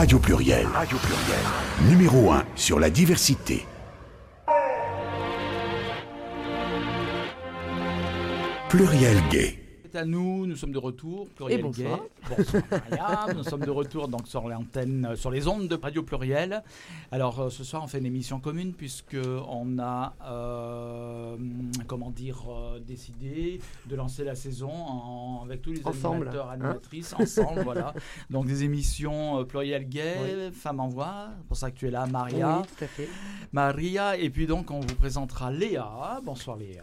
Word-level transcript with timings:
Radio 0.00 0.18
Pluriel. 0.18 0.66
Radio 0.72 0.96
Pluriel. 0.96 1.90
Numéro 1.90 2.32
1 2.32 2.42
sur 2.56 2.80
la 2.80 2.88
diversité. 2.88 3.66
Pluriel 8.70 9.18
gay. 9.30 9.69
À 9.94 10.04
nous, 10.04 10.46
nous 10.46 10.54
sommes 10.56 10.70
de 10.72 10.78
retour. 10.78 11.26
Pluriel 11.34 11.58
Et 11.60 11.62
bonsoir. 11.62 11.98
Gay. 11.98 12.34
Bonsoir 12.36 12.62
Maria. 12.70 13.26
nous 13.34 13.42
sommes 13.42 13.64
de 13.64 13.70
retour 13.70 14.06
donc 14.08 14.28
sur 14.28 14.48
l'antenne, 14.48 15.04
euh, 15.10 15.16
sur 15.16 15.30
les 15.32 15.48
ondes 15.48 15.66
de 15.66 15.74
Radio 15.74 16.02
Pluriel. 16.04 16.62
Alors 17.10 17.40
euh, 17.40 17.50
ce 17.50 17.64
soir 17.64 17.82
on 17.82 17.86
fait 17.88 17.98
une 17.98 18.06
émission 18.06 18.38
commune 18.38 18.72
puisque 18.72 19.16
on 19.48 19.78
a, 19.80 20.14
euh, 20.24 21.36
comment 21.88 22.10
dire, 22.10 22.38
euh, 22.48 22.78
décidé 22.78 23.60
de 23.86 23.96
lancer 23.96 24.22
la 24.24 24.34
saison 24.36 24.70
en- 24.70 25.42
avec 25.44 25.62
tous 25.62 25.72
les 25.72 25.84
Ensemble, 25.84 26.28
animateurs, 26.28 26.48
hein. 26.50 26.54
animatrices 26.54 27.14
ensemble, 27.18 27.62
voilà. 27.64 27.92
Donc 28.30 28.46
des 28.46 28.62
émissions 28.64 29.40
euh, 29.40 29.44
Pluriel 29.44 29.88
Gay, 29.88 30.14
Oui. 30.22 30.52
Femmes 30.52 30.80
en 30.80 30.88
voix. 30.88 31.30
Pour 31.48 31.56
ça 31.56 31.70
que 31.70 31.76
tu 31.76 31.88
es 31.88 31.90
là, 31.90 32.06
Maria. 32.06 32.58
Oui, 32.60 32.66
tout 32.78 32.84
à 32.84 32.86
fait. 32.86 33.08
Maria 33.52 34.16
et 34.16 34.30
puis 34.30 34.46
donc 34.46 34.70
on 34.70 34.80
vous 34.80 34.94
présentera 34.94 35.50
Léa. 35.50 36.20
Bonsoir 36.24 36.56
Léa. 36.56 36.82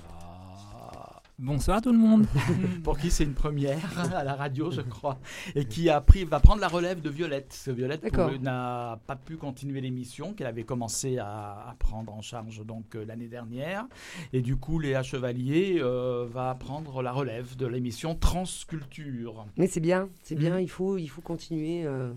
Bonsoir 1.39 1.83
tout 1.83 1.91
le 1.91 1.99
monde. 1.99 2.25
pour 2.83 2.97
qui 2.97 3.11
c'est 3.11 3.23
une 3.23 3.35
première 3.35 3.99
à 4.15 4.23
la 4.23 4.33
radio, 4.33 4.71
je 4.71 4.81
crois, 4.81 5.19
et 5.53 5.65
qui 5.65 5.87
a 5.87 6.01
pris, 6.01 6.23
va 6.25 6.39
prendre 6.39 6.61
la 6.61 6.67
relève 6.67 6.99
de 6.99 7.11
Violette. 7.11 7.69
Violette 7.71 8.11
n'a 8.41 8.99
pas 9.05 9.15
pu 9.15 9.37
continuer 9.37 9.79
l'émission, 9.79 10.33
qu'elle 10.33 10.47
avait 10.47 10.63
commencé 10.63 11.19
à, 11.19 11.27
à 11.69 11.75
prendre 11.77 12.11
en 12.11 12.21
charge 12.23 12.65
donc 12.65 12.95
euh, 12.95 13.05
l'année 13.05 13.27
dernière, 13.27 13.85
et 14.33 14.41
du 14.41 14.55
coup 14.55 14.79
Léa 14.79 15.03
Chevalier 15.03 15.77
euh, 15.79 16.25
va 16.27 16.55
prendre 16.55 17.03
la 17.03 17.11
relève 17.11 17.55
de 17.55 17.67
l'émission 17.67 18.15
Transculture. 18.15 19.45
Mais 19.57 19.67
c'est 19.67 19.79
bien, 19.79 20.09
c'est 20.23 20.33
bien, 20.35 20.55
Mhm. 20.55 20.61
il, 20.63 20.69
faut, 20.69 20.97
il 20.97 21.07
faut 21.07 21.21
continuer, 21.21 21.85
euh, 21.85 22.11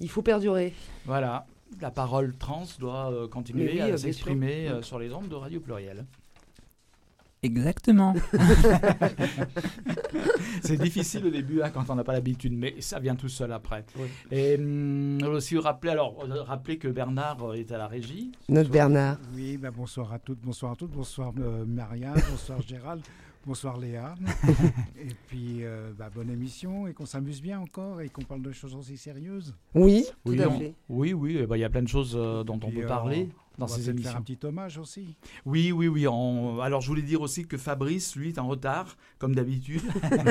il 0.00 0.10
faut 0.10 0.22
perdurer. 0.22 0.74
Voilà. 1.06 1.46
La 1.80 1.92
parole 1.92 2.34
trans 2.36 2.66
doit 2.80 3.12
euh, 3.12 3.28
continuer 3.28 3.74
oui, 3.74 3.80
à 3.80 3.96
s'exprimer 3.96 4.68
euh, 4.68 4.82
sur 4.82 4.98
les 4.98 5.12
ondes 5.12 5.28
de 5.28 5.34
Radio 5.36 5.60
Pluriel. 5.60 6.04
Exactement. 7.44 8.14
C'est 10.62 10.78
difficile 10.78 11.26
au 11.26 11.30
début 11.30 11.60
hein, 11.62 11.70
quand 11.72 11.88
on 11.90 11.94
n'a 11.94 12.04
pas 12.04 12.12
l'habitude, 12.14 12.54
mais 12.56 12.74
ça 12.80 12.98
vient 12.98 13.14
tout 13.16 13.28
seul 13.28 13.52
après. 13.52 13.84
Oui. 13.98 14.08
Et 14.30 14.56
hum, 14.56 15.18
aussi 15.24 15.58
rappeler, 15.58 15.90
alors, 15.92 16.24
euh, 16.24 16.42
rappeler 16.42 16.78
que 16.78 16.88
Bernard 16.88 17.42
euh, 17.50 17.54
est 17.54 17.70
à 17.70 17.78
la 17.78 17.86
régie. 17.86 18.32
Notre 18.48 18.70
Bernard. 18.70 19.18
Oui, 19.34 19.58
bah 19.58 19.70
bonsoir 19.70 20.12
à 20.12 20.18
toutes, 20.18 20.40
bonsoir 20.40 20.72
à 20.72 20.76
toutes, 20.76 20.92
bonsoir 20.92 21.32
euh, 21.38 21.64
Maria, 21.66 22.14
bonsoir 22.30 22.62
Gérald, 22.62 23.02
bonsoir 23.46 23.76
Léa. 23.76 24.14
et 24.98 25.08
puis, 25.26 25.64
euh, 25.64 25.92
bah, 25.98 26.08
bonne 26.14 26.30
émission 26.30 26.86
et 26.86 26.94
qu'on 26.94 27.06
s'amuse 27.06 27.42
bien 27.42 27.60
encore 27.60 28.00
et 28.00 28.08
qu'on 28.08 28.22
parle 28.22 28.40
de 28.42 28.52
choses 28.52 28.74
aussi 28.74 28.96
sérieuses. 28.96 29.54
Oui, 29.74 30.06
tout 30.24 30.32
Oui, 30.32 30.42
à 30.42 30.48
on- 30.48 30.58
fait. 30.58 30.74
oui, 30.88 31.12
oui, 31.12 31.44
ben, 31.46 31.56
il 31.56 31.60
y 31.60 31.64
a 31.64 31.70
plein 31.70 31.82
de 31.82 31.88
choses 31.88 32.16
euh, 32.18 32.42
dont 32.42 32.58
on 32.62 32.70
peut 32.70 32.84
euh, 32.84 32.88
parler 32.88 33.28
dans 33.58 33.66
on 33.66 33.68
va 33.68 33.74
ces 33.76 33.82
peut-être 33.82 33.84
faire 33.86 33.94
émissions. 33.94 34.18
un 34.18 34.22
petit 34.22 34.38
hommage 34.46 34.78
aussi. 34.78 35.16
Oui, 35.46 35.72
oui, 35.72 35.88
oui. 35.88 36.06
on- 36.08 36.60
Alors, 36.60 36.80
je 36.80 36.88
voulais 36.88 37.02
dire 37.02 37.20
aussi 37.20 37.44
que 37.46 37.56
Fabrice, 37.56 38.16
lui, 38.16 38.30
est 38.30 38.38
en 38.38 38.46
retard, 38.48 38.96
comme 39.18 39.34
d'habitude. 39.34 39.82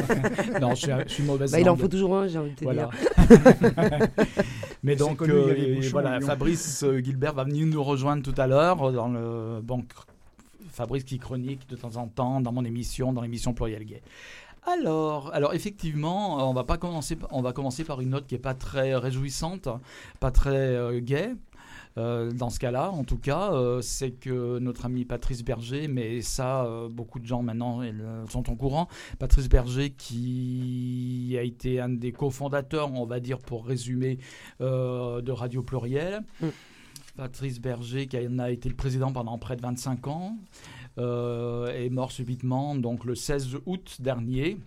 non, 0.62 0.72
je 0.72 0.82
suis, 0.82 0.92
je 1.08 1.14
suis 1.14 1.24
mauvaise 1.24 1.52
Bah, 1.52 1.60
il 1.60 1.70
en 1.70 1.76
faut 1.76 1.88
toujours 1.88 2.16
un, 2.18 2.28
j'ai 2.28 2.38
envie 2.40 2.52
de 2.52 2.56
te 2.56 2.64
Voilà. 2.64 2.90
dire. 2.90 4.08
Mais 4.84 4.96
donc, 4.96 5.18
connu, 5.18 5.32
euh, 5.34 5.76
bouchons 5.76 5.92
voilà. 5.92 6.20
Fabrice 6.20 6.84
euh, 6.84 7.00
Gilbert 7.02 7.34
va 7.34 7.44
venir 7.46 7.66
nous 7.66 7.84
rejoindre 7.84 8.24
tout 8.24 8.40
à 8.40 8.48
l'heure 8.48 8.92
dans 8.92 9.08
le 9.08 9.62
bon, 9.62 9.84
Fabrice 10.72 11.04
qui 11.04 11.20
chronique 11.20 11.68
de 11.70 11.76
temps 11.76 11.96
en 11.98 12.08
temps 12.08 12.42
dans 12.42 12.52
mon 12.52 12.66
émission, 12.66 13.14
dans 13.14 13.22
l'émission 13.22 13.54
Pluriel 13.54 13.86
Gay. 13.86 14.02
Alors, 14.66 15.34
alors 15.34 15.54
effectivement, 15.54 16.50
on 16.50 16.54
va 16.54 16.64
pas 16.64 16.78
commencer, 16.78 17.18
on 17.32 17.42
va 17.42 17.52
commencer 17.54 17.84
par 17.84 18.00
une 18.02 18.10
note 18.12 18.28
qui 18.28 18.36
est 18.36 18.40
pas 18.40 18.54
très 18.54 18.96
réjouissante, 18.96 19.68
pas 20.22 20.32
très 20.32 20.56
euh, 20.56 21.00
gay. 21.02 21.34
Euh, 21.97 22.31
dans 22.31 22.49
ce 22.49 22.59
cas-là, 22.59 22.91
en 22.91 23.03
tout 23.03 23.17
cas, 23.17 23.53
euh, 23.53 23.81
c'est 23.81 24.11
que 24.11 24.59
notre 24.59 24.86
ami 24.86 25.05
Patrice 25.05 25.43
Berger, 25.43 25.87
mais 25.87 26.21
ça, 26.21 26.65
euh, 26.65 26.89
beaucoup 26.89 27.20
de 27.20 27.26
gens 27.26 27.43
maintenant 27.43 27.81
sont 28.30 28.49
au 28.49 28.55
courant, 28.55 28.87
Patrice 29.20 29.49
Berger 29.49 29.92
qui 29.92 31.36
a 31.37 31.43
été 31.43 31.80
un 31.80 31.89
des 31.89 32.11
cofondateurs, 32.11 32.92
on 32.93 33.05
va 33.05 33.20
dire 33.20 33.39
pour 33.39 33.65
résumer, 33.65 34.17
de 34.59 35.32
Radio 35.32 35.61
Pluriel. 35.61 36.23
Mm. 36.42 36.48
Patrice 37.15 37.59
Berger 37.59 38.08
qui 38.08 38.17
en 38.17 38.39
a 38.39 38.49
été 38.49 38.70
le 38.70 38.76
président 38.76 39.11
pendant 39.11 39.37
près 39.37 39.55
de 39.55 39.61
25 39.61 40.08
ans, 40.08 40.37
euh, 40.99 41.67
est 41.73 41.89
mort 41.89 42.11
subitement 42.11 42.76
donc 42.76 43.05
le 43.05 43.15
16 43.15 43.58
août 43.65 43.98
dernier. 43.99 44.58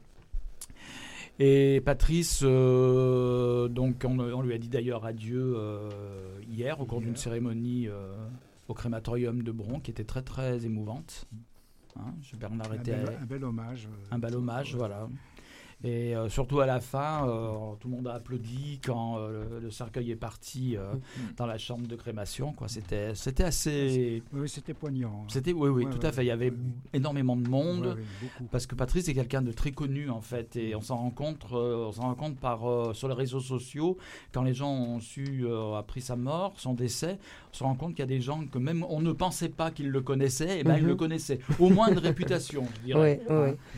Et 1.38 1.82
Patrice, 1.84 2.41
euh, 2.44 3.69
donc 3.69 4.04
on, 4.08 4.19
on 4.19 4.41
lui 4.42 4.54
a 4.54 4.58
dit 4.58 4.69
d'ailleurs 4.69 5.04
adieu 5.04 5.54
euh, 5.56 5.91
hier 6.48 6.80
au 6.80 6.86
cours 6.86 7.00
d'une 7.00 7.16
cérémonie 7.16 7.88
euh, 7.88 8.14
au 8.69 8.74
crématorium 8.74 9.42
de 9.42 9.52
Bron 9.52 9.78
qui 9.80 9.91
était 9.91 10.04
très 10.04 10.22
très 10.22 10.64
émouvante. 10.64 11.26
Hein, 11.98 12.14
je- 12.22 12.36
Bernard 12.36 12.70
Un 12.72 12.76
était 12.76 12.92
bel, 12.97 13.19
un 13.20 13.26
bel 13.26 13.44
hommage. 13.44 13.88
un 14.10 14.19
bel 14.19 14.34
hommage, 14.34 14.74
voilà. 14.74 15.08
Et 15.84 16.16
euh, 16.16 16.28
surtout 16.31 16.60
à 16.60 16.66
la 16.66 16.81
fin, 16.81 17.28
euh, 17.28 17.75
tout 17.78 17.88
le 17.88 17.97
monde 17.97 18.09
a 18.09 18.14
applaudi 18.14 18.81
quand 18.84 19.19
euh, 19.19 19.44
le, 19.50 19.60
le 19.60 19.70
cercueil 19.70 20.10
est 20.10 20.16
parti 20.16 20.75
euh, 20.76 20.94
dans 21.37 21.44
la 21.47 21.59
chambre 21.59 21.87
de 21.87 21.94
crémation. 21.97 22.53
Quoi. 22.54 22.66
C'était, 22.66 23.14
c'était 23.14 23.44
assez. 23.44 24.22
Oui, 24.32 24.48
c'était 24.48 24.72
poignant. 24.72 25.20
hein. 25.22 25.26
C'était, 25.28 25.53
oui, 25.53 25.69
oui, 25.69 25.84
Ouais, 25.84 25.91
tout 25.91 25.98
ouais, 25.98 26.06
à 26.06 26.12
fait. 26.12 26.25
Il 26.25 26.28
y 26.28 26.31
avait 26.31 26.53
énormément 26.94 27.36
de 27.36 27.47
monde. 27.47 27.94
Ouais. 27.98 28.47
Parce 28.50 28.66
que 28.66 28.75
Patrice 28.75 29.06
est 29.09 29.15
quelqu'un 29.15 29.42
de 29.42 29.53
très 29.53 29.70
connu 29.72 30.09
en 30.09 30.22
fait 30.22 30.56
et 30.56 30.75
on 30.75 30.81
s'en 30.81 30.97
rend 30.97 31.10
compte, 31.10 31.44
euh, 31.53 31.86
on 31.88 31.92
s'en 31.92 32.03
rend 32.03 32.15
compte 32.15 32.38
par 32.38 32.94
sur 32.97 33.09
les 33.09 33.15
réseaux 33.15 33.41
sociaux 33.41 33.98
quand 34.32 34.42
les 34.42 34.54
gens 34.54 34.72
ont 34.72 35.00
su 35.00 35.47
appris 35.76 36.00
sa 36.00 36.16
mort, 36.16 36.54
son 36.56 36.72
décès, 36.72 37.19
on 37.53 37.54
se 37.56 37.62
rend 37.65 37.75
compte 37.75 37.91
qu'il 37.91 38.00
y 38.00 38.03
a 38.03 38.06
des 38.06 38.20
gens 38.20 38.47
que 38.47 38.59
même 38.59 38.84
on 38.88 39.00
ne 39.00 39.12
pensait 39.12 39.50
pas 39.50 39.70
qu'ils 39.70 39.91
le 39.91 40.00
connaissaient, 40.00 40.60
et 40.60 40.65
ben 40.65 40.76
ils 40.78 40.82
Mhm. 40.82 40.88
le 40.88 40.97
connaissaient, 40.97 41.38
au 41.59 41.69
moins 41.69 41.91
de 41.91 41.98
réputation, 42.00 42.65
je 42.76 42.81
dirais. 42.86 43.20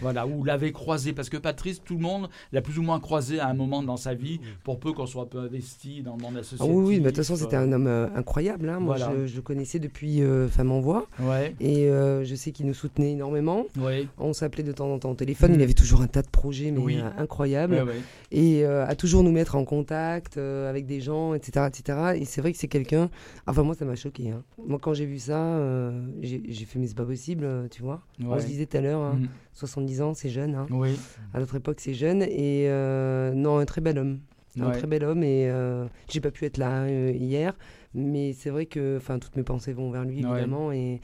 Voilà, 0.00 0.26
ou 0.26 0.44
l'avait 0.44 0.72
croisé 0.72 1.12
parce 1.12 1.28
que 1.28 1.36
Patrice, 1.36 1.82
tout 1.88 1.94
le 1.94 2.00
monde 2.02 2.28
l'a 2.52 2.60
plus 2.62 2.78
ou 2.78 2.82
moins 2.82 3.00
croisé 3.00 3.40
à 3.40 3.48
un 3.48 3.54
moment 3.54 3.82
dans 3.82 3.96
sa 3.96 4.14
vie, 4.14 4.40
pour 4.62 4.78
peu 4.78 4.92
qu'on 4.92 5.06
soit 5.06 5.22
un 5.22 5.26
peu 5.26 5.38
investi 5.38 6.02
dans 6.02 6.16
le 6.16 6.22
monde 6.22 6.40
Ah 6.60 6.64
oui, 6.66 6.74
oui, 6.74 6.94
mais 6.96 7.04
de 7.04 7.06
toute 7.08 7.16
façon, 7.16 7.36
c'était 7.36 7.56
un 7.56 7.72
homme 7.72 7.86
euh, 7.86 8.06
incroyable. 8.14 8.68
hein. 8.68 8.78
Moi, 8.78 8.96
Voilà. 8.96 9.12
je, 9.22 9.26
je 9.26 9.36
le 9.36 9.42
connaissais 9.42 9.78
depuis 9.78 10.22
euh, 10.22 10.48
Femme 10.48 10.70
en 10.70 10.80
Voix. 10.80 11.06
Ouais, 11.20 11.54
Et 11.60 11.86
euh, 11.88 12.24
je 12.24 12.34
sais 12.34 12.52
qu'il 12.52 12.66
nous 12.66 12.74
soutenait 12.74 13.12
énormément. 13.12 13.64
ouais, 13.80 14.06
On 14.18 14.32
s'appelait 14.34 14.62
de 14.62 14.72
temps 14.72 14.92
en 14.92 14.98
temps 14.98 15.10
au 15.12 15.14
téléphone. 15.14 15.52
Mm. 15.52 15.54
Il 15.54 15.62
avait 15.62 15.72
toujours 15.72 16.02
un 16.02 16.06
tas 16.06 16.22
de 16.22 16.28
projets, 16.28 16.70
mais 16.70 16.80
Oui. 16.80 16.98
euh, 17.00 17.08
incroyables. 17.22 17.74
ouais, 17.74 17.94
et 18.30 18.64
euh, 18.66 18.86
à 18.86 18.94
toujours 18.94 19.22
nous 19.22 19.32
mettre 19.32 19.56
en 19.56 19.64
contact 19.64 20.36
euh, 20.36 20.68
avec 20.68 20.84
des 20.84 21.00
gens, 21.00 21.32
etc. 21.32 21.66
etc. 21.68 21.98
Et 22.16 22.24
c'est 22.26 22.42
vrai 22.42 22.52
que 22.52 22.58
c'est 22.58 22.68
quelqu'un. 22.68 23.08
Enfin, 23.46 23.62
moi, 23.62 23.74
ça 23.74 23.86
m'a 23.86 23.94
choqué. 23.96 24.30
hein. 24.30 24.42
Moi, 24.66 24.78
quand 24.78 24.92
j'ai 24.92 25.06
vu 25.06 25.18
ça, 25.18 25.38
euh, 25.38 26.02
j'ai 26.20 26.64
fait, 26.66 26.78
mais 26.78 26.86
c'est 26.86 26.96
pas 26.96 27.04
possible, 27.06 27.44
euh, 27.44 27.66
tu 27.70 27.80
vois. 27.82 28.02
On 28.22 28.38
se 28.38 28.46
disait 28.46 28.66
tout 28.66 28.76
à 28.76 28.80
l'heure, 28.80 29.00
hein, 29.00 29.14
Mhm. 29.20 29.28
70 29.58 30.02
ans, 30.02 30.14
c'est 30.14 30.28
jeune. 30.30 30.54
hein. 30.54 30.66
Oui, 30.70 30.98
À 31.34 31.40
notre 31.40 31.56
époque, 31.56 31.80
c'est 31.80 31.94
jeune. 31.94 32.22
Et 32.22 32.68
euh, 32.68 33.32
non, 33.34 33.58
un 33.58 33.64
très 33.64 33.80
bel 33.80 33.98
homme. 33.98 34.20
Un 34.60 34.70
très 34.70 34.86
bel 34.86 35.04
homme. 35.04 35.22
Et 35.22 35.48
euh, 35.50 35.86
j'ai 36.08 36.20
pas 36.20 36.30
pu 36.30 36.44
être 36.44 36.56
là 36.58 36.82
euh, 36.82 37.10
hier. 37.12 37.54
Mais 37.94 38.32
c'est 38.32 38.50
vrai 38.50 38.66
que 38.66 38.98
toutes 39.18 39.36
mes 39.36 39.42
pensées 39.42 39.72
vont 39.72 39.90
vers 39.90 40.04
lui, 40.04 40.24
Ouais. 40.24 40.30
évidemment. 40.32 40.72
Et, 40.72 41.00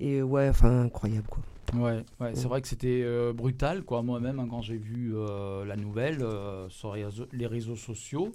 et 0.00 0.18
euh, 0.18 0.22
ouais, 0.22 0.48
enfin, 0.48 0.82
incroyable, 0.82 1.26
quoi. 1.28 1.42
Ouais, 1.74 2.02
ouais, 2.20 2.32
c'est 2.34 2.48
vrai 2.48 2.60
que 2.60 2.68
c'était 2.68 3.00
euh, 3.02 3.32
brutal, 3.32 3.82
quoi. 3.82 4.02
Moi-même, 4.02 4.38
hein, 4.40 4.46
quand 4.50 4.60
j'ai 4.62 4.76
vu 4.76 5.14
la 5.66 5.76
nouvelle 5.76 6.18
sur 6.68 6.94
les 7.32 7.46
réseaux, 7.46 7.76
sociaux, 7.76 8.32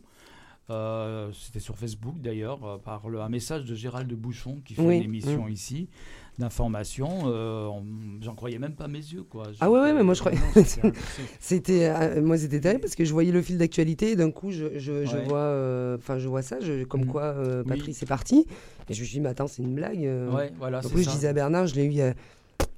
c'était 1.34 1.59
sur 1.59 1.78
Facebook 1.78 2.19
d'ailleurs, 2.19 2.79
par 2.81 3.07
le, 3.09 3.22
un 3.22 3.29
message 3.29 3.66
de 3.66 3.75
Gérald 3.75 4.07
de 4.09 4.16
Bouchon 4.16 4.59
qui 4.66 4.73
fait 4.75 4.81
Oui, 4.81 4.97
une 4.97 5.03
émission 5.03 5.47
ici 5.47 5.88
d'information. 6.38 7.09
euh, 7.25 7.68
J'en 8.22 8.36
croyais 8.36 8.59
même 8.59 8.74
pas 8.74 8.88
mes 8.88 9.00
yeux, 9.00 9.24
quoi. 9.24 9.44
Ah 9.59 9.70
ouais, 9.72 9.80
ouais, 9.81 9.94
mais 9.94 10.03
moi, 10.03 10.14
je 10.14 10.20
croyais- 10.20 10.38
non, 10.38 10.64
c'était 11.40 11.86
euh, 11.90 12.22
moi, 12.22 12.38
c'était 12.38 12.59
terrible 12.59 12.81
parce 12.81 12.96
que 12.96 13.06
je 13.06 13.12
voyais 13.14 13.31
le 13.31 13.42
fil 13.42 13.58
d'actualité 13.58 14.12
et 14.12 14.16
d'un 14.16 14.31
coup, 14.31 14.52
je, 14.52 14.78
je, 14.78 15.06
je 15.06 15.16
Ouais. 15.17 15.23
vois, 15.23 15.38
euh, 15.40 15.97
enfin, 15.97 16.20
je 16.20 16.28
vois 16.28 16.41
ça, 16.41 16.59
je- 16.59 16.84
comme 16.84 17.02
Mhm. 17.02 17.08
quoi 17.08 17.23
euh, 17.23 17.64
Oui. 17.66 17.70
Patrice 17.70 18.03
est 18.03 18.08
parti. 18.08 18.46
Et 18.90 18.94
je 18.94 19.02
me 19.02 19.06
suis 19.06 19.16
dit, 19.16 19.22
mais 19.22 19.29
attends, 19.29 19.47
c'est 19.47 19.61
une 19.64 19.73
blague. 19.73 20.06
euh. 20.06 20.32
Ouais, 20.32 20.52
voilà, 20.59 20.79
en 20.79 20.90
plus, 20.90 21.03
je 21.03 21.09
disais 21.09 21.28
à 21.28 21.34
Bernard, 21.34 21.67
je 21.67 21.76
l'ai 21.76 21.84
eu 21.85 21.90
il 21.90 21.96
y 21.96 22.02
a 22.02 22.14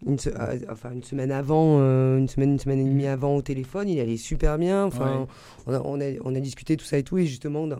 une, 0.07 0.17
se- 0.17 0.29
euh, 0.29 0.57
enfin, 0.71 0.91
une 0.93 1.03
semaine 1.03 1.31
avant, 1.31 1.77
euh, 1.81 2.17
une 2.17 2.27
semaine, 2.29 2.51
une 2.53 2.59
semaine 2.59 2.79
et 2.79 2.83
demie 2.85 3.03
Mhm. 3.03 3.09
avant 3.11 3.35
au 3.35 3.41
téléphone. 3.41 3.89
Il 3.89 3.99
allait 3.99 4.17
super 4.17 4.57
bien. 4.57 4.85
Enfin, 4.85 5.21
Ouais. 5.21 5.27
on, 5.67 5.73
a, 5.73 5.81
on, 5.83 6.01
a, 6.01 6.05
on 6.23 6.35
a 6.35 6.39
discuté 6.39 6.77
tout 6.77 6.85
ça 6.85 6.97
et 6.97 7.03
tout, 7.03 7.17
et 7.17 7.25
justement, 7.25 7.67
dans- 7.67 7.79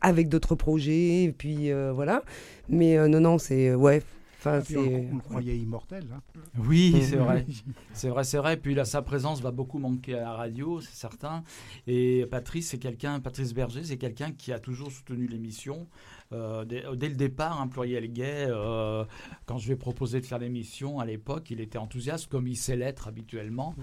avec 0.00 0.28
d'autres 0.28 0.54
projets, 0.54 1.24
et 1.24 1.32
puis 1.36 1.72
euh, 1.72 1.90
voilà. 1.92 2.22
Mais 2.68 2.96
euh, 2.96 3.08
non, 3.08 3.20
non, 3.20 3.38
c'est 3.38 3.74
ouais. 3.74 4.02
Enfin, 4.38 4.60
on, 4.76 5.12
on 5.12 5.14
le 5.16 5.20
croyait 5.20 5.56
immortel. 5.58 6.04
hein. 6.14 6.20
Oui, 6.58 6.92
Mhm. 6.94 7.00
c'est 7.02 7.16
vrai. 7.16 7.46
C'est 7.92 8.08
vrai, 8.08 8.24
c'est 8.24 8.38
vrai. 8.38 8.56
Puis 8.56 8.74
là, 8.74 8.84
sa 8.84 9.02
présence 9.02 9.40
va 9.40 9.50
beaucoup 9.50 9.78
manquer 9.78 10.14
à 10.14 10.20
la 10.22 10.32
radio, 10.34 10.80
c'est 10.80 10.94
certain. 10.94 11.42
Et 11.86 12.26
Patrice, 12.30 12.68
c'est 12.68 12.78
quelqu'un, 12.78 13.18
Patrice 13.20 13.54
Berger, 13.54 13.82
c'est 13.84 13.96
quelqu'un 13.98 14.32
qui 14.32 14.52
a 14.52 14.58
toujours 14.58 14.92
soutenu 14.92 15.26
l'émission. 15.26 15.88
Euh, 16.32 16.64
dès, 16.64 16.84
dès 16.96 17.08
le 17.08 17.14
départ, 17.14 17.60
un 17.60 17.68
pluriel 17.68 18.12
gay, 18.12 18.46
euh, 18.48 19.04
quand 19.46 19.58
je 19.58 19.66
lui 19.66 19.72
ai 19.74 19.76
proposé 19.76 20.20
de 20.20 20.26
faire 20.26 20.38
l'émission 20.38 20.98
à 21.00 21.06
l'époque, 21.06 21.50
il 21.50 21.60
était 21.60 21.78
enthousiaste, 21.78 22.28
comme 22.28 22.46
il 22.48 22.56
sait 22.56 22.76
l'être 22.76 23.08
habituellement. 23.08 23.74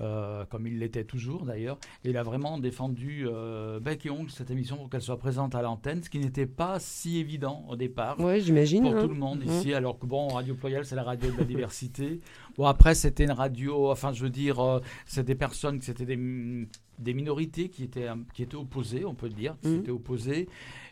Euh, 0.00 0.44
comme 0.46 0.66
il 0.66 0.78
l'était 0.78 1.04
toujours 1.04 1.44
d'ailleurs. 1.44 1.78
Et 2.04 2.10
il 2.10 2.16
a 2.16 2.22
vraiment 2.22 2.58
défendu 2.58 3.24
euh, 3.26 3.80
bec 3.80 4.04
et 4.06 4.10
ongle 4.10 4.30
cette 4.30 4.50
émission 4.50 4.76
pour 4.76 4.90
qu'elle 4.90 5.00
soit 5.02 5.18
présente 5.18 5.54
à 5.54 5.62
l'antenne, 5.62 6.02
ce 6.02 6.10
qui 6.10 6.18
n'était 6.18 6.46
pas 6.46 6.78
si 6.80 7.18
évident 7.18 7.64
au 7.68 7.76
départ. 7.76 8.16
J'imagine. 8.40 8.82
Pour 8.82 8.94
hein. 8.96 9.02
tout 9.02 9.08
le 9.08 9.14
monde 9.14 9.40
Mhm. 9.44 9.50
ici, 9.52 9.74
alors 9.74 9.98
que 9.98 10.06
bon, 10.06 10.28
Radio 10.28 10.54
Ployal, 10.54 10.84
c'est 10.84 10.96
la 10.96 11.02
radio 11.02 11.30
de 11.30 11.38
la 11.38 11.44
diversité. 11.44 12.20
Bon, 12.56 12.64
après, 12.66 12.94
c'était 12.94 13.24
une 13.24 13.30
radio, 13.32 13.90
enfin, 13.90 14.12
je 14.12 14.22
veux 14.22 14.30
dire, 14.30 14.60
euh, 14.60 14.80
c'est 15.06 15.24
des 15.24 15.34
personnes, 15.34 15.80
c'était 15.80 16.04
des, 16.06 16.66
des 16.98 17.14
minorités 17.14 17.68
qui 17.68 17.84
étaient, 17.84 18.08
qui 18.34 18.42
étaient 18.42 18.56
opposées, 18.56 19.04
on 19.04 19.14
peut 19.14 19.26
le 19.28 19.34
dire, 19.34 19.56
qui 19.62 19.68
Mhm. 19.68 19.78
étaient 19.80 19.90
opposées. 19.90 20.48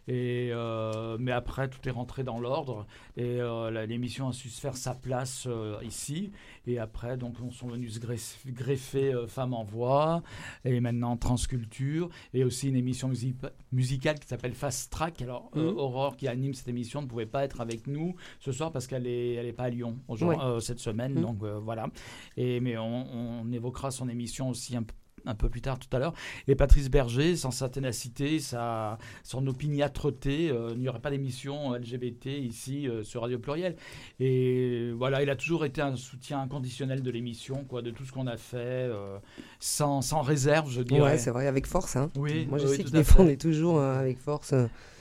Et, 0.09 0.51
euh, 0.53 1.17
mais 1.19 1.33
après, 1.33 1.69
tout 1.69 1.87
est 1.89 1.93
rentré 1.93 2.25
dans 2.25 2.39
l'ordre 2.39 2.87
et 3.17 3.41
euh, 3.41 3.87
l'émission 3.87 4.29
a 4.29 4.33
su 4.33 4.49
se 4.51 4.61
faire 4.61 4.77
sa 4.77 4.95
place 4.95 5.45
euh, 5.47 5.79
ici. 5.83 6.31
Et 6.67 6.79
après, 6.79 7.17
donc, 7.17 7.37
on 7.43 7.51
sont 7.51 7.69
venus 7.69 7.95
se 7.95 7.99
greffer, 8.01 8.51
greffer 8.53 9.15
Femmes 9.29 9.55
en 9.55 9.65
Voix 9.65 10.23
et 10.65 10.81
maintenant 10.81 11.17
Transculture 11.17 12.09
et 12.33 12.45
aussi 12.45 12.69
une 12.69 12.77
émission 12.77 13.09
musi- 13.11 13.35
musicale 13.73 14.19
qui 14.19 14.27
s'appelle 14.29 14.55
Fast 14.55 14.91
Track. 14.93 15.23
Alors, 15.23 15.51
Mhm. 15.55 15.69
Aurore 15.79 16.17
qui 16.17 16.29
anime 16.29 16.55
cette 16.55 16.69
émission 16.69 17.01
ne 17.03 17.07
pouvait 17.07 17.27
pas 17.27 17.45
être 17.45 17.61
avec 17.61 17.87
nous 17.87 18.15
ce 18.41 18.53
soir 18.53 18.73
parce 18.73 18.87
qu'elle 18.87 19.07
est, 19.07 19.35
elle 19.35 19.47
est 19.47 19.53
pas 19.53 19.65
à 19.65 19.71
Lyon 19.71 19.99
aujourd'hui, 20.09 20.39
Ouais. 20.39 20.61
cette 20.61 20.81
semaine. 20.81 21.15
Mhm. 21.15 21.23
Donc 21.23 21.43
voilà. 21.43 21.89
Et 22.37 22.61
mais 22.61 22.77
on, 22.77 23.43
on 23.43 23.53
évoquera 23.53 23.91
son 23.91 24.09
émission 24.09 24.49
aussi 24.51 24.77
un 24.77 24.83
peu 24.83 24.95
un 25.27 25.35
peu 25.35 25.49
plus 25.49 25.61
tard 25.61 25.79
tout 25.79 25.95
à 25.95 25.99
l'heure. 25.99 26.15
Et 26.49 26.55
Patrice 26.55 26.91
Berger, 26.91 27.37
sans 27.37 27.51
sa 27.51 27.69
ténacité, 27.69 28.39
sa, 28.41 28.99
son 29.23 29.47
opiniâtreté, 29.47 30.51
euh, 30.51 30.71
il 30.75 30.81
n'y 30.81 30.89
aurait 30.89 31.01
pas 31.01 31.11
d'émission 31.11 31.75
LGBT 31.75 32.27
ici 32.27 32.89
euh, 32.89 33.03
sur 33.03 33.23
Radio 33.23 33.39
Pluriel. 33.39 33.77
Et 34.21 34.91
voilà, 34.97 35.23
il 35.23 35.31
a 35.31 35.37
toujours 35.37 35.65
été 35.65 35.81
un 35.81 35.97
soutien 35.97 36.41
inconditionnel 36.41 37.03
de 37.03 37.11
l'émission, 37.11 37.65
quoi, 37.65 37.83
de 37.83 37.91
tout 37.91 38.05
ce 38.05 38.13
qu'on 38.13 38.27
a 38.27 38.37
fait, 38.37 38.57
euh, 38.59 39.19
sans, 39.61 40.03
sans 40.03 40.23
réserve, 40.23 40.71
je 40.71 40.83
dirais. 40.83 41.01
Ouais, 41.13 41.19
c'est 41.19 41.31
vrai, 41.31 41.47
avec 41.47 41.67
force. 41.67 41.97
Hein. 41.97 42.11
oui, 42.17 42.47
Moi, 42.49 42.59
je 42.59 42.67
oui, 42.67 42.77
sais 42.77 42.85
qu'il 42.85 42.93
défendait 42.93 43.37
toujours 43.37 43.81
avec 43.81 44.19
force. 44.19 44.55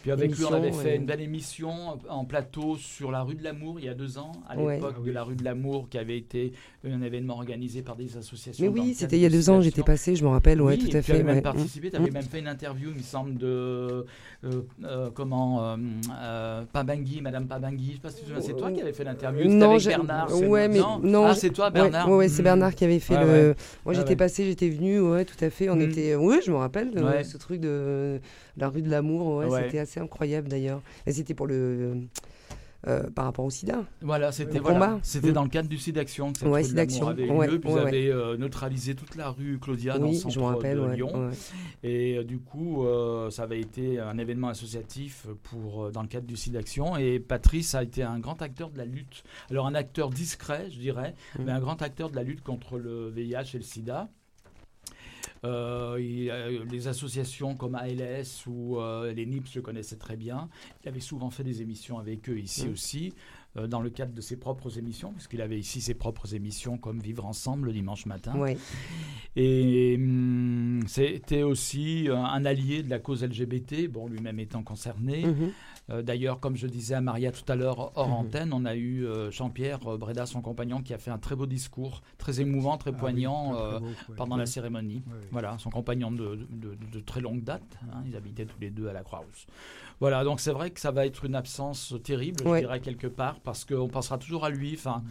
Puis 0.04 0.12
avec 0.12 0.38
lui, 0.38 0.44
on 0.46 0.54
avait 0.54 0.68
émission, 0.68 0.84
fait 0.84 0.94
et- 0.94 0.98
une 0.98 1.06
belle 1.06 1.22
émission 1.22 1.72
en 2.10 2.26
plateau 2.26 2.76
sur 2.78 3.10
la 3.10 3.24
rue 3.24 3.36
de 3.36 3.44
l'Amour 3.44 3.80
il 3.80 3.86
y 3.86 3.90
a 3.90 3.94
deux 3.94 4.18
ans, 4.18 4.34
à 4.50 4.58
Ouais. 4.58 4.76
l'époque 4.76 4.94
Ah 4.98 5.00
oui. 5.02 5.08
de 5.08 5.14
la 5.14 5.24
rue 5.24 5.36
de 5.36 5.44
l'Amour, 5.46 5.88
qui 5.90 5.98
avait 5.98 6.18
été 6.18 6.52
un 6.86 7.02
événement 7.02 7.36
organisé 7.36 7.82
par 7.82 7.96
des 7.96 8.18
associations. 8.18 8.66
Mais 8.72 8.80
oui, 8.82 8.94
c'était 8.94 9.16
il 9.18 9.22
y 9.22 9.26
a 9.26 9.30
de 9.30 9.34
deux 9.34 9.50
ans, 9.50 9.62
j'étais 9.62 9.82
passé, 9.82 10.16
je 10.18 10.24
me 10.26 10.30
rappelle, 10.30 10.62
ouais, 10.62 10.74
oui, 10.74 10.80
tout 10.80 10.88
et 10.94 10.98
à 10.98 11.02
tu 11.02 11.12
avais 11.12 11.20
fait. 11.20 11.24
même 11.24 11.38
ouais. 11.38 11.42
participé, 11.42 11.90
tu 11.90 11.98
Mm. 11.98 12.02
avais 12.04 12.12
même 12.12 12.24
fait 12.24 12.40
une 12.40 12.48
interview, 12.50 12.90
il 12.92 12.98
me 12.98 13.02
semble, 13.02 13.38
de 13.38 13.48
euh, 13.48 14.62
euh, 14.84 15.10
comment 15.14 15.64
euh, 15.64 15.78
euh, 16.22 16.64
Pabangui, 16.74 17.22
Madame 17.22 17.48
Pabangui. 17.48 17.92
Je 17.92 17.94
sais 17.94 18.00
pas 18.02 18.10
si 18.10 18.16
tu 18.18 18.22
te 18.24 18.28
souviens, 18.28 18.42
c'est 18.42 18.58
toi 18.58 18.72
qui 18.74 18.82
avais 18.82 18.92
fait 18.92 19.06
l'interview. 19.06 19.44
C'était 19.44 19.54
Non, 19.56 19.70
avec 19.70 19.80
j'ai- 19.82 19.90
Bernard. 19.92 20.30
c'est- 20.30 20.46
ouais, 20.48 20.68
mais 20.68 20.80
non, 21.02 21.26
Ah, 21.28 21.34
c'est 21.36 21.50
toi, 21.52 21.68
Ouais, 21.68 21.72
Bernard. 21.72 22.10
Ouais, 22.10 22.16
ouais, 22.18 22.28
c'est 22.28 22.42
Hmm. 22.42 22.44
Bernard 22.44 22.76
qui 22.76 22.84
avait 22.84 23.00
fait 23.00 23.16
Ouais, 23.16 23.24
le. 23.24 23.30
ouais. 23.32 23.44
Moi, 23.46 23.56
Ouais, 23.86 23.94
j'étais 23.96 24.10
ouais. 24.10 24.16
passé, 24.18 24.44
j'étais 24.44 24.68
venu, 24.68 25.00
ouais, 25.00 25.24
tout 25.24 25.42
à 25.46 25.50
fait. 25.50 25.70
On 25.70 25.78
Mm. 25.78 25.82
était. 25.84 26.16
Oui, 26.16 26.40
je 26.46 26.52
me 26.52 26.58
rappelle 26.58 26.92
de 26.92 27.02
Ouais. 27.02 27.24
ce 27.24 27.38
truc 27.38 27.62
de 27.62 28.20
la 28.58 28.68
rue 28.68 28.82
de 28.82 28.90
l'amour. 28.90 29.38
Ouais, 29.38 29.46
Ouais. 29.46 29.64
c'était 29.64 29.80
assez 29.80 29.93
incroyable 30.00 30.48
d'ailleurs. 30.50 30.82
Et 31.06 31.12
c'était 31.12 31.34
pour 31.34 31.48
le. 31.48 32.04
euh, 32.86 33.10
par 33.12 33.24
rapport 33.24 33.46
au 33.46 33.50
sida. 33.50 33.86
Voilà, 34.02 34.34
c'était 34.34 34.60
voilà, 34.60 35.00
Mm. 35.22 35.32
dans 35.32 35.44
le 35.44 35.48
cadre 35.50 35.70
du 35.70 35.78
SIDAction 35.78 36.34
que 36.34 36.46
Ouais, 36.46 36.64
SIDAction. 36.66 37.08
avait 37.08 37.28
eu 37.28 37.32
Ouais, 37.32 37.48
lieu. 37.48 37.58
Puis 37.58 37.70
ouais, 37.70 37.80
vous 37.80 37.88
avez 37.88 38.10
euh, 38.10 38.36
neutralisé 38.36 38.94
toute 38.94 39.16
la 39.16 39.30
rue 39.30 39.58
Claudia 39.58 39.98
dans 39.98 40.08
le 40.08 40.14
centre 40.14 40.42
rappelle. 40.42 40.82
de 40.82 40.88
Lyon. 40.88 41.32
Et 41.82 42.18
euh, 42.18 42.26
du 42.26 42.40
coup, 42.40 42.86
euh, 42.86 43.30
ça 43.30 43.44
avait 43.44 43.62
été 43.62 44.02
un 44.02 44.18
événement 44.18 44.50
associatif 44.50 45.28
pour, 45.44 45.92
dans 45.94 46.02
le 46.02 46.10
cadre 46.10 46.28
du 46.28 46.36
SIDAction. 46.36 46.98
Et 46.98 47.22
Patrice 47.22 47.74
a 47.74 47.84
été 47.84 48.04
un 48.04 48.20
grand 48.20 48.42
acteur 48.42 48.70
de 48.70 48.78
la 48.78 48.84
lutte. 48.86 49.24
Alors, 49.50 49.66
un 49.68 49.76
acteur 49.76 50.10
discret, 50.10 50.68
je 50.70 50.78
dirais, 50.78 51.16
Mm. 51.40 51.44
mais 51.46 51.52
un 51.54 51.62
grand 51.62 51.82
acteur 51.82 52.10
de 52.10 52.18
la 52.18 52.24
lutte 52.24 52.42
contre 52.44 52.78
le 52.78 53.08
VIH 53.12 53.52
et 53.54 53.58
le 53.60 53.64
SIDA. 53.64 54.10
Euh, 55.46 55.98
il, 56.00 56.30
euh, 56.30 56.64
les 56.72 56.88
associations 56.88 57.56
comme 57.56 57.76
ALS 57.76 58.46
ou 58.48 58.80
euh, 58.80 59.12
les 59.14 59.26
NIPS 59.26 59.56
le 59.56 59.62
connaissaient 59.62 59.98
très 59.98 60.16
bien. 60.16 60.50
Il 60.84 60.90
avait 60.90 61.00
souvent 61.00 61.30
fait 61.30 61.44
des 61.44 61.62
émissions 61.62 62.00
avec 62.00 62.30
eux 62.30 62.40
ici 62.40 62.68
Mm. 62.68 62.72
aussi, 62.72 63.14
dans 63.68 63.82
le 63.82 63.92
cadre 63.92 64.14
de 64.14 64.22
ses 64.22 64.36
propres 64.38 64.80
émissions, 64.80 65.12
puisqu'il 65.14 65.40
avait 65.42 65.60
ici 65.60 65.80
ses 65.80 65.94
propres 65.94 66.34
émissions 66.34 66.78
comme 66.80 67.00
Vivre 67.00 67.24
ensemble 67.26 67.68
le 67.68 67.74
dimanche 67.74 68.08
matin. 68.08 68.34
Et 69.36 69.96
hum, 69.98 70.82
c'était 70.88 71.44
aussi 71.44 72.08
un 72.12 72.46
allié 72.46 72.82
de 72.82 72.90
la 72.90 72.98
cause 73.00 73.24
LGBT, 73.24 73.88
bon, 73.90 74.08
lui-même 74.08 74.40
étant 74.40 74.64
concerné. 74.64 75.26
Mhm. 75.26 75.52
Euh, 75.90 76.02
D'ailleurs, 76.02 76.40
comme 76.40 76.56
je 76.56 76.66
disais 76.68 76.96
à 76.96 77.02
Maria 77.02 77.32
tout 77.32 77.44
à 77.52 77.56
l'heure 77.56 77.92
hors 77.98 78.08
Mhm. 78.08 78.14
antenne, 78.14 78.54
on 78.54 78.64
a 78.66 78.74
eu 78.76 79.06
euh, 79.06 79.30
Jean-Pierre 79.32 79.86
euh, 79.86 79.98
Breda, 79.98 80.26
son 80.26 80.42
compagnon, 80.42 80.82
qui 80.82 80.94
a 80.94 80.98
fait 80.98 81.12
un 81.12 81.18
très 81.18 81.36
beau 81.36 81.46
discours, 81.46 82.02
très 82.18 82.40
émouvant, 82.40 82.78
très 82.78 82.92
Ah 82.92 82.98
poignant 82.98 83.52
très, 83.54 83.58
très 83.64 83.76
euh, 83.76 83.80
beau, 83.80 83.86
ouais. 83.88 84.16
pendant 84.16 84.38
la 84.38 84.46
cérémonie. 84.46 85.04
Ouais. 85.08 85.28
Voilà, 85.32 85.58
son 85.58 85.70
compagnon 85.70 86.10
de, 86.12 86.36
de- 86.50 86.76
de- 86.76 86.86
de 86.92 87.00
très 87.02 87.20
longue 87.20 87.44
date. 87.44 87.64
hein, 87.92 88.02
ils 88.08 88.16
habitaient 88.16 88.46
tous 88.46 88.60
les 88.62 88.70
deux 88.70 88.88
à 88.88 88.94
la 88.94 89.04
Croix-Rousse. 89.04 89.46
Voilà, 90.00 90.24
donc 90.24 90.40
c'est 90.40 90.52
vrai 90.54 90.72
que 90.72 90.80
ça 90.80 90.92
va 90.92 91.06
être 91.06 91.26
une 91.26 91.36
absence 91.36 91.94
terrible, 92.04 92.38
je 92.46 92.60
dirais, 92.60 92.80
quelque 92.80 93.08
part, 93.08 93.40
parce 93.42 93.66
qu'on 93.66 93.90
pensera 93.90 94.18
toujours 94.18 94.46
à 94.46 94.50
lui. 94.50 94.74
Enfin, 94.76 95.04
Mm. 95.04 95.10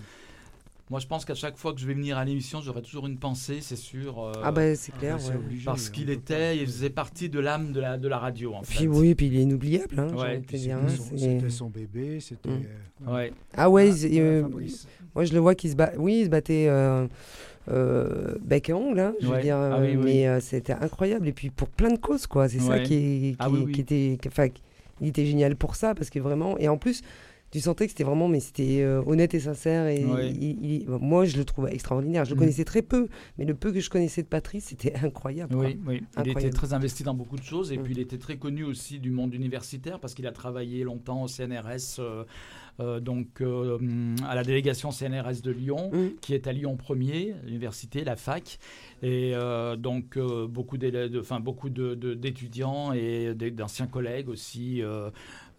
Moi, 0.92 1.00
je 1.00 1.06
pense 1.06 1.24
qu'à 1.24 1.34
chaque 1.34 1.56
fois 1.56 1.72
que 1.72 1.80
je 1.80 1.86
vais 1.86 1.94
venir 1.94 2.18
à 2.18 2.24
l'émission, 2.26 2.60
j'aurai 2.60 2.82
toujours 2.82 3.06
une 3.06 3.16
pensée, 3.16 3.60
c'est 3.62 3.76
sûr. 3.76 4.22
euh, 4.22 4.32
Ah, 4.44 4.52
bah, 4.52 4.74
c'est 4.76 4.92
Ah, 4.94 4.98
clair. 4.98 5.16
bah, 5.16 5.22
c'est 5.24 5.30
ouais. 5.30 5.36
obligé, 5.36 5.64
parce 5.64 5.88
on 5.88 5.92
qu'il 5.92 6.10
était, 6.10 6.34
pas- 6.34 6.52
il 6.54 6.66
faisait 6.66 6.90
partie 6.90 7.30
de 7.30 7.40
l'âme 7.40 7.72
de 7.72 7.80
la, 7.80 7.96
de 7.96 8.06
la 8.08 8.18
radio, 8.18 8.52
en 8.54 8.60
Puis 8.60 8.80
fait. 8.80 8.86
oui, 8.86 9.14
puis 9.14 9.28
il 9.28 9.36
est 9.38 9.42
inoubliable. 9.42 9.98
Hein, 9.98 10.08
Ouais, 10.14 10.42
C'était 10.50 10.70
hein, 10.70 10.80
son, 10.88 11.16
c'était 11.16 11.48
son 11.48 11.70
bébé, 11.70 12.20
c'était. 12.20 12.50
Mm. 12.50 12.62
euh, 13.08 13.12
Ouais. 13.14 13.32
Ah 13.56 13.70
ouais, 13.70 13.90
Ah, 13.90 14.06
euh, 14.18 14.48
moi 15.14 15.24
je 15.24 15.32
le 15.32 15.38
vois 15.40 15.54
qu'il 15.54 15.70
se 15.70 15.76
bat. 15.76 15.92
Oui, 15.96 16.18
il 16.20 16.24
se 16.26 16.28
battait 16.30 16.66
euh, 16.68 17.06
euh, 17.70 18.34
bec 18.42 18.68
et 18.68 18.72
ongle, 18.74 19.00
hein, 19.00 19.14
je 19.20 19.26
veux 19.28 19.40
dire. 19.40 19.56
Ah 19.56 19.78
oui, 19.80 19.96
oui. 19.96 20.04
Mais 20.04 20.28
euh, 20.28 20.40
c'était 20.40 20.74
incroyable. 20.74 21.26
Et 21.28 21.32
puis 21.32 21.48
pour 21.50 21.68
plein 21.68 21.90
de 21.90 21.98
causes, 21.98 22.26
quoi. 22.26 22.48
C'est 22.48 22.60
ça 22.60 22.80
qui, 22.80 22.88
qui, 22.88 23.36
Ah 23.38 23.48
oui, 23.50 23.62
oui. 23.66 23.72
qui 23.72 23.80
était. 23.80 24.18
Enfin, 24.26 24.48
il 25.00 25.08
était 25.08 25.24
génial 25.26 25.56
pour 25.56 25.74
ça 25.74 25.94
parce 25.94 26.10
que 26.10 26.18
vraiment. 26.18 26.58
Et 26.58 26.68
en 26.68 26.76
plus. 26.76 27.00
Tu 27.52 27.60
sentais 27.60 27.84
que 27.84 27.90
c'était 27.90 28.02
vraiment, 28.02 28.28
mais 28.28 28.40
c'était 28.40 28.80
euh, 28.80 29.02
honnête 29.06 29.34
et 29.34 29.40
sincère. 29.40 29.86
Et 29.86 30.02
Ouais. 30.06 30.30
il- 30.30 30.64
il- 30.64 30.88
moi, 30.88 31.26
je 31.26 31.36
le 31.36 31.44
trouvais 31.44 31.74
extraordinaire. 31.74 32.24
Je 32.24 32.30
le 32.30 32.36
Mhm. 32.36 32.40
connaissais 32.40 32.64
très 32.64 32.80
peu, 32.80 33.08
mais 33.36 33.44
le 33.44 33.54
peu 33.54 33.72
que 33.72 33.80
je 33.80 33.90
connaissais 33.90 34.22
de 34.22 34.26
Patrice, 34.26 34.64
c'était 34.68 34.94
incroyable. 35.04 35.54
Oui, 35.54 35.78
oui. 35.86 36.02
Il 36.24 36.30
était 36.30 36.48
très 36.48 36.72
investi 36.72 37.02
dans 37.02 37.12
beaucoup 37.12 37.36
de 37.36 37.42
choses 37.42 37.70
et 37.70 37.76
Mm. 37.76 37.82
puis 37.82 37.92
il 37.92 38.00
était 38.00 38.16
très 38.16 38.38
connu 38.38 38.64
aussi 38.64 38.98
du 39.00 39.10
monde 39.10 39.34
universitaire 39.34 40.00
parce 40.00 40.14
qu'il 40.14 40.26
a 40.26 40.32
travaillé 40.32 40.82
longtemps 40.82 41.22
au 41.24 41.28
CNRS, 41.28 41.98
euh, 41.98 42.24
euh, 42.80 43.00
donc 43.00 43.42
euh, 43.42 43.76
hum, 43.76 44.16
à 44.26 44.34
la 44.34 44.44
délégation 44.44 44.90
CNRS 44.90 45.42
de 45.42 45.50
Lyon, 45.50 45.90
Mm. 45.92 46.06
qui 46.22 46.32
est 46.32 46.46
à 46.46 46.52
Lyon 46.54 46.78
1er, 46.78 47.34
l'université, 47.44 48.02
la 48.02 48.16
fac, 48.16 48.58
et 49.02 49.32
euh, 49.34 49.76
donc 49.76 50.18
beaucoup 50.48 50.78
d'élèves, 50.78 51.18
enfin 51.20 51.38
beaucoup 51.38 51.68
de- 51.68 51.94
de- 51.94 52.14
d'étudiants 52.14 52.94
et 52.94 53.34
d'anciens 53.34 53.86
collègues 53.88 54.30
aussi. 54.30 54.80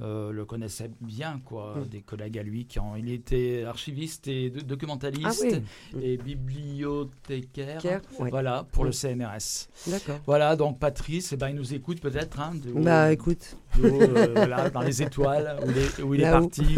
Euh, 0.04 0.32
le 0.32 0.44
connaissaient 0.46 0.92
bien, 1.02 1.40
quoi, 1.46 1.76
Mm. 1.78 1.88
des 1.90 2.02
collègues 2.02 2.38
à 2.38 2.44
lui 2.44 2.66
qui 2.66 2.80
ont, 2.80 2.96
il 2.98 3.10
était 3.12 3.64
archiviste 3.66 4.28
et 4.28 4.50
do- 4.50 4.62
documentaliste 4.62 5.46
Ah 5.46 5.58
oui. 5.96 6.04
et 6.04 6.18
bibliothécaire. 6.18 7.80
Ouais. 8.20 8.30
Voilà, 8.30 8.66
pour 8.72 8.84
Mm. 8.84 8.88
le 8.88 8.92
CNRS. 8.92 9.68
D'accord. 9.88 10.20
Voilà, 10.26 10.56
donc 10.56 10.80
Patrice, 10.80 11.32
eh 11.34 11.38
ben, 11.38 11.50
il 11.50 11.56
nous 11.56 11.74
écoute 11.74 12.02
peut-être 12.02 12.40
hein, 12.40 12.54
Bah 12.76 13.12
écoute, 13.14 13.58
de 13.80 13.86
euh, 13.88 14.28
voilà, 14.36 14.70
dans 14.70 14.82
les 14.82 15.02
étoiles 15.02 15.58
où 15.66 15.70
il 15.72 15.78
est, 15.78 16.02
où 16.04 16.14
il 16.16 16.22
est 16.22 16.24
Là-haut. 16.24 16.42
parti. 16.48 16.76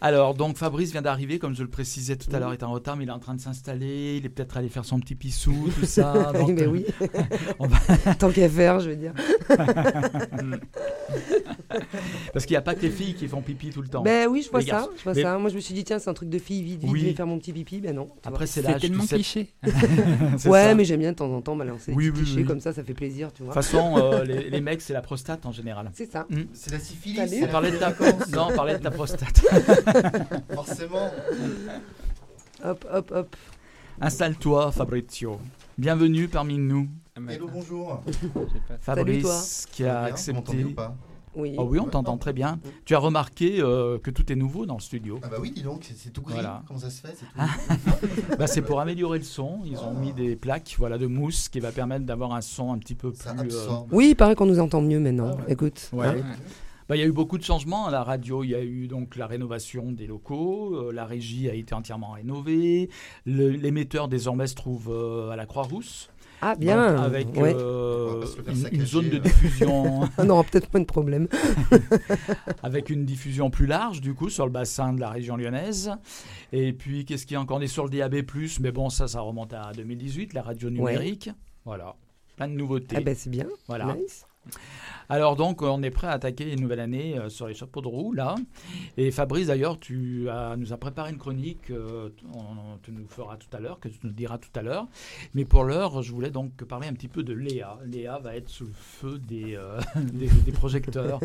Alors, 0.00 0.34
donc 0.34 0.56
Fabrice 0.56 0.92
vient 0.92 1.02
d'arriver, 1.02 1.40
comme 1.40 1.56
je 1.56 1.62
le 1.64 1.68
précisais 1.68 2.14
tout 2.14 2.32
à 2.32 2.38
l'heure, 2.38 2.54
il 2.54 2.58
est 2.58 2.62
en 2.62 2.70
retard, 2.70 2.96
mais 2.96 3.02
il 3.02 3.08
est 3.08 3.12
en 3.12 3.18
train 3.18 3.34
de 3.34 3.40
s'installer. 3.40 4.16
Il 4.18 4.24
est 4.26 4.28
peut-être 4.28 4.56
allé 4.56 4.68
faire 4.68 4.84
son 4.84 5.00
petit 5.00 5.16
pissou, 5.16 5.70
tout 5.76 5.86
ça. 5.86 6.30
donc, 6.34 6.50
mais 6.50 6.62
euh, 6.62 6.68
oui. 6.68 6.86
va- 7.58 8.14
Tant 8.14 8.30
qu'à 8.30 8.48
faire, 8.48 8.78
je 8.78 8.90
veux 8.90 8.96
dire. 8.96 9.12
Parce 12.32 12.46
qu'il 12.46 12.54
n'y 12.54 12.58
a 12.58 12.62
pas 12.62 12.74
que 12.74 12.80
les 12.82 12.90
filles 12.90 13.14
qui 13.14 13.28
font 13.28 13.42
pipi 13.42 13.70
tout 13.70 13.82
le 13.82 13.88
temps. 13.88 14.02
Ben 14.02 14.26
oui, 14.28 14.42
je 14.42 14.50
vois 14.50 14.60
Les 14.60 14.66
ça, 14.66 14.88
je 14.96 15.02
vois 15.04 15.12
Mais- 15.14 15.22
ça. 15.22 15.38
Moi, 15.38 15.50
je 15.50 15.56
me 15.56 15.60
suis 15.60 15.74
dit, 15.74 15.84
tiens, 15.84 15.98
c'est 15.98 16.08
un 16.10 16.14
truc 16.14 16.28
de 16.28 16.38
fille, 16.38 16.62
vite, 16.62 16.80
vite, 16.80 16.90
Oui. 16.90 17.00
je 17.00 17.04
vais 17.06 17.12
faire 17.14 17.26
mon 17.26 17.38
petit 17.38 17.52
pipi. 17.52 17.80
Ben 17.80 17.94
non. 17.94 18.08
Après, 18.24 18.46
c'est 18.46 18.62
C'est 18.62 18.68
l'âge. 18.70 18.80
tellement 18.80 19.02
tu 19.02 19.08
sais. 19.08 19.14
cliché. 19.16 19.52
C'est 20.38 20.48
ouais, 20.48 20.62
ça. 20.64 20.74
mais 20.74 20.84
j'aime 20.84 21.00
bien 21.00 21.12
de 21.12 21.16
temps 21.16 21.30
en 21.32 21.40
temps 21.42 21.56
balancer 21.56 21.92
Oui, 21.94 22.04
des 22.04 22.10
oui, 22.10 22.16
clichés 22.18 22.36
oui. 22.40 22.44
comme 22.46 22.60
ça, 22.60 22.72
ça 22.72 22.82
fait 22.84 22.94
plaisir, 22.94 23.32
tu 23.32 23.42
De 23.42 23.46
vois. 23.46 23.54
toute 23.54 23.62
façon, 23.62 23.96
euh, 23.98 24.24
les, 24.24 24.50
les 24.50 24.60
mecs, 24.60 24.80
c'est 24.80 24.92
la 24.92 25.02
prostate 25.02 25.44
en 25.46 25.52
général. 25.52 25.90
C'est 25.94 26.10
ça. 26.10 26.26
Hmm. 26.30 26.42
C'est 26.52 26.72
la 26.72 26.78
syphilis. 26.78 27.28
C'est 27.28 27.38
On 27.42 27.46
la 27.46 27.48
parlait 27.48 27.70
de 27.70 27.76
ta... 27.76 27.90
Non, 28.34 28.48
on 28.50 28.54
parlait 28.56 28.78
de 28.78 28.82
ta 28.82 28.90
prostate. 28.90 29.40
Forcément. 30.54 31.10
Hop, 32.64 32.84
hop, 32.92 33.12
hop. 33.14 33.36
Installe-toi, 34.00 34.72
Fabrizio. 34.72 35.38
Bienvenue 35.76 36.28
parmi 36.28 36.58
nous. 36.58 36.88
Hello, 37.28 37.48
bonjour. 37.52 38.02
Fabrice, 38.80 39.22
toi. 39.22 39.40
qui 39.72 39.84
a 39.84 40.02
accepté. 40.04 40.32
m'entendez 40.32 40.64
ou 40.64 40.74
pas? 40.74 40.96
Oui. 41.38 41.54
Oh 41.56 41.66
oui, 41.70 41.78
on 41.78 41.86
t'entend 41.86 42.18
très 42.18 42.32
bien. 42.32 42.58
Tu 42.84 42.94
as 42.94 42.98
remarqué 42.98 43.60
euh, 43.60 43.98
que 43.98 44.10
tout 44.10 44.30
est 44.30 44.36
nouveau 44.36 44.66
dans 44.66 44.74
le 44.74 44.80
studio. 44.80 45.18
Ah 45.22 45.28
bah 45.28 45.36
oui, 45.40 45.50
dis 45.52 45.62
donc, 45.62 45.84
c'est- 45.94 46.10
tout 46.10 46.20
gris. 46.22 46.34
Voilà. 46.34 46.62
Comment 46.66 46.80
ça 46.80 46.90
se 46.90 47.00
fait 47.00 47.14
C'est 47.16 47.26
tout 47.26 48.36
Bah, 48.38 48.46
c'est 48.46 48.62
pour 48.62 48.80
améliorer 48.80 49.18
le 49.18 49.24
son. 49.24 49.60
Ils 49.64 49.78
ont 49.78 49.94
mis 49.94 50.12
des 50.12 50.36
plaques 50.36 50.74
voilà, 50.78 50.98
de 50.98 51.06
mousse 51.06 51.48
qui 51.48 51.60
va 51.60 51.72
permettre 51.72 52.04
d'avoir 52.04 52.34
un 52.34 52.40
son 52.40 52.72
un 52.72 52.78
petit 52.78 52.94
peu 52.94 53.12
Ça 53.14 53.32
plus. 53.34 53.54
euh. 53.54 53.68
Oui, 53.92 54.08
il 54.10 54.14
paraît 54.16 54.34
qu'on 54.34 54.46
nous 54.46 54.58
entend 54.60 54.82
mieux 54.82 55.00
maintenant. 55.00 55.30
Ah 55.32 55.36
ouais. 55.46 55.52
Écoute. 55.52 55.88
Ouais. 55.92 56.06
hein. 56.08 56.16
Bah, 56.88 56.96
il 56.96 57.00
y 57.00 57.02
a 57.02 57.06
eu 57.06 57.12
beaucoup 57.12 57.36
de 57.36 57.42
changements 57.44 57.86
à 57.86 57.90
la 57.90 58.02
radio. 58.02 58.42
Il 58.44 58.48
y 58.50 58.54
a 58.54 58.62
eu 58.62 58.88
donc 58.88 59.16
la 59.16 59.26
rénovation 59.26 59.92
des 59.92 60.06
locaux, 60.06 60.74
euh, 60.74 60.90
la 60.92 61.04
régie 61.04 61.48
a 61.50 61.54
été 61.54 61.74
entièrement 61.74 62.12
rénovée, 62.12 62.88
l'émetteur 63.26 64.08
désormais 64.08 64.46
se 64.46 64.54
trouve 64.54 64.88
euh, 64.90 65.30
à 65.30 65.36
la 65.36 65.44
Croix-Rousse, 65.46 66.08
Ah, 66.40 66.54
bien. 66.54 66.94
donc, 66.94 67.04
avec 67.04 67.36
ouais. 67.36 67.54
euh, 67.56 68.24
pas 68.44 68.52
une, 68.70 68.86
zone 68.86 69.08
de 69.08 69.16
euh. 69.16 69.20
diffusion, 69.20 70.00
On 70.18 70.30
aura 70.30 70.44
peut-être 70.44 70.72
moins 70.72 70.80
de 70.80 70.86
problèmes. 70.86 71.28
avec 72.62 72.90
une 72.90 73.04
diffusion 73.04 73.50
plus 73.50 73.66
large 73.66 74.00
du 74.00 74.14
coup 74.14 74.30
sur 74.30 74.46
le 74.46 74.52
bassin 74.52 74.92
de 74.92 75.00
la 75.00 75.10
région 75.10 75.36
lyonnaise. 75.36 75.90
Et 76.52 76.72
puis 76.72 77.04
qu'est-ce 77.04 77.26
qui 77.26 77.34
est 77.34 77.38
encore? 77.38 77.58
On 77.58 77.60
est 77.60 77.66
sur 77.66 77.84
le 77.84 77.90
DAB+, 77.90 78.22
mais 78.60 78.72
bon 78.72 78.88
ça, 78.90 79.08
ça 79.08 79.20
remonte 79.20 79.52
à 79.52 79.72
2018, 79.76 80.32
la 80.34 80.42
radio 80.42 80.70
numérique. 80.70 81.30
Voilà, 81.64 81.96
plein 82.36 82.48
de 82.48 82.54
nouveautés. 82.54 82.96
Ah, 82.96 83.00
ben 83.00 83.14
c'est 83.14 83.30
bien. 83.30 83.46
Voilà. 83.66 83.94
Nice. 83.94 84.24
Alors 85.10 85.36
donc 85.36 85.62
on 85.62 85.82
est 85.82 85.90
prêt 85.90 86.06
à 86.06 86.10
attaquer 86.12 86.52
une 86.52 86.60
nouvelle 86.60 86.80
année 86.80 87.18
euh, 87.18 87.30
sur 87.30 87.46
les 87.46 87.54
chapeaux 87.54 87.80
de 87.80 87.88
roue 87.88 88.12
là. 88.12 88.34
Et 88.98 89.10
Fabrice 89.10 89.46
d'ailleurs 89.46 89.78
tu 89.80 90.28
as, 90.28 90.54
nous 90.56 90.72
as 90.72 90.76
préparé 90.76 91.10
une 91.12 91.16
chronique, 91.18 91.70
euh, 91.70 92.10
on, 92.34 92.76
tu 92.82 92.92
nous 92.92 93.06
feras 93.08 93.36
tout 93.38 93.54
à 93.56 93.60
l'heure, 93.60 93.80
que 93.80 93.88
tu 93.88 93.98
nous 94.04 94.10
diras 94.12 94.36
tout 94.36 94.50
à 94.54 94.60
l'heure. 94.62 94.86
Mais 95.34 95.46
pour 95.46 95.64
l'heure 95.64 96.02
je 96.02 96.12
voulais 96.12 96.30
donc 96.30 96.52
parler 96.64 96.88
un 96.88 96.92
petit 96.92 97.08
peu 97.08 97.22
de 97.22 97.32
Léa. 97.32 97.78
Léa 97.86 98.18
va 98.18 98.36
être 98.36 98.50
sous 98.50 98.66
le 98.66 98.72
feu 98.74 99.18
des, 99.18 99.56
euh, 99.56 99.80
des, 99.96 100.26
des 100.28 100.52
projecteurs. 100.52 101.20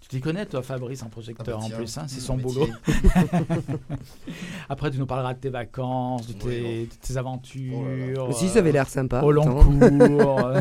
tu 0.00 0.08
t'y 0.08 0.20
connais 0.20 0.46
toi 0.46 0.62
Fabrice 0.62 1.02
en 1.04 1.08
projecteur 1.08 1.46
Ah 1.48 1.58
bah 1.60 1.64
en 1.64 1.68
tiens, 1.68 1.76
plus, 1.76 1.98
hein, 1.98 2.04
c'est 2.08 2.20
son 2.20 2.36
métier. 2.36 2.52
boulot. 2.52 2.66
Après 4.68 4.90
tu 4.90 4.98
nous 4.98 5.06
parleras 5.06 5.34
de 5.34 5.38
tes 5.40 5.50
vacances, 5.50 6.26
de 6.26 6.32
tes, 6.32 6.46
Oui, 6.48 6.86
de 6.86 7.06
tes 7.06 7.16
aventures. 7.16 7.78
Oh 7.78 7.84
là 7.86 8.26
là. 8.28 8.32
Si, 8.32 8.48
ça 8.48 8.58
avait 8.58 8.72
l'air 8.72 8.88
sympa. 8.88 9.22
Au 9.22 9.30
long 9.30 9.44
cours. 9.44 10.50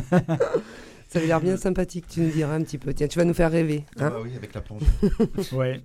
euh, 1.10 1.14
Ça 1.14 1.20
avait 1.20 1.28
l'air 1.28 1.42
bien 1.42 1.58
sympathique, 1.58 2.06
tu 2.08 2.22
nous 2.22 2.30
diras 2.30 2.54
un 2.56 2.62
petit 2.64 2.78
peu. 2.78 2.94
Tiens, 2.94 3.08
tu 3.08 3.18
vas 3.20 3.26
nous 3.26 3.34
faire 3.34 3.52
rêver. 3.52 3.86
Ah 4.00 4.06
hein 4.06 4.10
bah 4.12 4.20
oui, 4.24 4.32
avec 4.36 4.54
la 4.54 4.62
plongée. 4.62 4.86
Ouais. 5.52 5.82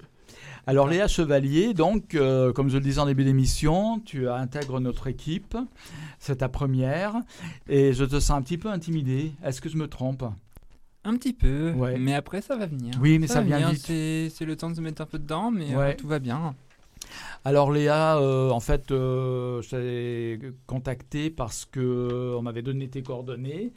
Alors 0.67 0.89
Léa 0.89 1.09
Chevalier, 1.09 1.75
donc, 1.75 2.15
euh, 2.15 2.51
comme 2.53 2.71
je 2.71 2.77
le 2.79 2.83
disais 2.83 2.99
en 2.99 3.05
début 3.05 3.25
d'émission, 3.25 4.01
tu 4.01 4.29
intègres 4.31 4.81
notre 4.81 5.09
équipe. 5.09 5.57
C'est 6.19 6.37
ta 6.37 6.49
première. 6.49 7.17
Et 7.69 7.93
je 7.93 8.05
te 8.05 8.19
sens 8.19 8.31
un 8.39 8.41
petit 8.43 8.57
peu 8.57 8.69
intimidé. 8.71 9.33
Est-ce 9.45 9.61
que 9.61 9.69
je 9.69 9.77
me 9.77 9.89
trompe? 9.89 10.25
Un 11.07 11.17
petit 11.17 11.35
peu, 11.35 11.73
Ouais. 11.73 11.99
mais 11.99 12.15
après 12.15 12.41
ça 12.41 12.57
va 12.57 12.65
venir. 12.65 12.95
Oui, 12.99 13.19
mais 13.19 13.27
ça 13.27 13.41
va 13.41 13.43
vient 13.43 13.57
venir, 13.59 13.71
vite. 13.73 14.33
C'est 14.35 14.45
le 14.47 14.57
temps 14.57 14.71
de 14.71 14.75
se 14.77 14.81
mettre 14.81 15.03
un 15.03 15.07
peu 15.07 15.19
dedans, 15.19 15.51
mais 15.51 15.75
euh, 15.77 15.93
tout 15.99 16.09
va 16.09 16.19
bien. 16.19 16.55
Alors 17.45 17.71
Léa, 17.71 18.17
euh, 18.17 18.49
en 18.49 18.61
fait, 18.61 18.91
euh, 18.91 19.61
je 19.61 19.69
t'ai 19.69 20.53
contacté 20.67 21.29
parce 21.29 21.67
que 21.67 22.35
on 22.39 22.41
m'avait 22.41 22.63
donné 22.63 22.89
tes 22.89 23.03
coordonnées. 23.03 23.75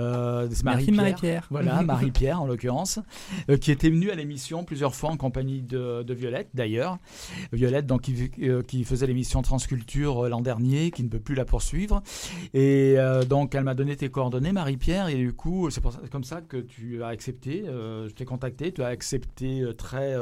Euh, 0.00 0.48
Marie-Pierre. 0.64 0.96
Marie-Pierre. 0.96 1.46
Voilà, 1.50 1.82
Marie-Pierre 1.84 2.40
en 2.42 2.46
l'occurrence, 2.46 2.98
euh, 3.50 3.56
qui 3.56 3.70
était 3.70 3.90
venue 3.90 4.10
à 4.10 4.14
l'émission 4.14 4.64
plusieurs 4.64 4.94
fois 4.94 5.10
en 5.10 5.16
compagnie 5.16 5.62
de, 5.62 6.02
de 6.02 6.14
Violette 6.14 6.48
d'ailleurs. 6.54 6.98
Violette, 7.52 7.86
donc, 7.86 8.02
qui, 8.02 8.30
euh, 8.42 8.62
qui 8.62 8.84
faisait 8.84 9.06
l'émission 9.06 9.42
Transculture 9.42 10.24
euh, 10.24 10.28
l'an 10.28 10.40
dernier, 10.40 10.90
qui 10.90 11.02
ne 11.04 11.08
peut 11.08 11.20
plus 11.20 11.34
la 11.34 11.44
poursuivre. 11.44 12.02
Et 12.54 12.96
donc, 13.28 13.54
elle 13.54 13.64
m'a 13.64 13.74
donné 13.74 13.96
tes 13.96 14.08
coordonnées, 14.08 14.52
Marie-Pierre, 14.52 15.08
et 15.08 15.16
du 15.16 15.32
coup, 15.32 15.68
c'est 15.70 15.82
comme 16.10 16.24
ça 16.24 16.40
que 16.40 16.56
tu 16.56 17.02
as 17.02 17.08
accepté. 17.08 17.64
je 17.66 18.10
t'ai 18.12 18.24
contacté, 18.24 18.72
tu 18.72 18.82
as 18.82 18.86
accepté 18.86 19.64
très, 19.76 20.14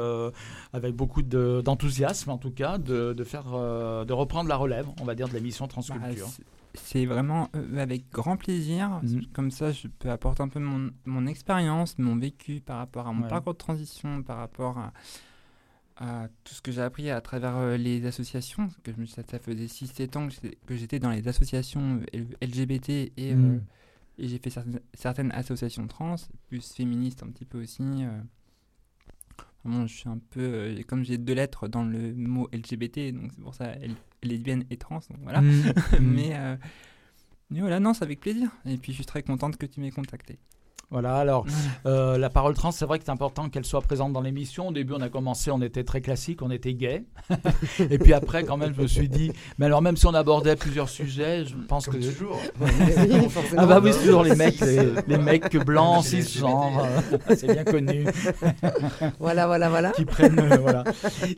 avec 0.73 0.95
beaucoup 0.95 1.21
de- 1.21 1.61
d'enthousiasme 1.63 2.29
en 2.31 2.37
tout 2.37 2.51
cas, 2.51 2.77
de, 2.77 3.13
de 3.13 3.23
faire, 3.23 3.45
de 3.45 4.13
reprendre 4.13 4.49
la 4.49 4.55
relève, 4.57 4.87
on 5.01 5.05
va 5.05 5.15
dire, 5.15 5.27
de 5.27 5.33
l'émission 5.33 5.65
Bah, 5.65 5.71
Transculture. 5.71 6.27
c'est- 6.27 6.43
c'est 6.75 7.05
vraiment 7.05 7.49
euh, 7.55 7.77
avec 7.77 8.09
grand 8.11 8.37
plaisir. 8.37 8.99
Mhm. 9.03 9.25
Comme 9.33 9.51
ça, 9.51 9.71
je 9.71 9.87
peux 9.87 10.09
apporter 10.09 10.43
un 10.43 10.47
peu 10.49 10.59
mon, 10.59 10.91
mon 11.05 11.25
expérience, 11.27 11.97
mon 11.97 12.15
vécu 12.17 12.61
par 12.61 12.77
rapport 12.77 13.07
à 13.07 13.13
mon 13.13 13.23
Ouais. 13.23 13.29
parcours 13.29 13.53
de 13.53 13.57
transition, 13.57 14.21
par 14.23 14.37
rapport 14.37 14.77
à, 14.77 14.93
à 15.97 16.27
tout 16.43 16.53
ce 16.53 16.61
que 16.61 16.71
j'ai 16.71 16.81
appris 16.81 17.09
à 17.09 17.19
travers 17.21 17.55
euh, 17.57 17.75
les 17.77 18.05
associations. 18.05 18.69
Que 18.83 18.91
je 18.97 19.05
ça, 19.05 19.21
ça 19.29 19.39
faisait 19.39 19.67
6-7 19.67 20.15
ans 20.17 20.27
que 20.67 20.75
j'étais- 20.75 20.99
dans 20.99 21.09
les 21.11 21.27
associations 21.27 22.01
euh, 22.15 22.23
LGBT 22.41 22.89
et, 23.17 23.33
euh, 23.33 23.35
Mhm. 23.35 23.61
et 24.19 24.27
j'ai 24.27 24.37
fait 24.37 24.49
certaines, 24.49 24.79
certaines 24.93 25.31
associations 25.31 25.87
trans, 25.87 26.15
plus 26.47 26.71
féministes 26.73 27.23
un 27.23 27.27
petit 27.31 27.45
peu 27.45 27.61
aussi. 27.61 27.83
Vraiment, 29.65 29.87
je 29.87 29.93
suis 29.93 30.07
un 30.09 30.19
peu. 30.29 30.77
comme 30.87 31.03
j'ai 31.03 31.17
deux 31.17 31.33
lettres 31.33 31.67
dans 31.67 31.83
le 31.83 32.13
mot 32.13 32.47
LGBT, 32.53 33.11
donc 33.11 33.31
c'est 33.35 33.41
pour 33.41 33.53
ça 33.55 33.73
lesbienne 34.23 34.65
et 34.69 34.77
trans, 34.77 34.99
donc 35.09 35.19
voilà. 35.23 35.41
Mhm. 35.41 35.73
mais, 36.01 36.29
euh, 36.33 36.55
mais 37.49 37.61
voilà, 37.61 37.79
non, 37.79 37.93
c'est 37.93 38.03
avec 38.03 38.19
plaisir. 38.19 38.49
Et 38.65 38.77
puis 38.77 38.91
je 38.91 38.97
suis 38.97 39.05
très 39.05 39.23
contente 39.23 39.57
que 39.57 39.65
tu 39.65 39.79
m'aies 39.79 39.91
contacté. 39.91 40.37
Voilà, 40.91 41.17
alors 41.17 41.45
euh, 41.85 42.17
la 42.17 42.31
parole 42.31 42.55
trans, 42.55 42.71
c'est 42.71 42.85
vrai 42.85 42.97
que 42.97 43.05
c'est 43.05 43.11
important 43.11 43.47
qu'elle 43.49 43.65
soit 43.65 43.81
présente 43.81 44.11
dans 44.11 44.21
l'émission. 44.21 44.69
Au 44.69 44.71
début, 44.71 44.93
on 44.93 45.01
a 45.01 45.09
commencé, 45.09 45.51
on 45.51 45.61
était 45.61 45.83
très 45.83 46.01
classique, 46.01 46.41
on 46.41 46.49
était 46.49 46.73
gay. 46.73 47.03
Et 47.91 47.99
puis 47.99 48.13
après, 48.13 48.43
quand 48.43 48.57
même, 48.57 48.73
je 48.75 48.81
me 48.81 48.87
suis 48.87 49.07
dit, 49.07 49.31
mais 49.59 49.67
alors 49.67 49.83
même 49.83 49.97
si 49.97 50.07
on 50.07 50.13
abordait 50.15 50.55
plusieurs 50.55 50.89
sujets, 50.89 51.45
je 51.45 51.55
pense 51.67 51.85
Comme 51.85 51.99
que. 51.99 52.05
toujours. 52.05 52.39
Ah 53.57 53.65
bah 53.65 53.79
oui, 53.83 53.91
c'est 53.93 54.05
toujours 54.05 54.23
les 54.23 54.35
mecs, 54.35 54.59
les, 55.07 55.17
mecs 55.17 55.55
blancs, 55.57 56.03
C'est 56.03 56.17
les 56.17 56.21
cisgenres, 56.23 56.83
euh, 56.85 57.17
c'est 57.35 57.47
bien 57.47 57.63
connu, 57.63 58.05
Voilà, 59.19 59.45
voilà, 59.47 59.69
voilà. 59.69 59.91
qui 59.91 60.05
prennent, 60.05 60.39
euh, 60.39 60.57
voilà. 60.57 60.83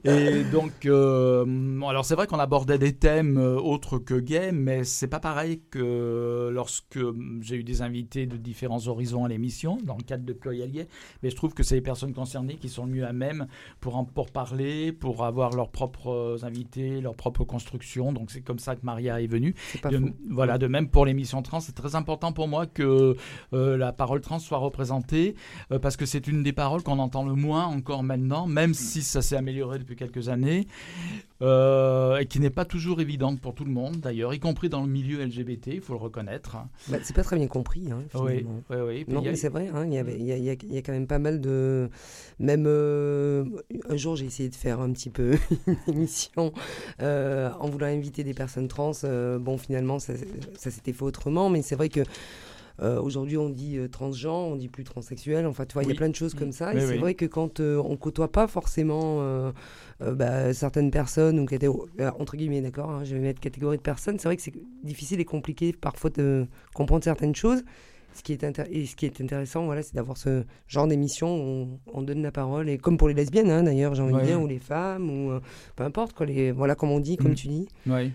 Et 0.04 0.44
donc, 0.44 0.86
euh, 0.86 1.82
alors 1.88 2.06
c'est 2.06 2.16
vrai 2.16 2.28
qu'on 2.28 2.40
abordait 2.40 2.78
des 2.78 2.94
thèmes 2.94 3.38
euh, 3.38 3.56
autres 3.56 3.98
que 3.98 4.14
gays, 4.20 4.52
mais 4.52 4.84
c'est 4.84 5.08
pas 5.08 5.20
pareil 5.20 5.62
que 5.72 6.50
lorsque 6.54 7.00
j'ai 7.42 7.56
eu 7.58 7.64
des 7.64 7.82
invités 7.82 8.26
de 8.26 8.38
différents 8.38 8.88
horizons 8.88 9.26
à 9.26 9.28
l'émission, 9.28 9.41
dans 9.84 9.98
le 9.98 10.04
cadre 10.04 10.26
de 10.26 10.34
Pluriel 10.34 10.62
mais 11.24 11.30
je 11.30 11.36
trouve 11.36 11.54
que 11.54 11.64
c'est 11.64 11.76
les 11.76 11.82
personnes 11.82 12.14
concernées 12.14 12.56
qui 12.56 12.70
sont 12.70 12.86
le 12.86 12.92
mieux 12.92 13.06
à 13.06 13.14
même 13.14 13.48
pour, 13.80 13.96
en, 13.96 14.06
pour 14.06 14.32
parler, 14.32 14.92
pour 14.92 15.26
avoir 15.26 15.52
leurs 15.52 15.70
propres 15.70 16.40
invités, 16.44 17.02
leurs 17.02 17.16
propres 17.16 17.44
constructions. 17.44 18.14
Donc 18.14 18.32
c'est 18.32 18.42
comme 18.42 18.60
ça 18.60 18.76
que 18.76 18.86
Maria 18.86 19.22
est 19.22 19.28
venue. 19.28 19.56
Pas 19.82 19.90
De, 19.90 20.14
voilà, 20.30 20.58
de 20.58 20.68
même 20.68 20.88
pour 20.88 21.06
l'émission 21.06 21.42
trans, 21.42 21.60
c'est 21.60 21.74
très 21.74 21.96
important 21.96 22.32
pour 22.32 22.48
moi 22.48 22.66
que 22.66 23.16
euh, 23.54 23.78
la 23.78 23.92
parole 23.92 24.22
trans 24.22 24.40
soit 24.40 24.60
représentée 24.60 25.36
euh, 25.72 25.80
parce 25.80 25.98
que 25.98 26.06
c'est 26.06 26.28
une 26.28 26.44
des 26.44 26.54
paroles 26.54 26.84
qu'on 26.84 27.00
entend 27.00 27.26
le 27.26 27.36
moins 27.36 27.66
encore 27.66 28.04
maintenant, 28.04 28.48
même 28.48 28.74
si 28.74 29.02
ça 29.02 29.22
s'est 29.22 29.38
amélioré 29.38 29.80
depuis 29.80 29.96
quelques 29.96 30.30
années 30.30 30.68
euh, 31.42 32.18
et 32.18 32.26
qui 32.28 32.40
n'est 32.40 32.50
pas 32.52 32.66
toujours 32.66 33.02
évidente 33.02 33.40
pour 33.42 33.56
tout 33.56 33.66
le 33.66 33.72
monde 33.72 33.98
d'ailleurs, 34.00 34.34
y 34.34 34.40
compris 34.40 34.70
dans 34.70 34.82
le 34.82 34.88
milieu 34.88 35.22
LGBT, 35.26 35.68
il 35.74 35.82
faut 35.82 35.94
le 35.94 36.00
reconnaître. 36.00 36.58
Bah, 36.88 36.98
c'est 37.02 37.16
pas 37.16 37.24
très 37.24 37.36
bien 37.38 37.48
compris. 37.48 37.92
Hein, 37.92 38.04
Oui, 38.16 38.46
oui, 38.70 38.78
oui. 38.86 39.06
Non, 39.08 39.20
a- 39.20 39.24
mais 39.24 39.36
c'est 39.36 39.50
vrai, 39.50 39.70
hein, 39.74 39.86
il 39.86 39.94
y, 39.94 39.98
a, 39.98 40.38
y 40.38 40.76
y 40.78 40.84
quand 40.84 40.92
même 40.94 41.08
pas 41.08 41.20
mal 41.20 41.42
de. 41.42 41.90
Même 42.40 42.66
euh, 42.68 43.44
un 43.90 43.98
jour, 43.98 44.16
j'ai 44.16 44.26
essayé 44.26 44.50
de 44.50 44.56
faire 44.56 44.80
un 44.82 44.92
petit 44.92 45.10
peu 45.10 45.38
une 45.68 45.78
émission 45.88 46.54
euh, 47.02 47.50
en 47.60 47.70
voulant 47.70 47.88
inviter 47.88 48.24
des 48.24 48.34
personnes 48.34 48.68
trans. 48.68 48.92
bon, 49.40 49.58
finalement, 49.58 50.00
ça, 50.00 50.14
ça 50.58 50.72
s'était 50.72 50.94
fait 50.94 51.04
autrement, 51.04 51.50
mais 51.50 51.62
c'est 51.62 51.76
vrai 51.76 51.90
que. 51.90 52.02
Euh, 52.82 53.00
Aujourd'hui, 53.02 53.38
on 53.38 53.50
dit 53.50 53.78
euh, 53.78 53.88
transgenre, 53.88 54.48
on 54.48 54.56
dit 54.56 54.68
plus 54.68 54.84
transsexuel. 54.84 55.46
Enfin, 55.46 55.66
tu 55.66 55.74
vois, 55.74 55.84
il 55.84 55.90
y 55.90 55.92
a 55.92 55.96
plein 55.96 56.10
de 56.10 56.16
choses 56.16 56.34
comme 56.34 56.52
ça. 56.52 56.72
Oui, 56.74 56.78
et 56.78 56.88
c'est 56.88 56.98
vrai 56.98 57.14
que 57.14 57.26
quand 57.26 57.60
euh, 57.60 57.82
on 57.84 57.96
côtoie 57.96 58.32
pas 58.32 58.48
forcément 58.48 59.52
bah, 60.00 60.54
certaines 60.54 60.92
personnes, 60.92 61.40
ou 61.40 61.48
entre 62.18 62.38
guillemets, 62.38 62.62
d'accord, 62.62 62.90
hein, 62.90 63.04
je 63.04 63.16
vais 63.16 63.22
mettre 63.22 63.40
catégorie 63.40 63.78
de 63.78 63.82
personnes, 63.82 64.18
c'est 64.20 64.28
vrai 64.28 64.36
que 64.36 64.42
c'est 64.42 64.54
difficile 64.84 65.20
et 65.20 65.26
compliqué 65.26 65.74
parfois 65.74 66.10
de 66.10 66.48
comprendre 66.74 67.04
certaines 67.04 67.36
choses. 67.36 67.64
Ce 68.14 68.24
qui 68.24 68.34
est, 68.34 68.44
et 68.72 68.86
ce 68.86 68.96
qui 68.96 69.06
est 69.06 69.22
intéressant, 69.22 69.66
voilà, 69.66 69.82
c'est 69.84 69.96
d'avoir 69.96 70.18
ce 70.18 70.44
genre 70.68 70.86
d'émission 70.88 71.34
où 71.34 71.80
on, 71.88 72.00
on 72.00 72.02
donne 72.02 72.22
la 72.22 72.32
parole. 72.32 72.70
Et 72.70 72.78
comme 72.78 72.98
pour 72.98 73.08
les 73.08 73.14
lesbiennes, 73.14 73.50
hein, 73.50 73.64
d'ailleurs, 73.64 73.96
j'ai 73.96 74.02
envie 74.02 74.14
Ouais. 74.14 74.22
de 74.22 74.26
dire, 74.28 74.42
ou 74.42 74.48
les 74.48 74.60
femmes, 74.60 75.10
ou 75.10 75.32
euh, 75.32 75.40
peu 75.76 75.84
importe, 75.84 76.14
quoi, 76.14 76.26
les, 76.26 76.52
voilà, 76.52 76.76
comme 76.76 76.92
on 76.92 77.00
dit, 77.00 77.16
comme 77.18 77.32
Mm. 77.32 77.36
tu 77.36 77.48
dis, 77.48 77.68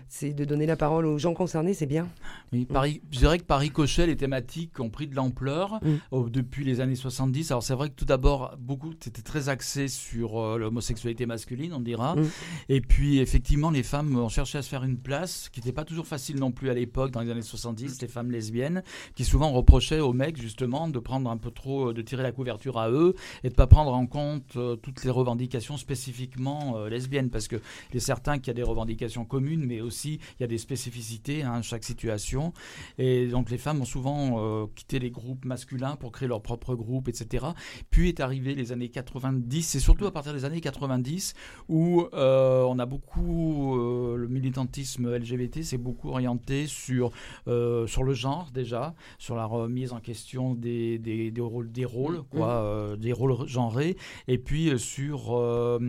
c'est 0.07 0.33
de 0.33 0.45
donner 0.45 0.65
la 0.67 0.75
parole 0.75 1.05
aux 1.07 1.17
gens 1.17 1.33
concernés, 1.33 1.73
c'est 1.73 1.87
bien. 1.87 2.07
Oui, 2.53 2.65
Paris, 2.65 3.01
je 3.11 3.17
dirais 3.19 3.39
que 3.39 3.43
par 3.43 3.59
ricochet, 3.59 4.05
les 4.05 4.15
thématiques 4.15 4.79
ont 4.79 4.89
pris 4.89 5.07
de 5.07 5.15
l'ampleur 5.15 5.79
Mm. 5.81 5.95
oh, 6.11 6.29
depuis 6.29 6.63
les 6.63 6.79
années 6.79 6.95
70. 6.95 7.51
Alors 7.51 7.63
c'est 7.63 7.73
vrai 7.73 7.89
que 7.89 7.95
tout 7.95 8.05
d'abord, 8.05 8.55
beaucoup, 8.59 8.91
c'était 8.99 9.21
très 9.23 9.49
axé 9.49 9.87
sur 9.87 10.37
euh, 10.39 10.57
l'homosexualité 10.57 11.25
masculine, 11.25 11.73
on 11.73 11.79
dira. 11.79 12.15
Mm. 12.15 12.25
Et 12.69 12.81
puis 12.81 13.19
effectivement, 13.19 13.71
les 13.71 13.83
femmes 13.83 14.15
ont 14.17 14.29
cherché 14.29 14.59
à 14.59 14.61
se 14.61 14.69
faire 14.69 14.83
une 14.83 14.97
place, 14.97 15.45
ce 15.45 15.49
qui 15.49 15.59
n'était 15.59 15.71
pas 15.73 15.85
toujours 15.85 16.05
facile 16.05 16.37
non 16.37 16.51
plus 16.51 16.69
à 16.69 16.73
l'époque, 16.75 17.11
dans 17.11 17.21
les 17.21 17.31
années 17.31 17.41
70, 17.41 18.01
les 18.01 18.07
femmes 18.07 18.29
lesbiennes, 18.31 18.83
qui 19.15 19.23
souvent 19.25 19.51
reprochaient 19.51 19.86
aux 19.95 20.13
mecs 20.13 20.37
justement 20.37 20.87
de 20.87 20.99
prendre 20.99 21.29
un 21.29 21.37
peu 21.37 21.51
trop, 21.51 21.89
euh, 21.89 21.93
de 21.93 22.01
tirer 22.01 22.23
la 22.23 22.31
couverture 22.31 22.77
à 22.77 22.89
eux 22.89 23.15
et 23.43 23.49
de 23.49 23.53
pas 23.53 23.67
prendre 23.67 23.93
en 23.93 24.05
compte 24.05 24.55
euh, 24.55 24.75
toutes 24.75 25.03
les 25.03 25.09
revendications 25.09 25.77
spécifiquement 25.77 26.77
euh, 26.77 26.89
lesbiennes, 26.89 27.29
parce 27.29 27.47
que 27.47 27.57
il 27.91 27.97
est 27.97 28.01
certain 28.01 28.37
qu'il 28.37 28.47
y 28.47 28.51
a 28.51 28.53
des 28.53 28.63
revendications 28.63 29.25
communes, 29.25 29.65
mais 29.65 29.81
aussi 29.81 30.19
il 30.39 30.41
y 30.41 30.43
a 30.43 30.47
des 30.47 30.57
spécificités 30.57 31.43
à 31.43 31.61
chaque 31.61 31.83
situation. 31.83 32.53
Et 32.97 33.27
donc 33.27 33.49
les 33.49 33.57
femmes 33.57 33.81
ont 33.81 33.85
souvent 33.85 34.67
quitté 34.75 34.99
les 34.99 35.09
groupes 35.09 35.45
masculins 35.45 35.95
pour 35.95 36.11
créer 36.11 36.27
leur 36.27 36.41
propre 36.41 36.75
groupe, 36.75 37.07
etc. 37.07 37.45
Puis 37.89 38.09
est 38.09 38.19
arrivé 38.19 38.55
les 38.55 38.71
années 38.71 38.89
90, 38.89 39.75
et 39.75 39.79
surtout 39.79 40.05
à 40.05 40.11
partir 40.11 40.33
des 40.33 40.45
années 40.45 40.61
90, 40.61 41.33
où 41.69 42.07
on 42.13 42.79
a 42.79 42.85
beaucoup, 42.85 43.75
le 44.15 44.27
militantisme 44.27 45.15
LGBT 45.15 45.63
s'est 45.63 45.77
beaucoup 45.77 46.09
orienté 46.09 46.67
sur, 46.67 47.11
sur 47.45 48.03
le 48.03 48.13
genre 48.13 48.49
déjà, 48.53 48.93
sur 49.17 49.35
la 49.35 49.45
remise 49.77 49.93
en 49.93 49.99
question 49.99 50.55
des, 50.55 50.97
des, 50.97 51.29
des 51.31 51.41
rôles, 51.41 51.71
des 51.71 51.85
rôles, 51.85 52.17
Mm. 52.17 52.23
quoi, 52.31 52.49
euh, 52.63 52.95
des 52.95 53.13
rôles 53.13 53.47
genrés, 53.47 53.95
et 54.27 54.37
puis 54.37 54.69
euh, 54.69 54.77
sur 54.77 55.37
euh, 55.37 55.79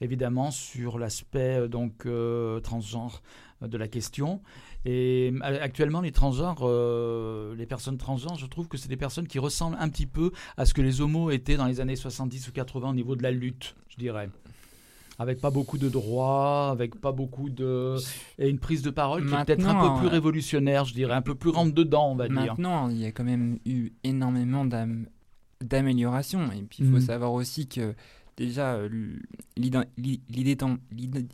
évidemment 0.00 0.50
sur 0.50 0.98
l'aspect 0.98 1.68
donc 1.68 2.06
transgenre 2.62 3.22
de 3.60 3.76
la 3.76 3.88
question. 3.88 4.40
Et 4.84 5.32
actuellement, 5.42 6.00
les 6.00 6.12
transgenres, 6.12 6.60
euh, 6.62 7.54
les 7.56 7.66
personnes 7.66 7.98
transgenres, 7.98 8.38
je 8.38 8.46
trouve 8.46 8.68
que 8.68 8.76
c'est 8.78 8.88
des 8.88 8.96
personnes 8.96 9.26
qui 9.26 9.38
ressemblent 9.38 9.76
un 9.80 9.88
petit 9.88 10.06
peu 10.06 10.30
à 10.56 10.64
ce 10.64 10.72
que 10.74 10.82
les 10.82 11.00
homos 11.00 11.30
étaient 11.30 11.56
dans 11.56 11.66
les 11.66 11.80
années 11.80 11.96
70 11.96 12.48
ou 12.48 12.52
80 12.52 12.90
au 12.90 12.94
niveau 12.94 13.16
de 13.16 13.22
la 13.22 13.32
lutte, 13.32 13.74
je 13.88 13.96
dirais. 13.96 14.30
Avec 15.20 15.40
pas 15.40 15.50
beaucoup 15.50 15.78
de 15.78 15.88
droits, 15.88 16.70
avec 16.70 17.00
pas 17.00 17.10
beaucoup 17.12 17.50
de. 17.50 17.96
et 18.38 18.48
une 18.48 18.60
prise 18.60 18.82
de 18.82 18.90
parole 18.90 19.26
qui 19.26 19.34
est 19.34 19.44
peut-être 19.44 19.64
un 19.64 19.74
Maintenant, 19.74 19.94
peu 19.94 19.98
plus 20.00 20.06
euh, 20.06 20.10
révolutionnaire, 20.10 20.84
je 20.84 20.94
dirais, 20.94 21.14
un 21.14 21.22
peu 21.22 21.34
plus 21.34 21.50
rentre 21.50 21.74
dedans, 21.74 22.12
on 22.12 22.14
va 22.14 22.28
dire. 22.28 22.36
Maintenant, 22.36 22.88
il 22.88 22.98
y 22.98 23.04
a 23.04 23.10
quand 23.10 23.24
même 23.24 23.58
eu 23.66 23.90
énormément 24.04 24.64
d'am- 24.64 25.06
d'améliorations. 25.60 26.52
Et 26.52 26.62
puis, 26.62 26.78
il 26.80 26.86
faut 26.86 26.96
Mhm. 26.96 27.00
savoir 27.00 27.32
aussi 27.32 27.66
que 27.66 27.94
déjà, 28.36 28.74
euh, 28.74 28.88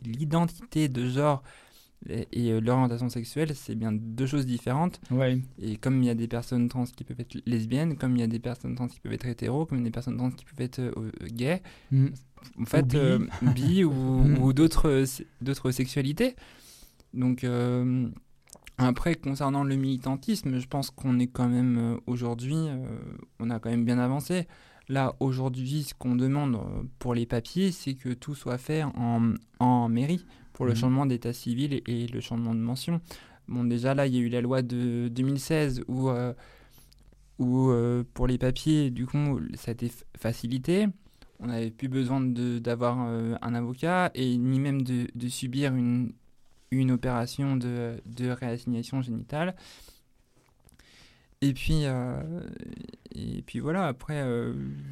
l'identité 0.05 0.87
de 0.87 1.07
genre 1.07 1.43
et, 2.09 2.51
euh, 2.51 2.59
l'orientation 2.61 3.09
sexuelle, 3.09 3.55
c'est 3.55 3.75
bien 3.75 3.91
deux 3.91 4.25
choses 4.27 4.45
différentes. 4.45 4.99
Ouais. 5.11 5.39
Et 5.59 5.77
comme 5.77 6.01
il 6.03 6.05
y 6.05 6.09
a 6.09 6.15
des 6.15 6.27
personnes 6.27 6.67
trans 6.69 6.83
qui 6.85 7.03
peuvent 7.03 7.19
être 7.19 7.37
lesbiennes, 7.45 7.97
comme 7.97 8.15
il 8.15 8.19
y 8.19 8.23
a 8.23 8.27
des 8.27 8.39
personnes 8.39 8.75
trans 8.75 8.87
qui 8.87 8.99
peuvent 8.99 9.13
être 9.13 9.25
hétéros, 9.25 9.65
comme 9.65 9.79
il 9.79 9.81
y 9.81 9.83
a 9.83 9.89
des 9.89 9.91
personnes 9.91 10.17
trans 10.17 10.31
qui 10.31 10.45
peuvent 10.45 10.63
être 10.65 10.79
euh, 10.79 10.91
euh, 10.97 11.27
gays, 11.27 11.61
Mm. 11.91 12.07
en 12.59 12.65
fait, 12.65 12.85
bi. 12.87 12.97
euh, 12.97 13.19
bi 13.41 13.83
ou, 13.83 13.91
Mm. 13.91 14.37
ou 14.39 14.53
d'autres 14.53 15.03
se- 15.05 15.23
d'autres 15.41 15.71
sexualités. 15.71 16.35
Donc, 17.13 17.45
après, 18.77 19.15
concernant 19.15 19.63
le 19.63 19.75
militantisme, 19.75 20.59
je 20.59 20.67
pense 20.67 20.89
qu'on 20.91 21.17
est 21.19 21.27
quand 21.27 21.47
même 21.47 21.97
aujourd'hui, 22.07 22.57
on 23.39 23.49
a 23.49 23.59
quand 23.59 23.69
même 23.69 23.85
bien 23.85 23.99
avancé. 23.99 24.47
Là, 24.89 25.15
aujourd'hui, 25.19 25.83
ce 25.83 25.93
qu'on 25.93 26.15
demande 26.15 26.59
pour 26.99 27.15
les 27.15 27.25
papiers, 27.25 27.71
c'est 27.71 27.93
que 27.95 28.09
tout 28.09 28.35
soit 28.35 28.57
fait 28.57 28.83
en, 28.83 29.33
en 29.59 29.89
mairie 29.89 30.25
pour 30.55 30.65
le 30.65 30.71
Mhm. 30.71 30.77
changement 30.77 31.05
d'état 31.05 31.33
civil 31.33 31.73
et, 31.73 31.83
et 31.85 32.07
le 32.07 32.19
changement 32.21 32.55
de 32.55 32.59
mention. 32.59 32.99
Bon, 33.47 33.63
déjà 33.63 33.93
là, 33.93 34.07
il 34.07 34.15
y 34.15 34.17
a 34.17 34.21
eu 34.21 34.29
la 34.29 34.41
loi 34.41 34.61
de 34.63 35.07
2016 35.09 35.83
où, 35.87 36.09
euh, 36.09 36.33
où 37.37 37.69
euh, 37.69 38.03
pour 38.13 38.25
les 38.25 38.37
papiers, 38.39 38.89
du 38.89 39.05
coup, 39.05 39.39
ça 39.55 39.71
a 39.71 39.73
été 39.73 39.91
facilité. 40.17 40.87
On 41.39 41.47
n'avait 41.47 41.69
plus 41.71 41.89
besoin 41.89 42.21
d'avoir 42.21 43.05
euh, 43.07 43.35
un 43.41 43.53
avocat 43.53 44.09
et 44.15 44.37
ni 44.37 44.59
même 44.59 44.81
de, 44.81 45.07
de 45.13 45.27
subir 45.27 45.75
une, 45.75 46.13
une 46.71 46.91
opération 46.91 47.57
de, 47.57 47.97
de 48.05 48.29
réassignation 48.29 49.01
génitale. 49.01 49.55
Et 51.41 51.53
puis, 51.53 51.83
et 53.13 53.41
puis 53.45 53.59
voilà, 53.59 53.87
après, 53.87 54.23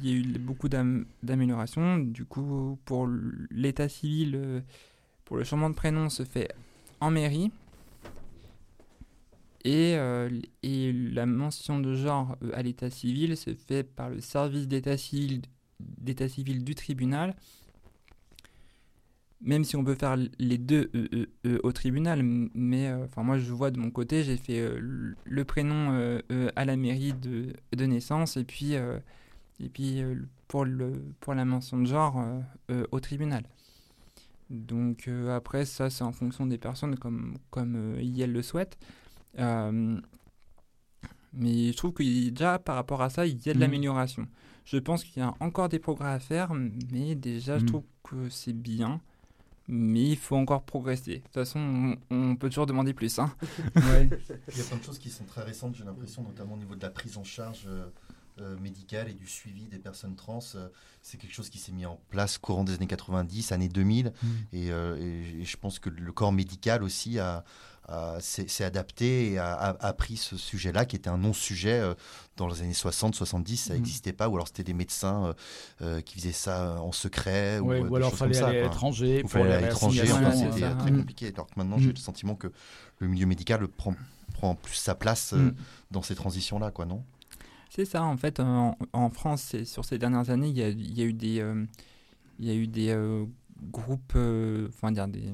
il 0.02 0.08
y 0.08 0.12
a 0.12 0.16
eu 0.16 0.22
beaucoup 0.38 0.68
d'am- 0.68 1.06
d'améliorations. 1.22 1.98
Du 1.98 2.24
coup, 2.26 2.78
pour 2.84 3.08
l'état 3.50 3.88
civil, 3.88 4.62
pour 5.24 5.36
le 5.36 5.44
changement 5.44 5.70
de 5.70 5.74
prénom 5.74 6.08
se 6.08 6.24
fait 6.24 6.50
en 7.00 7.10
mairie. 7.10 7.50
Et, 9.64 9.94
euh, 9.96 10.28
et 10.62 10.92
la 10.92 11.24
mention 11.24 11.80
de 11.80 11.94
genre 11.94 12.36
euh, 12.42 12.50
à 12.52 12.62
l'état 12.62 12.90
civil 12.90 13.34
se 13.36 13.54
fait 13.54 13.82
par 13.82 14.10
le 14.10 14.20
service 14.20 14.68
d'état 14.68 14.98
civil, 14.98 15.40
d'état 15.80 16.28
civil 16.28 16.64
du 16.64 16.74
tribunal. 16.74 17.34
Même 19.40 19.64
si 19.64 19.76
on 19.76 19.84
peut 19.84 19.94
faire 19.94 20.16
les 20.38 20.58
deux 20.58 20.90
euh, 20.94 21.58
au 21.62 21.72
tribunal, 21.72 22.22
mais 22.22 22.90
enfin 22.92 23.22
moi 23.22 23.36
je 23.36 23.52
vois 23.52 23.70
de 23.70 23.78
mon 23.78 23.90
côté, 23.90 24.22
j'ai 24.22 24.38
fait 24.38 24.74
le 24.78 25.44
prénom 25.44 26.18
à 26.56 26.64
la 26.64 26.76
mairie 26.76 27.12
de, 27.12 27.52
de 27.76 27.84
naissance 27.84 28.38
et 28.38 28.44
puis, 28.44 28.72
et 28.72 29.68
puis 29.68 30.02
pour, 30.48 30.64
le, 30.64 30.92
pour 31.20 31.34
la 31.34 31.44
mention 31.44 31.78
de 31.78 31.84
genre 31.84 32.24
au 32.90 33.00
tribunal. 33.00 33.44
Donc 34.54 35.08
euh, 35.08 35.34
après, 35.36 35.64
ça, 35.64 35.90
c'est 35.90 36.04
en 36.04 36.12
fonction 36.12 36.46
des 36.46 36.58
personnes 36.58 36.96
comme, 36.96 37.36
comme 37.50 37.74
euh, 37.76 37.98
elles 38.00 38.32
le 38.32 38.42
souhaitent. 38.42 38.78
Euh, 39.38 40.00
mais 41.32 41.72
je 41.72 41.76
trouve 41.76 41.92
que 41.92 42.02
déjà, 42.30 42.58
par 42.58 42.76
rapport 42.76 43.02
à 43.02 43.10
ça, 43.10 43.26
il 43.26 43.44
y 43.44 43.50
a 43.50 43.52
de 43.52 43.58
Mhm. 43.58 43.60
l'amélioration. 43.60 44.28
Je 44.64 44.78
pense 44.78 45.02
qu'il 45.04 45.20
y 45.20 45.24
a 45.26 45.34
encore 45.40 45.68
des 45.68 45.78
progrès 45.80 46.10
à 46.10 46.18
faire, 46.20 46.54
mais 46.54 47.14
déjà, 47.16 47.58
je 47.58 47.64
Mhm. 47.64 47.68
trouve 47.68 47.84
que 48.04 48.28
c'est 48.30 48.52
bien. 48.52 49.00
Mais 49.66 50.10
il 50.10 50.16
faut 50.16 50.36
encore 50.36 50.62
progresser. 50.64 51.16
De 51.16 51.22
toute 51.22 51.32
façon, 51.32 51.58
on, 52.10 52.14
on 52.32 52.36
peut 52.36 52.50
toujours 52.50 52.66
demander 52.66 52.92
plus. 52.92 53.18
Hein. 53.18 53.34
Ouais. 53.76 54.08
Il 54.52 54.58
y 54.58 54.60
a 54.60 54.64
plein 54.64 54.76
de 54.76 54.82
choses 54.84 54.98
qui 54.98 55.08
sont 55.08 55.24
très 55.24 55.42
récentes, 55.42 55.74
j'ai 55.74 55.84
l'impression, 55.84 56.22
notamment 56.22 56.54
au 56.54 56.58
niveau 56.58 56.76
de 56.76 56.82
la 56.82 56.90
prise 56.90 57.16
en 57.16 57.24
charge 57.24 57.66
euh, 58.40 58.56
médicale 58.58 59.08
et 59.08 59.14
du 59.14 59.26
suivi 59.28 59.66
des 59.68 59.78
personnes 59.78 60.16
trans. 60.16 60.40
Euh, 60.56 60.68
c'est 61.02 61.18
quelque 61.18 61.34
chose 61.34 61.50
qui 61.50 61.58
s'est 61.58 61.72
mis 61.72 61.86
en 61.86 62.00
place 62.10 62.36
courant 62.38 62.64
des 62.64 62.74
années 62.74 62.86
90, 62.86 63.52
années 63.52 63.68
2000. 63.68 64.06
Mm. 64.22 64.26
Et, 64.52 64.70
euh, 64.72 64.96
et- 64.98 65.40
et 65.42 65.44
je 65.44 65.56
pense 65.56 65.78
que 65.78 65.88
le 65.90 66.12
corps 66.12 66.32
médical 66.32 66.82
aussi 66.82 67.18
a, 67.18 67.44
a- 67.86 68.16
s'est 68.20 68.64
adapté 68.64 69.32
et 69.32 69.38
a, 69.38 69.52
a- 69.52 69.86
a 69.86 69.92
pris 69.92 70.16
ce 70.16 70.36
sujet-là, 70.36 70.84
qui 70.86 70.96
était 70.96 71.10
un 71.10 71.18
non-sujet 71.18 71.78
euh, 71.80 71.94
dans 72.36 72.48
les 72.48 72.62
années 72.62 72.72
60, 72.74 73.14
70. 73.14 73.56
Ça 73.56 73.74
Mm. 73.74 73.76
n'existait 73.76 74.12
pas. 74.12 74.28
Ou 74.28 74.34
alors 74.34 74.48
c'était 74.48 74.64
des 74.64 74.74
médecins 74.74 75.34
qui 76.04 76.14
faisaient 76.18 76.32
ça 76.32 76.80
en 76.80 76.92
secret. 76.92 77.58
Ouais, 77.60 77.80
ou, 77.80 77.88
ou 77.88 77.96
alors 77.96 78.10
choses 78.10 78.18
fallait 78.18 78.38
aller 78.42 78.58
à 78.58 78.62
l'étranger 78.62 79.18
Ou 79.18 79.22
pour 79.22 79.30
fallait 79.30 79.44
les 79.44 79.52
aller 79.54 79.66
à 79.66 79.68
l'étranger, 79.68 80.00
réassignations. 80.00 80.26
enfin, 80.28 80.36
Voilà, 80.36 80.52
c'était 80.54 80.66
ça. 80.72 80.74
très 80.80 80.90
Mm. 80.90 80.96
compliqué. 80.98 81.32
Alors 81.34 81.46
que 81.46 81.52
maintenant, 81.56 81.78
j'ai 81.78 81.90
le 81.92 81.96
sentiment 81.96 82.34
que 82.34 82.50
le 82.98 83.06
milieu 83.08 83.26
médical 83.26 83.68
prend, 83.68 83.94
prend 84.32 84.54
plus 84.56 84.74
sa 84.76 84.94
place 84.96 85.34
dans 85.92 86.02
ces 86.02 86.14
transitions-là, 86.16 86.70
quoi, 86.72 86.86
non? 86.86 87.04
C'est 87.74 87.84
ça, 87.84 88.04
en 88.04 88.16
fait, 88.16 88.38
en, 88.40 88.76
en 88.92 89.10
France, 89.10 89.56
sur 89.64 89.84
ces 89.84 89.98
dernières 89.98 90.30
années, 90.30 90.48
il 90.48 90.56
y 90.56 90.62
a, 90.62 90.68
il 90.68 90.96
y 90.96 91.02
a 91.02 91.04
eu 91.06 91.12
des, 91.12 91.40
euh, 91.40 91.64
il 92.38 92.46
y 92.46 92.50
a 92.50 92.54
eu 92.54 92.68
des 92.68 92.90
euh, 92.90 93.24
groupes, 93.72 94.12
euh, 94.14 94.68
enfin 94.68 94.92
dire 94.92 95.08
des, 95.08 95.24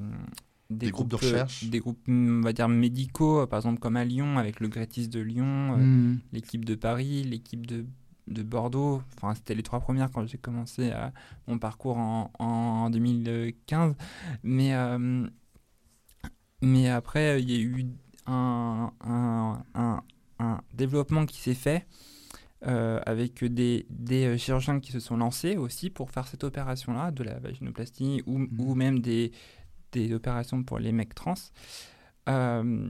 Des 0.71 0.91
groupes 0.91 1.09
de 1.09 1.17
euh, 1.17 1.19
recherche. 1.19 1.65
des 1.65 1.81
groupes, 1.81 1.99
on 2.09 2.41
va 2.41 2.53
dire 2.55 2.69
médicaux, 2.69 3.41
euh, 3.41 3.47
par 3.47 3.59
exemple 3.59 3.79
comme 3.79 3.97
à 3.97 4.05
Lyon 4.07 4.39
avec 4.39 4.61
le 4.61 4.69
Grétis 4.69 5.09
de 5.09 5.21
Lyon, 5.21 5.75
euh, 5.77 5.77
Mm. 5.85 6.21
l'équipe 6.33 6.65
de 6.65 6.75
Paris, 6.75 7.25
l'équipe 7.25 7.67
de, 7.67 7.85
de 8.29 8.43
Bordeaux. 8.43 9.03
Enfin, 9.17 9.35
c'était 9.35 9.55
les 9.55 9.63
trois 9.63 9.81
premières 9.81 10.11
quand 10.11 10.27
j'ai 10.27 10.39
commencé 10.39 10.93
à, 10.93 11.13
mon 11.47 11.59
parcours 11.59 11.99
en, 11.99 12.31
en 12.39 12.89
2015. 12.89 13.95
Mais, 14.45 14.75
euh, 14.75 15.27
mais 16.63 16.89
après, 16.89 17.43
il 17.43 17.51
y 17.51 17.57
a 17.57 17.61
eu 17.61 17.87
un, 18.27 18.93
un, 19.03 19.63
un, 19.75 20.03
un 20.39 20.61
développement 20.75 21.27
qui 21.27 21.39
s'est 21.39 21.55
fait 21.55 21.87
euh, 22.67 23.01
avec 23.07 23.43
des, 23.45 23.87
des 23.91 24.27
euh, 24.27 24.37
chirurgiens 24.39 24.81
qui 24.81 24.93
se 24.93 25.01
sont 25.01 25.17
lancés 25.17 25.57
aussi 25.57 25.91
pour 25.91 26.11
faire 26.11 26.27
cette 26.29 26.45
opération-là, 26.45 27.11
de 27.11 27.23
la 27.25 27.39
vaginoplastie 27.39 28.23
ou, 28.27 28.47
ou 28.59 28.75
même 28.75 29.01
des, 29.01 29.33
des 29.93 30.13
opérations 30.15 30.63
pour 30.63 30.79
les 30.79 30.93
mecs 30.93 31.15
trans. 31.15 31.35
Euh, 32.29 32.89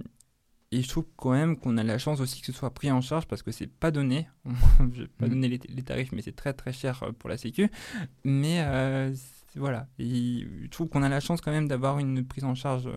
et 0.72 0.82
je 0.82 0.88
trouve 0.88 1.06
quand 1.16 1.32
même 1.32 1.56
qu'on 1.56 1.76
a 1.78 1.82
la 1.82 1.98
chance 1.98 2.20
aussi 2.20 2.40
que 2.40 2.46
ce 2.46 2.52
soit 2.52 2.72
pris 2.72 2.90
en 2.92 3.00
charge 3.00 3.26
parce 3.26 3.42
que 3.42 3.50
c'est 3.52 3.66
pas 3.66 3.90
donné. 3.90 4.28
je 4.92 5.02
vais 5.02 5.08
pas 5.08 5.26
Mhm. 5.26 5.30
donner 5.30 5.48
les, 5.48 5.60
les 5.68 5.82
tarifs, 5.82 6.12
mais 6.12 6.22
c'est 6.22 6.36
très 6.36 6.52
très 6.52 6.72
cher 6.72 7.02
euh, 7.02 7.12
pour 7.12 7.28
la 7.30 7.36
Sécu. 7.38 7.68
Mais 8.24 8.62
euh, 8.64 9.12
voilà, 9.56 9.88
Et 9.98 10.46
je 10.62 10.68
trouve 10.68 10.88
qu'on 10.88 11.02
a 11.02 11.08
la 11.08 11.18
chance 11.20 11.40
quand 11.40 11.50
même 11.50 11.66
d'avoir 11.68 11.98
une 11.98 12.24
prise 12.24 12.44
en 12.44 12.54
charge 12.54 12.88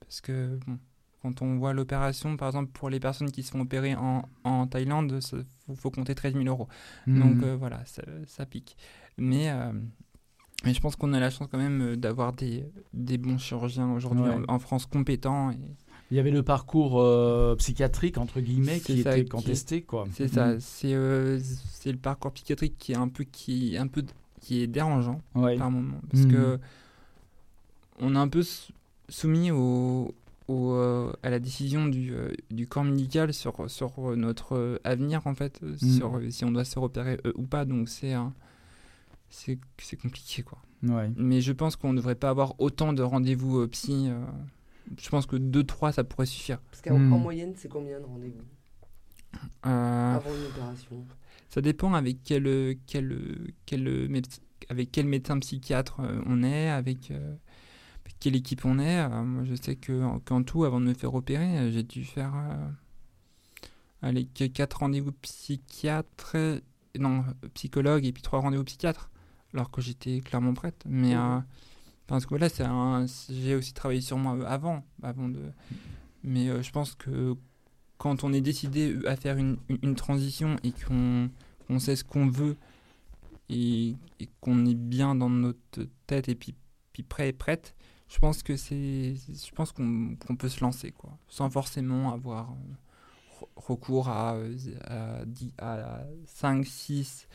parce 0.00 0.20
que 0.22 0.58
bon, 0.66 0.78
quand 1.22 1.42
on 1.42 1.56
voit 1.58 1.72
l'opération, 1.72 2.36
par 2.36 2.48
exemple 2.48 2.70
pour 2.72 2.88
les 2.90 3.00
personnes 3.00 3.30
qui 3.30 3.42
se 3.42 3.50
font 3.50 3.60
opérer 3.60 3.94
en, 3.94 4.22
en 4.44 4.66
Thaïlande, 4.66 5.18
il 5.20 5.22
faut, 5.66 5.74
faut 5.74 5.90
compter 5.90 6.14
13 6.14 6.32
000 6.34 6.44
euros. 6.46 6.68
Donc 7.06 7.36
Mm. 7.36 7.44
euh, 7.44 7.56
voilà, 7.56 7.84
ça, 7.84 8.02
ça 8.26 8.46
pique. 8.46 8.76
Mais, 9.18 9.50
euh, 9.50 9.72
mais 10.64 10.72
je 10.74 10.80
pense 10.80 10.96
qu'on 10.96 11.12
a 11.12 11.20
la 11.20 11.30
chance 11.30 11.48
quand 11.50 11.58
même 11.58 11.80
euh, 11.82 11.96
d'avoir 11.96 12.32
des, 12.32 12.64
des 12.94 13.18
bons 13.18 13.38
chirurgiens 13.38 13.92
aujourd'hui 13.92 14.24
Ouais. 14.24 14.36
en, 14.48 14.54
en 14.54 14.58
France 14.58 14.86
compétents. 14.86 15.50
Et 15.50 15.56
Il 16.10 16.16
y 16.16 16.20
avait 16.20 16.30
le 16.30 16.42
parcours 16.42 17.00
euh, 17.00 17.54
psychiatrique, 17.56 18.16
entre 18.18 18.40
guillemets, 18.40 18.80
qui 18.80 19.02
ça, 19.02 19.16
était 19.16 19.28
contesté. 19.28 19.84
c'est 20.12 20.28
ça, 20.28 20.54
Mm. 20.54 20.60
c'est 20.60 21.92
le 21.92 21.98
parcours 21.98 22.32
psychiatrique 22.32 22.76
qui 22.78 22.92
est 22.92 22.96
un 22.96 23.08
peu, 23.08 23.24
qui, 23.24 23.76
un 23.76 23.86
peu 23.88 24.04
qui 24.40 24.62
est 24.62 24.66
dérangeant 24.66 25.20
Ouais. 25.34 25.58
par 25.58 25.70
moment. 25.70 26.00
Parce 26.10 26.24
Mhm. 26.24 26.32
que 26.32 26.58
on 28.00 28.14
est 28.14 28.18
un 28.18 28.28
peu 28.28 28.42
sou- 28.42 28.72
soumis 29.10 29.50
au, 29.50 30.14
au, 30.50 30.72
euh, 30.74 31.12
à 31.22 31.30
la 31.30 31.38
décision 31.38 31.86
du, 31.86 32.12
euh, 32.12 32.32
du 32.50 32.66
corps 32.66 32.84
médical 32.84 33.32
sur, 33.32 33.70
sur 33.70 34.16
notre 34.16 34.56
euh, 34.56 34.78
avenir, 34.84 35.26
en 35.26 35.34
fait, 35.34 35.60
sur 35.76 36.16
euh, 36.16 36.30
si 36.30 36.44
on 36.44 36.50
doit 36.50 36.64
se 36.64 36.78
repérer 36.78 37.18
euh, 37.26 37.32
ou 37.36 37.42
pas. 37.46 37.64
Donc 37.64 37.88
c'est 37.88 38.14
c'est 39.30 39.96
compliqué, 39.96 40.42
quoi. 40.42 40.58
Ouais. 40.82 41.10
Mais 41.16 41.40
je 41.40 41.52
pense 41.52 41.76
qu'on 41.76 41.92
ne 41.92 41.98
devrait 41.98 42.14
pas 42.16 42.30
avoir 42.30 42.54
autant 42.58 42.92
de 42.92 43.02
rendez-vous 43.02 43.60
euh, 43.60 43.68
psy. 43.68 44.08
euh, 44.08 44.24
je 44.98 45.08
pense 45.08 45.26
que 45.26 45.36
2-3, 45.36 45.92
ça 45.92 46.02
pourrait 46.04 46.26
suffire. 46.26 46.58
Parce 46.70 46.82
qu'en 46.82 46.96
en 46.96 47.18
moyenne, 47.18 47.52
c'est 47.56 47.68
combien 47.68 48.00
de 48.00 48.04
rendez-vous? 48.06 48.42
Euh, 49.66 50.16
avant 50.16 50.30
une 50.34 50.46
opération 50.46 51.06
Ça 51.48 51.60
dépend 51.60 51.94
avec 51.94 52.24
quel, 52.24 52.76
quel, 52.86 53.46
quel, 53.66 54.08
avec 54.68 54.90
quel 54.90 55.06
médecin 55.06 55.38
psychiatre 55.38 56.00
euh, 56.00 56.20
on 56.26 56.42
est, 56.42 56.68
avec, 56.70 57.12
euh, 57.12 57.18
avec 57.28 57.40
quelle 58.20 58.36
équipe 58.36 58.64
on 58.64 58.78
est. 58.78 58.98
Euh, 59.00 59.24
moi, 59.24 59.44
je 59.44 59.54
sais 59.54 59.76
que 59.76 60.18
qu'en 60.20 60.42
tout, 60.42 60.64
avant 60.64 60.80
de 60.80 60.86
me 60.86 60.94
faire 60.94 61.14
opérer, 61.14 61.58
euh, 61.58 61.70
j'ai 61.72 61.82
dû 61.82 62.04
faire 62.04 62.32
euh, 62.34 62.68
allez, 64.02 64.26
que 64.26 64.44
4 64.44 64.78
rendez-vous 64.78 65.12
psychiatres, 65.12 66.36
non, 66.98 67.24
psychologue 67.54 68.04
et 68.04 68.12
puis 68.12 68.22
3 68.22 68.40
rendez-vous 68.40 68.64
psychiatres, 68.64 69.10
alors 69.54 69.70
que 69.70 69.80
j'étais 69.80 70.20
clairement 70.20 70.54
prête. 70.54 70.82
Mais 70.86 71.16
euh, 71.16 71.38
parce 72.06 72.26
que 72.26 72.34
là, 72.34 72.48
c'est 72.48 72.64
j'ai 73.30 73.54
aussi 73.54 73.72
travaillé 73.72 74.00
sur 74.00 74.18
moi 74.18 74.46
avant, 74.48 74.84
avant 75.02 75.28
de. 75.28 75.40
Mais 76.22 76.62
je 76.62 76.70
pense 76.70 76.94
que 76.94 77.34
quand 77.96 78.24
on 78.24 78.32
est 78.32 78.40
décidé 78.40 78.96
à 79.06 79.16
faire 79.16 79.36
une, 79.36 79.56
une- 79.82 79.94
transition 79.94 80.56
et 80.64 80.72
qu'on 80.72 81.30
qu'on 81.66 81.78
sait 81.78 81.96
ce 81.96 82.04
qu'on 82.04 82.26
veut 82.28 82.56
et, 83.48 83.94
et 84.18 84.28
qu'on 84.40 84.66
est 84.66 84.74
bien 84.74 85.14
dans 85.14 85.30
notre 85.30 85.86
tête 86.06 86.28
et 86.28 86.34
puis, 86.34 86.54
puis 86.92 87.02
prêt 87.02 87.28
et 87.28 87.32
prête, 87.32 87.74
je 88.12 88.18
pense 88.18 88.42
que 88.42 88.56
c'est, 88.56 89.14
je 89.14 89.50
pense 89.54 89.72
qu'on 89.72 90.16
peut 90.38 90.48
se 90.48 90.60
lancer 90.62 90.90
quoi, 90.92 91.16
sans 91.28 91.48
forcément 91.48 92.12
avoir 92.12 92.50
re- 93.40 93.46
recours 93.56 94.08
à, 94.08 94.36
à, 94.84 95.22
à 95.58 96.00
5, 96.26 96.66
6 96.66 97.28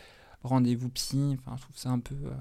rendez-vous 0.43 0.89
psy. 0.89 1.37
Enfin, 1.39 1.55
je 1.57 1.61
trouve 1.63 1.77
ça 1.77 1.89
un 1.89 1.99
peu 1.99 2.15
euh, 2.25 2.33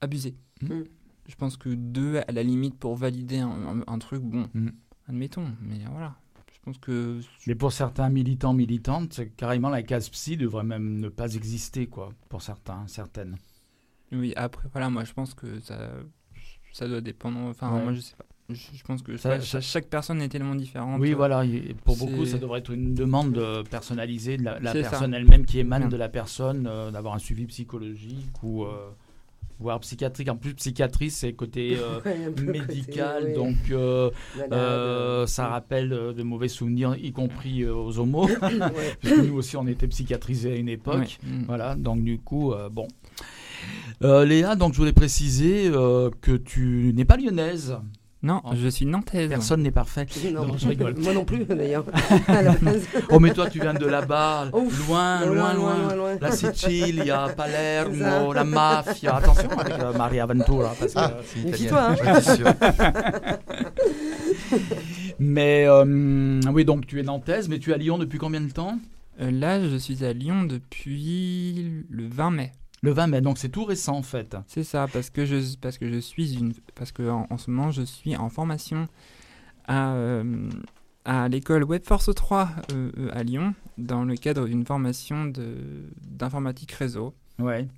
abusé. 0.00 0.34
Mm. 0.62 0.82
Je 1.28 1.34
pense 1.36 1.56
que 1.56 1.68
deux 1.70 2.18
à 2.26 2.32
la 2.32 2.42
limite 2.42 2.78
pour 2.78 2.96
valider 2.96 3.38
un, 3.38 3.78
un- 3.80 3.84
un 3.86 3.98
truc, 3.98 4.22
bon, 4.22 4.48
Mm. 4.54 4.68
admettons. 5.08 5.48
Mais 5.60 5.78
voilà, 5.90 6.16
je 6.52 6.58
pense 6.62 6.78
que 6.78 7.20
Mais 7.46 7.54
pour 7.54 7.72
certains 7.72 8.08
militants, 8.08 8.52
militantes, 8.54 9.20
carrément 9.36 9.68
la 9.70 9.82
case 9.82 10.08
psy 10.10 10.36
devrait 10.36 10.64
même 10.64 10.98
ne 10.98 11.08
pas 11.08 11.34
exister, 11.34 11.86
quoi, 11.86 12.12
pour 12.28 12.42
certains, 12.42 12.86
certaines. 12.88 13.36
oui. 14.12 14.32
Après, 14.36 14.68
voilà, 14.72 14.88
moi, 14.90 15.04
je 15.04 15.12
pense 15.12 15.34
que 15.34 15.60
ça, 15.60 15.90
ça 16.74 16.88
doit 16.88 17.00
dépendre. 17.00 17.38
Enfin, 17.48 17.72
Ouais. 17.72 17.82
moi, 17.84 17.92
je 17.92 18.00
sais 18.00 18.16
pas. 18.16 18.24
Je, 18.50 18.56
je 18.74 18.82
pense 18.82 19.00
que 19.00 19.16
Ça- 19.16 19.40
chaque, 19.40 19.86
personne 19.86 20.20
est 20.20 20.28
tellement 20.28 20.54
différente. 20.56 21.00
Oui, 21.00 21.12
voilà. 21.14 21.42
Pour 21.84 21.96
beaucoup, 21.96 22.26
ça 22.26 22.36
devrait 22.36 22.58
être 22.58 22.72
une 22.72 22.94
demande 22.94 23.40
personnalisée 23.70 24.36
de 24.36 24.44
la, 24.44 24.72
personne 24.72 25.14
elle-même 25.14 25.46
qui 25.46 25.60
émane 25.60 25.88
de 25.88 25.96
la 25.96 26.10
personne, 26.10 26.66
euh, 26.70 26.90
d'avoir 26.90 27.14
un 27.14 27.18
suivi 27.18 27.46
psychologique 27.46 28.42
ou 28.42 28.64
euh, 28.64 28.90
voire 29.60 29.80
psychiatrique. 29.80 30.28
En 30.28 30.36
plus, 30.36 30.52
psychiatrie, 30.54 31.10
c'est 31.10 31.32
côté 31.32 31.76
euh, 31.80 32.00
Ouais, 32.04 32.32
côté, 32.36 32.42
médical, 32.42 33.32
donc 33.32 33.56
ça 35.26 35.48
rappelle 35.48 35.92
euh, 35.92 36.12
de 36.12 36.22
mauvais 36.22 36.48
souvenirs, 36.48 36.96
y 37.00 37.12
compris 37.12 37.62
euh, 37.62 37.74
aux 37.74 37.98
homos. 37.98 38.28
nous 39.04 39.36
aussi, 39.36 39.56
on 39.56 39.66
était 39.66 39.86
psychiatrisés 39.88 40.52
à 40.52 40.56
une 40.56 40.68
époque. 40.68 41.18
Ouais. 41.22 41.30
Mm. 41.30 41.44
Voilà, 41.46 41.76
donc 41.76 42.02
du 42.02 42.18
coup, 42.18 42.52
euh, 42.52 42.68
bon. 42.68 42.88
Euh, 44.02 44.24
Léa, 44.24 44.54
donc 44.56 44.72
je 44.74 44.78
voulais 44.78 44.92
préciser 44.92 45.70
euh, 45.72 46.10
que 46.20 46.32
tu 46.36 46.92
n'es 46.94 47.04
pas 47.04 47.16
lyonnaise. 47.16 47.76
Non, 48.22 48.40
Oh. 48.44 48.52
je 48.56 48.68
suis 48.68 48.86
nantaise. 48.86 49.28
Personne 49.28 49.62
n'est 49.62 49.70
parfait. 49.70 50.06
Non, 50.32 50.46
Non, 50.46 50.56
je 50.56 50.66
rigole. 50.72 50.94
Moi 50.98 51.12
non 51.12 51.24
plus, 51.26 51.44
d'ailleurs. 51.44 51.84
Oh, 53.10 53.20
mais 53.20 53.32
toi, 53.34 53.48
tu 53.50 53.60
viens 53.60 53.74
de 53.74 53.84
là-bas, 53.86 54.48
loin, 54.88 55.26
loin, 55.26 55.52
loin, 55.54 55.94
loin. 55.94 56.16
La 56.20 56.30
Sicile, 56.32 57.00
il 57.00 57.04
y 57.06 57.10
a 57.10 57.26
C'est 57.28 57.36
Palermo, 57.36 58.32
la 58.32 58.44
mafia. 58.44 59.16
Attention 59.16 59.50
avec 59.58 59.74
euh, 59.78 59.92
Maria 59.92 60.24
Ventura. 60.26 60.74
Parce 60.78 60.94
que, 60.94 60.98
Ah, 60.98 61.12
c'est 61.22 61.72
hein. 61.74 61.94
Mais 65.18 65.64
euh, 65.68 66.40
oui, 66.52 66.64
donc 66.64 66.86
tu 66.86 66.98
es 67.00 67.02
nantaise, 67.02 67.48
mais 67.48 67.58
tu 67.58 67.70
es 67.70 67.74
à 67.74 67.76
Lyon 67.76 67.98
depuis 67.98 68.18
combien 68.18 68.40
de 68.40 68.50
temps? 68.50 68.78
Euh, 69.20 69.30
là, 69.30 69.60
je 69.68 69.76
suis 69.76 70.04
à 70.04 70.12
Lyon 70.12 70.44
depuis 70.44 71.84
le 71.90 72.08
20 72.08 72.30
mai. 72.30 72.52
Le 72.84 72.90
20 72.92 73.06
mai, 73.06 73.20
donc 73.22 73.38
c'est 73.38 73.48
tout 73.48 73.64
récent 73.64 73.96
en 73.96 74.02
fait. 74.02 74.36
C'est 74.46 74.62
ça, 74.62 74.86
parce 74.92 75.08
que 75.08 75.24
je, 75.24 75.56
parce 75.56 75.78
que 75.78 75.90
je 75.90 75.98
suis 75.98 76.34
une, 76.34 76.52
parce 76.74 76.92
que 76.92 77.08
en, 77.08 77.26
en 77.30 77.38
ce 77.38 77.50
moment 77.50 77.70
je 77.70 77.80
suis 77.80 78.14
en 78.14 78.28
formation 78.28 78.88
à, 79.66 79.94
euh, 79.94 80.50
à 81.06 81.26
l'école 81.28 81.64
Webforce 81.64 82.14
3 82.14 82.50
euh, 82.72 82.92
euh, 82.98 83.08
à 83.14 83.22
Lyon, 83.22 83.54
dans 83.78 84.04
le 84.04 84.16
cadre 84.16 84.46
d'une 84.46 84.66
formation 84.66 85.24
de 85.24 85.56
d'informatique 86.02 86.72
réseau. 86.72 87.14
Ouais. 87.38 87.68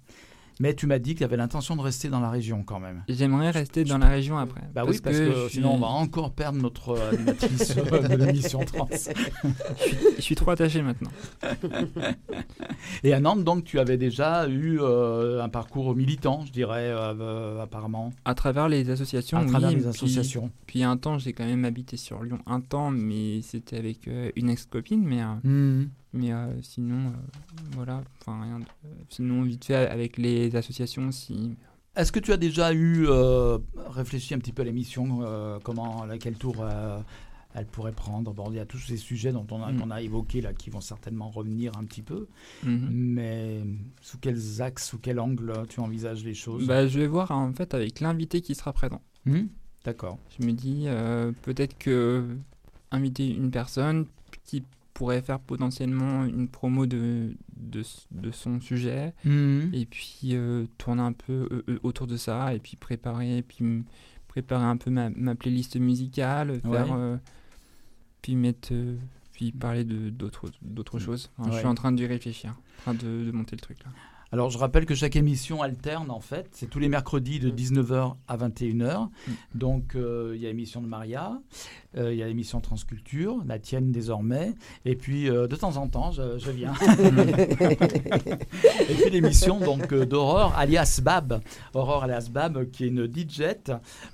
Mais 0.61 0.75
tu 0.75 0.87
m'as 0.87 0.99
dit 0.99 1.13
que 1.15 1.19
tu 1.19 1.25
avais 1.25 1.37
l'intention 1.37 1.77
de 1.77 1.83
rester 1.83 2.09
dans 2.09 2.21
la 2.21 2.31
région 2.31 2.63
quand 2.65 2.81
même. 2.81 3.03
J'aimerais 3.09 3.51
rester 3.51 3.85
dans 3.85 3.99
la 3.99 4.09
région 4.09 4.39
après. 4.39 4.63
Bah 4.75 4.85
oui, 4.87 4.99
parce 5.03 5.19
que, 5.19 5.49
sinon 5.51 5.75
on 5.75 5.79
va 5.79 5.89
encore 5.89 6.33
perdre 6.33 6.59
notre 6.61 6.99
animatrice 7.13 7.77
de 7.77 8.17
l'émission 8.17 8.61
trans. 8.61 8.89
je 10.17 10.21
suis 10.23 10.35
trop 10.35 10.51
attaché 10.53 10.81
maintenant. 10.83 11.11
Et 13.05 13.13
à 13.13 13.21
Nantes, 13.21 13.45
donc, 13.45 13.65
tu 13.65 13.79
avais 13.79 13.97
déjà 13.99 14.49
eu 14.49 14.79
euh, 14.81 15.43
un 15.43 15.49
parcours 15.49 15.95
militant, 15.95 16.45
je 16.47 16.53
dirais, 16.53 16.89
euh, 16.91 17.63
apparemment, 17.63 18.13
À 18.25 18.35
travers 18.35 18.69
les 18.69 18.89
associations, 18.91 19.39
à 19.39 19.43
oui, 19.43 19.49
travers 19.51 19.71
les 19.71 19.77
puis- 19.77 19.87
associations. 19.87 20.51
Puis, 20.67 20.83
un 20.83 20.97
temps, 20.97 21.19
j'ai 21.19 21.33
quand 21.33 21.45
même 21.45 21.65
habité 21.65 21.97
sur 21.97 22.23
Lyon 22.23 22.39
un 22.47 22.61
temps, 22.61 22.91
mais 22.91 23.41
c'était 23.43 23.77
avec 23.77 24.09
euh, 24.09 24.31
une 24.37 24.49
ex-copine, 24.51 25.03
mais 25.05 25.23
Mhm. 25.45 25.89
Mais 26.13 26.33
euh, 26.33 26.61
sinon, 26.63 27.09
euh, 27.09 27.11
voilà, 27.73 28.03
enfin 28.21 28.43
rien 28.43 28.61
de... 28.61 28.65
Sinon, 29.11 29.43
vite 29.43 29.65
fait, 29.65 29.75
avec 29.89 30.17
les 30.17 30.57
associations 30.57 31.09
aussi. 31.09 31.57
Est-ce 31.95 32.13
que 32.13 32.21
tu 32.21 32.33
as 32.33 32.37
déjà 32.37 32.73
eu 32.73 33.07
euh, 33.09 33.59
réfléchi 33.89 34.35
un 34.35 34.39
petit 34.39 34.53
peu 34.53 34.63
à 34.63 34.65
l'émission, 34.65 35.21
comment, 35.63 36.03
à 36.03 36.19
quel 36.19 36.35
tour 36.35 36.67
elle 37.55 37.67
pourrait 37.67 37.93
prendre? 37.93 38.33
Bon, 38.35 38.51
il 38.51 38.57
y 38.57 38.61
a 38.61 38.67
tous 38.67 38.79
ces 38.79 38.99
sujets 38.99 39.33
dont 39.33 39.47
on 39.51 39.63
a, 39.63 39.73
Mm. 39.73 39.81
qu'on 39.81 39.91
a 39.91 40.03
évoqués 40.03 40.43
là, 40.43 40.53
qui 40.53 40.69
vont 40.69 40.83
certainement 40.83 41.31
revenir 41.31 41.73
un 41.79 41.85
petit 41.85 42.03
peu. 42.03 42.29
Mhm. 42.65 42.89
Mais 42.91 43.65
sous 44.03 44.19
quels 44.19 44.61
axes, 44.61 44.89
sous 44.89 44.99
quel 44.99 45.19
angle 45.21 45.53
tu 45.69 45.81
envisages 45.81 46.23
les 46.25 46.35
choses? 46.35 46.67
Bah, 46.67 46.87
je 46.87 46.99
vais 46.99 47.07
voir 47.07 47.31
en 47.31 47.53
fait 47.55 47.73
avec 47.73 48.01
l'invité 48.01 48.43
qui 48.43 48.55
sera 48.55 48.73
présent. 48.75 49.01
Hmm 49.25 49.47
D'accord. 49.85 50.19
Je 50.39 50.45
me 50.45 50.53
dis 50.53 50.85
euh, 50.87 51.31
peut-être 51.43 51.79
que 51.79 52.27
inviter 52.91 53.29
une 53.29 53.51
personne 53.53 54.07
qui 54.45 54.65
pourrait 54.97 55.21
faire 55.23 55.41
potentiellement 55.41 56.25
une 56.25 56.49
promo 56.49 56.87
de, 56.87 57.35
de, 57.57 57.83
de 58.13 58.31
son 58.31 58.61
sujet 58.61 59.15
Mhm. 59.25 59.71
et 59.75 59.85
puis 59.87 60.31
euh, 60.33 60.67
tourner 60.79 61.03
un 61.03 61.13
peu 61.13 61.49
euh, 61.53 61.63
euh, 61.69 61.79
autour 61.83 62.07
de 62.07 62.17
ça 62.17 62.55
et 62.55 62.59
puis 62.61 62.77
préparer 62.77 63.39
et 63.39 63.43
puis 63.43 63.63
préparer 64.27 64.65
un 64.65 64.77
peu 64.79 64.91
ma, 64.91 65.11
ma 65.11 65.35
playlist 65.35 65.77
musicale 65.77 66.61
faire 66.63 66.71
Ouais. 66.91 66.97
euh, 66.97 67.17
puis 68.23 68.37
mettre 68.37 68.73
puis 69.33 69.53
parler 69.53 69.85
de 69.85 70.09
d'autres 70.09 70.51
d'autres 70.63 70.99
choses 70.99 71.31
Enfin, 71.37 71.51
je 71.53 71.59
suis 71.59 71.67
en 71.67 71.75
train 71.75 71.93
d'y 71.93 72.07
réfléchir 72.07 72.51
en 72.79 72.83
train 72.83 72.95
de, 72.95 73.25
de 73.27 73.31
monter 73.33 73.55
le 73.57 73.61
truc 73.61 73.79
là 73.85 73.91
Alors, 74.33 74.51
je 74.51 74.59
rappelle 74.59 74.87
que 74.87 74.95
chaque 74.95 75.15
émission 75.17 75.63
alterne, 75.63 76.11
en 76.11 76.21
fait. 76.21 76.49
C'est 76.53 76.69
tous 76.69 76.79
les 76.81 76.89
mercredis 76.89 77.39
de 77.39 77.49
19h 77.51 78.15
à 78.27 78.37
21h. 78.37 79.09
Donc, 79.55 79.95
euh, 79.95 80.33
il 80.35 80.43
y 80.43 80.47
a 80.47 80.49
l'émission 80.49 80.81
de 80.83 80.87
Maria, 80.89 81.39
euh, 81.97 82.13
il 82.13 82.19
y 82.19 82.23
a 82.23 82.27
l'émission 82.27 82.61
Transculture, 82.61 83.37
la 83.47 83.59
tienne 83.61 83.93
désormais. 83.93 84.55
Et 84.85 84.97
puis, 84.97 85.31
euh, 85.31 85.47
de 85.47 85.55
temps 85.57 85.77
en 85.77 85.87
temps, 85.89 86.11
je, 86.11 86.39
je 86.39 86.51
viens. 86.51 86.75
et 87.71 88.95
puis, 88.95 89.11
l'émission 89.11 89.61
donc 89.61 89.95
d'Aurore, 89.95 90.55
alias 90.57 91.01
Bab. 91.03 91.41
Aurore, 91.75 92.05
alias 92.05 92.29
Bab, 92.31 92.71
qui 92.71 92.85
est 92.85 92.89
une 92.89 93.07
DJ 93.07 93.43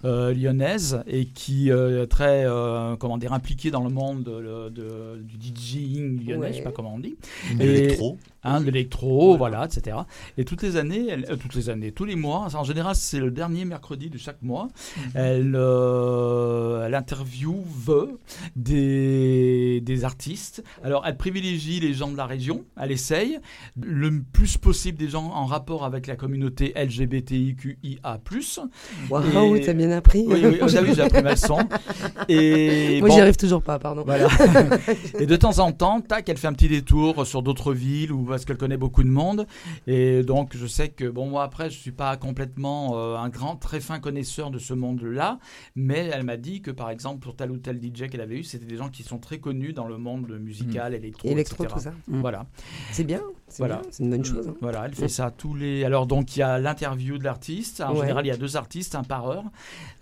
euh, 0.05 0.33
lyonnaise 0.35 1.03
et 1.07 1.27
qui 1.27 1.71
euh, 1.71 2.03
est 2.03 2.07
très, 2.07 2.45
euh, 2.47 2.97
comment 2.97 3.19
dire, 3.19 3.33
impliquée 3.33 3.71
dans 3.71 3.83
le 3.83 3.91
monde 3.91 4.25
de- 4.25 4.69
de- 4.69 5.23
du 5.23 5.37
DJing 5.55 6.25
lyonnais, 6.27 6.37
Ouais. 6.43 6.53
je 6.53 6.59
sais 6.59 6.63
pas 6.63 6.73
comment 6.73 6.95
on 6.95 6.99
dit 6.99 7.17
Une 7.51 7.61
Et- 7.63 7.65
électro. 7.65 8.19
hein, 8.45 8.61
de 8.61 8.67
l'électro, 8.67 9.37
voilà, 9.37 9.65
etc. 9.67 9.97
Et 10.39 10.45
toutes 10.45 10.63
les 10.63 10.77
années, 10.77 11.07
elle- 11.09 11.27
euh, 11.31 11.37
toutes 11.37 11.55
les 11.55 11.71
années, 11.71 11.93
tous 11.93 12.05
les 12.05 12.17
mois, 12.17 12.49
en 12.55 12.65
général 12.65 12.95
c'est 12.95 13.19
le 13.21 13.31
dernier 13.31 13.65
mercredi 13.65 14.11
de 14.11 14.19
chaque 14.19 14.43
mois, 14.43 14.69
elle, 15.15 15.55
euh, 15.57 16.87
elle 16.87 16.95
interviewe 16.95 18.19
des, 18.57 19.81
des 19.83 20.05
artistes. 20.05 20.63
Alors 20.85 21.05
elle 21.07 21.17
privilégie 21.17 21.81
les 21.81 21.95
gens 21.95 22.11
de 22.11 22.17
la 22.17 22.27
région, 22.27 22.65
elle 22.81 22.93
essaye 22.93 23.39
le 23.81 24.23
plus 24.33 24.57
possible 24.59 24.99
des 24.99 25.09
gens 25.09 25.25
en 25.27 25.47
rapport 25.47 25.85
avec 25.85 26.07
la 26.07 26.17
communauté 26.17 26.73
LGBTIQIA+. 26.77 28.21
Waouh, 29.11 29.59
t'as 29.59 29.73
bien 29.73 29.91
appris. 29.91 30.25
Oui, 30.27 30.41
oui, 30.45 30.59
j'ai 30.67 30.83
vu, 30.83 30.95
j'ai 30.95 31.03
appris 31.03 31.23
ma 31.23 31.33
leçon. 31.33 31.59
Et 32.29 32.99
Moi, 33.01 33.09
bon, 33.09 33.15
j'y 33.15 33.21
arrive 33.21 33.37
toujours 33.37 33.63
pas, 33.63 33.79
pardon. 33.79 34.03
voilà. 34.05 34.29
et 35.19 35.27
de 35.27 35.37
temps 35.37 35.59
en 35.59 35.73
temps, 35.73 36.01
tac, 36.01 36.29
elle 36.29 36.37
fait 36.37 36.47
un 36.47 36.53
petit 36.53 36.69
détour 36.69 37.27
sur 37.27 37.43
d'autres 37.43 37.73
villes 37.73 38.13
ou 38.13 38.25
parce 38.25 38.45
qu'elle 38.45 38.57
connaît 38.57 38.77
beaucoup 38.77 39.03
de 39.03 39.09
monde. 39.09 39.47
Et 39.87 39.92
donc, 40.23 40.57
je 40.57 40.67
sais 40.67 40.89
que, 40.89 41.05
bon, 41.09 41.27
moi, 41.29 41.43
après, 41.45 41.71
je 41.71 41.79
suis 41.79 41.93
pas 41.93 42.17
complètement 42.17 42.97
euh, 42.99 43.17
un 43.17 43.29
grand, 43.29 43.57
très 43.57 43.81
fin 43.81 44.01
connaisseur 44.01 44.51
de 44.51 44.59
ce 44.59 44.75
monde-là. 44.75 45.39
Mais 45.75 46.09
elle 46.13 46.25
m'a 46.25 46.37
dit 46.37 46.63
que, 46.63 46.71
par 46.71 46.91
exemple, 46.91 47.21
pour 47.21 47.37
tel 47.37 47.51
ou 47.51 47.59
tel 47.59 47.81
DJ 47.83 48.09
qu'elle 48.09 48.21
avait 48.21 48.37
eu, 48.39 48.45
c'était 48.45 48.67
des 48.67 48.77
gens 48.77 48.89
qui 48.89 49.03
sont 49.03 49.19
très 49.19 49.39
connus 49.39 49.73
dans 49.73 49.87
le 49.89 49.99
monde 49.99 50.29
musical, 50.41 50.95
électro, 50.95 51.29
Électro, 51.29 51.65
etc. 51.65 51.75
tout 51.77 51.81
ça. 51.83 51.93
Voilà. 52.09 52.47
C'est 52.93 53.05
bien. 53.05 53.23
C'est 53.49 53.59
Voilà. 53.59 53.83
une 54.01 54.11
bonne 54.11 54.25
chose. 54.25 54.49
hein. 54.49 54.55
Voilà, 54.63 54.87
elle 54.87 54.95
fait 54.95 55.09
ça 55.09 55.31
tous 55.31 55.55
les. 55.55 55.85
Alors 55.85 56.07
donc 56.07 56.37
il 56.37 56.41
y 56.41 56.43
a 56.43 56.59
l'interview 56.59 57.19
de 57.19 57.25
l'artiste. 57.25 57.83
En 57.83 57.93
Ouais. 57.93 58.01
général, 58.01 58.25
il 58.25 58.29
y 58.29 58.33
a 58.33 58.37
deux 58.39 58.57
artistes, 58.57 58.95
un 58.95 59.03
par 59.05 59.29
heure, 59.29 59.45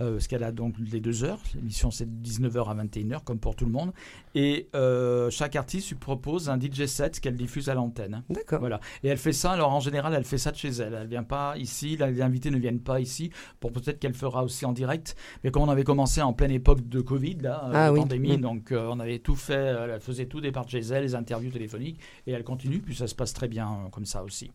euh, 0.01 0.13
parce 0.13 0.29
qu'elle 0.29 0.45
a 0.45 0.53
donc 0.53 0.75
les 0.79 1.01
deux 1.01 1.25
heures. 1.25 1.41
L'émission 1.57 1.91
c'est 1.91 2.05
de 2.07 2.25
19h 2.29 2.69
à 2.71 2.75
21h 2.75 3.25
comme 3.25 3.41
pour 3.41 3.57
tout 3.57 3.65
le 3.65 3.73
monde. 3.73 3.93
Et 4.37 4.69
euh, 4.77 5.31
chaque 5.31 5.57
artiste 5.57 5.89
lui 5.89 5.97
propose 5.97 6.49
un 6.49 6.61
DJ 6.61 6.87
set 6.87 7.19
qu'elle 7.19 7.35
diffuse 7.37 7.69
à 7.69 7.75
l'antenne. 7.75 8.23
D'accord. 8.31 8.61
Voilà. 8.61 8.79
Et 9.03 9.09
elle 9.09 9.19
fait 9.19 9.33
ça. 9.33 9.51
Alors 9.51 9.73
en 9.73 9.80
général, 9.81 10.15
elle 10.15 10.25
fait 10.25 10.39
ça 10.39 10.51
de 10.53 10.57
chez 10.57 10.69
elle. 10.69 10.95
Elle 10.95 11.09
vient 11.09 11.23
pas 11.25 11.57
ici. 11.59 11.97
Les 11.97 12.23
invités 12.23 12.51
ne 12.51 12.59
viennent 12.59 12.81
pas 12.81 13.01
ici. 13.01 13.31
Pour 13.59 13.73
peut-être 13.73 13.99
qu'elle 13.99 14.15
fera 14.15 14.45
aussi 14.45 14.65
en 14.65 14.73
direct. 14.73 15.17
Mais 15.45 15.51
comme 15.51 15.63
on 15.65 15.69
avait 15.69 15.85
commencé 15.85 16.23
en 16.23 16.33
pleine 16.33 16.51
époque 16.53 16.89
de 16.89 17.01
Covid, 17.01 17.39
là, 17.41 17.65
euh, 17.67 17.73
Ah 17.75 17.93
oui. 17.93 18.01
pandémie, 18.01 18.37
Mm. 18.37 18.41
donc 18.41 18.73
euh, 18.73 18.89
on 18.91 19.01
avait 19.01 19.19
tout 19.19 19.37
fait. 19.37 19.55
euh, 19.55 19.95
Elle 19.95 20.01
faisait 20.01 20.27
tout 20.27 20.41
départ 20.41 20.65
de 20.67 20.71
chez 20.71 20.81
elle, 20.81 21.03
les 21.03 21.15
interviews 21.15 21.51
téléphoniques, 21.51 21.99
et 22.27 22.33
elle 22.33 22.45
continue. 22.45 22.79
Puis 22.81 22.95
ça 22.95 23.07
se 23.07 23.15
passe 23.15 23.33
très 23.33 23.49
bien 23.49 23.69
euh, 23.87 23.89
comme 23.91 24.05
ça 24.07 24.23
aussi. 24.23 24.51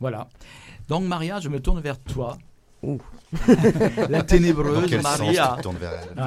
Voilà. 0.00 0.28
Donc 0.88 1.04
Maria, 1.04 1.40
je 1.40 1.48
me 1.48 1.60
tourne 1.60 1.80
vers 1.80 1.98
toi. 2.00 2.38
Ouh. 2.82 2.98
La 4.08 4.22
ténébreuse 4.22 4.90
Maria. 5.02 5.56
Ouais, 5.64 6.22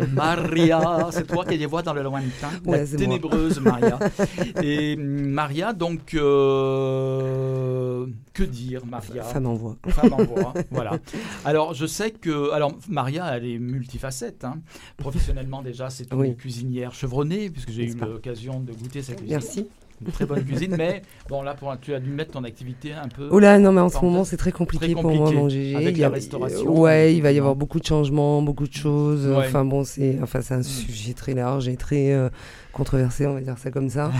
ouais. 0.00 0.06
Maria, 0.12 1.08
c'est 1.12 1.26
toi 1.26 1.44
qui 1.44 1.56
les 1.56 1.66
vois 1.66 1.82
dans 1.82 1.94
le 1.94 2.02
lointain. 2.02 2.50
Ouais, 2.66 2.84
la 2.84 2.86
ténébreuse 2.98 3.60
Maria. 3.60 3.98
Et 4.62 4.96
mm, 4.96 5.26
Maria, 5.28 5.72
donc, 5.72 6.12
euh, 6.14 8.06
que 8.32 8.42
dire, 8.42 8.84
Maria? 8.86 9.22
Femme 9.22 9.46
en 9.46 9.54
voix. 9.54 9.76
Femme 9.88 10.12
en 10.12 10.24
voix, 10.24 10.52
voilà. 10.70 10.98
Alors, 11.44 11.74
je 11.74 11.86
sais 11.86 12.10
que. 12.10 12.50
Alors, 12.52 12.72
Maria, 12.88 13.36
elle 13.36 13.46
est 13.46 13.58
multifacette. 13.58 14.44
hein. 14.44 14.56
Professionnellement, 14.96 15.62
déjà, 15.62 15.90
c'est 15.90 16.12
une 16.12 16.18
Oui. 16.20 16.36
cuisinière 16.36 16.92
chevronnée, 16.92 17.50
puisque 17.50 17.70
j'ai 17.70 17.84
eu 17.86 17.94
l'occasion 17.94 18.60
de 18.60 18.72
goûter 18.72 19.02
sa 19.02 19.14
cuisine. 19.14 19.30
Merci. 19.34 19.68
Une 20.04 20.12
très 20.12 20.26
bonne 20.26 20.44
cuisine, 20.44 20.74
mais 20.76 21.02
bon, 21.28 21.42
là, 21.42 21.54
pour, 21.54 21.72
tu 21.80 21.94
as 21.94 22.00
dû 22.00 22.10
mettre 22.10 22.32
ton 22.32 22.44
activité 22.44 22.92
un 22.92 23.08
peu. 23.08 23.28
Oh 23.30 23.38
là, 23.38 23.58
non, 23.58 23.72
mais 23.72 23.80
en 23.80 23.88
ce 23.88 23.98
moment, 24.04 24.24
c'est 24.24 24.36
très 24.36 24.52
compliqué, 24.52 24.92
Très 24.92 25.00
pour 25.00 25.10
moi, 25.14 25.30
mon 25.30 25.48
GG. 25.48 25.76
Avec 25.76 25.90
Il 25.96 25.98
y 25.98 26.00
la 26.00 26.08
a- 26.08 26.10
restauration, 26.10 26.78
Ouais, 26.80 27.14
il 27.14 27.22
va 27.22 27.30
y 27.32 27.38
avoir 27.38 27.54
beaucoup 27.54 27.78
de 27.80 27.86
changements, 27.86 28.42
beaucoup 28.42 28.66
de 28.66 28.72
choses. 28.74 29.26
Ouais. 29.28 29.36
Enfin 29.46 29.64
bon, 29.64 29.84
c'est 29.84 30.18
enfin, 30.22 30.40
un 30.50 30.58
Mm. 30.58 30.62
sujet 30.64 31.12
très 31.14 31.32
large 31.34 31.68
et 31.68 31.76
très 31.76 32.12
euh, 32.12 32.28
controversé, 32.72 33.26
on 33.26 33.34
va 33.34 33.40
dire 33.40 33.56
ça 33.56 33.70
comme 33.70 33.88
ça. 33.88 34.10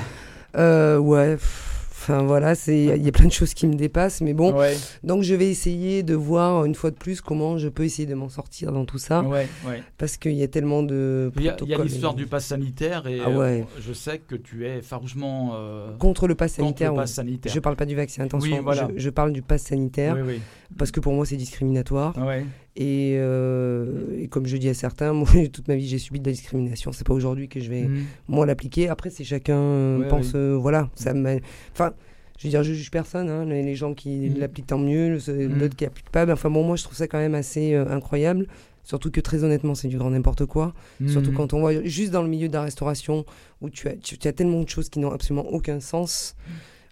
Euh, 0.56 0.98
ouais. 0.98 1.32
pff, 1.34 1.73
Enfin 2.04 2.22
voilà, 2.22 2.54
c'est 2.54 2.78
il 2.84 3.02
y 3.02 3.08
a 3.08 3.12
plein 3.12 3.24
de 3.24 3.32
choses 3.32 3.54
qui 3.54 3.66
me 3.66 3.72
dépassent, 3.76 4.20
mais 4.20 4.34
bon. 4.34 4.52
Ouais, 4.54 4.76
Donc 5.04 5.22
je 5.22 5.34
vais 5.34 5.48
essayer 5.50 6.02
de 6.02 6.14
voir 6.14 6.66
une 6.66 6.74
fois 6.74 6.90
de 6.90 6.96
plus 6.96 7.22
comment 7.22 7.56
je 7.56 7.68
peux 7.70 7.82
essayer 7.84 8.04
de 8.06 8.14
m'en 8.14 8.28
sortir 8.28 8.72
dans 8.72 8.84
tout 8.84 8.98
ça, 8.98 9.22
ouais, 9.22 9.48
ouais. 9.66 9.82
parce 9.96 10.18
qu'il 10.18 10.32
y 10.34 10.42
a 10.42 10.48
tellement 10.48 10.82
de 10.82 11.32
Il 11.36 11.42
y 11.42 11.48
a, 11.48 11.56
il 11.62 11.68
y 11.68 11.72
a 11.72 11.76
protocoles. 11.76 11.86
l'histoire 11.86 12.12
du 12.14 12.26
pass 12.26 12.44
sanitaire 12.44 13.06
et 13.06 13.20
Ah 13.24 13.30
ouais. 13.30 13.62
euh, 13.62 13.80
je 13.80 13.94
sais 13.94 14.18
que 14.18 14.34
tu 14.34 14.66
es 14.66 14.82
farouchement 14.82 15.52
euh, 15.54 15.96
contre 15.96 16.28
le 16.28 16.34
pass 16.34 16.56
contre 16.56 16.64
sanitaire. 16.66 16.90
le 16.92 16.96
oui. 16.98 17.02
pass 17.04 17.12
sanitaire. 17.14 17.52
Je 17.54 17.58
parle 17.60 17.76
pas 17.76 17.86
du 17.86 17.94
vaccin, 17.96 18.24
attention. 18.24 18.54
Oui, 18.54 18.60
voilà. 18.62 18.86
je, 18.94 19.00
je 19.00 19.10
parle 19.10 19.32
du 19.32 19.40
pass 19.40 19.62
sanitaire 19.62 20.14
Oui, 20.18 20.22
oui. 20.34 20.40
Parce 20.78 20.90
que 20.90 21.00
pour 21.00 21.12
moi 21.12 21.24
c'est 21.26 21.36
discriminatoire. 21.36 22.16
Ouais. 22.18 22.44
Et, 22.76 23.14
euh, 23.18 24.18
et 24.18 24.28
comme 24.28 24.46
je 24.46 24.56
dis 24.56 24.68
à 24.68 24.74
certains, 24.74 25.12
moi 25.14 25.28
toute 25.52 25.68
ma 25.68 25.76
vie 25.76 25.86
j'ai 25.88 25.98
subi 25.98 26.20
de 26.20 26.26
la 26.26 26.32
discrimination. 26.32 26.92
C'est 26.92 27.06
pas 27.06 27.14
aujourd'hui 27.14 27.48
que 27.48 27.60
je 27.60 27.70
vais 27.70 27.82
Mhm. 27.82 28.04
moi 28.28 28.46
l'appliquer. 28.46 28.88
Après 28.88 29.10
c'est 29.10 29.24
chacun 29.24 29.56
euh, 29.58 29.98
Ouais, 30.00 30.08
pense, 30.08 30.32
euh, 30.34 30.54
voilà, 30.60 30.90
ça 30.94 31.14
m'a- 31.14 31.36
Enfin, 31.72 31.92
je 32.38 32.44
veux 32.48 32.50
dire, 32.50 32.62
je 32.64 32.72
juge 32.72 32.90
personne. 32.90 33.28
hein. 33.28 33.44
Les, 33.44 33.62
les 33.62 33.74
gens 33.76 33.94
qui 33.94 34.30
Mhm. 34.30 34.38
l'appliquent 34.38 34.66
tant 34.68 34.78
mieux, 34.78 35.08
le- 35.10 35.48
Mhm. 35.48 35.58
l'autre 35.60 35.76
qui 35.76 35.84
applique 35.84 36.10
pas. 36.10 36.26
ben, 36.26 36.32
enfin 36.34 36.50
bon, 36.50 36.64
moi 36.64 36.76
je 36.76 36.82
trouve 36.84 36.96
ça 36.96 37.06
quand 37.06 37.18
même 37.18 37.34
assez 37.34 37.74
euh, 37.74 37.88
incroyable. 37.88 38.46
Surtout 38.86 39.10
que 39.10 39.20
très 39.22 39.44
honnêtement, 39.44 39.74
c'est 39.74 39.88
du 39.88 39.96
grand 39.96 40.10
n'importe 40.10 40.44
quoi. 40.44 40.74
Surtout 41.06 41.32
quand 41.32 41.54
on 41.54 41.60
voit 41.60 41.82
juste 41.84 42.10
dans 42.12 42.22
le 42.22 42.28
milieu 42.28 42.48
de 42.48 42.52
la 42.52 42.60
restauration 42.60 43.24
où 43.62 43.70
tu 43.70 43.88
as, 43.88 43.94
tu, 43.96 44.18
tu 44.18 44.28
as 44.28 44.32
tellement 44.34 44.60
de 44.62 44.68
choses 44.68 44.90
qui 44.90 44.98
n'ont 44.98 45.10
absolument 45.10 45.46
aucun 45.50 45.80
sens. 45.80 46.36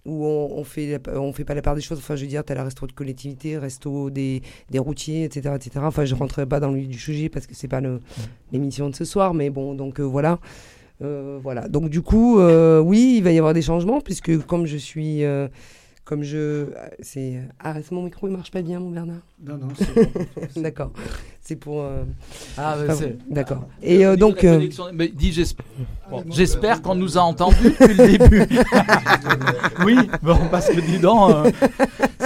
Où 0.05 0.25
on, 0.27 0.59
on 0.59 0.65
fait 0.65 0.99
la- 1.07 1.21
on 1.21 1.33
fait 1.33 1.45
pas 1.45 1.55
la 1.55 1.63
part 1.63 1.77
des 1.77 1.81
choses. 1.81 1.99
Enfin, 1.99 2.17
je 2.17 2.23
veux 2.23 2.29
dire, 2.29 2.45
tu 2.45 2.51
as 2.53 2.57
la 2.57 2.65
resto 2.65 2.87
de 2.89 2.93
collectivité, 2.93 3.57
resto 3.57 4.11
des, 4.11 4.43
des 4.71 4.79
routiers, 4.81 5.23
etc., 5.25 5.55
etc. 5.55 5.71
Enfin, 5.85 6.05
je 6.05 6.15
rentrerai 6.17 6.45
pas 6.47 6.59
dans 6.59 6.71
le 6.73 6.81
du 6.83 6.99
sujet 6.99 7.29
parce 7.29 7.47
que 7.47 7.55
c'est 7.55 7.69
pas 7.69 7.81
le- 7.81 8.01
l'émission 8.51 8.91
de 8.91 8.97
ce 8.97 9.05
soir. 9.05 9.33
Mais 9.33 9.49
bon, 9.51 9.75
donc 9.75 10.01
euh, 10.01 10.03
voilà. 10.03 10.41
Euh, 11.03 11.39
voilà. 11.43 11.69
Donc 11.69 11.89
du 11.89 12.03
coup, 12.03 12.39
euh, 12.41 12.81
oui, 12.81 13.15
il 13.19 13.23
va 13.23 13.31
y 13.33 13.39
avoir 13.39 13.55
des 13.55 13.63
changements 13.63 14.01
puisque 14.01 14.45
comme 14.47 14.67
je 14.67 14.77
suis, 14.77 15.25
euh, 15.25 15.47
comme 16.05 16.23
je, 16.25 16.67
c'est, 17.01 17.41
ah, 17.63 17.75
mon 17.93 18.03
micro, 18.03 18.27
il 18.29 18.33
marche 18.33 18.51
pas 18.51 18.61
bien, 18.63 18.81
mon 18.81 18.91
Bernard. 18.91 19.19
Non, 19.45 19.57
non, 19.57 19.69
c'est 19.77 20.61
D'accord. 20.63 20.91
C'est 21.41 21.57
pour. 21.57 21.81
euh, 21.83 22.03
Ah, 22.57 22.77
enfin, 22.83 22.95
c'est- 22.95 23.17
D'accord. 23.31 23.65
Ah, 23.71 23.75
Et 23.83 24.05
euh, 24.05 24.17
donc. 24.17 24.45
euh, 24.45 24.69
mais 24.95 25.09
dis, 25.09 25.33
j'espère 25.33 25.65
bon, 26.11 26.19
Ah, 26.25 26.31
j'espère 26.31 26.77
bah, 26.77 26.83
qu'on 26.85 26.95
nous 26.97 27.15
bah, 27.15 27.21
a 27.21 27.25
entendus 27.25 27.71
depuis 27.81 27.95
le 27.95 28.19
début. 28.19 28.47
oui, 29.85 29.97
bon, 30.23 30.39
parce 30.51 30.69
que 30.69 30.81
dis 30.81 30.99
donc, 30.99 31.31
euh, 31.35 31.51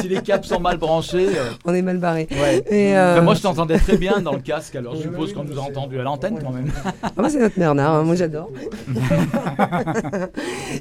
si 0.01 0.09
les 0.09 0.21
câbles 0.21 0.45
sont 0.45 0.61
mal 0.61 0.77
branchés. 0.79 1.29
euh, 1.39 1.51
on 1.65 1.75
est 1.75 1.83
mal 1.83 1.99
barré. 1.99 2.29
ouais. 2.31 2.63
Et, 2.71 2.93
Enfin, 2.97 3.23
moi, 3.23 3.35
je 3.35 3.43
t'entendais 3.43 3.79
très 3.79 3.97
bien 3.97 4.21
dans 4.21 4.33
le 4.33 4.41
casque, 4.41 4.75
alors 4.77 4.97
je 4.97 5.03
suppose 5.03 5.29
oui, 5.31 5.35
qu'on 5.35 5.45
nous 5.45 5.59
a 5.59 5.63
entendus 5.63 5.99
à 5.99 6.03
l'antenne 6.03 6.39
quand 6.43 6.51
même. 6.53 6.71
Ah, 7.03 7.13
moi, 7.17 7.31
c'est 7.31 7.41
notre 7.41 7.59
Bernard, 7.59 7.95
hein, 7.95 8.03
moi 8.03 8.15
j'adore. 8.17 8.51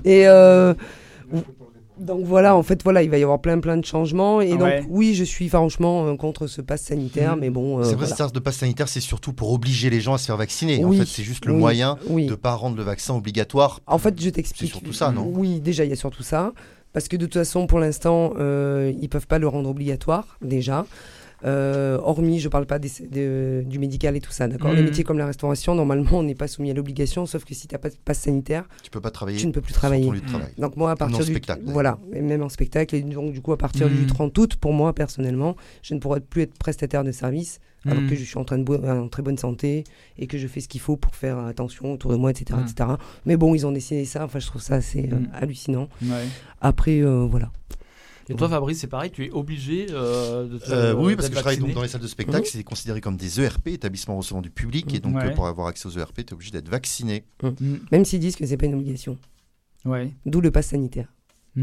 et 0.03 0.27
euh, 0.27 0.73
donc 1.99 2.25
voilà, 2.25 2.55
en 2.55 2.63
fait, 2.63 2.83
voilà, 2.83 3.01
il 3.03 3.09
va 3.09 3.17
y 3.17 3.23
avoir 3.23 3.39
plein 3.41 3.59
plein 3.59 3.77
de 3.77 3.85
changements. 3.85 4.41
Et 4.41 4.57
donc, 4.57 4.71
oui, 4.89 5.13
je 5.15 5.23
suis 5.23 5.49
franchement 5.49 6.07
euh, 6.07 6.15
contre 6.15 6.47
ce 6.47 6.61
pass 6.61 6.81
sanitaire, 6.81 7.33
Mhm. 7.35 7.39
mais 7.41 7.49
bon. 7.49 7.79
euh, 7.79 7.83
C'est 7.83 7.95
vrai, 7.95 8.07
voilà. 8.07 8.29
de 8.31 8.39
passe 8.39 8.57
sanitaire, 8.57 8.87
c'est 8.89 8.99
surtout 8.99 9.33
pour 9.33 9.51
obliger 9.51 9.89
les 9.89 10.01
gens 10.01 10.13
à 10.13 10.17
se 10.17 10.25
faire 10.25 10.37
vacciner. 10.37 10.83
Oui, 10.83 10.97
En 10.97 10.99
fait, 11.01 11.07
c'est 11.07 11.23
juste 11.23 11.45
le 11.45 11.53
oui, 11.53 11.59
moyen 11.59 11.97
oui. 12.09 12.25
de 12.25 12.31
ne 12.31 12.35
pas 12.35 12.53
rendre 12.53 12.75
le 12.77 12.83
vaccin 12.83 13.13
obligatoire. 13.15 13.79
En 13.87 13.97
fait, 13.97 14.19
je 14.21 14.29
t'explique. 14.29 14.69
C'est 14.71 14.77
surtout 14.77 14.93
ça, 14.93 15.11
non 15.11 15.29
Oui, 15.33 15.59
déjà, 15.61 15.83
il 15.85 15.89
y 15.89 15.93
a 15.93 15.97
surtout 15.97 16.23
ça. 16.23 16.51
Parce 16.93 17.09
que 17.09 17.17
de 17.17 17.25
toute 17.25 17.33
façon, 17.33 17.67
pour 17.67 17.79
l'instant, 17.79 18.33
euh, 18.39 18.93
ils 19.01 19.09
peuvent 19.09 19.27
pas 19.27 19.37
le 19.39 19.47
rendre 19.49 19.69
obligatoire, 19.69 20.37
déjà. 20.41 20.85
Euh, 21.43 21.97
hormis, 22.01 22.39
je 22.39 22.47
parle 22.49 22.65
pas 22.65 22.79
des- 22.79 22.89
de- 23.11 23.63
du 23.67 23.77
médical 23.77 24.15
et 24.15 24.21
tout 24.21 24.31
ça, 24.31 24.47
d'accord 24.47 24.71
Les 24.73 24.81
Mhm. 24.81 24.85
métiers 24.85 25.03
comme 25.03 25.17
la 25.17 25.25
restauration, 25.25 25.75
normalement, 25.75 26.05
on 26.19 26.23
n'est 26.23 26.35
pas 26.35 26.47
soumis 26.47 26.71
à 26.71 26.73
l'obligation, 26.73 27.25
sauf 27.25 27.43
que 27.43 27.53
si 27.53 27.67
tu 27.67 27.75
n'as 27.75 27.79
pas 27.79 27.89
de 27.89 27.95
passe 28.03 28.19
sanitaire, 28.19 28.67
Tu 28.83 28.89
peux 28.89 29.01
pas 29.01 29.11
travailler 29.11 29.37
tu 29.37 29.47
ne 29.47 29.51
peux 29.51 29.61
plus 29.61 29.73
travailler. 29.73 30.05
ton 30.05 30.11
lieu 30.11 30.21
de 30.21 30.25
travail. 30.25 30.53
Donc 30.57 30.75
moi, 30.77 30.91
à 30.91 30.95
partir 30.95 31.17
en 31.17 31.23
du 31.23 31.31
spectacle, 31.31 31.61
voilà, 31.65 31.99
et 32.13 32.21
même 32.21 32.41
en 32.41 32.49
spectacle, 32.49 32.95
et 32.95 33.01
donc 33.01 33.33
du 33.33 33.41
coup 33.41 33.51
à 33.51 33.57
partir 33.57 33.89
du 33.89 34.01
Mhm. 34.01 34.05
30 34.07 34.37
août, 34.37 34.55
pour 34.55 34.73
moi 34.73 34.93
personnellement, 34.93 35.55
je 35.83 35.93
ne 35.93 35.99
pourrai 35.99 36.21
plus 36.21 36.43
être 36.43 36.57
prestataire 36.57 37.03
de 37.03 37.11
service, 37.11 37.59
alors 37.87 38.03
que 38.07 38.15
je 38.15 38.23
suis 38.23 38.37
en 38.39 38.43
train 38.43 38.57
de 38.57 38.63
bo- 38.63 38.83
en 38.83 39.07
très 39.09 39.21
bonne 39.21 39.37
santé 39.37 39.83
et 40.17 40.25
que 40.25 40.39
je 40.39 40.47
fais 40.47 40.59
ce 40.59 40.67
qu'il 40.67 40.81
faut 40.81 40.95
pour 40.97 41.13
faire 41.15 41.37
attention 41.37 41.91
autour 41.93 42.09
de 42.11 42.15
moi, 42.15 42.31
etc., 42.31 42.59
etc. 42.63 42.89
Mais 43.27 43.37
bon, 43.37 43.53
ils 43.53 43.67
ont 43.67 43.71
décidé 43.71 44.05
ça. 44.05 44.25
Enfin, 44.25 44.39
je 44.39 44.47
trouve 44.47 44.61
ça 44.63 44.75
assez 44.75 45.07
euh, 45.13 45.17
hallucinant. 45.33 45.87
Ouais. 46.01 46.25
Après, 46.61 47.01
euh, 47.01 47.27
voilà. 47.29 47.51
Et 48.27 48.35
toi, 48.35 48.49
Fabrice, 48.49 48.79
c'est 48.79 48.87
pareil, 48.87 49.11
tu 49.11 49.25
es 49.25 49.31
obligé 49.31 49.87
euh, 49.91 50.47
de 50.47 50.57
te 50.57 50.71
Euh, 50.71 50.93
oui, 50.95 51.15
parce 51.15 51.29
que 51.29 51.35
je 51.35 51.39
travaille 51.39 51.57
donc 51.59 51.73
dans 51.73 51.81
les 51.83 51.87
salles 51.87 52.01
de 52.01 52.07
spectacle, 52.07 52.39
Mhm. 52.47 52.51
c'est 52.51 52.63
considéré 52.63 52.99
comme 53.01 53.17
des 53.17 53.39
ERP, 53.39 53.67
établissements 53.67 54.17
recevant 54.17 54.41
du 54.41 54.49
public, 54.49 54.93
et 54.95 54.99
donc 54.99 55.15
Ouais. 55.15 55.27
euh, 55.27 55.33
pour 55.35 55.47
avoir 55.47 55.67
accès 55.67 55.87
aux 55.87 55.91
ERP, 55.97 56.17
tu 56.25 56.31
es 56.31 56.33
obligé 56.33 56.51
d'être 56.51 56.69
vacciné. 56.69 57.23
Mhm. 57.43 57.79
Même 57.91 58.03
s'ils 58.05 58.19
disent 58.19 58.35
que 58.35 58.45
c'est 58.45 58.57
pas 58.57 58.65
une 58.65 58.73
obligation, 58.75 59.17
Ouais. 59.85 60.11
d'où 60.25 60.41
le 60.41 60.49
pass 60.51 60.67
sanitaire. 60.67 61.13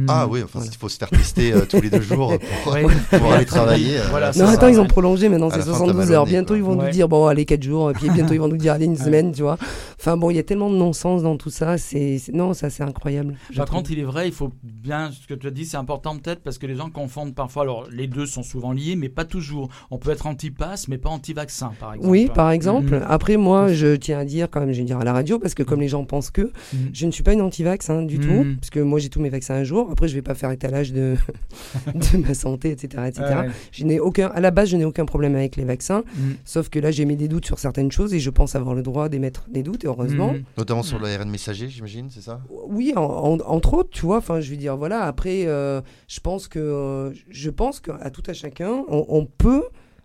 Ah 0.08 0.24
Mhm. 0.26 0.32
oui, 0.32 0.40
enfin, 0.42 0.58
Voilà. 0.60 0.70
il 0.72 0.78
faut 0.78 0.88
se 0.88 0.96
faire 0.96 1.10
tester 1.10 1.52
euh, 1.52 1.66
tous 1.68 1.80
les 1.82 1.90
deux 1.90 2.00
jours 2.00 2.32
pour, 2.64 2.72
Ouais. 2.72 2.82
pour 3.18 3.32
aller 3.32 3.44
travailler. 3.44 3.98
euh, 3.98 4.04
Voilà, 4.10 4.28
Non, 4.28 4.46
ça, 4.46 4.50
attends, 4.52 4.68
ils 4.68 4.80
ont 4.80 4.86
prolongé 4.86 5.28
maintenant, 5.28 5.50
c'est 5.50 5.58
la 5.58 5.64
fin, 5.64 5.70
t'as 5.72 5.76
72 5.78 5.96
mal 6.06 6.08
au 6.10 6.12
heures. 6.20 6.24
Bientôt, 6.26 6.48
quoi. 6.54 6.56
ils 6.56 6.62
vont 6.62 6.78
Ouais. 6.78 6.86
nous 6.86 6.90
dire, 6.92 7.08
bon, 7.08 7.26
allez, 7.26 7.44
4 7.44 7.62
jours, 7.62 7.90
et 7.90 7.94
puis 7.94 8.08
bientôt, 8.08 8.32
ils 8.32 8.40
vont 8.40 8.48
nous 8.48 8.56
dire, 8.56 8.72
allez, 8.72 8.86
une 8.86 8.96
semaine, 8.96 9.32
tu 9.32 9.42
vois. 9.42 9.58
Enfin, 10.00 10.16
bon, 10.16 10.30
il 10.30 10.36
y 10.36 10.38
a 10.38 10.42
tellement 10.42 10.70
de 10.70 10.76
non-sens 10.76 11.22
dans 11.22 11.36
tout 11.36 11.50
ça. 11.50 11.76
C'est, 11.78 12.20
non, 12.32 12.54
ça, 12.54 12.70
c'est 12.70 12.82
incroyable. 12.82 13.36
Par 13.54 13.66
contre, 13.68 13.90
il 13.90 13.98
est 13.98 14.04
vrai, 14.04 14.26
il 14.28 14.32
faut 14.32 14.50
bien, 14.62 15.10
ce 15.12 15.26
que 15.26 15.34
tu 15.34 15.46
as 15.46 15.50
dit, 15.50 15.66
c'est 15.66 15.76
important 15.76 16.16
peut-être 16.16 16.42
parce 16.42 16.56
que 16.58 16.66
les 16.66 16.74
gens 16.74 16.88
confondent 16.88 17.34
parfois. 17.34 17.62
Alors, 17.64 17.86
les 17.92 18.06
deux 18.06 18.24
sont 18.26 18.42
souvent 18.42 18.72
liés, 18.72 18.96
mais 18.96 19.08
pas 19.10 19.24
toujours. 19.26 19.68
On 19.90 19.98
peut 19.98 20.10
être 20.10 20.26
anti-pass, 20.26 20.88
mais 20.88 20.96
pas 20.98 21.10
anti-vaccin, 21.10 21.72
par 21.78 21.92
exemple. 21.94 22.08
Oui, 22.10 22.30
par 22.34 22.50
exemple. 22.50 22.94
Mhm. 22.96 23.04
Après, 23.08 23.36
moi, 23.36 23.68
je 23.72 23.94
tiens 23.96 24.20
à 24.20 24.24
dire, 24.24 24.48
quand 24.50 24.60
même, 24.60 24.72
je 24.72 24.78
vais 24.78 24.84
dire 24.84 24.98
à 24.98 25.04
la 25.04 25.12
radio, 25.12 25.38
parce 25.38 25.52
que 25.54 25.62
comme 25.62 25.80
les 25.80 25.88
gens 25.88 26.04
pensent 26.04 26.30
que, 26.30 26.50
je 26.94 27.06
ne 27.06 27.10
suis 27.12 27.22
pas 27.22 27.34
une 27.34 27.42
anti-vax 27.42 27.90
hein, 27.90 28.02
du 28.02 28.18
tout, 28.18 28.46
parce 28.58 28.70
que 28.70 28.80
moi, 28.80 28.98
j'ai 28.98 29.10
tous 29.10 29.20
mes 29.20 29.28
vaccins 29.28 29.54
un 29.56 29.64
jour. 29.64 29.81
Après, 29.90 30.08
je 30.08 30.14
vais 30.14 30.22
pas 30.22 30.34
faire 30.34 30.50
étalage 30.50 30.92
de, 30.92 31.16
de 31.94 32.18
ma 32.18 32.34
santé, 32.34 32.70
etc. 32.70 33.04
etc. 33.08 33.22
Ah 33.26 33.40
ouais. 33.42 33.50
Je 33.72 33.84
n'ai 33.84 34.00
aucun, 34.00 34.28
à 34.28 34.40
la 34.40 34.50
base, 34.50 34.68
je 34.70 34.76
n'ai 34.76 34.84
aucun 34.84 35.04
problème 35.04 35.34
avec 35.34 35.56
les 35.56 35.64
vaccins, 35.64 36.04
Mhm. 36.16 36.36
sauf 36.44 36.68
que 36.68 36.78
là, 36.78 36.90
j'ai 36.90 37.04
mis 37.04 37.16
des 37.16 37.28
doutes 37.28 37.46
sur 37.46 37.58
certaines 37.58 37.90
choses 37.92 38.14
et 38.14 38.20
je 38.20 38.30
pense 38.30 38.54
avoir 38.54 38.74
le 38.74 38.82
droit 38.82 39.08
d'émettre 39.08 39.46
des 39.50 39.62
doutes, 39.62 39.84
et 39.84 39.86
heureusement. 39.88 40.32
Mhm. 40.32 40.42
Notamment 40.58 40.82
sur 40.82 40.98
l'ARN 41.00 41.28
messager, 41.28 41.68
j'imagine, 41.68 42.08
c'est 42.10 42.20
ça? 42.22 42.40
Oui, 42.68 42.92
en- 42.96 43.02
en- 43.02 43.38
entre 43.40 43.74
autres, 43.74 43.90
tu 43.90 44.06
vois. 44.06 44.18
Enfin, 44.18 44.40
je 44.40 44.50
veux 44.50 44.56
dire, 44.56 44.76
voilà. 44.76 45.02
Après, 45.02 45.46
euh, 45.46 45.80
je 46.08 46.20
pense 46.20 46.48
que, 46.48 46.58
euh, 46.58 47.10
je 47.30 47.50
pense 47.50 47.80
qu'à 47.80 48.10
tout 48.10 48.22
à 48.26 48.32
chacun, 48.32 48.84
on, 48.88 49.04
on 49.08 49.24
peut, 49.26 49.64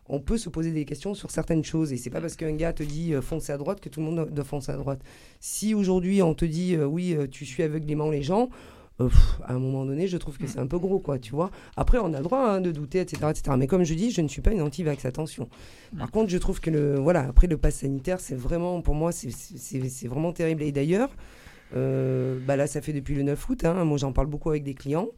on 0.09 0.19
peut 0.21 0.37
se 0.37 0.49
poser 0.49 0.71
des 0.71 0.85
questions 0.85 1.13
sur 1.13 1.31
certaines 1.31 1.63
choses. 1.65 1.91
Et 1.91 1.97
c'est 1.97 2.09
pas 2.09 2.21
parce 2.21 2.35
qu'un 2.37 2.53
gars 2.53 2.71
te 2.73 2.83
dit 2.83 3.13
euh, 3.13 3.21
foncer 3.21 3.51
à 3.51 3.57
droite 3.57 3.81
que 3.81 3.89
tout 3.89 3.99
le 3.99 4.05
monde 4.05 4.29
doit 4.31 4.45
foncer 4.45 4.71
à 4.71 4.77
droite. 4.77 5.01
Si 5.41 5.73
aujourd'hui 5.73 6.21
on 6.21 6.33
te 6.33 6.45
dit 6.45 6.75
euh, 6.75 6.85
oui, 6.85 7.13
euh, 7.13 7.27
tu 7.29 7.45
suis 7.45 7.61
aveuglément 7.63 8.09
les 8.09 8.23
gens. 8.23 8.49
Euh, 8.99 9.07
pff, 9.10 9.39
à 9.43 9.53
un 9.53 9.60
moment 9.60 9.86
donné, 9.86 10.07
je 10.07 10.17
trouve 10.17 10.38
que 10.38 10.47
c'est 10.47 10.60
un 10.60 10.67
peu 10.67 10.79
gros, 10.79 10.99
quoi, 10.99 11.19
tu 11.19 11.31
vois. 11.31 11.51
Après, 11.75 11.97
on 11.99 12.13
a 12.13 12.17
le 12.17 12.23
droit 12.23 12.39
hein, 12.39 12.62
de 12.62 12.71
douter, 12.71 12.99
etc., 13.01 13.27
etc. 13.29 13.55
Mais 13.57 13.67
comme 13.67 13.83
je 13.83 13.93
dis, 13.93 14.12
je 14.12 14.21
ne 14.21 14.27
suis 14.27 14.41
pas 14.41 14.51
une 14.51 14.62
anti-vax, 14.62 15.05
attention. 15.05 15.49
Par 15.97 16.10
contre, 16.12 16.29
je 16.29 16.38
trouve 16.38 16.60
que 16.60 16.69
le, 16.71 16.95
voilà, 16.99 17.21
après 17.27 17.47
le 17.47 17.57
pass 17.57 17.75
sanitaire, 17.75 18.19
c'est 18.19 18.36
vraiment, 18.36 18.81
pour 18.81 18.95
moi, 18.95 19.12
c'est- 19.12 20.07
vraiment 20.07 20.33
terrible. 20.33 20.63
Et 20.63 20.71
d'ailleurs, 20.71 21.10
euh, 21.75 22.39
bah 22.45 22.55
là, 22.55 22.65
ça 22.67 22.81
fait 22.81 22.93
depuis 22.93 23.13
le 23.15 23.23
9 23.23 23.49
août. 23.49 23.65
hein, 23.65 23.83
moi, 23.86 23.97
j'en 23.97 24.12
parle 24.13 24.27
beaucoup 24.27 24.49
avec 24.49 24.63
des 24.63 24.73
clients. 24.73 25.10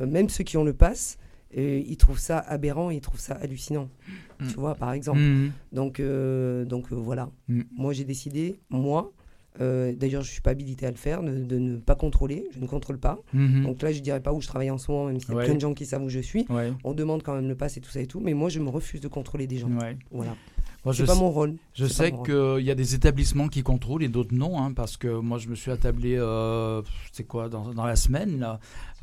euh, 0.00 0.06
même 0.06 0.28
ceux 0.28 0.44
qui 0.44 0.56
ont 0.56 0.62
le 0.64 0.72
pass, 0.72 1.18
euh, 1.56 1.82
ils 1.84 1.96
trouvent 1.96 2.20
ça 2.20 2.38
aberrant, 2.38 2.90
ils 2.90 3.00
trouvent 3.00 3.18
ça 3.20 3.34
hallucinant. 3.34 3.88
Mm. 4.38 4.46
Tu 4.48 4.54
vois, 4.54 4.74
par 4.76 4.92
exemple. 4.92 5.18
Mhm. 5.18 5.50
Donc, 5.72 6.00
donc 6.66 6.92
voilà. 6.92 7.28
Mm. 7.48 7.62
Moi, 7.76 7.92
j'ai 7.92 8.04
décidé, 8.04 8.60
moi, 8.70 9.12
euh, 9.60 9.92
d'ailleurs, 9.94 10.22
je 10.22 10.30
suis 10.30 10.40
pas 10.40 10.50
habilité 10.50 10.86
à 10.86 10.90
le 10.90 10.96
faire, 10.96 11.22
de, 11.22 11.44
de 11.44 11.58
ne 11.58 11.76
pas 11.78 11.94
contrôler. 11.94 12.46
Je 12.54 12.60
ne 12.60 12.66
contrôle 12.66 12.98
pas. 12.98 13.18
Mhm. 13.32 13.64
Donc 13.64 13.82
là, 13.82 13.92
je 13.92 14.00
dirais 14.00 14.20
pas 14.20 14.32
où 14.32 14.40
je 14.40 14.46
travaille 14.46 14.70
en 14.70 14.78
ce 14.78 14.90
moment, 14.90 15.06
même 15.06 15.20
s'il 15.20 15.30
y 15.30 15.32
a 15.32 15.36
Ouais. 15.36 15.44
plein 15.44 15.54
de 15.54 15.60
gens 15.60 15.74
qui 15.74 15.86
savent 15.86 16.02
où 16.04 16.08
je 16.08 16.20
suis. 16.20 16.46
Ouais, 16.50 16.72
On 16.84 16.94
demande 16.94 17.22
quand 17.22 17.34
même 17.34 17.48
le 17.48 17.54
pass 17.56 17.76
et 17.76 17.80
tout 17.80 17.90
ça 17.90 18.00
et 18.00 18.06
tout, 18.06 18.20
mais 18.20 18.34
moi, 18.34 18.48
je 18.48 18.60
me 18.60 18.68
refuse 18.70 19.00
de 19.00 19.08
contrôler 19.08 19.46
des 19.46 19.58
gens. 19.58 19.68
ouais. 19.70 19.96
Voilà. 20.10 20.34
Moi, 20.84 20.92
je 20.94 21.04
pas 21.04 21.14
sais- 21.14 21.20
mon 21.20 21.30
rôle. 21.30 21.56
Je 21.74 21.86
sais 21.86 22.12
qu'il 22.12 22.64
y 22.64 22.70
a 22.70 22.74
des 22.74 22.94
établissements 22.94 23.48
qui 23.48 23.62
contrôlent 23.64 24.04
et 24.04 24.08
d'autres 24.08 24.32
non, 24.34 24.62
hein, 24.62 24.72
parce 24.72 24.96
que 24.96 25.08
moi 25.08 25.36
je 25.38 25.48
me 25.48 25.56
suis 25.56 25.72
attablé, 25.72 26.14
euh, 26.16 26.80
c'est 27.12 27.24
quoi, 27.24 27.48
dans, 27.48 27.74
dans 27.74 27.84
la 27.84 27.96
semaine, 27.96 28.38
là, 28.38 28.60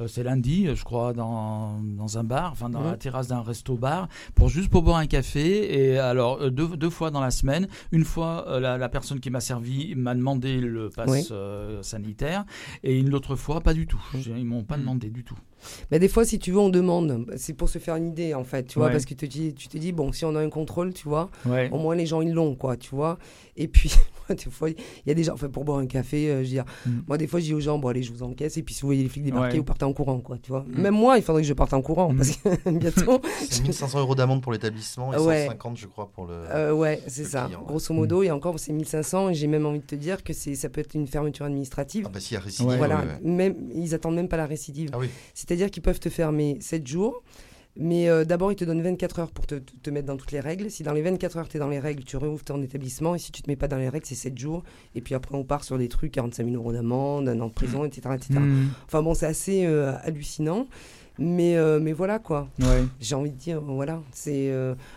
c'est 0.07 0.23
lundi, 0.23 0.67
je 0.75 0.83
crois, 0.83 1.13
dans, 1.13 1.79
dans 1.81 2.17
un 2.17 2.23
bar, 2.23 2.51
enfin 2.51 2.69
dans 2.69 2.81
la 2.83 2.97
terrasse 2.97 3.27
d'un 3.27 3.41
resto-bar, 3.41 4.07
pour 4.35 4.49
juste 4.49 4.69
pour 4.69 4.81
boire 4.83 4.97
un 4.97 5.07
café. 5.07 5.91
Et 5.91 5.97
alors, 5.97 6.41
euh, 6.41 6.49
deux, 6.49 6.67
deux 6.75 6.89
fois 6.89 7.11
dans 7.11 7.21
la 7.21 7.31
semaine, 7.31 7.67
une 7.91 8.03
fois, 8.03 8.45
euh, 8.49 8.59
la, 8.59 8.77
la 8.77 8.89
personne 8.89 9.19
qui 9.19 9.29
m'a 9.29 9.39
servi 9.39 9.95
m'a 9.95 10.13
demandé 10.15 10.57
le 10.59 10.89
pass 10.89 11.09
Oui. 11.09 11.27
euh, 11.31 11.81
sanitaire, 11.81 12.45
et 12.83 12.97
une 12.99 13.13
autre 13.13 13.35
fois, 13.35 13.61
pas 13.61 13.73
du 13.73 13.87
tout. 13.87 14.01
Ils 14.13 14.45
m'ont 14.45 14.63
pas 14.63 14.75
Mhm. 14.75 14.81
demandé 14.81 15.09
du 15.09 15.23
tout. 15.23 15.37
Mais 15.91 15.97
des 15.99 16.09
fois, 16.09 16.25
si 16.25 16.37
tu 16.39 16.51
veux, 16.51 16.59
on 16.59 16.69
demande. 16.69 17.25
C'est 17.37 17.53
pour 17.53 17.69
se 17.69 17.79
faire 17.79 17.95
une 17.95 18.07
idée, 18.07 18.33
en 18.33 18.43
fait, 18.43 18.65
tu 18.65 18.77
vois, 18.77 18.87
Ouais. 18.87 18.91
parce 18.91 19.05
que 19.05 19.13
tu 19.13 19.27
te, 19.27 19.31
dis, 19.33 19.53
tu 19.55 19.67
te 19.67 19.77
dis, 19.77 19.91
bon, 19.93 20.11
si 20.11 20.25
on 20.25 20.35
a 20.35 20.39
un 20.41 20.49
contrôle, 20.49 20.93
tu 20.93 21.07
vois, 21.07 21.29
Ouais. 21.45 21.69
au 21.71 21.77
moins 21.79 21.95
les 21.95 22.05
gens, 22.05 22.21
ils 22.21 22.33
l'ont, 22.33 22.55
quoi, 22.55 22.77
tu 22.77 22.93
vois. 22.93 23.17
Et 23.57 23.67
puis, 23.67 23.91
moi, 24.29 24.35
des 24.43 24.49
fois, 24.51 24.69
il 24.69 24.75
y 25.05 25.11
a 25.11 25.13
des 25.13 25.23
gens, 25.23 25.33
enfin, 25.33 25.49
pour 25.49 25.63
boire 25.65 25.79
un 25.79 25.87
café, 25.87 26.29
euh, 26.29 26.37
je 26.37 26.41
veux 26.43 26.45
dire, 26.47 26.65
Mm. 26.85 26.89
moi, 27.07 27.17
des 27.17 27.27
fois, 27.27 27.39
je 27.39 27.45
dis 27.45 27.53
aux 27.53 27.59
gens, 27.59 27.77
bon, 27.77 27.87
allez, 27.89 28.03
je 28.03 28.11
vous 28.11 28.23
encaisse, 28.23 28.57
et 28.57 28.63
puis 28.63 28.73
si 28.73 28.81
vous 28.81 28.87
voyez 28.87 29.03
les 29.03 29.09
flics 29.09 29.23
débarquer, 29.23 29.53
Ouais. 29.53 29.57
vous 29.59 29.63
partez 29.63 29.85
en 29.85 29.93
courant, 29.93 30.19
quoi, 30.19 30.37
tu 30.41 30.51
vois. 30.51 30.65
Mm. 30.67 30.81
Même 30.81 30.93
moi, 30.95 31.17
il 31.17 31.23
faudrait 31.23 31.41
que 31.41 31.47
je 31.47 31.53
parte 31.53 31.73
en 31.73 31.81
courant, 31.81 32.11
Mm. 32.13 32.17
parce 32.17 32.31
que 32.31 32.69
bientôt, 32.71 33.21
C'est 33.49 33.63
1500 33.63 33.99
euros 33.99 34.15
d'amende 34.15 34.41
pour 34.41 34.51
l'établissement 34.51 35.13
et 35.13 35.17
Ouais. 35.17 35.45
150, 35.45 35.77
je 35.77 35.87
crois, 35.87 36.09
pour 36.11 36.25
le. 36.25 36.33
Euh, 36.33 36.73
ouais, 36.73 37.01
c'est 37.07 37.23
ça. 37.25 37.45
client, 37.45 37.59
ouais. 37.61 37.65
Grosso 37.67 37.93
modo, 37.93 38.23
et 38.23 38.31
encore, 38.31 38.59
c'est 38.59 38.73
1500, 38.73 39.29
et 39.29 39.33
j'ai 39.33 39.47
même 39.47 39.65
envie 39.65 39.79
de 39.79 39.85
te 39.85 39.95
dire 39.95 40.23
que 40.23 40.33
c'est, 40.33 40.55
ça 40.55 40.69
peut 40.69 40.81
être 40.81 40.93
une 40.95 41.07
fermeture 41.07 41.45
administrative. 41.45 42.05
Ah 42.07 42.11
bah 42.13 42.19
s'il 42.19 42.35
y 42.35 42.37
a 42.37 42.41
récidive, 42.41 42.67
Ouais. 42.71 42.77
voilà, 42.77 42.97
ouais, 42.99 43.05
ouais. 43.05 43.19
même, 43.29 43.55
ils 43.73 43.93
attendent 43.93 44.15
même 44.15 44.27
pas 44.29 44.37
la 44.37 44.45
récidive. 44.45 44.89
Ah 44.93 44.97
oui. 44.99 45.09
C'est-à-dire 45.33 45.69
qu'ils 45.71 45.83
peuvent 45.83 45.99
te 45.99 46.09
fermer 46.09 46.57
7 46.61 46.85
jours, 46.87 47.23
mais 47.77 48.07
euh, 48.09 48.23
d'abord, 48.25 48.51
ils 48.51 48.55
te 48.55 48.63
donnent 48.65 48.81
24 48.81 49.19
heures 49.19 49.31
pour 49.31 49.45
te, 49.47 49.55
te- 49.55 49.89
mettre 49.89 50.07
dans 50.07 50.17
toutes 50.17 50.31
les 50.31 50.39
règles. 50.39 50.69
Si 50.71 50.83
dans 50.83 50.93
les 50.93 51.01
24 51.01 51.37
heures, 51.37 51.47
tu 51.49 51.57
es 51.57 51.59
dans 51.59 51.67
les 51.69 51.79
règles, 51.79 52.03
tu 52.03 52.15
rouvres 52.17 52.43
ton 52.43 52.61
établissement, 52.61 53.15
et 53.15 53.19
si 53.19 53.31
tu 53.31 53.41
te 53.41 53.49
mets 53.49 53.55
pas 53.57 53.67
dans 53.67 53.77
les 53.77 53.89
règles, 53.89 54.05
c'est 54.05 54.15
7 54.15 54.37
jours. 54.37 54.63
Et 54.95 55.01
puis 55.01 55.13
après, 55.15 55.35
on 55.35 55.43
part 55.43 55.63
sur 55.63 55.77
des 55.77 55.87
trucs, 55.89 56.13
45 56.13 56.45
000 56.45 56.55
euros 56.55 56.71
d'amende, 56.73 57.27
un 57.27 57.39
an 57.41 57.47
de 57.47 57.53
prison, 57.53 57.83
etc. 57.85 58.09
etc. 58.15 58.39
Mhm. 58.39 58.69
Enfin 58.85 59.01
bon, 59.03 59.13
c'est 59.13 59.25
assez 59.25 59.65
euh, 59.65 59.93
hallucinant. 60.03 60.67
Mais, 61.17 61.55
euh, 61.55 61.79
mais 61.79 61.93
voilà 61.93 62.19
quoi, 62.19 62.49
Ouais. 62.59 62.83
j'ai 62.99 63.15
envie 63.15 63.31
de 63.31 63.37
dire, 63.37 63.61
voilà. 63.61 64.01
c'est 64.11 64.51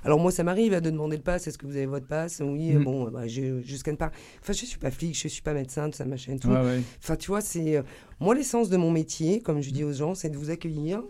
Alors 0.05 0.19
moi, 0.19 0.33
ça 0.33 0.43
m'arrive 0.43 0.73
euh, 0.75 0.81
de 0.81 0.91
demander 0.91 1.17
le 1.17 1.23
pass, 1.23 1.47
est-ce 1.47 1.57
que 1.59 1.65
vous 1.65 1.77
avez 1.77 1.87
votre 1.87 2.09
pass? 2.09 2.43
Oui, 2.45 2.73
Mm. 2.75 2.83
bon, 2.83 3.09
bah, 3.09 3.29
je, 3.29 3.61
je 3.65 3.77
scanne 3.77 3.97
pas. 3.97 4.11
Enfin, 4.43 4.53
je 4.53 4.65
suis 4.67 4.79
pas 4.81 4.91
flic, 4.91 5.17
je 5.17 5.29
suis 5.29 5.43
pas 5.43 5.53
médecin, 5.55 5.89
tout 5.89 5.97
ça, 5.97 6.05
machin, 6.07 6.37
tout. 6.37 6.49
Ouais, 6.49 6.61
ouais. 6.61 6.81
Enfin, 7.01 7.15
tu 7.15 7.29
vois, 7.29 7.41
c'est. 7.41 7.81
moi, 8.19 8.35
l'essence 8.35 8.69
de 8.69 8.77
mon 8.77 8.91
métier, 8.91 9.41
comme 9.41 9.61
je 9.61 9.71
dis 9.71 9.85
aux 9.85 9.93
gens, 9.93 10.17
c'est 10.17 10.29
de 10.29 10.37
vous 10.37 10.51
accueillir. 10.51 11.03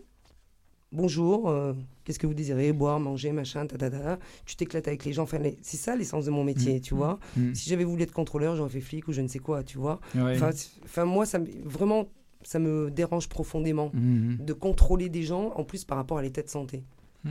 Bonjour, 0.90 1.50
euh, 1.50 1.74
qu'est-ce 2.04 2.18
que 2.18 2.26
vous 2.26 2.32
désirez? 2.32 2.72
Boire, 2.72 2.98
manger, 2.98 3.30
machin, 3.32 3.66
ta, 3.66 3.76
ta, 3.76 3.90
ta, 3.90 3.98
ta. 3.98 4.18
Tu 4.46 4.56
t'éclates 4.56 4.88
avec 4.88 5.04
les 5.04 5.12
gens. 5.12 5.24
Enfin, 5.24 5.38
les- 5.38 5.58
c'est 5.60 5.76
ça 5.76 5.94
l'essence 5.94 6.24
de 6.24 6.30
mon 6.30 6.44
métier, 6.44 6.80
tu 6.80 6.94
vois. 6.94 7.18
Mhm. 7.36 7.54
Si 7.54 7.68
j'avais 7.68 7.84
voulu 7.84 8.02
être 8.02 8.12
contrôleur, 8.12 8.56
j'aurais 8.56 8.70
fait 8.70 8.80
flic 8.80 9.06
ou 9.06 9.12
je 9.12 9.20
ne 9.20 9.28
sais 9.28 9.38
quoi, 9.38 9.62
tu 9.62 9.76
vois. 9.76 10.00
Ouais. 10.14 10.38
Enfin, 10.84 11.04
moi, 11.04 11.26
ça 11.26 11.38
me- 11.40 11.46
vraiment, 11.64 12.08
ça 12.42 12.58
me 12.58 12.90
dérange 12.90 13.28
profondément 13.28 13.90
de 13.94 14.52
contrôler 14.54 15.10
des 15.10 15.22
gens, 15.24 15.52
en 15.56 15.64
plus 15.64 15.84
par 15.84 15.98
rapport 15.98 16.16
à 16.18 16.22
l'état 16.22 16.42
de 16.42 16.48
santé. 16.48 16.82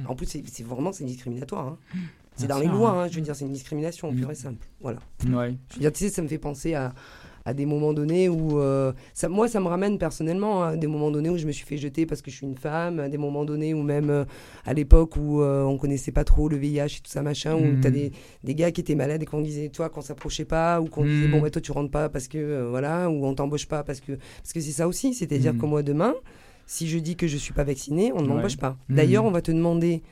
En 0.06 0.15
plus, 0.15 0.28
c'est 0.28 0.63
vraiment 0.63 0.91
c'est 0.91 1.04
discriminatoire. 1.06 1.65
hein. 1.67 1.78
C'est 2.36 2.46
dans 2.46 2.60
les 2.60 2.67
lois, 2.67 2.91
hein. 2.91 3.08
je 3.08 3.15
veux 3.15 3.22
dire, 3.22 3.36
c'est 3.36 3.46
une 3.46 3.54
discrimination, 3.54 4.13
pure 4.13 4.30
et 4.30 4.36
simple. 4.36 4.63
Voilà. 4.82 5.00
Ouais. 5.26 5.58
Je 5.70 5.76
veux 5.76 5.80
dire, 5.82 5.91
tu 5.91 6.04
sais, 6.04 6.10
ça 6.12 6.22
me 6.22 6.28
fait 6.28 6.38
penser 6.38 6.76
à, 6.76 6.93
à 7.48 7.54
des 7.54 7.66
moments 7.66 7.94
donnés 7.94 8.28
où. 8.30 8.60
euh, 8.60 8.92
ça, 9.14 9.30
moi, 9.30 9.48
ça 9.48 9.60
me 9.60 9.68
ramène 9.68 9.98
personnellement 9.98 10.64
à 10.64 10.76
des 10.76 10.88
moments 10.88 11.12
donnés 11.12 11.30
où 11.30 11.38
je 11.38 11.48
me 11.48 11.52
suis 11.54 11.66
fait 11.66 11.78
jeter 11.78 12.06
parce 12.06 12.22
que 12.22 12.30
je 12.30 12.36
suis 12.36 12.46
une 12.46 12.58
femme, 12.58 13.00
à 13.00 13.08
des 13.10 13.18
moments 13.18 13.46
donnés 13.46 13.74
où 13.74 13.82
même 13.84 14.10
euh, 14.10 14.26
à 14.66 14.74
l'époque 14.74 15.16
où 15.16 15.42
euh, 15.42 15.64
on 15.64 15.78
connaissait 15.78 16.12
pas 16.12 16.24
trop 16.26 16.50
le 16.50 16.58
VIH 16.58 16.86
et 16.86 16.90
tout 17.04 17.10
ça, 17.10 17.22
machin, 17.22 17.56
où 17.56 17.72
Mhm. 17.72 17.80
t'as 17.80 17.90
des, 17.92 18.12
des 18.44 18.54
gars 18.56 18.72
qui 18.72 18.82
étaient 18.82 18.96
malades 18.96 19.24
et 19.24 19.26
qu'on 19.26 19.42
disait, 19.42 19.70
toi, 19.70 19.90
qu'on 19.90 20.02
s'approchait 20.02 20.46
pas, 20.46 20.82
ou 20.82 20.86
qu'on 20.88 21.06
disait, 21.06 21.28
bon, 21.30 21.42
bah, 21.42 21.50
toi, 21.50 21.62
tu 21.62 21.72
rentres 21.72 21.92
pas 21.92 22.10
parce 22.10 22.28
que. 22.28 22.68
voilà, 22.70 23.10
ou 23.10 23.26
on 23.26 23.34
t'embauche 23.34 23.66
pas 23.68 23.84
parce 23.84 24.02
que. 24.02 24.14
Parce 24.42 24.54
que 24.54 24.60
c'est 24.60 24.72
ça 24.74 24.88
aussi, 24.88 25.14
c'est-à-dire 25.14 25.54
Mhm. 25.54 25.60
que 25.62 25.66
moi, 25.66 25.84
demain, 25.84 26.14
si 26.66 26.88
je 26.88 26.98
dis 27.00 27.16
que 27.16 27.28
je 27.28 27.38
suis 27.38 27.54
pas 27.54 27.64
vacciné, 27.64 28.12
on 28.14 28.22
ne 28.22 28.28
Ouais. 28.28 28.34
m'embauche 28.36 28.58
pas. 28.58 28.78
Mhm. 28.90 28.96
D'ailleurs, 28.98 29.24
on 29.26 29.32
va 29.32 29.42
te 29.42 29.52
demander. 29.52 30.04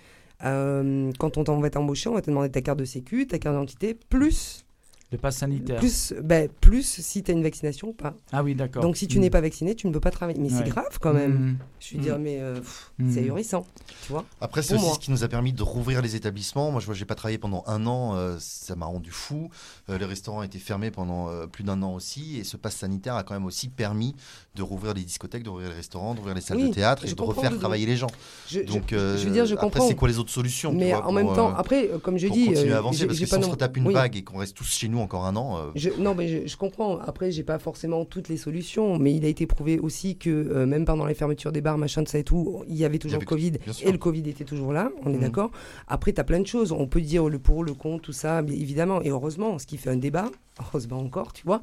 euh, 0.43 1.11
quand 1.17 1.37
on 1.37 1.43
t'en 1.45 1.59
va 1.61 1.69
t'embaucher, 1.69 2.09
on 2.09 2.13
va 2.13 2.21
te 2.21 2.29
demander 2.29 2.49
ta 2.49 2.61
carte 2.61 2.77
de 2.79 2.83
sécu, 2.85 3.25
ta 3.25 3.39
carte 3.39 3.55
d'identité, 3.55 3.97
plus 4.09 4.64
Le 5.11 5.17
pass 5.19 5.37
sanitaire. 5.37 5.77
plus, 5.79 6.13
ben, 6.23 6.49
plus 6.61 6.83
si 7.01 7.21
tu 7.23 7.31
as 7.31 7.33
une 7.35 7.43
vaccination 7.43 7.89
ou 7.89 7.93
pas. 7.93 8.15
Ah 8.31 8.43
oui, 8.43 8.55
d'accord. 8.55 8.81
Donc 8.81 8.97
si 8.97 9.07
tu 9.07 9.19
n'es 9.19 9.29
pas 9.29 9.39
vacciné, 9.39 9.75
tu 9.75 9.87
ne 9.87 9.93
peux 9.93 9.99
pas 9.99 10.09
travailler. 10.11 10.39
Mais 10.39 10.49
c'est 10.49 10.67
grave 10.67 10.97
quand 10.99 11.13
même. 11.13 11.33
Mhm. 11.33 11.57
Je 11.79 11.95
veux 11.95 12.01
dire, 12.01 12.17
mais 12.19 12.39
euh, 12.39 12.59
Mm. 12.97 13.11
c'est 13.13 13.19
ahurissant. 13.19 13.65
Tu 14.05 14.11
vois 14.11 14.25
Après, 14.41 14.63
c'est 14.63 14.73
aussi 14.73 14.83
moi. 14.85 14.93
ce 14.95 14.99
qui 14.99 15.11
nous 15.11 15.23
a 15.23 15.27
permis 15.27 15.53
de 15.53 15.61
rouvrir 15.61 16.01
les 16.01 16.15
établissements. 16.15 16.71
Moi, 16.71 16.79
je 16.81 16.85
vois, 16.87 16.95
j'ai 16.95 17.05
pas 17.05 17.13
travaillé 17.13 17.37
pendant 17.37 17.63
un 17.67 17.85
an, 17.85 18.15
euh, 18.15 18.37
ça 18.39 18.75
m'a 18.75 18.85
rendu 18.87 19.11
fou. 19.11 19.49
Euh, 19.89 19.97
les 19.99 20.05
restaurants 20.05 20.41
étaient 20.43 20.57
fermés 20.59 20.89
pendant 20.91 21.29
euh, 21.29 21.45
plus 21.45 21.63
d'un 21.63 21.81
an 21.83 21.93
aussi, 21.93 22.39
et 22.39 22.43
ce 22.43 22.57
pass 22.57 22.75
sanitaire 22.75 23.15
a 23.15 23.23
quand 23.23 23.33
même 23.35 23.45
aussi 23.45 23.67
permis 23.69 24.15
de 24.55 24.63
rouvrir 24.63 24.93
les 24.95 25.03
discothèques, 25.03 25.43
de 25.43 25.49
rouvrir 25.49 25.69
les 25.69 25.75
restaurants, 25.75 26.15
d'ouvrir 26.15 26.33
les 26.33 26.41
salles 26.41 26.57
Oui, 26.57 26.69
de 26.69 26.73
théâtre 26.73 27.05
et 27.05 27.13
de 27.13 27.21
refaire 27.21 27.55
travailler 27.57 27.85
les 27.85 27.97
gens. 27.97 28.07
je, 28.49 28.61
Donc, 28.61 28.85
je 28.91 28.95
veux 28.97 29.31
dire, 29.31 29.45
je 29.45 29.53
après, 29.53 29.65
comprends. 29.67 29.87
c'est 29.87 29.95
quoi 29.95 30.07
les 30.07 30.17
autres 30.17 30.31
solutions 30.31 30.73
mais 30.73 30.89
vois, 30.91 31.05
en 31.05 31.11
même 31.11 31.27
temps, 31.35 31.49
euh, 31.51 31.57
après, 31.57 31.89
comme 32.01 32.17
je 32.17 32.27
dis, 32.27 32.47
continuer 32.47 32.73
à 32.73 32.77
avancer? 32.77 32.97
j'ai- 32.99 33.05
Parce 33.07 33.19
j'ai 33.19 33.25
que 33.25 33.29
pas 33.29 33.35
si 33.37 33.43
on 33.43 33.47
se 33.47 33.51
retape 33.51 33.77
une 33.77 33.91
vague 33.91 34.15
et 34.15 34.23
qu'on 34.23 34.39
reste 34.39 34.55
tous 34.55 34.65
chez 34.67 34.87
nous 34.87 34.94
encore 35.01 35.25
un 35.25 35.35
an, 35.35 35.57
euh, 35.57 35.71
Je- 35.75 35.89
non, 35.99 36.15
mais 36.15 36.27
je, 36.27 36.47
je 36.47 36.57
comprends. 36.57 36.97
Après, 36.99 37.31
j'ai 37.31 37.43
pas 37.43 37.59
forcément 37.59 38.05
toutes 38.05 38.29
les 38.29 38.37
solutions, 38.37 38.97
mais 38.99 39.13
il 39.13 39.25
a 39.25 39.27
été 39.27 39.45
prouvé 39.47 39.79
aussi 39.79 40.17
que 40.17 40.29
euh, 40.29 40.65
même 40.65 40.85
pendant 40.85 41.05
les 41.05 41.13
fermetures 41.13 41.51
des 41.51 41.61
bars, 41.61 41.77
machin 41.77 42.01
de 42.03 42.07
ça 42.07 42.17
et 42.19 42.23
tout, 42.23 42.63
il 42.67 42.75
y 42.75 42.85
avait 42.85 42.99
toujours 42.99 43.19
le 43.19 43.25
Covid 43.25 43.53
et 43.83 43.91
le 43.91 43.97
Covid 43.97 44.27
était 44.29 44.43
toujours 44.45 44.73
là. 44.73 44.91
On 45.05 45.11
est 45.11 45.15
Mhm. 45.15 45.21
d'accord. 45.21 45.51
Après, 45.87 46.13
tu 46.13 46.21
as 46.21 46.23
plein 46.23 46.39
de 46.39 46.47
choses. 46.47 46.71
On 46.71 46.87
peut 46.87 47.01
dire 47.01 47.27
le 47.29 47.39
pour, 47.39 47.63
le 47.63 47.73
contre, 47.73 48.03
tout 48.03 48.13
ça, 48.13 48.41
évidemment. 48.47 49.01
Et 49.01 49.09
heureusement, 49.09 49.57
ce 49.59 49.65
qui 49.65 49.77
fait 49.77 49.89
un 49.89 49.97
débat, 49.97 50.29
heureusement 50.59 50.99
encore, 50.99 51.33
tu 51.33 51.43
vois. 51.45 51.61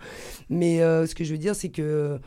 Mais 0.50 0.82
euh, 0.82 1.06
ce 1.06 1.14
que 1.14 1.24
je 1.24 1.32
veux 1.32 1.38
dire, 1.38 1.54
c'est 1.54 1.68
que 1.70 2.18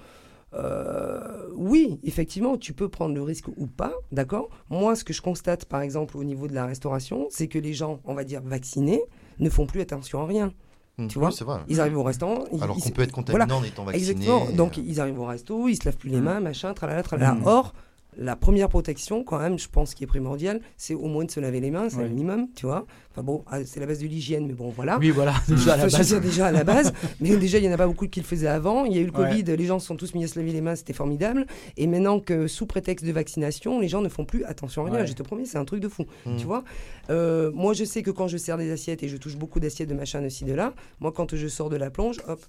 euh, 0.53 1.19
oui, 1.55 1.99
effectivement, 2.03 2.57
tu 2.57 2.73
peux 2.73 2.87
prendre 2.87 3.13
le 3.13 3.21
risque 3.21 3.47
ou 3.57 3.67
pas, 3.67 3.93
d'accord 4.11 4.49
Moi, 4.69 4.95
ce 4.95 5.03
que 5.03 5.11
je 5.13 5.21
constate, 5.21 5.65
par 5.65 5.81
exemple, 5.81 6.17
au 6.17 6.23
niveau 6.23 6.47
de 6.47 6.53
la 6.53 6.65
restauration, 6.65 7.27
c'est 7.29 7.47
que 7.47 7.59
les 7.59 7.73
gens, 7.73 7.99
on 8.05 8.13
va 8.13 8.23
dire 8.23 8.41
vaccinés, 8.43 9.01
ne 9.39 9.49
font 9.49 9.65
plus 9.65 9.81
attention 9.81 10.21
à 10.21 10.25
rien. 10.25 10.53
Hum, 10.97 11.07
tu 11.07 11.19
vois, 11.19 11.29
vrai. 11.29 11.59
Ils 11.67 11.79
arrivent 11.81 11.97
au 11.97 12.03
restaurant. 12.03 12.45
ils- 12.51 12.61
Alors 12.63 12.77
qu'on 12.77 12.89
peut 12.89 13.01
être 13.01 13.11
contaminé 13.11 13.51
en 13.53 13.63
étant 13.63 13.83
vacciné. 13.83 14.09
Exactement. 14.11 14.45
Donc 14.55 14.77
euh, 14.77 14.81
ils 14.85 14.99
arrivent 15.01 15.19
au 15.19 15.25
resto, 15.25 15.67
ils 15.67 15.75
se 15.75 15.85
lavent 15.85 15.97
plus 15.97 16.09
les 16.09 16.21
mains, 16.21 16.39
machin, 16.39 16.73
tralala, 16.73 17.03
tralala. 17.03 17.33
Mm. 17.35 17.45
Or, 17.47 17.73
la 18.17 18.35
première 18.35 18.69
protection, 18.69 19.23
quand 19.23 19.39
même, 19.39 19.59
je 19.59 19.67
pense 19.69 19.93
qui 19.93 20.03
est 20.03 20.07
primordiale, 20.07 20.61
c'est 20.77 20.93
au 20.93 21.07
moins 21.07 21.25
de 21.25 21.31
se 21.31 21.39
laver 21.39 21.59
les 21.59 21.71
mains, 21.71 21.89
c'est 21.89 21.97
Ouais. 21.97 22.03
un 22.05 22.07
minimum, 22.07 22.47
tu 22.55 22.65
vois. 22.65 22.85
Enfin 23.11 23.23
bon, 23.23 23.43
ah, 23.47 23.63
c'est 23.65 23.79
la 23.79 23.85
base 23.85 23.99
de 23.99 24.07
l'hygiène, 24.07 24.45
mais 24.47 24.53
bon, 24.53 24.69
voilà. 24.69 24.97
Oui, 24.99 25.09
voilà, 25.09 25.33
déjà 25.47 25.73
à 25.73 25.77
la 25.77 25.87
base. 25.87 26.07
dire, 26.07 26.21
déjà 26.21 26.47
à 26.47 26.51
la 26.51 26.63
base, 26.63 26.93
mais 27.19 27.35
déjà 27.37 27.57
il 27.57 27.63
y 27.65 27.69
en 27.69 27.71
a 27.71 27.77
pas 27.77 27.87
beaucoup 27.87 28.07
qui 28.07 28.19
le 28.19 28.25
faisaient 28.25 28.47
avant. 28.47 28.85
Il 28.85 28.93
y 28.93 28.97
a 28.97 29.01
eu 29.01 29.05
le 29.05 29.11
Ouais. 29.11 29.29
Covid, 29.29 29.43
les 29.57 29.65
gens 29.65 29.79
se 29.79 29.87
sont 29.87 29.95
tous 29.95 30.13
mis 30.15 30.23
à 30.23 30.27
se 30.27 30.37
laver 30.39 30.51
les 30.51 30.61
mains, 30.61 30.75
c'était 30.75 30.93
formidable. 30.93 31.45
Et 31.77 31.87
maintenant 31.87 32.19
que 32.19 32.47
sous 32.47 32.65
prétexte 32.65 33.05
de 33.05 33.11
vaccination, 33.11 33.79
les 33.79 33.87
gens 33.87 34.01
ne 34.01 34.09
font 34.09 34.25
plus 34.25 34.43
attention 34.45 34.85
à 34.85 34.89
rien. 34.89 35.01
Ouais. 35.01 35.07
Je 35.07 35.13
te 35.13 35.23
promets, 35.23 35.45
c'est 35.45 35.57
un 35.57 35.65
truc 35.65 35.79
de 35.81 35.87
fou. 35.89 36.05
Mm. 36.25 36.37
Tu 36.37 36.45
vois 36.45 36.63
Euh, 37.09 37.51
Moi, 37.53 37.73
je 37.73 37.83
sais 37.85 38.01
que 38.01 38.11
quand 38.11 38.27
je 38.27 38.37
sers 38.37 38.57
des 38.57 38.71
assiettes 38.71 39.03
et 39.03 39.07
je 39.07 39.17
touche 39.17 39.35
beaucoup 39.37 39.59
d'assiettes 39.59 39.89
de 39.89 39.93
machin 39.93 40.21
de 40.21 40.29
ci 40.29 40.43
de 40.45 40.53
là, 40.53 40.73
moi 40.99 41.11
quand 41.11 41.35
je 41.35 41.47
sors 41.47 41.69
de 41.69 41.75
la 41.77 41.89
plonge, 41.89 42.17
hop, 42.27 42.39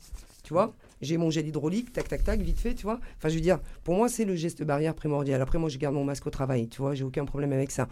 tu 0.42 0.52
vois, 0.52 0.72
j'ai 1.02 1.16
mon 1.16 1.30
gel 1.30 1.46
hydraulique, 1.46 1.92
tac 1.92 2.08
tac 2.08 2.24
tac, 2.24 2.40
vite 2.40 2.58
fait, 2.58 2.74
tu 2.74 2.84
vois. 2.84 3.00
Enfin, 3.18 3.28
je 3.28 3.34
veux 3.34 3.40
dire, 3.40 3.60
pour 3.84 3.94
moi 3.94 4.08
c'est 4.08 4.24
le 4.24 4.34
geste 4.34 4.62
barrière 4.62 4.94
primordial. 4.94 5.40
Après, 5.40 5.58
moi 5.58 5.68
je 5.68 5.78
garde 5.78 5.94
mon 5.94 6.04
masque 6.04 6.26
au 6.26 6.30
travail, 6.30 6.68
tu 6.68 6.80
vois, 6.80 6.94
j'ai 6.94 7.04
aucun 7.04 7.24
problème 7.24 7.52
avec 7.52 7.70
ça. 7.70 7.88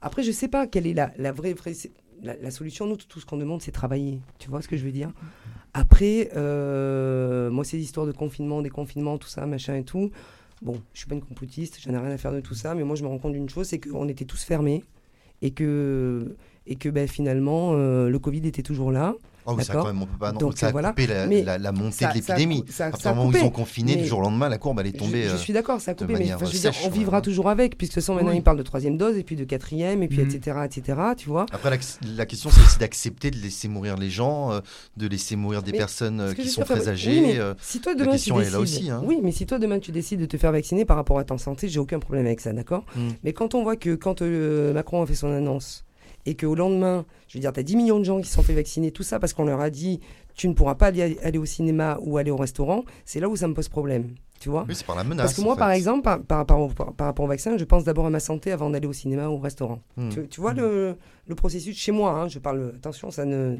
Après, 0.00 0.22
je 0.22 0.30
sais 0.30 0.48
pas 0.48 0.66
quelle 0.66 0.86
est 0.86 0.94
la, 0.94 1.32
vraie, 1.32 1.54
la, 2.22 2.50
solution. 2.50 2.86
Nous, 2.86 2.96
tout 2.96 3.20
ce 3.20 3.26
qu'on 3.26 3.36
demande, 3.36 3.62
c'est 3.62 3.72
travailler. 3.72 4.20
Tu 4.38 4.48
vois 4.48 4.62
ce 4.62 4.68
que 4.68 4.76
je 4.76 4.84
veux 4.84 4.92
dire 4.92 5.10
Après, 5.74 6.30
euh, 6.36 7.50
moi, 7.50 7.64
c'est 7.64 7.76
l'histoire 7.76 8.06
de 8.06 8.12
confinement, 8.12 8.62
déconfinement, 8.62 9.18
tout 9.18 9.28
ça, 9.28 9.44
machin 9.46 9.74
et 9.74 9.84
tout. 9.84 10.10
Bon, 10.62 10.80
je 10.92 11.00
suis 11.00 11.08
pas 11.08 11.14
une 11.14 11.22
complotiste, 11.22 11.78
j'en 11.80 11.92
ai 11.92 11.98
rien 11.98 12.10
à 12.10 12.18
faire 12.18 12.32
de 12.32 12.40
tout 12.40 12.54
ça, 12.54 12.74
mais 12.74 12.84
moi, 12.84 12.96
je 12.96 13.02
me 13.02 13.08
rends 13.08 13.18
compte 13.18 13.32
d'une 13.32 13.48
chose, 13.48 13.66
c'est 13.66 13.78
qu'on 13.78 14.08
était 14.08 14.24
tous 14.24 14.42
fermés 14.42 14.84
et 15.42 15.52
que, 15.52 16.36
et 16.66 16.76
que 16.76 16.88
ben, 16.88 17.06
finalement, 17.06 17.72
euh, 17.74 18.08
le 18.08 18.18
Covid 18.18 18.46
était 18.46 18.62
toujours 18.62 18.90
là. 18.92 19.14
Oh, 19.50 19.54
oui, 19.56 19.64
ça, 19.64 19.72
quand 19.72 19.86
même, 19.86 20.02
on 20.02 20.06
peut 20.06 20.18
pas. 20.18 20.32
Non, 20.32 20.38
Donc, 20.40 20.58
ça 20.58 20.66
a 20.68 20.72
voilà. 20.72 20.90
coupé 20.90 21.06
la, 21.06 21.26
la- 21.26 21.58
la 21.58 21.72
montée 21.72 21.92
ça- 22.04 22.08
de 22.10 22.14
l'épidémie. 22.14 22.64
À 22.80 22.90
partir 22.90 23.12
du 23.12 23.16
moment 23.18 23.30
où 23.30 23.32
ils 23.36 23.42
ont 23.42 23.50
confiné, 23.50 23.96
Mais- 23.96 24.02
du 24.02 24.06
jour 24.08 24.18
au 24.18 24.22
lendemain, 24.22 24.48
la 24.48 24.58
courbe, 24.58 24.78
elle 24.80 24.88
est 24.88 24.92
Je, 24.94 24.98
tombée. 24.98 25.22
je 25.24 25.28
euh, 25.30 25.36
suis 25.38 25.52
d'accord, 25.52 25.80
ça 25.80 25.92
a 25.92 25.94
coupé, 25.94 26.12
mais 26.12 26.18
manière 26.20 26.36
enfin, 26.36 26.46
je 26.46 26.52
veux 26.52 26.58
sèche, 26.58 26.78
dire, 26.80 26.86
on 26.88 26.92
ouais. 26.92 26.98
vivra 26.98 27.20
toujours 27.22 27.48
avec, 27.48 27.78
puisque 27.78 27.92
de 27.92 27.94
toute 27.94 28.02
façon, 28.04 28.14
maintenant, 28.14 28.30
Oui. 28.30 28.36
ils 28.38 28.42
parlent 28.42 28.58
de 28.58 28.62
troisième 28.62 28.96
dose, 28.98 29.16
et 29.16 29.22
puis 29.24 29.36
de 29.36 29.44
quatrième, 29.44 30.02
et 30.02 30.08
puis 30.08 30.20
etc., 30.20 30.58
etc., 30.64 30.98
tu 31.16 31.28
vois. 31.28 31.46
Après, 31.52 31.70
la, 31.70 31.76
la 32.16 32.26
question, 32.26 32.50
c'est 32.52 32.60
aussi 32.60 32.78
d'accepter 32.78 33.30
de 33.30 33.36
laisser 33.38 33.68
mourir 33.68 33.96
les 33.96 34.10
gens, 34.10 34.52
euh, 34.52 34.60
de 34.96 35.06
laisser 35.06 35.34
mourir 35.36 35.62
des 35.62 35.72
Mais 35.72 35.78
personnes 35.78 36.20
euh, 36.20 36.34
qui 36.34 36.48
sont 36.48 36.62
très 36.62 36.88
âgées. 36.88 37.38
euh, 37.38 37.54
si 37.60 37.80
toi 37.80 37.94
la 37.94 38.00
demain 38.00 38.12
question 38.12 38.34
tu 38.36 38.40
est 38.40 38.44
décides, 38.44 38.54
là 38.54 38.60
aussi, 38.60 38.90
hein. 38.90 39.02
oui, 39.04 39.20
mais 39.22 39.32
si 39.32 39.46
toi 39.46 39.58
demain 39.58 39.78
tu 39.78 39.92
décides 39.92 40.20
de 40.20 40.26
te 40.26 40.36
faire 40.36 40.52
vacciner 40.52 40.84
par 40.84 40.96
rapport 40.96 41.18
à 41.18 41.24
ta 41.24 41.38
santé, 41.38 41.68
j'ai 41.68 41.78
aucun 41.80 41.98
problème 41.98 42.26
avec 42.26 42.40
ça, 42.40 42.52
d'accord 42.52 42.84
Mm. 42.96 43.08
Mais 43.24 43.32
quand 43.32 43.54
on 43.54 43.62
voit 43.62 43.76
que 43.76 43.94
quand 43.94 44.22
euh, 44.22 44.72
Macron 44.72 45.02
a 45.02 45.06
fait 45.06 45.14
son 45.14 45.32
annonce 45.32 45.84
et 46.28 46.34
qu'au 46.34 46.54
lendemain, 46.54 47.06
je 47.26 47.38
veux 47.38 47.40
dire, 47.40 47.52
tu 47.52 47.60
as 47.60 47.62
10 47.62 47.76
millions 47.76 47.98
de 47.98 48.04
gens 48.04 48.20
qui 48.20 48.28
se 48.28 48.34
sont 48.34 48.42
fait 48.42 48.52
vacciner, 48.52 48.90
tout 48.90 49.02
ça 49.02 49.18
parce 49.18 49.32
qu'on 49.32 49.44
leur 49.44 49.60
a 49.60 49.70
dit 49.70 50.00
tu 50.34 50.46
ne 50.46 50.52
pourras 50.52 50.74
pas 50.74 50.88
aller, 50.88 51.18
aller 51.22 51.38
au 51.38 51.46
cinéma 51.46 51.98
ou 52.02 52.18
aller 52.18 52.30
au 52.30 52.36
restaurant, 52.36 52.84
c'est 53.04 53.18
là 53.18 53.28
où 53.28 53.34
ça 53.34 53.48
me 53.48 53.54
pose 53.54 53.68
problème, 53.68 54.14
tu 54.38 54.50
vois 54.50 54.66
Oui, 54.68 54.74
c'est 54.74 54.86
par 54.86 54.94
la 54.94 55.04
menace. 55.04 55.26
Parce 55.26 55.34
que 55.34 55.40
en 55.40 55.44
moi, 55.44 55.54
fait. 55.54 55.60
par 55.60 55.70
exemple, 55.70 56.02
par, 56.02 56.22
par 56.22 56.38
rapport 56.38 56.60
au, 56.60 56.68
par, 56.68 56.92
par 56.92 57.06
rapport 57.06 57.24
au 57.24 57.28
vaccin, 57.28 57.56
je 57.56 57.64
pense 57.64 57.84
d'abord 57.84 58.06
à 58.06 58.10
ma 58.10 58.20
santé 58.20 58.52
avant 58.52 58.68
d'aller 58.70 58.86
au 58.86 58.92
cinéma 58.92 59.28
ou 59.28 59.34
au 59.34 59.38
restaurant. 59.38 59.80
Hmm. 59.96 60.10
Tu, 60.10 60.28
tu 60.28 60.40
vois 60.40 60.52
le, 60.52 60.96
le 61.26 61.34
processus 61.34 61.76
chez 61.76 61.92
moi, 61.92 62.12
hein, 62.12 62.28
je 62.28 62.38
parle, 62.38 62.74
attention, 62.76 63.10
ça 63.10 63.24
ne. 63.24 63.56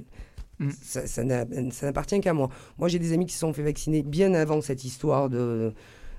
Mm. 0.61 0.71
Ça, 0.83 1.07
ça 1.07 1.23
n'appartient 1.25 2.21
qu'à 2.21 2.33
moi. 2.33 2.49
Moi, 2.79 2.89
j'ai 2.89 2.99
des 2.99 3.13
amis 3.13 3.27
qui 3.27 3.33
se 3.35 3.39
sont 3.39 3.53
fait 3.53 3.63
vacciner 3.63 4.03
bien 4.03 4.35
avant 4.35 4.61
cette 4.61 4.85
histoire 4.85 5.29
de, 5.29 5.73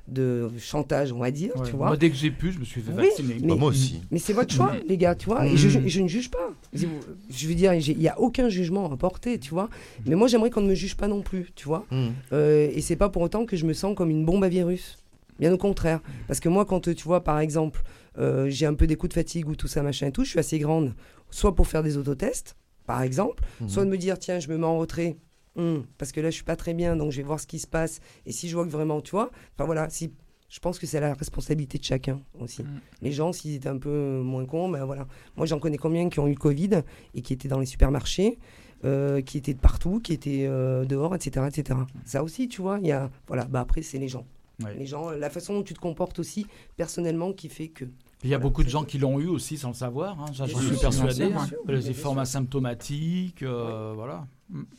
de 0.09 0.49
chantage, 0.59 1.11
on 1.11 1.19
va 1.19 1.31
dire, 1.31 1.51
Ouais. 1.55 1.65
tu 1.69 1.75
vois. 1.75 1.87
Moi, 1.87 1.97
dès 1.97 2.09
que 2.09 2.15
j'ai 2.15 2.31
pu, 2.31 2.51
je 2.51 2.59
me 2.59 2.65
suis 2.65 2.81
fait 2.81 2.91
Oui, 2.91 3.05
vacciner. 3.07 3.35
mais- 3.41 3.47
Bah, 3.47 3.55
moi 3.55 3.69
aussi. 3.69 4.01
Mais 4.11 4.19
c'est 4.19 4.33
votre 4.33 4.53
choix, 4.53 4.73
les 4.87 4.97
gars, 4.97 5.15
tu 5.15 5.25
vois. 5.27 5.45
Et 5.47 5.55
je, 5.57 5.69
je 5.69 6.01
ne 6.01 6.07
juge 6.07 6.29
pas. 6.31 6.49
Je 6.73 7.47
veux 7.47 7.55
dire, 7.55 7.73
il 7.73 7.97
n'y 7.97 8.07
a 8.07 8.19
aucun 8.19 8.49
jugement 8.49 8.91
à 8.91 8.97
porter, 8.97 9.39
tu 9.39 9.51
vois. 9.51 9.69
Mais 10.05 10.15
moi, 10.15 10.27
j'aimerais 10.27 10.49
qu'on 10.49 10.61
ne 10.61 10.67
me 10.69 10.75
juge 10.75 10.95
pas 10.95 11.07
non 11.07 11.21
plus, 11.21 11.51
tu 11.55 11.65
vois. 11.65 11.85
Hmm. 11.91 12.09
Euh, 12.33 12.69
et 12.73 12.81
c'est 12.81 12.95
pas 12.95 13.09
pour 13.09 13.21
autant 13.21 13.45
que 13.45 13.55
je 13.55 13.65
me 13.65 13.73
sens 13.73 13.95
comme 13.95 14.09
une 14.09 14.25
bombe 14.25 14.43
à 14.43 14.49
virus. 14.49 14.97
Bien 15.39 15.53
au 15.53 15.57
contraire. 15.57 16.01
Parce 16.27 16.39
que 16.41 16.49
moi, 16.49 16.65
quand 16.65 16.81
tu 16.93 17.03
vois, 17.05 17.23
par 17.23 17.39
exemple, 17.39 17.81
euh, 18.17 18.49
j'ai 18.49 18.65
un 18.65 18.73
peu 18.73 18.87
des 18.87 18.97
coups 18.97 19.09
de 19.09 19.13
fatigue 19.13 19.47
ou 19.47 19.55
tout 19.55 19.67
ça, 19.69 19.81
machin 19.83 20.07
et 20.07 20.11
tout, 20.11 20.25
je 20.25 20.31
suis 20.31 20.39
assez 20.39 20.59
grande, 20.59 20.93
soit 21.29 21.55
pour 21.55 21.67
faire 21.67 21.81
des 21.83 21.95
autotests, 21.95 22.57
par 22.85 23.01
exemple, 23.03 23.41
soit 23.67 23.85
de 23.85 23.89
me 23.89 23.97
dire, 23.97 24.19
tiens, 24.19 24.39
je 24.39 24.49
me 24.49 24.57
mets 24.57 24.65
en 24.65 24.77
retrait. 24.77 25.15
Hum, 25.55 25.85
parce 25.97 26.11
que 26.11 26.21
là, 26.21 26.29
je 26.29 26.35
suis 26.35 26.43
pas 26.43 26.55
très 26.55 26.73
bien, 26.73 26.95
donc 26.95 27.11
je 27.11 27.17
vais 27.17 27.23
voir 27.23 27.39
ce 27.39 27.47
qui 27.47 27.59
se 27.59 27.67
passe. 27.67 27.99
Et 28.25 28.31
si 28.31 28.49
je 28.49 28.55
vois 28.55 28.65
que 28.65 28.71
vraiment, 28.71 29.01
tu 29.01 29.11
vois, 29.11 29.31
enfin 29.53 29.65
voilà, 29.65 29.89
si, 29.89 30.11
je 30.49 30.59
pense 30.59 30.79
que 30.79 30.87
c'est 30.87 30.99
la 30.99 31.13
responsabilité 31.13 31.77
de 31.77 31.83
chacun 31.83 32.21
aussi. 32.39 32.63
Mm. 32.63 32.81
Les 33.01 33.11
gens, 33.11 33.31
s'ils 33.31 33.55
étaient 33.55 33.69
un 33.69 33.77
peu 33.77 34.19
moins 34.21 34.45
cons, 34.45 34.69
ben 34.69 34.83
voilà. 34.85 35.07
Moi, 35.37 35.45
j'en 35.45 35.59
connais 35.59 35.77
combien 35.77 36.09
qui 36.09 36.19
ont 36.19 36.27
eu 36.27 36.31
le 36.33 36.39
Covid 36.39 36.81
et 37.13 37.21
qui 37.21 37.33
étaient 37.33 37.47
dans 37.47 37.59
les 37.59 37.67
supermarchés, 37.67 38.39
euh, 38.83 39.21
qui 39.21 39.37
étaient 39.37 39.53
de 39.53 39.59
partout, 39.59 39.99
qui 39.99 40.13
étaient 40.13 40.45
euh, 40.47 40.85
dehors, 40.85 41.13
etc., 41.15 41.45
etc. 41.47 41.79
Ça 42.05 42.23
aussi, 42.23 42.47
tu 42.47 42.61
vois, 42.61 42.79
il 42.81 42.87
y 42.87 42.91
a, 42.91 43.09
voilà, 43.27 43.45
bah 43.45 43.59
après, 43.59 43.83
c'est 43.83 43.99
les 43.99 44.07
gens. 44.07 44.25
Ouais. 44.63 44.75
Les 44.75 44.85
gens, 44.85 45.11
la 45.11 45.29
façon 45.29 45.53
dont 45.53 45.63
tu 45.63 45.73
te 45.73 45.79
comportes 45.79 46.19
aussi 46.19 46.47
personnellement 46.75 47.31
qui 47.31 47.47
fait 47.47 47.69
que. 47.69 47.85
Il 48.23 48.29
y 48.29 48.33
a 48.33 48.37
Voilà, 48.37 48.49
beaucoup 48.49 48.63
de 48.63 48.69
gens 48.69 48.83
qui 48.83 48.97
l'ont 48.97 49.19
eu 49.19 49.27
aussi 49.27 49.57
sans 49.57 49.69
le 49.69 49.73
savoir. 49.75 50.19
hein. 50.19 50.25
J'en 50.33 50.45
suis 50.47 50.75
persuadé. 50.77 51.23
hein. 51.33 51.47
Les 51.67 51.93
formes 51.93 52.19
asymptomatiques, 52.19 53.43
euh, 53.43 53.93
voilà. 53.95 54.27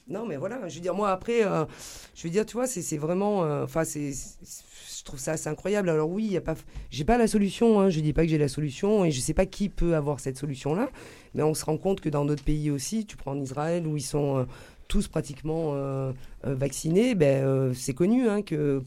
Non, 0.09 0.26
mais 0.26 0.36
voilà, 0.36 0.68
je 0.68 0.74
veux 0.74 0.80
dire, 0.80 0.95
moi 0.95 1.11
après, 1.11 1.45
euh, 1.47 1.64
je 2.14 2.24
veux 2.24 2.30
dire, 2.30 2.45
tu 2.45 2.55
vois, 2.55 2.66
c'est 2.66 2.97
vraiment. 2.99 3.45
euh, 3.45 3.64
Enfin, 3.64 3.84
c'est- 3.84 4.12
Je 4.12 5.05
trouve 5.05 5.18
ça 5.18 5.32
assez 5.32 5.49
incroyable. 5.49 5.88
Alors 5.88 6.11
oui, 6.11 6.38
pas, 6.41 6.55
j'ai 6.91 7.05
pas 7.05 7.16
la 7.16 7.26
solution. 7.26 7.80
Hein, 7.80 7.88
je 7.88 8.01
dis 8.01 8.12
pas 8.12 8.24
que 8.24 8.28
j'ai 8.28 8.36
la 8.36 8.49
solution 8.49 9.03
et 9.07 9.11
je 9.11 9.18
sais 9.20 9.32
pas 9.32 9.47
qui 9.47 9.70
peut 9.70 9.97
avoir 9.97 10.20
cette 10.20 10.36
solution-là. 10.36 10.91
Mais 11.34 11.43
on 11.43 11.55
se 11.55 11.64
rend 11.64 11.78
compte 11.78 12.03
que 12.03 12.11
dans 12.11 12.26
d'autres 12.26 12.45
pays 12.45 12.70
aussi, 12.70 13.07
tu 13.07 13.16
prends 13.16 13.30
en 13.32 13.41
Israël 13.41 13.86
où 13.86 13.97
ils 13.97 14.03
sont 14.03 14.36
euh, 14.41 14.45
tous 14.88 15.09
pratiquement 15.09 15.70
euh, 15.72 16.12
euh, 16.47 16.55
vaccinés, 16.55 17.14
ben 17.14 17.43
euh, 17.47 17.72
c'est 17.72 17.95
connu 17.95 18.28
hein, 18.28 18.43
que 18.43 18.82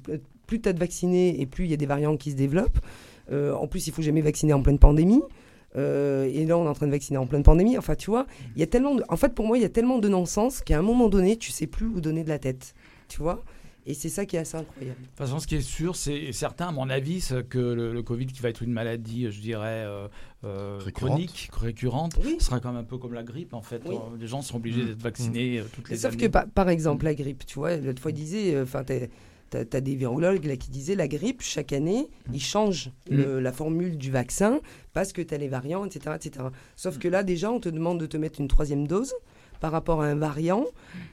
plus 0.46 0.62
tu 0.62 0.70
as 0.70 0.74
de 0.74 0.80
vaccinés 0.80 1.42
et 1.42 1.48
plus 1.48 1.66
il 1.66 1.72
y 1.72 1.74
a 1.74 1.78
des 1.78 1.88
variants 1.88 2.16
qui 2.16 2.30
se 2.30 2.36
développent. 2.36 2.78
Euh, 3.32 3.54
en 3.54 3.68
plus, 3.68 3.88
il 3.88 3.94
faut 3.94 4.02
jamais 4.02 4.22
vacciner 4.22 4.54
en 4.54 4.62
pleine 4.62 4.80
pandémie. 4.80 5.22
Euh, 5.76 6.30
et 6.32 6.46
là, 6.46 6.58
on 6.58 6.66
est 6.66 6.70
en 6.70 6.74
train 6.74 6.86
de 6.86 6.92
vacciner 6.92 7.18
en 7.18 7.26
pleine 7.26 7.44
pandémie. 7.44 7.78
Enfin, 7.78 7.96
tu 7.96 8.12
vois, 8.12 8.28
il 8.56 8.60
y 8.60 8.64
a 8.64 8.68
tellement 8.68 8.96
de... 8.96 9.04
En 9.10 9.18
fait, 9.18 9.34
pour 9.34 9.46
moi, 9.48 9.58
il 9.58 9.62
y 9.62 9.66
a 9.66 9.70
tellement 9.70 9.98
de 10.00 10.08
non-sens 10.08 10.62
qu'à 10.62 10.78
un 10.78 10.82
moment 10.84 11.10
donné, 11.10 11.38
tu 11.38 11.52
sais 11.52 11.66
plus 11.68 11.88
où 11.88 12.00
donner 12.02 12.24
de 12.24 12.30
la 12.30 12.38
tête. 12.40 12.76
Tu 13.08 13.20
vois? 13.20 13.44
Et 13.86 13.94
c'est 13.96 14.08
ça 14.08 14.26
qui 14.26 14.38
est 14.38 14.40
assez 14.40 14.56
incroyable. 14.56 15.02
De 15.02 15.08
toute 15.08 15.18
façon, 15.18 15.40
ce 15.40 15.48
qui 15.48 15.56
est 15.56 15.62
sûr, 15.62 15.96
c'est 15.98 16.32
certain, 16.32 16.70
à 16.70 16.72
mon 16.72 16.90
avis, 16.90 17.20
c'est 17.20 17.46
que 17.46 17.58
le, 17.60 17.92
le 17.92 18.02
Covid, 18.04 18.28
qui 18.28 18.40
va 18.42 18.48
être 18.50 18.62
une 18.64 18.72
maladie, 18.72 19.30
je 19.30 19.42
dirais, 19.42 19.84
euh, 19.86 20.08
euh, 20.46 20.78
Récurrente. 20.80 21.10
chronique, 21.12 21.50
récurrente, 21.60 22.20
Oui. 22.24 22.38
sera 22.40 22.62
quand 22.62 22.72
même 22.72 22.80
un 22.82 22.86
peu 22.86 22.98
comme 22.98 23.14
la 23.14 23.24
grippe, 23.24 23.54
en 23.54 23.62
fait. 23.62 23.82
Oui. 23.86 23.96
Les 24.20 24.28
gens 24.28 24.42
sont 24.42 24.56
obligés 24.58 24.84
Mm. 24.84 24.88
d'être 24.88 25.02
vaccinés 25.02 25.64
toutes 25.74 25.90
les 25.90 25.98
Sauf 25.98 26.14
années. 26.14 26.30
que, 26.30 26.44
par, 26.46 26.70
exemple, 26.70 27.04
la 27.04 27.14
grippe, 27.14 27.46
tu 27.46 27.56
vois, 27.60 27.76
l'autre 27.76 28.02
fois, 28.02 28.12
il 28.12 28.16
disait, 28.16 28.56
euh, 28.56 28.64
enfin, 28.64 28.84
t'as 29.64 29.78
as, 29.78 29.82
des 29.82 29.96
virologues 29.96 30.46
là, 30.46 30.56
qui 30.58 30.70
disaient 30.70 30.96
la 30.96 31.08
grippe, 31.08 31.42
chaque 31.42 31.74
année, 31.74 32.08
ils 32.34 32.42
changent 32.42 32.92
le- 33.10 33.40
la 33.40 33.52
formule 33.52 33.98
du 33.98 34.12
vaccin 34.12 34.60
parce 34.94 35.14
que 35.14 35.22
tu 35.22 35.34
as 35.34 35.38
les 35.38 35.48
variants, 35.48 35.86
etc., 35.86 36.16
etc. 36.16 36.46
Sauf 36.76 36.98
que 37.00 37.08
là, 37.08 37.24
déjà, 37.24 37.52
on 37.52 37.60
te 37.60 37.70
demande 37.70 38.00
de 38.00 38.06
te 38.06 38.18
mettre 38.18 38.40
une 38.42 38.48
troisième 38.48 38.88
dose 38.88 39.14
par 39.60 39.72
rapport 39.72 40.02
à 40.02 40.08
un 40.08 40.16
variant 40.16 40.66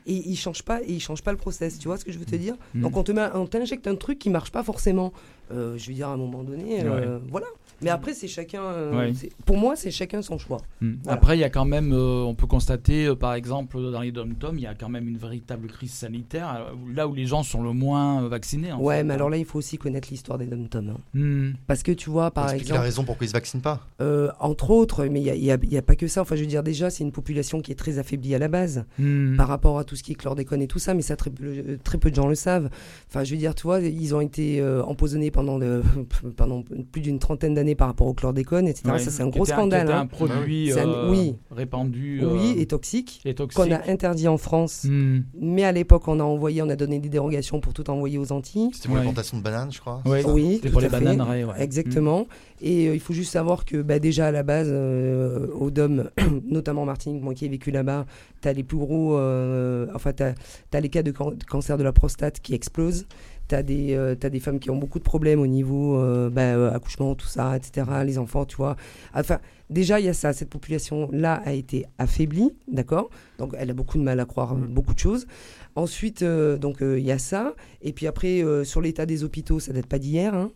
et 0.06 0.14
ils 0.14 0.36
changent 0.36 0.64
pas 0.64 0.80
et 0.82 0.98
changent 0.98 1.22
pas 1.22 1.30
le 1.30 1.38
process. 1.38 1.78
Tu 1.78 1.86
vois 1.86 1.96
ce 1.98 2.04
que 2.04 2.10
je 2.12 2.18
veux 2.18 2.24
te 2.24 2.34
dire? 2.34 2.56
Mm. 2.74 2.82
donc 2.82 2.96
on 2.96 3.04
te 3.04 3.12
met 3.12 3.28
on 3.34 3.46
t'injecte 3.46 3.86
un 3.86 3.94
truc 3.94 4.18
qui 4.18 4.28
marche 4.28 4.50
pas 4.50 4.64
forcément. 4.64 5.12
Euh, 5.52 5.78
je 5.78 5.86
veux 5.88 5.94
dire 5.94 6.08
à 6.08 6.12
un 6.12 6.16
moment 6.16 6.42
donné 6.42 6.80
euh, 6.84 7.18
voilà 7.28 7.46
mais 7.82 7.90
après 7.90 8.14
c'est 8.14 8.28
chacun 8.28 8.62
euh, 8.62 8.96
Ouais. 8.96 9.12
pour 9.46 9.56
moi 9.56 9.76
c'est 9.76 9.90
chacun 9.90 10.22
son 10.22 10.38
choix 10.38 10.58
Mm. 10.80 10.94
Voilà. 11.02 11.14
Après, 11.18 11.36
il 11.36 11.40
y 11.40 11.44
a 11.44 11.50
quand 11.50 11.66
même, 11.66 11.92
euh, 11.92 12.22
on 12.22 12.34
peut 12.34 12.46
constater, 12.46 13.04
euh, 13.06 13.14
par 13.14 13.34
exemple, 13.34 13.78
dans 13.92 14.00
les 14.00 14.12
dom-toms, 14.12 14.54
il 14.56 14.62
y 14.62 14.66
a 14.66 14.74
quand 14.74 14.88
même 14.88 15.06
une 15.08 15.18
véritable 15.18 15.66
crise 15.68 15.92
sanitaire, 15.92 16.72
là 16.94 17.06
où 17.06 17.14
les 17.14 17.26
gens 17.26 17.42
sont 17.42 17.62
le 17.62 17.72
moins 17.72 18.26
vaccinés. 18.28 18.72
en 18.72 18.80
ouais 18.80 18.96
fait, 18.98 19.04
mais 19.04 19.12
hein. 19.12 19.16
alors 19.16 19.28
là 19.30 19.36
il 19.36 19.44
faut 19.44 19.58
aussi 19.58 19.76
connaître 19.76 20.08
l'histoire 20.10 20.38
des 20.38 20.46
dom 20.46 20.68
toms 20.68 20.96
Mm. 21.14 21.50
parce 21.66 21.82
que 21.82 21.92
tu 21.92 22.08
vois 22.08 22.30
par 22.30 22.44
Explique 22.44 22.68
la 22.70 22.74
exemple 22.76 22.84
raison 22.84 23.04
pourquoi 23.04 23.24
ils 23.26 23.28
se 23.28 23.34
vaccinent 23.34 23.60
pas. 23.60 23.86
Euh, 24.00 24.30
entre 24.40 24.70
autres, 24.70 25.04
mais 25.06 25.20
il 25.20 25.40
n'y 25.68 25.76
a, 25.78 25.82
pas 25.82 25.96
que 25.96 26.06
ça. 26.08 26.22
Enfin, 26.22 26.34
je 26.36 26.40
veux 26.40 26.46
dire, 26.46 26.62
déjà, 26.62 26.88
c'est 26.88 27.04
une 27.04 27.12
population 27.12 27.60
qui 27.60 27.72
est 27.72 27.76
très 27.76 27.98
affaiblie 27.98 28.34
à 28.34 28.38
la 28.38 28.48
base 28.48 28.84
Mm. 28.98 29.36
par 29.36 29.48
rapport 29.48 29.78
à 29.78 29.84
tout 29.84 29.96
ce 29.96 30.02
qui 30.02 30.12
est 30.12 30.16
chlordécone 30.16 30.62
et 30.62 30.66
tout 30.66 30.78
ça, 30.78 30.94
mais 30.94 31.02
ça, 31.02 31.16
très, 31.16 31.30
peu- 31.30 31.78
très 31.84 31.98
peu 31.98 32.10
de 32.10 32.14
gens 32.14 32.26
le 32.28 32.34
savent. 32.34 32.70
Enfin, 33.08 33.22
je 33.24 33.32
veux 33.32 33.38
dire, 33.38 33.54
tu 33.54 33.64
vois, 33.64 33.80
ils 33.80 34.14
ont 34.14 34.20
été 34.22 34.60
euh, 34.60 34.82
empoisonnés 34.84 35.30
pendant, 35.30 35.58
le- 35.58 35.82
pendant 36.36 36.62
plus 36.92 37.02
d'une 37.02 37.18
trentaine 37.18 37.54
d'années 37.54 37.69
par 37.74 37.88
rapport 37.88 38.06
au 38.06 38.14
chlordécone, 38.14 38.66
etc. 38.68 38.90
Ouais. 38.92 38.98
Ça, 38.98 39.10
c'est 39.10 39.22
un 39.22 39.28
gros 39.28 39.44
était 39.44 39.52
scandale. 39.52 39.80
Qui 39.86 39.92
était 39.92 39.98
hein. 39.98 40.00
un 40.02 40.06
produit 40.06 40.72
un- 40.72 40.76
euh, 40.88 41.10
oui. 41.10 41.36
répandu 41.50 42.20
Oui, 42.24 42.54
euh, 42.56 42.60
et 42.60 42.66
toxique, 42.66 43.20
et 43.24 43.34
toxique. 43.34 43.62
qu'on 43.62 43.70
a 43.72 43.90
interdit 43.90 44.28
en 44.28 44.38
France. 44.38 44.84
Mm. 44.84 45.20
Mais 45.40 45.64
à 45.64 45.72
l'époque, 45.72 46.06
on 46.08 46.20
a 46.20 46.24
envoyé, 46.24 46.62
on 46.62 46.68
a 46.68 46.76
donné 46.76 46.98
des 46.98 47.08
dérogations 47.08 47.60
pour 47.60 47.72
tout 47.74 47.88
envoyer 47.90 48.18
aux 48.18 48.32
Antilles. 48.32 48.70
C'était 48.72 48.88
pour 48.88 48.94
Ouais. 48.96 49.02
les 49.02 49.06
plantations 49.06 49.38
de 49.38 49.42
bananes, 49.42 49.72
je 49.72 49.80
crois. 49.80 50.02
Ouais. 50.06 50.24
Oui, 50.26 50.54
C'était 50.56 50.70
pour 50.70 50.80
les 50.80 50.88
bananeraies, 50.88 51.44
ouais. 51.44 51.54
Exactement. 51.58 52.26
Et 52.62 52.88
euh, 52.88 52.94
il 52.94 53.00
faut 53.00 53.12
juste 53.14 53.32
savoir 53.32 53.64
que 53.64 53.80
bah, 53.82 53.98
déjà 53.98 54.26
à 54.26 54.30
la 54.30 54.42
base, 54.42 54.68
euh, 54.70 55.46
au 55.54 55.70
DOM, 55.70 56.10
notamment 56.44 56.82
en 56.82 56.86
Martinique, 56.86 57.22
moi 57.22 57.34
qui 57.34 57.46
ai 57.46 57.48
vécu 57.48 57.70
là-bas, 57.70 58.06
tu 58.42 58.48
as 58.48 58.52
les 58.52 58.62
plus 58.64 58.76
gros. 58.76 59.16
euh, 59.16 59.86
enfin, 59.94 60.12
tu 60.12 60.22
as, 60.22 60.80
les 60.80 60.88
cas 60.90 61.02
de, 61.02 61.10
can- 61.10 61.32
de 61.32 61.44
cancer 61.44 61.78
de 61.78 61.82
la 61.82 61.92
prostate 61.92 62.40
qui 62.40 62.54
explosent. 62.54 63.06
Tu 63.48 63.56
as, 63.56 63.62
des 63.64 64.40
femmes 64.40 64.60
qui 64.60 64.70
ont 64.70 64.76
beaucoup 64.76 65.00
de 65.00 65.04
problèmes 65.04 65.40
au 65.40 65.46
niveau 65.48 66.00
bah, 66.30 66.72
accouchement, 66.72 67.16
tout 67.16 67.26
ça, 67.26 67.56
etc. 67.56 67.84
Les 68.04 68.16
enfants, 68.18 68.44
tu 68.44 68.56
vois. 68.56 68.76
Enfin, 69.12 69.40
déjà, 69.70 69.98
il 69.98 70.06
y 70.06 70.08
a 70.08 70.12
ça. 70.12 70.32
Cette 70.32 70.50
population-là 70.50 71.42
a 71.44 71.52
été 71.52 71.84
affaiblie, 71.98 72.52
d'accord? 72.68 73.10
Donc, 73.38 73.54
elle 73.58 73.70
a 73.70 73.74
beaucoup 73.74 73.98
de 73.98 74.04
mal 74.04 74.20
à 74.20 74.24
croire 74.24 74.52
euh, 74.52 74.56
beaucoup 74.68 74.94
de 74.94 75.00
choses. 75.00 75.26
Ensuite, 75.74 76.22
donc, 76.22 76.76
il 76.80 77.00
y 77.00 77.10
a 77.10 77.18
ça. 77.18 77.54
Et 77.82 77.92
puis 77.92 78.06
après, 78.06 78.44
sur 78.64 78.80
l'état 78.80 79.04
des 79.06 79.24
hôpitaux, 79.24 79.58
ça 79.58 79.72
date 79.72 79.86
pas 79.86 79.98
d'hier. 79.98 80.32
hein. 80.34 80.52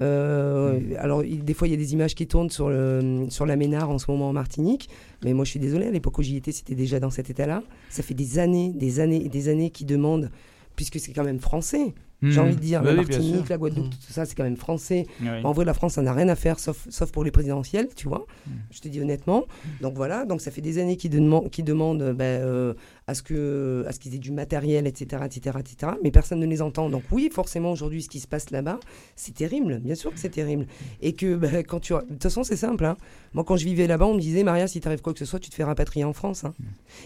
Euh, 0.00 0.80
Alors, 0.98 1.24
il- 1.24 1.44
des 1.44 1.54
fois, 1.54 1.68
il 1.68 1.70
y 1.70 1.74
a 1.74 1.76
des 1.78 1.92
images 1.94 2.14
qui 2.14 2.26
tournent 2.26 2.50
sur, 2.50 2.68
le, 2.68 3.26
sur 3.30 3.46
la 3.46 3.56
Ménard 3.56 3.90
en 3.90 3.98
ce 3.98 4.10
moment 4.10 4.28
en 4.28 4.32
Martinique. 4.32 4.88
Mais 5.24 5.32
moi, 5.32 5.44
je 5.44 5.50
suis 5.50 5.60
désolée, 5.60 5.86
à 5.86 5.90
l'époque 5.90 6.18
où 6.18 6.22
j'y 6.22 6.36
étais, 6.36 6.52
c'était 6.52 6.74
déjà 6.74 7.00
dans 7.00 7.10
cet 7.10 7.30
état-là. 7.30 7.62
Ça 7.88 8.02
fait 8.02 8.14
des 8.14 8.38
années, 8.38 8.72
des 8.74 9.00
années 9.00 9.24
et 9.24 9.28
des 9.28 9.48
années 9.48 9.70
qu'ils 9.70 9.86
demandent, 9.86 10.30
puisque 10.76 11.00
c'est 11.00 11.12
quand 11.12 11.24
même 11.24 11.40
français, 11.40 11.94
j'ai 12.22 12.40
Mm. 12.40 12.44
envie 12.44 12.56
de 12.56 12.60
dire, 12.60 12.80
Oui, 12.80 12.86
la 12.86 12.92
oui, 12.92 12.96
Martinique, 12.98 13.48
la 13.48 13.58
Guadeloupe, 13.58 13.86
Mm. 13.86 13.90
tout 13.90 14.12
ça, 14.12 14.24
c'est 14.24 14.34
quand 14.34 14.44
même 14.44 14.56
français. 14.56 15.06
Ouais. 15.22 15.40
En 15.44 15.52
vrai, 15.52 15.64
la 15.64 15.74
France, 15.74 15.94
ça 15.94 16.02
n'a 16.02 16.12
rien 16.12 16.28
à 16.28 16.34
faire, 16.34 16.58
sauf, 16.58 16.86
sauf 16.88 17.12
pour 17.12 17.24
les 17.24 17.30
présidentielles, 17.30 17.88
tu 17.94 18.08
vois. 18.08 18.26
Mm. 18.46 18.50
Je 18.70 18.80
te 18.80 18.88
dis 18.88 19.00
honnêtement. 19.00 19.44
Donc 19.82 19.94
voilà, 19.94 20.24
donc 20.24 20.40
ça 20.40 20.50
fait 20.50 20.62
des 20.62 20.78
années 20.78 20.96
qu'ils 20.96 21.10
demandent, 21.10 22.02
euh, 22.02 22.12
ben, 22.14 22.24
euh, 22.42 22.74
à 23.06 23.14
ce 23.14 23.22
que, 23.22 23.84
à 23.86 23.92
ce 23.92 24.00
qu'ils 24.00 24.14
aient 24.14 24.18
du 24.18 24.32
matériel, 24.32 24.86
etc., 24.86 25.22
etc., 25.26 25.58
etc. 25.60 25.92
Mais 26.02 26.10
personne 26.10 26.40
ne 26.40 26.46
les 26.46 26.62
entend. 26.62 26.88
Donc 26.90 27.02
oui, 27.12 27.30
forcément, 27.32 27.70
aujourd'hui, 27.70 28.02
ce 28.02 28.08
qui 28.08 28.18
se 28.20 28.26
passe 28.26 28.50
là-bas, 28.50 28.80
c'est 29.14 29.34
terrible. 29.34 29.78
Bien 29.80 29.94
sûr 29.94 30.12
que 30.12 30.18
c'est 30.18 30.30
terrible. 30.30 30.66
Et 31.02 31.12
que 31.12 31.36
ben, 31.36 31.62
quand 31.62 31.80
tu, 31.80 31.92
de 31.92 32.00
toute 32.00 32.22
façon, 32.22 32.42
c'est 32.42 32.56
simple. 32.56 32.84
hein. 32.84 32.96
Moi, 33.34 33.44
quand 33.44 33.56
je 33.56 33.64
vivais 33.66 33.86
là-bas, 33.86 34.06
on 34.06 34.14
me 34.14 34.20
disait, 34.20 34.42
Maria, 34.42 34.66
si 34.66 34.80
t'arrive 34.80 35.02
quoi 35.02 35.12
que 35.12 35.18
ce 35.18 35.24
soit, 35.26 35.38
tu 35.38 35.50
te 35.50 35.54
fais 35.54 35.64
rapatrier 35.64 36.04
en 36.04 36.12
France. 36.14 36.44
hein. 36.44 36.54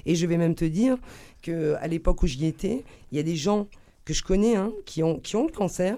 Et 0.07 0.15
je 0.15 0.27
vais 0.27 0.37
même 0.37 0.55
te 0.55 0.65
dire 0.65 0.97
que 1.43 1.75
à 1.81 1.89
l'époque 1.89 2.23
où 2.23 2.27
j'y 2.27 2.47
étais, 2.47 2.85
il 3.13 3.17
y 3.17 3.21
a 3.21 3.25
des 3.25 3.37
gens 3.37 3.67
que 4.05 4.15
je 4.15 4.23
connais 4.23 4.57
hein, 4.57 4.73
qui 4.87 5.03
ont, 5.03 5.19
qui 5.19 5.37
ont 5.37 5.47
le 5.47 5.53
cancer. 5.53 5.97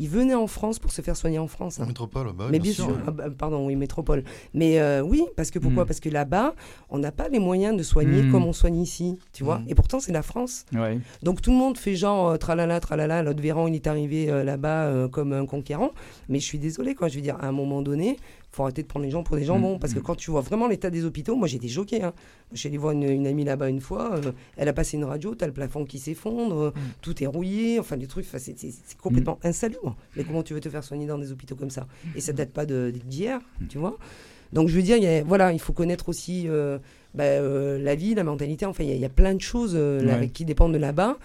ils 0.00 0.08
venaient 0.08 0.34
en 0.36 0.46
France 0.46 0.78
pour 0.78 0.92
se 0.92 1.02
faire 1.02 1.16
soigner 1.16 1.40
en 1.40 1.48
France. 1.48 1.80
En 1.80 1.82
hein. 1.82 1.86
métropole, 1.86 2.32
bah, 2.32 2.46
Mais 2.50 2.60
bien 2.60 2.72
sûr, 2.72 2.96
ah 3.06 3.10
bah, 3.10 3.30
pardon, 3.36 3.66
oui, 3.66 3.74
métropole. 3.74 4.22
Mais 4.54 4.78
euh, 4.78 5.00
oui, 5.02 5.24
parce 5.36 5.50
que 5.50 5.58
pourquoi? 5.58 5.82
Mm. 5.82 5.86
Parce 5.88 5.98
que 5.98 6.08
là-bas, 6.08 6.54
on 6.88 6.98
n'a 6.98 7.10
pas 7.10 7.28
les 7.28 7.40
moyens 7.40 7.76
de 7.76 7.82
soigner 7.82 8.22
Mm. 8.22 8.30
comme 8.30 8.44
on 8.44 8.52
soigne 8.52 8.80
ici, 8.80 9.18
tu 9.32 9.42
vois? 9.42 9.58
Mm. 9.58 9.64
Et 9.70 9.74
pourtant, 9.74 9.98
c'est 9.98 10.12
la 10.12 10.22
France. 10.22 10.66
Ouais. 10.72 11.00
Donc 11.24 11.42
tout 11.42 11.50
le 11.50 11.56
monde 11.56 11.76
fait 11.76 11.96
genre 11.96 12.28
euh, 12.28 12.36
tralala, 12.36 12.78
tralala. 12.78 13.24
L'autre 13.24 13.42
Véran, 13.42 13.66
il 13.66 13.74
est 13.74 13.88
arrivé 13.88 14.30
euh, 14.30 14.44
là-bas 14.44 15.08
comme 15.10 15.32
un 15.32 15.46
conquérant. 15.46 15.90
Mais 16.28 16.38
je 16.38 16.44
suis 16.44 16.60
désolée, 16.60 16.94
quoi. 16.94 17.08
Je 17.08 17.16
veux 17.16 17.22
dire, 17.22 17.36
à 17.40 17.46
un 17.48 17.52
moment 17.52 17.82
donné, 17.82 18.18
faut 18.58 18.62
arrêter 18.64 18.82
de 18.82 18.88
prendre 18.88 19.04
les 19.06 19.10
gens 19.10 19.22
pour 19.22 19.36
des 19.36 19.44
jambons. 19.44 19.76
Mm. 19.76 19.78
Parce 19.78 19.94
que 19.94 20.00
Mm. 20.00 20.02
quand 20.02 20.14
tu 20.16 20.30
vois 20.30 20.40
vraiment 20.42 20.66
l'état 20.68 20.90
des 20.90 21.04
hôpitaux, 21.04 21.36
moi 21.36 21.46
j'étais 21.48 21.68
choquée. 21.68 22.02
Hein. 22.02 22.12
Je 22.52 22.58
suis 22.58 22.68
allée 22.68 22.76
voir 22.78 22.92
une, 22.92 23.04
une 23.04 23.26
amie 23.26 23.44
là-bas 23.44 23.68
une 23.68 23.80
fois. 23.80 24.16
euh, 24.16 24.32
elle 24.56 24.68
a 24.68 24.72
passé 24.72 24.96
une 24.96 25.04
radio, 25.04 25.34
t'as 25.34 25.46
le 25.46 25.52
plafond 25.52 25.84
qui 25.84 25.98
s'effondre, 25.98 26.56
euh, 26.58 26.70
tout 27.00 27.22
est 27.22 27.26
rouillé, 27.26 27.78
enfin 27.80 27.96
des 27.96 28.06
trucs. 28.06 28.26
enfin, 28.26 28.38
c'est- 28.38 28.56
complètement 29.00 29.38
insalubre. 29.44 29.96
Mais 30.16 30.24
comment 30.24 30.42
tu 30.42 30.54
veux 30.54 30.60
te 30.60 30.68
faire 30.68 30.82
soigner 30.84 31.06
dans 31.06 31.18
des 31.18 31.30
hôpitaux 31.32 31.54
comme 31.54 31.70
ça? 31.70 31.86
Et 32.16 32.20
ça 32.20 32.32
date 32.32 32.50
pas 32.50 32.66
de- 32.66 32.92
d'hier, 33.06 33.40
tu 33.68 33.78
vois 33.78 33.96
donc 34.50 34.68
je 34.68 34.76
veux 34.76 34.82
dire, 34.82 34.96
il 34.96 35.02
y 35.02 35.06
a- 35.06 35.22
voilà, 35.22 35.52
il 35.52 35.58
faut 35.60 35.74
connaître 35.74 36.08
aussi 36.08 36.44
euh, 36.48 36.78
bah, 37.14 37.24
euh, 37.24 37.78
la 37.78 37.94
vie, 37.94 38.14
la 38.14 38.24
mentalité. 38.24 38.64
Enfin, 38.64 38.82
il 38.82 38.88
y, 38.88 38.92
a- 38.92 38.94
il 38.94 39.00
y 39.00 39.04
a 39.04 39.10
plein 39.10 39.34
de 39.34 39.42
choses 39.42 39.72
euh, 39.76 40.02
là, 40.02 40.18
Ouais. 40.20 40.28
qui 40.30 40.46
dépendent 40.46 40.72
de 40.72 40.78
là-bas. 40.78 41.18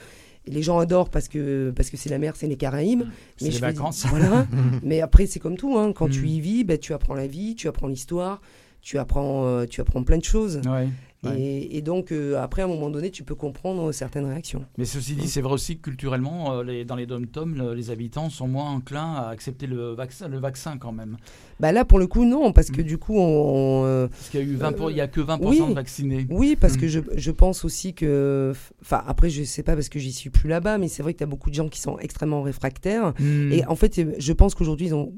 Les 0.45 0.61
gens 0.61 0.77
adorent 0.79 1.09
parce 1.09 1.27
que 1.29 1.71
parce 1.75 1.89
que 1.89 1.95
c'est 1.97 2.09
la 2.09 2.17
mer, 2.17 2.35
c'est 2.35 2.47
les 2.47 2.57
Caraïbes. 2.57 3.03
C'est 3.37 3.45
Mais 3.45 3.51
les 3.51 3.55
je 3.55 3.61
vacances. 3.61 4.05
voilà. 4.09 4.45
mais 4.83 4.99
après, 5.01 5.25
c'est 5.25 5.39
comme 5.39 5.55
tout. 5.57 5.77
Hein. 5.77 5.93
Quand 5.93 6.07
Mm. 6.07 6.11
tu 6.11 6.27
y 6.27 6.39
vis, 6.41 6.63
bah, 6.65 6.77
tu 6.77 6.93
apprends 6.93 7.13
la 7.13 7.27
vie, 7.27 7.55
tu 7.55 7.67
apprends 7.69 7.87
l'histoire, 7.87 8.41
tu 8.81 8.97
apprends, 8.97 9.45
euh, 9.45 9.65
tu 9.65 9.79
apprends 9.79 10.03
plein 10.03 10.17
de 10.17 10.23
choses. 10.25 10.59
Ouais. 10.65 10.87
Ouais. 11.23 11.39
Et, 11.39 11.77
et 11.77 11.81
donc, 11.81 12.11
euh, 12.11 12.41
après, 12.41 12.61
à 12.61 12.65
un 12.65 12.67
moment 12.67 12.89
donné, 12.89 13.11
tu 13.11 13.23
peux 13.23 13.35
comprendre 13.35 13.91
certaines 13.91 14.25
réactions. 14.25 14.65
Mais 14.77 14.85
ceci 14.85 15.15
dit, 15.15 15.27
c'est 15.27 15.41
vrai 15.41 15.53
aussi 15.53 15.77
que 15.77 15.81
culturellement, 15.89 16.53
euh, 16.53 16.63
les- 16.63 16.85
dans 16.85 16.95
les 16.95 17.05
dom-toms, 17.05 17.55
le- 17.55 17.73
les 17.73 17.91
habitants 17.91 18.29
sont 18.29 18.47
moins 18.47 18.69
enclins 18.71 19.13
à 19.15 19.29
accepter 19.29 19.67
le 19.67 19.93
vaccin, 19.93 20.27
le 20.27 20.37
vaccin 20.39 20.77
quand 20.77 20.91
même. 20.91 21.17
Bah, 21.59 21.71
là, 21.71 21.85
pour 21.85 21.99
le 21.99 22.07
coup, 22.07 22.25
non, 22.25 22.51
parce 22.51 22.71
que 22.71 22.81
Mm. 22.81 22.85
du 22.85 22.97
coup, 22.97 23.15
on, 23.17 23.21
on, 23.21 23.85
euh, 23.85 24.07
Parce 24.07 24.29
qu'il 24.29 24.39
y 24.39 24.43
a 24.43 24.45
eu 24.45 24.55
20 24.55 24.71
pour- 24.73 24.91
il 24.91 24.97
y 24.97 25.01
a 25.01 25.07
que 25.07 25.21
20% 25.21 25.49
oui. 25.49 25.69
de 25.69 25.73
vaccinés. 25.73 26.27
Oui, 26.29 26.55
parce 26.59 26.75
Mm. 26.75 26.79
que 26.81 26.87
je, 26.87 26.99
je 27.15 27.31
pense 27.31 27.63
aussi 27.63 27.93
que. 27.93 28.53
Enfin, 28.81 29.03
après, 29.07 29.29
je 29.29 29.43
sais 29.43 29.63
pas 29.63 29.75
parce 29.75 29.89
que 29.89 29.99
j'y 29.99 30.11
suis 30.11 30.29
plus 30.29 30.49
là-bas, 30.49 30.77
mais 30.77 30.87
c'est 30.87 31.03
vrai 31.03 31.13
que 31.13 31.19
tu 31.19 31.23
as 31.23 31.27
beaucoup 31.27 31.49
de 31.49 31.55
gens 31.55 31.69
qui 31.69 31.79
sont 31.79 31.97
extrêmement 31.99 32.41
réfractaires. 32.41 33.13
Mm. 33.19 33.51
Et 33.53 33.65
en 33.67 33.75
fait, 33.75 34.01
je 34.17 34.33
pense 34.33 34.55
qu'aujourd'hui, 34.55 34.87
ils 34.87 34.93
ont. 34.95 35.13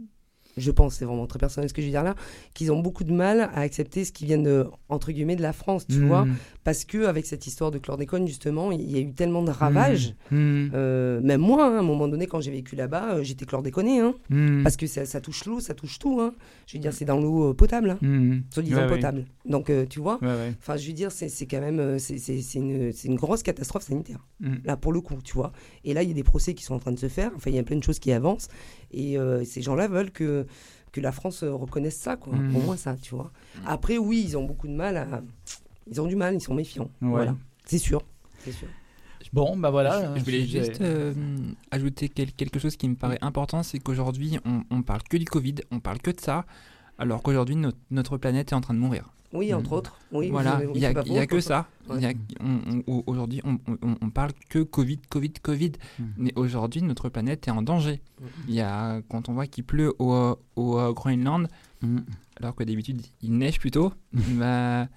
Je 0.57 0.71
pense, 0.71 0.95
c'est 0.95 1.05
vraiment 1.05 1.27
très 1.27 1.39
personnel 1.39 1.69
ce 1.69 1.73
que 1.73 1.81
je 1.81 1.87
veux 1.87 1.91
dire 1.91 2.03
là, 2.03 2.15
qu'ils 2.53 2.71
ont 2.71 2.79
beaucoup 2.79 3.03
de 3.03 3.11
mal 3.13 3.41
à 3.41 3.59
accepter 3.59 4.05
ce 4.05 4.11
qui 4.11 4.25
vient 4.25 4.37
de, 4.37 4.65
entre 4.89 5.11
guillemets, 5.11 5.35
de 5.35 5.41
la 5.41 5.53
France, 5.53 5.85
tu 5.87 5.99
Mm. 5.99 6.07
vois. 6.07 6.27
Parce 6.63 6.83
que 6.85 7.05
avec 7.05 7.25
cette 7.25 7.45
histoire 7.45 7.69
de 7.71 7.77
chlordécone, 7.77 8.25
justement, 8.27 8.71
il 8.71 8.89
y 8.89 8.95
a 8.97 8.99
eu 9.01 9.11
tellement 9.13 9.43
de 9.43 9.51
ravages. 9.51 10.15
Mm. 10.31 10.69
Euh, 10.73 11.21
même 11.21 11.41
moi, 11.41 11.65
hein, 11.67 11.75
à 11.75 11.79
un 11.79 11.83
moment 11.83 12.07
donné, 12.07 12.25
quand 12.27 12.39
j'ai 12.41 12.51
vécu 12.51 12.75
là-bas, 12.75 13.15
euh, 13.17 13.23
j'étais 13.23 13.45
chlordéconné. 13.45 13.99
Hein. 13.99 14.15
Parce 14.63 14.77
que 14.77 14.87
ça, 14.87 15.05
ça 15.05 15.21
touche 15.21 15.45
l'eau, 15.45 15.59
ça 15.59 15.73
touche 15.73 15.99
tout. 15.99 16.19
Hein. 16.21 16.33
Je 16.67 16.77
veux 16.77 16.81
dire, 16.81 16.93
c'est 16.93 17.05
dans 17.05 17.19
l'eau 17.19 17.49
euh, 17.49 17.53
potable, 17.53 17.97
hein, 18.01 18.39
soi-disant 18.49 18.77
Ouais, 18.77 18.83
ouais. 18.83 18.89
potable. 18.95 19.25
Donc, 19.45 19.69
euh, 19.69 19.85
tu 19.85 19.99
vois, 19.99 20.19
ouais. 20.21 20.53
Enfin, 20.59 20.77
je 20.77 20.87
veux 20.87 20.93
dire, 20.93 21.11
c'est 21.11 21.29
quand 21.45 21.59
même 21.61 21.99
c'est 21.99 22.15
une, 22.55 22.91
une 23.03 23.15
grosse 23.15 23.43
catastrophe 23.43 23.83
sanitaire, 23.83 24.25
là, 24.63 24.77
pour 24.77 24.91
le 24.93 25.01
coup, 25.01 25.15
tu 25.23 25.33
vois. 25.33 25.51
Et 25.83 25.93
là, 25.93 26.01
il 26.01 26.07
y 26.09 26.11
a 26.11 26.15
des 26.15 26.23
procès 26.23 26.53
qui 26.53 26.63
sont 26.63 26.73
en 26.75 26.79
train 26.79 26.91
de 26.91 26.99
se 26.99 27.09
faire. 27.09 27.31
Enfin, 27.35 27.49
il 27.51 27.55
y 27.55 27.59
a 27.59 27.63
plein 27.63 27.77
de 27.77 27.83
choses 27.83 27.99
qui 27.99 28.11
avancent. 28.11 28.47
Et 28.91 29.17
euh, 29.17 29.43
ces 29.43 29.61
gens-là 29.61 29.87
veulent 29.87 30.11
que, 30.11 30.45
que 30.91 31.01
la 31.01 31.11
France 31.11 31.43
euh, 31.43 31.53
reconnaisse 31.53 31.97
ça, 31.97 32.15
quoi. 32.15 32.33
Mm. 32.35 32.55
Au 32.55 32.59
moins 32.61 32.77
ça, 32.77 32.95
tu 33.01 33.13
vois. 33.15 33.31
Après, 33.65 33.97
oui, 33.97 34.23
ils 34.25 34.37
ont 34.37 34.45
beaucoup 34.45 34.67
de 34.67 34.73
mal 34.73 34.97
à. 34.97 35.21
Ils 35.87 36.01
ont 36.01 36.07
du 36.07 36.15
mal, 36.15 36.33
ils 36.35 36.41
sont 36.41 36.55
méfiants. 36.55 36.89
Ouais. 37.01 37.09
Voilà. 37.09 37.35
C'est 37.65 37.77
sûr. 37.77 38.01
C'est 38.39 38.51
sûr. 38.51 38.67
Bon, 39.33 39.57
bah 39.57 39.69
voilà. 39.71 40.13
Je, 40.13 40.19
je 40.19 40.23
voulais 40.25 40.45
juste 40.45 40.81
euh, 40.81 41.13
ajouter 41.71 42.09
quel- 42.09 42.31
quelque 42.31 42.59
chose 42.59 42.75
qui 42.77 42.87
me 42.87 42.95
paraît 42.95 43.17
important, 43.21 43.63
c'est 43.63 43.79
qu'aujourd'hui, 43.79 44.37
on, 44.45 44.63
on 44.69 44.81
parle 44.83 45.01
que 45.03 45.17
du 45.17 45.25
Covid, 45.25 45.55
on 45.71 45.79
parle 45.79 45.97
que 45.99 46.11
de 46.11 46.19
ça, 46.21 46.45
alors 46.99 47.21
qu'aujourd'hui, 47.23 47.55
notre, 47.55 47.77
notre 47.91 48.17
planète 48.17 48.51
est 48.51 48.55
en 48.55 48.61
train 48.61 48.73
de 48.75 48.79
mourir. 48.79 49.11
Oui, 49.35 49.53
entre 49.53 49.73
autres. 49.73 49.97
Oui, 50.11 50.29
voilà, 50.29 50.61
il 50.73 50.79
n'y 50.79 50.85
a, 50.85 50.91
y 51.05 51.17
a 51.19 51.27
que 51.27 51.39
ça. 51.39 51.67
Ouais. 51.89 52.15
Aujourd'hui, 52.87 53.41
on, 53.43 53.57
on- 53.67 53.95
on 54.01 54.09
parle 54.09 54.31
que 54.49 54.59
Covid, 54.63 54.99
Covid, 55.09 55.33
Covid. 55.41 55.73
Mm. 55.99 56.03
Mais 56.17 56.33
aujourd'hui, 56.35 56.81
notre 56.81 57.09
planète 57.09 57.47
est 57.47 57.51
en 57.51 57.61
danger. 57.61 58.01
Mm. 58.19 58.25
Il 58.47 58.53
y 58.55 58.61
a, 58.61 59.01
quand 59.09 59.29
on 59.29 59.33
voit 59.33 59.47
qu'il 59.47 59.63
pleut 59.63 59.93
au, 59.99 60.37
au 60.55 60.79
euh, 60.79 60.93
Groenland, 60.93 61.47
Mm. 61.81 61.97
alors 62.41 62.55
que 62.55 62.63
d'habitude, 62.63 63.01
il 63.21 63.37
neige 63.37 63.59
plutôt, 63.59 63.91
bah, 64.13 64.87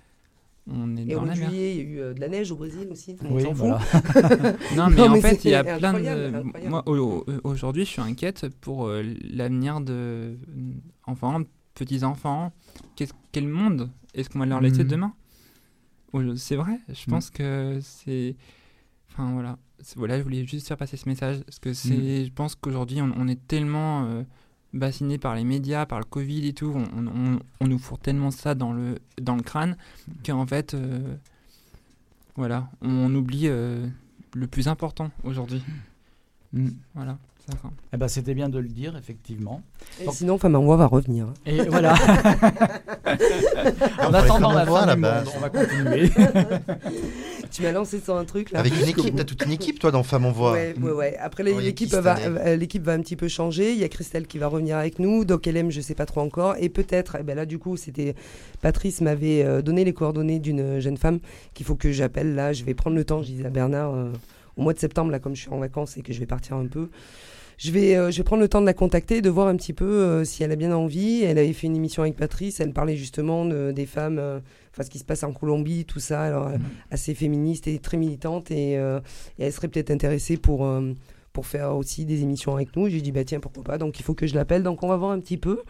on 0.70 0.97
est 0.97 1.03
Et 1.03 1.14
dans 1.14 1.24
la 1.24 1.34
mer. 1.34 1.51
juillet, 1.51 1.74
il 1.74 1.76
y 1.76 1.80
a 1.80 1.82
eu 1.82 1.99
euh, 2.01 2.14
de 2.14 2.20
la 2.20 2.28
neige 2.28 2.53
au 2.53 2.57
Brésil 2.57 2.86
aussi. 2.91 3.16
On 3.28 3.34
Oui, 3.34 3.43
s'en 3.43 3.55
fout. 3.55 3.59
voilà. 3.66 3.80
Non, 4.76 4.89
mais 4.91 4.97
Non, 4.97 5.05
en 5.09 5.11
mais 5.14 5.20
fait, 5.20 5.45
il 5.45 5.51
y 5.51 5.55
a 5.55 5.64
plein 5.64 5.93
de. 5.95 5.99
incroyable. 5.99 6.45
Moi, 6.68 6.82
au- 6.86 6.97
au- 6.97 7.24
aujourd'hui, 7.45 7.84
je 7.84 7.91
suis 7.91 8.01
inquiète 8.03 8.47
pour 8.61 8.86
euh, 8.86 9.03
l'avenir 9.30 9.80
de 9.80 10.36
enfants, 11.07 11.41
petits-enfants. 11.74 12.53
Quel 13.32 13.49
monde 13.49 13.91
est-ce 14.18 14.28
qu'on 14.30 14.38
va 14.40 14.46
leur 14.46 14.60
laisser 14.60 14.84
Mhm. 14.84 14.90
demain? 14.90 15.14
C'est 16.36 16.56
vrai, 16.56 16.80
je 16.88 16.92
Mhm. 16.92 17.10
pense 17.10 17.30
que 17.30 17.78
c'est. 17.82 18.36
Enfin, 19.12 19.32
voilà. 19.32 19.58
Voilà, 19.96 20.18
je 20.18 20.22
voulais 20.24 20.44
juste 20.46 20.66
faire 20.68 20.76
passer 20.76 20.96
ce 20.96 21.08
message. 21.08 21.40
Parce 21.44 21.58
que 21.58 21.72
c'est. 21.72 21.94
Mhm. 22.20 22.24
Je 22.26 22.30
pense 22.32 22.54
qu'aujourd'hui, 22.54 23.00
on, 23.02 23.12
on 23.16 23.28
est 23.28 23.46
tellement. 23.48 24.04
euh, 24.06 24.22
bassiné 24.74 25.16
par 25.16 25.34
les 25.34 25.44
médias, 25.44 25.86
par 25.86 25.98
le 25.98 26.04
Covid 26.04 26.46
et 26.46 26.52
tout, 26.52 26.70
on, 26.76 27.06
on- 27.06 27.38
on 27.58 27.66
nous 27.66 27.78
fourre 27.78 27.98
tellement 27.98 28.30
ça 28.30 28.54
dans 28.54 28.74
le, 28.74 28.98
dans 29.18 29.34
le 29.34 29.40
crâne 29.42 29.78
qu'en 30.26 30.46
fait, 30.46 30.74
euh, 30.74 31.16
voilà, 32.36 32.68
on 32.82 33.14
oublie 33.14 33.48
euh, 33.48 33.88
le 34.34 34.46
plus 34.46 34.68
important 34.68 35.10
aujourd'hui. 35.24 35.62
Voilà, 36.94 37.18
Eh 37.92 37.96
ben, 37.96 38.09
c'était 38.09 38.34
bien 38.34 38.49
de 38.49 38.59
le 38.59 38.68
dire, 38.68 38.96
effectivement. 38.96 39.62
Et 40.01 40.05
Donc- 40.05 40.14
sinon, 40.14 40.38
Femme 40.38 40.57
en 40.57 40.62
Voix 40.62 40.76
va 40.76 40.86
revenir. 40.86 41.26
Et 41.46 41.62
voilà. 41.62 41.94
en 43.99 44.14
attendant 44.14 44.53
la 44.53 44.66
fin 44.66 44.94
du 44.94 45.01
monde, 45.01 45.24
on 45.36 45.40
va 45.40 45.51
continuer. 45.51 46.11
Tu 47.51 47.62
m'as 47.62 47.72
lancé 47.72 48.01
sur 48.01 48.16
un 48.16 48.24
truc 48.24 48.51
là. 48.51 48.61
Avec 48.61 48.74
une 48.78 48.88
équipe, 48.88 49.16
t'as 49.16 49.24
toute 49.24 49.44
une 49.44 49.53
équipe 49.53 49.78
toi 49.78 49.90
dans 49.90 50.03
Femmes 50.03 50.26
en 50.26 50.32
Voix. 50.32 50.53
Ouais, 50.53 50.74
ouais, 50.80 50.92
ouais. 50.92 51.16
Après, 51.18 51.42
l'équipe 51.42 51.92
va, 51.94 52.18
euh, 52.18 52.57
l'équipe 52.57 52.82
va 52.82 52.92
un 52.92 53.01
petit 53.01 53.16
peu 53.16 53.28
changer. 53.28 53.72
Il 53.72 53.78
y 53.78 53.84
a 53.84 53.88
Christelle 53.88 54.26
qui 54.26 54.38
va 54.38 54.49
revenir 54.49 54.76
avec 54.76 54.99
nous. 54.99 55.24
Doc 55.24 55.46
LM, 55.46 55.70
je 55.70 55.80
sais 55.80 55.94
pas 55.94 56.07
trop 56.07 56.20
encore. 56.20 56.57
Et 56.59 56.68
peut-être, 56.68 57.16
eh 57.20 57.22
ben 57.22 57.34
là, 57.34 57.46
du 57.46 57.59
coup, 57.59 57.76
c'était 57.76 58.14
Patrice 58.61 59.01
m'avait 59.01 59.44
euh, 59.44 59.62
donné 59.62 59.84
les 59.84 59.92
coordonnées 59.92 60.38
d'une 60.38 60.80
jeune 60.80 60.96
femme 60.96 61.20
qu'il 61.55 61.66
faut 61.66 61.74
que 61.74 61.90
j'appelle. 61.90 62.34
Là, 62.34 62.53
je 62.53 62.64
vais 62.64 62.74
prendre 62.74 62.96
le 62.96 63.05
temps. 63.05 63.22
Je 63.22 63.28
disais 63.28 63.46
à 63.46 63.51
Bernard 63.51 63.94
euh, 63.94 64.12
au 64.57 64.62
mois 64.62 64.74
de 64.74 64.78
septembre, 64.78 65.11
là, 65.11 65.18
comme 65.18 65.34
je 65.34 65.42
suis 65.42 65.51
en 65.51 65.59
vacances 65.59 65.96
et 65.96 66.03
que 66.03 66.12
je 66.12 66.20
vais 66.20 66.26
partir 66.26 66.57
un 66.57 66.66
peu. 66.66 66.88
Je 67.59 67.72
vais, 67.72 67.96
euh, 67.96 68.11
je 68.12 68.18
vais 68.18 68.22
prendre 68.22 68.40
le 68.40 68.48
temps 68.48 68.61
de 68.61 68.66
la 68.66 68.72
contacter, 68.74 69.20
de 69.20 69.28
voir 69.28 69.48
un 69.48 69.56
petit 69.56 69.72
peu 69.72 69.84
euh, 69.84 70.24
si 70.24 70.42
elle 70.44 70.52
a 70.52 70.56
bien 70.56 70.72
envie. 70.72 71.22
Elle 71.24 71.38
avait 71.38 71.52
fait 71.52 71.66
une 71.66 71.74
émission 71.76 72.02
avec 72.02 72.14
Patrice. 72.16 72.61
Elle 72.61 72.72
parlait 72.72 72.96
justement 72.96 73.44
de- 73.44 73.72
des 73.72 73.84
femmes, 73.84 74.18
euh, 74.20 74.38
enfin 74.72 74.84
ce 74.84 74.90
qui 74.90 74.98
se 75.00 75.04
passe 75.04 75.24
en 75.24 75.32
Colombie, 75.32 75.84
tout 75.84 75.98
ça. 75.98 76.22
Alors, 76.22 76.46
euh, 76.46 76.56
assez 76.92 77.14
féministe 77.14 77.66
et 77.66 77.80
très 77.80 77.96
militante. 77.96 78.50
Et, 78.52 78.74
et 78.74 79.00
elle 79.40 79.52
serait 79.52 79.66
peut-être 79.68 79.90
intéressée 79.90 80.36
pour, 80.36 80.70
pour 81.32 81.46
faire 81.46 81.76
aussi 81.76 82.04
des 82.04 82.22
émissions 82.22 82.54
avec 82.54 82.76
nous. 82.76 82.88
J'ai 82.88 83.00
dit, 83.00 83.11
bah 83.11 83.24
tiens, 83.24 83.40
pourquoi 83.40 83.64
pas. 83.64 83.76
Donc 83.78 83.98
il 83.98 84.04
faut 84.04 84.14
que 84.14 84.28
je 84.28 84.36
l'appelle. 84.36 84.62
Donc 84.62 84.84
on 84.84 84.88
va 84.88 84.96
voir 84.96 85.11
un 85.11 85.18
petit 85.18 85.36
peu 85.36 85.62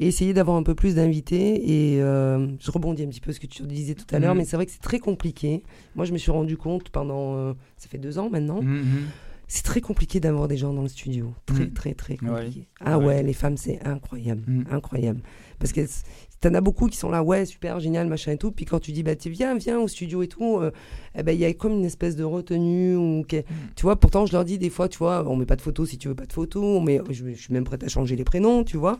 et 0.00 0.06
essayer 0.08 0.32
d'avoir 0.32 0.56
un 0.56 0.62
peu 0.64 0.74
plus 0.74 0.96
d'invités. 0.96 1.94
Et 1.94 2.02
euh, 2.02 2.48
je 2.60 2.70
rebondis 2.72 3.04
un 3.04 3.08
petit 3.08 3.20
peu 3.20 3.32
ce 3.32 3.38
que 3.38 3.46
tu 3.46 3.62
disais 3.62 3.94
tout 3.94 4.12
à 4.12 4.18
l'heure, 4.18 4.34
Mhm. 4.34 4.38
mais 4.38 4.44
c'est 4.44 4.56
vrai 4.56 4.66
que 4.66 4.72
c'est 4.72 4.82
très 4.82 4.98
compliqué. 4.98 5.62
Moi, 5.94 6.04
je 6.04 6.12
me 6.12 6.18
suis 6.18 6.32
rendu 6.32 6.56
compte 6.56 6.88
pendant. 6.90 7.36
euh, 7.36 7.52
ça 7.76 7.88
fait 7.88 7.98
deux 7.98 8.18
ans 8.18 8.28
maintenant. 8.28 8.60
Mhm. 8.60 9.06
C'est 9.50 9.62
très 9.64 9.80
compliqué 9.80 10.20
d'avoir 10.20 10.46
des 10.46 10.56
gens 10.58 10.74
dans 10.74 10.82
le 10.82 10.88
studio. 10.88 11.34
Très, 11.46 11.64
Mhm. 11.64 11.72
très, 11.72 11.94
très 11.94 12.12
Ouais. 12.22 12.28
compliqué. 12.28 12.68
Ah 12.80 12.98
Ouais. 12.98 13.06
ouais, 13.06 13.22
les 13.22 13.32
femmes, 13.32 13.56
c'est 13.56 13.82
incroyable. 13.84 14.42
Mhm. 14.46 14.66
Incroyable. 14.70 15.22
Parce 15.58 15.72
que 15.72 15.86
c- 15.86 16.04
t'en 16.40 16.54
as 16.54 16.60
beaucoup 16.60 16.86
qui 16.86 16.96
sont 16.96 17.10
là, 17.10 17.22
ouais, 17.22 17.44
super, 17.46 17.80
génial, 17.80 18.06
machin 18.06 18.32
et 18.32 18.36
tout. 18.36 18.52
Puis 18.52 18.64
quand 18.64 18.78
tu 18.80 18.92
dis, 18.92 19.02
bah, 19.02 19.12
viens, 19.26 19.56
viens 19.56 19.78
au 19.80 19.88
studio 19.88 20.22
et 20.22 20.28
tout, 20.28 20.58
euh, 20.58 20.70
eh 21.16 21.22
ben, 21.22 21.32
il 21.32 21.40
y 21.40 21.44
a 21.44 21.52
comme 21.52 21.72
une 21.72 21.84
espèce 21.84 22.14
de 22.16 22.24
retenue. 22.24 22.96
Ou 22.96 23.24
que- 23.28 23.42
Tu 23.76 23.82
vois, 23.82 23.96
pourtant, 23.96 24.24
je 24.26 24.32
leur 24.32 24.44
dis 24.44 24.58
des 24.58 24.70
fois, 24.70 24.88
tu 24.88 24.98
vois, 24.98 25.24
on 25.28 25.36
met 25.36 25.46
pas 25.46 25.56
de 25.56 25.62
photos 25.62 25.88
si 25.90 25.98
tu 25.98 26.08
veux 26.08 26.14
pas 26.14 26.26
de 26.26 26.32
photos. 26.32 26.62
On 26.62 26.80
met, 26.80 27.00
je, 27.10 27.24
je 27.32 27.40
suis 27.40 27.52
même 27.52 27.64
prête 27.64 27.82
à 27.82 27.88
changer 27.88 28.14
les 28.16 28.24
prénoms, 28.24 28.62
tu 28.64 28.76
vois. 28.76 28.98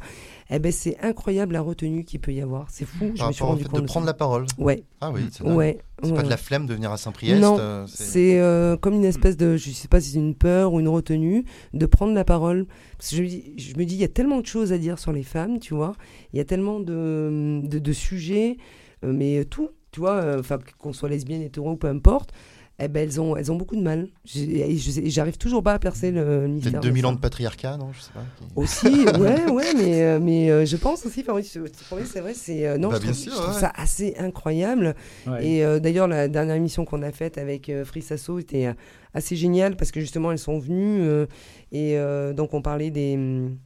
Eh 0.51 0.59
ben, 0.59 0.73
c'est 0.73 0.97
incroyable 1.03 1.53
la 1.53 1.61
retenue 1.61 2.05
qu'il 2.05 2.21
peut 2.21 2.33
y 2.33 2.41
avoir. 2.41 2.67
C'est 2.71 2.87
fou, 2.87 3.11
je 3.15 3.19
Par 3.19 3.29
me 3.29 3.33
suis 3.33 3.45
rendu 3.45 3.63
fait 3.63 3.69
compte. 3.69 3.83
de 3.83 3.87
prendre 3.87 4.07
ça. 4.07 4.11
la 4.11 4.15
parole. 4.15 4.47
Ouais, 4.59 4.83
Ah 5.01 5.11
oui, 5.13 5.21
c'est 5.31 5.45
ouais. 5.45 5.79
C'est 6.03 6.11
ouais, 6.11 6.17
pas 6.17 6.23
de 6.23 6.31
la 6.31 6.37
flemme 6.37 6.67
de 6.67 6.75
venir 6.75 6.93
à 6.93 6.97
Saint-Priest. 6.97 7.41
Non, 7.41 7.57
euh, 7.59 7.85
c'est- 7.89 8.05
C'est 8.05 8.41
euh, 8.41 8.77
comme 8.77 8.95
une 8.95 9.05
espèce 9.05 9.37
de, 9.37 9.57
je 9.57 9.71
sais 9.71 9.89
pas 9.89 10.01
si 10.01 10.11
c'est 10.11 10.19
une 10.19 10.35
peur 10.37 10.73
ou 10.73 10.79
une 10.81 10.89
retenue, 10.89 11.45
de 11.75 11.87
prendre 11.87 12.15
la 12.15 12.25
parole. 12.25 12.67
Je 13.01 13.23
me 13.23 13.85
dis, 13.85 13.95
il 13.95 14.01
y 14.01 14.05
a 14.05 14.09
tellement 14.09 14.41
de 14.41 14.47
choses 14.47 14.73
à 14.73 14.79
dire 14.79 14.99
sur 14.99 15.13
les 15.13 15.23
femmes, 15.23 15.59
tu 15.61 15.75
vois. 15.75 15.95
Il 16.33 16.37
y 16.39 16.41
a 16.41 16.45
tellement 16.45 16.81
de, 16.81 17.61
de, 17.63 17.79
de 17.79 17.93
sujets, 17.93 18.57
euh, 19.05 19.13
mais 19.13 19.45
tout, 19.45 19.71
tu 19.93 20.01
vois, 20.01 20.17
euh, 20.17 20.41
enfin, 20.41 20.59
qu'on 20.79 20.93
soit 20.93 21.09
lesbienne, 21.09 21.43
hétéro, 21.43 21.77
peu 21.77 21.89
importe. 21.89 22.33
Eh 22.81 22.87
ben, 22.89 23.03
elles, 23.03 23.21
ont, 23.21 23.37
elles 23.37 23.51
ont 23.51 23.57
beaucoup 23.57 23.75
de 23.77 23.83
mal. 23.83 24.09
J'arrive 24.25 25.37
toujours 25.37 25.63
pas 25.63 25.75
à 25.75 25.79
percer 25.79 26.11
le 26.11 26.47
mystère. 26.47 26.73
Peut-être 26.73 26.83
de 26.85 26.89
2000 26.89 27.03
ça. 27.03 27.09
ans 27.09 27.13
de 27.13 27.19
patriarcat, 27.19 27.77
non 27.77 27.93
Je 27.93 28.01
sais 28.01 28.11
pas. 28.13 28.25
Aussi, 28.55 28.87
ouais, 29.19 29.51
ouais, 29.51 29.75
mais, 29.77 30.03
euh, 30.05 30.19
mais 30.21 30.51
euh, 30.51 30.65
je 30.65 30.77
pense 30.77 31.05
aussi, 31.05 31.21
enfin, 31.23 31.35
oui, 31.35 31.43
c'est 31.45 32.21
vrai, 32.21 32.35
c'est. 32.35 32.67
euh, 32.67 32.79
non, 32.79 32.89
Bah, 32.91 32.97
je 32.97 33.03
bien 33.03 33.11
trouve, 33.13 33.23
sûr, 33.23 33.33
je 33.33 33.37
trouve 33.39 33.55
ouais. 33.55 33.61
ça 33.61 33.73
assez 33.75 34.15
incroyable. 34.19 34.95
Ouais. 35.27 35.45
Et 35.47 35.65
euh, 35.65 35.81
d'ailleurs, 35.81 36.07
la 36.09 36.29
dernière 36.29 36.55
émission 36.57 36.85
qu'on 36.85 37.03
a 37.03 37.11
faite 37.11 37.37
avec 37.39 37.69
euh, 37.69 37.85
Free 37.85 38.03
Sasso 38.03 38.39
était 38.39 38.73
assez 39.15 39.35
géniale 39.37 39.77
parce 39.77 39.91
que 39.91 40.01
justement, 40.01 40.31
elles 40.31 40.39
sont 40.39 40.59
venues 40.59 41.01
euh, 41.03 41.27
et 41.73 41.99
euh, 41.99 42.33
donc 42.33 42.55
on 42.55 42.63
parlait 42.63 42.91
des 42.91 43.15
hum, 43.15 43.57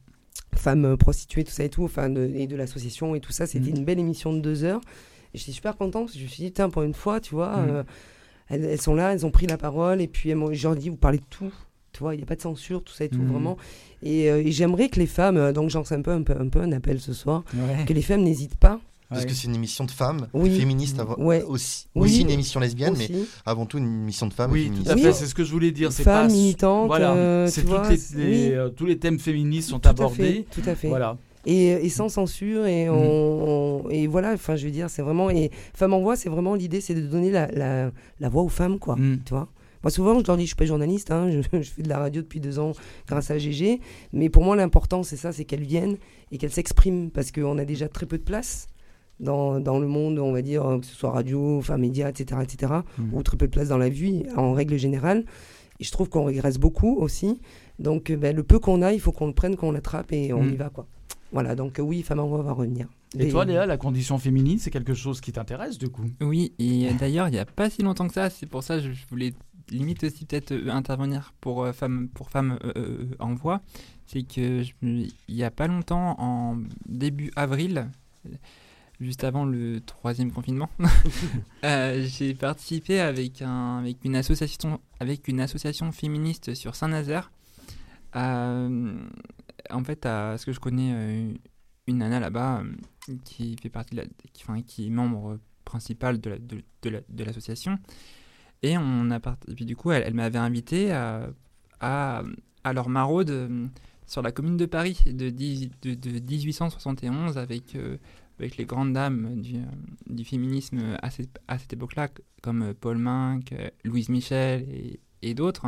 femmes 0.55 0.97
prostituées, 0.97 1.43
tout 1.43 1.51
ça 1.51 1.63
et 1.63 1.69
tout, 1.69 1.83
enfin, 1.83 2.09
de, 2.09 2.31
et 2.33 2.47
de 2.47 2.55
l'association 2.55 3.13
et 3.15 3.19
tout 3.19 3.31
ça. 3.31 3.45
C'était 3.45 3.69
Mhm. 3.71 3.77
une 3.77 3.85
belle 3.85 3.99
émission 3.99 4.33
de 4.33 4.39
deux 4.39 4.63
heures. 4.63 4.81
Et 5.35 5.37
j'étais 5.39 5.51
super 5.51 5.75
contente 5.77 6.03
parce 6.05 6.13
que 6.13 6.19
je 6.19 6.23
me 6.25 6.29
suis 6.29 6.43
dit, 6.43 6.51
tiens, 6.51 6.69
pour 6.69 6.83
une 6.83 6.93
fois, 6.93 7.19
tu 7.19 7.33
vois, 7.35 7.57
Mhm. 7.57 7.83
Euh, 8.51 8.55
elles, 8.55 8.65
elles 8.65 8.81
sont 8.81 8.95
là, 8.95 9.13
elles 9.13 9.25
ont 9.25 9.31
pris 9.31 9.47
la 9.47 9.57
parole 9.57 10.01
et 10.01 10.07
puis 10.07 10.29
elles 10.29 10.37
leur 10.63 10.75
dit, 10.75 10.89
vous 10.89 10.95
parlez 10.95 11.17
de 11.19 11.23
tout. 11.29 11.51
Tu 11.91 11.99
vois, 11.99 12.15
il 12.15 12.17
n'y 12.17 12.23
a 12.23 12.25
pas 12.25 12.35
de 12.35 12.41
censure, 12.41 12.83
tout 12.83 12.93
ça 12.93 13.05
et 13.05 13.09
tout, 13.09 13.19
Mhm. 13.21 13.27
vraiment. 13.31 13.57
Et, 14.01 14.29
euh, 14.31 14.41
et 14.43 14.51
j'aimerais 14.51 14.89
que 14.89 14.99
les 14.99 15.05
femmes, 15.05 15.37
euh, 15.37 15.53
donc 15.53 15.69
j'en 15.69 15.83
sais 15.83 15.93
un 15.95 16.01
peu, 16.01 16.11
un 16.11 16.23
peu, 16.23 16.33
un 16.39 16.49
peu 16.49 16.59
un 16.59 16.71
appel 16.71 16.99
ce 16.99 17.13
soir, 17.13 17.43
Ouais. 17.53 17.85
que 17.85 17.93
les 17.93 18.01
femmes 18.01 18.23
n'hésitent 18.23 18.55
pas. 18.55 18.79
Parce 19.09 19.21
Ouais. 19.25 19.27
que 19.29 19.35
c'est 19.35 19.47
une 19.47 19.53
émission 19.53 19.83
de 19.83 19.91
femmes, 19.91 20.27
Oui. 20.33 20.57
féministes 20.59 20.97
avant, 20.99 21.15
Ouais. 21.19 21.43
aussi. 21.43 21.85
Oui. 21.93 22.09
Aussi 22.09 22.21
une 22.21 22.31
émission 22.31 22.59
lesbienne, 22.59 22.95
mais 22.97 23.07
avant 23.45 23.67
tout 23.67 23.77
une 23.77 23.85
émission 23.85 24.25
de 24.25 24.33
femmes 24.33 24.51
Oui, 24.51 24.63
féministes. 24.63 24.85
tout 24.87 24.91
à 24.91 24.95
Oui. 24.95 25.01
fait, 25.03 25.13
c'est 25.13 25.27
ce 25.27 25.35
que 25.35 25.43
je 25.43 25.51
voulais 25.51 25.69
dire. 25.71 25.91
C'est 25.91 26.01
Femmes 26.01 26.27
pas 26.29 26.33
militantes, 26.33 26.87
Voilà, 26.87 27.13
euh, 27.13 27.45
c'est 27.45 27.61
tu 27.61 27.67
toutes 27.67 27.75
vois, 27.77 27.89
les- 27.89 27.97
c'est- 27.97 28.17
les, 28.17 28.23
oui. 28.49 28.53
euh, 28.55 28.69
tous 28.69 28.87
les 28.87 28.97
thèmes 28.97 29.19
féministes 29.19 29.69
sont 29.69 29.77
Tout 29.79 29.87
à 29.87 29.91
abordés. 29.91 30.15
fait, 30.15 30.45
tout 30.61 30.67
à 30.67 30.73
fait. 30.73 30.87
Voilà. 30.87 31.17
Et, 31.45 31.67
et 31.85 31.89
sans 31.89 32.07
censure 32.09 32.65
et 32.65 32.87
Mhm. 32.87 32.95
on, 32.95 33.83
on- 33.85 33.89
et 33.89 34.07
voilà 34.07 34.31
enfin 34.33 34.55
je 34.55 34.65
veux 34.65 34.71
dire 34.71 34.89
c'est 34.89 35.01
vraiment 35.01 35.29
et 35.29 35.51
Femmes 35.73 35.93
en 35.93 35.99
voix 36.01 36.15
c'est 36.15 36.29
vraiment 36.29 36.55
l'idée 36.55 36.79
c'est 36.79 36.95
de 36.95 37.01
donner 37.01 37.31
la, 37.31 37.47
la, 37.51 37.91
la 38.21 38.29
voix 38.29 38.43
aux 38.43 38.49
femmes 38.49 38.79
quoi 38.79 38.95
Mm. 38.95 39.19
tu 39.25 39.33
vois 39.33 39.49
moi 39.83 39.91
souvent 39.91 40.17
je 40.17 40.25
leur 40.25 40.37
dis 40.37 40.43
je 40.43 40.47
suis 40.47 40.55
pas 40.55 40.65
journaliste 40.65 41.11
hein, 41.11 41.29
je, 41.29 41.41
je 41.61 41.69
fais 41.69 41.81
de 41.81 41.89
la 41.89 41.97
radio 41.99 42.21
depuis 42.21 42.39
deux 42.39 42.59
ans 42.59 42.71
grâce 43.07 43.29
à 43.29 43.37
GG 43.37 43.81
mais 44.13 44.29
pour 44.29 44.43
moi 44.45 44.55
l'important 44.55 45.03
c'est 45.03 45.17
ça 45.17 45.33
c'est 45.33 45.43
qu'elles 45.43 45.65
viennent 45.65 45.97
et 46.31 46.37
qu'elles 46.37 46.53
s'expriment 46.53 47.09
parce 47.11 47.31
qu'on 47.33 47.57
a 47.57 47.65
déjà 47.65 47.89
très 47.89 48.05
peu 48.05 48.17
de 48.17 48.23
place 48.23 48.67
dans, 49.19 49.59
dans 49.59 49.79
le 49.79 49.87
monde 49.87 50.19
on 50.19 50.31
va 50.31 50.41
dire 50.41 50.63
que 50.79 50.85
ce 50.85 50.95
soit 50.95 51.11
radio 51.11 51.57
enfin 51.57 51.77
médias 51.77 52.09
etc 52.09 52.39
etc 52.41 52.71
Mhm. 52.97 53.09
ou 53.13 53.21
très 53.21 53.35
peu 53.35 53.47
de 53.47 53.51
place 53.51 53.67
dans 53.67 53.77
la 53.77 53.89
vie 53.89 54.23
en 54.37 54.53
règle 54.53 54.77
générale 54.77 55.25
et 55.79 55.83
je 55.83 55.91
trouve 55.91 56.07
qu'on 56.07 56.23
régresse 56.23 56.57
beaucoup 56.57 56.95
aussi 56.99 57.41
donc 57.79 58.11
ben, 58.13 58.33
le 58.33 58.43
peu 58.43 58.59
qu'on 58.59 58.81
a 58.81 58.93
il 58.93 59.01
faut 59.01 59.11
qu'on 59.11 59.27
le 59.27 59.33
prenne 59.33 59.57
qu'on 59.57 59.73
l'attrape 59.73 60.13
et 60.13 60.31
on 60.31 60.41
Mm. 60.43 60.53
y 60.53 60.55
va 60.55 60.69
quoi 60.69 60.87
voilà 61.33 61.55
donc 61.55 61.79
oui 61.79 62.01
Femmes 62.03 62.19
en 62.19 62.27
voix 62.27 62.41
va 62.41 62.53
revenir 62.53 62.87
Et 63.19 63.27
toi, 63.29 63.43
Léa, 63.43 63.65
la 63.65 63.77
condition 63.77 64.17
féminine, 64.17 64.59
c'est 64.59 64.71
quelque 64.71 64.93
chose 64.93 65.19
qui 65.19 65.31
t'intéresse 65.31 65.77
du 65.77 65.89
coup? 65.89 66.05
Oui, 66.21 66.53
et 66.59 66.91
d'ailleurs, 66.93 67.27
il 67.27 67.31
n'y 67.31 67.39
a 67.39 67.45
pas 67.45 67.69
si 67.69 67.81
longtemps 67.81 68.07
que 68.07 68.13
ça, 68.13 68.29
c'est 68.29 68.45
pour 68.45 68.63
ça 68.63 68.77
que 68.77 68.93
je 68.93 69.05
voulais 69.09 69.33
limite 69.69 70.03
aussi 70.03 70.25
peut-être 70.25 70.51
euh, 70.51 70.69
intervenir 70.69 71.33
pour 71.41 71.63
euh, 71.63 71.71
femmes 71.73 72.09
pour 72.13 72.29
femmes 72.29 72.59
euh, 72.63 72.71
euh, 72.77 73.05
en 73.19 73.33
voix. 73.33 73.61
C'est 74.05 74.23
que 74.23 74.63
il 74.81 75.11
n'y 75.29 75.43
a 75.43 75.51
pas 75.51 75.67
longtemps, 75.67 76.15
en 76.19 76.57
début 76.87 77.31
avril, 77.35 77.87
juste 78.99 79.23
avant 79.23 79.45
le 79.45 79.81
troisième 79.81 80.31
confinement, 80.31 80.69
euh, 81.63 82.05
j'ai 82.05 82.33
participé 82.33 82.99
avec, 82.99 83.41
un, 83.41 83.79
avec, 83.79 83.97
une 84.03 84.15
association, 84.15 84.79
avec 84.99 85.27
une 85.27 85.39
association 85.39 85.91
féministe 85.91 86.53
sur 86.53 86.75
Saint-Nazaire. 86.75 87.31
Euh, 88.15 88.93
en 89.69 89.83
fait, 89.83 90.05
à 90.05 90.37
ce 90.37 90.45
que 90.45 90.51
je 90.53 90.59
connais 90.59 90.91
euh, 90.93 91.33
une 91.87 91.97
nana 91.97 92.19
là-bas 92.19 92.61
euh, 93.09 93.15
qui 93.25 93.55
fait 93.61 93.69
partie 93.69 93.95
qui, 94.33 94.43
enfin, 94.43 94.61
qui 94.61 94.87
est 94.87 94.89
membre 94.89 95.39
principal 95.65 96.19
de 96.21 96.37
de- 96.37 96.63
de 96.83 96.89
la- 96.89 97.01
de 97.09 97.23
l'association. 97.23 97.79
et 98.61 98.77
on 98.77 99.09
a 99.11 99.19
puis 99.55 99.65
du 99.65 99.75
coup, 99.75 99.91
elle, 99.91 100.13
m'avait 100.13 100.37
invité 100.39 100.91
à, 100.91 101.29
à, 101.81 102.23
leur 102.73 102.87
maraude 102.89 103.49
sur 104.05 104.21
la 104.21 104.31
commune 104.31 104.57
de 104.57 104.65
Paris 104.65 104.99
de, 105.07 105.29
dix- 105.29 105.69
de, 105.81 105.95
de 105.95 106.19
1871 106.19 107.37
avec, 107.37 107.75
avec 108.39 108.57
les 108.57 108.65
grandes 108.65 108.93
dames 108.93 109.41
du, 109.41 109.55
du 110.09 110.23
féminisme 110.23 110.97
à 111.01 111.09
cette, 111.09 111.39
à 111.47 111.57
cette 111.57 111.73
époque-là, 111.73 112.09
comme 112.41 112.73
Paul 112.73 112.97
Minck, 112.97 113.53
Louise 113.83 114.09
Michel 114.09 114.65
et 115.21 115.33
d'autres. 115.33 115.67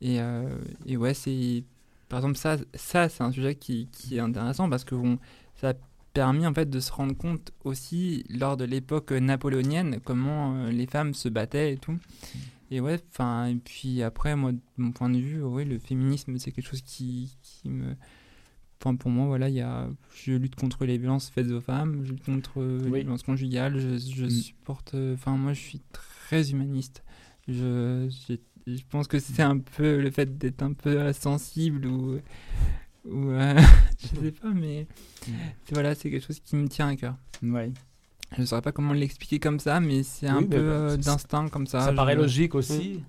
Et, 0.00 0.20
euh, 0.20 0.56
et 0.86 0.96
ouais, 0.96 1.14
c'est. 1.14 1.64
Par 2.08 2.20
exemple, 2.20 2.36
ça, 2.36 2.56
ça 2.74 3.08
c'est 3.08 3.22
un 3.24 3.32
sujet 3.32 3.54
qui, 3.56 3.88
qui 3.92 4.16
est 4.16 4.20
intéressant 4.20 4.68
parce 4.70 4.84
que 4.84 4.94
bon, 4.94 5.18
ça 5.56 5.70
a 5.70 5.74
permis 6.12 6.46
en 6.46 6.54
fait 6.54 6.70
de 6.70 6.80
se 6.80 6.92
rendre 6.92 7.16
compte 7.16 7.52
aussi 7.64 8.24
lors 8.30 8.56
de 8.56 8.64
l'époque 8.64 9.10
napoléonienne 9.12 9.98
comment 10.04 10.54
euh, 10.56 10.70
les 10.70 10.86
femmes 10.86 11.14
se 11.14 11.28
battaient 11.28 11.72
et 11.74 11.76
tout. 11.78 11.98
Et 12.70 12.80
ouais, 12.80 12.98
enfin, 13.10 13.46
et 13.46 13.54
puis 13.56 14.02
après, 14.02 14.34
moi, 14.36 14.52
de 14.52 14.58
mon 14.76 14.92
point 14.92 15.08
de 15.10 15.18
vue, 15.18 15.42
oui, 15.42 15.64
le 15.64 15.78
féminisme, 15.78 16.36
c'est 16.38 16.52
quelque 16.52 16.66
chose 16.68 16.82
qui, 16.82 17.36
qui 17.42 17.68
me. 17.70 17.94
Enfin, 18.80 18.94
pour 18.96 19.10
moi, 19.10 19.26
voilà, 19.26 19.48
il 19.48 19.54
y 19.54 19.60
a. 19.60 19.88
Je 20.14 20.32
lutte 20.32 20.54
contre 20.56 20.84
les 20.84 20.98
violences 20.98 21.28
faites 21.30 21.50
aux 21.50 21.60
femmes, 21.60 22.04
je 22.04 22.12
lutte 22.12 22.24
contre 22.24 22.60
Oui. 22.84 22.90
les 22.92 23.00
violences 23.02 23.22
conjugales, 23.22 23.78
je, 23.78 23.98
je 23.98 24.26
Mm. 24.26 24.30
supporte. 24.30 24.94
Enfin, 25.14 25.36
moi, 25.36 25.52
je 25.54 25.60
suis 25.60 25.80
très 25.92 26.50
humaniste. 26.50 27.02
J'ai- 27.48 28.08
je 28.66 28.82
pense 28.90 29.06
que 29.06 29.18
c'est 29.18 29.42
un 29.42 29.58
peu 29.58 30.00
le 30.00 30.10
fait 30.10 30.36
d'être 30.38 30.62
un 30.62 30.72
peu 30.72 30.98
euh, 31.00 31.12
sensible 31.12 31.86
ou. 31.86 32.18
ou 33.08 33.30
euh, 33.30 33.54
je 34.00 34.06
sais 34.20 34.32
pas, 34.32 34.48
mais. 34.50 34.86
c'est- 35.22 35.72
Voilà, 35.74 35.94
c'est 35.94 36.10
quelque 36.10 36.26
chose 36.26 36.40
qui 36.40 36.56
me 36.56 36.68
tient 36.68 36.88
à 36.88 36.96
cœur. 36.96 37.14
Ouais. 37.42 37.72
Je 38.34 38.40
ne 38.40 38.46
saurais 38.46 38.62
pas 38.62 38.72
comment 38.72 38.92
l'expliquer 38.92 39.38
comme 39.38 39.60
ça, 39.60 39.78
mais 39.78 40.02
c'est 40.02 40.26
un 40.26 40.38
Oui, 40.38 40.46
peu 40.48 40.56
bah, 40.56 40.62
euh, 40.62 40.96
d'instinct 40.96 41.48
comme 41.48 41.66
ça. 41.68 41.80
Ça 41.80 41.90
je- 41.92 41.96
paraît 41.96 42.16
logique 42.16 42.54
aussi. 42.56 43.02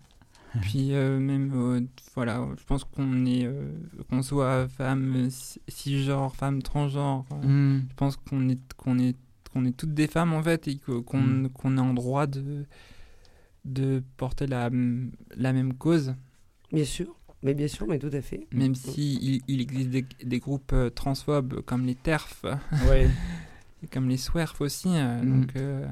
Puis 0.62 0.94
euh, 0.94 1.20
même, 1.20 1.52
euh, 1.56 1.82
voilà, 2.16 2.48
je 2.58 2.64
pense 2.64 2.84
qu'on 2.84 3.26
est, 3.26 3.46
euh, 3.46 3.72
qu'on 4.10 4.22
soit 4.22 4.68
femme 4.70 5.30
ci- 5.30 5.60
cisgenre, 5.68 6.36
femme 6.36 6.62
transgenre, 6.62 7.26
euh, 7.44 7.48
Mm. 7.78 7.86
je 7.90 7.96
pense 7.96 8.16
qu'on 8.16 8.48
est, 8.50 8.60
qu'on 8.76 8.98
est, 9.00 9.16
qu'on 9.52 9.66
est 9.66 9.76
toutes 9.76 9.94
des 9.94 10.08
femmes 10.08 10.34
en 10.34 10.42
fait 10.42 10.68
et 10.68 10.78
qu'on, 10.78 11.18
Mm. 11.20 11.50
qu'on 11.50 11.78
est 11.78 11.82
en 11.82 11.94
droit 11.94 12.26
de, 12.28 12.66
de 13.68 14.02
porter 14.18 14.48
la, 14.48 14.70
la 15.36 15.54
même 15.54 15.74
cause, 15.74 16.16
Bien 16.72 16.84
sûr, 16.86 17.16
mais 17.44 17.54
bien 17.54 17.68
sûr, 17.68 17.88
mais 17.88 18.00
tout 18.00 18.10
à 18.12 18.22
fait. 18.22 18.46
même 18.52 18.76
si 18.76 19.16
il, 19.22 19.42
il 19.48 19.62
existe 19.62 19.90
des, 19.90 20.06
des 20.24 20.40
groupes 20.40 20.74
euh, 20.74 20.90
transphobes 20.90 21.62
comme 21.62 21.86
les 21.86 21.96
TERF 21.96 22.44
Ouais. 22.90 23.08
et 23.84 23.88
comme 23.88 24.10
les 24.10 24.18
SWERF 24.18 24.60
aussi. 24.62 24.90
euh, 24.90 25.22
Mm. 25.22 25.42
Donc, 25.42 25.56
euh, 25.56 25.86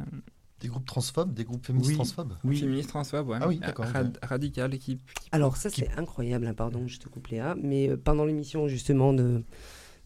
Des 0.59 0.67
groupes 0.67 0.85
transphobes, 0.85 1.33
des 1.33 1.43
groupes 1.45 1.65
féministes 1.65 1.89
Oui. 1.89 1.95
transphobes 1.95 2.33
Oui. 2.43 2.57
féministes 2.57 2.89
transphobes, 2.89 3.27
ouais. 3.29 3.37
Ah 3.39 3.47
oui, 3.47 3.59
d'accord, 3.59 3.85
ok. 3.85 3.93
rad- 3.93 4.19
radicales 4.23 4.71
qui, 4.79 4.97
qui 4.97 4.99
Alors 5.31 5.55
ça 5.57 5.69
c'est 5.69 5.89
incroyable, 5.97 6.47
hein, 6.47 6.53
pardon, 6.53 6.87
je 6.87 6.97
te 6.99 7.07
coupe 7.07 7.27
Léa, 7.27 7.55
mais 7.61 7.89
euh, 7.89 7.97
pendant 7.97 8.25
l'émission 8.25 8.67
justement 8.67 9.13
de, 9.13 9.43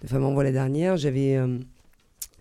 de 0.02 0.08
Femmes 0.08 0.24
en 0.26 0.34
voix 0.34 0.44
la 0.44 0.52
dernière, 0.52 0.98
j'avais 0.98 1.36
euh, 1.38 1.58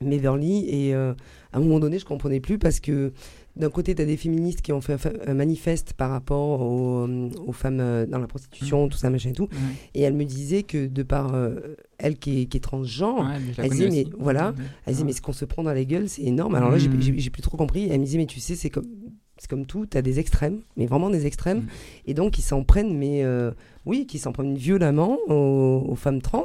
Beverly 0.00 0.68
et 0.68 0.94
euh, 0.94 1.14
à 1.52 1.56
un 1.58 1.60
moment 1.60 1.80
donné 1.80 1.98
je 1.98 2.04
comprenais 2.04 2.40
plus 2.40 2.58
parce 2.58 2.78
que 2.80 3.12
d'un 3.58 3.70
côté 3.70 3.94
tu 3.94 4.02
as 4.02 4.04
des 4.04 4.16
féministes 4.16 4.62
qui 4.62 4.72
ont 4.72 4.80
fait 4.80 4.94
un, 4.94 5.30
un 5.30 5.34
manifeste 5.34 5.92
par 5.94 6.10
rapport 6.10 6.60
aux, 6.60 7.06
euh, 7.08 7.28
aux 7.46 7.52
femmes 7.52 7.80
euh, 7.80 8.06
dans 8.06 8.18
la 8.18 8.26
prostitution, 8.26 8.84
Mhm. 8.84 8.90
tout 8.90 8.98
ça 8.98 9.10
machin 9.10 9.30
et 9.30 9.32
tout, 9.32 9.44
Ouais. 9.50 9.74
et 9.94 10.02
elle 10.02 10.14
me 10.14 10.24
disait 10.24 10.62
que 10.62 10.86
de 10.86 11.02
par 11.02 11.34
euh, 11.34 11.74
elle 11.98 12.16
qui 12.18 12.42
est, 12.42 12.46
qui 12.46 12.56
est 12.56 12.60
transgenre, 12.60 13.20
Ouais, 13.20 13.40
elle 13.58 13.70
disait, 13.70 13.90
mais 13.90 14.06
voilà, 14.18 14.50
Ouais. 14.50 14.54
Elle 14.86 14.92
disait, 14.94 15.04
mais 15.04 15.12
ce 15.12 15.20
qu'on 15.20 15.32
se 15.32 15.44
prend 15.44 15.62
dans 15.64 15.72
la 15.72 15.84
gueule, 15.84 16.08
c'est 16.08 16.22
énorme. 16.22 16.54
Alors 16.54 16.70
là, 16.70 16.78
j'ai- 16.78 16.88
plus 16.88 17.42
trop 17.42 17.56
compris. 17.56 17.88
Elle 17.90 18.00
me 18.00 18.04
disait, 18.04 18.18
mais 18.18 18.26
tu 18.26 18.38
sais, 18.40 18.54
c'est 18.54 18.70
comme, 18.70 18.86
c'est 19.36 19.48
comme 19.50 19.66
tout, 19.66 19.86
tu 19.86 19.96
as 19.98 20.02
des 20.02 20.18
extrêmes, 20.18 20.60
mais 20.76 20.86
vraiment 20.86 21.10
des 21.10 21.26
extrêmes. 21.26 21.66
Et 22.06 22.14
donc, 22.14 22.38
ils 22.38 22.42
s'en 22.42 22.62
prennent, 22.64 22.96
mais 22.96 23.22
euh, 23.24 23.50
oui, 23.88 24.06
qui 24.06 24.18
s'en 24.18 24.30
prennent 24.32 24.54
violemment 24.56 25.18
aux, 25.28 25.84
aux 25.88 25.94
femmes 25.96 26.20
trans. 26.22 26.44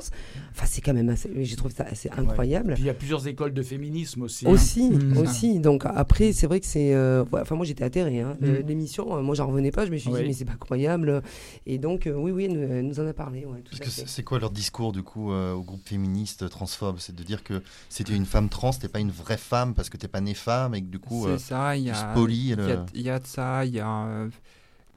Enfin, 0.52 0.66
c'est 0.66 0.82
quand 0.82 0.94
même 0.94 1.10
assez, 1.10 1.30
j'ai 1.44 1.56
trouvé 1.56 1.74
ça 1.74 1.84
assez 1.84 2.10
incroyable. 2.18 2.74
Puis 2.74 2.84
il 2.84 2.88
y 2.88 2.89
a 2.89 2.94
plusieurs 2.94 3.28
écoles 3.28 3.54
de 3.54 3.62
féminisme 3.62 4.24
aussi. 4.24 4.48
hein. 4.48 4.52
Aussi, 4.52 4.89
Mm. 4.89 5.18
aussi. 5.18 5.60
Donc 5.60 5.84
après, 5.86 6.32
c'est 6.34 6.48
vrai 6.48 6.60
que 6.60 6.66
c'est. 6.66 6.94
euh, 6.96 7.24
ouais, 7.32 7.41
Enfin, 7.41 7.56
moi, 7.56 7.66
j'étais 7.66 7.84
atterrée. 7.84 8.22
Hein. 8.22 8.38
Mm. 8.39 8.68
L'émission, 8.68 9.16
euh, 9.18 9.22
moi, 9.22 9.36
j'en 9.36 9.48
revenais 9.48 9.72
pas. 9.72 9.86
Je 9.86 9.91
me 9.91 9.98
suis 9.98 10.10
Oui. 10.10 10.22
dit, 10.22 10.28
mais 10.28 10.34
c'est 10.34 10.46
pas 10.46 10.56
croyable. 10.60 11.22
Et 11.66 11.78
donc, 11.78 12.08
euh, 12.08 12.14
oui, 12.14 12.32
oui, 12.32 12.46
elle 12.46 12.54
nous, 12.54 12.62
elle 12.74 12.88
nous 12.88 13.00
en 13.00 13.08
a 13.08 13.14
parlé. 13.14 13.46
Ouais, 13.46 13.60
tout 13.62 13.76
Parce 13.78 13.96
que 13.96 14.08
c'est 14.08 14.24
quoi 14.24 14.39
leur 14.39 14.52
discours 14.52 14.91
du 14.94 15.04
coup 15.04 15.32
euh, 15.32 15.54
au 15.54 15.62
groupe 15.62 15.86
féministe 15.86 16.50
transphobes 16.50 16.98
C'est 17.00 17.16
de 17.16 17.24
dire 17.24 17.44
que 17.44 17.62
c'était 17.89 18.16
une 18.16 18.26
femme 18.26 18.48
trans, 18.50 18.72
t'es 18.72 18.88
pas 18.88 19.00
une 19.00 19.12
vraie 19.12 19.38
femme 19.38 19.74
parce 19.74 19.89
que 19.89 19.98
t'es 19.98 20.08
pas 20.08 20.22
née 20.22 20.34
femme 20.34 20.76
et 20.76 20.82
que 20.82 20.88
du 20.88 21.00
coup 21.00 21.24
C'est 21.26 21.32
euh, 21.32 21.38
ça, 21.38 21.76
il 21.76 21.84
y 21.84 21.89
a, 21.89 22.14
y, 22.16 22.56
le- 22.56 22.72
a, 22.72 22.86
il 22.94 23.02
y 23.02 23.10
a 23.10 23.20
de 23.20 23.28
ça, 23.28 23.66
il 23.66 23.74
y 23.74 23.80
a, 23.80 24.06
euh, 24.06 24.30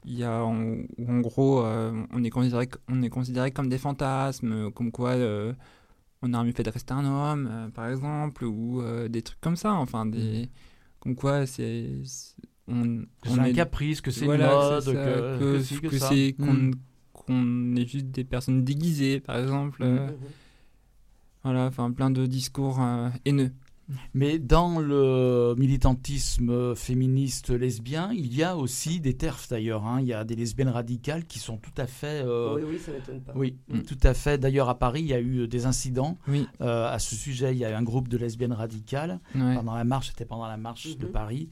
il 0.09 0.17
y 0.17 0.23
a 0.23 0.43
en, 0.43 0.77
où 0.97 1.11
en 1.11 1.19
gros, 1.19 1.61
euh, 1.65 1.91
on, 2.13 2.23
est 2.23 2.29
considéré, 2.29 2.69
on 2.87 3.01
est 3.03 3.09
considéré 3.09 3.51
comme 3.51 3.67
des 3.69 3.77
fantasmes, 3.77 4.71
comme 4.71 4.91
quoi 4.91 5.09
euh, 5.11 5.53
on 6.21 6.33
a 6.33 6.43
mieux 6.43 6.53
fait 6.53 6.63
de 6.63 6.69
rester 6.69 6.93
un 6.93 7.05
homme, 7.05 7.47
euh, 7.51 7.67
par 7.69 7.87
exemple, 7.89 8.45
ou 8.45 8.81
des 9.09 9.21
trucs 9.21 9.41
comme 9.41 9.55
ça, 9.57 9.73
enfin, 9.73 10.05
des, 10.05 10.49
comme 11.01 11.15
quoi 11.15 11.45
c'est. 11.45 11.89
On, 12.69 12.83
Que 13.21 13.29
on 13.29 13.39
un 13.39 13.45
est- 13.45 13.53
caprice, 13.53 14.01
que 14.01 14.11
c'est 14.11 14.25
voilà, 14.25 14.49
que 14.49 14.85
mode, 14.85 14.85
que, 14.85 15.39
que, 15.39 15.57
que 15.57 15.59
ci, 15.63 15.79
que 15.81 15.87
que 15.87 15.97
ça. 15.97 16.09
c'est 16.09 16.33
qu'on 16.37 16.53
Mm. 16.53 16.71
qu'on 17.13 17.75
est 17.75 17.85
juste 17.87 18.07
des 18.07 18.23
personnes 18.23 18.63
déguisées, 18.63 19.19
par 19.19 19.37
exemple. 19.39 19.83
Mm. 19.85 20.11
voilà, 21.43 21.65
enfin 21.67 21.91
plein 21.91 22.09
de 22.11 22.25
discours 22.25 22.79
haineux. 23.25 23.51
Mais 24.13 24.37
dans 24.39 24.79
le 24.79 25.55
militantisme 25.57 26.75
féministe 26.75 27.49
lesbien, 27.51 28.11
il 28.13 28.35
y 28.35 28.43
a 28.43 28.57
aussi 28.57 28.99
des 28.99 29.15
TERF 29.15 29.47
d'ailleurs. 29.49 29.85
hein. 29.85 29.99
Il 30.01 30.07
y 30.07 30.13
a 30.13 30.23
des 30.23 30.35
lesbiennes 30.35 30.69
radicales 30.69 31.25
qui 31.25 31.39
sont 31.39 31.57
tout 31.57 31.71
à 31.77 31.87
fait. 31.87 32.21
euh, 32.25 32.55
Oui, 32.55 32.61
oui, 32.67 32.79
ça 32.79 32.91
m'étonne 32.91 33.21
pas. 33.21 33.31
oui, 33.35 33.55
Mm. 33.69 33.81
tout 33.83 33.97
à 34.03 34.13
fait. 34.13 34.37
D'ailleurs, 34.37 34.69
à 34.69 34.77
Paris, 34.77 35.01
il 35.01 35.07
y 35.07 35.13
a 35.13 35.19
eu 35.21 35.47
des 35.47 35.65
incidents 35.65 36.17
Oui, 36.27 36.47
euh, 36.61 36.91
à 36.91 36.99
ce 36.99 37.15
sujet. 37.15 37.53
Il 37.53 37.57
y 37.57 37.65
a 37.65 37.71
eu 37.71 37.73
un 37.75 37.83
groupe 37.83 38.07
de 38.09 38.17
lesbiennes 38.17 38.53
radicales 38.53 39.19
ouais. 39.35 39.55
pendant 39.55 39.75
la 39.75 39.83
marche, 39.83 40.09
c'était 40.09 40.25
pendant 40.25 40.47
la 40.47 40.57
marche 40.57 40.97
de 40.97 41.05
Mhm. 41.05 41.11
Paris, 41.11 41.49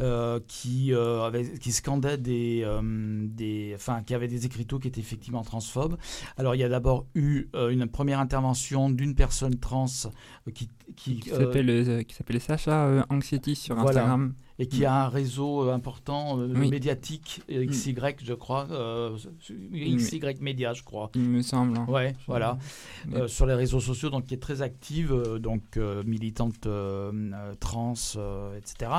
euh, 0.00 0.40
qui, 0.48 0.92
euh, 0.92 1.22
avait- 1.22 1.58
qui 1.58 1.72
scandaient 1.72 2.18
des, 2.18 2.62
euh, 2.64 2.80
des, 3.28 3.72
enfin, 3.74 4.02
qui 4.02 4.14
avaient 4.14 4.28
des 4.28 4.46
écriteaux 4.46 4.78
qui 4.78 4.88
étaient 4.88 5.00
effectivement 5.00 5.42
transphobes. 5.42 5.96
Alors, 6.36 6.54
il 6.54 6.58
y 6.58 6.64
a 6.64 6.68
d'abord 6.68 7.06
eu 7.14 7.48
une 7.54 7.86
première 7.86 8.20
intervention 8.20 8.90
d'une 8.90 9.14
personne 9.14 9.56
trans 9.58 9.86
qui, 10.54 10.68
qui, 10.96 11.20
qui 12.06 12.14
s'appelle 12.14 12.40
Sacha 12.40 13.06
Anxiety 13.10 13.54
sur 13.54 13.76
Voilà. 13.92 14.18
Et 14.62 14.66
qui 14.66 14.84
a 14.84 14.94
un 15.04 15.08
réseau 15.08 15.64
euh, 15.68 15.72
important 15.74 16.38
euh, 16.38 16.52
Oui. 16.54 16.70
médiatique 16.70 17.42
euh, 17.50 17.64
XY, 17.66 17.96
je 18.22 18.34
crois, 18.34 18.68
euh, 18.70 19.16
XY 19.72 20.20
Média, 20.40 20.72
je 20.72 20.82
crois. 20.82 21.10
Il 21.14 21.22
me 21.22 21.42
semble. 21.42 21.76
hein. 21.78 21.86
Ouais, 21.88 22.14
voilà. 22.28 22.58
Euh, 23.12 23.26
sur 23.26 23.46
les 23.46 23.54
réseaux 23.54 23.80
sociaux, 23.80 24.08
donc 24.10 24.24
qui 24.26 24.34
est 24.34 24.42
très 24.48 24.62
active, 24.62 25.12
euh, 25.12 25.38
donc 25.38 25.62
euh, 25.76 26.02
militante 26.06 26.66
trans, 27.60 27.94
euh, 28.16 28.56
etc. 28.56 28.90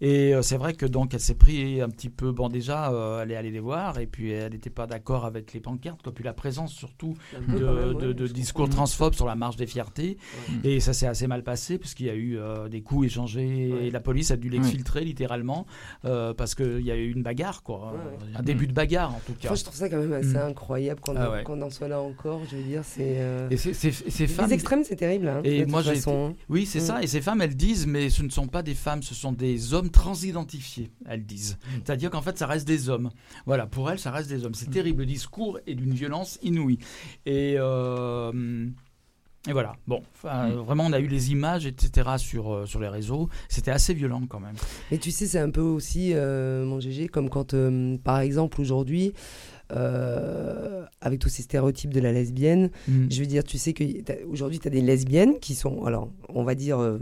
Et 0.00 0.34
euh, 0.34 0.42
c'est 0.42 0.56
vrai 0.56 0.74
que 0.74 0.86
donc 0.86 1.14
elle 1.14 1.20
s'est 1.20 1.34
pris 1.34 1.80
un 1.80 1.88
petit 1.88 2.08
peu, 2.08 2.32
bon 2.32 2.48
déjà, 2.48 2.90
euh, 2.92 3.22
elle 3.22 3.30
est 3.32 3.36
allée 3.36 3.50
les 3.50 3.60
voir 3.60 3.98
et 3.98 4.06
puis 4.06 4.30
elle 4.30 4.52
n'était 4.52 4.70
pas 4.70 4.86
d'accord 4.86 5.24
avec 5.24 5.52
les 5.52 5.60
pancartes, 5.60 6.02
quoi. 6.02 6.12
puis 6.14 6.24
la 6.24 6.32
présence 6.32 6.72
surtout 6.72 7.14
de, 7.48 8.12
de- 8.12 8.26
discours 8.26 8.68
transphobes 8.68 9.14
sur 9.14 9.26
la 9.26 9.34
marche 9.34 9.56
des 9.56 9.66
fiertés. 9.66 10.16
Ouais. 10.64 10.70
Et 10.76 10.80
ça 10.80 10.92
s'est 10.92 11.06
assez 11.06 11.26
mal 11.26 11.42
passé 11.44 11.78
puisqu'il 11.78 12.06
y 12.06 12.10
a 12.10 12.14
eu 12.14 12.38
euh, 12.38 12.68
des 12.68 12.80
coups 12.82 13.06
échangés 13.06 13.72
Ouais. 13.72 13.86
et 13.86 13.90
la 13.90 14.00
police 14.00 14.30
a 14.30 14.36
dû 14.36 14.48
Ouais. 14.50 14.56
Littéralement 15.00 15.66
euh, 16.04 16.34
parce 16.34 16.54
qu'il 16.54 16.80
y 16.82 16.90
a 16.90 16.96
eu 16.96 17.10
une 17.10 17.22
bagarre, 17.22 17.62
quoi. 17.62 17.92
Ouais, 17.92 17.98
ouais. 18.26 18.36
Un 18.36 18.42
début 18.42 18.66
de 18.66 18.72
bagarre 18.72 19.14
en 19.14 19.20
tout 19.26 19.32
cas. 19.34 19.48
Enfin, 19.48 19.54
je 19.56 19.64
trouve 19.64 19.76
ça 19.76 19.88
quand 19.88 19.98
même 19.98 20.12
assez 20.12 20.34
Mm. 20.34 20.48
incroyable 20.48 21.00
qu'on 21.00 21.16
Ah 21.16 21.30
ouais. 21.30 21.42
qu'on 21.44 21.60
en 21.62 21.70
soit 21.70 21.88
là 21.88 22.00
encore. 22.00 22.42
Je 22.50 22.56
veux 22.56 22.62
dire, 22.62 22.82
c'est. 22.84 23.16
euh, 23.18 23.48
Et 23.50 23.56
c'est- 23.56 23.72
c'est- 23.74 23.92
ces 23.92 24.26
Les 24.26 24.32
femmes. 24.32 24.52
extrêmes, 24.52 24.84
c'est 24.84 24.96
terrible. 24.96 25.28
Hein, 25.28 25.40
Et 25.44 25.64
moi, 25.66 25.82
j'ai 25.82 25.94
façon. 25.96 26.34
Oui, 26.48 26.66
c'est 26.66 26.78
Mm. 26.80 26.82
ça. 26.86 27.02
Et 27.02 27.06
ces 27.06 27.20
femmes, 27.20 27.40
elles 27.42 27.56
disent, 27.56 27.86
mais 27.86 28.10
ce 28.10 28.22
ne 28.22 28.28
sont 28.30 28.46
pas 28.46 28.62
des 28.62 28.74
femmes, 28.74 29.02
ce 29.02 29.14
sont 29.14 29.32
des 29.32 29.74
hommes 29.74 29.90
transidentifiés, 29.90 30.90
elles 31.08 31.24
disent. 31.24 31.58
C'est-à-dire 31.84 32.10
qu'en 32.10 32.22
fait, 32.22 32.38
ça 32.38 32.46
reste 32.46 32.66
des 32.66 32.88
hommes. 32.88 33.10
Voilà, 33.46 33.66
pour 33.66 33.90
elles, 33.90 33.98
ça 33.98 34.10
reste 34.10 34.28
des 34.28 34.44
hommes. 34.44 34.54
C'est 34.54 34.70
terrible. 34.70 35.00
Le 35.00 35.06
discours 35.06 35.58
est 35.66 35.74
d'une 35.74 35.94
violence 35.94 36.38
inouïe. 36.42 36.78
Et, 37.26 37.54
euh, 37.58 38.66
et 39.46 39.52
voilà. 39.52 39.74
Bon, 39.86 40.02
enfin, 40.14 40.48
vraiment, 40.50 40.84
on 40.86 40.92
a 40.92 41.00
eu 41.00 41.06
les 41.06 41.30
images, 41.30 41.66
etc., 41.66 42.12
sur, 42.16 42.52
euh, 42.52 42.66
sur 42.66 42.80
les 42.80 42.88
réseaux. 42.88 43.28
C'était 43.48 43.70
assez 43.70 43.92
violent 43.92 44.22
quand 44.26 44.40
même. 44.40 44.54
Mais 44.90 44.96
tu 44.96 45.10
sais, 45.10 45.26
c'est 45.26 45.38
un 45.38 45.50
peu 45.50 45.60
aussi, 45.60 46.12
euh, 46.14 46.64
mon 46.64 46.80
GG, 46.80 47.08
comme 47.08 47.28
quand, 47.28 47.52
euh, 47.52 47.98
par 48.02 48.20
exemple, 48.20 48.60
aujourd'hui, 48.60 49.12
euh, 49.72 50.84
avec 51.02 51.20
tous 51.20 51.28
ces 51.28 51.42
stéréotypes 51.42 51.92
de 51.92 52.00
la 52.00 52.12
lesbienne, 52.12 52.70
je 52.88 53.20
veux 53.20 53.26
dire, 53.26 53.44
tu 53.44 53.58
sais 53.58 53.74
qu'aujourd'hui, 53.74 54.58
tu 54.58 54.68
as 54.68 54.70
des 54.70 54.80
lesbiennes 54.80 55.38
qui 55.40 55.54
sont, 55.54 55.84
alors, 55.84 56.10
on 56.30 56.44
va 56.44 56.54
dire, 56.54 56.98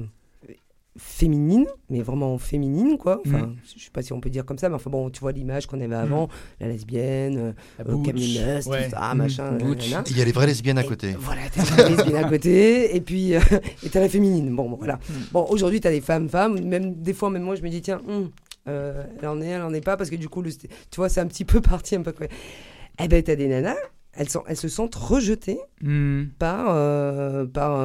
féminines, 0.98 1.66
mais 1.88 2.02
vraiment 2.02 2.36
féminines, 2.38 2.98
quoi. 2.98 3.20
Enfin, 3.26 3.46
Mm. 3.46 3.56
je 3.78 3.82
sais 3.84 3.90
pas 3.90 4.02
si 4.02 4.12
on 4.12 4.20
peut 4.20 4.28
dire 4.28 4.44
comme 4.44 4.58
ça, 4.58 4.68
mais 4.68 4.74
enfin, 4.74 4.90
bon, 4.90 5.08
tu 5.10 5.20
vois 5.20 5.32
l'image 5.32 5.66
qu'on 5.66 5.80
avait 5.80 5.94
avant, 5.94 6.28
la 6.60 6.68
lesbienne, 6.68 7.38
euh, 7.38 7.52
La 7.78 7.90
euh, 7.92 8.02
camionneuse, 8.02 8.66
ouais. 8.66 8.84
tout 8.84 8.90
ça, 8.90 9.14
Mm. 9.14 9.18
machin. 9.18 9.58
Il 10.10 10.18
y 10.18 10.20
a 10.20 10.24
les 10.24 10.32
vraies 10.32 10.46
lesbiennes 10.46 10.78
à 10.78 10.84
Et 10.84 10.86
côté. 10.86 11.14
Voilà, 11.18 11.42
t'as 11.54 11.76
la 11.76 11.88
lesbienne 11.88 12.16
à 12.16 12.28
côté, 12.28 12.94
et 12.94 13.00
puis 13.00 13.34
euh, 13.34 13.40
et 13.82 13.88
t'as 13.88 14.00
la 14.00 14.08
féminine. 14.10 14.54
Bon, 14.54 14.68
bon, 14.68 14.76
voilà. 14.76 14.96
Mm. 14.96 15.12
Bon, 15.32 15.46
aujourd'hui, 15.48 15.80
t'as 15.80 15.90
des 15.90 16.00
femmes, 16.02 16.28
femmes. 16.28 16.60
Même 16.60 16.94
des 16.94 17.14
fois, 17.14 17.30
même 17.30 17.42
moi, 17.42 17.54
je 17.54 17.62
me 17.62 17.68
dis, 17.70 17.80
tiens, 17.80 18.00
hum, 18.06 18.30
euh, 18.68 19.02
elle 19.20 19.28
en 19.28 19.40
est, 19.40 19.46
elle 19.46 19.62
en 19.62 19.72
est 19.72 19.80
pas, 19.80 19.96
parce 19.96 20.10
que 20.10 20.16
du 20.16 20.28
coup, 20.28 20.42
le, 20.42 20.50
tu 20.52 20.68
vois, 20.96 21.08
c'est 21.08 21.20
un 21.20 21.26
petit 21.26 21.44
peu 21.46 21.60
parti, 21.62 21.96
un 21.96 22.02
peu 22.02 22.12
quoi. 22.12 22.26
Eh 23.02 23.08
ben, 23.08 23.22
t'as 23.22 23.34
des 23.36 23.48
nanas, 23.48 23.76
elles, 24.12 24.28
sont, 24.28 24.42
elles 24.46 24.58
se 24.58 24.68
sentent 24.68 24.94
rejetées 24.94 25.58
Mm. 25.80 26.24
par. 26.38 26.66
euh, 26.68 27.46
par 27.46 27.76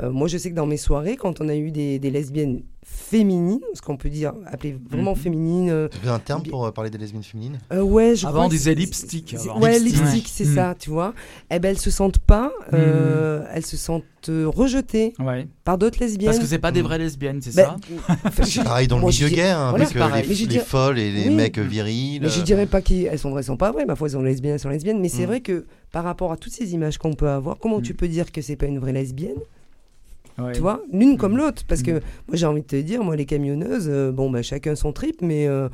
euh, 0.00 0.10
moi, 0.10 0.28
je 0.28 0.38
sais 0.38 0.50
que 0.50 0.54
dans 0.56 0.66
mes 0.66 0.76
soirées, 0.78 1.16
quand 1.16 1.40
on 1.40 1.48
a 1.48 1.54
eu 1.56 1.70
des, 1.70 1.98
des 1.98 2.10
lesbiennes 2.10 2.62
féminines, 2.84 3.60
ce 3.74 3.80
qu'on 3.82 3.96
peut 3.96 4.08
dire, 4.08 4.32
appeler 4.46 4.76
vraiment 4.90 5.12
Mhm. 5.12 5.16
féminines. 5.18 5.70
euh, 5.70 5.88
Tu 6.02 6.08
un 6.08 6.18
terme 6.18 6.42
pour 6.42 6.64
euh, 6.66 6.70
parler 6.72 6.90
des 6.90 6.98
lesbiennes 6.98 7.22
féminines? 7.22 7.58
Euh, 7.72 7.82
ouais, 7.82 8.16
je 8.16 8.26
Avant, 8.26 8.44
on 8.44 8.48
que 8.48 8.52
disait 8.54 8.70
c'est- 8.70 8.74
lipstick, 8.74 9.34
c'est-. 9.38 9.50
Ouais, 9.50 9.78
Lipstick. 9.78 10.26
c'est 10.28 10.44
ça, 10.46 10.74
tu 10.78 10.90
vois. 10.90 11.14
Eh 11.50 11.58
ben, 11.58 11.68
elles 11.70 11.78
se 11.78 11.90
sentent 11.90 12.18
pas, 12.18 12.52
euh, 12.72 13.44
elles 13.52 13.64
se 13.66 13.76
sentent 13.76 14.04
rejetées 14.28 15.12
Ouais. 15.18 15.46
par 15.64 15.78
d'autres 15.78 16.00
lesbiennes. 16.00 16.30
Parce 16.30 16.38
que 16.42 16.46
c'est 16.46 16.58
pas 16.58 16.72
des 16.72 16.82
vraies 16.82 16.98
lesbiennes, 16.98 17.40
c'est 17.42 17.54
Ben, 17.54 17.76
ça? 17.76 18.42
je- 18.44 18.60
Pareil 18.62 18.88
dans 18.88 18.98
le 18.98 19.06
milieu 19.06 19.28
gay, 19.28 19.42
hein, 19.50 19.70
voilà, 19.70 19.84
c'est 19.86 19.96
euh, 19.96 19.98
pareil. 20.00 20.26
les, 20.26 20.34
les 20.34 20.46
dirais- 20.46 20.64
folles 20.64 20.98
et 20.98 21.12
les 21.12 21.28
Oui. 21.28 21.34
mecs 21.34 21.58
virils. 21.58 22.20
Mais 22.20 22.28
je 22.28 22.40
dirais 22.42 22.66
pas 22.66 22.80
qu'elles 22.80 23.18
sont 23.18 23.30
vraies, 23.30 23.40
elles 23.40 23.44
sont 23.46 23.56
pas 23.56 23.70
vraies. 23.72 23.86
Parfois, 23.86 24.08
elles 24.08 24.12
sont 24.12 24.22
lesbiennes, 24.22 24.54
elles 24.54 24.60
sont 24.60 24.68
lesbiennes. 24.70 25.00
Mais 25.00 25.08
c'est 25.08 25.26
vrai 25.26 25.40
que 25.40 25.66
par 25.92 26.04
rapport 26.04 26.32
à 26.32 26.36
toutes 26.36 26.52
ces 26.52 26.72
images 26.72 26.98
qu'on 26.98 27.12
peut 27.14 27.28
avoir, 27.28 27.58
comment 27.58 27.78
Mm. 27.78 27.82
tu 27.82 27.94
peux 27.94 28.08
dire 28.08 28.32
que 28.32 28.40
c'est 28.42 28.56
pas 28.56 28.66
une 28.66 28.78
vraie 28.78 28.92
lesbienne? 28.92 29.36
Ouais. 30.38 30.52
Tu 30.52 30.60
vois, 30.60 30.82
l'une 30.92 31.16
comme 31.18 31.34
Mm. 31.34 31.38
l'autre. 31.38 31.62
Parce 31.66 31.82
que 31.82 31.92
moi, 31.92 32.00
j'ai 32.34 32.46
envie 32.46 32.62
de 32.62 32.66
te 32.66 32.76
dire, 32.76 33.02
moi, 33.04 33.16
les 33.16 33.26
camionneuses, 33.26 33.88
euh, 33.88 34.12
bon, 34.12 34.30
bah, 34.30 34.42
chacun 34.42 34.74
son 34.74 34.92
trip, 34.92 35.20
mais. 35.22 35.46
euh, 35.46 35.68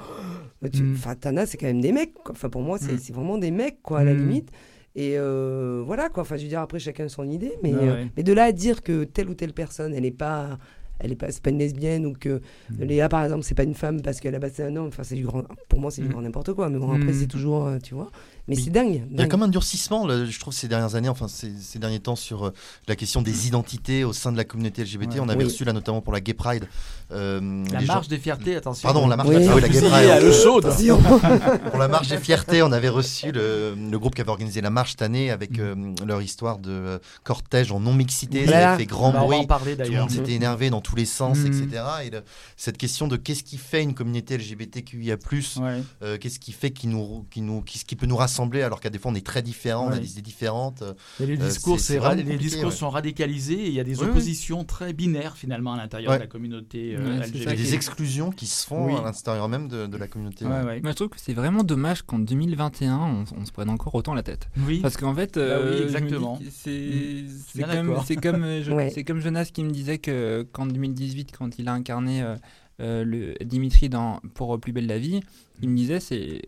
tu- 0.73 0.83
Mm. 0.83 0.95
Enfin, 0.97 1.15
as, 1.37 1.47
c'est 1.47 1.57
quand 1.57 1.67
même 1.67 1.81
des 1.81 1.93
mecs. 1.93 2.15
quoi. 2.15 2.33
Enfin, 2.33 2.49
pour 2.49 2.63
moi, 2.63 2.79
c'est 2.79 2.95
Mm. 2.95 2.99
c'est 2.99 3.13
vraiment 3.15 3.39
des 3.39 3.51
mecs, 3.53 3.81
quoi, 3.83 4.01
à 4.01 4.05
la 4.05 4.15
Mm. 4.15 4.19
limite. 4.19 4.49
Et 4.97 5.15
euh, 5.17 5.83
voilà, 5.87 6.09
quoi. 6.09 6.23
Enfin, 6.23 6.37
je 6.37 6.43
veux 6.43 6.49
dire, 6.49 6.61
après, 6.61 6.81
chacun 6.81 7.09
son 7.09 7.29
idée. 7.31 7.53
Mais, 7.63 7.73
Ouais, 7.75 7.79
euh, 7.89 8.05
mais 8.17 8.23
de 8.25 8.33
là 8.33 8.45
à 8.45 8.53
dire 8.53 8.83
que 8.83 9.05
telle 9.05 9.29
ou 9.29 9.35
telle 9.35 9.53
personne, 9.53 9.95
elle 9.95 10.05
est 10.05 10.11
pas. 10.11 10.59
Elle 11.01 11.13
est 11.13 11.15
pas, 11.15 11.31
c'est 11.31 11.41
pas 11.41 11.51
une 11.51 11.59
lesbienne 11.61 12.07
ou 12.07 12.13
que. 12.13 12.41
Léa 12.77 13.09
par 13.09 13.23
exemple 13.23 13.45
c'est 13.45 13.55
pas 13.55 13.63
une 13.63 13.75
femme 13.77 14.03
parce 14.03 14.19
qu'elle 14.19 14.35
a 14.35 14.41
passé 14.41 14.65
un 14.65 14.75
homme. 14.75 14.89
Enfin 14.89 15.05
c'est 15.05 15.15
du 15.15 15.23
grand. 15.25 15.45
Pour 15.69 15.79
moi 15.79 15.93
c'est 15.93 16.03
du 16.03 16.09
grand 16.09 16.23
n'importe 16.23 16.53
quoi. 16.55 16.69
Mais 16.71 16.79
bon 16.81 16.91
après 16.91 17.13
c'est 17.13 17.29
toujours 17.29 17.67
euh, 17.69 17.79
tu 17.81 17.95
vois. 17.95 18.11
Mais 18.49 18.57
Mais 18.57 18.63
c'est 18.63 18.71
dingue. 18.71 19.03
Il 19.13 19.19
y 19.19 19.23
a 19.23 19.27
comme 19.27 19.43
un 19.43 19.49
durcissement, 19.49 20.07
là, 20.07 20.25
je 20.25 20.41
trouve, 20.41 20.55
ces 20.55 20.69
dernières 20.69 20.95
années, 20.95 21.09
enfin 21.11 21.29
ces, 21.29 21.53
ces 21.61 21.79
derniers 21.79 22.01
temps, 22.01 22.17
sur 22.17 22.47
euh, 22.47 22.53
la 22.87 22.97
question 22.97 23.21
des 23.23 23.47
identités 23.47 24.05
au 24.05 24.13
sein 24.13 24.33
de 24.33 24.37
la 24.39 24.45
communauté 24.45 24.83
LGBT. 24.85 25.15
Ouais. 25.15 25.21
On 25.21 25.29
avait 25.29 25.39
Oui. 25.39 25.45
reçu 25.45 25.65
là 25.65 25.73
notamment 25.73 26.01
pour 26.01 26.13
la 26.13 26.21
Gay 26.21 26.35
Pride. 26.35 26.67
euh, 27.13 27.65
La 27.73 27.81
les 27.81 27.87
gens- 27.87 27.95
marche 27.95 28.09
des 28.09 28.19
fiertés, 28.19 28.57
attention. 28.57 28.87
Pardon, 28.87 29.07
la 29.07 29.17
marche 29.17 29.29
Oui. 29.29 29.47
ah 29.49 29.53
oui, 29.55 29.61
la 29.61 29.69
Gay 29.69 29.81
Pride. 29.81 29.93
à. 30.11 31.59
Pour 31.71 31.79
la 31.79 31.89
marche 31.89 32.09
des 32.09 32.19
fiertés, 32.19 32.63
on 32.63 32.73
avait 32.73 32.89
reçu 32.89 33.33
le, 33.33 33.75
le 33.75 33.99
groupe 33.99 34.15
qui 34.15 34.21
avait 34.21 34.31
organisé 34.31 34.61
la 34.61 34.71
marche 34.71 34.91
cette 34.91 35.03
année 35.03 35.31
avec 35.31 35.59
euh, 35.59 35.75
leur 36.07 36.23
histoire 36.23 36.59
de 36.59 36.71
euh, 36.71 36.99
cortège 37.25 37.73
en 37.73 37.81
non-mixité. 37.81 38.47
Ça 38.47 38.71
avait 38.73 38.79
fait 38.83 38.87
grand 38.87 39.11
Bah, 39.13 39.19
on 39.19 39.21
va 39.23 39.27
bruit. 39.27 39.39
en 39.39 39.45
parler 39.45 39.77
Tout 39.77 39.91
le 39.91 39.99
monde 39.99 40.11
s'était 40.11 40.33
énervé 40.33 40.71
dans 40.71 40.81
tous 40.81 40.97
les 40.97 41.05
sens, 41.07 41.39
etc. 41.41 41.83
Et 42.05 42.11
le- 42.11 42.23
cette 42.57 42.79
question 42.79 43.09
de 43.09 43.17
qu'est-ce 43.17 43.43
qui 43.45 43.57
fait 43.59 43.83
une 43.83 43.95
communauté 43.95 44.37
LGBTQIA+, 44.39 45.17
Ouais. 45.61 45.83
euh, 46.03 46.19
qu'est-ce 46.19 46.39
qui 46.39 46.53
fait 46.53 46.71
qui 46.71 46.87
nous, 46.89 47.27
qui 47.31 47.41
nous, 47.43 47.63
qui, 47.63 47.79
ce 47.79 47.85
qui 47.85 47.97
peut 47.97 48.07
nous 48.07 48.17
rassembler 48.17 48.38
alors 48.63 48.81
qu'à 48.81 48.91
des 48.91 48.99
fois 48.99 49.11
on 49.11 49.15
est 49.15 49.25
très 49.27 49.43
différents, 49.43 49.87
on 49.89 49.91
a 49.93 49.99
des 49.99 50.13
idées 50.13 50.23
différentes. 50.23 50.83
euh, 50.83 50.95
Et 51.21 51.27
les 51.27 51.41
Euh, 51.41 51.47
discours, 51.49 51.79
c'est- 51.79 51.85
c'est 51.87 51.93
c'est 51.95 51.99
ra- 51.99 52.09
vraiment 52.15 52.17
les 52.27 52.33
compliqué, 52.33 52.45
discours 52.51 52.71
ouais. 52.71 52.77
sont 52.77 52.91
radicalisés 52.91 53.55
et 53.61 53.67
il 53.69 53.73
y 53.75 53.81
a 53.81 53.85
des 53.85 53.97
Oui, 53.99 54.05
oui. 54.05 54.11
oppositions 54.11 54.65
très 54.65 54.93
binaires 54.93 55.37
finalement 55.37 55.73
à 55.75 55.77
l'intérieur 55.77 56.13
Ouais. 56.13 56.19
de 56.19 56.23
la 56.23 56.29
communauté 56.29 56.95
euh, 56.97 57.21
c'est 57.23 57.29
ça 57.29 57.29
Il 57.35 57.43
y 57.43 57.47
a 57.47 57.51
LGBT. 57.53 57.57
des 57.57 57.75
exclusions 57.75 58.31
qui 58.31 58.47
se 58.47 58.67
font 58.67 58.87
Oui. 58.87 58.95
à 58.97 59.03
l'intérieur 59.03 59.49
même 59.49 59.69
de, 59.69 59.87
de 59.87 59.97
la 59.97 60.07
communauté. 60.09 60.45
Ouais, 60.45 60.51
ouais. 60.53 60.65
ouais. 60.65 60.81
Moi, 60.81 60.91
je 60.93 60.97
trouve 60.97 61.09
que 61.09 61.21
c'est 61.21 61.35
vraiment 61.35 61.63
dommage 61.65 62.03
qu'en 62.03 62.19
2021, 62.19 62.97
on, 62.99 63.25
on 63.41 63.45
se 63.45 63.53
prenne 63.53 63.71
encore 63.71 63.95
autant 63.95 64.15
la 64.15 64.23
tête. 64.23 64.49
Oui. 64.67 64.81
Parce 64.81 64.97
qu'en 64.97 65.15
fait, 65.15 65.35
Bah 65.37 65.41
oui, 65.43 65.47
euh, 65.49 65.85
exactement. 65.85 66.39
c'est 66.55 68.17
Mm. 68.17 68.21
comme, 68.21 68.43
euh, 68.45 68.63
je- 68.63 69.21
Jonas 69.21 69.47
qui 69.53 69.65
me 69.65 69.71
disait 69.71 69.99
que 69.99 70.47
qu'en 70.53 70.67
2018, 70.67 71.33
quand 71.37 71.59
il 71.59 71.69
a 71.69 71.73
incarné 71.73 72.23
euh, 72.23 72.37
euh, 72.81 73.05
le 73.05 73.35
Dimitri 73.45 73.89
dans 73.89 74.21
Pour 74.35 74.59
Plus 74.61 74.73
belle 74.73 74.87
la 74.87 74.99
vie, 74.99 75.21
il 75.63 75.69
me 75.69 75.77
disait 75.77 76.01
c'est 76.01 76.43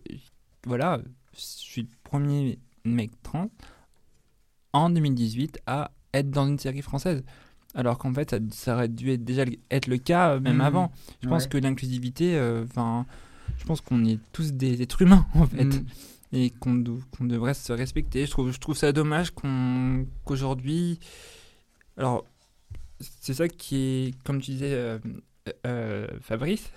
voilà, 0.66 1.00
premier 2.10 2.58
mec 2.84 3.10
trans 3.22 3.50
en 4.72 4.90
2018 4.90 5.60
à 5.66 5.90
être 6.12 6.30
dans 6.30 6.46
une 6.48 6.58
série 6.58 6.82
française. 6.82 7.22
Alors 7.74 7.98
qu'en 7.98 8.12
fait, 8.12 8.30
ça, 8.30 8.38
ça 8.50 8.74
aurait 8.74 8.88
dû 8.88 9.10
être 9.12 9.24
déjà 9.24 9.44
être 9.70 9.86
le 9.86 9.98
cas 9.98 10.34
euh, 10.34 10.40
même 10.40 10.56
Mm. 10.56 10.60
avant. 10.70 10.92
Je 11.22 11.28
pense 11.28 11.46
que 11.46 11.56
l'inclusivité, 11.58 12.36
euh, 12.36 12.64
enfin, 12.64 13.06
je 13.58 13.64
pense 13.64 13.80
qu'on 13.80 14.04
est 14.04 14.18
tous 14.32 14.52
des 14.52 14.82
êtres 14.82 15.02
humains 15.02 15.26
en 15.34 15.46
fait 15.46 15.64
Mm. 15.64 15.84
et 16.32 16.50
qu'on 16.50 16.82
qu'on 17.16 17.24
devrait 17.26 17.54
se 17.54 17.72
respecter. 17.72 18.26
Je 18.26 18.30
trouve, 18.32 18.50
je 18.52 18.58
trouve 18.58 18.76
ça 18.76 18.90
dommage 18.92 19.30
qu'aujourd'hui. 20.24 20.98
Alors, 21.96 22.24
c'est 22.98 23.34
ça 23.34 23.48
qui 23.48 23.76
est, 23.76 24.22
comme 24.24 24.40
tu 24.40 24.50
disais, 24.52 24.72
euh, 24.72 24.98
euh, 25.66 26.06
Fabrice, 26.20 26.70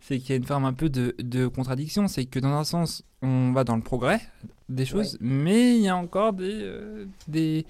c'est 0.00 0.18
qu'il 0.18 0.30
y 0.30 0.32
a 0.32 0.36
une 0.36 0.44
forme 0.44 0.64
un 0.64 0.72
peu 0.72 0.88
de, 0.88 1.14
de 1.18 1.46
contradiction. 1.46 2.08
C'est 2.08 2.24
que 2.26 2.38
dans 2.38 2.52
un 2.52 2.64
sens, 2.64 3.04
on 3.22 3.52
va 3.52 3.64
dans 3.64 3.76
le 3.76 3.82
progrès 3.82 4.20
des 4.68 4.84
choses, 4.84 5.16
mais 5.20 5.76
il 5.76 5.82
y 5.82 5.88
a 5.88 5.96
encore 5.96 6.32
des, 6.34 6.50
euh, 6.62 7.06
des, 7.26 7.64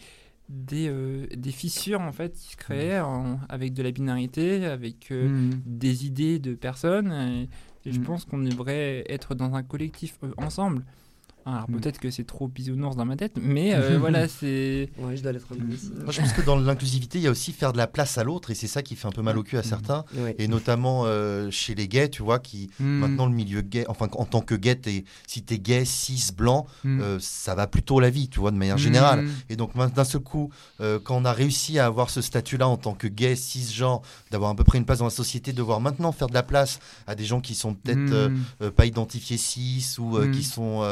des, 0.49 0.89
euh, 0.89 1.27
des 1.37 1.53
fissures 1.53 2.01
en 2.01 2.13
fait 2.13 2.33
qui 2.35 2.53
se 2.53 2.57
créent 2.57 3.01
en- 3.01 3.39
avec 3.49 3.73
de 3.75 3.83
la 3.83 3.91
binarité, 3.91 4.65
avec 4.67 5.11
Mm. 5.11 5.51
des 5.65 6.07
idées 6.07 6.39
de 6.39 6.55
personnes. 6.55 7.13
Et, 7.13 7.49
et 7.89 7.93
je 7.93 8.01
Mm. 8.01 8.05
pense 8.05 8.25
qu'on 8.25 8.39
devrait 8.39 9.05
être 9.09 9.35
dans 9.35 9.55
un 9.55 9.63
collectif 9.63 10.19
ensemble. 10.37 10.85
Alors 11.51 11.71
Mm. 11.71 11.77
peut-être 11.81 11.99
que 11.99 12.11
c'est 12.11 12.25
trop 12.25 12.47
bisounours 12.49 12.95
dans 12.97 13.05
ma 13.05 13.17
tête, 13.17 13.39
mais 13.41 13.75
euh, 13.75 13.99
voilà, 13.99 14.29
c'est. 14.29 14.91
Ouais, 14.99 15.17
je 15.17 15.23
dois 15.23 15.33
l'être. 15.33 15.47
Moi, 15.57 16.13
je 16.13 16.21
pense 16.21 16.33
que 16.33 16.43
dans 16.43 16.57
l'inclusivité, 16.57 17.19
il 17.19 17.23
y 17.25 17.27
a 17.27 17.31
aussi 17.31 17.53
faire 17.53 17.73
de 17.73 17.79
la 17.79 17.87
place 17.87 18.19
à 18.19 18.25
l'autre, 18.25 18.51
et 18.51 18.55
c'est 18.55 18.67
ça 18.67 18.83
qui 18.83 18.97
fait 18.97 19.09
un 19.09 19.13
peu 19.13 19.23
mal 19.23 19.39
au 19.39 19.43
cul 19.43 19.57
à 19.57 19.63
certains, 19.63 20.05
Ouais. 20.17 20.35
et 20.39 20.47
notamment 20.49 21.05
euh, 21.07 21.51
chez 21.51 21.75
les 21.75 21.89
gays, 21.89 22.09
tu 22.11 22.23
vois, 22.23 22.39
qui 22.39 22.69
Mm. 22.81 22.85
maintenant 22.87 23.27
le 23.27 23.33
milieu 23.33 23.63
gay, 23.63 23.85
enfin 23.89 24.09
en 24.13 24.25
tant 24.25 24.41
que 24.43 24.55
gay, 24.55 24.75
t'es- 24.77 25.05
si 25.27 25.43
t'es 25.43 25.59
gay, 25.59 25.85
cis, 25.85 26.31
blanc, 26.37 26.67
Mm. 26.85 27.01
euh, 27.01 27.19
ça 27.21 27.55
va 27.55 27.67
plutôt 27.67 27.99
la 28.01 28.11
vie, 28.11 28.29
tu 28.29 28.41
vois, 28.41 28.51
de 28.51 28.57
manière 28.57 28.79
générale. 28.79 29.27
Et 29.49 29.57
donc 29.57 29.71
d'un 29.95 30.05
seul 30.05 30.21
coup, 30.21 30.51
euh, 30.81 30.99
quand 31.03 31.17
on 31.17 31.25
a 31.25 31.33
réussi 31.33 31.79
à 31.79 31.87
avoir 31.87 32.11
ce 32.11 32.21
statut-là 32.21 32.69
en 32.69 32.77
tant 32.77 32.95
que 32.95 33.07
gay, 33.09 33.37
cisgenre, 33.37 34.03
d'avoir 34.31 34.51
à 34.51 34.55
peu 34.55 34.65
près 34.65 34.79
une 34.79 34.85
place 34.85 34.99
dans 34.99 35.05
la 35.07 35.11
société, 35.11 35.53
de 35.53 35.63
voir 35.63 35.81
maintenant 35.81 36.13
faire 36.13 36.29
de 36.29 36.35
la 36.35 36.43
place 36.43 36.79
à 37.07 37.15
des 37.15 37.25
gens 37.25 37.41
qui 37.41 37.55
sont 37.55 37.75
peut-être 37.75 38.31
pas 38.77 38.87
identifiés 38.87 39.39
cis 39.39 39.97
ou 39.99 40.19
qui 40.33 40.43
sont. 40.45 40.83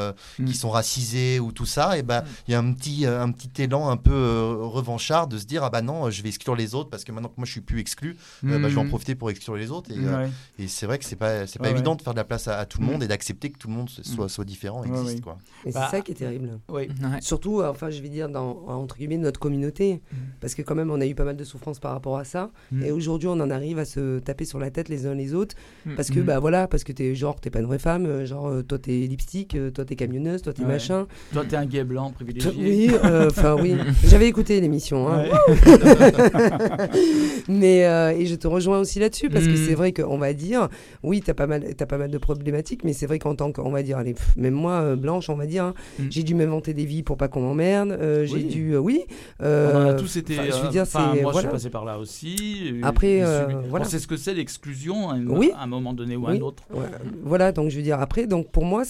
Qui 0.47 0.55
sont 0.57 0.71
racisés 0.71 1.41
ou 1.41 1.53
tout 1.53 1.67
ça, 1.67 1.99
et 1.99 2.03
ben 2.03 2.23
il 2.49 2.53
y 2.53 2.55
a 2.55 2.59
un 2.59 2.73
petit 2.73 3.07
euh, 3.07 3.23
un 3.23 3.31
petit 3.33 3.63
élan 3.63 3.89
un 3.89 3.97
peu 3.97 4.13
euh, 4.13 4.57
revanchard 4.61 5.27
de 5.29 5.39
se 5.39 5.45
dire 5.45 5.63
ah 5.65 5.71
bah 5.71 5.83
non, 5.83 6.11
je 6.11 6.23
vais 6.23 6.29
exclure 6.29 6.55
les 6.57 6.75
autres 6.75 6.91
parce 6.91 7.05
que 7.05 7.13
maintenant 7.13 7.29
que 7.29 7.35
moi 7.37 7.47
je 7.47 7.53
suis 7.53 7.61
plus 7.61 7.81
exclu, 7.81 8.17
euh, 8.45 8.59
bah, 8.59 8.69
je 8.69 8.75
vais 8.75 8.81
en 8.81 8.85
Mm. 8.85 8.89
profiter 8.89 9.15
pour 9.15 9.31
exclure 9.31 9.57
les 9.57 9.71
autres. 9.71 9.91
Et, 9.91 9.99
euh, 9.99 10.25
Ouais. 10.25 10.31
et 10.59 10.69
c'est 10.69 10.87
vrai 10.87 10.99
que 10.99 11.05
c'est 11.05 11.17
pas 11.17 11.47
c'est 11.47 11.59
pas 11.59 11.67
Ouais, 11.67 11.71
évident 11.73 11.93
ouais. 11.93 11.97
de 11.99 12.03
faire 12.03 12.13
de 12.15 12.19
la 12.19 12.25
place 12.25 12.49
à, 12.49 12.59
à 12.59 12.67
tout 12.67 12.81
le 12.81 12.87
Mm. 12.87 12.91
monde 12.91 13.03
et 13.03 13.09
d'accepter 13.09 13.51
que 13.51 13.59
tout 13.59 13.69
le 13.69 13.75
monde 13.75 13.89
soit 13.91 14.29
soit 14.29 14.45
différent, 14.45 14.85
existe 14.85 15.17
ouais. 15.17 15.21
quoi. 15.21 15.39
Et 15.65 15.73
Bah, 15.73 15.89
c'est 15.91 15.97
ça 15.97 16.03
qui 16.03 16.13
est 16.13 16.17
terrible. 16.17 16.59
Oui. 16.69 16.89
Ouais. 16.89 17.21
Surtout, 17.21 17.63
enfin, 17.63 17.91
je 17.91 18.01
vais 18.01 18.09
dire, 18.09 18.29
dans, 18.29 18.65
entre 18.69 18.97
guillemets, 18.97 19.19
notre 19.19 19.41
communauté. 19.41 19.95
Mm. 20.13 20.17
Parce 20.41 20.55
que 20.55 20.63
quand 20.63 20.75
même, 20.75 20.91
on 20.91 21.01
a 21.01 21.07
eu 21.07 21.15
pas 21.15 21.25
mal 21.25 21.37
de 21.37 21.45
souffrances 21.45 21.79
par 21.79 21.93
rapport 21.93 22.17
à 22.19 22.25
ça. 22.25 22.51
Mm. 22.73 22.83
Et 22.85 22.91
aujourd'hui, 22.93 23.29
on 23.29 23.33
en 23.41 23.51
arrive 23.51 23.79
à 23.79 23.85
se 23.85 24.19
taper 24.21 24.45
sur 24.45 24.59
la 24.59 24.71
tête 24.71 24.89
les 24.89 25.07
uns 25.07 25.15
les 25.15 25.35
autres. 25.35 25.55
Mm. 25.87 25.95
Parce 25.97 26.11
que, 26.11 26.21
Mm. 26.21 26.25
bah 26.25 26.39
voilà, 26.39 26.69
parce 26.69 26.85
que 26.85 26.93
t'es 26.93 27.15
genre, 27.15 27.41
t'es 27.41 27.51
pas 27.51 27.61
une 27.61 27.67
vraie 27.67 27.79
femme. 27.79 28.25
Genre, 28.25 28.63
toi, 28.69 28.79
t'es 28.79 28.93
lipstick, 29.07 29.57
toi, 29.75 29.85
t'es 29.85 29.97
camionneuse, 29.97 30.36
toi, 30.43 30.53
t'es 30.53 30.63
Ouais. 30.63 30.69
machin. 30.69 31.07
Toi, 31.33 31.45
t'es 31.49 31.57
un 31.57 31.67
gay 31.67 31.85
blanc 31.85 32.11
privilégié. 32.11 32.51
Oui, 32.59 32.91
euh, 33.05 33.29
enfin, 33.31 33.57
oui. 33.61 33.75
J'avais 34.07 34.27
écouté 34.29 34.61
l'émission. 34.61 35.09
Hein. 35.09 35.25
Ouais. 35.25 35.57
Mais 37.49 37.87
euh, 37.87 38.11
et 38.17 38.27
je 38.27 38.35
te 38.35 38.47
rejoins 38.49 38.79
aussi 38.81 38.99
là-dessus 38.99 39.29
parce 39.31 39.45
que 39.47 39.53
Mm. 39.53 39.67
c'est 39.69 39.75
vrai 39.75 39.93
qu'on 39.93 40.19
va 40.19 40.33
dire 40.33 40.69
oui 41.03 41.23
t'as 41.25 41.35
pas 41.35 41.47
mal 41.47 41.75
t'as 41.77 41.87
pas 41.87 41.99
mal 41.99 42.11
de 42.11 42.19
problématiques 42.19 42.85
mais 42.85 42.93
c'est 42.93 43.07
vrai 43.07 43.19
qu'en 43.19 43.35
tant 43.35 43.53
qu'on 43.53 43.71
va 43.71 43.83
dire 43.83 43.99
allez, 43.99 44.15
pff, 44.15 44.37
même 44.37 44.55
moi 44.55 44.73
euh, 44.83 44.97
blanche 44.97 45.29
on 45.31 45.37
va 45.37 45.47
dire 45.47 45.65
hein, 45.65 45.75
Mm. 45.99 46.05
j'ai 46.11 46.23
dû 46.23 46.35
m'inventer 46.35 46.75
des 46.75 46.85
vies 46.85 47.03
pour 47.03 47.17
pas 47.17 47.29
qu'on 47.29 47.41
m'emmerde 47.43 47.99
j'ai 48.25 48.35
Oui. 48.35 48.45
dû 48.45 48.77
oui 48.77 49.05
On 49.41 49.45
en 49.47 49.89
a 49.89 49.95
tous 49.95 50.17
été. 50.17 50.35
je 50.35 50.63
veux 50.63 50.69
dire 50.71 50.85
moi, 50.95 51.15
je 51.17 51.23
voilà 51.23 51.41
suis 51.41 51.49
passé 51.49 51.71
par 51.71 51.85
là 51.85 51.99
aussi. 51.99 52.75
Après, 52.83 53.23
euh, 53.23 53.47
on 53.65 53.69
voilà. 53.69 53.85
sait 53.85 53.99
ce 53.99 54.07
que 54.07 54.17
c'est 54.17 54.35
l'exclusion 54.35 55.11
à 55.11 55.15
un, 55.15 55.27
Oui. 55.27 55.51
à 55.57 55.65
un 55.65 55.67
moment 55.67 55.93
donné 55.93 56.17
ou 56.17 56.27
à 56.27 56.31
Oui. 56.31 56.39
un 56.39 56.43
autre. 56.43 56.63
Ouais, 56.73 56.87
voilà, 57.23 57.53
donc 57.53 57.71
je 57.71 57.77
veux 57.77 57.83
dire, 57.83 58.01
après, 58.01 58.27
donc 58.27 58.51
pour 58.51 58.65
moi, 58.65 58.83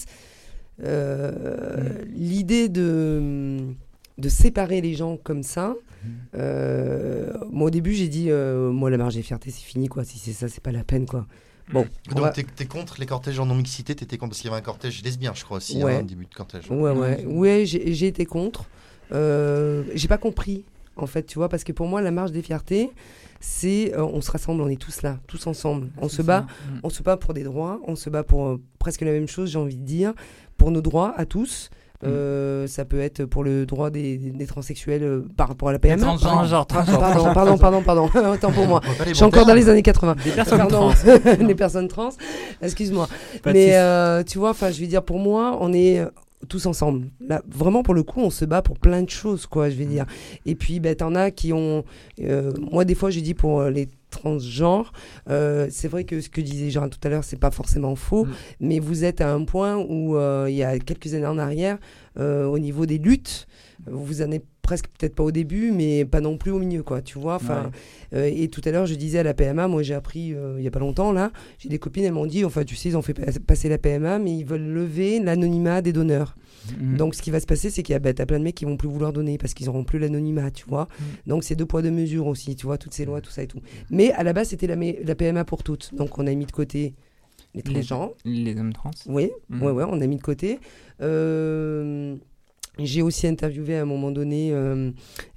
euh, 0.83 2.03
l'idée 2.15 2.69
de, 2.69 3.59
de 4.19 4.29
séparer 4.29 4.81
les 4.81 4.95
gens 4.95 5.17
comme 5.17 5.43
ça, 5.43 5.75
euh, 6.35 7.33
moi 7.51 7.69
au 7.69 7.71
début 7.71 7.93
j'ai 7.95 8.09
dit, 8.09 8.31
euh, 8.31 8.71
moi 8.71 8.91
la 8.91 8.97
marge 8.97 9.15
des 9.15 9.23
fiertés 9.23 9.51
c'est 9.51 9.63
fini 9.65 9.89
quoi, 9.89 10.05
si 10.05 10.19
c'est 10.19 10.33
ça 10.33 10.49
c'est 10.49 10.63
pas 10.63 10.73
la 10.73 10.85
peine 10.85 11.07
quoi. 11.07 11.27
Bon, 11.73 11.85
on 12.11 12.15
Donc 12.15 12.25
va- 12.25 12.31
t'es 12.31 12.47
es 12.61 12.65
contre 12.67 13.01
les 13.01 13.07
cortèges 13.07 13.41
en 13.41 13.47
non-mixité, 13.47 13.97
t'étais 13.97 14.19
contre 14.19 14.31
parce 14.31 14.41
qu'il 14.41 14.51
y 14.51 14.53
avait 14.53 14.61
un 14.61 14.65
cortège 14.65 15.03
lesbien, 15.03 15.33
je 15.35 15.43
crois 15.45 15.57
aussi, 15.57 15.83
Ouais. 15.83 15.97
hein, 15.97 16.01
un 16.01 16.05
début 16.05 16.27
de 16.27 16.33
cortège. 16.35 16.71
Ouais, 16.71 16.77
ouais, 16.77 16.93
Ouais. 16.93 17.25
ouais, 17.27 17.63
j'ai 17.67 18.07
été 18.07 18.25
contre. 18.25 18.67
Euh, 19.11 19.83
j'ai 19.95 20.07
pas 20.07 20.19
compris, 20.19 20.65
en 20.95 21.09
fait, 21.09 21.25
tu 21.25 21.39
vois, 21.41 21.49
parce 21.49 21.65
que 21.65 21.73
pour 21.73 21.89
moi, 21.89 22.01
la 22.03 22.13
marche 22.13 22.31
des 22.31 22.43
fiertés, 22.43 22.91
c'est 23.41 23.93
euh, 23.97 24.05
on 24.05 24.21
se 24.21 24.31
rassemble, 24.31 24.63
on 24.63 24.69
est 24.69 24.81
tous 24.81 25.03
là, 25.03 25.19
tous 25.27 25.45
ensemble. 25.49 25.89
On 26.01 26.09
se 26.09 26.23
bat, 26.23 26.43
Mm. 26.43 26.79
on 26.85 26.89
se 26.89 27.03
bat 27.03 27.17
pour 27.17 27.35
des 27.35 27.43
droits, 27.43 27.81
on 27.85 27.97
se 27.97 28.11
bat 28.11 28.23
pour 28.23 28.47
euh, 28.47 28.61
presque 28.79 29.01
la 29.01 29.11
même 29.11 29.27
chose, 29.27 29.51
j'ai 29.51 29.59
envie 29.59 29.77
de 29.77 29.85
dire, 29.85 30.15
pour 30.57 30.71
nos 30.71 30.81
droits 30.81 31.15
à 31.17 31.25
tous. 31.27 31.71
Euh, 32.05 32.67
ça 32.67 32.85
peut 32.85 33.01
être 33.01 33.25
pour 33.25 33.43
le 33.43 33.65
droit 33.65 33.89
des, 33.89 34.19
des- 34.19 34.31
des 34.31 34.47
transsexuels 34.47 35.03
euh, 35.03 35.25
par 35.35 35.49
rapport 35.49 35.71
à 35.71 35.73
la 35.73 35.79
PMA. 35.79 35.97
transgenres. 35.97 36.67
Pardon, 36.67 36.93
Transgenres, 36.93 37.33
pardon, 37.33 37.57
pardon, 37.57 37.83
pardon, 37.83 38.09
pardon, 38.09 38.31
autant 38.35 38.53
pour 38.53 38.67
moi. 38.67 38.83
Je 39.09 39.15
suis 39.15 39.25
encore 39.25 39.47
dans 39.47 39.55
les 39.55 39.69
années 39.71 39.83
80. 39.83 40.15
Des 40.23 40.31
personnes 40.33 40.59
Pardon, 40.59 40.91
trans. 40.91 41.21
les 41.41 41.55
personnes 41.55 41.89
trans, 41.89 42.11
excuse-moi. 42.61 43.09
Mais 43.47 43.77
euh, 43.77 44.23
tu 44.23 44.39
vois, 44.39 44.51
enfin, 44.51 44.71
je 44.71 44.81
veux 44.83 44.87
dire, 44.87 45.03
pour 45.03 45.19
moi, 45.19 45.57
on 45.61 45.73
est 45.73 45.99
euh, 46.01 46.07
tous 46.51 46.67
ensemble. 46.67 47.07
Là, 47.27 47.41
vraiment, 47.49 47.83
pour 47.83 47.95
le 47.95 48.03
coup, 48.03 48.21
on 48.21 48.31
se 48.31 48.45
bat 48.45 48.61
pour 48.61 48.79
plein 48.79 49.03
de 49.03 49.11
choses, 49.11 49.47
quoi, 49.47 49.71
je 49.71 49.77
vais 49.77 49.87
dire. 49.87 50.05
Et 50.45 50.55
puis, 50.55 50.81
ben, 50.81 50.95
t'en 50.95 51.15
as 51.15 51.31
qui 51.31 51.55
ont. 51.55 51.83
euh, 52.23 52.53
moi, 52.71 52.85
des 52.85 52.95
fois, 52.95 53.09
j'ai 53.09 53.23
dit 53.23 53.35
pour 53.35 53.63
les 53.65 53.89
transgenres, 54.17 54.93
euh, 55.31 55.69
c'est 55.71 55.89
vrai 55.89 56.05
que 56.05 56.21
ce 56.21 56.29
que 56.29 56.41
disait 56.41 56.71
Gérard 56.71 56.91
tout 56.91 56.99
à 57.05 57.09
l'heure, 57.09 57.25
c'est 57.25 57.39
pas 57.39 57.51
forcément 57.51 57.95
faux, 57.97 58.25
Mm. 58.25 58.31
mais 58.61 58.79
vous 58.79 59.05
êtes 59.05 59.21
à 59.21 59.33
un 59.33 59.45
point 59.45 59.77
où, 59.77 60.17
euh, 60.17 60.47
il 60.49 60.57
y 60.57 60.63
a 60.65 60.79
quelques 60.79 61.15
années 61.15 61.27
en 61.27 61.39
arrière, 61.39 61.79
euh, 62.19 62.45
au 62.47 62.59
niveau 62.59 62.87
des 62.87 62.99
luttes, 62.99 63.47
vous 63.87 64.23
en 64.23 64.31
êtes 64.33 64.45
presque 64.63 64.87
peut-être 64.99 65.15
pas 65.15 65.23
au 65.23 65.31
début, 65.31 65.71
mais 65.71 66.05
pas 66.05 66.21
non 66.21 66.37
plus 66.39 66.51
au 66.51 66.59
milieu, 66.59 66.83
quoi, 66.83 67.01
tu 67.01 67.19
vois. 67.21 67.37
Enfin, 67.37 67.71
euh, 68.15 68.29
et 68.35 68.49
tout 68.49 68.61
à 68.65 68.73
l'heure, 68.73 68.87
je 68.87 68.97
disais 68.97 69.21
à 69.21 69.23
la 69.23 69.33
PMA, 69.33 69.69
moi 69.69 69.83
j'ai 69.85 69.95
appris 69.95 70.33
euh, 70.35 70.57
il 70.59 70.65
y 70.65 70.67
a 70.67 70.73
pas 70.73 70.81
longtemps 70.81 71.13
là, 71.13 71.31
j'ai 71.59 71.69
des 71.69 71.79
copines, 71.79 72.03
elles 72.05 72.13
m'ont 72.13 72.27
dit, 72.27 72.45
enfin 72.45 72.65
tu 72.65 72.75
sais, 72.75 72.89
ils 72.89 72.97
ont 72.97 73.03
fait 73.03 73.15
pa- 73.15 73.31
passer 73.47 73.69
la 73.69 73.79
PMA, 73.79 74.19
mais 74.19 74.37
ils 74.37 74.45
veulent 74.45 74.67
lever 74.67 75.21
l'anonymat 75.21 75.83
des 75.83 75.93
donneurs. 75.93 76.35
Mm. 76.79 76.97
Donc 76.97 77.15
ce 77.15 77.23
qui 77.23 77.31
va 77.31 77.41
se 77.41 77.47
passer, 77.47 77.71
c'est 77.71 77.83
qu'il 77.83 77.93
y 77.93 77.97
a 77.97 77.99
bah, 77.99 78.13
t'as 78.15 78.27
plein 78.27 78.39
de 78.39 78.45
mecs 78.45 78.55
qui 78.55 78.65
vont 78.65 78.77
plus 78.77 78.89
vouloir 78.89 79.13
donner 79.13 79.39
parce 79.39 79.55
qu'ils 79.55 79.67
n'auront 79.67 79.85
plus 79.85 79.99
l'anonymat, 79.99 80.51
tu 80.51 80.65
vois. 80.69 80.89
Donc 81.27 81.45
c'est 81.45 81.57
deux 81.57 81.67
poids 81.67 81.83
deux 81.83 81.91
mesures 81.91 82.27
aussi, 82.27 82.57
tu 82.57 82.67
vois, 82.67 82.79
toutes 82.79 82.95
ces 82.95 83.05
lois, 83.05 83.21
tout 83.21 83.31
ça 83.31 83.43
et 83.43 83.47
tout. 83.47 83.61
Mais 83.91 84.13
à 84.13 84.23
la 84.23 84.33
base, 84.33 84.49
c'était 84.49 84.67
la, 84.67 85.15
PMA 85.15 85.45
pour 85.45 85.63
toutes. 85.63 85.95
Donc 85.95 86.19
on 86.19 86.27
a 86.27 86.35
mis 86.35 86.47
de 86.47 86.53
côté 86.53 86.95
les 87.55 87.63
transgenres. 87.63 88.13
Les 88.25 88.57
hommes 88.59 88.73
trans. 88.73 88.91
Oui, 89.07 89.31
ouais, 89.51 89.71
ouais, 89.71 89.85
on 89.89 90.01
a 90.01 90.07
mis 90.07 90.17
de 90.17 90.23
côté. 90.23 90.59
Euh, 91.03 92.17
j'ai 92.79 93.01
aussi 93.01 93.27
interviewé 93.27 93.79
à 93.79 93.83
un 93.83 93.87
moment 93.87 94.11
donné 94.11 94.51
euh, 94.53 94.91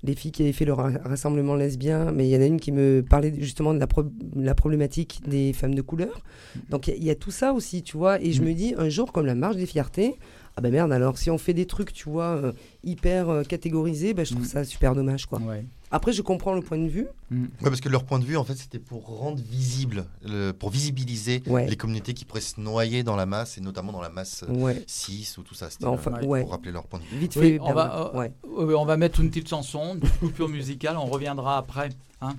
les 0.03 0.13
filles 0.13 0.31
qui 0.33 0.43
avaient 0.43 0.51
fait 0.51 0.65
le 0.65 0.73
ra- 0.73 0.91
rassemblement 1.05 1.55
lesbien, 1.55 2.11
mais 2.11 2.27
il 2.27 2.31
y 2.31 2.35
en 2.35 2.41
a 2.41 2.45
une 2.45 2.59
qui 2.59 2.73
me 2.73 3.01
parlait 3.01 3.33
justement 3.39 3.73
de 3.73 3.79
la, 3.79 3.87
pro- 3.87 4.03
la 4.35 4.53
problématique 4.55 5.21
des 5.25 5.53
femmes 5.53 5.73
de 5.73 5.81
couleur. 5.81 6.21
Donc 6.69 6.89
il 6.89 7.01
y 7.01 7.05
y, 7.07 7.09
a 7.09 7.15
tout 7.15 7.31
ça 7.31 7.53
aussi, 7.53 7.81
tu 7.81 7.95
vois. 7.95 8.21
Et 8.21 8.33
je 8.33 8.41
me 8.43 8.53
dis, 8.53 8.73
un 8.77 8.89
jour, 8.89 9.13
comme 9.13 9.25
la 9.25 9.35
marche 9.35 9.55
des 9.55 9.65
fiertés, 9.65 10.15
ah 10.59 10.61
ben 10.61 10.73
merde, 10.73 10.91
alors 10.91 11.17
si 11.17 11.29
on 11.31 11.37
fait 11.37 11.53
des 11.53 11.65
trucs, 11.65 11.93
tu 11.93 12.09
vois, 12.09 12.35
euh, 12.35 12.51
hyper 12.83 13.29
euh, 13.29 13.43
catégorisés, 13.43 14.13
ben, 14.13 14.25
je 14.25 14.31
trouve 14.31 14.43
Mhm. 14.43 14.49
ça 14.49 14.63
super 14.65 14.93
dommage, 14.93 15.25
quoi. 15.25 15.39
Ouais. 15.39 15.65
Après, 15.89 16.11
je 16.11 16.21
comprends 16.21 16.53
le 16.53 16.61
point 16.61 16.77
de 16.77 16.89
vue. 16.89 17.07
Mm. 17.31 17.43
Ouais, 17.43 17.49
parce 17.63 17.79
que 17.79 17.87
leur 17.87 18.03
point 18.03 18.19
de 18.19 18.25
vue, 18.25 18.35
en 18.35 18.43
fait, 18.43 18.55
c'était 18.55 18.77
pour 18.77 19.05
rendre 19.07 19.39
visible, 19.41 20.03
le- 20.23 20.51
pour 20.51 20.69
visibiliser 20.69 21.41
Ouais. 21.47 21.65
les 21.65 21.77
communautés 21.77 22.13
qui 22.13 22.25
pourraient 22.25 22.41
se 22.41 22.59
noyer 22.59 23.03
dans 23.03 23.15
la 23.15 23.25
masse, 23.25 23.57
et 23.57 23.61
notamment 23.61 23.93
dans 23.93 24.01
la 24.01 24.09
masse 24.09 24.43
euh, 24.47 24.51
Ouais, 24.53 24.83
cis 24.85 25.33
ou 25.37 25.43
tout 25.43 25.55
ça. 25.55 25.69
C'était 25.69 25.85
Bah, 25.85 25.91
enfin, 25.91 26.11
pour 26.19 26.49
rappeler 26.51 26.73
leur 26.73 26.85
point 26.87 26.99
de 26.99 27.05
vue. 27.05 27.19
vite 27.19 27.35
Oui, 27.37 27.53
fait. 27.53 27.59
on 27.61 27.71
va, 27.73 27.85
Bernard. 27.85 28.15
euh, 28.15 28.19
ouais. 28.19 28.31
Euh, 28.59 28.75
on 28.77 28.85
va 28.85 28.97
mettre 28.97 29.21
une 29.21 29.29
petite 29.29 29.47
chanson, 29.47 29.95
une 29.95 30.09
coupure 30.19 30.49
musicale, 30.49 30.97
on 30.97 31.05
reviendra 31.05 31.57
après. 31.57 31.89
hein. 32.21 32.35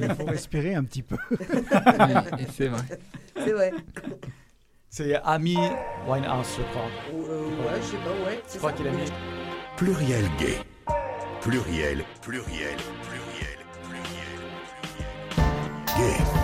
Il 0.00 0.14
faut 0.14 0.24
respirer 0.26 0.74
un 0.76 0.84
petit 0.84 1.02
peu. 1.02 1.16
Oui, 1.30 2.44
c'est 2.56 2.68
vrai. 2.68 2.82
C'est 3.36 3.52
vrai. 3.52 3.72
C'est 4.96 5.16
Amy 5.24 5.56
Winehouse, 6.06 6.56
je 6.56 6.62
crois. 6.70 6.88
Euh, 7.12 7.46
ouais, 7.48 7.80
je 7.80 7.84
sais 7.84 7.96
pas, 7.96 8.30
ouais. 8.30 8.40
Je 8.48 8.58
crois 8.58 8.70
qu'il 8.70 8.86
a 8.86 8.92
mis. 8.92 9.10
Pluriel 9.76 10.24
gay. 10.38 10.60
Pluriel, 11.40 12.04
pluriel, 12.22 12.76
pluriel, 12.76 12.76
pluriel, 13.02 13.58
pluriel. 13.82 14.38
Gay. 15.98 16.43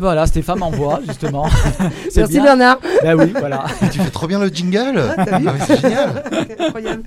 Voilà, 0.00 0.24
en 0.60 0.70
voix, 0.70 1.00
justement. 1.06 1.46
Merci 2.16 2.32
bien. 2.32 2.42
Bernard. 2.44 2.78
Ben 3.02 3.14
oui, 3.18 3.32
voilà. 3.38 3.64
Tu 3.92 3.98
fais 4.00 4.10
trop 4.10 4.26
bien 4.26 4.38
le 4.40 4.48
jingle 4.48 4.98
Ah, 5.16 5.26
Ah, 5.30 5.58
C'est 5.66 5.80
génial 5.80 6.22
Incroyable. 6.58 7.02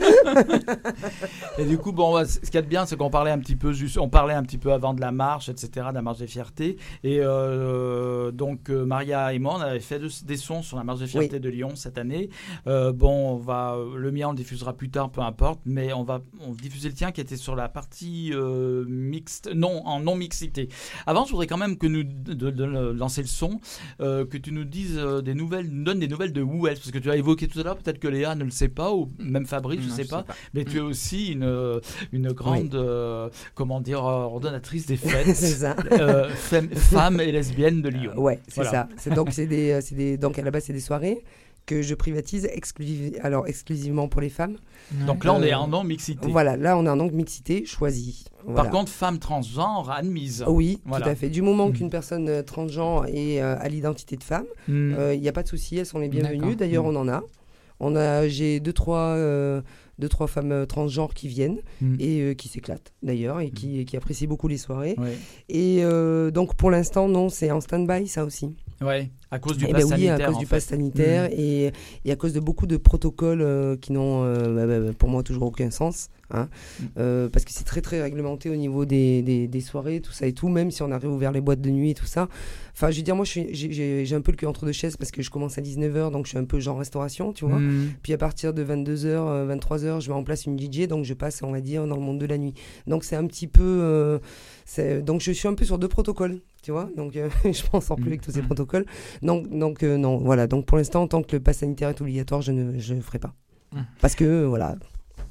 Et 1.58 1.66
du 1.66 1.78
coup, 1.78 1.92
bon, 1.92 2.24
ce 2.26 2.40
qu'il 2.40 2.56
y 2.56 2.58
a 2.58 2.62
de 2.62 2.68
bien, 2.68 2.86
c'est 2.86 2.96
qu'on 2.98 3.10
parlait 3.10 3.32
un 3.32 3.40
petit 3.40 3.56
peu, 3.56 3.74
juste, 3.74 3.98
on 3.98 4.10
parlait 4.10 4.34
un 4.34 4.44
petit 4.44 4.58
peu 4.58 4.72
avant 4.72 4.94
de 4.94 5.02
la 5.02 5.12
marche, 5.12 5.50
etc., 5.50 5.88
de 5.90 5.96
la 5.96 6.02
marche 6.02 6.20
des 6.20 6.28
fiertés. 6.28 6.78
Et 7.04 7.20
euh, 7.22 8.32
donc, 8.32 8.70
euh, 8.70 8.86
Maria 8.86 9.34
et 9.34 9.40
moi, 9.40 9.56
on 9.58 9.62
avait 9.62 9.80
fait 9.80 10.00
de- 10.00 10.10
des 10.26 10.38
sons 10.38 10.62
sur 10.62 10.78
la 10.78 10.84
marche 10.84 11.00
des 11.00 11.08
fiertés 11.08 11.30
Oui. 11.34 11.40
de 11.40 11.50
Lyon 11.50 11.72
cette 11.76 11.98
année. 11.98 12.30
Euh, 12.68 12.92
bon, 12.92 13.32
on 13.34 13.38
va, 13.38 13.76
le 13.96 14.12
mien, 14.12 14.28
on 14.28 14.32
le 14.32 14.38
diffusera 14.38 14.74
plus 14.74 14.90
tard, 14.90 15.10
peu 15.10 15.22
importe, 15.22 15.60
mais 15.66 15.94
on 15.94 16.04
va 16.04 16.22
on 16.48 16.52
diffuser 16.54 16.90
le 16.90 16.96
tien 16.96 17.12
qui 17.12 17.22
était 17.22 17.38
sur 17.38 17.56
la 17.56 17.70
partie 17.70 18.32
euh, 18.34 18.86
mixte, 18.88 19.50
non, 19.54 19.86
en 19.86 20.00
non 20.00 20.16
mixité. 20.16 20.70
Avant, 21.06 21.26
je 21.26 21.32
voudrais 21.32 21.48
quand 21.48 21.58
même 21.58 21.78
que 21.78 21.88
nous 21.88 22.04
de, 22.04 22.34
de- 22.34 22.52
de 22.92 22.98
lancer 23.00 23.22
le 23.22 23.28
son, 23.28 23.60
euh, 24.02 24.26
que 24.26 24.38
tu 24.38 24.52
nous 24.52 24.66
dises 24.66 24.98
euh, 24.98 25.22
des 25.22 25.34
nouvelles, 25.34 25.68
nous 25.72 25.84
donnes 25.84 26.00
des 26.00 26.08
nouvelles 26.08 26.34
de 26.34 26.42
Who 26.42 26.68
Else, 26.68 26.80
parce 26.80 26.92
que 26.92 26.98
tu 27.00 27.10
as 27.10 27.16
évoqué 27.16 27.48
tout 27.48 27.60
à 27.60 27.64
l'heure, 27.64 27.78
peut-être 27.78 28.00
que 28.00 28.08
Léa 28.08 28.36
ne 28.36 28.44
le 28.44 28.50
sait 28.52 28.70
pas, 28.70 28.94
ou 28.94 29.12
même 29.20 29.46
Fabrice, 29.46 29.82
je 29.82 29.90
Non, 29.90 29.96
sais 29.96 30.06
pas. 30.06 30.26
Mais 30.54 30.66
tu 30.66 30.78
es 30.78 30.82
aussi 30.82 31.28
une, 31.34 31.80
une 32.12 32.32
grande, 32.32 32.76
euh, 32.76 33.30
comment 33.56 33.80
dire, 33.82 34.06
euh, 34.06 34.24
ordonnatrice 34.24 34.86
des 34.86 34.98
fêtes, 34.98 35.64
euh, 35.92 36.30
femme, 36.30 37.20
et 37.22 37.32
lesbienne 37.32 37.82
de 37.82 37.90
Lyon. 37.90 38.14
Ouais, 38.18 38.40
c'est 38.48 38.62
Voilà. 38.64 38.88
ça. 38.98 39.10
Donc 39.12 39.30
euh, 39.38 39.82
des 39.92 40.18
donc 40.18 40.40
à 40.40 40.42
la 40.42 40.52
base 40.52 40.64
c'est 40.66 40.74
des 40.74 40.80
soirées 40.80 41.24
que 41.66 41.82
je 41.82 41.96
privatise 41.96 42.46
exclusive, 42.52 43.18
alors 43.24 43.48
exclusivement 43.48 44.08
pour 44.08 44.20
les 44.22 44.30
femmes. 44.30 44.58
Donc 45.08 45.24
là, 45.24 45.34
on 45.34 45.42
est 45.42 45.54
Euh, 45.54 45.58
en 45.58 45.68
non-mixité. 45.70 46.28
Voilà, 46.30 46.58
là 46.58 46.78
on 46.78 46.86
a 46.86 46.96
donc 46.96 47.14
mixité 47.14 47.66
choisie. 47.66 48.26
Voilà. 48.46 48.64
Par 48.64 48.70
contre, 48.72 48.92
femme 48.92 49.18
transgenre 49.20 49.90
admise. 49.90 50.44
oui, 50.48 50.82
Voilà. 50.86 51.06
tout 51.06 51.12
à 51.12 51.16
fait. 51.16 51.30
Du 51.30 51.42
moment 51.42 51.70
Mm. 51.70 51.74
qu'une 51.74 51.90
personne 51.90 52.28
euh, 52.28 52.44
transgenre 52.44 53.06
est 53.08 53.42
euh, 53.42 53.56
à 53.60 53.70
l'identité 53.70 54.18
de 54.18 54.24
femme, 54.24 54.46
Mm. 54.68 54.96
il 55.14 55.22
n'y 55.22 55.30
a 55.30 55.32
pas 55.32 55.44
de 55.44 55.48
souci, 55.48 55.78
elles 55.78 55.86
sont 55.86 56.00
les 56.00 56.10
bienvenues. 56.10 56.56
D'ailleurs, 56.56 56.84
Mm. 56.84 56.88
on 56.88 56.96
en 56.98 57.08
a. 57.08 57.24
On 57.80 57.96
a, 57.96 58.28
j'ai 58.28 58.60
deux 58.60 58.72
trois, 58.74 58.98
euh, 59.16 59.62
deux 60.00 60.08
trois 60.10 60.28
femmes 60.28 60.66
transgenres 60.68 61.14
qui 61.14 61.28
viennent 61.28 61.60
Mm. 61.82 61.96
et 62.00 62.20
euh, 62.22 62.34
qui 62.34 62.48
s'éclatent 62.48 62.94
d'ailleurs 63.02 63.40
et 63.40 63.50
qui, 63.52 63.84
qui 63.86 63.98
apprécient 63.98 64.28
beaucoup 64.28 64.48
les 64.48 64.58
soirées. 64.58 64.96
Ouais. 64.98 65.18
Et 65.50 65.80
euh, 65.84 66.30
donc 66.32 66.56
pour 66.56 66.72
l'instant, 66.72 67.08
non, 67.08 67.30
c'est 67.30 67.52
en 67.52 67.62
stand-by 67.62 68.08
ça 68.08 68.24
aussi. 68.26 68.56
Ouais, 68.82 69.10
à 69.32 69.40
cause 69.40 69.58
du 69.58 69.66
Eh 69.68 69.72
pass 69.72 69.82
ben 69.90 69.96
oui, 69.96 70.06
sanitaire. 70.08 70.14
à 70.16 70.28
cause 70.28 70.36
en 70.36 70.40
du 70.40 70.46
fait. 70.46 70.56
pass 70.56 70.66
sanitaire 70.66 71.30
Mm. 71.30 71.34
et, 71.38 71.72
et 72.06 72.12
à 72.12 72.16
cause 72.16 72.34
de 72.34 72.40
beaucoup 72.40 72.66
de 72.68 72.78
protocoles 72.78 73.42
euh, 73.42 73.76
qui 73.78 73.92
n'ont, 73.94 74.24
euh, 74.24 74.54
bah, 74.56 74.80
bah, 74.88 74.94
pour 74.98 75.10
moi, 75.10 75.24
toujours 75.24 75.44
aucun 75.44 75.72
sens. 75.72 76.10
hein. 76.32 76.50
Mm. 76.80 76.84
Euh, 76.98 77.30
parce 77.30 77.46
que 77.46 77.52
c'est 77.52 77.64
très 77.64 77.82
très 77.82 78.02
réglementé 78.02 78.50
au 78.50 78.56
niveau 78.56 78.86
des, 78.86 79.22
des, 79.22 79.48
des 79.48 79.62
soirées, 79.62 80.02
tout 80.02 80.12
ça 80.12 80.26
et 80.28 80.34
tout, 80.34 80.50
même 80.50 80.72
si 80.72 80.82
on 80.82 80.92
a 80.92 80.98
réouvert 80.98 81.32
les 81.32 81.42
boîtes 81.42 81.62
de 81.62 81.70
nuit 81.70 81.92
et 81.92 81.94
tout 81.94 82.06
ça. 82.06 82.28
Enfin, 82.76 82.90
je 82.90 82.98
veux 82.98 83.04
dire, 83.04 83.16
moi, 83.16 83.24
j'ai 83.26 84.16
un 84.16 84.22
peu 84.22 84.32
le 84.32 84.38
cul 84.38 84.48
entre 84.48 84.66
deux 84.66 84.72
chaises 84.72 84.98
parce 84.98 85.12
que 85.12 85.22
je 85.22 85.30
commence 85.30 85.58
à 85.60 85.62
19h, 85.62 86.12
donc 86.12 86.26
je 86.26 86.30
suis 86.30 86.38
un 86.40 86.46
peu 86.46 86.60
genre 86.60 86.78
restauration, 86.80 87.32
tu 87.32 87.46
vois. 87.46 87.60
Mm. 87.60 87.92
Puis 88.02 88.14
à 88.14 88.18
partir 88.18 88.54
de 88.54 88.64
22h, 88.64 89.48
23h, 89.48 90.02
je 90.02 90.10
mets 90.10 90.16
en 90.16 90.24
place 90.24 90.46
une 90.46 90.58
DJ, 90.60 90.88
donc 90.88 91.06
je 91.06 91.14
passe, 91.14 91.42
on 91.44 91.52
va 91.52 91.62
dire, 91.62 91.86
dans 91.88 91.96
le 91.96 92.02
monde 92.02 92.20
de 92.20 92.26
la 92.26 92.38
nuit. 92.38 92.54
Donc 92.88 93.04
c'est 93.04 93.16
un 93.16 93.26
petit 93.28 93.48
peu. 93.48 94.20
Donc 95.02 95.22
je 95.22 95.32
suis 95.32 95.48
un 95.48 95.54
peu 95.54 95.66
sur 95.66 95.78
deux 95.78 95.88
protocoles, 95.88 96.40
tu 96.62 96.72
vois. 96.72 96.90
Donc 96.96 97.16
euh, 97.16 97.30
je 97.46 97.64
m'en 97.72 97.82
sors 97.82 97.98
plus 97.98 98.06
Mm. 98.06 98.08
avec 98.10 98.22
tous 98.22 98.32
ces 98.32 98.42
Mm. 98.42 98.46
protocoles. 98.46 98.86
Donc, 99.22 99.50
donc 99.50 99.84
euh, 99.84 99.98
non, 99.98 100.18
voilà. 100.18 100.48
Donc 100.48 100.66
pour 100.66 100.78
l'instant, 100.78 101.08
tant 101.08 101.22
que 101.24 101.36
le 101.36 101.42
pass 101.42 101.58
sanitaire 101.60 101.90
est 101.90 102.02
obligatoire, 102.02 102.42
je 102.42 102.52
ne 102.52 102.80
je 102.80 102.96
ferai 102.96 103.20
pas. 103.20 103.34
Mm. 103.74 103.82
Parce 104.02 104.16
que, 104.16 104.46
voilà, 104.46 104.76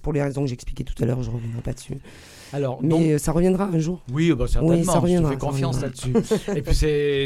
pour 0.03 0.13
les 0.13 0.23
raisons 0.23 0.43
que 0.43 0.49
j'expliquais 0.49 0.85
tout 0.85 1.01
à 1.03 1.07
l'heure, 1.07 1.23
je 1.23 1.31
ne 1.31 1.35
reviendrai 1.37 1.63
pas 1.63 1.73
dessus. 1.73 1.99
Alors, 2.53 2.81
Mais 2.83 2.89
donc, 2.89 3.19
ça 3.21 3.33
reviendra 3.33 3.65
un 3.67 3.79
jour. 3.79 4.03
oui, 4.13 4.33
bah, 4.33 4.47
certainement. 4.47 4.75
Oui, 4.77 4.85
ça 4.85 4.93
je 4.93 4.97
te 4.99 5.03
reviendra, 5.03 5.31
fais 5.33 5.37
confiance 5.39 5.77
reviendra. 5.83 6.15
là-dessus. 6.17 6.51
Et 6.57 6.63
puis, 6.63 6.75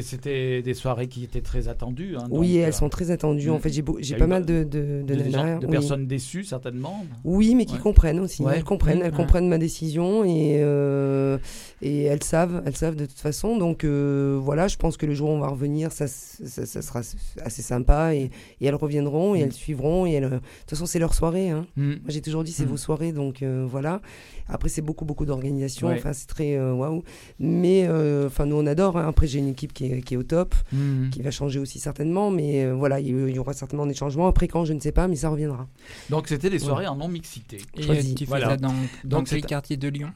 c'était 0.02 0.62
des 0.62 0.74
soirées 0.74 1.08
qui 1.08 1.24
étaient 1.24 1.40
très 1.40 1.68
attendues. 1.68 2.16
hein, 2.16 2.26
oui, 2.30 2.56
elles 2.58 2.68
euh, 2.68 2.72
sont 2.72 2.88
très 2.88 3.10
attendues. 3.10 3.48
mm. 3.50 3.54
En 3.54 3.58
fait, 3.58 3.72
j'ai 3.72 4.16
pas 4.16 4.26
mal 4.26 4.44
de, 4.44 4.62
de, 4.64 5.02
de, 5.02 5.14
de, 5.14 5.24
gens- 5.30 5.30
nanas, 5.44 5.58
de 5.58 5.66
oui. 5.66 5.72
personnes 5.72 6.06
déçues, 6.06 6.44
certainement. 6.44 7.04
Oui, 7.24 7.54
mais 7.54 7.64
qui 7.64 7.74
Ouais. 7.74 7.80
comprennent 7.80 8.20
aussi. 8.20 8.42
Ouais. 8.42 8.54
Elles 8.56 8.64
comprennent, 8.64 8.98
Mmh. 8.98 9.02
elles 9.02 9.10
Ouais. 9.10 9.16
comprennent 9.16 9.48
ma 9.48 9.58
décision 9.58 10.24
et, 10.24 10.58
euh, 10.60 11.38
et 11.82 12.02
elles 12.04 12.22
savent, 12.22 12.62
elles 12.64 12.76
savent 12.76 12.96
de 12.96 13.06
toute 13.06 13.18
façon. 13.18 13.56
Donc 13.58 13.84
euh, 13.84 14.38
voilà, 14.40 14.68
je 14.68 14.76
pense 14.76 14.96
que 14.96 15.06
le 15.06 15.14
jour 15.14 15.28
où 15.30 15.32
on 15.32 15.40
va 15.40 15.48
revenir, 15.48 15.92
ça, 15.92 16.06
ça, 16.06 16.66
ça 16.66 16.82
sera 16.82 17.00
assez 17.42 17.62
sympa 17.62 18.14
et, 18.14 18.30
et 18.60 18.66
elles 18.66 18.74
reviendront 18.74 19.34
et 19.34 19.40
Mmh. 19.40 19.42
elles 19.44 19.52
suivront. 19.52 20.06
Et 20.06 20.12
elles, 20.12 20.24
de 20.30 20.36
toute 20.38 20.70
façon, 20.70 20.86
c'est 20.86 20.98
leur 20.98 21.14
soirée. 21.14 21.50
Hein. 21.50 21.66
Mm. 21.76 21.84
Moi, 21.90 21.96
j'ai 22.08 22.20
toujours 22.20 22.44
dit, 22.44 22.52
c'est 22.52 22.64
Mm. 22.64 22.68
vos 22.68 22.76
soirées, 22.76 23.12
donc 23.12 23.42
voilà. 23.42 24.00
Après, 24.48 24.68
c'est 24.68 24.82
beaucoup, 24.82 25.04
beaucoup 25.04 25.15
d'organisation. 25.24 25.88
Ouais. 25.88 25.94
Enfin, 25.96 26.12
c'est 26.12 26.26
très 26.26 26.56
euh, 26.56 26.72
waouh. 26.74 27.02
Mais 27.38 27.86
euh, 27.88 28.26
enfin, 28.26 28.44
nous, 28.46 28.56
on 28.56 28.66
adore. 28.66 28.98
hein. 28.98 29.06
Après, 29.08 29.26
j'ai 29.26 29.38
une 29.38 29.48
équipe 29.48 29.72
qui 29.72 29.86
est, 29.86 30.02
qui 30.02 30.14
est 30.14 30.16
au 30.16 30.22
top, 30.22 30.54
Mm. 30.72 31.10
qui 31.10 31.22
va 31.22 31.30
changer 31.30 31.58
aussi 31.58 31.78
certainement. 31.78 32.30
Mais 32.30 32.64
euh, 32.64 32.74
voilà, 32.74 33.00
il 33.00 33.30
y, 33.30 33.38
aura 33.38 33.52
certainement 33.52 33.86
des 33.86 33.94
changements. 33.94 34.26
Après, 34.26 34.48
quand, 34.48 34.64
je 34.64 34.72
ne 34.72 34.80
sais 34.80 34.92
pas, 34.92 35.08
mais 35.08 35.16
ça 35.16 35.28
reviendra. 35.30 35.66
Donc, 36.10 36.28
c'était 36.28 36.50
des 36.50 36.58
soirées 36.58 36.86
en 36.86 36.96
non-mixité. 36.96 37.58
Et 37.76 37.82
euh, 37.82 37.86
Choisi. 37.86 38.14
tu 38.14 38.24
fais 38.24 38.28
Voilà. 38.28 38.48
ça 38.50 38.56
dans, 38.56 38.74
dans 39.04 39.22
quel 39.24 39.44
quartier 39.46 39.76
de 39.76 39.88
Lyon? 39.88 40.10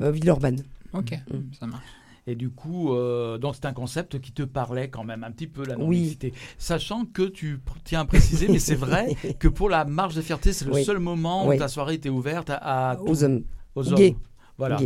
Euh, 0.00 0.10
Villeurbanne. 0.10 0.62
Ok, 0.92 1.12
Mm. 1.12 1.36
ça 1.58 1.66
marche. 1.66 1.84
Et 2.26 2.34
du 2.36 2.50
coup, 2.50 2.92
euh, 2.94 3.38
donc 3.38 3.54
c'est 3.56 3.64
un 3.64 3.72
concept 3.72 4.20
qui 4.20 4.30
te 4.30 4.42
parlait 4.42 4.88
quand 4.88 5.02
même 5.04 5.24
un 5.24 5.30
petit 5.32 5.46
peu 5.46 5.64
la 5.64 5.74
Oui. 5.76 5.80
non-mixité. 5.80 6.32
Sachant 6.58 7.04
que 7.06 7.22
tu 7.22 7.58
tiens 7.82 8.00
à 8.00 8.04
préciser, 8.04 8.46
mais 8.48 8.58
c'est 8.58 8.74
vrai 8.74 9.16
que 9.40 9.48
pour 9.48 9.68
la 9.70 9.84
marche 9.86 10.14
de 10.14 10.20
fierté, 10.20 10.52
c'est 10.52 10.66
le 10.66 10.74
Oui. 10.74 10.84
seul 10.84 10.98
moment 10.98 11.48
Oui. 11.48 11.56
où 11.56 11.58
ta 11.58 11.66
soirée 11.68 11.94
était 11.94 12.10
ouverte 12.10 12.50
à, 12.50 12.90
à 12.92 13.00
Aux 13.00 13.24
hommes. 13.24 13.42
Aux 13.74 13.88
hommes. 13.88 13.94
gays. 13.98 14.16
Voilà. 14.58 14.78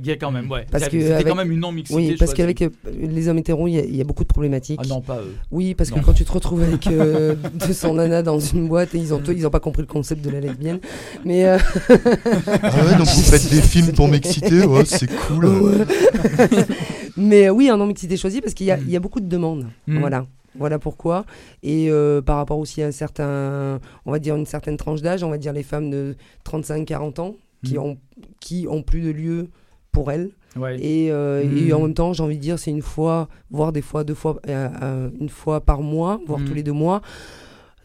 Gay 0.00 0.18
quand 0.18 0.30
même, 0.30 0.50
ouais. 0.50 0.66
Parce 0.70 0.84
que 0.90 1.00
C'était 1.00 1.12
avec- 1.14 1.26
quand 1.26 1.34
même 1.34 1.50
une 1.50 1.60
non-mixité. 1.60 1.96
Oui, 1.96 2.16
parce 2.18 2.34
qu'avec 2.34 2.60
euh, 2.60 2.68
les 2.94 3.28
hommes 3.28 3.38
hétéros, 3.38 3.68
il 3.68 3.72
y, 3.72 3.78
a- 3.78 3.84
il 3.86 3.96
y 3.96 4.02
a 4.02 4.04
beaucoup 4.04 4.22
de 4.22 4.28
problématiques. 4.28 4.78
Ah 4.84 4.86
non, 4.86 5.00
pas 5.00 5.16
eux. 5.20 5.32
Oui, 5.50 5.74
parce 5.74 5.90
que 5.90 5.98
quand 5.98 6.12
tu 6.12 6.26
te 6.26 6.32
retrouves 6.32 6.62
avec 6.62 6.86
euh, 6.88 7.34
200 7.54 7.94
nanas 7.94 8.20
dans 8.20 8.38
une 8.38 8.68
boîte 8.68 8.94
et 8.94 8.98
ils 8.98 9.14
ont, 9.14 9.22
ils 9.26 9.46
ont 9.46 9.50
pas 9.50 9.60
compris 9.60 9.80
le 9.80 9.88
concept 9.88 10.22
de 10.22 10.28
la 10.28 10.40
lesbienne. 10.40 10.78
Mais 11.24 11.46
euh, 11.46 11.56
Ah 11.88 12.84
ouais, 12.84 12.96
donc 12.98 13.06
vous 13.06 13.22
faites 13.22 13.50
des 13.50 13.62
films 13.62 13.92
pour 13.92 14.08
m'exciter, 14.08 14.62
ouais, 14.66 14.84
c'est 14.84 15.08
cool. 15.10 15.86
Mais 17.16 17.48
euh, 17.48 17.52
oui, 17.52 17.68
un 17.68 17.76
non 17.76 17.86
mixité 17.86 18.16
choisi 18.16 18.40
parce 18.40 18.54
qu'il 18.54 18.66
y, 18.66 18.70
a- 18.70 18.76
Mm. 18.76 18.82
il 18.86 18.90
y 18.90 18.96
a 18.96 19.00
beaucoup 19.00 19.20
de 19.20 19.28
demandes. 19.28 19.66
Mm. 19.86 20.00
Voilà. 20.00 20.26
Voilà 20.58 20.78
pourquoi. 20.78 21.24
Et 21.62 21.90
euh, 21.90 22.20
par 22.20 22.36
rapport 22.36 22.58
aussi 22.58 22.82
à 22.82 22.86
un 22.86 22.90
certain, 22.92 23.80
on 24.04 24.12
va 24.12 24.18
dire 24.18 24.36
une 24.36 24.44
certaine 24.44 24.76
tranche 24.76 25.00
d'âge, 25.00 25.22
on 25.24 25.30
va 25.30 25.38
dire 25.38 25.54
les 25.54 25.62
femmes 25.62 25.88
de 25.90 26.14
35-40 26.46 27.20
ans 27.20 27.36
qui, 27.64 27.74
Mm. 27.74 27.78
ont, 27.78 27.98
qui 28.40 28.66
ont 28.68 28.82
plus 28.82 29.00
de 29.02 29.10
lieu 29.10 29.48
pour 29.92 30.10
elles. 30.10 30.30
Ouais. 30.56 30.78
Et, 30.84 31.10
euh, 31.10 31.42
et 31.56 31.72
en 31.72 31.80
même 31.82 31.94
temps, 31.94 32.12
j'ai 32.12 32.22
envie 32.22 32.36
de 32.36 32.42
dire, 32.42 32.58
c'est 32.58 32.70
une 32.70 32.82
fois, 32.82 33.28
voire 33.50 33.72
des 33.72 33.80
fois, 33.82 34.04
deux 34.04 34.14
fois, 34.14 34.38
euh, 34.48 34.68
euh, 34.82 35.10
une 35.20 35.28
fois 35.28 35.60
par 35.62 35.80
mois, 35.82 36.20
voire 36.26 36.40
Mm. 36.40 36.44
tous 36.44 36.54
les 36.54 36.62
deux 36.62 36.72
mois. 36.72 37.00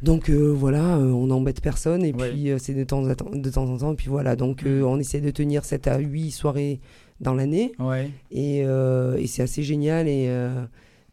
Donc 0.03 0.29
euh, 0.29 0.53
voilà, 0.53 0.97
on 0.99 1.27
n'embête 1.27 1.59
personne 1.61 2.03
et 2.03 2.13
Ouais. 2.13 2.29
puis 2.29 2.51
c'est 2.59 2.73
de 2.75 2.83
temps, 2.83 3.01
de 3.01 3.49
temps 3.49 3.65
en 3.69 3.77
temps. 3.77 3.93
Et 3.93 3.95
puis 3.95 4.09
voilà, 4.09 4.35
donc 4.35 4.63
euh, 4.63 4.83
on 4.83 4.99
essaie 4.99 5.21
de 5.21 5.31
tenir 5.31 5.65
7 5.65 5.87
à 5.87 5.97
8 5.97 6.29
soirées 6.31 6.79
dans 7.19 7.33
l'année 7.33 7.71
Ouais. 7.79 8.11
et, 8.29 8.59
et 8.59 9.27
c'est 9.27 9.41
assez 9.41 9.63
génial 9.63 10.07
et 10.07 10.29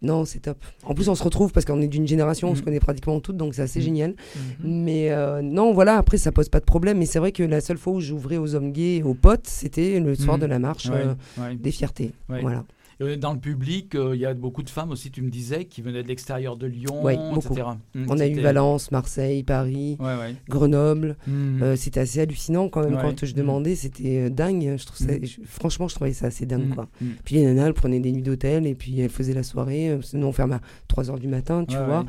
non, 0.05 0.25
c'est 0.25 0.39
top. 0.41 0.57
En 0.85 0.95
plus, 0.95 1.09
on 1.09 1.15
se 1.15 1.23
retrouve 1.25 1.51
parce 1.53 1.67
qu'on 1.67 1.81
est 1.81 1.89
d'une 1.89 2.07
génération, 2.07 2.51
on 2.51 2.55
se 2.55 2.61
Mm. 2.61 2.65
connaît 2.65 2.81
pratiquement 2.81 3.19
toutes, 3.21 3.37
donc 3.37 3.55
c'est 3.55 3.63
assez 3.63 3.81
Mm. 3.81 3.83
génial. 3.83 4.11
Mhm. 4.11 4.83
Mais 4.85 5.11
euh, 5.11 5.43
non, 5.43 5.73
voilà, 5.73 5.97
après 5.97 6.19
ça 6.19 6.31
pose 6.31 6.49
pas 6.49 6.61
de 6.61 6.65
problème. 6.65 6.99
Mais 6.99 7.07
c'est 7.07 7.19
vrai 7.19 7.33
que 7.33 7.43
la 7.43 7.61
seule 7.61 7.79
fois 7.79 7.95
où 7.95 8.01
j'ouvrais 8.01 8.37
aux 8.37 8.55
hommes 8.55 8.71
gays, 8.73 8.97
et 8.99 9.03
aux 9.03 9.15
potes, 9.15 9.47
c'était 9.47 9.99
le 9.99 10.15
soir 10.15 10.37
Mm. 10.39 10.41
de 10.41 10.47
la 10.47 10.59
marche 10.59 10.87
Ouais, 10.87 10.97
euh, 11.07 11.15
ouais. 11.43 11.57
des 11.57 11.71
fiertés. 11.73 12.13
Ouais. 12.29 12.41
Voilà. 12.41 12.65
Et 13.01 13.17
Dans 13.17 13.33
le 13.33 13.39
public, 13.41 13.95
euh, 13.95 14.15
il 14.15 14.21
y 14.21 14.27
a 14.27 14.35
beaucoup 14.35 14.63
de 14.63 14.71
femmes 14.71 14.91
aussi, 14.91 15.11
tu 15.11 15.23
me 15.23 15.31
disais, 15.31 15.65
qui 15.65 15.83
venaient 15.83 16.03
de 16.03 16.09
l'extérieur 16.09 16.57
de 16.57 16.67
Lyon, 16.67 17.03
Ouais, 17.03 17.15
etc. 17.37 17.63
Mm, 17.95 18.07
On 18.09 18.19
a 18.21 18.27
eu 18.27 18.41
Valence, 18.41 18.91
Marseille, 18.93 19.43
Paris, 19.43 19.97
Ouais, 20.01 20.17
ouais. 20.17 20.35
Grenoble. 20.49 21.17
Mm. 21.27 21.63
Euh, 21.63 21.77
c'était 21.77 22.01
assez 22.01 22.21
hallucinant 22.21 22.69
quand 22.69 22.83
même 22.85 22.99
quand 23.01 23.25
je 23.25 23.33
Mm. 23.33 23.37
demandais. 23.37 23.75
C'était 23.75 24.27
euh, 24.27 24.31
dingue. 24.31 24.77
Je 24.79 24.87
trouve 24.87 24.99
ça, 25.07 25.13
je- 25.23 25.41
franchement, 25.45 25.89
je 25.89 25.95
trouvais 25.97 26.13
ça 26.13 26.27
assez 26.27 26.47
dingue. 26.47 26.75
Quoi. 26.75 26.89
Puis 27.25 27.37
les 27.37 27.45
nanas, 27.45 27.67
elles 27.67 27.75
prenaient 27.75 28.01
des 28.01 28.13
nuits 28.13 28.23
d'hôtel 28.23 28.67
et 28.67 28.75
puis 28.75 29.01
elles 29.01 29.11
faisaient 29.11 29.35
la 29.35 29.43
soirée. 29.43 29.91
Euh, 29.91 29.99
Nous, 30.13 30.27
on 30.27 30.33
ferme 30.33 30.53
à 30.53 30.61
3h 30.89 31.19
du 31.19 31.29
matin, 31.29 31.65
tu 31.67 31.77
vois. 31.77 32.05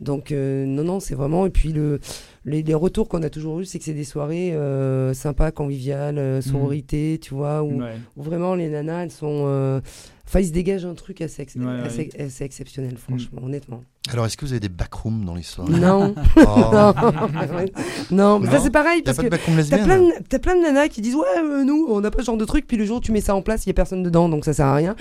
Donc, 0.00 0.30
euh, 0.30 0.66
non, 0.66 0.84
non, 0.84 1.00
c'est 1.00 1.14
vraiment. 1.14 1.46
Et 1.46 1.50
puis, 1.50 1.72
le, 1.72 2.00
les, 2.44 2.62
les 2.62 2.74
retours 2.74 3.08
qu'on 3.08 3.22
a 3.22 3.30
toujours 3.30 3.60
eu, 3.60 3.64
c'est 3.64 3.78
que 3.78 3.84
c'est 3.86 3.94
des 3.94 4.04
soirées 4.04 4.52
euh, 4.52 5.14
sympas, 5.14 5.50
conviviales, 5.52 6.18
euh, 6.18 6.42
sororité, 6.42 7.18
tu 7.22 7.32
vois, 7.32 7.62
où, 7.62 7.80
Ouais. 7.80 7.94
où 8.16 8.22
vraiment 8.22 8.54
les 8.54 8.68
nanas, 8.68 9.04
elles 9.04 9.10
sont. 9.10 9.80
Enfin, 10.26 10.40
ils 10.40 10.46
se 10.48 10.52
dégagent 10.52 10.84
un 10.86 10.94
truc 10.94 11.20
assez, 11.20 11.42
ex- 11.42 11.54
Ouais, 11.54 11.64
ouais. 11.64 11.80
assez, 11.82 12.10
assez 12.18 12.44
exceptionnel, 12.44 12.96
franchement, 12.96 13.42
honnêtement. 13.44 13.82
Alors, 14.12 14.26
est-ce 14.26 14.36
que 14.36 14.44
vous 14.44 14.52
avez 14.52 14.60
des 14.60 14.68
backrooms 14.68 15.24
dans 15.24 15.34
l'histoire? 15.34 15.68
Non. 15.68 16.14
Oh. 16.36 16.40
non, 18.10 18.38
mais 18.38 18.46
ça 18.46 18.58
Non 18.58 18.62
c'est 18.62 18.70
pareil 18.70 18.98
Y 18.98 19.02
a 19.02 19.04
parce 19.04 19.16
pas 19.16 19.22
que 19.22 19.26
de 19.26 19.30
backroom 19.30 19.54
t'as 19.56 19.62
lesbienne 19.62 19.84
plein, 19.84 19.98
de- 20.00 20.12
t'as 20.28 20.38
plein 20.38 20.56
de 20.56 20.60
nanas 20.62 20.88
qui 20.88 21.00
disent 21.00 21.14
ouais 21.16 21.24
euh, 21.38 21.64
nous 21.64 21.86
on 21.90 22.00
n'a 22.00 22.10
pas 22.10 22.20
ce 22.20 22.26
genre 22.26 22.36
de 22.36 22.44
truc 22.44 22.66
puis 22.66 22.76
le 22.76 22.84
jour 22.84 22.98
où 22.98 23.00
tu 23.00 23.12
mets 23.12 23.20
ça 23.20 23.34
en 23.34 23.42
place 23.42 23.64
il 23.66 23.68
y 23.68 23.70
a 23.70 23.74
personne 23.74 24.02
dedans 24.02 24.28
donc 24.28 24.44
ça 24.44 24.52
sert 24.52 24.66
à 24.66 24.74
rien. 24.74 24.94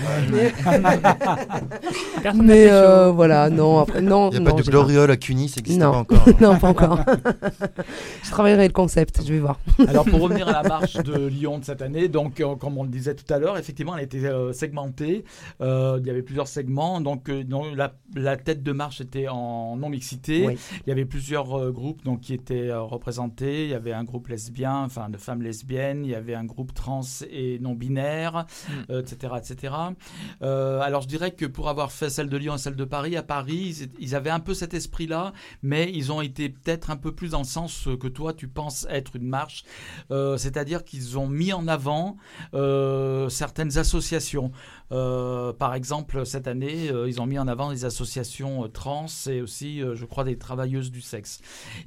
Mais, 2.35 2.67
euh, 2.71 3.11
voilà 3.11 3.49
non 3.49 3.79
après 3.79 4.01
non. 4.01 4.29
Il 4.31 4.39
n'y 4.41 4.47
a 4.47 4.49
non, 4.49 4.55
pas 4.55 4.61
de 4.61 4.69
gloriole 4.69 5.11
à 5.11 5.17
Cuny, 5.17 5.49
ça 5.49 5.57
n'existe 5.57 5.79
Non. 5.79 5.91
pas 5.91 5.97
encore. 5.99 6.29
non 6.41 6.57
pas 6.57 6.67
encore. 6.69 6.99
je 8.23 8.29
travaillerai 8.31 8.67
le 8.67 8.73
concept 8.73 9.21
je 9.25 9.33
vais 9.33 9.39
voir. 9.39 9.59
Alors 9.87 10.05
pour 10.05 10.21
revenir 10.21 10.47
à 10.47 10.51
la 10.51 10.63
marche 10.63 10.95
de 10.95 11.27
Lyon 11.27 11.59
de 11.59 11.65
cette 11.65 11.81
année, 11.81 12.07
donc 12.07 12.39
euh, 12.41 12.55
comme 12.55 12.77
on 12.77 12.83
le 12.83 12.89
disait 12.89 13.15
tout 13.15 13.31
à 13.33 13.39
l'heure, 13.39 13.57
effectivement 13.57 13.95
elle 13.97 14.03
était 14.03 14.25
euh, 14.25 14.53
segmentée. 14.53 15.25
Euh, 15.61 15.97
il 16.01 16.07
y 16.07 16.09
avait 16.09 16.21
plusieurs 16.21 16.47
segments. 16.47 17.01
Donc 17.01 17.29
euh, 17.29 17.43
dans 17.43 17.65
la, 17.73 17.93
la 18.15 18.37
tête 18.37 18.63
de 18.63 18.71
marche 18.71 18.94
était 19.01 19.27
en 19.27 19.77
non 19.77 19.89
mixité. 19.89 20.45
Oui. 20.45 20.57
Il 20.85 20.89
y 20.89 20.91
avait 20.91 21.05
plusieurs 21.05 21.59
euh, 21.59 21.71
groupes 21.71 22.03
donc 22.03 22.21
qui 22.21 22.33
étaient 22.33 22.69
euh, 22.69 22.81
représentés. 22.81 23.65
Il 23.65 23.69
y 23.69 23.73
avait 23.73 23.93
un 23.93 24.03
groupe 24.03 24.27
lesbien, 24.27 24.83
enfin 24.83 25.09
de 25.09 25.17
femmes 25.17 25.41
lesbiennes. 25.41 26.05
Il 26.05 26.11
y 26.11 26.15
avait 26.15 26.35
un 26.35 26.45
groupe 26.45 26.73
trans 26.73 27.01
et 27.29 27.59
non 27.59 27.73
binaire, 27.73 28.45
euh, 28.89 29.01
etc., 29.01 29.33
etc. 29.37 29.73
Euh, 30.41 30.79
alors 30.81 31.01
je 31.01 31.07
dirais 31.07 31.31
que 31.31 31.45
pour 31.45 31.69
avoir 31.69 31.91
fait 31.91 32.09
celle 32.09 32.29
de 32.29 32.37
Lyon 32.37 32.55
et 32.55 32.57
celle 32.57 32.75
de 32.75 32.85
Paris, 32.85 33.15
à 33.17 33.23
Paris, 33.23 33.75
ils, 33.81 33.89
ils 33.99 34.15
avaient 34.15 34.29
un 34.29 34.39
peu 34.39 34.53
cet 34.53 34.73
esprit-là, 34.73 35.33
mais 35.63 35.91
ils 35.93 36.11
ont 36.11 36.21
été 36.21 36.49
peut-être 36.49 36.89
un 36.89 36.97
peu 36.97 37.13
plus 37.13 37.31
dans 37.31 37.39
le 37.39 37.45
sens 37.45 37.87
que 37.99 38.07
toi 38.07 38.33
tu 38.33 38.47
penses 38.47 38.85
être 38.89 39.15
une 39.15 39.27
marche, 39.27 39.63
c'est-à-dire 40.09 40.83
qu'ils 40.83 41.17
ont 41.17 41.27
mis 41.27 41.53
en 41.53 41.67
avant 41.67 42.17
certaines 43.29 43.77
associations. 43.77 44.51
Euh, 44.91 45.51
par 45.53 45.73
exemple, 45.73 46.25
cette 46.25 46.47
année, 46.47 46.89
euh, 46.91 47.09
ils 47.09 47.19
ont 47.19 47.25
mis 47.25 47.39
en 47.39 47.47
avant 47.47 47.71
des 47.71 47.85
associations 47.85 48.65
euh, 48.65 48.67
trans 48.67 49.07
et 49.27 49.41
aussi, 49.41 49.81
je 49.81 50.05
crois, 50.05 50.23
des 50.23 50.37
travailleuses 50.37 50.91
du 50.91 51.01
sexe. 51.01 51.39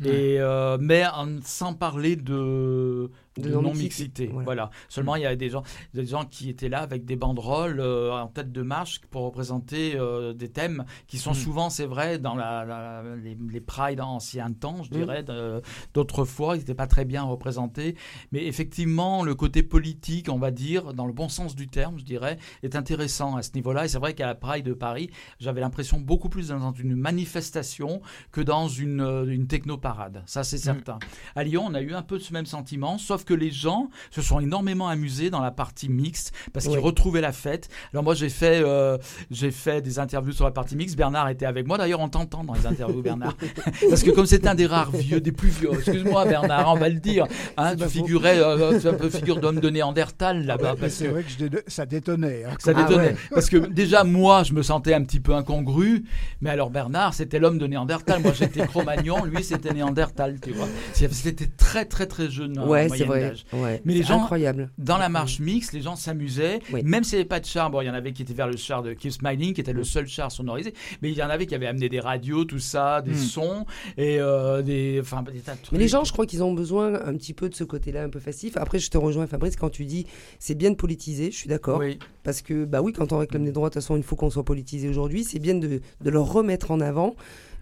Et, 0.05 0.39
mais 0.81 1.05
en- 1.07 1.41
sans 1.45 1.75
parler 1.75 2.17
de, 2.17 3.11
De 3.39 3.51
de 3.51 3.55
non-mixité, 3.55 4.27
voilà. 4.27 4.45
Voilà. 4.45 4.71
Seulement, 4.89 5.17
il 5.17 5.23
y 5.23 5.27
avait 5.27 5.37
des 5.37 5.51
gens, 5.51 5.63
des 5.95 6.05
gens 6.07 6.25
qui 6.25 6.49
étaient 6.51 6.69
là 6.69 6.81
avec 6.81 7.05
des 7.05 7.17
banderoles 7.17 7.81
euh, 7.81 8.13
en 8.13 8.27
tête 8.29 8.53
de 8.53 8.63
marche 8.63 9.01
pour 9.11 9.23
représenter 9.23 9.95
euh, 9.97 10.33
des 10.33 10.49
thèmes 10.51 10.85
qui 11.07 11.19
sont 11.19 11.31
Mm. 11.33 11.35
souvent, 11.35 11.71
c'est 11.71 11.87
vrai, 11.87 12.19
dans 12.19 12.35
la, 12.35 12.65
la- 12.65 13.03
les, 13.23 13.37
les 13.51 13.61
prides 13.61 14.01
anciens 14.01 14.53
temps, 14.53 14.83
je 14.83 14.91
Mm. 14.91 14.97
dirais. 14.99 15.23
de- 15.23 15.63
D'autres 15.95 16.25
fois, 16.25 16.57
ils 16.57 16.61
n'étaient 16.61 16.75
pas 16.75 16.87
très 16.87 17.05
bien 17.05 17.23
représentés. 17.23 17.97
Mais 18.33 18.47
effectivement, 18.47 19.23
le 19.23 19.35
côté 19.35 19.63
politique, 19.63 20.29
on 20.31 20.39
va 20.39 20.51
dire, 20.51 20.95
dans 20.95 21.07
le 21.07 21.13
bon 21.13 21.29
sens 21.29 21.55
du 21.55 21.69
terme, 21.69 21.99
je 21.99 22.05
dirais, 22.05 22.39
est 22.63 22.77
intéressant 22.77 23.37
à 23.37 23.43
ce 23.43 23.51
niveau-là. 23.55 23.85
Et 23.85 23.89
c'est 23.89 23.99
vrai 23.99 24.15
qu'à 24.15 24.27
la 24.27 24.35
Pride 24.35 24.65
de 24.65 24.73
Paris, 24.75 25.11
j'avais 25.39 25.61
l'impression 25.61 25.99
beaucoup 26.01 26.29
plus 26.29 26.49
dans 26.49 26.73
une 26.73 26.95
manifestation 27.33 28.01
que 28.33 28.41
dans 28.41 28.69
une, 28.69 29.01
euh, 29.01 29.27
une 29.27 29.47
technoparade. 29.47 30.23
Ça, 30.27 30.45
c'est 30.45 30.59
certain. 30.59 30.99
À 31.37 31.45
Lyon, 31.45 31.65
on 31.69 31.75
a 31.75 31.81
eu 31.83 31.93
un 31.95 32.03
peu 32.03 32.19
ce 32.19 32.33
même 32.33 32.47
sentiment, 32.47 32.99
sauf 32.99 33.25
que 33.29 33.35
les 33.35 33.51
gens 33.51 33.91
se 34.11 34.23
sont 34.23 34.41
énormément 34.41 34.89
amusés 34.89 35.29
dans 35.29 35.41
la 35.41 35.51
partie 35.51 35.89
mixte 35.91 36.33
parce 36.53 36.67
qu'ils 36.67 36.77
Oui. 36.79 36.83
retrouvaient 36.83 37.21
la 37.21 37.33
fête. 37.33 37.69
Alors 37.93 38.03
moi, 38.05 38.15
j'ai 38.15 38.31
fait, 38.31 38.61
euh, 38.65 38.97
j'ai 39.31 39.51
fait 39.51 39.83
des 39.83 39.99
interviews 39.99 40.33
sur 40.33 40.45
la 40.47 40.51
partie 40.51 40.77
mixte. 40.77 40.97
Bernard 40.97 41.29
était 41.29 41.45
avec 41.47 41.67
moi. 41.67 41.77
D'ailleurs, 41.77 42.01
on 42.01 42.09
t'entend 42.09 42.43
dans 42.45 42.55
les 42.55 42.67
interviews, 42.67 43.03
Bernard. 43.03 43.37
parce 43.91 44.03
que 44.03 44.11
comme 44.11 44.25
c'est 44.27 44.47
un 44.47 44.55
des 44.55 44.67
rares 44.67 44.91
vieux, 44.93 45.21
des 45.21 45.33
plus 45.33 45.51
vieux, 45.51 45.71
excuse-moi 45.75 46.25
Bernard, 46.25 46.73
on 46.73 46.79
va 46.79 46.89
le 46.89 47.01
dire, 47.01 47.27
hein, 47.57 47.77
tu 47.77 47.89
figurais, 47.89 48.39
euh, 48.39 48.81
tu 48.81 48.87
es 48.87 48.91
un 48.91 48.95
peu 48.95 49.11
figure 49.11 49.41
d'homme 49.41 49.61
de 49.61 49.69
Néandertal 49.71 50.47
là-bas. 50.47 50.75
C'est 50.89 51.05
que 51.07 51.11
vrai 51.11 51.23
que 51.25 51.31
je 51.31 51.45
dé- 51.47 51.59
ça 51.67 51.85
détonnait. 51.87 52.45
hein. 52.45 52.55
ça 52.59 52.73
Ah 52.75 52.83
détonnait. 52.83 53.09
ouais. 53.09 53.17
Parce 53.31 53.51
que 53.51 53.59
déjà, 53.59 54.05
moi, 54.05 54.43
je 54.43 54.55
me 54.55 54.63
sentais 54.63 54.95
un 54.95 55.03
petit 55.05 55.21
peu 55.21 55.35
incongru. 55.35 56.05
Mais 56.41 56.51
alors, 56.51 56.71
Bernard, 56.71 57.13
c'était 57.15 57.39
l'homme 57.39 57.59
de 57.59 57.67
Néandertal. 57.67 58.23
Moi, 58.23 58.33
j'étais 58.33 58.67
Cro-Magnon. 58.67 59.25
Lui, 59.25 59.45
c'était 59.45 59.73
Néandertal, 59.75 60.39
tu 60.41 60.53
vois. 60.53 60.69
C'était 60.93 61.47
très, 61.57 61.85
très, 61.85 62.07
très 62.07 62.31
jeune. 62.31 62.59
en 62.59 62.67
Ouais 62.69 62.89
c'est 62.89 63.05
vrai. 63.05 63.18
D'âge. 63.21 63.45
Ouais. 63.53 63.81
Mais 63.85 63.95
les 63.95 64.03
gens- 64.03 64.21
incroyable. 64.23 64.71
Dans 64.79 64.99
la 64.99 65.09
marche 65.09 65.41
mixte, 65.41 65.73
les 65.73 65.81
gens 65.81 65.97
s'amusaient, 65.97 66.61
Oui. 66.73 66.83
même 66.85 67.05
s'il 67.05 67.17
n'y 67.17 67.21
avait 67.23 67.29
pas 67.29 67.41
de 67.41 67.47
char. 67.47 67.71
Bon, 67.71 67.81
il 67.81 67.87
y 67.87 67.91
en 67.91 67.95
avait 67.95 68.13
qui 68.13 68.23
étaient 68.23 68.35
vers 68.35 68.47
le 68.49 68.57
char 68.57 68.83
de 68.83 68.93
Keep 68.93 69.13
Smiling, 69.13 69.55
qui 69.55 69.61
était 69.61 69.73
le 69.73 69.85
seul 69.85 70.07
char 70.07 70.31
sonorisé, 70.33 70.75
mais 71.03 71.11
il 71.11 71.17
y 71.17 71.23
en 71.23 71.29
avait 71.31 71.47
qui 71.47 71.55
avaient 71.55 71.67
amené 71.67 71.89
des 71.89 72.01
radios, 72.01 72.45
tout 72.45 72.59
ça, 72.59 73.03
des 73.03 73.13
Hmm. 73.13 73.15
sons 73.17 73.67
et 73.97 74.19
euh, 74.21 74.63
des, 74.63 74.99
enfin, 75.01 75.23
des 75.23 75.41
tas 75.41 75.55
de 75.55 75.59
trucs. 75.63 75.73
Mais 75.73 75.79
les 75.79 75.89
gens, 75.89 76.05
je 76.05 76.13
crois 76.13 76.27
qu'ils 76.27 76.43
ont 76.43 76.53
besoin 76.53 76.95
un 77.05 77.15
petit 77.15 77.35
peu 77.35 77.49
de 77.49 77.55
ce 77.55 77.65
côté-là 77.65 78.03
un 78.05 78.09
peu 78.11 78.21
festif. 78.21 78.57
Après, 78.57 78.79
je 78.79 78.91
te 78.91 78.99
rejoins, 78.99 79.27
Fabrice, 79.27 79.57
quand 79.57 79.71
tu 79.71 79.85
dis 79.85 80.07
c'est 80.39 80.55
bien 80.55 80.71
de 80.71 80.77
politiser, 80.77 81.31
je 81.31 81.37
suis 81.37 81.49
d'accord. 81.49 81.79
Oui. 81.81 81.99
Parce 82.25 82.43
que, 82.43 82.65
bah 82.65 82.83
oui, 82.83 82.93
quand 82.93 83.13
on 83.13 83.19
réclame 83.19 83.45
des 83.45 83.53
droits, 83.53 83.69
de 83.71 83.75
toute 83.75 83.83
façon, 83.83 83.97
il 83.97 84.03
faut 84.03 84.17
qu'on 84.17 84.31
soit 84.31 84.45
politisé 84.45 84.89
aujourd'hui. 84.89 85.25
C'est 85.25 85.39
bien 85.39 85.55
de, 85.55 85.81
de 86.01 86.11
le 86.11 86.21
remettre 86.21 86.71
en 86.71 86.81
avant. 86.81 87.15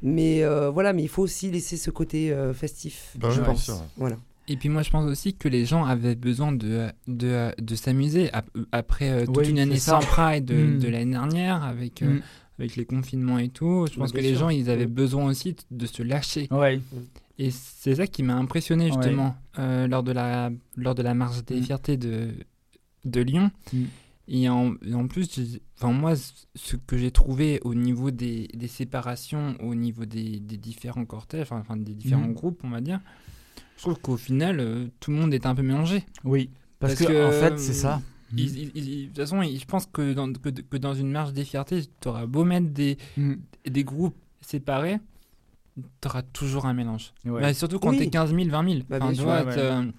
Mais 0.03 0.43
euh, 0.43 0.69
voilà, 0.71 0.93
mais 0.93 1.03
il 1.03 1.09
faut 1.09 1.23
aussi 1.23 1.51
laisser 1.51 1.77
ce 1.77 1.91
côté 1.91 2.31
euh, 2.31 2.53
festif, 2.53 3.13
Bah 3.17 3.29
je 3.31 3.37
oui, 3.37 3.41
bien 3.45 3.53
pense. 3.53 3.65
sûr. 3.65 3.83
Voilà. 3.97 4.17
Et 4.49 4.57
puis 4.57 4.69
moi 4.69 4.83
je 4.83 4.91
pense 4.91 5.11
aussi 5.11 5.35
que 5.35 5.49
les 5.49 5.65
gens 5.65 5.85
avaient 5.85 6.15
besoin 6.15 6.53
de, 6.53 6.89
de, 7.09 7.51
de 7.61 7.75
s'amuser 7.75 8.33
ap- 8.33 8.49
après 8.73 9.11
euh, 9.11 9.27
toute 9.27 9.37
Oui, 9.39 9.49
une 9.51 9.59
année 9.59 9.79
sans 9.79 9.99
Pride 10.01 10.45
de, 10.45 10.55
Mm. 10.55 10.79
de 10.79 10.89
l'année 10.89 11.11
dernière 11.13 11.63
avec, 11.65 12.03
euh, 12.03 12.15
Mm. 12.19 12.23
avec 12.61 12.77
les 12.77 12.85
confinements 12.85 13.39
et 13.39 13.49
tout. 13.49 13.87
Je 13.93 13.99
pense 13.99 14.13
que 14.13 14.19
les 14.19 14.31
sûr. 14.31 14.39
gens 14.41 14.49
ils 14.51 14.71
avaient 14.71 14.87
Mm. 14.87 14.91
besoin 14.95 15.25
aussi 15.27 15.57
de 15.71 15.87
se 15.87 16.03
lâcher. 16.03 16.47
Ouais. 16.53 16.81
Et 17.39 17.51
c'est 17.51 17.97
ça 17.97 18.07
qui 18.07 18.23
m'a 18.23 18.35
impressionné 18.37 18.87
justement 18.87 19.35
euh, 19.59 19.87
lors, 19.89 20.03
de 20.03 20.13
la, 20.13 20.51
lors 20.77 20.95
de 20.95 21.03
la 21.03 21.13
marche 21.15 21.45
des 21.45 21.61
fiertés 21.61 21.97
de, 21.97 22.29
de 23.05 23.21
Lyon. 23.21 23.51
Et, 24.29 24.49
en, 24.49 24.75
et 24.85 24.95
en 24.95 25.07
plus, 25.07 25.39
enfin, 25.79 25.93
moi, 25.93 26.15
ce 26.17 26.77
que 26.77 26.97
j'ai 26.97 27.11
trouvé 27.13 27.61
au 27.63 27.75
niveau 27.75 28.11
des, 28.11 28.49
des 28.55 28.67
séparations, 28.69 29.55
au 29.61 29.75
niveau 29.75 30.05
des, 30.05 30.41
des 30.41 30.57
différents 30.57 31.05
cortèges, 31.05 31.53
enfin, 31.53 31.77
des 31.77 31.95
différents 31.95 32.31
groupes, 32.31 32.61
on 32.65 32.71
va 32.71 32.81
dire, 32.81 33.01
je 33.77 33.83
trouve 33.83 33.99
qu'au 34.01 34.17
final, 34.17 34.61
euh, 34.61 34.87
tout 35.01 35.11
le 35.11 35.17
monde 35.19 35.33
est 35.35 35.47
un 35.47 35.55
peu 35.55 35.63
mélangé. 35.63 36.05
Oui. 36.25 36.51
Parce, 36.79 36.95
Parce 36.95 37.07
que, 37.07 37.13
que, 37.13 37.27
en 37.27 37.31
fait, 37.33 37.59
c'est 37.59 37.73
ça. 37.73 38.01
Ils- 38.37 38.59
ils- 38.59 38.73
ils- 38.77 39.03
de 39.03 39.07
toute 39.09 39.17
façon, 39.19 39.43
je 39.43 39.65
pense 39.67 39.87
que 39.87 40.13
dans, 40.13 40.33
que, 40.33 40.49
que 40.51 40.77
dans 40.77 40.95
une 40.95 41.11
marche 41.11 41.33
des 41.33 41.45
fiertés, 41.45 41.83
tu 42.01 42.09
auras 42.09 42.27
beau 42.27 42.45
mettre 42.45 42.69
des, 42.69 42.99
Mm. 43.17 43.35
des 43.67 43.85
groupes 43.85 44.17
séparés, 44.41 44.99
tu 45.77 46.09
auras 46.09 46.23
toujours 46.23 46.67
un 46.67 46.75
mélange. 46.75 47.13
Ouais. 47.25 47.41
Bah, 47.41 47.55
surtout 47.55 47.79
quand 47.79 47.91
Oui. 47.91 47.99
t'es 47.99 48.09
15 48.09 48.35
000, 48.35 48.49
20 48.49 48.69
000. 48.69 48.81
Bah, 48.89 48.99
Enfin, 49.01 49.13
tu 49.13 49.21
vois, 49.23 49.43
ouais, 49.45 49.93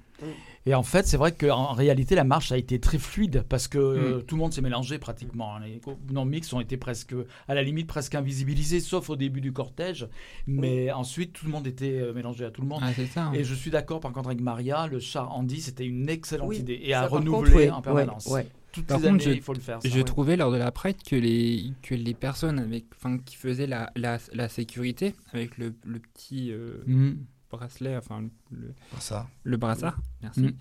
Et 0.68 0.76
en 0.76 0.84
fait, 0.84 1.07
c'est 1.07 1.18
vrai 1.18 1.31
qu'en 1.31 1.72
réalité, 1.72 2.14
la 2.14 2.26
marche 2.26 2.52
a 2.52 2.57
été 2.57 2.80
très 2.80 2.98
fluide 2.98 3.44
parce 3.48 3.68
que 3.69 3.77
Mm. 3.77 3.81
euh, 3.81 4.22
tout 4.22 4.35
le 4.35 4.41
monde 4.41 4.53
s'est 4.53 4.61
mélangé 4.61 4.99
pratiquement. 4.99 5.57
Les 5.60 5.80
non 6.11 6.26
mix 6.26 6.52
ont 6.52 6.60
été 6.60 6.76
presque, 6.77 7.15
à 7.48 7.56
la 7.56 7.64
limite, 7.64 7.88
presque 7.88 8.14
invisibilisés, 8.15 8.81
sauf 8.81 9.10
au 9.10 9.15
début 9.15 9.39
du 9.41 9.53
cortège. 9.53 10.07
Mais 10.45 10.91
ensuite, 10.91 11.31
tout 11.34 11.45
le 11.45 11.52
monde 11.52 11.65
était 11.68 11.99
euh, 11.99 12.14
mélangé 12.14 12.44
à 12.45 12.52
tout 12.52 12.61
le 12.61 12.68
monde. 12.68 12.81
Ah, 12.84 12.91
ça. 12.94 13.23
hein. 13.27 13.34
Et 13.34 13.44
je 13.45 13.53
suis 13.56 13.72
d'accord, 13.72 14.02
par 14.02 14.11
contre, 14.11 14.27
avec 14.27 14.41
Maria, 14.41 14.88
le 14.88 14.99
char 14.99 15.34
Andy, 15.34 15.61
c'était 15.61 15.85
une 15.85 16.10
excellente 16.10 16.49
Oui, 16.49 16.57
idée. 16.57 16.80
Et 16.84 16.94
à 16.94 17.07
renouveler 17.07 17.68
contre, 17.68 17.77
en 17.77 17.81
permanence. 17.81 18.26
ouais, 18.27 18.34
ouais. 18.41 18.48
Toutes 18.73 18.85
Par 18.88 18.98
les 18.99 19.03
contre, 19.10 19.23
années, 19.23 19.23
je- 19.34 19.38
il 19.38 19.41
faut 19.41 19.53
le 19.53 19.60
faire. 19.61 19.81
ça. 19.81 19.88
Je 19.89 19.95
Ouais. 19.98 20.03
trouvais 20.03 20.35
lors 20.35 20.52
de 20.52 20.57
la 20.57 20.72
Pride 20.72 20.98
que 21.02 21.15
les, 21.15 21.72
que 21.81 21.95
les 21.95 22.14
personnes 22.14 22.60
avec, 22.60 22.85
qui 23.26 23.35
faisaient 23.38 23.65
la, 23.65 23.89
la, 23.95 24.19
la 24.34 24.49
sécurité 24.49 25.15
avec 25.34 25.57
le, 25.57 25.73
le 25.85 25.99
petit 25.99 26.52
euh, 26.52 26.84
Mm. 26.85 27.14
Bracelet, 27.49 27.95
enfin 27.98 28.28
le, 28.52 28.74
Ça. 28.99 29.28
le 29.44 29.57
brassard, 29.57 29.99
merci, 30.22 30.41
Mm. 30.41 30.52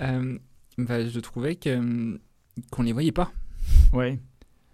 euh, 0.00 0.38
bah, 0.78 1.06
je 1.06 1.20
trouvais 1.20 1.56
que, 1.56 1.76
hum, 1.76 2.18
qu'on 2.70 2.82
les 2.82 2.92
voyait 2.92 3.12
pas. 3.12 3.32
Ouais. 3.92 4.18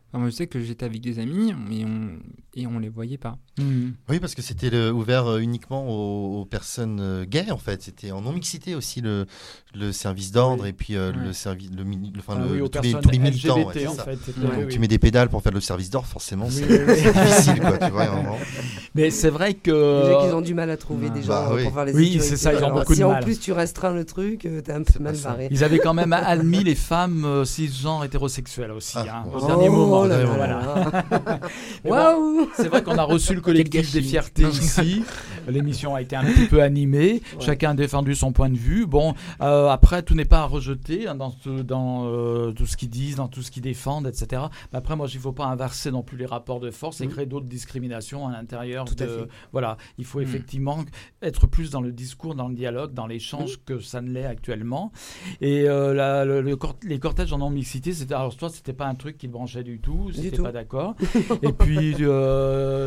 Enfin, 0.08 0.18
moi, 0.18 0.30
je 0.30 0.34
sais 0.34 0.46
que 0.48 0.60
j'étais 0.60 0.84
avec 0.86 1.00
des 1.00 1.18
amis 1.20 1.50
et 1.70 1.84
on, 1.84 2.18
et 2.54 2.66
on 2.66 2.78
les 2.78 2.88
voyait 2.88 3.18
pas. 3.18 3.38
Mm. 3.60 3.92
Oui, 4.08 4.20
parce 4.20 4.34
que 4.34 4.42
c'était 4.42 4.70
le- 4.70 4.92
ouvert 4.92 5.26
euh, 5.26 5.38
uniquement 5.38 5.88
aux, 5.88 6.40
aux 6.40 6.44
personnes 6.44 6.98
euh, 7.00 7.24
gays, 7.24 7.50
en 7.50 7.58
fait. 7.58 7.82
C'était 7.82 8.10
en 8.10 8.20
non-mixité 8.22 8.74
aussi 8.74 9.00
le, 9.00 9.26
le 9.74 9.92
service 9.92 10.32
d'ordre 10.32 10.62
Oui. 10.64 10.70
et 10.70 10.72
puis 10.72 10.96
euh, 10.96 11.12
le 11.12 11.32
service, 11.32 11.70
le, 11.76 11.84
enfin, 12.18 12.34
Ah 12.36 12.40
le- 12.52 12.62
oui, 12.62 12.70
tous, 12.70 12.82
les, 12.82 12.90
personnes 12.92 13.00
tous 13.02 13.10
les 13.10 13.18
militants. 13.18 13.56
LGBT, 13.58 13.66
ouais, 13.66 13.80
c'est 13.82 13.86
en 13.88 13.94
ça. 13.94 14.04
fait. 14.04 14.18
c'était- 14.24 14.40
Donc, 14.40 14.50
oui, 14.50 14.56
Donc 14.56 14.66
oui. 14.66 14.72
tu 14.72 14.78
mets 14.78 14.88
des 14.88 14.98
pédales 14.98 15.28
pour 15.28 15.42
faire 15.42 15.52
le 15.52 15.60
service 15.60 15.90
d'ordre, 15.90 16.08
forcément, 16.08 16.48
c'est 16.50 16.64
oui, 16.64 16.78
oui. 16.88 16.94
c'est 17.02 17.12
difficile, 17.12 17.60
quoi, 17.60 17.78
tu 17.78 17.90
vois. 17.92 18.06
vraiment. 18.06 18.36
Mais 18.94 19.10
c'est 19.10 19.30
vrai 19.30 19.54
que. 19.54 20.04
Déjà 20.06 20.20
qu'ils 20.24 20.34
ont 20.34 20.40
du 20.40 20.54
mal 20.54 20.70
à 20.70 20.76
trouver 20.76 21.08
bah 21.08 21.14
des 21.14 21.22
gens 21.22 21.28
bah 21.28 21.48
euh, 21.52 21.56
oui. 21.56 21.62
pour 21.64 21.74
faire 21.74 21.84
les 21.84 21.92
Oui, 21.94 22.18
c'est 22.20 22.36
ça, 22.36 22.52
ils 22.52 22.56
ont 22.56 22.66
Alors, 22.66 22.78
beaucoup 22.80 22.92
de 22.92 22.96
si 22.98 23.04
en 23.04 23.10
mal. 23.12 23.22
plus 23.24 23.38
tu 23.38 23.52
restreins 23.52 23.92
le 23.92 24.04
truc, 24.04 24.46
euh, 24.46 24.60
t'es 24.60 24.72
un 24.72 24.82
peu 24.82 24.98
mal 25.02 25.16
barré. 25.16 25.48
Ils 25.50 25.62
avaient 25.64 25.78
quand 25.78 25.94
même 25.94 26.12
admis 26.14 26.64
les 26.64 26.74
femmes 26.74 27.24
euh, 27.24 27.44
cisgenres 27.44 28.04
hétérosexuelles 28.04 28.72
aussi, 28.72 28.96
Ah, 28.98 29.24
hein, 29.24 29.30
au 29.32 29.46
dernier 29.46 29.68
moment. 29.68 30.00
Oh. 30.02 30.06
Mais 30.08 31.90
bon, 31.90 31.94
Waouh 31.96 32.48
C'est 32.56 32.68
vrai 32.68 32.82
qu'on 32.82 32.98
a 32.98 33.02
reçu 33.02 33.34
le 33.34 33.40
collectif 33.52 33.92
des 33.92 34.02
fiertés 34.02 34.42
ici. 34.44 35.02
L'émission 35.48 35.94
a 35.94 36.02
été 36.02 36.16
un 36.16 36.24
petit 36.24 36.46
peu 36.46 36.62
animée. 36.62 37.14
Ouais. 37.14 37.20
Chacun 37.44 37.70
a 37.70 37.74
défendu 37.74 38.14
son 38.14 38.32
point 38.32 38.50
de 38.50 38.56
vue. 38.56 38.86
Bon, 38.86 39.14
euh, 39.40 39.68
après, 39.68 40.02
tout 40.02 40.14
n'est 40.14 40.24
pas 40.24 40.40
à 40.40 40.44
rejeter 40.44 41.08
hein, 41.08 41.14
dans, 41.14 41.30
ce- 41.30 41.62
dans 41.62 42.04
euh, 42.06 42.52
tout 42.52 42.66
ce 42.66 42.76
qu'ils 42.76 42.90
disent, 42.90 43.16
dans 43.16 43.28
tout 43.28 43.42
ce 43.42 43.50
qu'ils 43.50 43.62
défendent, 43.62 44.06
etc. 44.06 44.42
Mais 44.72 44.78
après, 44.78 44.96
moi, 44.96 45.06
il 45.10 45.16
ne 45.16 45.20
faut 45.22 45.32
pas 45.32 45.46
inverser 45.46 45.90
non 45.90 46.02
plus 46.02 46.16
les 46.18 46.26
rapports 46.26 46.60
de 46.60 46.70
force 46.70 47.00
et 47.00 47.06
Mhm. 47.06 47.12
créer 47.12 47.26
d'autres 47.26 47.46
discriminations 47.46 48.28
à 48.28 48.32
l'intérieur 48.32 48.84
à 48.90 48.94
de. 48.94 49.28
Voilà, 49.52 49.76
il 49.98 50.04
faut 50.04 50.18
Mhm. 50.18 50.24
effectivement 50.24 50.78
être 51.22 51.46
plus 51.46 51.70
dans 51.70 51.80
le 51.80 51.90
discours, 51.92 52.34
dans 52.34 52.48
le 52.48 52.54
dialogue, 52.54 52.92
dans 52.92 53.06
l'échange 53.06 53.52
Mhm. 53.52 53.56
que 53.66 53.80
ça 53.80 54.00
ne 54.02 54.10
l'est 54.10 54.26
actuellement. 54.26 54.92
Et 55.40 55.68
euh, 55.68 55.94
la- 55.94 56.24
le- 56.24 56.42
le 56.42 56.56
cort- 56.56 56.76
les 56.82 56.98
cortèges 56.98 57.32
en 57.32 57.38
non-mixité, 57.38 57.92
alors 58.10 58.36
toi, 58.36 58.48
c'était 58.50 58.72
pas 58.74 58.86
un 58.86 58.94
truc 58.94 59.16
qui 59.18 59.26
te 59.26 59.32
branchait 59.32 59.64
du 59.64 59.78
tout. 59.80 60.10
c'était 60.14 60.36
pas 60.36 60.52
d'accord. 60.52 60.94
Et 61.42 61.52
puis 61.52 61.94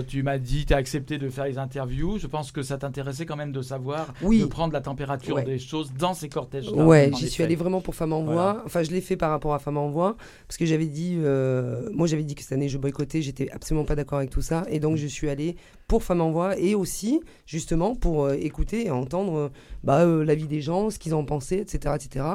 tu 0.08 0.24
m'as 0.24 0.38
dit, 0.44 0.66
tu 0.66 0.74
as 0.74 0.78
accepté 0.78 1.18
de 1.18 1.30
faire 1.30 1.46
les 1.46 1.58
interviews. 1.58 2.20
Je 2.20 2.28
pense 2.28 2.52
que 2.52 2.62
ça 2.62 2.78
t'intéressait 2.78 3.26
quand 3.26 3.36
même 3.36 3.52
de 3.52 3.62
savoir, 3.62 4.14
Oui. 4.22 4.40
de 4.40 4.46
prendre 4.46 4.74
la 4.74 4.82
température 4.82 5.36
Ouais. 5.36 5.44
des 5.44 5.58
choses 5.60 5.92
dans 5.98 6.14
ces 6.14 6.30
cortèges. 6.30 6.70
Ouais, 6.72 7.10
j'y 7.18 7.30
suis 7.30 7.42
allée 7.44 7.56
vraiment 7.56 7.82
pour 7.82 7.96
Femmes 7.96 8.14
en 8.14 8.22
Voix. 8.24 8.34
Voilà. 8.34 8.64
Enfin, 8.66 8.84
je 8.84 8.92
l'ai 8.92 9.02
fait 9.02 9.18
par 9.18 9.30
rapport 9.32 9.54
à 9.54 9.60
Femmes 9.60 9.78
en 9.78 9.90
Voix 9.90 10.16
parce 10.48 10.58
que 10.58 10.66
j'avais 10.66 10.86
dit, 10.88 11.18
euh, 11.20 11.90
moi 11.94 12.06
j'avais 12.08 12.24
dit 12.24 12.36
que 12.36 12.42
cette 12.44 12.52
année 12.52 12.70
je 12.70 12.78
boycottais, 12.78 13.22
j'étais 13.22 13.50
absolument 13.52 13.86
pas 13.86 13.96
d'accord 13.96 14.20
avec 14.20 14.30
tout 14.30 14.42
ça, 14.42 14.66
et 14.70 14.80
donc 14.80 14.98
je 14.98 15.08
suis 15.08 15.30
allée 15.30 15.56
pour 15.88 16.04
Femmes 16.04 16.22
en 16.22 16.32
Voix 16.32 16.58
et 16.60 16.76
aussi 16.76 17.22
justement 17.46 17.96
pour 17.96 18.26
euh, 18.26 18.34
écouter 18.34 18.86
et 18.88 18.92
entendre 18.92 19.36
euh, 19.38 19.50
bah, 19.84 20.02
euh, 20.02 20.24
l'avis 20.24 20.48
des 20.48 20.62
gens, 20.62 20.90
ce 20.90 21.00
qu'ils 21.00 21.14
en 21.14 21.24
pensaient, 21.26 21.60
etc., 21.60 21.96
etc. 21.96 22.26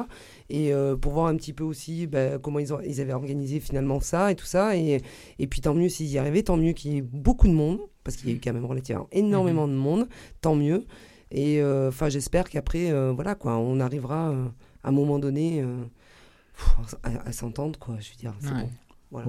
Et 0.49 0.73
euh, 0.73 0.95
pour 0.95 1.13
voir 1.13 1.27
un 1.27 1.35
petit 1.35 1.53
peu 1.53 1.63
aussi 1.63 2.07
bah, 2.07 2.39
comment 2.39 2.59
ils, 2.59 2.73
ont, 2.73 2.79
ils 2.81 3.01
avaient 3.01 3.13
organisé 3.13 3.59
finalement 3.59 3.99
ça 3.99 4.31
et 4.31 4.35
tout 4.35 4.45
ça. 4.45 4.75
Et, 4.75 5.01
et 5.37 5.47
puis 5.47 5.61
tant 5.61 5.73
mieux 5.73 5.89
s'ils 5.89 6.07
y 6.07 6.17
arrivaient, 6.17 6.43
tant 6.43 6.57
mieux 6.57 6.73
qu'il 6.73 6.93
y 6.93 6.97
ait 6.97 7.01
beaucoup 7.01 7.47
de 7.47 7.53
monde 7.53 7.79
parce 8.03 8.17
qu'il 8.17 8.29
y 8.29 8.31
a 8.31 8.35
eu 8.35 8.39
quand 8.43 8.53
même 8.53 8.65
relativement 8.65 9.07
énormément 9.11 9.67
de 9.67 9.73
monde, 9.73 10.07
tant 10.41 10.55
mieux. 10.55 10.85
Et 11.31 11.61
euh, 11.61 11.89
enfin, 11.89 12.09
j'espère 12.09 12.49
qu'après, 12.49 12.89
euh, 12.91 13.11
voilà 13.11 13.35
quoi, 13.35 13.57
on 13.57 13.79
arrivera 13.79 14.29
à 14.83 14.89
un 14.89 14.91
moment 14.91 15.19
donné 15.19 15.63
pff, 16.55 16.95
à, 17.03 17.27
à 17.27 17.31
s'entendre 17.31 17.77
quoi. 17.77 17.97
Je 17.99 18.09
veux 18.09 18.15
dire, 18.17 18.33
c'est 18.39 18.47
Ouais. 18.49 18.63
bon. 18.63 18.69
Voilà. 19.11 19.27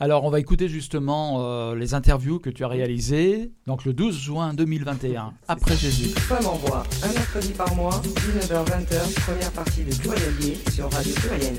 Alors, 0.00 0.24
on 0.24 0.30
va 0.30 0.40
écouter 0.40 0.68
justement 0.68 1.36
euh, 1.38 1.76
les 1.76 1.94
interviews 1.94 2.40
que 2.40 2.50
tu 2.50 2.64
as 2.64 2.68
réalisées, 2.68 3.52
donc 3.66 3.84
le 3.84 3.92
12 3.92 4.18
juin 4.18 4.52
2021, 4.52 5.32
après 5.46 5.76
Jésus. 5.76 6.08
Femme 6.18 6.46
en 6.46 6.54
voix, 6.54 6.82
un 7.04 7.12
mercredi 7.12 7.52
par 7.52 7.72
mois, 7.76 8.02
19h-20h, 8.02 9.24
première 9.24 9.52
partie 9.52 9.84
de 9.84 9.90
Gay 9.90 10.56
sur 10.72 10.90
Radio 10.92 11.14
Pluriel. 11.14 11.54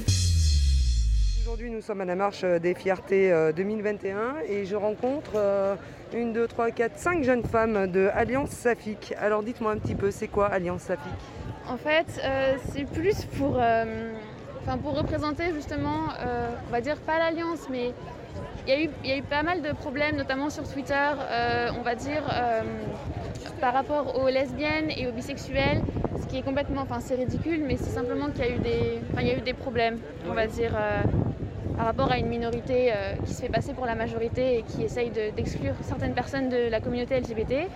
Aujourd'hui, 1.41 1.69
nous 1.71 1.81
sommes 1.81 2.01
à 2.01 2.05
la 2.05 2.15
marche 2.15 2.41
euh, 2.43 2.59
des 2.59 2.75
fiertés 2.75 3.31
euh, 3.31 3.53
2021 3.53 4.35
et 4.49 4.65
je 4.65 4.75
rencontre 4.75 5.31
euh, 5.35 5.75
une, 6.13 6.33
deux, 6.33 6.47
trois, 6.47 6.71
quatre, 6.71 6.97
cinq 6.99 7.23
jeunes 7.23 7.43
femmes 7.43 7.89
de 7.89 8.09
Alliance 8.13 8.49
Safique. 8.49 9.13
Alors 9.17 9.43
dites-moi 9.43 9.71
un 9.71 9.77
petit 9.77 9.95
peu, 9.95 10.11
c'est 10.11 10.27
quoi 10.27 10.47
Alliance 10.47 10.81
Safique? 10.81 11.13
En 11.69 11.77
fait, 11.77 12.05
euh, 12.23 12.55
c'est 12.73 12.83
plus 12.83 13.23
pour, 13.37 13.57
euh, 13.59 14.11
enfin, 14.61 14.77
pour 14.77 14.95
représenter 14.97 15.53
justement, 15.53 16.09
euh, 16.19 16.49
on 16.67 16.71
va 16.71 16.81
dire 16.81 16.97
pas 16.97 17.17
l'alliance, 17.17 17.67
mais 17.71 17.93
il 18.65 18.73
y, 18.73 18.75
a 18.75 18.81
eu, 18.81 18.89
il 19.03 19.09
y 19.09 19.13
a 19.13 19.17
eu 19.17 19.21
pas 19.23 19.43
mal 19.43 19.61
de 19.61 19.71
problèmes, 19.73 20.15
notamment 20.15 20.49
sur 20.49 20.67
Twitter, 20.67 20.93
euh, 21.19 21.69
on 21.77 21.81
va 21.81 21.95
dire, 21.95 22.23
euh, 22.29 22.63
par 23.61 23.73
rapport 23.73 24.15
aux 24.19 24.27
lesbiennes 24.27 24.91
et 24.97 25.07
aux 25.07 25.11
bisexuels, 25.11 25.77
ce 26.21 26.27
qui 26.27 26.37
est 26.37 26.41
complètement, 26.41 26.81
enfin 26.81 26.99
c'est 26.99 27.15
ridicule, 27.15 27.63
mais 27.63 27.77
c'est 27.77 27.91
simplement 27.91 28.29
qu'il 28.31 28.45
y 28.45 28.47
a 28.49 28.51
eu 28.55 28.59
des, 28.59 29.01
enfin, 29.11 29.21
il 29.21 29.27
y 29.27 29.31
a 29.31 29.37
eu 29.37 29.41
des 29.41 29.53
problèmes, 29.53 29.99
on 30.27 30.33
va 30.33 30.47
dire, 30.47 30.71
euh, 30.75 31.05
par 31.77 31.85
rapport 31.85 32.09
à 32.09 32.17
une 32.17 32.27
minorité 32.27 32.91
qui 33.25 33.33
se 33.33 33.41
fait 33.41 33.49
passer 33.49 33.73
pour 33.73 33.85
la 33.85 33.95
majorité 33.95 34.57
et 34.59 34.63
qui 34.63 34.81
essaye 34.83 35.11
de- 35.11 35.29
d'exclure 35.31 35.75
certaines 35.81 36.13
personnes 36.13 36.47
de 36.49 36.69
la 36.69 36.79
communauté 36.79 37.15
LGBT. 37.15 37.67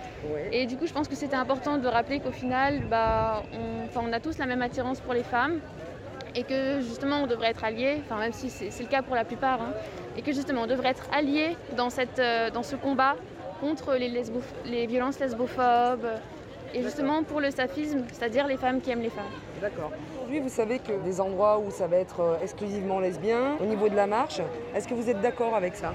Et 0.52 0.66
du 0.66 0.76
coup, 0.78 0.86
je 0.86 0.92
pense 0.92 1.06
que 1.06 1.14
c'était 1.14 1.36
important 1.36 1.76
de 1.76 1.86
rappeler 1.86 2.18
qu'au 2.18 2.32
final, 2.32 2.80
bah, 2.88 3.42
on, 3.52 3.84
enfin, 3.84 4.00
on 4.02 4.12
a 4.12 4.18
tous 4.18 4.38
la 4.38 4.46
même 4.46 4.62
attirance 4.62 5.00
pour 5.00 5.12
les 5.12 5.22
femmes 5.22 5.60
et 6.34 6.44
que 6.44 6.80
justement 6.80 7.22
on 7.22 7.26
devrait 7.26 7.50
être 7.50 7.64
alliés, 7.64 8.00
enfin, 8.04 8.18
même 8.18 8.32
si 8.32 8.50
c'est 8.50 8.82
le 8.82 8.88
cas 8.88 9.02
pour 9.02 9.14
la 9.16 9.24
plupart, 9.24 9.60
hein, 9.60 9.72
et 10.16 10.22
que 10.22 10.32
justement 10.32 10.62
on 10.62 10.66
devrait 10.66 10.90
être 10.90 11.08
alliés 11.12 11.56
dans, 11.76 11.90
cette, 11.90 12.18
euh, 12.18 12.50
dans 12.50 12.62
ce 12.62 12.76
combat 12.76 13.16
contre 13.60 13.94
les, 13.94 14.08
lesbo- 14.08 14.42
les 14.64 14.86
violences 14.86 15.18
lesbophobes 15.20 16.06
et 16.72 16.82
justement 16.82 17.24
pour 17.24 17.40
le 17.40 17.50
saphisme, 17.50 18.04
c'est-à-dire 18.12 18.46
les 18.46 18.56
femmes 18.56 18.80
qui 18.80 18.90
aiment 18.90 19.02
les 19.02 19.10
femmes. 19.10 19.24
D'accord. 19.60 19.90
Aujourd'hui, 20.16 20.40
vous 20.40 20.48
savez 20.48 20.78
que 20.78 20.92
des 21.04 21.20
endroits 21.20 21.58
où 21.58 21.70
ça 21.70 21.86
va 21.88 21.96
être 21.96 22.20
euh, 22.20 22.36
exclusivement 22.42 23.00
lesbien, 23.00 23.56
au 23.60 23.64
niveau 23.64 23.88
de 23.88 23.96
la 23.96 24.06
marche, 24.06 24.40
est-ce 24.74 24.86
que 24.86 24.94
vous 24.94 25.10
êtes 25.10 25.20
d'accord 25.20 25.54
avec 25.56 25.74
ça? 25.74 25.92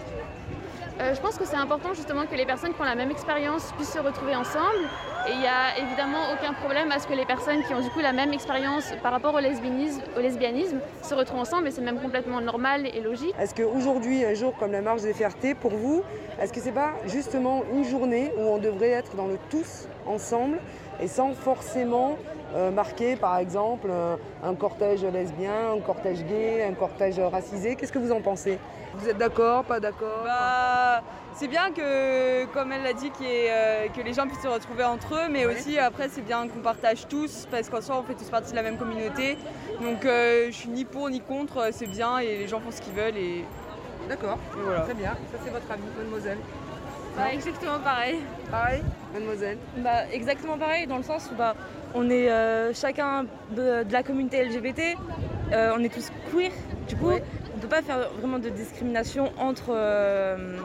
Euh, 1.01 1.13
je 1.13 1.19
pense 1.19 1.37
que 1.37 1.45
c'est 1.45 1.57
important 1.57 1.93
justement 1.93 2.25
que 2.25 2.35
les 2.35 2.45
personnes 2.45 2.73
qui 2.73 2.81
ont 2.81 2.85
la 2.85 2.95
même 2.95 3.11
expérience 3.11 3.73
puissent 3.73 3.91
se 3.91 3.99
retrouver 3.99 4.33
ensemble. 4.33 4.87
Et 5.27 5.31
il 5.31 5.39
n'y 5.39 5.47
a 5.47 5.77
évidemment 5.77 6.31
aucun 6.33 6.53
problème 6.53 6.89
à 6.91 6.99
ce 6.99 7.07
que 7.07 7.13
les 7.13 7.25
personnes 7.25 7.63
qui 7.63 7.73
ont 7.73 7.81
du 7.81 7.89
coup 7.89 7.99
la 7.99 8.13
même 8.13 8.31
expérience 8.31 8.93
par 9.03 9.11
rapport 9.11 9.33
au 9.33 9.39
lesbianisme, 9.39 10.79
se 11.01 11.13
retrouvent 11.13 11.39
ensemble 11.39 11.67
et 11.67 11.71
c'est 11.71 11.81
même 11.81 11.99
complètement 11.99 12.39
normal 12.39 12.87
et 12.87 13.01
logique. 13.01 13.33
Est-ce 13.39 13.53
qu'aujourd'hui, 13.53 14.23
un 14.23 14.35
jour 14.35 14.55
comme 14.57 14.71
la 14.71 14.81
marche 14.81 15.01
des 15.01 15.13
fiertés, 15.13 15.53
pour 15.53 15.71
vous, 15.71 16.01
est-ce 16.39 16.53
que 16.53 16.61
c'est 16.61 16.71
pas 16.71 16.93
justement 17.07 17.63
une 17.73 17.83
journée 17.83 18.31
où 18.37 18.41
on 18.41 18.57
devrait 18.57 18.91
être 18.91 19.15
dans 19.15 19.27
le 19.27 19.37
tous 19.49 19.87
ensemble 20.05 20.59
et 21.01 21.07
sans 21.07 21.33
forcément 21.33 22.17
euh, 22.55 22.71
marquer 22.71 23.17
par 23.17 23.37
exemple 23.37 23.87
euh, 23.89 24.15
un 24.43 24.55
cortège 24.55 25.03
lesbien, 25.03 25.73
un 25.75 25.81
cortège 25.81 26.23
gay, 26.23 26.63
un 26.63 26.73
cortège 26.73 27.19
racisé? 27.19 27.75
Qu'est-ce 27.75 27.91
que 27.91 27.99
vous 27.99 28.13
en 28.13 28.21
pensez? 28.21 28.59
Vous 28.97 29.09
êtes 29.09 29.17
d'accord, 29.17 29.63
pas 29.65 29.79
d'accord 29.79 30.21
Bah, 30.23 31.01
c'est 31.35 31.47
bien 31.47 31.71
que, 31.71 32.45
comme 32.53 32.71
elle 32.71 32.83
l'a 32.83 32.93
dit, 32.93 33.07
ait, 33.23 33.47
euh, 33.49 33.87
que 33.95 34.01
les 34.01 34.13
gens 34.13 34.25
puissent 34.27 34.41
se 34.41 34.47
retrouver 34.47 34.83
entre 34.85 35.15
eux, 35.15 35.27
mais 35.29 35.45
Ouais. 35.45 35.53
aussi 35.55 35.77
après 35.77 36.07
c'est 36.09 36.21
bien 36.21 36.47
qu'on 36.47 36.61
partage 36.61 37.07
tous, 37.07 37.47
parce 37.51 37.69
qu'en 37.69 37.81
soi 37.81 37.97
on 37.99 38.03
fait 38.03 38.13
tous 38.15 38.29
partie 38.29 38.51
de 38.51 38.55
la 38.55 38.63
même 38.63 38.77
communauté. 38.77 39.37
Donc 39.81 40.05
euh, 40.05 40.47
je 40.47 40.51
suis 40.55 40.69
ni 40.69 40.85
pour 40.85 41.09
ni 41.09 41.19
contre, 41.19 41.57
euh, 41.57 41.69
c'est 41.71 41.87
bien 41.87 42.19
et 42.19 42.37
les 42.37 42.47
gens 42.47 42.59
font 42.61 42.71
ce 42.71 42.81
qu'ils 42.81 42.93
veulent 42.93 43.17
et, 43.17 43.43
D'accord, 44.07 44.37
et 44.57 44.61
voilà. 44.63 44.81
très 44.81 44.93
bien. 44.93 45.11
Ça 45.31 45.39
c'est 45.43 45.49
votre 45.51 45.69
avis, 45.69 45.81
mademoiselle. 45.97 46.37
Bah, 47.17 47.33
exactement 47.33 47.79
pareil. 47.79 48.19
Pareil, 48.51 48.81
mademoiselle 49.13 49.57
Bah, 49.77 50.05
exactement 50.11 50.57
pareil, 50.57 50.85
dans 50.87 50.97
le 50.97 51.03
sens 51.03 51.29
où 51.31 51.35
bah, 51.35 51.55
on 51.93 52.09
est 52.09 52.29
euh, 52.29 52.73
chacun 52.73 53.23
de, 53.51 53.83
de 53.83 53.93
la 53.93 54.03
communauté 54.03 54.43
LGBT, 54.45 54.95
euh, 55.53 55.73
on 55.77 55.83
est 55.83 55.93
tous 55.93 56.11
queer, 56.31 56.51
du 56.87 56.95
coup, 56.97 57.07
Ouais. 57.09 57.23
On 57.55 57.57
ne 57.57 57.61
peut 57.61 57.69
pas 57.69 57.81
faire 57.81 58.09
vraiment 58.19 58.37
de 58.37 58.49
discrimination 58.49 59.31
entre, 59.39 59.69
euh, 59.69 60.57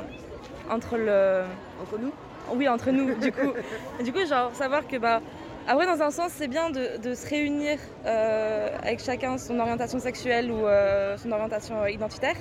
entre 0.68 0.96
le. 0.96 1.42
Entre 1.80 1.98
nous 2.02 2.12
Oui, 2.52 2.68
entre 2.68 2.90
nous, 2.90 3.14
du 3.14 3.30
coup. 3.30 3.52
du 4.04 4.12
coup, 4.12 4.26
genre, 4.26 4.50
savoir 4.54 4.86
que, 4.88 4.96
bah, 4.96 5.20
après, 5.68 5.86
dans 5.86 6.02
un 6.02 6.10
sens, 6.10 6.32
c'est 6.34 6.48
bien 6.48 6.70
de, 6.70 6.96
de 7.00 7.14
se 7.14 7.28
réunir 7.28 7.78
euh, 8.06 8.68
avec 8.82 9.00
chacun 9.00 9.38
son 9.38 9.60
orientation 9.60 10.00
sexuelle 10.00 10.50
ou 10.50 10.66
euh, 10.66 11.16
son 11.16 11.30
orientation 11.30 11.86
identitaire. 11.86 12.34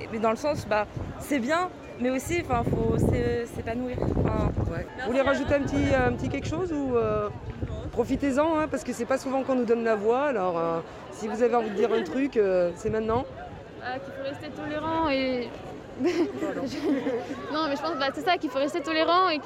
Et- 0.00 0.08
Mais 0.12 0.18
dans 0.18 0.30
le 0.30 0.36
sens, 0.36 0.66
bah, 0.68 0.86
c'est 1.20 1.38
bien, 1.38 1.68
mais 2.00 2.10
aussi, 2.10 2.38
il 2.38 2.44
faut 2.44 2.98
s'é- 2.98 3.46
s'épanouir. 3.54 3.96
Enfin, 4.24 4.50
Ouais. 4.72 4.86
Vous 5.00 5.06
voulez 5.10 5.20
rajouter 5.22 5.54
un 5.54 5.60
petit, 5.62 5.94
un 5.94 6.12
petit 6.12 6.28
quelque 6.28 6.46
chose 6.48 6.72
ou 6.72 6.96
euh, 6.96 7.28
profitez-en 7.92 8.56
hein, 8.58 8.68
parce 8.70 8.84
que 8.84 8.92
c'est 8.92 9.04
pas 9.04 9.18
souvent 9.18 9.42
qu'on 9.42 9.56
nous 9.56 9.64
donne 9.64 9.82
la 9.84 9.96
voix. 9.96 10.24
Alors 10.26 10.58
euh, 10.58 10.78
si 11.12 11.26
vous 11.28 11.42
avez 11.42 11.54
envie 11.56 11.70
de 11.70 11.74
dire 11.74 11.92
un 11.92 12.02
truc, 12.04 12.36
euh, 12.36 12.70
c'est 12.76 12.88
maintenant. 12.90 13.24
Euh, 13.82 13.94
qu'il 13.94 14.12
faut 14.12 14.22
rester 14.22 14.48
tolérant 14.50 15.08
et. 15.08 15.48
non, 17.52 17.68
mais 17.68 17.76
je 17.76 17.82
pense 17.82 17.92
que 17.92 17.98
bah, 17.98 18.08
c'est 18.14 18.24
ça, 18.24 18.38
qu'il 18.38 18.48
faut 18.48 18.58
rester 18.58 18.80
tolérant 18.80 19.28
et 19.28 19.38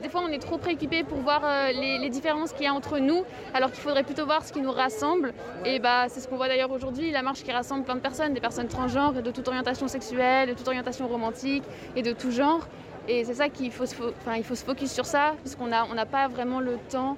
des 0.00 0.08
fois, 0.08 0.22
on 0.24 0.28
est 0.28 0.38
trop 0.38 0.56
préoccupé 0.56 1.04
pour 1.04 1.18
voir 1.18 1.42
euh, 1.44 1.70
les, 1.72 2.08
différences 2.08 2.52
qu'il 2.52 2.64
y 2.64 2.66
a 2.66 2.72
entre 2.72 2.98
nous, 2.98 3.24
alors 3.52 3.70
qu'il 3.70 3.82
faudrait 3.82 4.02
plutôt 4.02 4.24
voir 4.24 4.42
ce 4.42 4.52
qui 4.52 4.60
nous 4.60 4.70
rassemble. 4.70 5.34
Et 5.66 5.80
bah, 5.80 6.06
c'est 6.08 6.20
ce 6.20 6.28
qu'on 6.28 6.36
voit 6.36 6.48
d'ailleurs 6.48 6.70
aujourd'hui, 6.70 7.10
la 7.10 7.22
marche 7.22 7.42
qui 7.42 7.52
rassemble 7.52 7.84
plein 7.84 7.96
de 7.96 8.00
personnes, 8.00 8.32
des 8.32 8.40
personnes 8.40 8.68
transgenres, 8.68 9.12
de 9.12 9.30
toute 9.30 9.46
orientation 9.48 9.86
sexuelle, 9.86 10.48
de 10.48 10.54
toute 10.54 10.66
orientation 10.68 11.08
romantique 11.08 11.64
et 11.94 12.02
de 12.02 12.12
tout 12.12 12.30
genre. 12.30 12.66
Et 13.08 13.24
c'est 13.24 13.34
ça 13.34 13.48
qu'il 13.48 13.70
faut, 13.70 13.84
se 13.84 13.94
fo- 13.94 14.14
il 14.36 14.44
faut 14.44 14.54
se 14.54 14.64
focus 14.64 14.90
sur 14.92 15.04
ça, 15.04 15.34
puisqu'on 15.42 15.66
n'a 15.66 15.84
on 15.90 15.94
n'a 15.94 16.06
pas 16.06 16.28
vraiment 16.28 16.60
le 16.60 16.78
temps 16.90 17.16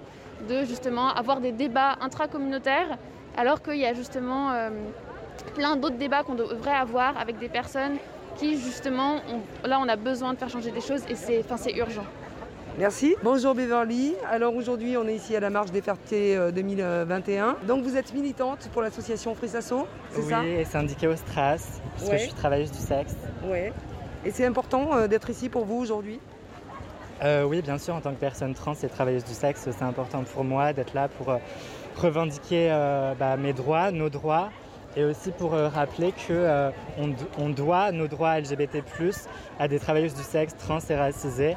de 0.48 0.64
justement 0.64 1.10
avoir 1.14 1.40
des 1.40 1.52
débats 1.52 1.96
intracommunautaires, 2.00 2.98
alors 3.36 3.62
qu'il 3.62 3.76
y 3.76 3.86
a 3.86 3.94
justement 3.94 4.50
euh, 4.52 4.70
plein 5.54 5.76
d'autres 5.76 5.96
débats 5.96 6.22
qu'on 6.22 6.34
devrait 6.34 6.70
avoir 6.74 7.16
avec 7.18 7.38
des 7.38 7.48
personnes 7.48 7.96
qui 8.36 8.58
justement, 8.58 9.16
ont- 9.16 9.66
là 9.68 9.78
on 9.80 9.88
a 9.88 9.96
besoin 9.96 10.32
de 10.34 10.38
faire 10.38 10.48
changer 10.50 10.70
des 10.70 10.80
choses 10.80 11.02
et 11.08 11.14
c'est 11.14 11.40
enfin, 11.40 11.56
c'est 11.56 11.72
urgent. 11.76 12.04
Merci. 12.76 13.14
Bonjour 13.22 13.54
Beverly. 13.54 14.14
Alors 14.28 14.54
aujourd'hui 14.56 14.96
on 14.96 15.06
est 15.06 15.14
ici 15.14 15.36
à 15.36 15.40
la 15.40 15.50
marche 15.50 15.70
des 15.70 15.80
Fertés 15.80 16.36
euh, 16.36 16.50
2021. 16.50 17.56
Donc 17.68 17.84
vous 17.84 17.96
êtes 17.96 18.12
militante 18.12 18.68
pour 18.72 18.82
l'association 18.82 19.34
Frisasso, 19.36 19.86
c'est 20.10 20.22
oui, 20.22 20.28
ça? 20.30 20.44
et 20.44 20.64
syndiquée 20.64 21.06
au 21.06 21.14
Stras, 21.14 21.58
parce 21.96 22.04
Ouais. 22.04 22.10
que 22.10 22.16
je 22.18 22.22
suis 22.24 22.32
travailleuse 22.34 22.72
du 22.72 22.78
sexe. 22.78 23.14
Ouais. 23.44 23.72
Et 24.24 24.32
c'est 24.32 24.44
important 24.46 24.92
euh, 24.94 25.06
d'être 25.06 25.30
ici 25.30 25.48
pour 25.48 25.64
vous 25.66 25.76
aujourd'hui? 25.76 26.18
Euh, 27.22 27.44
oui, 27.44 27.62
bien 27.62 27.78
sûr, 27.78 27.94
en 27.94 28.00
tant 28.00 28.10
que 28.10 28.18
personne 28.18 28.54
trans 28.54 28.74
et 28.82 28.88
travailleuse 28.88 29.24
du 29.24 29.34
sexe, 29.34 29.68
c'est 29.70 29.84
important 29.84 30.24
pour 30.24 30.42
moi 30.42 30.72
d'être 30.72 30.94
là 30.94 31.06
pour 31.06 31.28
euh, 31.28 31.36
revendiquer 31.96 32.68
euh, 32.72 33.14
bah, 33.16 33.36
mes 33.36 33.52
droits, 33.52 33.92
nos 33.92 34.10
droits, 34.10 34.50
et 34.96 35.04
aussi 35.04 35.30
pour 35.30 35.54
euh, 35.54 35.68
rappeler 35.68 36.12
que 36.12 36.32
euh, 36.32 36.70
doit 37.56 37.92
nos 37.92 38.08
droits 38.08 38.38
LGBT+ 38.38 38.82
à 39.58 39.68
des 39.68 39.78
travailleuses 39.78 40.14
du 40.14 40.22
sexe 40.22 40.54
trans 40.56 40.78
et 40.88 40.94
racisées. 40.94 41.56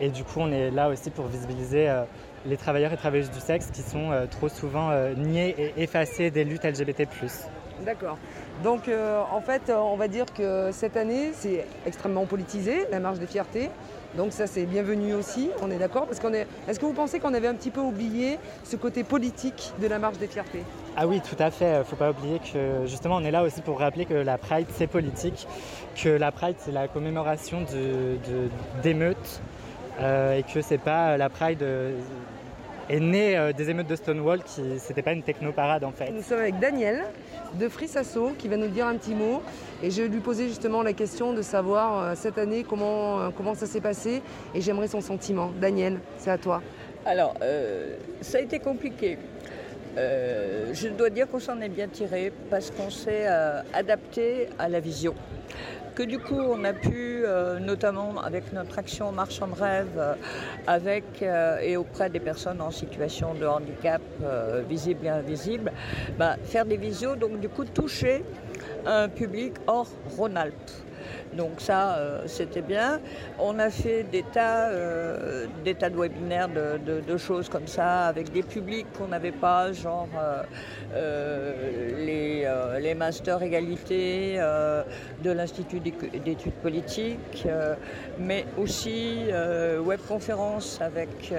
Et 0.00 0.10
du 0.10 0.22
coup, 0.22 0.40
on 0.40 0.52
est 0.52 0.70
là 0.70 0.88
aussi 0.88 1.10
pour 1.10 1.26
visibiliser 1.26 1.88
euh, 1.88 2.02
les 2.46 2.56
travailleurs 2.56 2.92
et 2.92 2.96
travailleuses 2.96 3.30
du 3.30 3.40
sexe 3.40 3.70
qui 3.72 3.82
sont 3.82 4.10
trop 4.30 4.48
souvent 4.48 4.92
niés 5.16 5.56
et 5.58 5.82
effacés 5.82 6.30
des 6.30 6.44
luttes 6.44 6.64
LGBT+. 6.64 7.08
D'accord. 7.84 8.16
Donc 8.62 8.88
en 8.88 9.40
fait, 9.40 9.72
on 9.76 9.96
va 9.96 10.06
dire 10.06 10.24
que 10.32 10.70
cette 10.70 10.96
année, 10.96 11.32
c'est 11.34 11.66
extrêmement 11.84 12.26
politisé, 12.26 12.86
la 12.92 13.00
marche 13.00 13.18
des 13.18 13.26
fiertés. 13.26 13.70
Donc 14.16 14.32
ça 14.32 14.46
c'est 14.46 14.64
bienvenu 14.64 15.14
aussi, 15.14 15.50
on 15.62 15.70
est 15.70 15.78
d'accord 15.78 16.06
Parce 16.06 16.20
qu'on 16.20 16.32
est. 16.32 16.46
Est-ce 16.68 16.78
que 16.78 16.86
vous 16.86 16.92
pensez 16.92 17.18
qu'on 17.18 17.34
avait 17.34 17.48
un 17.48 17.54
petit 17.54 17.70
peu 17.70 17.80
oublié 17.80 18.38
ce 18.62 18.76
côté 18.76 19.02
politique 19.02 19.72
de 19.82 19.88
la 19.88 19.98
marche 19.98 20.18
des 20.18 20.28
fiertés? 20.28 20.62
Ah 21.00 21.06
oui, 21.06 21.20
tout 21.20 21.40
à 21.40 21.52
fait. 21.52 21.84
Faut 21.84 21.94
pas 21.94 22.10
oublier 22.10 22.40
que 22.40 22.84
justement, 22.86 23.16
on 23.16 23.24
est 23.24 23.30
là 23.30 23.44
aussi 23.44 23.60
pour 23.60 23.78
rappeler 23.78 24.04
que 24.04 24.14
la 24.14 24.36
Pride, 24.36 24.66
c'est 24.74 24.88
politique, 24.88 25.46
que 25.94 26.08
la 26.08 26.32
Pride, 26.32 26.56
c'est 26.58 26.72
la 26.72 26.88
commémoration 26.88 27.60
de- 27.60 28.16
de- 28.28 28.48
d'émeutes, 28.82 29.40
euh, 30.00 30.36
et 30.38 30.42
que 30.42 30.60
c'est 30.60 30.78
pas 30.78 31.16
la 31.16 31.28
Pride 31.28 31.62
euh, 31.62 31.92
est 32.88 32.98
née 32.98 33.36
euh, 33.38 33.52
des 33.52 33.70
émeutes 33.70 33.86
de 33.86 33.94
Stonewall, 33.94 34.42
qui 34.42 34.60
c'était 34.80 35.02
pas 35.02 35.12
une 35.12 35.22
technoparade 35.22 35.84
en 35.84 35.92
fait. 35.92 36.10
Nous 36.10 36.22
sommes 36.22 36.40
avec 36.40 36.58
Daniel 36.58 37.04
de 37.54 37.68
Frissasso 37.68 38.32
qui 38.36 38.48
va 38.48 38.56
nous 38.56 38.66
dire 38.68 38.86
un 38.88 38.96
petit 38.96 39.14
mot. 39.14 39.40
Et 39.84 39.92
je 39.92 40.02
vais 40.02 40.08
lui 40.08 40.18
poser 40.18 40.48
justement 40.48 40.82
la 40.82 40.94
question 40.94 41.32
de 41.32 41.42
savoir 41.42 42.02
euh, 42.02 42.12
cette 42.16 42.38
année 42.38 42.64
comment, 42.68 43.20
euh, 43.20 43.28
comment 43.36 43.54
ça 43.54 43.66
s'est 43.66 43.80
passé. 43.80 44.20
Et 44.52 44.60
j'aimerais 44.60 44.88
son 44.88 45.00
sentiment. 45.00 45.52
Daniel, 45.60 46.00
c'est 46.18 46.30
à 46.30 46.38
toi. 46.38 46.60
Alors, 47.06 47.34
euh, 47.42 47.94
ça 48.20 48.38
a 48.38 48.40
été 48.40 48.58
compliqué. 48.58 49.16
Euh, 49.98 50.72
je 50.74 50.88
dois 50.88 51.10
dire 51.10 51.28
qu'on 51.28 51.40
s'en 51.40 51.60
est 51.60 51.68
bien 51.68 51.88
tiré 51.88 52.32
parce 52.50 52.70
qu'on 52.70 52.88
s'est 52.88 53.26
euh, 53.26 53.62
adapté 53.72 54.48
à 54.58 54.68
la 54.68 54.78
vision. 54.78 55.14
Que 55.96 56.04
du 56.04 56.20
coup, 56.20 56.38
on 56.38 56.62
a 56.62 56.72
pu, 56.72 57.24
euh, 57.24 57.58
notamment 57.58 58.20
avec 58.20 58.52
notre 58.52 58.78
action 58.78 59.10
Marchand 59.10 59.48
de 59.48 59.54
rêve, 59.54 60.16
avec 60.68 61.22
et 61.22 61.76
auprès 61.76 62.08
des 62.10 62.20
personnes 62.20 62.60
en 62.60 62.70
situation 62.70 63.34
de 63.34 63.44
handicap 63.44 64.00
visible 64.68 65.06
et 65.06 65.08
invisible, 65.08 65.72
bah, 66.16 66.36
faire 66.44 66.66
des 66.66 66.76
visios, 66.76 67.16
donc 67.16 67.40
du 67.40 67.48
coup 67.48 67.64
toucher 67.64 68.24
un 68.86 69.08
public 69.08 69.54
hors 69.66 69.88
Rhône-Alpes. 70.16 70.87
Donc 71.34 71.60
ça, 71.60 71.96
euh, 71.96 72.22
c'était 72.26 72.62
bien. 72.62 73.00
On 73.38 73.58
a 73.58 73.70
fait 73.70 74.04
des 74.04 74.22
tas, 74.22 74.68
euh, 74.68 75.46
des 75.64 75.74
tas 75.74 75.90
de 75.90 75.96
webinaires 75.96 76.48
de, 76.48 77.16
choses 77.16 77.48
comme 77.48 77.66
ça, 77.66 78.06
avec 78.06 78.32
des 78.32 78.42
publics 78.42 78.86
qu'on 78.96 79.08
n'avait 79.08 79.32
pas, 79.32 79.72
genre 79.72 80.08
euh, 80.94 82.04
les, 82.06 82.48
les 82.80 82.94
masters 82.94 83.42
égalité 83.42 84.38
de 85.22 85.30
l'Institut 85.30 85.80
d'études 85.80 86.52
politiques, 86.62 87.46
mais 88.18 88.44
aussi 88.56 89.26
euh, 89.30 89.80
webconférence 89.80 90.80
avec 90.80 91.32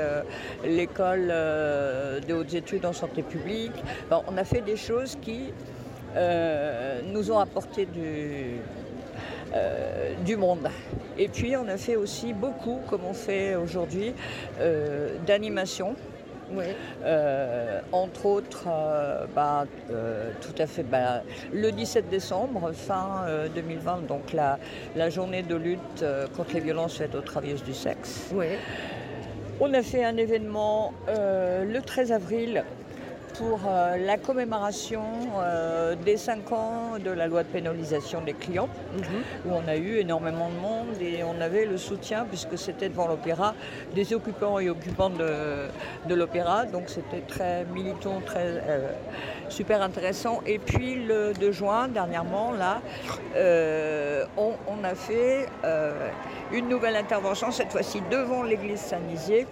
l'école 0.64 1.28
euh, 1.30 2.20
de 2.20 2.34
hautes 2.34 2.54
études 2.54 2.86
en 2.86 2.94
santé 2.94 3.24
publique. 3.24 3.84
On 4.12 4.38
a 4.38 4.44
fait 4.44 4.62
des 4.62 4.76
choses 4.76 5.18
qui 5.22 5.54
nous 7.14 7.32
ont 7.32 7.40
apporté 7.40 7.86
du, 7.86 8.58
euh, 9.54 10.14
du 10.26 10.36
monde. 10.36 10.70
Et 11.18 11.28
puis 11.28 11.56
on 11.58 11.68
a 11.68 11.78
fait 11.78 11.96
aussi 11.96 12.34
beaucoup, 12.34 12.80
comme 12.90 13.02
on 13.08 13.14
fait 13.14 13.56
aujourd'hui, 13.56 14.14
euh, 14.60 15.16
d'animation. 15.26 15.96
Euh, 17.04 17.80
entre 17.92 18.26
autres, 18.26 18.66
euh, 18.68 19.26
bah, 19.36 19.66
euh, 19.92 20.32
tout 20.42 20.60
à 20.62 20.66
fait, 20.66 20.84
bah, 20.84 21.22
le 21.54 21.72
17 21.72 22.10
décembre, 22.10 22.72
fin 22.74 23.24
euh, 23.28 23.48
2020, 23.54 24.08
donc 24.08 24.34
la, 24.34 24.58
la 24.96 25.10
journée 25.10 25.44
de 25.44 25.56
lutte 25.56 26.04
contre 26.36 26.54
les 26.56 26.60
violences 26.62 26.98
faites 26.98 27.16
aux 27.16 27.22
travailleuses 27.22 27.64
du 27.64 27.74
sexe. 27.74 28.32
On 29.60 29.74
a 29.74 29.84
fait 29.84 30.06
un 30.06 30.16
événement 30.18 30.94
le 31.08 31.80
13 31.82 32.12
avril 32.14 32.64
pour 33.40 33.62
euh, 33.66 33.96
la 33.96 34.18
commémoration 34.18 35.02
euh, 35.40 35.96
des 35.96 36.18
5 36.18 36.52
ans 36.52 36.98
de 37.04 37.10
la 37.10 37.26
loi 37.26 37.44
de 37.44 37.48
pénalisation 37.48 38.22
des 38.22 38.34
clients, 38.34 38.68
où 39.46 39.52
on 39.54 39.66
a 39.70 39.78
eu 39.78 39.96
énormément 39.96 40.50
de 40.50 40.56
monde 40.56 41.02
et 41.02 41.24
on 41.24 41.40
avait 41.40 41.66
le 41.66 41.78
soutien, 41.78 42.26
puisque 42.26 42.58
c'était 42.58 42.90
devant 42.90 43.08
l'opéra, 43.08 43.56
des 43.96 44.14
occupants 44.14 44.60
et 44.60 44.70
occupantes 44.70 45.18
de, 45.18 45.70
de 46.10 46.16
l'opéra. 46.16 46.66
Donc 46.66 46.90
c'était 46.90 47.22
très 47.22 47.64
militant, 47.74 48.20
très 48.26 48.62
euh, 48.68 48.92
super 49.48 49.82
intéressant. 49.82 50.42
Et 50.46 50.60
puis 50.60 50.96
le 50.96 51.32
2 51.32 51.52
juin, 51.54 51.88
dernièrement, 51.88 52.52
là, 52.52 52.82
on, 54.36 54.52
on 54.68 54.84
a 54.84 54.96
fait 54.96 55.48
une 56.52 56.68
nouvelle 56.68 56.98
intervention, 56.98 57.52
cette 57.52 57.72
fois-ci 57.72 58.02
devant 58.12 58.44
l'église 58.44 58.82
Saint-Nizier, 58.82 59.48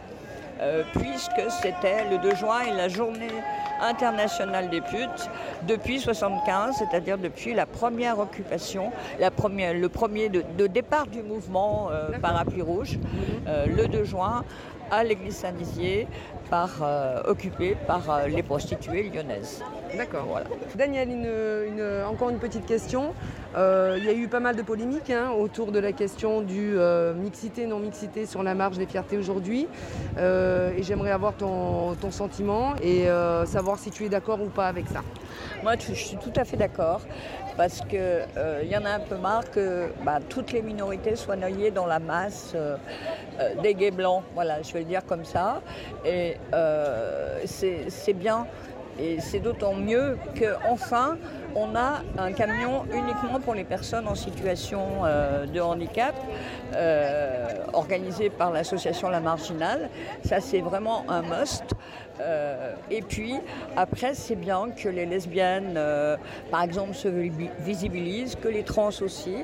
euh, 0.61 0.83
puisque 0.93 1.51
c'était 1.61 2.09
le 2.09 2.17
2 2.17 2.35
juin 2.35 2.61
et 2.69 2.73
la 2.73 2.87
journée 2.87 3.27
internationale 3.81 4.69
des 4.69 4.81
putes 4.81 5.29
depuis 5.67 5.99
75, 5.99 6.75
c'est-à-dire 6.77 7.17
depuis 7.17 7.53
la 7.53 7.65
première 7.65 8.19
occupation, 8.19 8.91
la 9.19 9.31
première, 9.31 9.73
le 9.73 9.89
premier 9.89 10.29
de, 10.29 10.43
de 10.57 10.67
départ 10.67 11.07
du 11.07 11.21
mouvement 11.21 11.89
euh, 11.91 12.17
Parapluie 12.19 12.61
Rouge, 12.61 12.99
euh, 13.47 13.65
le 13.65 13.87
2 13.87 14.03
juin 14.03 14.43
à 14.91 15.03
l'église 15.03 15.45
par, 16.49 16.69
euh, 16.81 17.21
occupée 17.25 17.75
par 17.87 18.09
euh, 18.09 18.27
les 18.27 18.43
prostituées 18.43 19.09
lyonnaises. 19.09 19.61
D'accord. 19.95 20.25
Voilà. 20.27 20.45
Daniel, 20.75 21.09
une- 21.09 21.25
une- 21.73 22.03
encore 22.07 22.29
une 22.29 22.39
petite 22.39 22.65
question. 22.65 23.13
Euh, 23.55 23.95
Il 23.97 24.05
y 24.05 24.09
a 24.09 24.13
eu 24.13 24.27
pas 24.27 24.39
mal 24.39 24.55
de 24.55 24.61
polémiques 24.61 25.09
hein, 25.09 25.29
autour 25.31 25.71
de 25.71 25.79
la 25.79 25.91
question 25.91 26.41
du 26.41 26.77
euh, 26.77 27.13
mixité, 27.13 27.65
non-mixité 27.65 28.25
sur 28.25 28.43
la 28.43 28.53
marge 28.53 28.77
des 28.77 28.85
fiertés 28.85 29.17
aujourd'hui. 29.17 29.67
Euh, 30.17 30.71
et 30.77 30.83
j'aimerais 30.83 31.11
avoir 31.11 31.33
ton, 31.33 31.95
ton 31.95 32.11
sentiment 32.11 32.73
et 32.83 33.05
savoir 33.45 33.79
si 33.79 33.89
tu 33.91 34.05
es 34.05 34.09
d'accord 34.09 34.41
ou 34.41 34.47
pas 34.49 34.67
avec 34.67 34.87
ça. 34.87 35.01
Moi, 35.63 35.73
je 35.79 35.93
je 35.93 36.03
suis 36.03 36.17
tout 36.17 36.33
à 36.35 36.43
fait 36.45 36.57
d'accord 36.57 37.01
parce 37.55 37.81
qu'il 37.81 38.69
y 38.69 38.77
en 38.77 38.85
a 38.85 38.89
un 38.91 38.99
peu 38.99 39.15
marre 39.17 39.49
que 39.49 39.87
bah, 40.03 40.19
toutes 40.29 40.51
les 40.51 40.61
minorités 40.61 41.15
soient 41.15 41.35
noyées 41.35 41.71
dans 41.71 41.85
la 41.87 41.99
masse 41.99 42.55
des 43.63 43.73
gays 43.73 43.91
blancs. 43.91 44.23
Voilà, 44.35 44.61
je 44.61 44.71
vais 44.73 44.79
le 44.79 44.85
dire 44.85 45.05
comme 45.05 45.25
ça. 45.25 45.61
Et 46.05 46.35
c'est 47.45 48.13
bien. 48.13 48.45
Et 48.99 49.19
c'est 49.19 49.39
d'autant 49.39 49.73
mieux 49.73 50.17
qu'enfin, 50.37 51.17
on 51.55 51.75
a 51.75 52.01
un 52.17 52.31
camion 52.31 52.85
uniquement 52.91 53.39
pour 53.39 53.53
les 53.53 53.63
personnes 53.63 54.07
en 54.07 54.15
situation 54.15 55.05
euh, 55.05 55.45
de 55.45 55.59
handicap, 55.59 56.15
euh, 56.75 57.47
organisé 57.73 58.29
par 58.29 58.51
l'association 58.51 59.09
La 59.09 59.19
Marginale. 59.19 59.89
Ça, 60.23 60.39
c'est 60.39 60.61
vraiment 60.61 61.03
un 61.09 61.21
must. 61.21 61.73
Euh, 62.19 62.73
et 62.89 63.01
puis, 63.01 63.35
après, 63.75 64.13
c'est 64.13 64.35
bien 64.35 64.69
que 64.71 64.89
les 64.89 65.05
lesbiennes, 65.05 65.75
euh, 65.77 66.17
par 66.51 66.63
exemple, 66.63 66.93
se 66.93 67.07
vi- 67.07 67.49
visibilisent, 67.59 68.35
que 68.35 68.47
les 68.47 68.63
trans 68.63 68.89
aussi, 69.01 69.37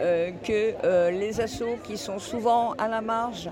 euh, 0.00 0.30
que 0.44 1.10
les 1.10 1.40
assos 1.40 1.78
qui 1.84 1.96
sont 1.96 2.18
souvent 2.18 2.72
à 2.72 2.88
la 2.88 3.00
marge, 3.00 3.50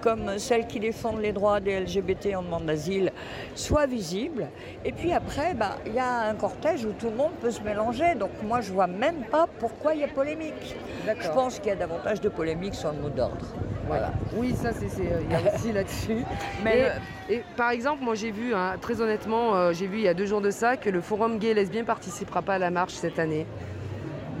comme 0.00 0.38
celles 0.38 0.66
qui 0.66 0.80
défendent 0.80 1.20
les 1.20 1.32
droits 1.32 1.60
des 1.60 1.80
LGBT 1.80 2.36
en 2.36 2.42
demande 2.42 2.66
d'asile, 2.66 3.12
soient 3.54 3.86
visibles. 3.86 4.46
Et 4.84 4.92
puis 4.92 5.12
après, 5.12 5.54
bah, 5.54 5.76
il 5.86 5.94
y 5.94 5.98
a 5.98 6.22
un 6.28 6.34
cortège 6.34 6.84
où 6.84 6.92
tout 6.92 7.10
le 7.10 7.16
monde 7.16 7.32
peut 7.40 7.50
se 7.50 7.60
mélanger. 7.62 8.14
Donc 8.14 8.30
moi, 8.42 8.60
je 8.60 8.72
vois 8.72 8.86
même 8.86 9.22
pas 9.30 9.46
pourquoi 9.58 9.94
il 9.94 10.00
y 10.00 10.04
a 10.04 10.08
polémique. 10.08 10.76
Je 11.20 11.28
pense 11.30 11.58
qu'il 11.58 11.68
y 11.68 11.72
a 11.72 11.76
davantage 11.76 12.20
de 12.20 12.28
polémique 12.28 12.74
sur 12.74 12.92
le 12.92 12.98
mot 12.98 13.08
d'ordre. 13.08 13.46
Voilà. 13.86 14.12
Oui, 14.36 14.54
ça, 14.54 14.70
c'est, 14.72 14.86
euh, 15.00 15.20
il 15.24 15.30
y 15.32 15.34
a 15.34 15.54
aussi 15.54 15.72
là-dessus. 15.72 16.24
Mais 16.64 16.90
et, 17.28 17.34
et 17.36 17.44
par 17.56 17.70
exemple, 17.70 18.02
moi, 18.02 18.14
j'ai 18.14 18.30
vu, 18.30 18.54
hein, 18.54 18.74
très 18.80 19.00
honnêtement, 19.00 19.54
euh, 19.54 19.72
j'ai 19.72 19.86
vu 19.86 19.96
il 19.98 20.02
y 20.04 20.08
a 20.08 20.14
deux 20.14 20.26
jours 20.26 20.40
de 20.40 20.50
ça 20.50 20.76
que 20.76 20.88
le 20.90 21.00
forum 21.00 21.38
gay 21.38 21.48
et 21.48 21.54
lesbien 21.54 21.84
participera 21.84 22.42
pas 22.42 22.54
à 22.54 22.58
la 22.58 22.70
marche 22.70 22.94
cette 22.94 23.18
année. 23.18 23.46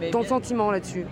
Mais 0.00 0.10
Ton 0.10 0.20
bien- 0.20 0.28
sentiment 0.28 0.70
là-dessus? 0.70 1.06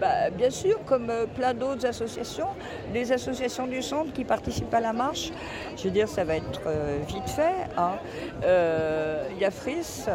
Bah, 0.00 0.30
bien 0.30 0.48
sûr, 0.48 0.78
comme 0.86 1.10
euh, 1.10 1.26
plein 1.26 1.52
d'autres 1.52 1.84
associations, 1.84 2.46
des 2.92 3.12
associations 3.12 3.66
du 3.66 3.82
centre 3.82 4.12
qui 4.14 4.24
participent 4.24 4.72
à 4.72 4.80
la 4.80 4.94
marche. 4.94 5.30
Je 5.76 5.84
veux 5.84 5.90
dire, 5.90 6.08
ça 6.08 6.24
va 6.24 6.36
être 6.36 6.60
euh, 6.66 6.98
vite 7.06 7.28
fait. 7.28 7.52
hein. 7.76 7.92
Euh, 8.42 9.24
Il 9.32 9.38
y 9.38 9.44
a 9.44 9.50
FRIS, 9.50 10.06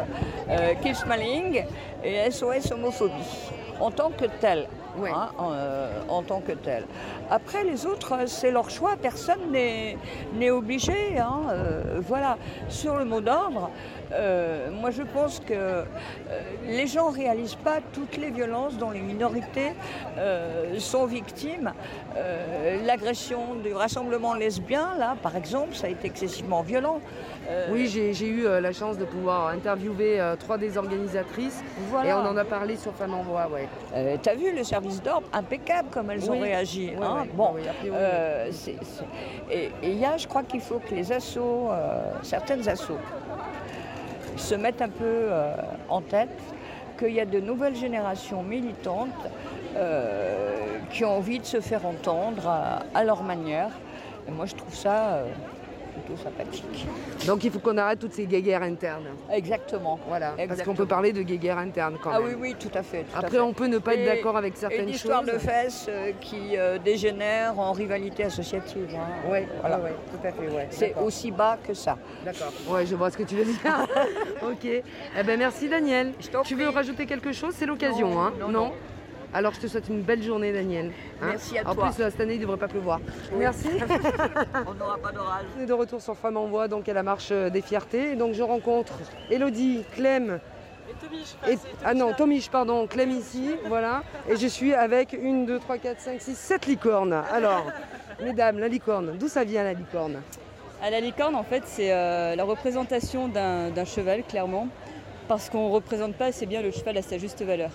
Keep 0.82 0.96
Smiling 0.96 1.64
et 2.02 2.28
SOS 2.30 2.72
Homophobie 2.72 3.12
en 3.78 3.90
tant 3.92 4.10
que 4.10 4.24
tel. 4.40 4.66
Hein, 5.04 5.30
en, 5.38 5.52
euh, 5.52 6.00
en 6.08 6.22
tant 6.22 6.40
que 6.40 6.52
tel. 6.52 6.84
Après, 7.30 7.64
les 7.64 7.86
autres, 7.86 8.12
euh, 8.14 8.26
c'est 8.26 8.50
leur 8.50 8.70
choix. 8.70 8.96
Personne 9.00 9.50
n'est 9.50 9.96
n'est 10.34 10.50
obligé. 10.50 11.18
hein, 11.18 11.40
euh, 11.50 12.00
voilà. 12.00 12.38
Sur 12.68 12.96
le 12.96 13.04
mot 13.04 13.20
d'ordre, 13.20 13.70
euh, 14.12 14.70
moi, 14.70 14.90
je 14.90 15.02
pense 15.02 15.40
que 15.40 15.52
euh, 15.52 15.84
les 16.66 16.86
gens 16.86 17.10
ne 17.10 17.16
réalisent 17.16 17.56
pas 17.56 17.78
toutes 17.92 18.16
les 18.16 18.30
violences 18.30 18.76
dont 18.78 18.90
les 18.90 19.00
minorités 19.00 19.72
euh, 20.18 20.78
sont 20.78 21.06
victimes. 21.06 21.72
L'agression 22.84 23.56
du 23.62 23.74
rassemblement 23.74 24.34
lesbien, 24.34 24.94
là, 24.98 25.16
par 25.22 25.36
exemple, 25.36 25.74
ça 25.74 25.86
a 25.86 25.90
été 25.90 26.06
excessivement 26.06 26.62
violent. 26.62 27.00
Oui, 27.70 27.86
j'ai, 27.86 28.28
eu 28.28 28.44
la 28.44 28.72
chance 28.72 28.98
de 28.98 29.04
pouvoir 29.04 29.48
interviewer 29.48 30.20
trois 30.38 30.58
des 30.58 30.76
organisatrices 30.78 31.62
Voilà. 31.90 32.10
et 32.10 32.12
on 32.14 32.26
en 32.26 32.36
a 32.36 32.44
parlé 32.44 32.76
sur 32.76 32.92
Femmes 32.94 33.14
en 33.14 33.22
Voix, 33.22 33.48
ouais. 33.48 33.68
T'as 34.22 34.34
vu 34.34 34.54
le 34.54 34.64
service 34.64 35.02
d'ordre 35.02 35.28
impeccable 35.32 35.88
comme 35.90 36.10
elles 36.10 36.22
Oui. 36.28 36.38
ont 36.38 36.40
réagi. 36.40 36.92
Oui, 36.96 37.04
hein. 37.04 37.18
oui, 37.22 37.30
bon, 37.34 37.54
et 39.50 39.70
il 39.82 39.98
y 39.98 40.04
a, 40.04 40.16
je 40.16 40.26
crois 40.26 40.42
qu'il 40.42 40.60
faut 40.60 40.78
que 40.78 40.94
les 40.94 41.12
assos, 41.12 41.68
certaines 42.22 42.68
assos, 42.68 42.98
se 44.36 44.54
mettent 44.54 44.82
un 44.82 44.88
peu 44.88 45.04
euh, 45.04 45.54
en 45.88 46.00
tête 46.00 46.38
qu'il 46.98 47.12
y 47.12 47.20
a 47.20 47.26
de 47.26 47.40
nouvelles 47.40 47.76
générations 47.76 48.42
militantes 48.42 49.08
euh, 49.76 50.78
qui 50.90 51.04
ont 51.04 51.16
envie 51.16 51.38
de 51.38 51.44
se 51.44 51.60
faire 51.60 51.84
entendre 51.86 52.48
à, 52.48 52.82
à 52.94 53.04
leur 53.04 53.22
manière. 53.22 53.70
Et 54.28 54.30
moi, 54.30 54.46
je 54.46 54.54
trouve 54.54 54.74
ça 54.74 55.14
euh, 55.14 55.26
plutôt 55.96 56.20
sympathique. 56.22 56.86
Donc 57.26 57.44
il 57.44 57.50
faut 57.50 57.58
qu'on 57.58 57.76
arrête 57.78 57.98
toutes 57.98 58.12
ces 58.12 58.26
guéguerres 58.26 58.62
internes. 58.62 59.04
Exactement. 59.32 59.98
Voilà, 60.08 60.34
parce 60.48 60.62
qu'on 60.62 60.74
peut 60.74 60.86
parler 60.86 61.12
de 61.12 61.22
guéguerres 61.22 61.58
internes 61.58 61.96
quand 62.02 62.10
Ah 62.12 62.20
même. 62.20 62.28
oui, 62.28 62.34
oui, 62.38 62.56
tout 62.58 62.76
à 62.76 62.82
fait. 62.82 63.02
tout 63.04 63.16
à 63.16 63.18
Après, 63.20 63.30
fait. 63.36 63.40
on 63.40 63.52
peut 63.52 63.66
ne 63.66 63.78
pas 63.78 63.94
être 63.94 64.04
d'accord 64.04 64.36
avec 64.36 64.56
certaines 64.56 64.82
Une 64.82 64.90
histoire 64.94 65.22
choses. 65.24 65.32
de 65.34 65.38
fesses 65.38 65.86
euh, 65.88 66.12
qui 66.20 66.56
euh, 66.56 66.78
dégénère 66.78 67.58
en 67.58 67.72
rivalité 67.72 68.24
associative. 68.24 68.88
hein. 68.94 69.06
Oui, 69.30 69.38
Voilà. 69.60 69.78
tout 69.78 70.26
à 70.26 70.32
fait, 70.32 70.48
ouais. 70.48 70.66
C'est 70.70 70.94
aussi 71.02 71.30
bas 71.30 71.58
que 71.66 71.74
ça. 71.74 71.96
D'accord. 72.24 72.52
Ouais, 72.68 72.86
je 72.86 72.94
vois 72.94 73.10
ce 73.10 73.16
que 73.16 73.22
tu 73.22 73.34
veux 73.36 73.44
dire. 73.44 73.56
ok. 74.42 74.64
Eh 74.64 75.22
ben 75.24 75.38
merci 75.38 75.68
Daniel. 75.68 76.12
Tu 76.44 76.54
veux 76.54 76.68
rajouter 76.68 77.06
quelque 77.06 77.32
chose? 77.32 77.54
C'est 77.56 77.66
l'occasion, 77.66 78.10
Non, 78.10 78.20
hein 78.22 78.32
non, 78.40 78.48
non. 78.48 78.72
Alors 79.36 79.52
je 79.52 79.60
te 79.60 79.66
souhaite 79.66 79.90
une 79.90 80.00
belle 80.00 80.22
journée, 80.22 80.50
Daniel. 80.50 80.92
hein. 81.20 81.26
Merci 81.28 81.58
à 81.58 81.68
en 81.68 81.74
toi. 81.74 81.90
plus, 81.90 81.98
là, 81.98 82.10
cette 82.10 82.22
année, 82.22 82.36
il 82.36 82.38
ne 82.38 82.44
devrait 82.44 82.56
pas 82.56 82.68
pleuvoir. 82.68 83.00
Merci. 83.36 83.68
On 84.66 84.72
n'aura 84.72 84.96
pas 84.96 85.12
d'orage. 85.12 85.44
On 85.58 85.62
est 85.62 85.66
de 85.66 85.72
retour 85.74 86.00
sur 86.00 86.16
Femmes 86.16 86.38
en 86.38 86.46
Voix, 86.46 86.68
donc 86.68 86.88
à 86.88 86.94
la 86.94 87.02
marche 87.02 87.28
euh, 87.32 87.50
des 87.50 87.60
fiertés. 87.60 88.12
Et 88.12 88.16
donc 88.16 88.32
je 88.32 88.42
rencontre 88.42 88.94
Elodie, 89.30 89.84
Clem. 89.92 90.40
Et, 91.46 91.58
ah 91.84 91.92
non, 91.92 92.14
Tomiche, 92.14 92.48
pardon, 92.48 92.86
Clem 92.86 93.10
ici, 93.10 93.56
voilà. 93.66 94.04
Et 94.26 94.36
je 94.36 94.46
suis 94.46 94.72
avec 94.72 95.12
une, 95.12 95.44
deux, 95.44 95.58
trois, 95.58 95.76
quatre, 95.76 96.00
cinq, 96.00 96.18
six, 96.22 96.34
sept 96.34 96.64
licornes. 96.64 97.22
Alors, 97.30 97.66
mesdames, 98.22 98.58
la 98.58 98.68
licorne, 98.68 99.18
d'où 99.18 99.28
ça 99.28 99.44
vient 99.44 99.64
la 99.64 99.74
licorne? 99.74 100.22
À 100.82 100.88
la 100.88 101.00
licorne, 101.00 101.34
en 101.34 101.42
fait, 101.42 101.64
c'est 101.66 101.92
euh, 101.92 102.36
la 102.36 102.44
représentation 102.44 103.28
d'un 103.28 103.84
cheval, 103.84 104.22
clairement, 104.22 104.68
parce 105.28 105.50
qu'on 105.50 105.68
ne 105.68 105.74
représente 105.74 106.14
pas 106.14 106.26
assez 106.26 106.46
bien 106.46 106.62
le 106.62 106.70
cheval 106.70 106.96
à 106.96 107.02
sa 107.02 107.18
juste 107.18 107.42
valeur. 107.42 107.70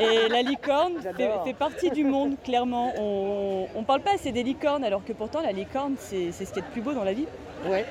Et 0.00 0.28
la 0.28 0.42
licorne 0.42 0.94
fait, 1.16 1.30
fait 1.44 1.54
partie 1.54 1.90
du 1.90 2.04
monde, 2.04 2.36
clairement. 2.42 2.92
On 2.98 3.68
ne 3.80 3.84
parle 3.84 4.00
pas 4.00 4.14
assez 4.14 4.32
des 4.32 4.42
licornes, 4.42 4.84
alors 4.84 5.04
que 5.04 5.12
pourtant, 5.12 5.40
la 5.40 5.52
licorne, 5.52 5.94
c'est 5.98 6.32
c'est 6.32 6.44
ce 6.44 6.52
qu'il 6.52 6.62
y 6.62 6.64
a 6.64 6.68
de 6.68 6.72
plus 6.72 6.82
beau 6.82 6.92
dans 6.92 7.04
la 7.04 7.12
vie. 7.12 7.26
Ouais. 7.68 7.84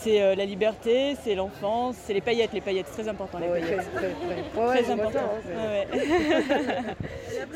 C'est 0.00 0.20
euh, 0.22 0.34
la 0.34 0.44
liberté, 0.44 1.16
c'est 1.24 1.34
l'enfance, 1.34 1.96
c'est 2.04 2.12
les 2.14 2.20
paillettes. 2.20 2.52
Les 2.52 2.60
paillettes, 2.60 2.86
c'est 2.90 3.02
très 3.02 3.08
important, 3.10 3.38
les 3.38 3.48
Ouais, 3.48 3.60
paillettes. 3.60 3.92
très, 3.94 4.08
très. 4.10 4.60
Ouais, 4.66 4.90
important. 4.92 5.18
hein, 5.18 5.98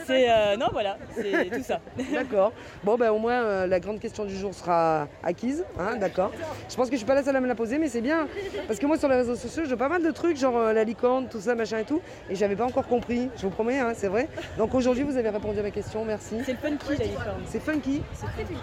c'est 0.06 0.30
euh, 0.30 0.56
non, 0.56 0.66
voilà, 0.72 0.96
c'est 1.14 1.50
tout 1.50 1.62
ça. 1.62 1.80
D'accord. 2.12 2.52
Bon, 2.84 2.96
ben 2.96 3.10
au 3.10 3.18
moins, 3.18 3.42
euh, 3.42 3.66
la 3.66 3.80
grande 3.80 4.00
question 4.00 4.24
du 4.24 4.36
jour 4.36 4.52
sera 4.54 5.06
acquise. 5.22 5.64
hein, 5.78 5.96
D'accord. 5.96 6.32
Je 6.68 6.74
pense 6.76 6.86
que 6.88 6.92
je 6.92 6.98
suis 6.98 7.06
pas 7.06 7.14
la 7.14 7.22
seule 7.22 7.36
à 7.36 7.40
me 7.40 7.46
la 7.46 7.54
poser, 7.54 7.78
mais 7.78 7.88
c'est 7.88 8.00
bien. 8.00 8.26
Parce 8.66 8.78
que 8.78 8.86
moi, 8.86 8.96
sur 8.98 9.08
les 9.08 9.16
réseaux 9.16 9.36
sociaux, 9.36 9.62
j'ai 9.68 9.76
pas 9.76 9.88
mal 9.88 10.02
de 10.02 10.10
trucs, 10.10 10.36
genre 10.36 10.56
euh, 10.56 10.72
la 10.72 10.84
licorne, 10.84 11.28
tout 11.28 11.40
ça, 11.40 11.54
machin 11.54 11.78
et 11.78 11.84
tout. 11.84 12.00
Et 12.30 12.34
j'avais 12.34 12.56
pas 12.56 12.64
encore 12.64 12.86
compris. 12.86 13.28
Je 13.36 13.42
vous 13.42 13.50
promets, 13.50 13.78
hein, 13.78 13.92
c'est 13.94 14.08
vrai. 14.08 14.28
Donc 14.58 14.74
aujourd'hui, 14.74 15.04
vous 15.04 15.16
avez 15.16 15.28
répondu 15.30 15.58
à 15.58 15.62
ma 15.62 15.70
question. 15.70 16.04
Merci. 16.04 16.36
C'est 16.44 16.52
le 16.52 16.58
funky, 16.58 16.96
la 16.98 17.04
licorne. 17.04 17.42
C'est 17.46 17.60
funky. 17.62 18.02
C'est 18.14 18.26
très 18.26 18.44
funky. 18.44 18.60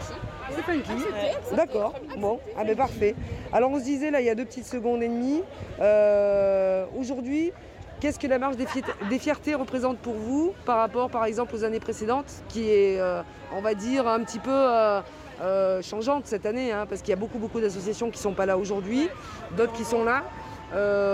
C'est 0.52 0.62
funky. 0.64 1.56
D'accord. 1.56 1.94
Bon, 2.18 2.40
ah 2.58 2.64
ben 2.64 2.76
parfait. 2.80 3.14
Alors 3.52 3.72
on 3.72 3.78
se 3.78 3.84
disait 3.84 4.10
là 4.10 4.22
il 4.22 4.26
y 4.26 4.30
a 4.30 4.36
deux 4.36 4.46
petites 4.46 4.66
secondes 4.66 5.04
et 5.04 5.10
demie. 5.10 5.44
euh, 5.82 6.86
Aujourd'hui, 6.98 7.52
qu'est-ce 8.00 8.18
que 8.18 8.26
la 8.28 8.40
marche 8.40 8.56
des, 8.56 9.20
fiertés 9.20 9.54
représente 9.54 9.98
pour 9.98 10.14
vous 10.14 10.54
par 10.66 10.78
rapport 10.78 11.10
par 11.10 11.26
exemple 11.26 11.54
aux 11.56 11.66
années 11.66 11.82
précédentes, 11.82 12.32
qui 12.48 12.70
est, 12.70 13.02
euh, 13.02 13.22
on 13.54 13.60
va 13.60 13.74
dire, 13.74 14.08
un 14.08 14.24
petit 14.24 14.40
peu 14.40 14.50
euh, 14.54 15.82
changeante 15.82 16.26
cette 16.26 16.46
année, 16.46 16.72
hein, 16.72 16.86
parce 16.88 17.02
qu'il 17.02 17.10
y 17.10 17.14
a 17.14 17.20
beaucoup 17.20 17.38
beaucoup 17.38 17.60
d'associations 17.60 18.10
qui 18.12 18.18
ne 18.18 18.24
sont 18.24 18.34
pas 18.34 18.46
là 18.46 18.58
aujourd'hui, 18.58 19.10
d'autres 19.58 19.74
qui 19.74 19.84
sont 19.84 20.06
là. 20.06 20.24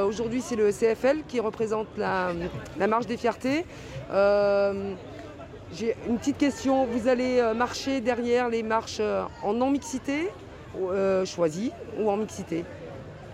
Aujourd'hui 0.06 0.42
c'est 0.42 0.58
le 0.58 0.70
CFL 0.72 1.24
qui 1.28 1.40
représente 1.40 1.88
la, 1.98 2.88
marche 2.88 3.08
des 3.08 3.18
fiertés. 3.18 3.66
J'ai 5.74 5.96
une 6.08 6.20
petite 6.20 6.38
question. 6.38 6.86
Vous 6.86 7.08
allez 7.08 7.42
marcher 7.56 8.02
derrière 8.02 8.50
les 8.50 8.64
marches 8.64 9.02
en 9.42 9.54
non-mixité, 9.54 10.30
euh, 10.92 11.26
ou 12.00 12.10
en 12.10 12.18
mixité 12.18 12.64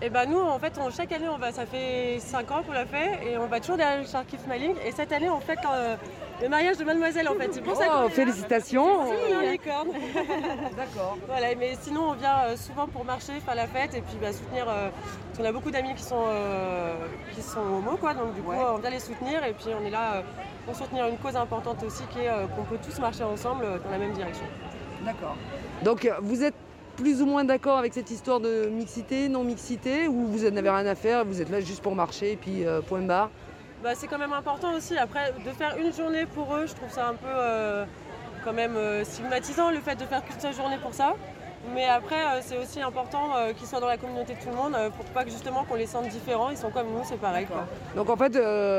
Et 0.02 0.10
ben 0.10 0.28
nous, 0.28 0.40
en 0.40 0.58
fait, 0.58 0.72
on- 0.80 0.90
chaque 0.90 1.12
année, 1.12 1.28
on 1.28 1.38
va, 1.38 1.52
ça 1.52 1.64
fait 1.66 2.18
5 2.18 2.50
ans 2.50 2.62
qu'on 2.66 2.72
l'a 2.72 2.86
fait 2.86 3.20
et 3.30 3.38
on 3.38 3.46
va 3.46 3.60
toujours 3.60 3.76
derrière 3.76 4.00
le 4.00 4.06
Sharky 4.06 4.36
Smiling. 4.44 4.74
Et 4.84 4.90
cette 4.92 5.12
année, 5.12 5.30
on 5.30 5.38
fait 5.40 5.58
euh, 5.64 5.94
le 6.42 6.48
mariage 6.48 6.76
de 6.76 6.84
Mademoiselle, 6.84 7.28
en 7.28 7.34
fait. 7.34 7.50
C'est 7.52 7.60
pour 7.60 7.76
ça 7.76 7.84
Oh, 7.86 7.92
qu'on 7.92 7.98
est 8.00 8.08
là. 8.08 8.10
félicitations. 8.10 8.86
C'est 9.06 9.34
la 9.44 9.52
licorne. 9.52 9.88
D'accord. 10.76 11.16
Voilà, 11.28 11.54
mais 11.56 11.76
sinon, 11.80 12.10
on 12.10 12.12
vient 12.14 12.38
euh, 12.46 12.56
souvent 12.56 12.86
pour 12.88 13.04
marcher, 13.04 13.34
faire 13.46 13.54
la 13.54 13.66
fête 13.68 13.94
et 13.94 14.00
puis 14.00 14.16
bah, 14.20 14.32
soutenir. 14.32 14.66
euh, 14.68 14.88
parce 15.28 15.38
qu'on 15.38 15.44
a 15.48 15.52
beaucoup 15.52 15.70
d'amis 15.70 15.94
qui 15.94 16.02
sont 16.02 16.24
euh, 16.26 16.94
qui 17.34 17.40
sont 17.42 17.60
homo, 17.60 17.96
quoi. 17.96 18.12
Donc 18.14 18.34
du 18.34 18.42
coup, 18.42 18.52
on 18.52 18.78
vient 18.78 18.90
les 18.90 18.98
soutenir 19.00 19.44
et 19.44 19.52
puis 19.52 19.68
on 19.80 19.86
est 19.86 19.90
là 19.90 20.14
euh, 20.16 20.20
pour 20.66 20.74
soutenir 20.74 21.06
une 21.06 21.16
cause 21.18 21.36
importante 21.36 21.82
aussi, 21.84 22.02
qui 22.12 22.18
est 22.20 22.28
euh, 22.28 22.46
qu'on 22.48 22.64
peut 22.64 22.78
tous 22.84 22.98
marcher 23.00 23.22
ensemble 23.24 23.64
euh, 23.64 23.78
dans 23.84 23.90
la 23.90 23.98
même 23.98 24.12
direction. 24.12 24.44
D'accord. 25.04 25.36
Donc 25.84 26.08
vous 26.20 26.42
êtes 26.44 26.54
plus 26.96 27.22
ou 27.22 27.26
moins 27.26 27.44
d'accord 27.44 27.78
avec 27.78 27.94
cette 27.94 28.10
histoire 28.10 28.40
de 28.40 28.66
mixité, 28.66 29.28
non-mixité, 29.28 30.08
ou 30.08 30.26
vous 30.26 30.50
n'avez 30.50 30.70
rien 30.70 30.86
à 30.86 30.94
faire, 30.94 31.24
vous 31.24 31.40
êtes 31.40 31.50
là 31.50 31.60
juste 31.60 31.82
pour 31.82 31.94
marcher 31.94 32.32
et 32.32 32.36
puis 32.36 32.66
euh, 32.66 32.80
point 32.80 33.00
barre? 33.00 33.30
Bah, 33.82 33.90
c'est 33.94 34.06
quand 34.06 34.18
même 34.18 34.32
important 34.32 34.74
aussi. 34.74 34.96
Après, 34.96 35.32
de 35.44 35.50
faire 35.50 35.76
une 35.76 35.92
journée 35.92 36.26
pour 36.26 36.54
eux, 36.54 36.66
je 36.66 36.74
trouve 36.74 36.90
ça 36.90 37.08
un 37.08 37.14
peu 37.14 37.26
euh, 37.26 37.84
quand 38.44 38.52
même 38.52 38.76
euh, 38.76 39.04
stigmatisant 39.04 39.70
le 39.70 39.80
fait 39.80 39.96
de 39.96 40.04
faire 40.04 40.24
qu'une 40.24 40.38
seule 40.38 40.54
journée 40.54 40.78
pour 40.82 40.94
ça. 40.94 41.14
Mais 41.74 41.86
après, 41.86 42.42
c'est 42.42 42.58
aussi 42.58 42.80
important 42.80 43.30
qu'ils 43.56 43.68
soient 43.68 43.78
dans 43.78 43.86
la 43.86 43.96
communauté 43.96 44.34
de 44.34 44.40
tout 44.40 44.48
le 44.48 44.56
monde 44.56 44.76
pour 44.96 45.04
pas 45.06 45.22
que 45.22 45.30
justement 45.30 45.62
qu'on 45.62 45.76
les 45.76 45.86
sente 45.86 46.08
différents. 46.08 46.50
Ils 46.50 46.56
sont 46.56 46.70
comme 46.70 46.88
nous, 46.88 47.04
c'est 47.04 47.20
pareil. 47.20 47.46
Quoi. 47.46 47.68
Donc 47.94 48.10
en 48.10 48.16
fait, 48.16 48.32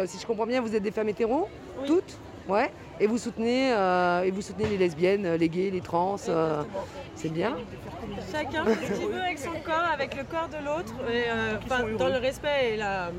si 0.06 0.20
je 0.20 0.28
comprends 0.28 0.46
bien, 0.46 0.60
vous 0.60 0.76
êtes 0.76 0.84
des 0.84 0.92
femmes 0.92 1.08
hétéros, 1.08 1.48
toutes? 1.86 2.18
Ouais. 2.48 2.72
Et 3.00 3.08
vous 3.08 3.18
soutenez, 3.18 3.74
euh, 3.74 4.24
et 4.24 4.32
vous 4.32 4.42
soutenez 4.42 4.68
les 4.68 4.78
lesbiennes, 4.78 5.34
les 5.36 5.50
gays, 5.50 5.70
les 5.72 5.82
trans. 5.82 6.16
euh, 6.30 6.62
c'est 7.16 7.30
bien. 7.32 7.56
Chacun 8.32 8.66
fait 8.66 8.94
ce 8.94 9.00
qu'il 9.00 9.08
veut 9.08 9.22
avec 9.22 9.40
son 9.40 9.52
corps, 9.66 9.90
avec 9.94 10.16
le 10.16 10.24
corps 10.24 10.50
de 10.50 10.64
l'autre, 10.66 10.94
et, 11.10 11.24
euh, 11.30 11.98
dans 11.98 12.08
le 12.10 12.18
respect 12.18 12.74
et 12.74 12.78
la. 12.78 13.12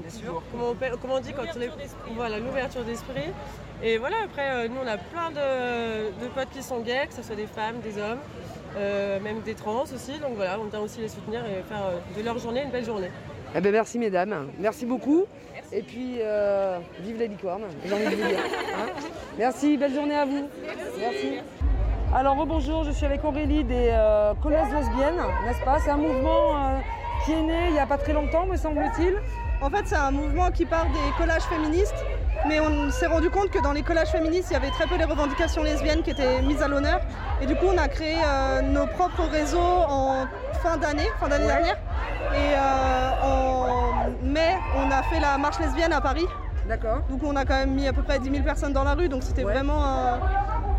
Comment 0.53 0.71
on, 0.71 0.75
peut- 0.75 0.97
comment 1.01 1.15
on 1.15 1.21
dit 1.21 1.33
quand 1.33 1.43
on 1.57 1.61
est. 1.61 1.71
Voilà, 2.15 2.39
l'ouverture 2.39 2.85
d'esprit. 2.85 3.31
Et 3.83 3.99
voilà, 3.99 4.17
après, 4.25 4.49
euh, 4.51 4.69
nous, 4.69 4.77
on 4.83 4.87
a 4.87 4.97
plein 4.97 5.31
de, 5.31 6.25
de 6.25 6.29
potes 6.35 6.51
qui 6.53 6.63
sont 6.63 6.81
gays, 6.81 7.07
que 7.09 7.15
ce 7.15 7.23
soit 7.23 7.35
des 7.37 7.47
femmes, 7.47 7.81
des 7.81 8.01
hommes, 8.01 8.19
euh, 8.77 9.19
même 9.21 9.41
des 9.41 9.55
trans 9.55 9.83
aussi. 9.83 10.19
Donc 10.21 10.37
voilà, 10.37 10.59
on 10.61 10.65
vient 10.65 10.81
aussi 10.81 11.01
les 11.01 11.09
soutenir 11.09 11.41
et 11.45 11.63
faire 11.69 11.85
euh, 11.87 12.19
de 12.19 12.25
leur 12.25 12.39
journée 12.39 12.63
une 12.63 12.71
belle 12.71 12.85
journée. 12.85 13.11
Eh 13.57 13.61
ben, 13.61 13.73
merci 13.73 13.99
mesdames, 13.99 14.49
merci 14.59 14.85
beaucoup. 14.87 15.27
Et 15.77 15.83
puis, 15.83 16.19
euh, 16.21 16.79
vive 17.01 17.19
la 17.19 17.27
licorne, 17.27 17.63
j'ai 17.85 17.93
envie 17.93 18.05
de 18.05 18.23
hein. 18.23 18.87
merci, 19.37 19.77
belle 19.77 19.93
journée 19.93 20.15
à 20.15 20.25
vous. 20.25 20.49
Merci. 21.01 21.39
Alors 22.15 22.47
bonjour, 22.47 22.85
je 22.85 22.93
suis 22.93 23.05
avec 23.05 23.25
Aurélie 23.25 23.65
des 23.65 23.89
euh, 23.91 24.35
Collèges 24.41 24.73
lesbiennes, 24.73 25.21
n'est-ce 25.45 25.65
pas? 25.65 25.81
C'est 25.81 25.91
un 25.91 25.97
mouvement 25.97 26.55
euh, 26.55 26.79
qui 27.25 27.33
est 27.33 27.43
né 27.43 27.67
il 27.67 27.73
n'y 27.73 27.81
a 27.81 27.87
pas 27.87 27.99
très 27.99 28.13
longtemps, 28.13 28.47
me 28.47 28.57
semble-t-il. 28.57 29.17
En 29.61 29.69
fait, 29.69 29.83
c'est 29.87 29.97
un 29.97 30.13
mouvement 30.13 30.49
qui 30.53 30.65
part 30.65 30.87
des 30.87 31.19
collages 31.19 31.43
féministes, 31.43 32.05
mais 32.47 32.61
on 32.61 32.91
s'est 32.91 33.07
rendu 33.07 33.31
compte 33.31 33.51
que 33.51 33.63
dans 33.63 33.73
les 33.73 33.83
collages 33.83 34.09
féministes, 34.11 34.49
il 34.51 34.55
y 34.55 34.57
avait 34.57 34.71
très 34.71 34.87
peu 34.87 34.97
les 34.97 35.05
revendications 35.05 35.63
lesbiennes 35.63 36.03
qui 36.03 36.11
étaient 36.11 36.43
mises 36.43 36.63
à 36.63 36.69
l'honneur. 36.69 37.01
Et 37.41 37.47
du 37.47 37.55
coup, 37.57 37.67
on 37.73 37.79
a 37.79 37.89
créé 37.89 38.17
euh, 38.25 38.63
nos 38.63 38.87
propres 38.87 39.29
réseaux 39.31 39.59
en 39.61 40.27
fin 40.63 40.77
d'année, 40.77 41.07
fin 41.21 41.29
d'année 41.29 41.47
dernière. 41.47 41.77
Et 42.35 42.55
euh, 42.55 43.11
en 43.23 44.11
mai, 44.23 44.57
on 44.77 44.91
a 44.91 45.03
fait 45.05 45.21
la 45.21 45.39
marche 45.39 45.59
lesbienne 45.61 45.93
à 45.93 46.01
Paris. 46.01 46.27
D'accord. 46.69 47.01
Donc 47.11 47.21
on 47.23 47.37
a 47.37 47.45
quand 47.45 47.55
même 47.57 47.73
mis 47.75 47.87
à 47.87 47.93
peu 47.93 48.03
près 48.03 48.19
10 48.19 48.31
000 48.31 48.43
personnes 48.43 48.73
dans 48.73 48.85
la 48.85 48.95
rue, 48.95 49.09
donc 49.11 49.23
c'était 49.23 49.43
vraiment 49.43 49.85
un, 49.85 50.15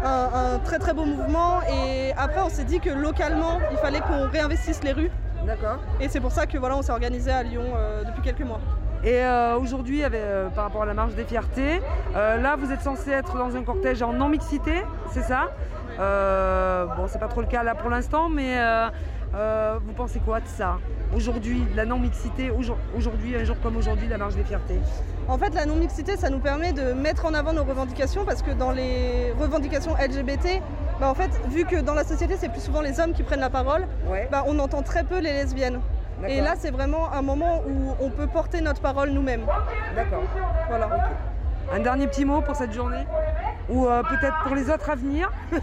un- 0.03 0.55
un 0.55 0.59
très 0.63 0.79
très 0.79 0.93
beau 0.93 1.05
mouvement. 1.05 1.61
Et 1.71 2.11
après, 2.17 2.41
on 2.41 2.49
s'est 2.49 2.63
dit 2.63 2.79
que 2.79 2.89
localement, 2.89 3.59
il 3.71 3.77
fallait 3.77 3.99
qu'on 4.01 4.27
réinvestisse 4.29 4.83
les 4.83 4.93
rues. 4.93 5.11
D'accord. 5.45 5.77
Et 5.99 6.09
c'est 6.09 6.19
pour 6.19 6.31
ça 6.31 6.47
que 6.47 6.57
voilà, 6.57 6.75
on 6.75 6.81
s'est 6.81 6.91
organisé 6.91 7.31
à 7.31 7.43
Lyon 7.43 7.65
euh, 7.75 8.03
depuis 8.03 8.23
quelques 8.23 8.41
mois. 8.41 8.59
Et 9.05 9.19
euh, 9.23 9.57
aujourd'hui, 9.59 10.01
euh, 10.03 10.49
par 10.49 10.63
rapport 10.63 10.81
à 10.81 10.85
la 10.87 10.95
marche 10.95 11.13
des 11.13 11.25
fiertés, 11.25 11.79
euh, 12.15 12.37
là 12.41 12.55
vous 12.55 12.71
êtes 12.71 12.81
censé 12.81 13.11
être 13.11 13.37
dans 13.37 13.55
un 13.55 13.61
cortège 13.63 14.01
en 14.01 14.13
non-mixité, 14.13 14.83
c'est 15.11 15.21
ça? 15.21 15.51
Bon, 16.97 17.05
c'est 17.07 17.19
pas 17.19 17.27
trop 17.27 17.41
le 17.41 17.47
cas 17.47 17.61
là 17.63 17.75
pour 17.75 17.89
l'instant, 17.91 18.29
mais 18.29 18.57
vous 19.31 19.93
pensez 19.93 20.19
quoi 20.19 20.39
de 20.39 20.47
ça? 20.47 20.77
Aujourd'hui, 21.15 21.63
la 21.75 21.85
non-mixité, 21.85 22.49
aujourd- 22.49 22.79
aujourd'hui, 22.97 23.35
un 23.35 23.43
jour 23.43 23.55
comme 23.61 23.77
aujourd'hui, 23.77 24.07
la 24.07 24.17
marche 24.17 24.33
des 24.35 24.43
fiertés. 24.43 24.79
En 25.27 25.37
fait, 25.37 25.53
la 25.53 25.65
non-mixité, 25.67 26.17
ça 26.17 26.29
nous 26.31 26.39
permet 26.39 26.73
de 26.73 26.93
mettre 26.93 27.25
en 27.25 27.33
avant 27.35 27.53
nos 27.53 27.63
revendications 27.63 28.25
parce 28.25 28.41
que 28.41 28.51
dans 28.51 28.71
les 28.71 29.31
revendications 29.39 29.95
LGBT, 29.97 30.61
bah, 30.99 31.09
en 31.09 31.13
fait, 31.13 31.29
vu 31.49 31.63
que 31.65 31.79
dans 31.79 31.93
la 31.93 32.03
société, 32.03 32.35
c'est 32.37 32.49
plus 32.49 32.61
souvent 32.61 32.81
les 32.81 32.99
hommes 32.99 33.13
qui 33.13 33.21
prennent 33.23 33.39
la 33.39 33.49
parole, 33.51 33.85
bah, 34.31 34.43
on 34.47 34.57
entend 34.59 34.81
très 34.81 35.03
peu 35.03 35.19
les 35.19 35.31
lesbiennes. 35.31 35.79
Et 36.27 36.41
là, 36.41 36.53
c'est 36.57 36.71
vraiment 36.71 37.11
un 37.13 37.21
moment 37.21 37.61
où 37.67 37.95
on 37.99 38.09
peut 38.09 38.27
porter 38.27 38.61
notre 38.61 38.81
parole 38.81 39.09
nous-mêmes. 39.09 39.45
D'accord. 39.95 40.23
Voilà. 40.67 40.89
Un 41.73 41.79
dernier 41.79 42.07
petit 42.07 42.25
mot 42.25 42.41
pour 42.41 42.55
cette 42.55 42.71
journée 42.73 43.07
Ou 43.69 43.87
euh, 43.87 44.03
peut-être 44.03 44.37
pour 44.43 44.55
les 44.55 44.69
autres 44.69 44.89
à 44.89 44.95
venir? 44.95 45.31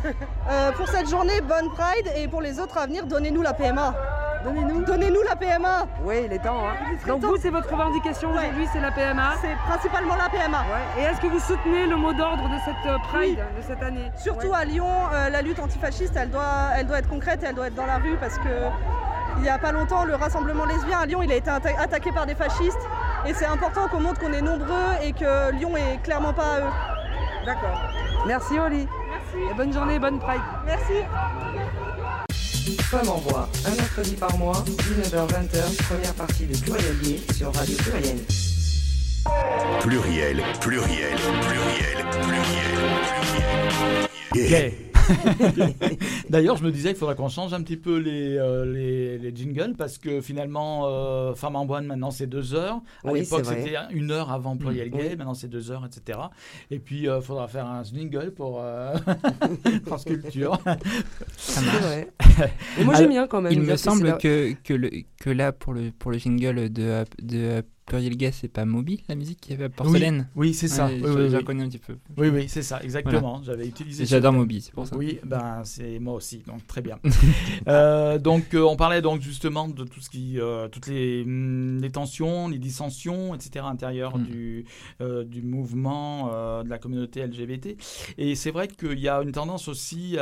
Euh, 0.51 0.73
pour 0.73 0.89
cette 0.89 1.09
journée, 1.09 1.41
bonne 1.41 1.71
Pride 1.71 2.11
et 2.17 2.27
pour 2.27 2.41
les 2.43 2.59
autres 2.59 2.77
à 2.77 2.87
venir, 2.87 3.07
donnez-nous 3.07 3.43
la 3.43 3.53
PMA. 3.53 3.95
Donnez-nous? 4.43 4.83
Donnez-nous 4.85 5.23
la 5.23 5.37
PMA. 5.37 5.87
Oui, 6.03 6.23
il 6.27 6.33
est 6.33 6.41
temps. 6.41 6.67
hein. 6.67 6.75
Il 7.01 7.07
Donc 7.09 7.21
temps. 7.21 7.29
vous, 7.29 7.37
c'est 7.37 7.51
votre 7.51 7.71
revendication 7.71 8.31
Ouais. 8.33 8.39
aujourd'hui, 8.39 8.67
c'est 8.73 8.81
la 8.81 8.91
PMA. 8.91 9.35
C'est 9.41 9.55
principalement 9.69 10.17
la 10.17 10.29
PMA. 10.29 10.59
Et 10.99 11.03
est-ce 11.03 11.21
que 11.21 11.29
vous 11.29 11.39
soutenez 11.39 11.87
le 11.87 11.95
mot 11.97 12.13
d'ordre 12.13 12.49
de 12.49 12.57
cette 12.65 12.91
euh, 12.93 12.99
Pride 13.13 13.39
de 13.39 13.63
cette 13.63 13.81
année? 13.85 14.11
Surtout 14.17 14.49
Ouais. 14.49 14.57
à 14.59 14.65
Lyon, 14.65 14.89
la 15.31 15.41
lutte 15.43 15.61
antifasciste, 15.61 16.17
elle 16.17 16.31
doit, 16.31 16.71
elle 16.77 16.87
doit 16.89 16.99
être 16.99 17.09
concrète 17.09 17.41
et 17.45 17.47
elle 17.47 17.55
doit 17.55 17.69
être 17.69 17.77
dans 17.77 17.87
la 17.87 17.99
rue 17.99 18.17
parce 18.21 18.37
que 18.39 18.49
il 19.37 19.43
n'y 19.43 19.49
a 19.49 19.59
pas 19.59 19.73
longtemps, 19.73 20.05
le 20.05 20.15
rassemblement 20.15 20.65
lesbien 20.65 21.01
à 21.01 21.07
Lyon, 21.07 21.23
il 21.23 21.33
a 21.33 21.37
été 21.37 21.51
atta- 21.51 21.79
attaqué 21.79 22.11
par 22.13 22.27
des 22.27 22.35
fascistes 22.35 22.79
et 23.27 23.35
c'est 23.35 23.47
important 23.47 23.89
qu'on 23.89 24.01
montre 24.01 24.21
qu'on 24.21 24.33
est 24.33 24.43
nombreux 24.43 24.93
et 25.03 25.13
que 25.13 25.51
Lyon 25.53 25.77
est 25.77 26.03
clairement 26.03 26.33
pas 26.33 26.55
à 26.55 26.61
eux. 26.61 26.71
D'accord. 27.47 27.81
Merci 28.27 28.59
Oli. 28.59 28.87
Merci. 29.11 29.51
Et 29.51 29.55
bonne 29.55 29.73
journée, 29.73 29.99
bonne 29.99 30.19
Pride. 30.21 30.41
Merci. 30.67 30.93
Femme 32.83 33.09
en 33.09 33.17
voix, 33.19 33.49
un 33.67 33.75
mercredi 33.75 34.15
par 34.17 34.37
mois, 34.39 34.63
19h-20h, 34.67 35.85
première 35.89 36.15
partie 36.15 36.47
de 36.47 36.57
Pluriel 36.59 36.99
Gay 37.03 37.21
sur 37.35 37.53
Radio 37.55 37.77
Pluriel. 37.79 38.19
Pluriel, 39.81 40.43
pluriel, 40.61 41.17
pluriel, 41.17 41.17
pluriel, 41.41 42.07
pluriel. 42.23 44.09
Gay. 44.35 44.75
D'ailleurs, 46.31 46.57
je 46.57 46.65
me 46.65 46.71
disais 46.71 46.91
qu'il 46.91 46.99
faudrait 46.99 47.17
qu'on 47.17 47.29
change 47.29 47.53
un 47.53 47.63
petit 47.63 47.77
peu 47.77 47.97
les, 47.99 48.37
euh, 48.37 48.65
les, 48.65 49.19
les 49.19 49.35
jingles 49.35 49.75
parce 49.77 49.99
que 49.99 50.21
finalement, 50.21 50.83
euh, 50.87 51.35
Femme 51.35 51.57
en 51.57 51.67
boîte, 51.67 51.85
maintenant 51.85 52.11
c'est 52.11 52.27
deux 52.29 52.55
heures. 52.55 52.81
À 53.05 53.11
Oui, 53.13 53.21
l'époque, 53.21 53.45
c'était 53.45 53.75
une 53.91 54.11
heure 54.11 54.31
avant 54.31 54.57
Pluriel 54.57 54.89
Mm. 54.89 54.97
Gay, 54.97 55.09
Oui. 55.11 55.17
maintenant 55.17 55.35
c'est 55.35 55.49
deux 55.49 55.71
heures, 55.71 55.85
etc. 55.85 56.19
Et 56.71 56.79
puis, 56.79 57.03
il 57.05 57.21
faudra 57.23 57.49
faire 57.49 57.67
un 57.67 57.83
jingle 57.83 58.33
pour 58.33 58.61
euh, 58.63 58.95
Transculture. 59.87 60.59
C'est 61.37 61.61
vrai. 61.65 62.09
Mais 62.79 62.85
moi, 62.85 62.95
j'aime 62.95 63.11
bien 63.11 63.27
quand 63.27 63.41
même 63.41 63.53
Il 63.53 63.61
me 63.63 63.77
semble 63.77 64.19
que, 64.19 64.53
que, 64.65 64.75
le, 64.75 64.91
que 65.21 65.31
là, 65.31 65.53
pour 65.53 65.73
le, 65.75 65.91
pour 65.91 66.11
le 66.13 66.19
jingle 66.19 66.73
de, 66.73 67.05
de 67.21 67.63
Pluriel 67.87 68.17
Gay, 68.17 68.31
c'est 68.33 68.49
pas 68.49 68.65
Moby, 68.65 69.03
la 69.09 69.15
musique 69.17 69.41
qui 69.41 69.53
avait 69.53 69.69
Porcelaine 69.69 70.29
Oui, 70.37 70.49
oui, 70.49 70.55
c'est 70.55 70.69
ça. 70.69 70.87
Ouais, 70.87 71.01
Oui, 71.03 71.09
je, 71.13 71.19
oui, 71.19 71.31
je 71.31 71.37
connais 71.39 71.65
un 71.65 71.69
petit 71.69 71.79
peu. 71.79 71.97
Oui, 72.17 72.29
oui, 72.29 72.45
c'est 72.49 72.63
ça, 72.63 72.81
exactement. 72.83 73.39
Voilà. 73.39 73.45
J'avais 73.45 73.67
utilisé. 73.67 74.07
J'adore 74.07 74.33
Moby, 74.33 74.61
c'est 74.61 74.73
pour 74.73 74.87
ça. 74.87 74.97
Oui, 74.97 75.19
ben 75.25 75.63
c'est 75.65 75.99
moi 75.99 76.15
aussi, 76.15 76.39
donc 76.47 76.67
très 76.67 76.81
bien. 76.81 76.99
Euh, 77.69 78.19
donc 78.19 78.55
euh, 78.55 78.63
on 78.63 78.77
parlait 78.77 79.03
donc 79.03 79.21
justement 79.21 79.69
de 79.69 79.85
tout 79.85 80.01
ce 80.01 80.11
qui, 80.11 80.41
euh, 80.41 80.69
toutes 80.69 80.89
les, 80.89 81.23
hum, 81.23 81.79
les 81.81 81.91
tensions, 81.91 82.49
les 82.49 82.59
dissensions, 82.59 83.35
etc. 83.35 83.65
à 83.65 83.69
l'intérieur 83.69 84.19
Mm. 84.19 84.25
du, 84.25 84.65
du 85.27 85.43
mouvement 85.43 86.29
de 86.63 86.69
la 86.69 86.79
communauté 86.79 87.25
LGBT. 87.27 87.77
Et 88.19 88.35
c'est 88.35 88.51
vrai 88.51 88.69
qu'il 88.69 88.99
y 88.99 89.09
a 89.09 89.23
une 89.23 89.33
tendance 89.33 89.69
aussi, 89.69 90.17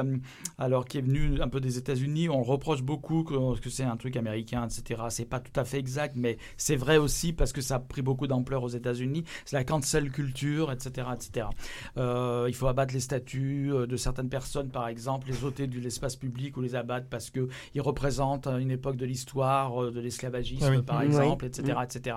alors 0.58 0.84
qui 0.84 0.98
est 0.98 1.02
venue 1.02 1.40
un 1.40 1.48
peu 1.48 1.60
des 1.60 1.78
États-Unis, 1.78 2.28
on 2.28 2.42
reproche 2.42 2.82
beaucoup 2.82 3.24
que, 3.24 3.58
que 3.58 3.70
c'est 3.70 3.84
un 3.84 3.96
truc 3.96 4.16
américain, 4.16 4.66
etc. 4.66 5.02
C'est 5.08 5.24
pas 5.28 5.40
tout 5.40 5.58
à 5.58 5.64
fait 5.64 5.78
exact, 5.78 6.14
mais 6.16 6.36
c'est 6.56 6.76
vrai 6.76 6.96
aussi 6.98 7.32
parce 7.32 7.49
que 7.52 7.60
ça 7.60 7.76
a 7.76 7.78
pris 7.78 8.02
beaucoup 8.02 8.26
d'ampleur 8.26 8.62
aux 8.62 8.68
États-Unis. 8.68 9.24
C'est 9.44 9.56
la 9.56 9.64
cancel 9.64 10.10
culture, 10.10 10.72
etc., 10.72 11.08
etc. 11.14 11.46
Euh, 11.96 12.46
il 12.48 12.54
faut 12.54 12.66
abattre 12.66 12.94
les 12.94 13.00
statuts 13.00 13.70
euh, 13.72 13.86
de 13.86 13.96
certaines 13.96 14.28
personnes, 14.28 14.70
par 14.70 14.88
exemple, 14.88 15.28
les 15.28 15.44
ôter 15.44 15.66
de 15.66 15.78
l'espace 15.78 16.16
public 16.16 16.56
ou 16.56 16.60
les 16.60 16.74
abattre 16.74 17.06
parce 17.08 17.30
que 17.30 17.48
ils 17.74 17.80
représentent 17.80 18.46
euh, 18.46 18.58
une 18.58 18.70
époque 18.70 18.96
de 18.96 19.06
l'histoire 19.06 19.90
de 19.90 20.00
l'esclavagisme, 20.00 20.64
Ah 20.66 20.70
oui. 20.76 20.82
par 20.82 21.02
exemple, 21.02 21.44
Oui. 21.44 21.48
etc., 21.48 21.78
etc. 21.82 22.16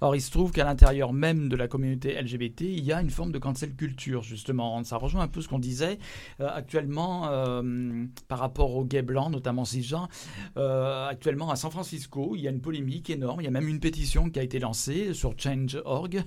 Or, 0.00 0.14
il 0.16 0.20
se 0.20 0.30
trouve 0.30 0.52
qu'à 0.52 0.64
l'intérieur 0.64 1.12
même 1.12 1.48
de 1.48 1.56
la 1.56 1.68
communauté 1.68 2.20
LGBT, 2.20 2.62
il 2.62 2.84
y 2.84 2.92
a 2.92 3.00
une 3.00 3.10
forme 3.10 3.32
de 3.32 3.38
cancel 3.38 3.74
culture, 3.74 4.22
justement. 4.22 4.82
Ça 4.84 4.96
rejoint 4.96 5.22
un 5.22 5.28
peu 5.28 5.40
ce 5.40 5.48
qu'on 5.48 5.58
disait 5.58 5.98
euh, 6.40 6.48
actuellement 6.52 7.28
euh, 7.28 8.04
par 8.28 8.38
rapport 8.38 8.74
aux 8.76 8.84
gays 8.84 9.02
blancs, 9.02 9.30
notamment 9.30 9.64
cisgenres. 9.64 10.08
Euh, 10.56 11.08
actuellement, 11.08 11.50
à 11.50 11.56
San 11.56 11.70
Francisco, 11.70 12.32
il 12.36 12.42
y 12.42 12.48
a 12.48 12.50
une 12.50 12.60
polémique 12.60 13.10
énorme. 13.10 13.40
Il 13.40 13.44
y 13.44 13.48
a 13.48 13.50
même 13.50 13.68
une 13.68 13.80
pétition 13.80 14.30
qui 14.30 14.38
a 14.38 14.42
été 14.42 14.58
lancée 14.58 14.73
sur 14.74 15.34
Change.org, 15.38 16.22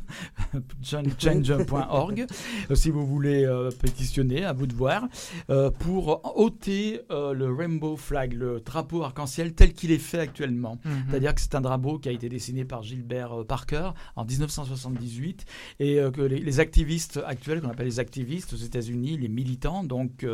change.org, 0.81 2.25
euh, 2.71 2.75
si 2.75 2.89
vous 2.89 3.05
voulez 3.05 3.45
euh, 3.45 3.69
pétitionner, 3.69 4.43
à 4.45 4.53
vous 4.53 4.67
de 4.67 4.73
voir, 4.73 5.07
euh, 5.49 5.69
pour 5.69 6.37
ôter 6.37 7.01
euh, 7.11 7.33
le 7.33 7.53
rainbow 7.53 7.97
flag, 7.97 8.33
le 8.33 8.61
drapeau 8.61 9.03
arc-en-ciel 9.03 9.53
tel 9.53 9.73
qu'il 9.73 9.91
est 9.91 9.97
fait 9.97 10.19
actuellement. 10.19 10.79
Mhm. 10.85 10.91
C'est-à-dire 11.09 11.35
que 11.35 11.41
c'est 11.41 11.55
un 11.55 11.61
drapeau 11.61 11.99
qui 11.99 12.09
a 12.09 12.11
été 12.11 12.29
dessiné 12.29 12.65
par 12.65 12.83
Gilbert 12.83 13.45
Parker 13.47 13.91
en 14.15 14.25
1978 14.25 15.45
et 15.79 15.99
que 16.13 16.21
les, 16.21 16.39
les 16.39 16.59
activistes 16.59 17.19
actuels, 17.25 17.61
qu'on 17.61 17.69
appelle 17.69 17.87
les 17.87 17.99
activistes 17.99 18.53
aux 18.53 18.57
États-Unis, 18.57 19.17
les 19.17 19.27
militants, 19.27 19.83
donc 19.83 20.25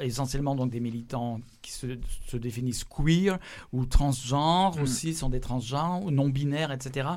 essentiellement 0.00 0.54
donc 0.54 0.70
des 0.70 0.80
militants 0.80 1.40
qui 1.68 1.74
se, 1.74 1.86
se 2.26 2.36
définissent 2.36 2.84
queer 2.84 3.38
ou 3.72 3.84
transgenres 3.84 4.76
Mm. 4.78 4.82
aussi, 4.82 5.14
sont 5.14 5.28
des 5.28 5.40
transgenres 5.40 6.02
ou 6.04 6.10
non 6.10 6.28
binaires, 6.28 6.72
etc. 6.72 7.08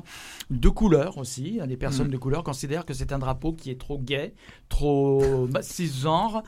De 0.50 0.68
couleur 0.68 1.16
aussi, 1.18 1.58
hein, 1.60 1.66
des 1.66 1.76
personnes 1.76 2.08
Mm. 2.08 2.12
de 2.12 2.16
couleur 2.18 2.44
considèrent 2.44 2.84
que 2.84 2.94
c'est 2.94 3.12
un 3.12 3.18
drapeau 3.18 3.52
qui 3.52 3.70
est 3.70 3.80
trop 3.80 3.98
gay, 3.98 4.34
trop 4.68 5.46
bah, 5.48 5.62
cisgenre 5.62 6.42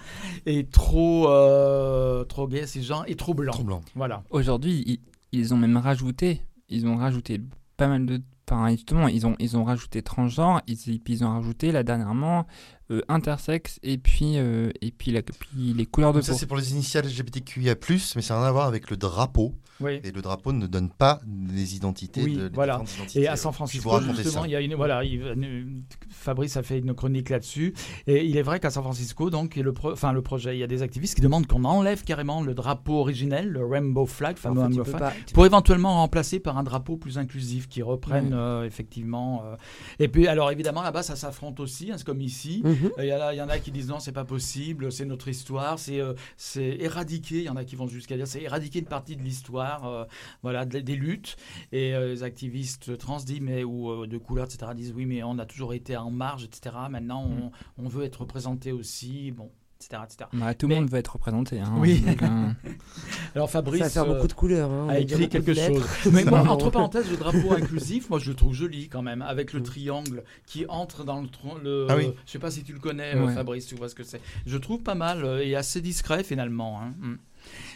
et 0.47 0.67
trop 0.67 1.29
euh, 1.29 2.25
trop 2.25 2.47
gay, 2.49 2.67
cisgenre 2.67 3.05
et 3.07 3.15
trop 3.17 3.35
blanc. 3.35 3.53
Trop 3.53 3.65
blanc. 3.65 3.81
Voilà. 3.95 4.23
Aujourd'hui, 4.31 4.83
ils, 4.87 5.01
ils 5.33 5.55
ont 5.55 5.57
même 5.57 5.77
rajouté, 5.77 6.43
ils 6.69 6.87
ont 6.87 6.97
rajouté 6.97 7.41
pas 7.77 7.89
mal 7.89 8.07
de. 8.07 8.21
Enfin, 8.49 8.71
justement, 8.71 9.09
ils 9.09 9.27
ont, 9.27 9.37
ils 9.39 9.57
ont 9.57 9.65
rajouté 9.65 10.03
transgenre, 10.03 10.61
ils, 10.67 11.01
ils 11.07 11.25
ont 11.25 11.31
rajouté 11.31 11.73
là 11.73 11.83
dernièrement 11.83 12.47
euh, 12.91 13.01
intersexe 13.09 13.79
et 13.83 13.97
puis, 13.97 14.37
euh, 14.37 14.71
et 14.83 14.91
puis, 14.91 15.13
la, 15.13 15.23
puis 15.23 15.73
les 15.73 15.87
couleurs 15.87 16.13
de 16.13 16.21
Ça, 16.21 16.33
peau. 16.33 16.39
c'est 16.39 16.47
pour 16.47 16.59
les 16.59 16.73
initiales 16.73 17.07
LGBTQIA, 17.07 17.75
mais 18.17 18.23
ça 18.23 18.35
n'a 18.35 18.41
rien 18.41 18.49
à 18.51 18.53
voir 18.53 18.67
avec 18.67 18.91
le 18.91 18.99
drapeau. 18.99 19.55
Oui. 19.81 20.01
Et 20.05 20.13
le 20.13 20.23
drapeau 20.23 20.53
ne 20.53 20.67
donne 20.67 20.89
pas 20.91 21.21
les 21.53 21.75
identités 21.77 22.23
Oui, 22.23 22.37
de 22.37 22.43
les 22.45 22.49
voilà. 22.51 22.83
Et 23.15 23.27
à 23.29 23.37
San 23.37 23.53
Francisco, 23.53 23.91
justement, 24.15 24.45
il 24.45 24.53
y 24.53 24.57
a 24.57 24.61
une, 24.61 24.75
voilà, 24.75 25.03
il- 25.05 25.21
une- 25.23 25.83
Fabrice 26.11 26.57
a 26.57 26.63
fait 26.63 26.79
une 26.79 26.95
chronique 26.95 27.29
là-dessus. 27.31 27.75
Et 28.07 28.25
il 28.25 28.37
est 28.37 28.43
vrai 28.43 28.61
qu'à 28.61 28.71
San 28.71 28.83
Francisco, 28.83 29.31
donc, 29.31 29.57
le, 29.57 29.73
pro- 29.73 29.93
enfin, 29.93 30.13
le 30.13 30.23
projet, 30.23 30.57
il 30.57 30.61
y 30.61 30.63
a 30.63 30.67
des 30.67 30.83
activistes 30.83 31.15
qui 31.17 31.21
demandent 31.21 31.47
qu'on 31.47 31.65
enlève 31.65 32.03
carrément 32.05 32.41
le 32.43 32.55
drapeau 32.55 32.95
originel, 33.01 33.49
le 33.51 33.65
rainbow 33.67 34.07
flag, 34.07 34.37
fameux 34.37 34.63
En 34.63 34.85
fait, 34.85 34.93
pas- 34.93 35.13
pour 35.33 35.45
éventuellement 35.45 35.95
remplacer 35.95 36.39
par 36.41 36.57
un 36.59 36.63
drapeau 36.63 36.97
plus 36.97 37.19
inclusif 37.19 37.69
qui 37.69 37.83
reprenne 37.83 38.33
euh, 38.33 38.65
effectivement. 38.65 39.43
euh, 39.45 39.57
Et 39.99 40.09
puis, 40.09 40.27
alors 40.29 40.51
évidemment, 40.53 40.83
là-bas, 40.83 41.03
ça 41.03 41.17
s'affronte 41.17 41.59
aussi, 41.61 41.91
hein, 41.91 41.95
c'est 41.99 42.07
comme 42.07 42.21
ici. 42.21 42.63
Mhm. 42.65 42.91
Euh, 42.99 43.05
Il 43.05 43.09
y, 43.09 43.13
en 43.13 43.21
a- 43.21 43.35
il 43.35 43.37
y 43.39 43.43
en 43.43 43.49
a 43.49 43.59
qui 43.59 43.71
disent 43.71 43.89
non, 43.89 43.99
c'est 43.99 44.13
pas 44.13 44.25
possible, 44.25 44.91
c'est 44.93 45.05
notre 45.05 45.29
histoire, 45.29 45.79
c'est 45.79 46.01
euh, 46.01 46.15
c'est 46.37 46.77
éradiquer. 46.81 47.39
Il 47.39 47.45
y 47.45 47.49
en 47.49 47.57
a 47.57 47.65
qui 47.65 47.77
vont 47.77 47.87
jusqu'à 47.89 48.17
dire 48.17 48.27
c'est 48.27 48.43
éradiquer 48.43 48.79
une 48.79 48.85
partie 48.87 49.17
de 49.17 49.23
l'histoire, 49.23 49.64
euh, 49.85 50.05
voilà, 50.43 50.65
de- 50.65 50.81
des 50.81 50.97
luttes. 50.97 51.37
Et 51.73 51.95
euh, 51.95 52.09
les 52.13 52.23
activistes 52.23 52.97
trans 52.99 53.19
disent 53.19 53.41
mais 53.41 53.65
ou 53.65 53.91
euh, 53.91 54.07
de 54.07 54.19
couleur, 54.19 54.47
etc. 54.47 54.73
disent 54.75 54.93
oui, 54.95 55.07
mais 55.07 55.23
on 55.23 55.39
a 55.39 55.47
toujours 55.47 55.75
été 55.75 55.97
en 55.97 56.11
marge, 56.11 56.45
etc. 56.45 56.77
Maintenant, 56.91 57.25
Mm. 57.29 57.51
on, 57.79 57.85
on 57.85 57.89
veut 57.89 58.05
être 58.05 58.21
représenté 58.23 58.73
aussi, 58.73 59.31
bon, 59.33 59.51
etc., 59.81 60.03
etc. 60.05 60.31
Bah, 60.33 60.55
tout 60.55 60.69
Mais- 60.69 60.75
le 60.77 60.81
monde 60.83 60.91
veut 60.91 60.99
être 60.99 61.13
représenté. 61.15 61.61
hein, 61.61 61.73
Oui. 61.79 62.01
donc, 62.01 62.23
euh, 62.23 62.49
Alors 63.35 63.51
Fabrice 63.51 63.89
Ça 63.89 64.03
euh, 64.03 64.15
beaucoup 64.15 64.29
de 64.29 64.33
couleurs, 64.33 64.71
hein, 64.71 64.85
on 64.87 64.89
a 64.91 64.99
écrit 65.01 65.29
quelque 65.29 65.55
chose. 65.55 65.85
Mais 66.13 66.25
moi, 66.25 66.41
entre 66.49 66.71
parenthèses, 66.71 67.11
le 67.11 67.17
drapeau 67.17 67.53
inclusif, 67.53 68.09
moi 68.11 68.19
je 68.21 68.31
le 68.31 68.37
trouve 68.37 68.55
joli 68.55 68.89
quand 68.89 69.03
même, 69.03 69.23
avec 69.23 69.53
le 69.53 69.63
triangle 69.63 70.23
qui 70.47 70.65
entre 70.69 71.05
dans 71.05 71.21
le. 71.21 71.29
le 71.63 71.87
Ah 71.89 71.97
oui. 71.97 72.13
Je 72.27 72.31
sais 72.33 72.39
pas 72.39 72.51
si 72.53 72.63
tu 72.63 72.73
le 72.73 72.79
connais, 72.79 73.19
Ouais. 73.19 73.35
Fabrice, 73.35 73.67
tu 73.67 73.75
vois 73.75 73.89
ce 73.89 73.95
que 73.97 74.05
c'est. 74.05 74.21
Je 74.47 74.57
trouve 74.59 74.83
pas 74.83 74.95
mal 74.95 75.41
et 75.43 75.57
assez 75.57 75.81
discret 75.81 76.23
finalement. 76.23 76.81
hein. 76.81 76.95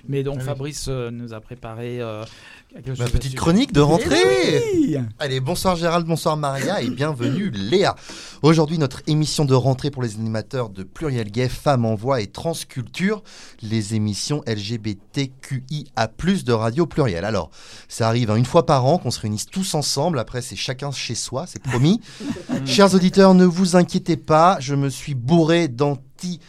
Mais 0.08 0.22
donc 0.22 0.36
Ah 0.38 0.40
oui. 0.40 0.46
Fabrice 0.46 0.86
euh, 0.88 1.10
nous 1.10 1.34
a 1.34 1.40
préparé 1.40 2.00
euh, 2.00 2.24
quelque 2.72 2.94
chose. 2.94 2.98
Ma 3.00 3.10
petite 3.10 3.34
chronique 3.34 3.72
de 3.72 3.80
rentrée. 3.80 4.16
Eh 4.16 4.76
oui 4.76 4.96
Allez, 5.18 5.40
bonsoir 5.40 5.76
Gérald, 5.76 6.06
bonsoir 6.06 6.36
Maria 6.36 6.80
et 6.80 6.88
bienvenue 6.88 7.50
Léa. 7.50 7.94
Aujourd'hui, 8.42 8.78
notre 8.78 9.02
émission 9.06 9.44
de 9.44 9.54
rentrée 9.54 9.90
pour 9.90 10.02
les 10.02 10.14
animateurs 10.14 10.70
de 10.70 10.82
Pluriel 10.82 11.30
Gay, 11.30 11.48
Femmes 11.48 11.84
en 11.84 11.94
Voix 11.94 12.20
et 12.20 12.26
Transculture, 12.26 13.22
les 13.62 13.94
émissions 13.94 14.42
LGBTQIA+, 14.46 16.08
de 16.44 16.52
Radio 16.52 16.86
Pluriel. 16.86 17.24
Alors, 17.24 17.50
ça 17.88 18.08
arrive 18.08 18.30
hein, 18.30 18.36
une 18.36 18.46
fois 18.46 18.66
par 18.66 18.86
an 18.86 18.98
qu'on 18.98 19.10
se 19.10 19.20
réunisse 19.20 19.46
tous 19.46 19.74
ensemble, 19.74 20.18
après 20.18 20.42
c'est 20.42 20.56
chacun 20.56 20.90
chez 20.90 21.14
soi, 21.14 21.46
c'est 21.46 21.62
promis. 21.62 22.00
Chers 22.64 22.94
auditeurs, 22.94 23.34
ne 23.34 23.44
vous 23.44 23.76
inquiétez 23.76 24.16
pas, 24.16 24.58
je 24.60 24.74
me 24.74 24.88
suis 24.88 25.14
bourré 25.14 25.68
d'anti... 25.68 26.40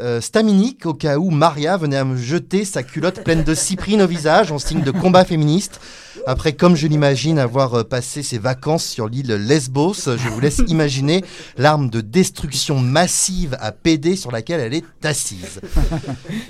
euh, 0.00 0.20
staminique 0.20 0.86
au 0.86 0.94
cas 0.94 1.18
où 1.18 1.30
Maria 1.30 1.76
venait 1.76 1.96
à 1.96 2.04
me 2.04 2.16
jeter 2.16 2.64
sa 2.64 2.82
culotte 2.82 3.22
pleine 3.22 3.44
de 3.44 3.54
cyprine 3.54 4.02
au 4.02 4.08
visage 4.08 4.50
en 4.50 4.58
signe 4.58 4.82
de 4.82 4.90
combat 4.90 5.24
féministe. 5.24 5.80
Après, 6.26 6.54
comme 6.54 6.74
je 6.74 6.86
l'imagine, 6.86 7.38
avoir 7.38 7.74
euh, 7.74 7.84
passé 7.84 8.22
ses 8.22 8.38
vacances 8.38 8.84
sur 8.84 9.08
l'île 9.08 9.32
Lesbos, 9.34 10.16
je 10.16 10.28
vous 10.28 10.40
laisse 10.40 10.62
imaginer 10.66 11.22
l'arme 11.58 11.90
de 11.90 12.00
destruction 12.00 12.80
massive 12.80 13.56
à 13.60 13.70
PD 13.70 14.16
sur 14.16 14.32
laquelle 14.32 14.60
elle 14.60 14.74
est 14.74 14.84
assise. 15.04 15.60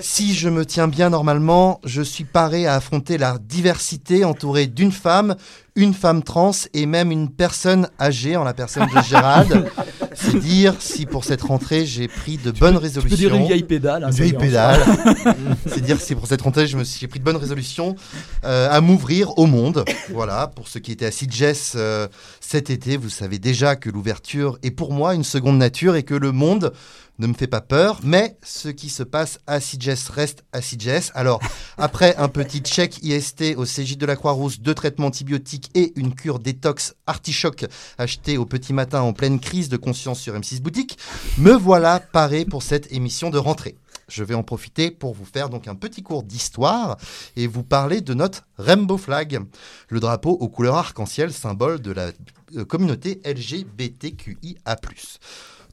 Si 0.01 0.35
je 0.35 0.49
me 0.49 0.65
tiens 0.65 0.89
bien 0.89 1.11
normalement, 1.11 1.81
je 1.85 2.03
suis 2.03 2.25
paré 2.25 2.67
à 2.67 2.75
affronter 2.75 3.19
la 3.19 3.39
diversité 3.39 4.25
entouré 4.25 4.67
d'une 4.67 4.93
femme, 4.93 5.37
une 5.77 5.95
femme 5.95 6.23
trans 6.23 6.53
et 6.73 6.87
même 6.87 7.11
une 7.11 7.29
personne 7.29 7.89
âgée 8.01 8.37
en 8.37 8.45
la 8.45 8.55
personne 8.55 8.87
de 8.87 9.03
Gérald. 9.03 9.67
C'est 10.17 10.39
dire 10.39 10.77
si 10.79 11.07
pour 11.07 11.25
cette 11.25 11.43
rentrée 11.43 11.87
j'ai 11.87 12.07
pris 12.07 12.37
de 12.37 12.53
bonnes 12.53 12.75
peux 12.75 12.81
résolutions. 12.81 13.17
dire 13.17 13.35
une 13.35 13.47
vieille 13.47 13.65
pédale, 13.65 14.05
hein, 14.05 14.07
Une 14.09 14.13
ça 14.13 14.23
vieille 14.23 14.39
pédale. 14.39 14.81
C'est 15.67 15.81
dire 15.81 16.01
si 16.01 16.15
pour 16.15 16.29
cette 16.29 16.43
rentrée 16.43 16.69
j'ai 16.69 17.09
pris 17.09 17.19
de 17.19 17.25
bonnes 17.25 17.37
résolutions 17.37 17.97
euh, 18.45 18.69
à 18.71 18.81
m'ouvrir 18.81 19.37
au 19.39 19.47
monde. 19.47 19.85
Voilà, 20.13 20.47
pour 20.55 20.69
ceux 20.69 20.79
qui 20.79 20.93
étaient 20.93 21.07
à 21.07 21.11
Sitges 21.11 21.73
euh, 21.75 22.07
cet 22.41 22.71
été, 22.71 22.97
vous 22.97 23.11
savez 23.11 23.41
déjà 23.41 23.75
que 23.75 23.91
l'ouverture 23.91 24.59
est 24.63 24.71
pour 24.71 24.93
moi 24.93 25.15
une 25.15 25.25
seconde 25.25 25.59
nature 25.59 25.97
et 25.97 26.05
que 26.05 26.15
le 26.15 26.31
monde 26.31 26.73
ne 27.19 27.27
me 27.27 27.35
fait 27.35 27.47
pas 27.47 27.61
peur, 27.61 28.01
mais 28.03 28.37
ce 28.43 28.69
qui 28.69 28.89
se 28.89 29.03
passe 29.03 29.39
à 29.47 29.61
Sitges 29.61 30.09
reste 30.11 30.45
à 30.53 30.61
Sitges. 30.61 31.11
Alors, 31.15 31.41
après 31.79 32.17
un 32.17 32.29
petit 32.29 32.61
check 32.61 33.03
IST 33.03 33.55
au 33.57 33.65
CJ 33.65 33.97
de 33.97 34.07
la 34.07 34.17
Croix-Rousse, 34.17 34.61
deux 34.61 34.75
traitements 34.75 35.07
antibiotiques 35.07 35.71
et 35.75 35.93
une 35.97 36.15
cure 36.15 36.39
détox 36.39 36.95
artichoc 37.07 37.67
achetée 37.99 38.37
au 38.37 38.47
petit 38.47 38.73
matin 38.73 39.03
en 39.03 39.13
pleine 39.13 39.41
crise 39.41 39.69
de 39.69 39.77
conscience 39.77 40.21
sur 40.21 40.35
M6 40.35 40.61
Boutique, 40.61 40.99
me 41.39 41.53
voilà 41.53 42.01
paré 42.01 42.45
pour 42.45 42.63
cette 42.63 42.93
émission 42.93 43.31
de 43.31 43.39
rentrée. 43.39 43.77
Je 44.09 44.23
vais 44.23 44.35
en 44.35 44.43
profiter 44.43 44.91
pour 44.91 45.15
vous 45.15 45.25
faire 45.25 45.49
donc 45.49 45.67
un 45.69 45.75
petit 45.75 46.03
cours 46.03 46.25
d'histoire 46.25 46.97
et 47.37 47.47
vous 47.47 47.63
parler 47.63 48.01
de 48.01 48.13
notre 48.15 48.45
Rainbow 48.59 48.99
Flag, 48.99 49.41
le 49.89 50.01
drapeau 50.01 50.31
aux 50.31 50.49
couleurs 50.49 50.77
arc-en-ciel, 50.77 51.33
symbole 51.33 51.81
de 51.81 51.93
la 51.93 52.11
euh, 52.57 52.65
communauté 52.65 53.21
LGBTQIA+. 53.25 54.77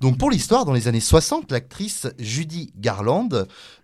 Donc 0.02 0.18
pour 0.18 0.32
l'histoire, 0.32 0.66
dans 0.66 0.74
les 0.74 0.88
années 0.88 1.00
60, 1.00 1.52
l'actrice 1.52 2.08
Judy 2.18 2.74
Garland, 2.76 3.30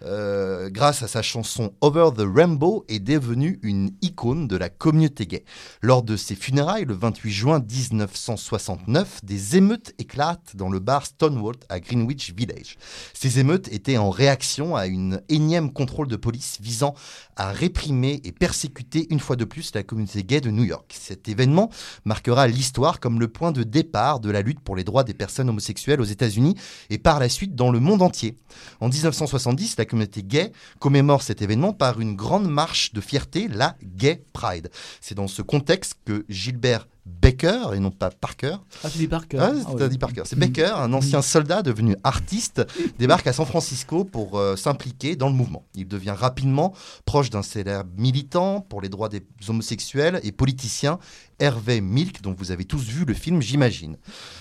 euh, 0.02 0.68
grâce 0.68 1.03
à 1.03 1.07
sa 1.07 1.22
chanson 1.22 1.73
Over 1.81 2.10
the 2.18 2.26
Rainbow, 2.27 2.84
est 2.88 2.98
devenue 2.98 3.60
une 3.61 3.91
icône 4.02 4.48
de 4.48 4.57
la 4.57 4.69
communauté 4.69 5.27
gay. 5.27 5.45
Lors 5.84 6.02
de 6.02 6.18
ses 6.18 6.34
funérailles, 6.34 6.85
le 6.85 6.95
28 6.95 7.31
juin 7.31 7.60
1969, 7.60 9.26
des 9.26 9.57
émeutes 9.57 9.94
éclatent 9.99 10.56
dans 10.56 10.69
le 10.69 10.80
bar 10.80 11.06
Stonewall 11.06 11.53
à 11.69 11.80
Greenwich 11.80 12.34
Village. 12.34 12.77
Ces 13.14 13.38
émeutes 13.38 13.72
étaient 13.72 13.98
en 13.98 14.10
réaction 14.10 14.76
à 14.76 14.88
une 14.88 15.22
énième 15.30 15.72
contrôle 15.72 16.07
de 16.07 16.15
police 16.15 16.57
visant 16.60 16.95
à 17.38 17.51
réprimer 17.51 18.19
et 18.23 18.31
persécuter 18.31 19.07
une 19.09 19.19
fois 19.19 19.35
de 19.35 19.45
plus 19.45 19.73
la 19.73 19.84
communauté 19.84 20.23
gay 20.23 20.41
de 20.41 20.49
New 20.49 20.64
York. 20.64 20.93
Cet 20.99 21.30
événement 21.30 21.69
marquera 22.03 22.47
l'histoire 22.47 22.99
comme 22.99 23.19
le 23.19 23.27
point 23.27 23.51
de 23.51 23.64
départ 23.64 24.19
de 24.19 24.30
la 24.30 24.41
lutte 24.41 24.59
pour 24.59 24.76
les 24.76 24.84
droits 24.84 25.03
des 25.03 25.14
personnes 25.14 25.49
homosexuelles 25.49 26.01
aux 26.01 26.05
États-Unis 26.05 26.55
et 26.89 26.97
par 26.97 27.19
la 27.19 27.30
suite 27.30 27.55
dans 27.55 27.72
le 27.72 27.80
monde 27.80 28.01
entier. 28.01 28.38
En 28.81 28.89
1970, 28.89 29.77
la 29.77 29.85
communauté 29.85 30.23
gay 30.23 30.51
commémore 30.80 31.22
cet 31.22 31.41
événement 31.41 31.73
par 31.73 32.01
une 32.01 32.15
grande 32.15 32.49
marche 32.49 32.93
de 32.93 33.01
fierté, 33.01 33.47
la 33.47 33.77
Gay 33.84 34.23
Pride. 34.34 34.69
C'est 34.99 35.15
dans 35.15 35.27
ce 35.27 35.41
contexte 35.41 35.95
que 36.05 36.26
Gilbert 36.30 36.88
Baker, 37.21 37.73
et 37.73 37.79
non 37.79 37.91
pas 37.91 38.09
Parker. 38.09 38.57
Ah, 38.84 38.89
tu 38.89 38.97
dis 38.97 39.07
Parker. 39.07 39.38
Ah, 39.39 39.51
Ah 39.79 39.88
dit 39.88 39.97
Parker. 39.97 40.23
C'est. 40.25 40.38
Baker, 40.38 40.73
un 40.77 40.93
ancien 40.93 41.21
soldat 41.21 41.61
devenu 41.61 41.95
artiste, 42.03 42.65
débarque 42.99 43.27
à 43.27 43.34
San 43.34 43.45
Francisco 43.45 44.03
pour 44.03 44.38
euh, 44.38 44.55
s'impliquer 44.55 45.15
dans 45.15 45.29
le 45.29 45.35
mouvement. 45.35 45.65
Il 45.75 45.88
devient 45.88 46.15
rapidement 46.17 46.73
proche 47.05 47.29
d'un 47.29 47.43
célèbre 47.43 47.89
militant 47.97 48.61
pour 48.61 48.81
les 48.81 48.89
droits 48.89 49.09
des 49.09 49.23
homosexuels 49.47 50.19
et 50.23 50.31
politicien, 50.31 50.99
Hervé 51.39 51.81
Milk, 51.81 52.22
dont 52.22 52.34
vous 52.38 52.51
avez 52.51 52.65
tous 52.65 52.84
vu 52.84 53.05
le 53.05 53.14
film, 53.14 53.41
j'imagine. 53.41 53.97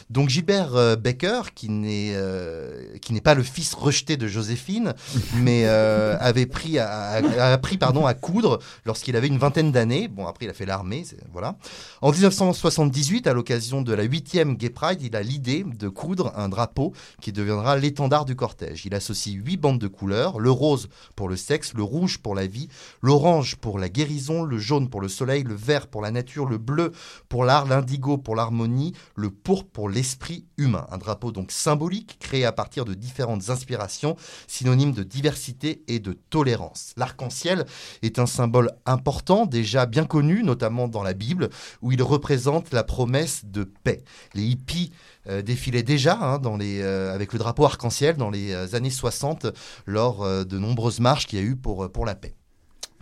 Donc 0.08 0.28
Gilbert 0.28 0.76
euh, 0.76 0.96
qui 1.54 1.68
n'est 1.68 2.12
euh, 2.14 2.96
qui 3.02 3.12
n'est 3.12 3.20
pas 3.20 3.34
le 3.34 3.42
fils 3.42 3.74
rejeté 3.74 4.16
de 4.16 4.26
Joséphine, 4.26 4.94
mais 5.36 5.64
euh, 5.66 6.16
avait 6.20 6.46
pris 6.46 6.78
à, 6.78 7.20
appris 7.52 7.76
pardon 7.76 8.06
à 8.06 8.14
coudre 8.14 8.60
lorsqu'il 8.84 9.16
avait 9.16 9.26
une 9.26 9.38
vingtaine 9.38 9.72
d'années. 9.72 10.08
Bon 10.08 10.26
après 10.26 10.46
il 10.46 10.48
a 10.48 10.54
fait 10.54 10.66
l'armée, 10.66 11.04
voilà. 11.32 11.56
En 12.02 12.12
1978, 12.12 13.26
à 13.26 13.32
l'occasion 13.32 13.82
de 13.82 13.92
la 13.92 14.06
8e 14.06 14.56
Gay 14.56 14.70
Pride, 14.70 15.02
il 15.02 15.16
a 15.16 15.22
l'idée 15.22 15.64
de 15.64 15.88
coudre 15.88 16.32
un 16.36 16.48
drapeau 16.48 16.92
qui 17.20 17.32
deviendra 17.32 17.76
l'étendard 17.76 18.24
du 18.24 18.36
cortège. 18.36 18.86
Il 18.86 18.94
associe 18.94 19.34
huit 19.36 19.56
bandes 19.56 19.78
de 19.78 19.88
couleurs 19.88 20.38
le 20.38 20.50
rose 20.50 20.88
pour 21.14 21.28
le 21.28 21.36
sexe, 21.36 21.74
le 21.74 21.82
rouge 21.82 22.18
pour 22.18 22.34
la 22.34 22.46
vie, 22.46 22.68
l'orange 23.02 23.56
pour 23.56 23.78
la 23.78 23.88
guérison, 23.88 24.44
le 24.44 24.58
jaune 24.58 24.88
pour 24.88 25.00
le 25.00 25.08
soleil, 25.08 25.42
le 25.42 25.54
vert 25.54 25.88
pour 25.88 26.00
la 26.00 26.10
nature, 26.10 26.46
le 26.46 26.58
bleu 26.58 26.85
pour 27.28 27.44
l'art, 27.44 27.66
l'indigo 27.66 28.18
pour 28.18 28.36
l'harmonie, 28.36 28.94
le 29.14 29.30
pourpre 29.30 29.70
pour 29.72 29.88
l'esprit 29.88 30.46
humain. 30.56 30.86
Un 30.90 30.98
drapeau 30.98 31.32
donc 31.32 31.52
symbolique 31.52 32.18
créé 32.20 32.44
à 32.44 32.52
partir 32.52 32.84
de 32.84 32.94
différentes 32.94 33.50
inspirations, 33.50 34.16
synonyme 34.46 34.92
de 34.92 35.02
diversité 35.02 35.82
et 35.88 35.98
de 35.98 36.12
tolérance. 36.12 36.92
L'arc-en-ciel 36.96 37.66
est 38.02 38.18
un 38.18 38.26
symbole 38.26 38.70
important, 38.84 39.46
déjà 39.46 39.86
bien 39.86 40.04
connu, 40.04 40.42
notamment 40.42 40.88
dans 40.88 41.02
la 41.02 41.14
Bible, 41.14 41.50
où 41.82 41.92
il 41.92 42.02
représente 42.02 42.72
la 42.72 42.84
promesse 42.84 43.44
de 43.44 43.64
paix. 43.64 44.02
Les 44.34 44.44
hippies 44.44 44.92
euh, 45.28 45.42
défilaient 45.42 45.82
déjà 45.82 46.18
hein, 46.20 46.40
euh, 46.44 47.14
avec 47.14 47.32
le 47.32 47.38
drapeau 47.38 47.64
arc-en-ciel 47.64 48.16
dans 48.16 48.30
les 48.30 48.52
euh, 48.52 48.74
années 48.74 48.90
60 48.90 49.46
lors 49.86 50.26
de 50.44 50.58
nombreuses 50.58 51.00
marches 51.00 51.26
qu'il 51.26 51.38
y 51.38 51.42
a 51.42 51.44
eu 51.44 51.56
pour 51.56 52.04
la 52.04 52.14
paix. 52.14 52.34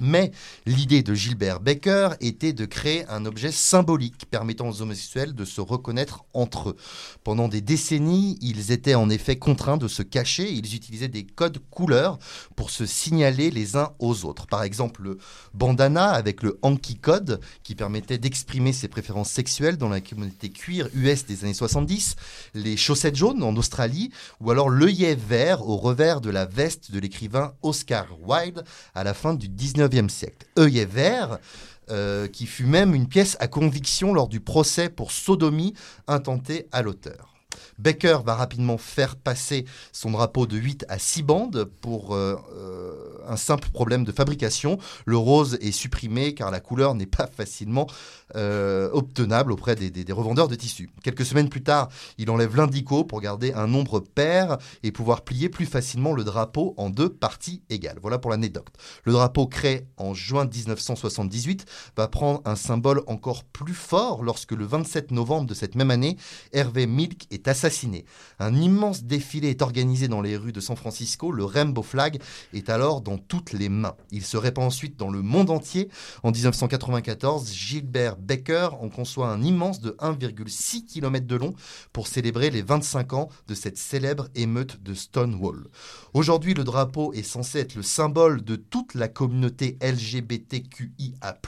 Mais 0.00 0.32
l'idée 0.66 1.02
de 1.02 1.14
Gilbert 1.14 1.60
Baker 1.60 2.10
était 2.20 2.52
de 2.52 2.64
créer 2.64 3.06
un 3.08 3.24
objet 3.26 3.52
symbolique 3.52 4.26
permettant 4.30 4.68
aux 4.68 4.82
homosexuels 4.82 5.34
de 5.34 5.44
se 5.44 5.60
reconnaître 5.60 6.24
entre 6.34 6.70
eux. 6.70 6.76
Pendant 7.22 7.48
des 7.48 7.60
décennies, 7.60 8.38
ils 8.40 8.72
étaient 8.72 8.94
en 8.94 9.10
effet 9.10 9.36
contraints 9.36 9.76
de 9.76 9.88
se 9.88 10.02
cacher. 10.02 10.50
Ils 10.50 10.74
utilisaient 10.74 11.08
des 11.08 11.24
codes 11.24 11.58
couleurs 11.70 12.18
pour 12.56 12.70
se 12.70 12.86
signaler 12.86 13.50
les 13.50 13.76
uns 13.76 13.92
aux 13.98 14.24
autres. 14.24 14.46
Par 14.46 14.62
exemple, 14.62 15.02
le 15.02 15.18
bandana 15.52 16.10
avec 16.10 16.42
le 16.42 16.58
hanky 16.62 16.96
code 16.96 17.40
qui 17.62 17.74
permettait 17.74 18.18
d'exprimer 18.18 18.72
ses 18.72 18.88
préférences 18.88 19.30
sexuelles 19.30 19.76
dans 19.76 19.88
la 19.88 20.00
communauté 20.00 20.50
cuir 20.50 20.88
US 20.94 21.26
des 21.26 21.44
années 21.44 21.54
70, 21.54 22.16
les 22.54 22.76
chaussettes 22.76 23.16
jaunes 23.16 23.42
en 23.42 23.56
Australie 23.56 24.10
ou 24.40 24.50
alors 24.50 24.70
l'œillet 24.70 25.14
vert 25.14 25.66
au 25.68 25.76
revers 25.76 26.20
de 26.20 26.30
la 26.30 26.46
veste 26.46 26.90
de 26.90 26.98
l'écrivain 26.98 27.54
Oscar 27.62 28.06
Wilde 28.22 28.64
à 28.94 29.04
la 29.04 29.14
fin 29.14 29.34
du 29.34 29.48
19e 29.88 30.08
siècle. 30.08 30.46
œillet 30.58 30.84
vert 30.84 31.38
euh, 31.90 32.28
qui 32.28 32.46
fut 32.46 32.64
même 32.64 32.94
une 32.94 33.08
pièce 33.08 33.36
à 33.40 33.48
conviction 33.48 34.14
lors 34.14 34.28
du 34.28 34.40
procès 34.40 34.88
pour 34.88 35.12
sodomie 35.12 35.74
intenté 36.06 36.66
à 36.72 36.82
l'auteur. 36.82 37.34
Baker 37.78 38.18
va 38.24 38.34
rapidement 38.34 38.78
faire 38.78 39.16
passer 39.16 39.64
son 39.92 40.10
drapeau 40.12 40.46
de 40.46 40.56
8 40.56 40.86
à 40.88 40.98
6 40.98 41.22
bandes 41.22 41.64
pour 41.80 42.14
euh, 42.14 42.36
euh, 42.56 43.18
un 43.26 43.36
simple 43.36 43.68
problème 43.70 44.04
de 44.04 44.12
fabrication. 44.12 44.78
Le 45.04 45.16
rose 45.16 45.58
est 45.60 45.72
supprimé 45.72 46.34
car 46.34 46.50
la 46.50 46.60
couleur 46.60 46.94
n'est 46.94 47.06
pas 47.06 47.26
facilement 47.26 47.86
euh, 48.36 48.88
obtenable 48.92 49.52
auprès 49.52 49.74
des 49.74 50.12
revendeurs 50.12 50.48
de 50.48 50.54
tissus. 50.54 50.90
Quelques 51.02 51.24
semaines 51.24 51.48
plus 51.48 51.62
tard, 51.62 51.88
il 52.18 52.30
enlève 52.30 52.56
l'indico 52.56 53.04
pour 53.04 53.20
garder 53.20 53.52
un 53.52 53.66
nombre 53.66 54.00
pair 54.00 54.58
et 54.82 54.92
pouvoir 54.92 55.22
plier 55.22 55.48
plus 55.48 55.66
facilement 55.66 56.12
le 56.12 56.24
drapeau 56.24 56.74
en 56.76 56.90
deux 56.90 57.08
parties 57.08 57.62
égales. 57.70 57.98
Voilà 58.00 58.18
pour 58.18 58.30
l'anecdote. 58.30 58.68
Le 59.04 59.12
drapeau 59.12 59.46
créé 59.46 59.86
en 59.96 60.14
juin 60.14 60.46
1978 60.46 61.66
va 61.96 62.08
prendre 62.08 62.42
un 62.44 62.56
symbole 62.56 63.02
encore 63.06 63.44
plus 63.44 63.74
fort 63.74 64.22
lorsque 64.22 64.52
le 64.52 64.64
27 64.64 65.10
novembre 65.10 65.46
de 65.46 65.54
cette 65.54 65.74
même 65.74 65.90
année, 65.90 66.16
Hervé 66.52 66.86
Milk 66.86 67.26
est 67.30 67.48
assassiné. 67.48 67.63
Un 68.38 68.54
immense 68.54 69.04
défilé 69.04 69.48
est 69.48 69.62
organisé 69.62 70.06
dans 70.06 70.20
les 70.20 70.36
rues 70.36 70.52
de 70.52 70.60
San 70.60 70.76
Francisco. 70.76 71.32
Le 71.32 71.44
Rainbow 71.44 71.82
Flag 71.82 72.20
est 72.52 72.68
alors 72.68 73.00
dans 73.00 73.16
toutes 73.16 73.52
les 73.52 73.70
mains. 73.70 73.96
Il 74.10 74.22
se 74.22 74.36
répand 74.36 74.64
ensuite 74.64 74.98
dans 74.98 75.10
le 75.10 75.22
monde 75.22 75.48
entier. 75.48 75.88
En 76.22 76.30
1994, 76.30 77.52
Gilbert 77.52 78.16
Baker 78.16 78.70
en 78.80 78.90
conçoit 78.90 79.28
un 79.28 79.42
immense 79.42 79.80
de 79.80 79.92
1,6 79.92 80.84
km 80.84 81.26
de 81.26 81.36
long 81.36 81.54
pour 81.92 82.06
célébrer 82.06 82.50
les 82.50 82.62
25 82.62 83.14
ans 83.14 83.28
de 83.48 83.54
cette 83.54 83.78
célèbre 83.78 84.28
émeute 84.34 84.82
de 84.82 84.92
Stonewall. 84.92 85.68
Aujourd'hui, 86.12 86.52
le 86.52 86.64
drapeau 86.64 87.14
est 87.14 87.22
censé 87.22 87.60
être 87.60 87.76
le 87.76 87.82
symbole 87.82 88.44
de 88.44 88.56
toute 88.56 88.94
la 88.94 89.08
communauté 89.08 89.78
LGBTQIA+, 89.80 91.38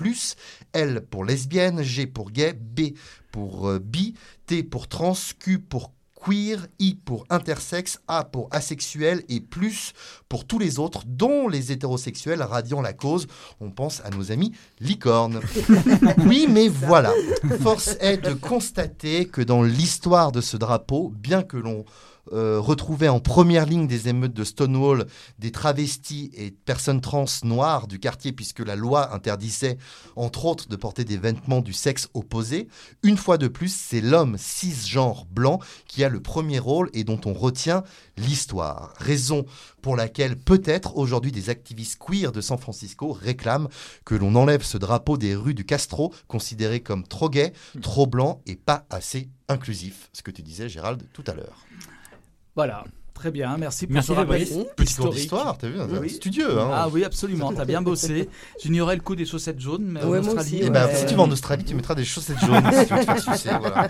L 0.72 1.06
pour 1.10 1.24
lesbienne, 1.24 1.82
G 1.82 2.06
pour 2.06 2.30
gay, 2.30 2.54
B 2.54 2.94
pour 3.36 3.68
euh, 3.68 3.78
bi, 3.78 4.14
T 4.46 4.62
pour 4.62 4.88
trans, 4.88 5.12
Q 5.38 5.58
pour 5.58 5.92
queer, 6.16 6.66
I 6.78 6.94
pour 6.94 7.24
intersexe, 7.30 8.00
A 8.08 8.24
pour 8.24 8.48
asexuel 8.50 9.22
et 9.28 9.40
plus 9.40 9.92
pour 10.28 10.44
tous 10.44 10.58
les 10.58 10.78
autres, 10.78 11.02
dont 11.06 11.48
les 11.48 11.72
hétérosexuels 11.72 12.42
radiant 12.42 12.82
la 12.82 12.92
cause. 12.92 13.26
On 13.60 13.70
pense 13.70 14.00
à 14.04 14.10
nos 14.10 14.32
amis 14.32 14.52
licornes. 14.80 15.40
oui, 16.26 16.46
mais 16.50 16.68
voilà. 16.68 17.12
Force 17.60 17.96
est 18.00 18.18
de 18.18 18.32
constater 18.34 19.26
que 19.26 19.42
dans 19.42 19.62
l'histoire 19.62 20.32
de 20.32 20.40
ce 20.40 20.56
drapeau, 20.56 21.12
bien 21.14 21.42
que 21.42 21.56
l'on 21.56 21.84
euh, 22.32 22.58
retrouvait 22.60 23.08
en 23.08 23.20
première 23.20 23.66
ligne 23.66 23.86
des 23.86 24.08
émeutes 24.08 24.34
de 24.34 24.44
Stonewall 24.44 25.06
des 25.38 25.52
travestis 25.52 26.30
et 26.34 26.50
personnes 26.50 27.00
trans 27.00 27.26
noires 27.44 27.86
du 27.86 27.98
quartier, 27.98 28.32
puisque 28.32 28.60
la 28.60 28.76
loi 28.76 29.14
interdisait, 29.14 29.78
entre 30.16 30.44
autres, 30.46 30.68
de 30.68 30.76
porter 30.76 31.04
des 31.04 31.16
vêtements 31.16 31.60
du 31.60 31.72
sexe 31.72 32.08
opposé. 32.14 32.68
Une 33.02 33.16
fois 33.16 33.38
de 33.38 33.48
plus, 33.48 33.74
c'est 33.74 34.00
l'homme 34.00 34.36
cisgenre 34.38 35.26
blanc 35.26 35.60
qui 35.86 36.04
a 36.04 36.08
le 36.08 36.20
premier 36.20 36.58
rôle 36.58 36.90
et 36.92 37.04
dont 37.04 37.20
on 37.24 37.32
retient 37.32 37.82
l'histoire. 38.16 38.94
Raison 38.98 39.44
pour 39.82 39.96
laquelle 39.96 40.36
peut-être 40.36 40.96
aujourd'hui 40.96 41.30
des 41.30 41.50
activistes 41.50 41.98
queer 41.98 42.32
de 42.32 42.40
San 42.40 42.58
Francisco 42.58 43.12
réclament 43.12 43.68
que 44.04 44.14
l'on 44.14 44.34
enlève 44.34 44.62
ce 44.62 44.78
drapeau 44.78 45.16
des 45.16 45.36
rues 45.36 45.54
du 45.54 45.64
Castro, 45.64 46.12
considéré 46.26 46.80
comme 46.80 47.06
trop 47.06 47.30
gay, 47.30 47.52
trop 47.82 48.06
blanc 48.06 48.40
et 48.46 48.56
pas 48.56 48.84
assez 48.90 49.28
inclusif. 49.48 50.10
Ce 50.12 50.22
que 50.22 50.30
tu 50.30 50.42
disais, 50.42 50.68
Gérald, 50.68 51.04
tout 51.12 51.24
à 51.26 51.34
l'heure. 51.34 51.64
Voilà. 52.56 52.84
Très 53.16 53.30
bien, 53.30 53.56
merci 53.56 53.86
pour 53.86 53.94
Merci, 53.94 54.08
ce 54.08 54.12
rappel. 54.12 54.46
Petit 54.76 54.94
cours 54.94 55.10
d'histoire, 55.10 55.56
t'as 55.56 55.68
vu, 55.70 55.80
un 55.80 55.88
Oui. 56.00 56.10
studieux, 56.10 56.60
hein. 56.60 56.68
Ah 56.70 56.88
oui, 56.92 57.02
absolument, 57.02 57.50
t'as 57.50 57.64
bien 57.64 57.80
bossé. 57.80 58.28
J'ignorais 58.62 58.94
le 58.94 59.00
coup 59.00 59.16
des 59.16 59.24
chaussettes 59.24 59.58
jaunes, 59.58 59.84
mais 59.86 60.00
Ouais, 60.00 60.18
en 60.18 60.22
moi 60.22 60.34
Australie... 60.34 60.56
aussi, 60.58 60.64
Eh 60.66 60.70
ben, 60.70 60.86
si 60.94 61.06
tu 61.06 61.14
vas 61.14 61.22
en 61.22 61.30
Australie, 61.30 61.64
tu 61.64 61.74
mettras 61.74 61.94
des 61.94 62.04
chaussettes 62.04 62.38
jaunes 62.40 62.62
si 62.72 62.86
tu 62.86 62.92
veux 62.94 63.00
te 63.00 63.04
faire 63.06 63.18
sucer, 63.34 63.50
voilà. 63.58 63.88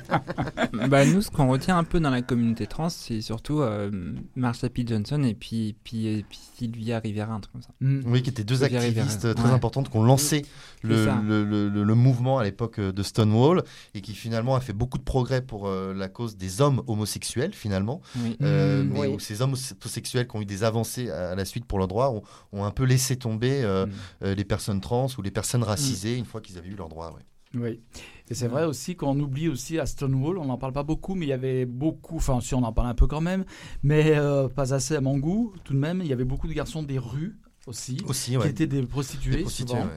bah, 0.88 1.04
nous, 1.04 1.22
ce 1.22 1.30
qu'on 1.30 1.48
retient 1.48 1.76
un 1.76 1.82
peu 1.84 1.98
dans 1.98 2.10
la 2.10 2.22
communauté 2.22 2.68
trans, 2.68 2.88
c'est 2.88 3.20
surtout 3.20 3.60
euh, 3.62 3.90
Marsha 4.36 4.68
P. 4.68 4.84
Johnson 4.86 5.22
et 5.24 5.34
puis, 5.34 5.74
puis, 5.82 6.06
et 6.06 6.22
puis 6.28 6.38
Sylvia 6.56 7.00
Rivera, 7.00 7.32
un 7.34 7.40
truc 7.40 7.52
comme 7.52 7.62
ça. 7.62 7.70
Mm. 7.80 8.02
Oui, 8.06 8.22
qui 8.22 8.30
étaient 8.30 8.44
deux 8.44 8.56
Sylvia 8.56 8.78
activistes 8.80 9.22
Rivera, 9.24 9.34
très 9.34 9.48
ouais. 9.48 9.54
importantes 9.54 9.90
qui 9.90 9.96
ont 9.96 10.04
lancé 10.04 10.46
le, 10.82 11.06
le, 11.26 11.44
le- 11.44 11.68
le- 11.68 11.82
le 11.82 11.94
mouvement 11.96 12.38
à 12.38 12.44
l'époque 12.44 12.78
euh, 12.78 12.92
de 12.92 13.02
Stonewall 13.02 13.64
et 13.94 14.00
qui 14.02 14.14
finalement 14.14 14.54
a 14.54 14.60
fait 14.60 14.72
beaucoup 14.72 14.98
de 14.98 15.02
progrès 15.02 15.42
pour 15.42 15.66
euh, 15.66 15.92
la 15.94 16.08
cause 16.08 16.36
des 16.36 16.60
hommes 16.60 16.82
homosexuels 16.86 17.52
finalement. 17.52 18.00
Oui. 18.22 18.36
Euh, 18.42 18.84
Mm, 18.84 18.90
mais 18.92 19.00
oui. 19.00 19.15
Où 19.16 19.18
ces 19.18 19.42
hommes 19.42 19.54
homosexuels 19.82 20.28
qui 20.28 20.36
ont 20.36 20.42
eu 20.42 20.46
des 20.46 20.62
avancées 20.62 21.10
à, 21.10 21.30
à 21.30 21.34
la 21.34 21.44
suite 21.44 21.64
pour 21.64 21.78
leurs 21.78 21.88
droits 21.88 22.10
ont, 22.10 22.22
ont 22.52 22.64
un 22.64 22.70
peu 22.70 22.84
laissé 22.84 23.16
tomber 23.16 23.62
euh, 23.64 23.86
euh, 24.22 24.34
les 24.34 24.44
personnes 24.44 24.80
trans 24.80 25.08
ou 25.18 25.22
les 25.22 25.30
personnes 25.30 25.62
racisées 25.62 26.16
une 26.16 26.24
fois 26.24 26.40
qu'ils 26.40 26.58
avaient 26.58 26.68
eu 26.68 26.76
leurs 26.76 26.88
droits. 26.88 27.12
ouais. 27.12 27.26
Oui. 27.54 27.80
Et 28.28 28.34
c'est 28.34 28.48
vrai 28.48 28.64
aussi 28.64 28.96
qu'on 28.96 29.18
oublie 29.18 29.48
aussi 29.48 29.78
à 29.78 29.86
Stonewall, 29.86 30.38
on 30.38 30.46
n'en 30.46 30.58
parle 30.58 30.72
pas 30.72 30.82
beaucoup, 30.82 31.14
mais 31.14 31.26
il 31.26 31.28
y 31.28 31.32
avait 31.32 31.64
beaucoup, 31.64 32.16
enfin 32.16 32.40
si 32.40 32.54
on 32.54 32.62
en 32.64 32.72
parle 32.72 32.88
un 32.88 32.94
peu 32.94 33.06
quand 33.06 33.20
même, 33.20 33.44
mais 33.82 34.16
euh, 34.16 34.48
pas 34.48 34.74
assez 34.74 34.96
à 34.96 35.00
mon 35.00 35.18
goût 35.18 35.54
tout 35.64 35.72
de 35.72 35.78
même, 35.78 36.00
il 36.02 36.08
y 36.08 36.12
avait 36.12 36.24
beaucoup 36.24 36.48
de 36.48 36.52
garçons 36.52 36.82
des 36.82 36.98
rues 36.98 37.38
aussi, 37.66 37.98
Aussi, 38.06 38.36
qui 38.38 38.46
étaient 38.48 38.66
des 38.66 38.82
prostituées, 38.82 39.36
Des 39.36 39.42
prostituées, 39.42 39.74
souvent, 39.76 39.88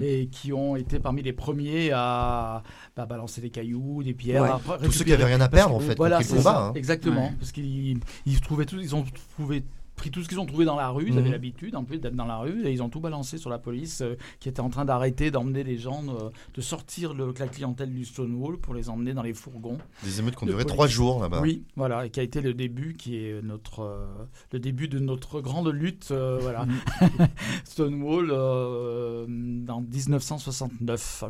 ouais. 0.00 0.06
Et 0.06 0.26
qui 0.26 0.52
ont 0.52 0.76
été 0.76 0.98
parmi 1.00 1.22
les 1.22 1.32
premiers 1.32 1.90
à 1.92 2.62
bah, 2.96 3.06
balancer 3.06 3.40
des 3.40 3.50
cailloux, 3.50 4.02
des 4.02 4.12
pierres. 4.12 4.42
Ouais. 4.42 4.76
Tous 4.84 4.92
ceux 4.92 5.04
qui 5.04 5.10
récupérer- 5.10 5.14
avaient 5.14 5.24
rien 5.24 5.40
à 5.40 5.48
perdre, 5.48 5.74
en 5.74 5.80
fait, 5.80 5.96
Voilà, 5.96 6.22
combat, 6.22 6.42
ça, 6.42 6.58
hein. 6.66 6.72
exactement, 6.74 7.32
parce 7.38 7.50
qu'ils 7.52 7.98
ils 8.26 8.40
trouvaient 8.40 8.66
tout, 8.66 8.78
ils 8.78 8.94
ont 8.94 9.04
trouvé 9.36 9.64
pris 9.96 10.10
tout 10.10 10.22
ce 10.22 10.28
qu'ils 10.28 10.40
ont 10.40 10.46
trouvé 10.46 10.64
dans 10.64 10.76
la 10.76 10.88
rue, 10.88 11.06
ils 11.08 11.12
avaient 11.18 11.26
Mhm. 11.26 11.32
l'habitude 11.32 11.76
en 11.76 11.84
plus 11.84 11.98
d'être 11.98 12.16
dans 12.16 12.24
la 12.26 12.38
rue 12.38 12.66
et 12.66 12.72
ils 12.72 12.82
ont 12.82 12.88
tout 12.88 13.00
balancé 13.00 13.38
sur 13.38 13.50
la 13.50 13.58
police 13.58 14.00
euh, 14.00 14.16
qui 14.40 14.48
était 14.48 14.60
en 14.60 14.68
train 14.70 14.84
d'arrêter 14.84 15.30
d'emmener 15.30 15.62
les 15.64 15.78
gens, 15.78 16.02
euh, 16.08 16.30
de 16.54 16.60
sortir 16.60 17.14
le, 17.14 17.32
la 17.38 17.48
clientèle 17.48 17.92
du 17.92 18.04
Stonewall 18.04 18.58
pour 18.58 18.74
les 18.74 18.88
emmener 18.88 19.14
dans 19.14 19.22
les 19.22 19.34
fourgons. 19.34 19.78
Des 20.02 20.18
émeutes 20.20 20.36
qui 20.36 20.44
ont 20.44 20.46
duré 20.46 20.64
trois 20.64 20.86
jours, 20.86 21.20
là-bas. 21.22 21.40
Oui, 21.40 21.62
voilà, 21.76 22.06
et 22.06 22.10
qui 22.10 22.20
a 22.20 22.22
été 22.22 22.40
le 22.40 22.54
début, 22.54 22.94
qui 22.94 23.16
est 23.16 23.42
notre, 23.42 23.80
euh, 23.80 24.06
le 24.52 24.58
début 24.58 24.88
de 24.88 24.98
notre 24.98 25.40
grande 25.40 25.68
lutte, 25.68 26.12
voilà, 26.12 26.66
Stonewall 27.64 28.28
euh, 28.30 29.26
en 29.68 29.80
1969. 29.80 31.24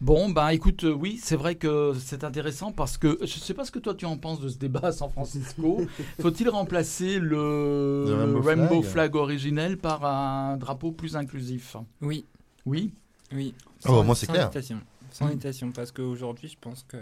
Bon, 0.00 0.30
ben 0.30 0.48
écoute, 0.48 0.84
oui, 0.84 1.18
c'est 1.22 1.36
vrai 1.36 1.54
que 1.54 1.92
c'est 1.98 2.24
intéressant 2.24 2.72
parce 2.72 2.98
que 2.98 3.18
je 3.22 3.26
sais 3.26 3.54
pas 3.54 3.64
ce 3.64 3.70
que 3.70 3.78
toi 3.78 3.94
tu 3.94 4.04
en 4.06 4.16
penses 4.18 4.40
de 4.40 4.48
ce 4.48 4.58
débat 4.58 4.80
à 4.84 4.92
San 4.92 5.10
Francisco. 5.10 5.80
Faut-il 6.20 6.48
remplacer 6.48 7.18
le, 7.18 7.83
Le 8.06 8.14
Rainbow 8.14 8.40
Rainbow 8.40 8.82
Flag. 8.82 8.92
flag 8.92 9.14
originel 9.16 9.76
par 9.78 10.04
un 10.04 10.56
drapeau 10.56 10.92
plus 10.92 11.16
inclusif 11.16 11.76
Oui. 12.00 12.24
Oui 12.66 12.92
Oui. 13.32 13.54
Ah 13.84 13.88
bah, 13.92 14.02
moi, 14.02 14.14
c'est 14.14 14.26
sans 14.26 14.32
clair. 14.32 14.44
Hésitation. 14.46 14.80
Sans 15.10 15.26
Mm. 15.26 15.30
hésitation, 15.30 15.72
parce 15.72 15.92
qu'aujourd'hui, 15.92 16.48
je 16.48 16.56
pense 16.60 16.82
que 16.84 16.96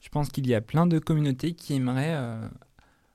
je 0.00 0.08
pense 0.10 0.28
qu'il 0.28 0.46
y 0.46 0.54
a 0.54 0.60
plein 0.60 0.86
de 0.86 0.98
communautés 0.98 1.54
qui 1.54 1.74
aimeraient 1.74 2.14
euh, 2.14 2.46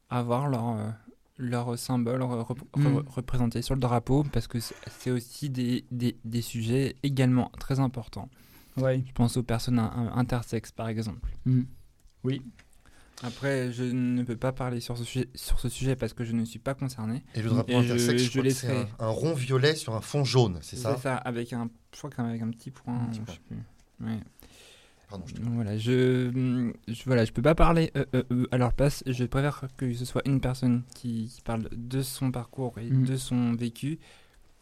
avoir 0.10 0.48
leur 0.50 0.70
euh, 0.70 0.90
leur 1.38 1.78
symbole 1.80 2.20
Mm. 2.22 2.24
re- 2.26 3.08
représenté 3.08 3.62
sur 3.62 3.74
le 3.76 3.80
drapeau, 3.80 4.24
parce 4.34 4.48
que 4.48 4.58
c'est 4.60 5.12
aussi 5.12 5.50
des, 5.50 5.86
des, 5.90 6.18
des 6.26 6.42
sujets 6.42 6.96
également 7.04 7.50
très 7.60 7.80
importants. 7.80 8.28
Ouais. 8.76 9.04
Je 9.08 9.12
pense 9.14 9.38
aux 9.38 9.44
personnes 9.44 9.80
in- 9.80 10.12
intersexes, 10.16 10.72
par 10.74 10.90
exemple. 10.90 11.30
Mm. 11.46 11.62
Oui. 12.26 12.42
Après, 13.24 13.72
je 13.74 13.84
ne 13.84 14.24
peux 14.24 14.38
pas 14.38 14.52
parler 14.54 14.80
sur 14.80 14.98
ce 14.98 15.04
sujet, 15.04 15.28
sur 15.36 15.60
ce 15.60 15.68
sujet 15.68 15.96
parce 15.96 16.14
que 16.14 16.24
je 16.24 16.32
ne 16.32 16.46
suis 16.46 16.60
pas 16.60 16.74
concerné. 16.74 17.24
Et 17.36 17.42
le 17.42 17.50
drapeau 17.50 17.74
je- 17.74 17.78
intersexe, 17.94 18.22
je, 18.24 18.28
je 18.28 18.32
c'est 18.32 18.42
laisserai. 18.42 18.78
un, 19.00 19.06
un 19.06 19.10
rond 19.10 19.34
violet 19.34 19.76
sur 19.76 19.94
un 19.96 20.02
fond 20.02 20.24
jaune, 20.24 20.60
c'est 20.62 20.78
ça 20.78 20.96
C'est 20.96 21.02
ça, 21.04 21.16
avec 21.18 21.52
un, 21.54 21.70
je 21.94 21.98
crois 21.98 22.10
que 22.10 22.16
c'est 22.16 22.22
avec 22.22 22.42
un 22.42 22.50
petit 22.52 22.72
point. 22.72 22.96
Un 22.96 23.06
petit 23.08 23.20
je 23.20 23.26
point. 23.26 23.34
sais 23.36 23.42
plus. 23.48 24.06
Ouais. 24.08 24.20
Pardon, 25.10 25.26
je 25.28 25.34
te 25.34 25.42
Voilà, 25.42 25.78
je, 25.78 26.72
je, 26.88 27.04
voilà, 27.06 27.26
je 27.26 27.32
peux 27.32 27.42
pas 27.42 27.56
parler 27.56 27.92
euh, 27.98 28.06
euh, 28.16 28.24
euh, 28.32 28.48
à 28.52 28.58
leur 28.58 28.74
place. 28.74 29.04
Je 29.08 29.26
préfère 29.26 29.64
que 29.76 29.92
ce 29.94 30.06
soit 30.06 30.22
une 30.26 30.40
personne 30.40 30.84
qui, 30.96 31.32
qui 31.34 31.42
parle 31.42 31.68
de 31.76 32.02
son 32.02 32.32
parcours 32.32 32.78
et 32.80 32.90
Mm. 32.90 33.04
de 33.06 33.18
son 33.18 33.54
vécu. 33.54 34.00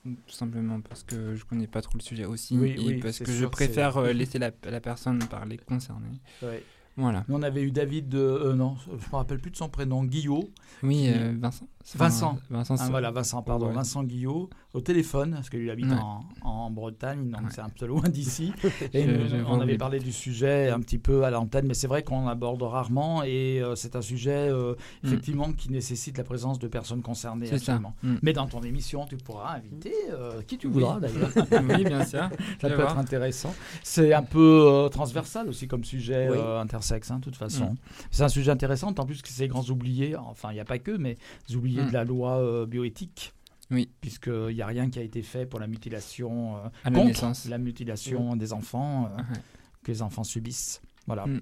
Tout 0.06 0.34
simplement 0.34 0.80
parce 0.80 1.04
que 1.04 1.36
je 1.36 1.44
connais 1.44 1.68
pas 1.68 1.82
trop 1.82 1.98
le 1.98 2.02
sujet 2.02 2.24
aussi 2.24 2.58
Oui, 2.58 2.70
et 2.72 2.80
oui, 2.80 3.00
parce 3.02 3.20
que 3.20 3.30
je 3.32 3.46
préfère 3.46 3.98
euh, 3.98 4.14
laisser 4.14 4.40
la, 4.40 4.52
la 4.64 4.80
personne 4.80 5.20
parler 5.20 5.58
concernée. 5.58 6.22
Ouais. 6.42 6.64
Voilà. 6.98 7.24
Nous, 7.28 7.36
on 7.36 7.44
avait 7.44 7.62
eu 7.62 7.72
David, 7.72 8.10
de, 8.10 8.18
euh, 8.18 8.54
non, 8.56 8.76
je 8.88 8.92
me 8.92 9.16
rappelle 9.16 9.40
plus 9.40 9.52
de 9.52 9.56
son 9.58 9.70
prénom, 9.70 10.04
Guillot. 10.04 10.50
Oui, 10.84 10.96
qui- 11.04 11.10
euh, 11.14 11.36
Vincent. 11.40 11.68
Vincent. 11.96 12.38
Vincent, 12.50 12.76
Ah, 12.80 12.84
c'est- 12.84 12.90
voilà, 12.92 13.12
Vincent, 13.12 13.42
pardon. 13.42 13.68
Ouais. 13.68 13.74
Vincent 13.74 14.04
Guillot, 14.04 14.50
au 14.74 14.82
téléphone, 14.82 15.32
parce 15.36 15.50
qu'il 15.50 15.70
habite 15.70 15.86
Ouais. 15.88 15.94
en, 15.94 16.22
en 16.42 16.70
Bretagne, 16.70 17.30
donc 17.30 17.52
c'est 17.52 17.62
un 17.62 17.70
peu 17.70 17.86
loin 17.86 18.02
d'ici. 18.10 18.52
Et 18.94 19.06
nous, 19.06 19.20
on 19.48 19.60
avait 19.62 19.78
parlé 19.78 20.00
du 20.00 20.12
sujet 20.12 20.70
un 20.70 20.80
petit 20.82 20.98
peu 20.98 21.24
à 21.24 21.30
l'antenne, 21.32 21.66
mais 21.68 21.74
c'est 21.74 21.88
vrai 21.88 22.04
qu'on 22.04 22.28
aborde 22.28 22.62
rarement 22.64 23.24
et 23.24 23.62
euh, 23.62 23.76
c'est 23.76 23.96
un 23.96 24.02
sujet 24.02 24.32
euh, 24.50 24.74
Mm. 25.04 25.08
effectivement 25.08 25.54
qui 25.54 25.72
nécessite 25.72 26.18
la 26.18 26.24
présence 26.24 26.60
de 26.60 26.68
personnes 26.68 27.02
concernées. 27.02 27.46
C'est 27.48 27.56
absolument. 27.56 27.96
Mm. 28.04 28.16
Mais 28.22 28.34
dans 28.34 28.48
ton 28.48 28.62
émission, 28.64 29.06
tu 29.06 29.16
pourras 29.18 29.56
inviter 29.56 29.94
euh, 30.12 30.42
qui 30.42 30.58
tu 30.58 30.68
voudras 30.68 31.00
d'ailleurs. 31.00 31.30
Oui, 31.78 31.84
bien 31.86 32.04
sûr. 32.06 32.30
Ça 32.62 32.70
peut 32.70 32.82
être 32.82 32.98
intéressant. 32.98 33.54
C'est 33.84 34.14
un 34.14 34.24
peu 34.24 34.90
transversal 34.92 35.48
aussi 35.48 35.68
comme 35.68 35.84
sujet 35.84 36.30
Oui. 36.32 36.38
intersexe, 36.60 37.12
hein, 37.12 37.20
de 37.20 37.24
toute 37.24 37.36
façon. 37.38 37.66
Mm. 37.72 37.76
C'est 38.12 38.24
un 38.24 38.30
sujet 38.30 38.52
intéressant, 38.52 38.94
en 38.98 39.06
plus 39.06 39.22
que 39.22 39.30
ces 39.30 39.48
grands 39.48 39.64
oubliés, 39.70 40.16
enfin 40.18 40.50
il 40.52 40.56
n'y 40.56 40.60
a 40.60 40.66
pas 40.66 40.80
que, 40.80 40.92
mais 40.92 41.18
les 41.50 41.56
de 41.86 41.92
la 41.94 42.04
loi 42.04 42.38
euh, 42.40 42.66
bioéthique. 42.66 43.34
Oui. 43.70 43.90
Puisqu'il 44.02 44.56
n'y 44.56 44.62
a 44.62 44.66
rien 44.68 44.90
qui 44.90 44.98
a 45.00 45.02
été 45.04 45.22
fait 45.22 45.46
pour 45.46 45.60
la 45.60 45.68
mutilation, 45.68 46.56
euh, 46.58 46.60
À 46.86 46.90
la 46.90 46.96
contre 46.96 47.08
naissance. 47.08 47.48
la 47.50 47.58
mutilation 47.58 48.36
des 48.36 48.54
enfants 48.54 49.06
euh, 49.12 49.18
Ouais. 49.18 49.40
que 49.84 49.92
les 49.92 50.02
enfants 50.02 50.24
subissent. 50.24 50.82
Voilà. 51.06 51.26
Mm. 51.26 51.42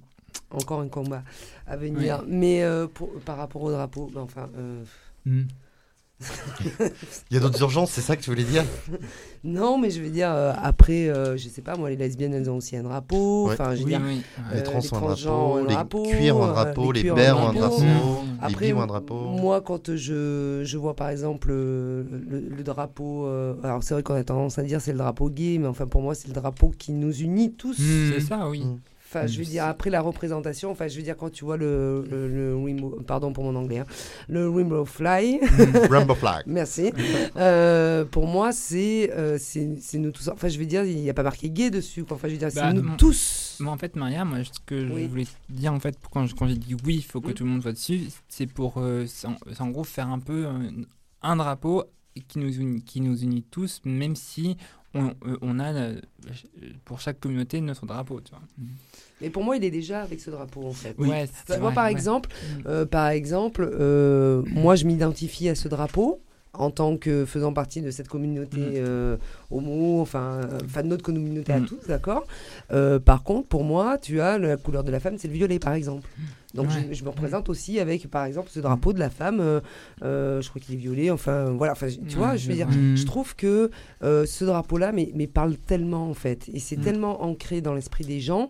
Encore 0.52 0.82
un 0.82 0.90
combat 0.90 1.24
à 1.68 1.78
venir. 1.78 2.24
Mais 2.28 2.64
euh, 2.64 2.88
pour- 2.88 3.12
par 3.22 3.38
rapport 3.38 3.62
au 3.64 3.72
drapeau, 3.72 4.10
ben, 4.14 4.22
enfin. 4.22 4.50
Il 7.30 7.36
y 7.36 7.38
a 7.38 7.40
d'autres 7.42 7.60
urgences, 7.62 7.92
c'est 7.92 8.02
ça 8.02 8.16
que 8.16 8.22
tu 8.22 8.30
voulais 8.30 8.44
dire? 8.44 8.64
Non, 9.44 9.78
mais 9.78 9.90
je 9.90 10.02
veux 10.02 10.10
dire, 10.10 10.32
euh, 10.32 10.54
après, 10.64 11.10
euh, 11.10 11.36
je 11.38 11.50
sais 11.50 11.62
pas, 11.62 11.76
moi, 11.76 11.90
les 11.90 11.98
lesbiennes, 11.98 12.34
elles 12.34 12.50
ont 12.50 12.56
aussi 12.58 12.78
un 12.78 12.84
drapeau. 12.84 13.48
Ouais. 13.48 13.54
Enfin, 13.54 13.76
je 13.76 13.80
veux 13.80 13.86
Oui, 13.86 13.92
dire, 13.92 14.02
oui. 14.04 14.22
Les 14.54 14.60
euh, 14.60 14.64
trans 14.64 14.76
ont 14.76 14.80
un 14.80 14.82
transgenres 14.82 15.54
drapeau, 15.56 15.68
les 15.68 15.74
drapeau, 15.74 16.04
cuirs 16.04 16.38
ont 16.38 16.44
un 16.46 16.50
euh, 16.50 16.54
drapeau, 16.54 16.92
les 16.94 17.02
cuirs 17.02 17.16
bères 17.16 17.38
ont 17.38 17.50
un 17.50 17.54
drapeau. 17.54 17.78
drapeau, 17.80 18.22
les 18.24 18.54
Après, 18.54 18.74
ont 18.74 18.82
un 18.82 18.88
drapeau. 18.88 19.16
moi, 19.16 19.62
quand 19.62 19.96
je, 19.96 20.62
je 20.64 20.78
vois 20.78 20.96
par 20.96 21.10
exemple 21.10 21.50
euh, 21.52 22.04
le, 22.30 22.40
le 22.50 22.64
drapeau, 22.64 23.26
euh, 23.26 23.56
alors 23.64 23.84
c'est 23.84 23.94
vrai 23.94 24.02
qu'on 24.04 24.16
a 24.16 24.24
tendance 24.24 24.58
à 24.58 24.64
dire 24.64 24.80
c'est 24.82 24.94
le 24.94 24.98
drapeau 25.00 25.30
gay, 25.30 25.58
mais 25.60 25.68
enfin 25.68 25.86
pour 25.86 26.02
moi 26.02 26.16
c'est 26.16 26.28
le 26.30 26.34
drapeau 26.34 26.72
qui 26.78 26.94
nous 26.94 27.14
unit 27.14 27.52
tous. 27.54 27.78
Mm. 27.78 28.12
C'est 28.14 28.22
ça, 28.22 28.48
oui. 28.50 28.64
Enfin, 29.08 29.28
je 29.28 29.38
veux 29.38 29.46
dire, 29.46 29.66
après 29.66 29.90
la 29.92 30.02
représentation, 30.02 30.72
enfin, 30.72 30.88
je 30.88 30.98
veux 30.98 31.04
dire, 31.04 31.16
quand 31.16 31.30
tu 31.32 31.46
vois 31.46 31.58
le, 31.58 32.04
le, 32.10 32.28
le 32.28 32.56
rainbow- 32.56 33.00
pardon 33.06 33.32
pour 33.34 33.44
mon 33.44 33.56
anglais, 33.56 33.78
hein, 33.78 33.86
le 34.28 34.50
Rainbow 34.50 34.84
Fly. 34.84 35.40
Rainbow 35.90 36.16
Flag. 36.24 36.44
Merci. 36.48 36.92
Euh, 37.38 38.06
pour 38.06 38.28
moi, 38.28 38.52
c'est 38.52 39.12
euh, 39.12 39.38
c'est 39.40 39.78
c'est 39.82 39.98
nous 39.98 40.12
tous. 40.12 40.30
Enfin, 40.30 40.48
je 40.48 40.58
veux 40.58 40.66
dire, 40.66 40.84
il 40.86 40.98
n'y 40.98 41.10
a 41.10 41.14
pas 41.14 41.24
marqué 41.24 41.50
gay 41.50 41.70
dessus. 41.70 42.04
quoi. 42.06 42.16
Enfin, 42.16 42.28
je 42.28 42.34
veux 42.34 42.40
dire, 42.40 42.50
c'est 42.52 42.62
Bah, 42.62 42.74
nous 42.74 42.82
mon- 42.82 42.96
tous. 42.98 43.58
Moi, 43.60 43.72
en 43.74 43.78
fait, 43.78 43.96
Maria, 43.96 44.24
moi, 44.26 44.40
ce 44.44 44.60
que 44.66 44.90
Oui. 44.92 45.04
je 45.04 45.08
voulais 45.08 45.28
dire, 45.50 45.74
en 45.74 45.80
fait, 45.80 45.98
quand, 46.12 46.26
je- 46.26 46.36
quand 46.36 46.48
j'ai 46.48 46.56
dit 46.56 46.76
oui, 46.86 46.96
il 46.98 47.04
faut 47.04 47.20
que 47.22 47.28
Oui. 47.28 47.34
tout 47.34 47.44
le 47.44 47.50
monde 47.50 47.62
soit 47.62 47.74
dessus, 47.74 48.02
c'est 48.30 48.48
pour, 48.48 48.76
euh, 48.78 49.06
c'est 49.08 49.28
en, 49.28 49.36
c'est 49.52 49.62
en 49.62 49.70
gros, 49.70 49.84
faire 49.84 50.08
un 50.10 50.20
peu 50.20 50.46
euh, 50.46 50.52
un 51.22 51.36
drapeau 51.36 51.84
qui 52.30 52.40
nous 52.40 52.54
unit, 52.54 52.82
qui 52.82 53.02
nous 53.02 53.18
unit 53.22 53.44
tous, 53.44 53.82
même 53.84 54.16
si 54.16 54.56
on, 54.96 55.08
euh, 55.28 55.38
on 55.42 55.60
a, 55.60 55.72
euh, 55.74 56.02
pour 56.86 57.00
chaque 57.00 57.20
communauté, 57.20 57.62
notre 57.62 57.86
drapeau, 57.86 58.22
tu 58.22 58.32
vois. 58.32 58.42
Mais 59.22 59.30
pour 59.30 59.44
moi, 59.44 59.56
il 59.58 59.64
est 59.64 59.72
déjà 59.72 60.02
avec 60.02 60.20
ce 60.20 60.30
drapeau, 60.32 60.66
en 60.68 60.74
fait. 60.74 60.96
Oui. 60.98 61.10
Ouais, 61.10 61.28
c'est 61.28 61.54
Tu 61.54 61.60
vois, 61.60 61.68
vrai, 61.68 61.76
par 61.76 61.86
ouais. 61.86 61.92
exemple, 61.92 62.30
Mm. 62.32 62.62
euh, 62.68 62.86
par 62.86 63.08
exemple, 63.10 63.70
euh, 63.72 64.42
moi, 64.48 64.76
je 64.76 64.86
m'identifie 64.86 65.50
à 65.50 65.56
ce 65.56 65.68
drapeau 65.68 66.22
en 66.62 66.72
tant 66.72 66.98
que 66.98 67.26
faisant 67.26 67.54
partie 67.54 67.82
de 67.82 67.92
cette 67.92 68.08
communauté 68.08 68.58
Mm. 68.58 68.74
euh, 68.76 69.18
homo, 69.52 70.02
enfin, 70.02 70.42
euh, 70.44 70.60
enfin 70.66 70.84
de 70.84 70.88
notre 70.88 71.04
communauté 71.04 71.54
à 71.54 71.60
Mm. 71.60 71.66
tous, 71.66 71.88
d'accord 71.88 72.26
Euh, 72.72 73.00
Par 73.00 73.24
contre, 73.24 73.48
pour 73.48 73.64
moi, 73.64 73.98
tu 73.98 74.22
as 74.22 74.38
la 74.38 74.58
couleur 74.58 74.84
de 74.84 74.92
la 74.92 75.00
femme, 75.00 75.16
c'est 75.18 75.28
le 75.28 75.34
violet, 75.34 75.60
par 75.60 75.74
exemple. 75.74 76.08
Donc 76.54 76.68
Ouais. 76.68 76.88
je, 76.90 76.94
je 76.96 77.04
me 77.04 77.10
représente 77.10 77.50
aussi 77.50 77.80
avec, 77.80 78.10
par 78.10 78.24
exemple, 78.26 78.50
ce 78.50 78.60
drapeau 78.62 78.94
de 78.94 79.00
la 79.00 79.10
femme, 79.10 79.40
euh, 80.04 80.42
je 80.42 80.48
crois 80.50 80.62
qu'il 80.62 80.76
est 80.76 80.78
violet, 80.78 81.12
enfin 81.12 81.46
voilà, 81.52 81.74
enfin, 81.74 81.88
tu 81.88 82.00
Ouais, 82.00 82.16
vois, 82.16 82.36
je 82.38 82.48
veux 82.48 82.54
dire. 82.56 82.70
Mm. 82.70 82.96
je 82.96 83.06
trouve 83.06 83.36
que 83.36 83.70
ce 84.02 84.46
drapeau-là, 84.46 84.92
mais, 84.94 85.12
mais 85.16 85.28
parle 85.28 85.56
tellement 85.58 86.10
en 86.10 86.14
fait, 86.14 86.48
et 86.54 86.60
c'est 86.60 86.78
Mm. 86.78 86.82
tellement 86.84 87.24
ancré 87.24 87.60
dans 87.62 87.74
l'esprit 87.74 88.06
des 88.06 88.20
gens. 88.22 88.50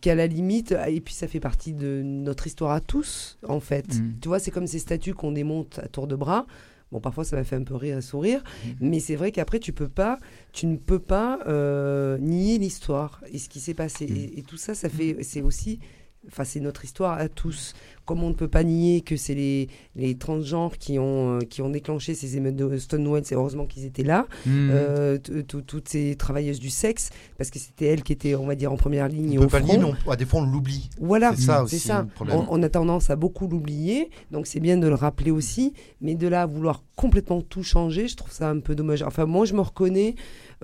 Qu'à 0.00 0.14
la 0.14 0.26
limite, 0.26 0.74
et 0.88 1.00
puis 1.00 1.12
ça 1.12 1.28
fait 1.28 1.40
partie 1.40 1.74
de 1.74 2.00
notre 2.02 2.46
histoire 2.46 2.70
à 2.72 2.80
tous, 2.80 3.38
en 3.46 3.60
fait. 3.60 3.86
Mm. 3.94 4.14
Tu 4.20 4.28
vois, 4.28 4.38
c'est 4.38 4.50
comme 4.50 4.66
ces 4.66 4.78
statues 4.78 5.12
qu'on 5.14 5.32
démonte 5.32 5.78
à 5.78 5.88
tour 5.88 6.06
de 6.06 6.16
bras. 6.16 6.46
Bon, 6.90 7.00
parfois, 7.00 7.24
ça 7.24 7.36
m'a 7.36 7.44
fait 7.44 7.56
un 7.56 7.64
peu 7.64 7.74
rire 7.74 7.98
et 7.98 8.02
sourire, 8.02 8.42
Mm. 8.64 8.68
mais 8.80 9.00
c'est 9.00 9.16
vrai 9.16 9.30
qu'après, 9.32 9.58
tu 9.58 9.72
peux 9.72 9.88
pas, 9.88 10.18
tu 10.52 10.66
ne 10.66 10.76
peux 10.76 11.00
pas 11.00 11.38
euh, 11.46 12.16
nier 12.18 12.56
l'histoire 12.58 13.22
et 13.32 13.38
ce 13.38 13.48
qui 13.48 13.60
s'est 13.60 13.74
passé. 13.74 14.06
Mm. 14.06 14.16
Et, 14.16 14.38
et 14.38 14.42
tout 14.42 14.56
ça, 14.56 14.74
ça 14.74 14.88
fait, 14.88 15.18
c'est 15.22 15.42
aussi, 15.42 15.80
enfin, 16.28 16.44
c'est 16.44 16.60
notre 16.60 16.84
histoire 16.84 17.18
à 17.18 17.28
tous. 17.28 17.74
Comme 18.06 18.22
on 18.22 18.28
ne 18.28 18.34
peut 18.34 18.48
pas 18.48 18.64
nier 18.64 19.00
que 19.00 19.16
c'est 19.16 19.34
les, 19.34 19.68
les 19.96 20.14
transgenres 20.14 20.76
qui 20.76 20.98
ont, 20.98 21.36
euh, 21.36 21.40
qui 21.40 21.62
ont 21.62 21.70
déclenché 21.70 22.14
ces 22.14 22.36
émeutes 22.36 22.56
de 22.56 22.76
Stonewall, 22.76 23.22
c'est 23.24 23.34
heureusement 23.34 23.64
qu'ils 23.64 23.86
étaient 23.86 24.02
là. 24.02 24.26
Mm. 24.44 24.50
Euh, 24.72 25.18
toutes 25.18 25.88
ces 25.88 26.14
travailleuses 26.14 26.60
du 26.60 26.68
sexe, 26.68 27.08
parce 27.38 27.50
que 27.50 27.58
c'était 27.58 27.86
elles 27.86 28.02
qui 28.02 28.12
étaient, 28.12 28.34
on 28.34 28.44
va 28.46 28.56
dire, 28.56 28.70
en 28.72 28.76
première 28.76 29.08
ligne 29.08 29.38
On 29.38 29.42
au 29.42 29.44
peut 29.46 29.52
pas 29.52 29.60
front. 29.60 29.68
nier, 29.68 29.78
mais 29.78 29.94
on- 30.06 30.10
à 30.10 30.16
des 30.16 30.26
fois 30.26 30.40
on 30.42 30.44
l'oublie. 30.46 30.90
Voilà, 31.00 31.32
C'est 31.34 31.42
ça 31.42 31.56
c'est 31.66 31.76
aussi 31.76 31.78
ça. 31.88 32.06
On, 32.20 32.44
on 32.50 32.62
a 32.62 32.68
tendance 32.68 33.08
à 33.08 33.16
beaucoup 33.16 33.48
l'oublier, 33.48 34.10
donc 34.30 34.46
c'est 34.46 34.60
bien 34.60 34.76
de 34.76 34.86
le 34.86 34.94
rappeler 34.94 35.30
aussi, 35.30 35.72
mais 36.02 36.14
de 36.14 36.28
là 36.28 36.42
à 36.42 36.46
vouloir 36.46 36.82
complètement 36.96 37.40
tout 37.40 37.62
changer, 37.62 38.06
je 38.06 38.16
trouve 38.16 38.32
ça 38.32 38.50
un 38.50 38.60
peu 38.60 38.74
dommage. 38.74 39.02
Enfin, 39.02 39.24
moi, 39.24 39.46
je 39.46 39.54
me 39.54 39.60
reconnais, 39.62 40.14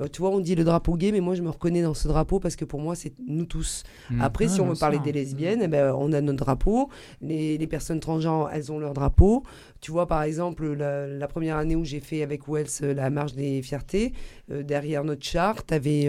euh, 0.01 0.07
tu 0.11 0.21
vois, 0.23 0.31
on 0.31 0.41
dit 0.41 0.55
le 0.55 0.65
drapeau 0.65 0.97
gay, 0.97 1.13
mais 1.13 1.21
moi, 1.21 1.35
je 1.35 1.43
me 1.43 1.51
reconnais 1.51 1.83
dans 1.83 1.95
ce 1.95 2.09
drapeau 2.09 2.41
parce 2.41 2.57
que 2.57 2.65
pour 2.65 2.81
moi, 2.81 2.95
c'est 2.95 3.13
nous 3.27 3.45
tous. 3.45 3.83
Mm. 4.11 4.21
Après, 4.23 4.47
Ah, 4.47 4.49
si 4.49 4.61
on 4.61 4.65
bien 4.65 4.73
veut 4.73 4.79
parler 4.79 4.99
des 4.99 5.13
lesbiennes, 5.13 5.61
eh 5.63 5.69
ben, 5.69 5.95
on 5.99 6.13
a 6.13 6.21
notre 6.21 6.45
drapeau. 6.45 6.89
Les, 7.21 7.59
les 7.59 7.67
personnes 7.67 8.01
transgenres, 8.01 8.51
elles 8.53 8.73
ont 8.73 8.79
leur 8.79 8.95
drapeau. 8.95 9.43
Tu 9.81 9.91
vois, 9.93 10.07
par 10.07 10.23
exemple, 10.23 10.73
la, 10.73 11.07
la 11.07 11.29
première 11.29 11.57
année 11.57 11.77
où 11.77 11.85
j'ai 11.85 12.01
fait 12.01 12.23
avec 12.23 12.49
Wells 12.49 12.67
euh, 12.83 12.95
la 12.95 13.11
marche 13.11 13.35
des 13.35 13.63
fiertés, 13.63 14.13
euh, 14.51 14.63
derrière 14.63 15.05
notre 15.05 15.25
char, 15.25 15.65
tu 15.67 15.75
avais, 15.75 16.09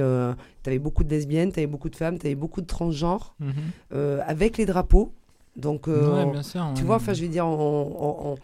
beaucoup 0.80 1.04
de 1.04 1.10
lesbiennes, 1.10 1.52
tu 1.52 1.60
avais 1.60 1.68
beaucoup 1.68 1.90
de 1.90 1.96
femmes, 1.96 2.18
tu 2.18 2.26
avais 2.28 2.36
beaucoup 2.36 2.62
de 2.62 2.68
transgenres 2.68 3.36
Mhm. 3.40 3.52
euh, 3.94 4.20
avec 4.26 4.58
les 4.58 4.66
drapeaux. 4.66 5.12
Donc, 5.58 5.88
Ouais, 5.88 6.26
bien 6.32 6.44
sûr, 6.44 6.66
tu 6.76 6.82
ouais. 6.82 6.88
vois, 6.88 6.96
enfin, 6.96 7.14
je 7.14 7.22
veux 7.24 7.28
dire, 7.28 7.46
on, 7.46 7.52
on- 8.00 8.32
on- 8.32 8.36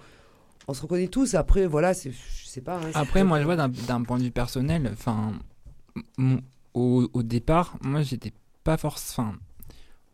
on 0.67 0.73
se 0.73 0.81
reconnaît 0.81 1.07
tous. 1.07 1.33
Après, 1.35 1.65
voilà, 1.67 1.93
c'est, 1.93 2.11
je 2.11 2.45
sais 2.47 2.61
pas. 2.61 2.77
hein, 2.77 2.91
Après, 2.93 3.23
moi, 3.23 3.39
je 3.39 3.45
vois 3.45 3.55
d'un 3.55 3.69
d'un 3.69 4.03
point 4.03 4.17
de 4.17 4.23
vue 4.23 4.31
personnel, 4.31 4.89
enfin, 4.93 5.33
au, 6.73 7.09
au 7.13 7.23
départ, 7.23 7.77
moi, 7.81 8.01
j'étais 8.01 8.33
pas 8.63 8.77
forcément. 8.77 9.33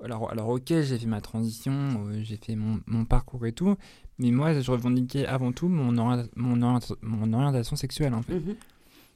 Alors, 0.04 0.30
alors, 0.32 0.50
ok, 0.50 0.68
j'ai 0.68 0.98
fait 1.00 1.06
ma 1.06 1.22
transition, 1.22 1.72
euh, 2.08 2.22
j'ai 2.24 2.38
fait 2.38 2.56
mon, 2.56 2.82
mon 2.88 3.06
parcours 3.06 3.46
et 3.46 3.54
tout, 3.54 3.76
mais 4.20 4.32
moi, 4.32 4.60
je 4.60 4.70
revendiquais 4.70 5.26
avant 5.26 5.52
tout 5.54 5.70
mon, 5.70 5.92
mon, 6.36 6.80
mon 7.02 7.34
orientation 7.34 7.76
sexuelle, 7.76 8.14
en 8.14 8.22
fait. 8.22 8.34
Mhm. 8.36 8.56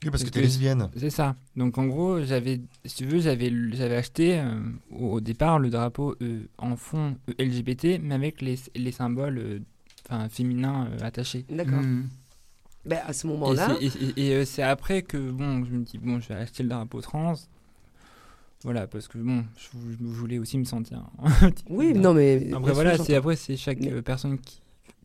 Oui, 0.04 0.12
parce 0.12 0.24
que 0.24 0.30
t'es 0.30 0.42
lesbienne. 0.42 0.90
C'est 0.96 1.10
ça. 1.10 1.36
Donc, 1.56 1.78
en 1.80 1.88
gros, 1.88 2.22
j'avais, 2.24 2.62
si 2.86 2.98
tu 2.98 3.06
veux, 3.06 3.20
j'avais, 3.20 3.52
j'avais 3.74 3.96
acheté 3.96 4.40
euh, 4.40 4.60
au, 4.92 5.14
au 5.14 5.20
départ 5.20 5.58
le 5.60 5.70
drapeau 5.72 6.16
euh, 6.22 6.44
en 6.60 6.76
fond 6.78 7.16
euh, 7.30 7.34
LGBT, 7.44 8.00
mais 8.02 8.14
avec 8.16 8.42
les, 8.42 8.58
les 8.76 8.92
symboles 8.92 9.38
euh, 9.40 9.60
enfin, 10.10 10.30
féminins 10.30 10.88
euh, 10.92 11.06
attachés. 11.06 11.46
D'accord. 11.50 11.82
Mm. 11.82 12.08
Ben, 12.86 13.00
à 13.06 13.12
ce 13.14 13.28
Et 13.28 13.30
moment-là, 13.32 13.76
c'est- 13.80 13.86
Et, 13.86 14.04
et- 14.20 14.28
et, 14.28 14.34
euh, 14.36 14.46
c'est 14.46 14.64
après 14.64 15.02
que 15.02 15.18
bon, 15.18 15.66
je 15.66 15.72
me 15.72 15.84
dis, 15.84 15.98
bon, 15.98 16.20
je 16.22 16.30
vais 16.30 16.36
acheter 16.36 16.64
le 16.64 16.70
drapeau 16.70 17.02
trans. 17.02 17.34
Voilà, 18.64 18.88
parce 18.88 19.08
que 19.08 19.18
bon, 19.18 19.44
je, 19.56 19.78
vou- 19.78 19.92
je 20.14 20.20
voulais 20.20 20.40
aussi 20.40 20.58
me 20.58 20.64
sentir. 20.64 21.04
un 21.22 21.30
petit 21.52 21.64
peu 21.66 21.74
Oui, 21.74 21.94
non, 21.94 22.14
mais 22.14 22.52
Après, 22.54 22.72
voilà, 22.74 22.98
c'est 22.98 23.16
après, 23.16 23.36
c'est 23.36 23.56
chaque 23.58 23.80
Mais- 23.80 23.92
euh, 23.92 24.02
personne 24.02 24.40
qui. 24.40 24.62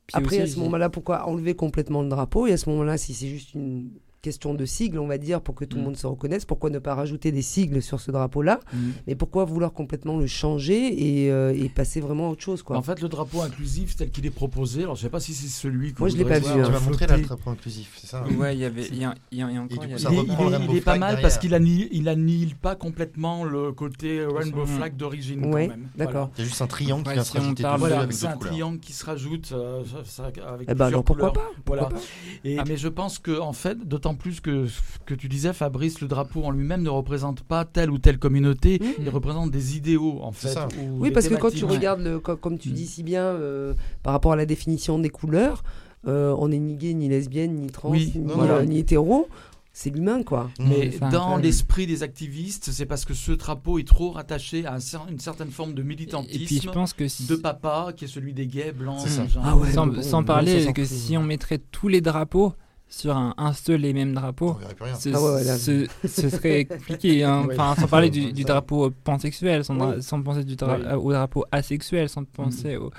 puis 0.07 0.16
Après, 0.16 0.37
aussi, 0.43 0.53
à 0.53 0.55
ce 0.55 0.59
moment-là, 0.61 0.89
pourquoi 0.91 1.27
enlever 1.29 1.55
complètement 1.55 2.03
le 2.03 2.09
drapeau? 2.09 2.47
Et 2.47 2.53
à 2.53 2.57
ce 2.57 2.69
moment-là, 2.70 2.97
si 2.99 3.12
c'est 3.15 3.29
juste 3.29 3.55
une 3.55 3.91
question 4.23 4.55
de 4.55 4.65
sigle, 4.65 5.01
on 5.01 5.09
va 5.09 5.19
dire, 5.19 5.40
pour 5.40 5.57
que 5.57 5.65
tout 5.65 5.77
le 5.77 5.82
Mm. 5.82 5.86
monde 5.86 5.97
se 5.97 6.07
reconnaisse, 6.07 6.44
pourquoi 6.44 6.70
ne 6.70 6.78
pas 6.78 6.94
rajouter 6.94 7.32
des 7.32 7.43
sigles 7.43 7.82
sur 7.82 8.01
ce 8.01 8.12
drapeau-là 8.12 8.61
Mm. 8.73 8.77
Mais 9.09 9.15
pourquoi 9.16 9.44
vouloir 9.44 9.73
complètement 9.73 10.16
le 10.16 10.28
changer 10.28 11.24
et, 11.24 11.31
euh, 11.32 11.53
et 11.53 11.69
passer 11.69 12.01
vraiment 12.01 12.28
à 12.28 12.31
autre 12.31 12.43
chose 12.43 12.62
quoi 12.62 12.77
En 12.77 12.82
fait, 12.82 13.01
le 13.03 13.09
drapeau 13.09 13.40
inclusif 13.43 13.97
tel 13.97 14.11
qu'il 14.12 14.24
est 14.24 14.31
proposé, 14.31 14.82
alors 14.85 14.94
je 14.94 15.03
sais 15.03 15.09
pas 15.11 15.19
si 15.19 15.35
c'est 15.35 15.49
celui 15.49 15.93
que 15.93 15.99
Moi, 15.99 16.09
je 16.09 16.16
l'ai 16.16 16.24
pas 16.24 16.39
vu, 16.39 16.44
voir 16.44 16.57
hein. 16.57 16.62
Tu 16.66 16.70
m'as 16.70 16.78
montré 16.81 17.07
là, 17.07 17.15
flotter. 17.15 17.23
le 17.23 17.27
drapeau 17.27 17.51
inclusif, 17.51 17.99
c'est 18.01 18.07
ça 18.07 18.24
Ouais, 18.39 18.55
il 18.55 18.61
y 18.61 18.65
avait. 18.65 18.86
Il 18.93 18.99
y 18.99 19.05
a, 19.05 19.15
il 19.32 19.39
y 19.39 19.43
a- 19.43 19.51
il 19.51 19.55
y 19.55 19.59
a 19.59 19.61
encore. 19.62 19.85
il 19.85 19.90
est- 19.90 20.07
reprend 20.07 20.44
il 20.44 20.51
le 20.51 20.53
est- 20.53 20.57
rainbow 20.57 20.73
il 20.73 20.77
est 20.78 20.81
pas 20.82 20.93
mal 20.99 21.01
derrière. 21.01 21.23
parce 21.23 21.39
qu'il 21.39 21.55
annihile, 21.55 21.89
il 21.90 22.09
annihile 22.09 22.55
pas 22.55 22.77
complètement 22.77 23.43
le 23.44 23.73
côté 23.73 24.24
rainbow 24.24 24.62
Mm. 24.62 24.66
flag 24.69 24.97
d'origine 24.97 25.44
Ouais, 25.47 25.66
quand 25.66 25.73
même. 25.77 25.89
d'accord. 25.97 26.31
Il 26.36 26.43
y 26.43 26.43
a 26.43 26.49
juste 26.49 26.62
un 26.62 26.69
triangle 26.69 27.03
Ouais, 27.09 27.09
qui 27.09 27.15
vient 27.15 27.24
si 27.24 27.32
se 27.32 27.39
rajouter 27.39 27.62
Voilà, 27.77 28.07
c'est 28.12 28.27
un 28.27 28.36
triangle 28.36 28.78
qui 28.78 28.93
se 28.93 29.05
rajoute 29.05 29.51
euh, 29.53 29.82
avec 29.82 30.36
Eh 30.39 30.40
ben, 30.40 30.65
plusieurs 30.66 30.86
alors 30.86 31.05
pourquoi 31.05 31.31
couleurs. 31.31 31.32
pas 31.49 31.51
Pourquoi 31.65 31.89
Voilà. 31.89 31.97
pas 31.97 32.01
Et, 32.44 32.59
Ah. 32.59 32.65
Mais 32.69 32.77
je 32.77 32.86
pense 32.89 33.19
que, 33.19 33.40
en 33.40 33.53
fait, 33.53 33.78
d'autant 33.86 34.11
plus 34.14 34.40
que 34.40 34.66
que 35.06 35.14
tu 35.14 35.28
disais, 35.28 35.52
Fabrice, 35.52 36.01
le 36.01 36.09
drapeau 36.09 36.44
en 36.44 36.51
lui-même 36.51 36.82
ne 36.82 36.89
représente 36.90 37.43
pas 37.43 37.64
telle 37.64 37.90
ou 37.90 37.98
telle 37.98 38.18
communauté. 38.18 38.80
Il 38.98 39.09
représente 39.10 39.51
des 39.51 39.76
idéaux, 39.76 40.18
en 40.22 40.32
fait. 40.32 40.48
ça. 40.48 40.68
ou 40.80 41.01
Oui, 41.01 41.10
parce 41.10 41.28
que 41.28 41.34
quand 41.34 41.51
tu 41.51 41.64
regardes, 41.64 42.01
le, 42.02 42.18
comme 42.20 42.59
tu 42.59 42.70
Mm. 42.70 42.72
dis 42.74 42.86
si 42.86 43.02
bien, 43.02 43.22
euh, 43.24 43.74
par 44.02 44.12
rapport 44.12 44.32
à 44.32 44.36
la 44.36 44.47
définition 44.47 44.98
des 44.98 45.10
couleurs, 45.10 45.62
euh, 46.06 46.34
on 46.39 46.48
n'est 46.48 46.59
ni 46.59 46.74
gay, 46.76 46.94
ni 46.94 47.09
lesbienne, 47.09 47.55
ni 47.55 47.68
trans, 47.68 47.90
Oui, 47.90 48.12
ni, 48.14 48.24
voilà, 48.32 48.64
ni 48.64 48.78
hétéro. 48.78 49.28
C'est 49.74 49.89
l'humain, 49.89 50.22
quoi. 50.22 50.51
Mais 50.60 50.90
dans 51.10 51.39
l'esprit 51.39 51.86
des 51.86 52.02
activistes, 52.02 52.68
c'est 52.72 52.84
parce 52.84 53.06
que 53.06 53.14
ce 53.14 53.32
drapeau 53.32 53.78
est 53.78 53.89
trop 53.89 54.10
rattaché 54.10 54.66
à 54.66 54.74
un 54.74 54.78
cer- 54.78 55.10
une 55.10 55.18
certaine 55.18 55.51
forme 55.51 55.72
de 55.72 55.80
Et 55.80 55.84
militantisme 55.86 56.44
puis 56.44 56.60
je 56.62 56.68
pense 56.68 56.93
que 56.93 57.09
si. 57.09 57.24
de 57.24 57.36
papa, 57.36 57.93
qui 57.97 58.05
est 58.05 58.09
celui 58.09 58.34
des 58.34 58.47
gays 58.47 58.72
blancs. 58.72 58.98
Genre. 59.06 59.43
Ah 59.43 59.56
ouais, 59.56 59.72
sans, 59.72 59.86
mais 59.86 59.97
bon, 59.97 60.02
sans 60.02 60.20
bon, 60.20 60.26
parler 60.26 60.70
que 60.74 60.84
si 60.84 61.16
on 61.16 61.22
mettrait 61.22 61.56
tous 61.70 61.89
les 61.89 62.02
drapeaux 62.02 62.52
sur 62.94 63.16
un, 63.16 63.32
un 63.39 63.52
seul 63.55 63.85
et 63.86 63.94
même 63.94 64.12
drapeau, 64.12 64.51
On 64.51 64.52
verrait 64.60 64.74
plus 64.74 64.85
rien. 64.85 64.94
ce, 64.94 65.09
Ah 65.14 65.20
ouais, 65.23 65.31
ouais, 65.36 65.44
là, 65.44 65.56
ce- 65.56 65.86
ce 66.06 66.28
serait 66.28 66.64
compliqué. 66.66 67.24
hein. 67.24 67.47
Ouais. 67.47 67.55
Enfin, 67.59 67.81
sans 67.81 67.89
parler 67.89 68.10
du, 68.10 68.32
drapeau 68.44 68.90
pansexuel, 68.90 69.64
sans, 69.64 69.74
dra- 69.77 69.94
Oui. 69.97 70.02
sans 70.02 70.20
penser 70.23 70.44
du 70.44 70.56
dra- 70.56 70.78
Ouais. 70.78 70.93
au 70.94 71.10
drapeau 71.10 71.47
asexuel, 71.51 72.09
sans 72.10 72.24
penser 72.24 72.77
au- 72.77 72.90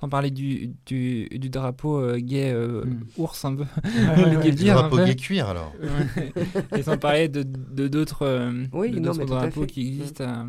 sans 0.00 0.08
parler 0.08 0.30
du, 0.30 0.70
du, 0.86 1.28
du 1.30 1.48
drapeau 1.50 2.00
euh, 2.00 2.16
gay 2.18 2.50
euh, 2.52 2.82
Mm. 2.86 3.00
ours 3.18 3.44
un 3.44 3.54
peu. 3.56 3.64
Du 4.40 4.50
dire, 4.52 4.74
drapeau 4.74 4.96
gay 4.96 5.14
cuir 5.16 5.48
alors. 5.48 5.72
Et 6.74 6.82
sans 6.82 6.96
parler 6.96 7.28
de 7.28 7.44
de 7.44 7.88
d'autres 7.88 8.22
euh, 8.26 8.64
Oui, 8.72 8.90
de 8.90 9.00
non, 9.00 9.12
à 9.12 9.24
drapeaux 9.24 9.66
qui 9.66 9.86
existent, 9.86 10.24
euh, 10.24 10.44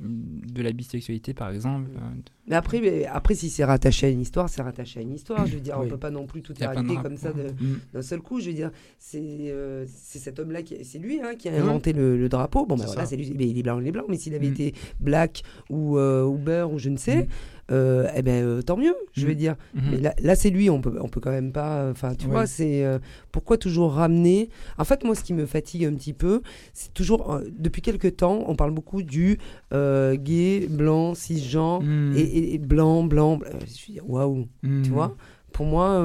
de 0.00 0.62
la 0.62 0.72
bisexualité 0.72 1.34
par 1.34 1.50
exemple. 1.50 1.90
euh, 1.96 2.00
Mais 2.48 2.56
après, 2.56 2.80
mais 2.80 3.04
après, 3.06 3.34
si 3.34 3.50
c'est 3.50 3.64
rattaché 3.64 4.06
à 4.06 4.10
une 4.10 4.22
histoire, 4.22 4.48
c'est 4.48 4.62
rattaché 4.62 5.00
à 5.00 5.02
une 5.02 5.12
histoire. 5.12 5.46
Je 5.46 5.54
veux 5.54 5.60
dire, 5.60 5.76
on 5.78 5.82
Oui. 5.82 5.88
peut 5.88 5.98
pas 5.98 6.10
non 6.10 6.26
plus 6.26 6.40
tout 6.42 6.54
éradiquer 6.60 6.96
comme 7.02 7.16
ça 7.16 7.30
Mm. 7.30 7.76
d'un 7.92 8.02
seul 8.02 8.20
coup. 8.20 8.40
Je 8.40 8.46
veux 8.48 8.54
dire, 8.54 8.70
c'est 8.98 9.20
euh, 9.20 9.84
cet 9.86 10.38
homme-là, 10.38 10.62
qui 10.62 10.82
c'est 10.84 10.98
lui 10.98 11.20
hein, 11.20 11.34
qui 11.38 11.48
a 11.48 11.52
Mhm. 11.52 11.58
inventé 11.68 11.92
le, 11.92 12.16
le 12.16 12.28
drapeau. 12.28 12.64
Bon, 12.66 12.76
ben 12.76 12.86
voilà, 12.86 13.04
c'est 13.06 13.16
lui. 13.16 13.32
Mais 13.36 13.46
il 13.48 13.58
est 13.58 13.62
blanc, 13.62 13.78
il 13.80 13.86
est 13.86 13.92
blanc. 13.92 14.04
Mais 14.08 14.16
s'il 14.16 14.34
avait 14.34 14.48
Mm. 14.48 14.52
été 14.52 14.74
black 15.00 15.42
ou, 15.68 15.98
euh, 15.98 16.24
ou 16.24 16.38
beurre 16.38 16.72
ou 16.72 16.78
je 16.78 16.88
ne 16.88 16.96
sais, 16.96 17.24
Mm. 17.24 17.28
Euh, 17.70 18.08
eh 18.16 18.22
ben 18.22 18.44
euh, 18.44 18.62
tant 18.62 18.76
mieux. 18.76 18.94
Je 19.12 19.26
veux 19.26 19.32
Mm. 19.32 19.36
dire. 19.36 19.56
mhm. 19.74 19.82
Mais 19.90 19.96
là, 19.98 20.14
là, 20.20 20.34
c'est 20.34 20.50
lui. 20.50 20.70
On 20.70 20.80
peut, 20.80 20.96
on 21.00 21.08
peut 21.08 21.20
quand 21.20 21.30
même 21.30 21.52
pas. 21.52 21.88
Enfin, 21.90 22.14
tu 22.14 22.26
vois, 22.26 22.46
c'est 22.46 22.84
euh, 22.84 22.98
pourquoi 23.32 23.56
toujours 23.58 23.92
ramener? 23.92 24.48
En 24.78 24.84
fait, 24.84 25.04
moi, 25.04 25.14
ce 25.14 25.22
qui 25.24 25.32
me 25.34 25.46
fatigue 25.46 25.84
un 25.84 25.94
petit 25.94 26.12
peu, 26.12 26.42
c'est 26.72 26.92
toujours 26.94 27.40
depuis 27.58 27.82
quelques 27.82 28.16
temps, 28.16 28.44
on 28.46 28.56
parle 28.56 28.72
beaucoup 28.72 29.02
du 29.02 29.38
gay, 29.72 30.66
blanc, 30.68 31.14
cisgenre 31.14 31.82
Mm. 31.82 32.14
et, 32.16 32.20
et- 32.20 32.54
et 32.54 32.58
blanc, 32.58 33.04
blanc. 33.04 33.36
blanc. 33.36 33.50
Je 33.60 33.92
dis, 33.92 34.00
waouh, 34.06 34.48
Mm. 34.62 34.82
tu 34.82 34.90
vois. 34.90 35.16
Pour 35.52 35.66
moi, 35.66 36.00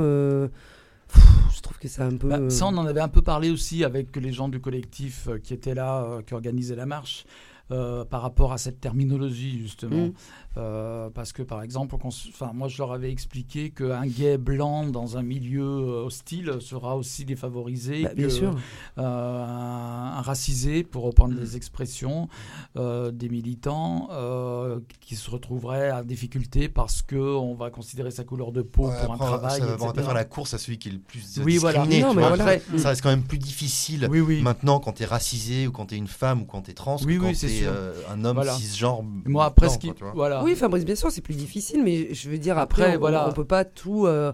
pff, 1.08 1.24
je 1.56 1.62
trouve 1.62 1.78
que 1.78 1.88
c'est 1.88 2.02
un 2.02 2.16
peu. 2.18 2.30
Bah, 2.30 2.50
ça, 2.50 2.66
on 2.68 2.78
en 2.78 2.86
avait 2.86 3.00
un 3.02 3.08
peu 3.08 3.22
parlé 3.22 3.50
aussi 3.50 3.84
avec 3.84 4.16
les 4.16 4.32
gens 4.32 4.50
du 4.50 4.60
collectif 4.60 5.30
qui 5.44 5.54
étaient 5.54 5.76
là, 5.76 6.20
qui 6.26 6.34
organisaient 6.34 6.76
la 6.76 6.86
marche. 6.86 7.26
euh, 7.72 8.06
par 8.06 8.22
rapport 8.22 8.54
à 8.54 8.60
cette 8.60 8.80
terminologie 8.80 9.58
justement 9.60 10.10
Mm. 10.10 10.14
Euh, 10.58 11.10
parce 11.14 11.34
que 11.34 11.44
par 11.44 11.62
exemple 11.64 11.96
enfin 12.06 12.52
moi 12.54 12.70
je 12.70 12.78
leur 12.78 12.94
avais 12.94 13.12
expliqué 13.12 13.72
qu'un 13.72 14.06
gay 14.08 14.38
blanc 14.38 14.86
dans 14.88 15.18
un 15.18 15.22
milieu 15.22 15.64
euh, 15.66 16.06
hostile 16.06 16.62
sera 16.62 16.96
aussi 16.96 17.26
défavorisé 17.26 18.04
Bah, 18.04 18.14
bien 18.16 18.28
que 18.28 18.32
sûr. 18.32 18.56
euh, 18.98 19.02
un, 19.46 20.18
un 20.18 20.22
racisé 20.22 20.84
pour 20.84 21.04
reprendre 21.04 21.34
Mm. 21.36 21.40
les 21.40 21.58
expressions 21.58 22.30
euh, 22.78 23.12
des 23.12 23.28
militants 23.30 24.08
euh, 24.12 24.80
qui 25.02 25.16
se 25.16 25.30
retrouveraient 25.30 25.90
à 25.90 26.04
difficulté 26.04 26.70
parce 26.70 27.02
que 27.02 27.16
on 27.18 27.54
va 27.56 27.70
considérer 27.70 28.12
sa 28.12 28.24
couleur 28.24 28.52
de 28.52 28.62
peau 28.62 28.88
Ouais, 28.88 28.96
pour 29.04 29.14
un 29.14 29.18
travail 29.18 29.60
ça 29.60 29.66
on 29.80 29.86
va 29.88 29.94
pas 29.94 30.04
faire 30.04 30.14
la 30.14 30.24
course 30.26 30.54
à 30.54 30.58
celui 30.58 30.78
qui 30.78 30.90
est 30.90 30.94
le 30.94 31.00
plus 31.00 31.40
Oui, 31.44 31.58
voilà. 31.58 31.80
discriminé. 31.80 32.02
Non, 32.08 32.14
mais 32.14 32.22
vois. 32.22 32.30
voilà. 32.30 32.44
Après, 32.44 32.62
Mm. 32.72 32.78
ça 32.78 32.90
reste 32.90 33.02
quand 33.02 33.10
même 33.10 33.24
plus 33.24 33.38
difficile 33.40 34.08
oui 34.10 34.20
oui 34.22 34.42
maintenant 34.42 34.80
quand 34.80 34.94
tu 34.94 35.04
es 35.04 35.06
racisé 35.06 35.68
ou 35.68 35.72
quand 35.72 35.88
tu 35.88 35.96
es 35.96 35.98
une 35.98 36.08
femme 36.08 36.44
ou 36.44 36.46
quand 36.46 36.62
tu 36.62 36.72
es 36.72 36.74
trans 36.74 36.98
Oui, 37.06 37.16
que 37.18 37.22
quand 37.22 37.28
oui, 37.28 37.36
c'est 37.36 37.48
tu 37.48 37.64
es 37.64 37.68
un 37.68 38.24
homme 38.24 38.36
Voilà. 38.36 38.54
cisgenre. 38.54 39.04
moi 39.26 39.46
après 39.46 39.66
blanc, 39.68 39.74
ce 39.74 39.80
qui 39.80 39.92
quoi, 39.94 40.12
voilà 40.16 40.44
Oui, 40.46 40.56
Fabrice, 40.56 40.86
bien 40.86 40.96
sûr, 40.96 41.12
c'est 41.12 41.22
plus 41.22 41.36
difficile, 41.36 41.82
mais 41.84 42.14
je 42.14 42.30
veux 42.30 42.38
dire, 42.38 42.58
après, 42.58 42.84
Après, 42.84 42.96
on, 42.98 43.00
voilà. 43.00 43.28
on 43.30 43.34
peut 43.34 43.46
pas 43.46 43.66
tout. 43.66 44.06
euh, 44.06 44.32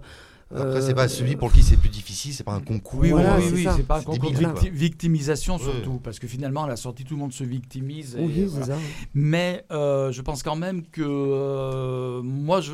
Après, 0.53 0.81
c'est 0.81 0.91
euh, 0.91 0.95
pas 0.95 1.07
celui 1.07 1.37
pour 1.37 1.49
qui 1.53 1.63
c'est 1.63 1.77
plus 1.77 1.87
difficile, 1.87 2.33
c'est 2.33 2.43
pas 2.43 2.51
un 2.53 2.59
concours. 2.59 2.99
Oui, 2.99 3.11
Voilà, 3.11 3.37
oui, 3.37 3.43
c'est 3.47 3.53
oui, 3.53 3.67
c'est 3.73 3.87
pas 3.87 3.99
un 3.99 4.03
concours 4.03 4.31
débile, 4.31 4.47
victi- 4.49 4.69
victimisation 4.69 5.55
Ouais. 5.55 5.61
surtout, 5.63 5.99
parce 6.03 6.19
que 6.19 6.27
finalement 6.27 6.65
à 6.65 6.67
la 6.67 6.75
sortie 6.75 7.05
tout 7.05 7.13
le 7.13 7.21
monde 7.21 7.31
se 7.31 7.45
victimise. 7.45 8.17
et 8.17 8.21
Oui, 8.25 8.43
voilà. 8.49 8.65
c'est 8.65 8.71
ça. 8.73 8.77
Mais 9.13 9.63
euh, 9.71 10.11
je 10.11 10.21
pense 10.21 10.43
quand 10.43 10.57
même 10.57 10.83
que 10.87 11.01
euh, 11.05 12.21
moi, 12.21 12.59
je 12.61 12.73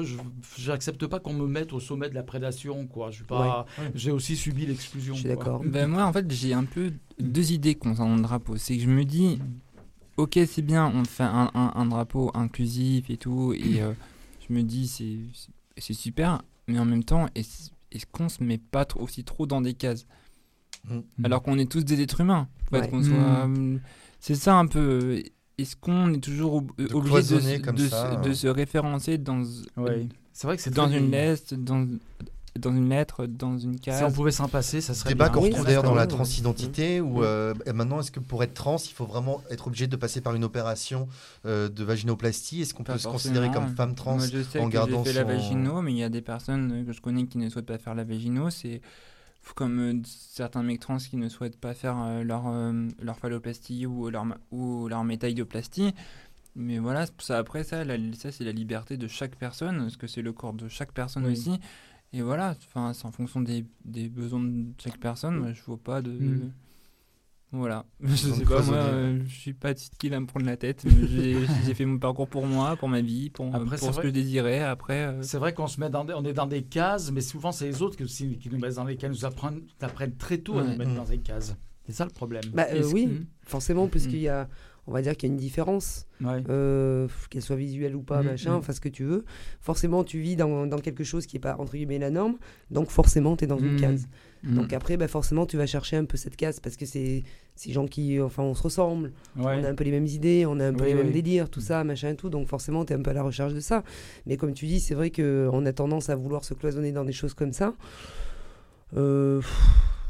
j'accepte 0.58 1.06
pas 1.08 1.20
qu'on 1.20 1.34
me 1.34 1.46
mette 1.48 1.72
au 1.74 1.80
sommet 1.80 2.10
de 2.10 2.16
la 2.16 2.24
prédation, 2.24 2.88
quoi. 2.88 3.12
Pas, 3.28 3.66
Ouais. 3.80 3.92
j'ai 3.94 4.10
aussi 4.12 4.36
subi 4.36 4.66
l'exclusion. 4.66 5.14
Je 5.14 5.20
suis 5.20 5.30
d'accord. 5.30 5.62
Ben 5.66 5.88
moi, 5.88 6.04
en 6.06 6.14
fait, 6.14 6.26
j'ai 6.32 6.54
un 6.54 6.64
peu 6.66 6.92
deux 7.20 7.52
idées 7.52 7.76
concernant 7.76 8.16
le 8.16 8.22
drapeau. 8.24 8.58
C'est 8.58 8.76
que 8.76 8.82
je 8.84 8.90
me 8.90 9.06
dis, 9.06 9.40
ok, 10.18 10.40
c'est 10.48 10.62
bien, 10.62 10.92
on 10.94 11.04
fait 11.06 11.24
un, 11.24 11.50
un- 11.54 11.72
un 11.76 11.86
drapeau 11.86 12.32
inclusif 12.34 13.10
et 13.10 13.18
tout, 13.18 13.54
et 13.54 13.82
euh, 13.82 13.94
je 14.50 14.54
me 14.54 14.62
dis, 14.64 14.88
c'est 15.78 15.94
super, 15.94 16.42
mais 16.68 16.80
en 16.80 16.86
même 16.86 17.04
temps, 17.04 17.28
est-ce 17.36 17.70
est-ce 17.92 18.06
qu'on 18.12 18.28
se 18.28 18.44
met 18.44 18.58
pas 18.58 18.84
trop- 18.84 19.02
aussi 19.02 19.24
trop 19.24 19.46
dans 19.46 19.62
des 19.62 19.74
cases 19.74 20.06
Mm. 20.90 21.26
Alors 21.26 21.42
qu'on 21.42 21.58
est 21.58 21.70
tous 21.70 21.84
des 21.84 22.00
êtres 22.02 22.22
humains. 22.22 22.48
Ouais. 22.72 22.88
soit, 22.90 23.02
euh, 23.48 23.78
C'est 24.22 24.36
ça 24.36 24.56
un 24.56 24.68
peu. 24.68 25.22
Est-ce 25.58 25.76
qu'on 25.76 26.14
est 26.14 26.20
toujours 26.24 26.56
ob- 26.56 26.72
De 26.78 26.84
obligé 26.94 27.00
de, 27.02 27.02
cloisonner 27.10 27.58
se- 27.58 27.62
comme 27.62 27.76
de, 27.76 27.88
ça, 27.90 28.14
se- 28.16 28.22
de 28.24 28.30
euh. 28.30 28.34
se 28.34 28.48
référencer 28.48 29.18
dans, 29.18 29.44
Ouais. 29.76 30.08
C'est 30.32 30.48
vrai 30.48 30.56
que 30.56 30.62
c'est 30.64 30.74
dans 30.74 30.88
très- 30.88 31.00
une 31.00 31.10
dans, 31.56 31.88
dans 32.58 32.72
une 32.76 32.90
lettre, 32.90 33.26
dans 33.26 33.58
une 33.58 33.80
case 33.80 33.98
Si 34.00 34.04
on 34.04 34.12
pouvait 34.12 34.32
s'en 34.32 34.48
passer, 34.48 34.82
ça 34.82 34.94
serait 34.94 35.10
Débat 35.10 35.26
bien. 35.30 35.34
qu'on 35.34 35.42
retrouve 35.42 35.66
d'ailleurs 35.66 35.84
dans 35.84 35.96
la 35.96 36.08
transidentité, 36.08 37.02
où 37.02 37.20
Mm. 37.20 37.24
euh, 37.24 37.54
maintenant, 37.74 38.00
est-ce 38.00 38.12
que 38.12 38.20
pour 38.20 38.44
être 38.44 38.54
trans, 38.54 38.78
il 38.78 38.94
faut 38.94 39.06
vraiment 39.06 39.42
être 39.50 39.68
obligé 39.68 39.88
de 39.88 39.96
passer 39.96 40.22
par 40.22 40.36
une 40.36 40.44
opération 40.44 41.08
euh, 41.46 41.70
de 41.70 41.84
vaginoplastie? 41.84 42.62
Est-ce 42.62 42.74
qu'on 42.74 42.84
peut 42.84 42.98
se 42.98 43.08
considérer 43.08 43.48
comme 43.48 43.56
forcément. 43.68 43.76
femme 43.78 43.96
trans 43.96 44.16
Moi, 44.18 44.28
je 44.28 44.44
sais 44.44 44.60
en 44.60 44.68
que 44.68 44.74
gardant 44.74 45.04
fait 45.04 45.12
son... 45.14 45.18
la 45.20 45.24
vagino, 45.24 45.82
mais 45.82 45.92
il 45.94 45.98
y 45.98 46.04
a 46.04 46.10
des 46.10 46.22
personnes 46.22 46.86
que 46.86 46.94
je 46.94 47.02
connais 47.02 47.26
qui 47.26 47.38
ne 47.38 47.50
souhaitent 47.50 47.66
pas 47.66 47.78
faire 47.78 47.96
la 47.96 48.04
vagino. 48.04 48.50
C'est 48.50 48.82
comme 49.56 49.80
euh, 49.80 49.94
certains 50.06 50.62
mecs 50.64 50.82
trans 50.82 50.98
qui 50.98 51.16
ne 51.16 51.30
souhaitent 51.30 51.58
pas 51.60 51.74
faire 51.74 51.96
euh, 52.02 52.24
leur, 52.24 52.48
euh, 52.48 52.88
leur 53.02 53.18
phalloplastie 53.18 53.86
ou 53.86 54.10
leur, 54.10 54.26
ou 54.52 54.88
leur 54.90 55.04
métaïdoplastie. 55.06 55.94
Mais 56.60 56.80
voilà, 56.80 57.06
ça, 57.20 57.38
après 57.38 57.64
ça, 57.64 57.86
la- 57.86 57.96
ça 58.18 58.32
c'est 58.32 58.44
la 58.44 58.52
liberté 58.52 58.98
de 58.98 59.08
chaque 59.08 59.36
personne, 59.36 59.78
parce 59.78 59.96
que 59.96 60.08
c'est 60.08 60.22
le 60.24 60.34
corps 60.34 60.54
de 60.54 60.68
chaque 60.68 60.92
personne 60.92 61.26
Oui. 61.26 61.34
aussi. 61.34 61.60
Et 62.14 62.22
voilà, 62.22 62.56
enfin, 62.68 62.94
c'est 62.94 63.06
en 63.06 63.12
fonction 63.12 63.42
des, 63.42 63.66
des 63.86 64.08
besoins 64.10 64.42
de 64.42 64.66
chaque 64.82 64.98
personne. 65.00 65.38
Moi, 65.38 65.54
je 65.54 65.62
vois 65.64 65.78
pas 65.78 66.02
de. 66.02 66.12
Mm. 66.12 66.52
Voilà. 67.54 67.86
Je 68.02 68.16
sais 68.16 68.44
pas, 68.44 68.62
moi, 68.62 68.76
euh, 68.76 69.22
je 69.26 69.34
suis 69.34 69.54
pas 69.54 69.74
titre 69.74 69.98
qui 69.98 70.10
va 70.10 70.20
me 70.20 70.26
prendre 70.26 70.46
la 70.46 70.58
tête. 70.58 70.86
J'ai 71.66 71.74
fait 71.74 71.86
mon 71.86 71.98
parcours 71.98 72.28
pour 72.28 72.46
moi, 72.46 72.76
pour 72.76 72.90
ma 72.90 73.00
vie, 73.00 73.30
pour, 73.30 73.54
Après, 73.56 73.78
pour 73.78 73.94
ce 73.94 74.02
que 74.02 74.08
je 74.08 74.14
désirais. 74.14 74.60
Après, 74.62 75.06
euh, 75.08 75.22
C'est 75.22 75.38
vrai 75.38 75.54
qu'on 75.54 75.68
se 75.68 75.80
met 75.80 75.90
dans 75.90 76.04
des, 76.04 76.14
on 76.14 76.26
est 76.26 76.34
dans 76.34 76.46
des 76.46 76.64
cases, 76.64 77.10
mais 77.10 77.22
souvent 77.22 77.54
c'est 77.54 77.66
les 77.68 77.82
autres 77.82 77.96
qui, 77.96 78.50
nous 78.52 78.60
mettent 78.60 78.76
dans 78.76 78.84
les 78.84 78.98
cases, 78.98 79.12
nous 79.12 79.24
apprennent, 79.26 79.62
apprennent 79.80 80.16
très 80.18 80.40
tôt 80.40 80.60
à 80.60 80.64
nous 80.64 80.76
mettre 80.78 80.92
Mm. 80.92 80.96
dans 80.96 81.06
des 81.06 81.20
cases. 81.20 81.56
C'est 81.86 81.94
ça 81.94 82.04
le 82.04 82.12
problème. 82.12 82.44
Bah, 82.54 82.66
euh, 82.74 82.84
oui, 82.94 83.08
Mm. 83.08 83.26
forcément, 83.44 83.88
puisqu'il 83.88 84.20
Mm. 84.20 84.24
y 84.24 84.28
a, 84.28 84.50
on 84.88 84.94
va 84.94 85.02
dire 85.02 85.16
qu'il 85.18 85.28
y 85.28 85.32
a 85.32 85.34
une 85.34 85.40
différence, 85.40 86.06
Ouais. 86.22 86.42
euh, 86.50 87.08
qu'elle 87.30 87.42
soit 87.42 87.56
visuelle 87.58 87.96
ou 87.96 88.02
pas, 88.02 88.22
Mm, 88.24 88.26
machin, 88.26 88.52
mm. 88.54 88.56
enfin 88.60 88.74
ce 88.74 88.80
que 88.80 88.90
tu 88.90 89.04
veux. 89.04 89.26
Forcément, 89.60 90.04
tu 90.04 90.20
vis 90.20 90.36
dans, 90.36 90.66
dans 90.66 90.80
quelque 90.80 91.04
chose 91.04 91.26
qui 91.26 91.36
n'est 91.36 91.42
pas 91.42 91.56
entre 91.60 91.74
guillemets 91.74 92.00
la 92.00 92.10
norme, 92.10 92.38
donc 92.72 92.90
forcément, 92.90 93.36
tu 93.36 93.44
es 93.44 93.48
dans 93.48 93.60
une 93.60 93.74
Mm. 93.76 93.82
case. 93.82 94.08
Donc 94.44 94.72
après, 94.72 94.96
bah, 94.98 95.08
forcément, 95.10 95.46
tu 95.46 95.58
vas 95.58 95.66
chercher 95.66 95.98
un 95.98 96.06
peu 96.06 96.16
cette 96.16 96.38
case 96.38 96.60
parce 96.62 96.78
que 96.78 96.86
c'est 96.86 97.24
ces 97.56 97.72
gens 97.74 97.86
qui, 97.88 98.22
enfin, 98.22 98.44
on 98.44 98.54
se 98.54 98.62
ressemble, 98.64 99.12
Ouais. 99.36 99.58
on 99.60 99.64
a 99.66 99.70
un 99.70 99.76
peu 99.76 99.84
les 99.84 99.92
mêmes 99.92 100.06
idées, 100.06 100.46
on 100.48 100.60
a 100.60 100.68
un 100.68 100.74
peu 100.74 100.84
Oui, 100.84 100.90
les 100.92 100.96
mêmes 100.96 101.08
oui. 101.08 101.12
délires, 101.14 101.50
tout 101.50 101.60
ça, 101.60 101.84
machin 101.84 102.10
et 102.12 102.16
tout. 102.16 102.30
Donc 102.30 102.48
forcément, 102.48 102.86
tu 102.86 102.94
es 102.94 102.96
un 102.96 103.02
peu 103.02 103.10
à 103.10 103.14
la 103.14 103.24
recherche 103.24 103.54
de 103.54 103.60
ça. 103.60 103.84
Mais 104.26 104.38
comme 104.38 104.54
tu 104.54 104.66
dis, 104.68 104.80
c'est 104.80 104.94
vrai 104.96 105.10
qu'on 105.12 105.66
a 105.66 105.74
tendance 105.74 106.10
à 106.10 106.16
vouloir 106.16 106.46
se 106.46 106.54
cloisonner 106.54 106.92
dans 106.94 107.04
des 107.04 107.12
choses 107.14 107.34
comme 107.34 107.52
ça. 107.52 107.74
Euh, 108.96 109.40
pff, 109.40 109.58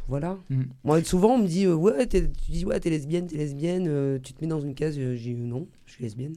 voilà. 0.07 0.37
Mm. 0.49 0.63
Moi, 0.83 1.03
souvent, 1.03 1.35
on 1.35 1.39
me 1.39 1.47
dit, 1.47 1.65
euh, 1.65 1.75
ouais, 1.75 2.07
tu 2.07 2.21
dis, 2.49 2.65
ouais, 2.65 2.79
t'es 2.79 2.89
lesbienne, 2.89 3.27
t'es 3.27 3.37
lesbienne, 3.37 3.85
euh, 3.87 4.19
tu 4.21 4.33
te 4.33 4.41
mets 4.43 4.47
dans 4.49 4.59
une 4.61 4.75
case. 4.75 4.97
Euh, 4.97 5.15
J'ai 5.15 5.33
dit, 5.33 5.41
euh, 5.41 5.45
non, 5.45 5.67
je 5.85 5.93
suis 5.93 6.03
lesbienne. 6.03 6.35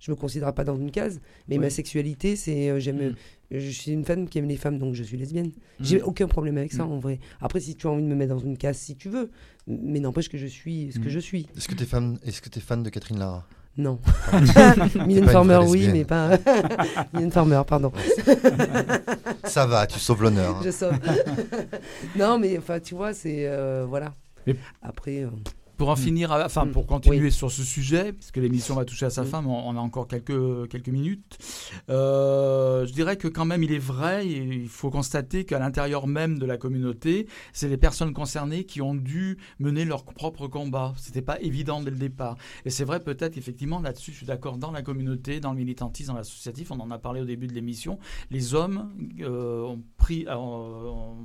Je 0.00 0.10
me 0.10 0.16
considère 0.16 0.52
pas 0.52 0.64
dans 0.64 0.76
une 0.76 0.90
case, 0.90 1.20
mais 1.48 1.56
Oui. 1.56 1.60
ma 1.60 1.70
sexualité, 1.70 2.34
c'est, 2.34 2.70
euh, 2.70 2.80
j'aime, 2.80 3.10
Mm. 3.10 3.14
je 3.52 3.70
suis 3.70 3.92
une 3.92 4.04
femme 4.04 4.28
qui 4.28 4.38
aime 4.38 4.48
les 4.48 4.56
femmes, 4.56 4.78
donc 4.78 4.94
je 4.94 5.02
suis 5.04 5.16
lesbienne. 5.16 5.52
J'ai 5.78 5.98
Mm. 6.00 6.04
aucun 6.06 6.26
problème 6.26 6.58
avec 6.58 6.72
ça, 6.72 6.84
Mm. 6.84 6.90
en 6.92 6.98
vrai. 6.98 7.20
Après, 7.40 7.60
si 7.60 7.76
tu 7.76 7.86
as 7.86 7.90
envie 7.90 8.02
de 8.02 8.08
me 8.08 8.16
mettre 8.16 8.34
dans 8.34 8.40
une 8.40 8.56
case, 8.58 8.78
si 8.78 8.96
tu 8.96 9.08
veux, 9.08 9.30
mais 9.68 10.00
n'empêche 10.00 10.28
que 10.28 10.38
je 10.38 10.46
suis 10.46 10.90
ce 10.92 10.98
que 10.98 11.08
je 11.08 11.20
suis. 11.20 11.46
Est-ce 11.56 11.68
que 11.68 11.74
tu 11.76 11.84
es 11.84 11.86
fan, 11.86 12.18
est-ce 12.24 12.42
que 12.42 12.48
t'es 12.48 12.58
fan 12.60 12.82
de 12.82 12.90
Catherine 12.90 13.18
Lara? 13.20 13.46
Non. 13.76 13.98
Mylène 15.06 15.28
Farmer, 15.30 15.60
oui, 15.66 15.88
mais 15.92 16.04
pas. 16.04 16.30
Mylène 17.14 17.30
Farmer, 17.32 17.62
pardon. 17.66 17.90
Ça 19.44 19.66
va, 19.66 19.86
tu 19.86 19.98
sauves 19.98 20.22
l'honneur. 20.22 20.56
hein. 20.56 20.60
Je 20.64 20.70
sauve. 20.70 20.92
non, 22.16 22.38
mais 22.38 22.58
enfin, 22.58 22.80
tu 22.80 22.94
vois, 22.94 23.14
c'est. 23.14 23.46
euh, 23.46 23.86
voilà. 23.88 24.12
Mais- 24.46 24.56
Après. 24.82 25.22
euh, 25.22 25.28
Pour 25.76 25.88
en 25.88 25.94
Mm. 25.94 25.96
finir, 25.96 26.30
enfin 26.32 26.66
Mm. 26.66 26.70
pour 26.72 26.86
continuer 26.86 27.20
Oui. 27.20 27.32
sur 27.32 27.50
ce 27.50 27.62
sujet, 27.64 28.12
puisque 28.12 28.36
l'émission 28.36 28.74
va 28.76 28.84
toucher 28.84 29.06
à 29.06 29.10
sa 29.10 29.24
fin, 29.24 29.42
mais 29.42 29.48
on 29.50 29.76
a 29.76 29.80
encore 29.80 30.06
quelques, 30.06 30.68
quelques 30.68 30.88
minutes, 30.88 31.38
euh, 31.90 32.86
je 32.86 32.92
dirais 32.92 33.16
que 33.16 33.28
quand 33.28 33.44
même 33.44 33.62
il 33.62 33.72
est 33.72 33.78
vrai, 33.78 34.26
il 34.28 34.68
faut 34.68 34.90
constater 34.90 35.44
qu'à 35.44 35.58
l'intérieur 35.58 36.06
même 36.06 36.38
de 36.38 36.46
la 36.46 36.56
communauté, 36.56 37.26
c'est 37.52 37.68
les 37.68 37.76
personnes 37.76 38.12
concernées 38.12 38.64
qui 38.64 38.80
ont 38.80 38.94
dû 38.94 39.38
mener 39.58 39.84
leur 39.84 40.04
propre 40.04 40.46
combat. 40.46 40.94
C'était 40.96 41.22
pas 41.22 41.40
évident 41.40 41.80
dès 41.82 41.90
le 41.90 41.96
départ. 41.96 42.36
Et 42.64 42.70
c'est 42.70 42.84
vrai 42.84 43.00
peut-être 43.00 43.36
effectivement 43.36 43.80
là-dessus, 43.80 44.12
je 44.12 44.18
suis 44.18 44.26
d'accord, 44.26 44.58
dans 44.58 44.70
la 44.70 44.82
communauté, 44.82 45.40
dans 45.40 45.52
le 45.52 45.58
militantisme, 45.58 46.12
dans 46.12 46.16
l'associatif, 46.18 46.70
on 46.70 46.80
en 46.80 46.90
a 46.90 46.98
parlé 46.98 47.20
au 47.20 47.24
début 47.24 47.46
de 47.46 47.54
l'émission, 47.54 47.98
les 48.30 48.54
hommes 48.54 48.90
euh, 49.20 49.62
ont 49.62 49.82
pris... 49.96 50.26
euh, 50.28 50.34
ont 50.36 51.16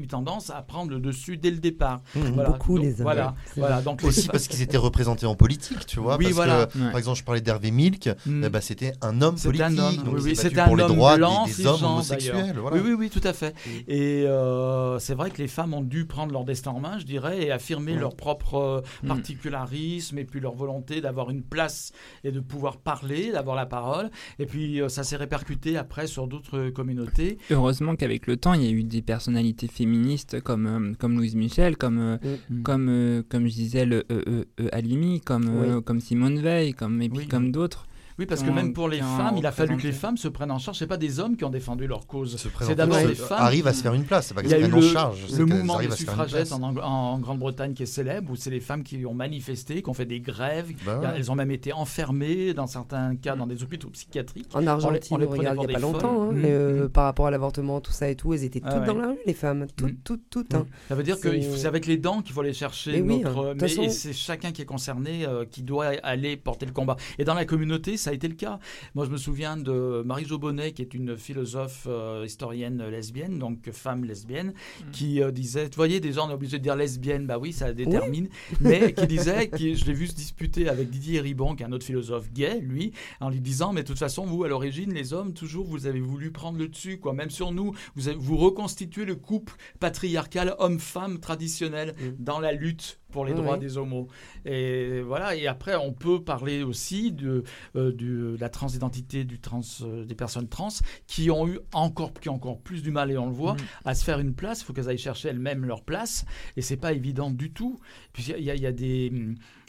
eu 0.00 0.06
tendance 0.06 0.50
à 0.50 0.62
prendre 0.62 0.90
le 0.90 0.98
dessus 1.00 1.36
dès 1.36 1.50
le 1.50 1.58
départ. 1.58 2.00
Mmh. 2.14 2.20
Beaucoup, 2.44 2.76
Donc, 2.76 2.84
les 2.84 2.92
hommes. 2.94 3.02
Voilà, 3.02 3.34
voilà. 3.56 3.82
Donc 3.82 4.02
Aussi 4.04 4.28
parce 4.28 4.48
qu'ils 4.48 4.62
étaient 4.66 4.76
représentés 4.76 5.26
en 5.26 5.34
politique, 5.34 5.86
tu 5.86 6.00
vois. 6.00 6.16
Oui, 6.16 6.24
parce 6.24 6.34
voilà. 6.36 6.66
que, 6.66 6.78
Ouais. 6.78 6.88
par 6.90 6.98
exemple, 6.98 7.18
je 7.18 7.24
parlais 7.24 7.40
d'Hervé 7.40 7.70
Milk, 7.70 8.08
Mm. 8.26 8.44
eh 8.44 8.48
ben, 8.48 8.60
c'était 8.60 8.92
un 9.02 9.20
homme 9.22 9.36
C'était 9.36 9.58
politique. 9.58 9.78
un 9.80 9.82
homme, 9.82 9.96
donc 9.96 10.14
oui, 10.22 10.34
c'était 10.36 10.64
pour 10.64 10.76
les 10.76 10.84
homme 10.84 10.94
droits 10.96 11.16
blanc, 11.16 11.46
des, 11.46 11.52
des 11.54 11.66
hommes 11.66 11.74
cisgenre, 11.74 11.92
homosexuels. 11.92 12.58
Voilà. 12.58 12.76
Oui, 12.76 12.82
oui, 12.84 12.92
oui, 12.98 13.10
tout 13.10 13.20
à 13.26 13.32
fait. 13.32 13.54
Et 13.88 14.24
euh, 14.26 14.98
c'est 14.98 15.14
vrai 15.14 15.30
que 15.30 15.38
les 15.38 15.48
femmes 15.48 15.74
ont 15.74 15.82
dû 15.82 16.06
prendre 16.06 16.32
leur 16.32 16.44
destin 16.44 16.70
en 16.72 16.80
main, 16.80 16.98
je 16.98 17.04
dirais, 17.04 17.42
et 17.42 17.50
affirmer 17.50 17.94
leur 17.94 18.16
propre 18.16 18.54
euh, 18.54 18.80
Mm. 19.02 19.08
particularisme 19.08 20.18
et 20.18 20.24
puis 20.24 20.40
leur 20.40 20.54
volonté 20.54 21.00
d'avoir 21.00 21.30
une 21.30 21.42
place 21.42 21.92
et 22.24 22.32
de 22.32 22.40
pouvoir 22.40 22.76
parler, 22.78 23.32
d'avoir 23.32 23.56
la 23.56 23.66
parole. 23.66 24.10
Et 24.38 24.46
puis 24.46 24.80
euh, 24.80 24.88
ça 24.88 25.04
s'est 25.04 25.16
répercuté 25.16 25.76
après 25.76 26.06
sur 26.06 26.26
d'autres 26.26 26.70
communautés. 26.70 27.38
heureusement 27.50 27.96
qu'avec 27.96 28.26
le 28.26 28.36
temps, 28.36 28.52
il 28.54 28.62
y 28.62 28.66
a 28.66 28.70
eu 28.70 28.84
des 28.84 29.02
personnalités 29.02 29.68
féministes 29.90 30.40
comme, 30.40 30.66
euh, 30.66 30.92
comme 30.98 31.16
Louise 31.16 31.34
Michel, 31.34 31.76
comme, 31.76 31.98
euh, 31.98 32.16
Mm. 32.48 32.62
comme, 32.62 32.88
euh, 32.88 33.22
comme 33.28 33.46
je 33.48 33.54
disais, 33.54 33.84
le 33.84 34.04
euh, 34.10 34.22
euh, 34.28 34.44
euh, 34.60 34.68
Halimi, 34.72 35.20
comme, 35.20 35.48
euh, 35.48 35.76
Oui. 35.76 35.84
comme 35.84 36.00
Simone 36.00 36.38
Veil, 36.38 36.74
comme, 36.74 37.02
et 37.02 37.08
puis 37.08 37.20
Oui. 37.20 37.28
comme 37.28 37.50
d'autres. 37.50 37.86
Oui, 38.20 38.26
parce 38.26 38.42
que 38.42 38.50
même 38.50 38.74
pour 38.74 38.88
les 38.88 38.98
femmes, 38.98 39.36
il 39.38 39.46
a 39.46 39.50
fallu 39.52 39.76
que 39.78 39.82
les 39.86 39.92
femmes 39.92 40.16
se 40.18 40.28
prennent 40.28 40.50
en 40.50 40.58
charge. 40.58 40.76
C'est 40.78 40.86
pas 40.86 40.98
des 40.98 41.20
hommes 41.20 41.36
qui 41.36 41.44
ont 41.44 41.50
défendu 41.50 41.86
leur 41.86 42.06
cause. 42.06 42.36
Se 42.36 42.48
C'est 42.60 42.74
d'abord 42.74 42.98
les 42.98 43.14
femmes. 43.14 43.38
arrivent 43.40 43.66
à 43.66 43.72
se 43.72 43.82
faire 43.82 43.94
une 43.94 44.04
place. 44.04 44.26
C'est 44.28 44.34
pas 44.34 44.42
Il 44.42 44.48
qu'elles 44.48 44.60
y 44.60 44.62
a 44.62 44.66
se 44.66 44.68
eu 44.68 44.70
prennent 44.70 44.82
en 44.84 44.86
le, 44.86 44.92
charge. 44.92 45.18
le 45.38 45.46
mouvement 45.46 45.78
des 45.78 45.90
suffragettes 45.90 46.52
en, 46.52 47.18
Grande-Bretagne 47.18 47.72
qui 47.74 47.82
est 47.84 47.86
célèbre, 47.86 48.30
où 48.30 48.36
c'est 48.36 48.50
les 48.50 48.60
femmes 48.60 48.82
qui 48.82 49.04
ont 49.06 49.14
manifesté, 49.14 49.82
qui 49.82 49.88
ont 49.88 49.94
fait 49.94 50.04
des 50.04 50.20
grèves. 50.20 50.70
Bah 50.84 50.98
ouais. 51.00 51.08
Elles 51.16 51.30
ont 51.32 51.34
même 51.34 51.50
été 51.50 51.72
enfermées, 51.72 52.52
dans 52.52 52.66
certains 52.66 53.16
cas, 53.16 53.36
dans 53.36 53.46
des 53.46 53.62
hôpitaux 53.62 53.88
psychiatriques. 53.88 54.48
En 54.54 54.66
Argentine, 54.66 55.16
on 55.16 55.18
les 55.18 55.24
on 55.24 55.28
prenait 55.30 55.40
regarde 55.48 55.56
il 55.56 55.60
n'y 55.60 55.64
a 55.64 55.68
pas 55.68 55.74
des 55.80 55.82
longtemps, 55.92 56.22
hein, 56.24 56.32
Mm, 56.32 56.42
euh, 56.44 56.88
par 56.90 57.04
rapport 57.04 57.26
à 57.26 57.30
l'avortement, 57.30 57.80
tout 57.80 57.92
ça 57.92 58.08
et 58.10 58.16
tout, 58.16 58.34
elles 58.34 58.44
étaient 58.44 58.60
Ah 58.64 58.74
toutes 58.74 58.84
dans 58.84 58.94
la 58.98 59.06
rue, 59.08 59.16
les 59.26 59.32
femmes, 59.34 59.66
toutes, 59.76 59.92
Mm. 59.92 59.96
toutes, 60.04 60.22
toutes. 60.30 60.54
hein. 60.54 60.66
Ça 60.88 60.94
veut 60.94 61.02
dire 61.02 61.18
que 61.18 61.28
C'est- 61.40 61.66
avec 61.66 61.86
les 61.86 61.96
dents 61.96 62.20
qu'il 62.20 62.34
faut 62.34 62.40
aller 62.42 62.52
chercher 62.52 63.00
Mais 63.00 63.14
hein. 63.24 63.30
De 63.30 63.52
toute 63.52 63.62
mais 63.62 63.68
façon- 63.68 63.82
et 63.82 63.88
c'est 63.88 64.12
chacun 64.12 64.52
qui 64.52 64.60
est 64.62 64.66
concerné 64.66 65.24
euh, 65.26 65.44
qui 65.50 65.62
doit 65.62 65.86
aller 66.02 66.36
porter 66.36 66.66
le 66.66 66.72
combat. 66.72 66.96
Et 67.18 67.24
dans 67.24 67.34
la 67.34 67.44
communauté, 67.46 67.96
ça 67.96 68.09
a 68.10 68.14
été 68.14 68.28
le 68.28 68.34
cas. 68.34 68.58
Moi, 68.94 69.04
je 69.06 69.10
me 69.10 69.16
souviens 69.16 69.56
de 69.56 70.02
Marie-Jo 70.04 70.38
Bonnet, 70.38 70.72
qui 70.72 70.82
est 70.82 70.94
une 70.94 71.16
philosophe 71.16 71.86
euh, 71.88 72.24
historienne 72.26 72.82
lesbienne, 72.88 73.38
donc 73.38 73.70
femme 73.72 74.04
lesbienne, 74.04 74.48
Mm. 74.50 74.90
qui 74.92 75.22
euh, 75.22 75.30
disait 75.30 75.64
Vous 75.64 75.70
voyez, 75.76 76.00
des 76.00 76.12
gens, 76.12 76.26
on 76.26 76.30
est 76.30 76.34
obligé 76.34 76.58
de 76.58 76.62
dire 76.62 76.76
lesbienne, 76.76 77.26
bah 77.26 77.38
oui, 77.38 77.52
ça 77.52 77.72
détermine. 77.72 78.28
Mais 78.60 78.92
qui 78.92 79.06
disait, 79.06 79.48
qui, 79.48 79.74
je 79.76 79.84
l'ai 79.86 79.92
vu 79.92 80.06
se 80.06 80.14
disputer 80.14 80.68
avec 80.68 80.90
Didier 80.90 81.20
Ribon, 81.20 81.54
qui 81.54 81.62
est 81.62 81.66
un 81.66 81.72
autre 81.72 81.84
philosophe 81.86 82.30
gay, 82.32 82.60
lui, 82.60 82.92
en 83.20 83.30
lui 83.30 83.40
disant 83.40 83.72
Mais 83.72 83.82
de 83.82 83.86
toute 83.86 83.98
façon, 83.98 84.24
vous, 84.26 84.44
à 84.44 84.48
l'origine, 84.48 84.92
les 84.92 85.12
hommes, 85.12 85.32
toujours, 85.34 85.66
vous 85.66 85.86
avez 85.86 86.00
voulu 86.00 86.30
prendre 86.32 86.58
le 86.58 86.68
dessus, 86.68 86.98
quoi. 86.98 87.12
Même 87.12 87.30
sur 87.30 87.52
nous, 87.52 87.74
vous, 87.96 88.08
avez- 88.08 88.16
vous 88.18 88.36
reconstituez 88.36 89.04
le 89.04 89.14
couple 89.16 89.54
patriarcal 89.80 90.54
homme-femme 90.58 91.18
traditionnel 91.20 91.94
Mm. 92.00 92.22
dans 92.24 92.40
la 92.40 92.52
lutte 92.52 92.98
pour 93.10 93.24
les 93.24 93.32
Oui, 93.32 93.40
droits 93.40 93.54
oui. 93.54 93.60
des 93.60 93.76
homos. 93.76 94.08
Et 94.44 95.00
voilà. 95.02 95.34
Et 95.36 95.46
après, 95.46 95.76
on 95.76 95.92
peut 95.92 96.22
parler 96.22 96.62
aussi 96.62 97.12
de, 97.12 97.44
euh, 97.76 97.92
du- 97.92 98.10
de 98.10 98.36
la 98.40 98.48
transidentité 98.48 99.24
du 99.24 99.38
trans, 99.38 99.60
euh, 99.82 100.04
des 100.04 100.14
personnes 100.14 100.48
trans 100.48 100.68
qui 101.06 101.30
ont 101.30 101.46
eu 101.48 101.58
encore, 101.72 102.12
qui 102.14 102.28
ont 102.28 102.34
encore 102.34 102.58
plus 102.60 102.82
du 102.82 102.90
mal, 102.90 103.10
et 103.10 103.18
on 103.18 103.26
le 103.26 103.34
voit, 103.34 103.54
Mm. 103.54 103.58
à 103.86 103.94
se 103.94 104.04
faire 104.04 104.18
une 104.20 104.34
place. 104.34 104.60
Il 104.60 104.64
faut 104.64 104.72
qu'elles 104.72 104.88
aillent 104.88 104.98
chercher 104.98 105.28
elles-mêmes 105.28 105.64
leur 105.64 105.82
place. 105.82 106.24
Et 106.56 106.62
c'est 106.62 106.76
pas 106.76 106.92
évident 106.92 107.30
du 107.30 107.50
tout. 107.52 107.78
Puis 108.12 108.32
il 108.38 108.44
y, 108.44 108.50
a- 108.50 108.54
il 108.54 108.60
y 108.62 108.66
a 108.66 108.72
des. 108.72 109.12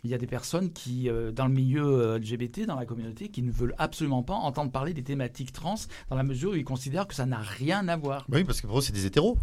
Il 0.03 0.09
y 0.09 0.15
a 0.15 0.17
des 0.17 0.25
personnes 0.25 0.71
qui, 0.73 1.09
euh, 1.09 1.31
dans 1.31 1.45
le 1.45 1.53
milieu 1.53 2.17
LGBT, 2.17 2.65
dans 2.65 2.75
la 2.75 2.87
communauté, 2.87 3.29
qui 3.29 3.43
ne 3.43 3.51
veulent 3.51 3.75
absolument 3.77 4.23
pas 4.23 4.33
entendre 4.33 4.71
parler 4.71 4.95
des 4.95 5.03
thématiques 5.03 5.51
trans, 5.51 5.75
dans 6.09 6.15
la 6.15 6.23
mesure 6.23 6.53
où 6.53 6.55
ils 6.55 6.63
considèrent 6.63 7.05
que 7.07 7.13
ça 7.13 7.27
n'a 7.27 7.37
rien 7.37 7.87
à 7.87 7.97
voir. 7.97 8.25
Oui, 8.31 8.43
parce 8.43 8.61
que 8.61 8.65
pour 8.67 8.79
eux, 8.79 8.81
c'est 8.81 8.93
des 8.93 9.05
hétéros. 9.05 9.37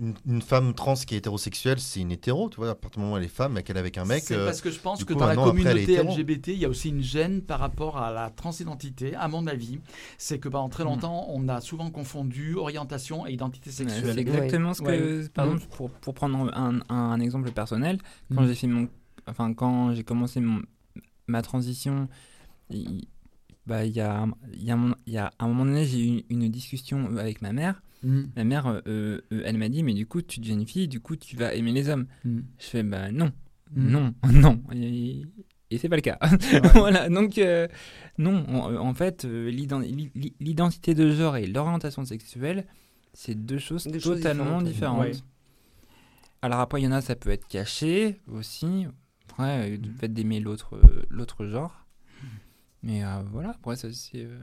Une, 0.00 0.14
une 0.26 0.42
femme 0.42 0.74
trans 0.74 0.94
qui 0.94 1.14
est 1.14 1.18
hétérosexuelle, 1.18 1.78
c'est 1.78 2.00
une 2.00 2.10
hétéro, 2.10 2.50
tu 2.50 2.56
vois. 2.56 2.70
À 2.70 2.74
partir 2.74 2.98
du 2.98 3.04
moment 3.04 3.14
où 3.14 3.18
elle 3.18 3.24
est 3.24 3.28
femme 3.28 3.56
et 3.58 3.62
qu'elle 3.62 3.76
est 3.76 3.80
avec 3.80 3.96
un 3.96 4.04
mec. 4.04 4.24
C'est 4.24 4.34
euh, 4.34 4.44
parce 4.44 4.60
que 4.60 4.70
je 4.72 4.80
pense 4.80 5.04
que 5.04 5.12
coup, 5.12 5.18
dans 5.20 5.26
la 5.26 5.32
après, 5.32 5.44
communauté. 5.44 6.02
LGBT, 6.02 6.48
il 6.48 6.58
y 6.58 6.64
a 6.64 6.68
aussi 6.68 6.88
une 6.88 7.00
gêne 7.02 7.42
par 7.42 7.60
rapport 7.60 7.96
à 7.98 8.10
la 8.12 8.30
transidentité, 8.30 9.14
à 9.14 9.28
mon 9.28 9.46
avis. 9.46 9.78
C'est 10.18 10.38
que 10.40 10.48
pendant 10.48 10.68
très 10.68 10.82
longtemps, 10.82 11.26
on 11.28 11.48
a 11.48 11.60
souvent 11.60 11.90
confondu 11.90 12.54
orientation 12.56 13.24
et 13.26 13.32
identité 13.32 13.70
sexuelle. 13.70 14.12
C'est 14.14 14.20
exactement 14.20 14.74
ce 14.74 14.82
que, 14.82 15.20
Ouais. 15.22 15.28
par 15.28 15.46
Mm. 15.46 15.52
exemple, 15.54 15.76
pour, 15.76 15.90
pour 15.90 16.14
prendre 16.14 16.50
un, 16.56 16.80
un- 16.80 16.82
un 16.88 17.20
exemple 17.20 17.52
personnel, 17.52 17.98
quand 18.34 18.42
Mm. 18.42 18.46
j'ai 18.48 18.54
fait 18.56 18.66
mon, 18.66 18.88
enfin 19.28 19.54
quand 19.54 19.94
j'ai 19.94 20.02
commencé 20.02 20.40
mon, 20.40 20.60
ma 21.28 21.40
transition, 21.42 22.08
il 22.70 23.06
bah, 23.66 23.86
il 23.86 23.96
y, 23.96 24.00
a, 24.00 24.26
y, 24.58 24.70
a 24.70 24.76
un- 24.76 24.94
il 25.06 25.12
y 25.14 25.16
a 25.18 25.30
un 25.38 25.46
moment 25.48 25.64
donné, 25.64 25.86
j'ai 25.86 25.98
eu 26.00 26.24
une, 26.28 26.42
une 26.42 26.48
discussion 26.50 27.16
avec 27.16 27.40
ma 27.40 27.52
mère. 27.52 27.80
Mhm. 28.04 28.30
Ma 28.36 28.44
mère, 28.44 28.66
euh, 28.66 28.80
euh, 28.86 29.20
euh, 29.32 29.42
elle 29.44 29.58
m'a 29.58 29.68
dit, 29.68 29.82
mais 29.82 29.94
du 29.94 30.06
coup, 30.06 30.22
tu 30.22 30.38
deviens 30.40 30.54
une 30.58 30.66
fille, 30.66 30.86
du 30.88 31.00
coup, 31.00 31.16
tu 31.16 31.36
vas 31.36 31.54
aimer 31.54 31.72
les 31.72 31.88
hommes. 31.88 32.06
Mhm. 32.24 32.44
Je 32.58 32.64
fais, 32.66 32.82
bah 32.82 33.10
non, 33.10 33.32
Mhm. 33.74 33.90
non, 33.90 34.14
non. 34.32 34.62
Et, 34.72 35.22
et 35.70 35.78
c'est 35.78 35.88
pas 35.88 35.96
le 35.96 36.02
cas. 36.02 36.18
voilà, 36.74 37.08
donc, 37.08 37.38
euh, 37.38 37.66
non, 38.18 38.44
en, 38.48 38.76
en 38.76 38.94
fait, 38.94 39.24
l'ident- 39.24 39.78
l'i- 39.80 40.34
l'identité 40.38 40.94
de 40.94 41.10
genre 41.10 41.36
et 41.36 41.46
l'orientation 41.46 42.04
sexuelle, 42.04 42.66
c'est 43.14 43.34
deux 43.34 43.58
choses 43.58 43.86
Deux 43.86 43.98
choses 43.98 44.16
totalement 44.18 44.60
différentes, 44.60 44.64
différentes. 44.64 45.00
ouais. 45.00 45.12
Alors 46.42 46.60
après, 46.60 46.80
il 46.80 46.84
y 46.84 46.88
en 46.88 46.92
a, 46.92 47.00
ça 47.00 47.16
peut 47.16 47.30
être 47.30 47.46
caché 47.48 48.20
aussi. 48.30 48.86
Après, 49.30 49.78
du 49.78 49.90
fait 49.92 50.08
d'aimer 50.08 50.40
l'autre 50.40 50.76
euh, 50.76 51.02
l'autre 51.08 51.46
genre. 51.46 51.86
Mais 52.82 53.02
euh, 53.02 53.22
voilà, 53.32 53.50
après, 53.50 53.76
c'est 53.76 53.90
euh, 54.16 54.38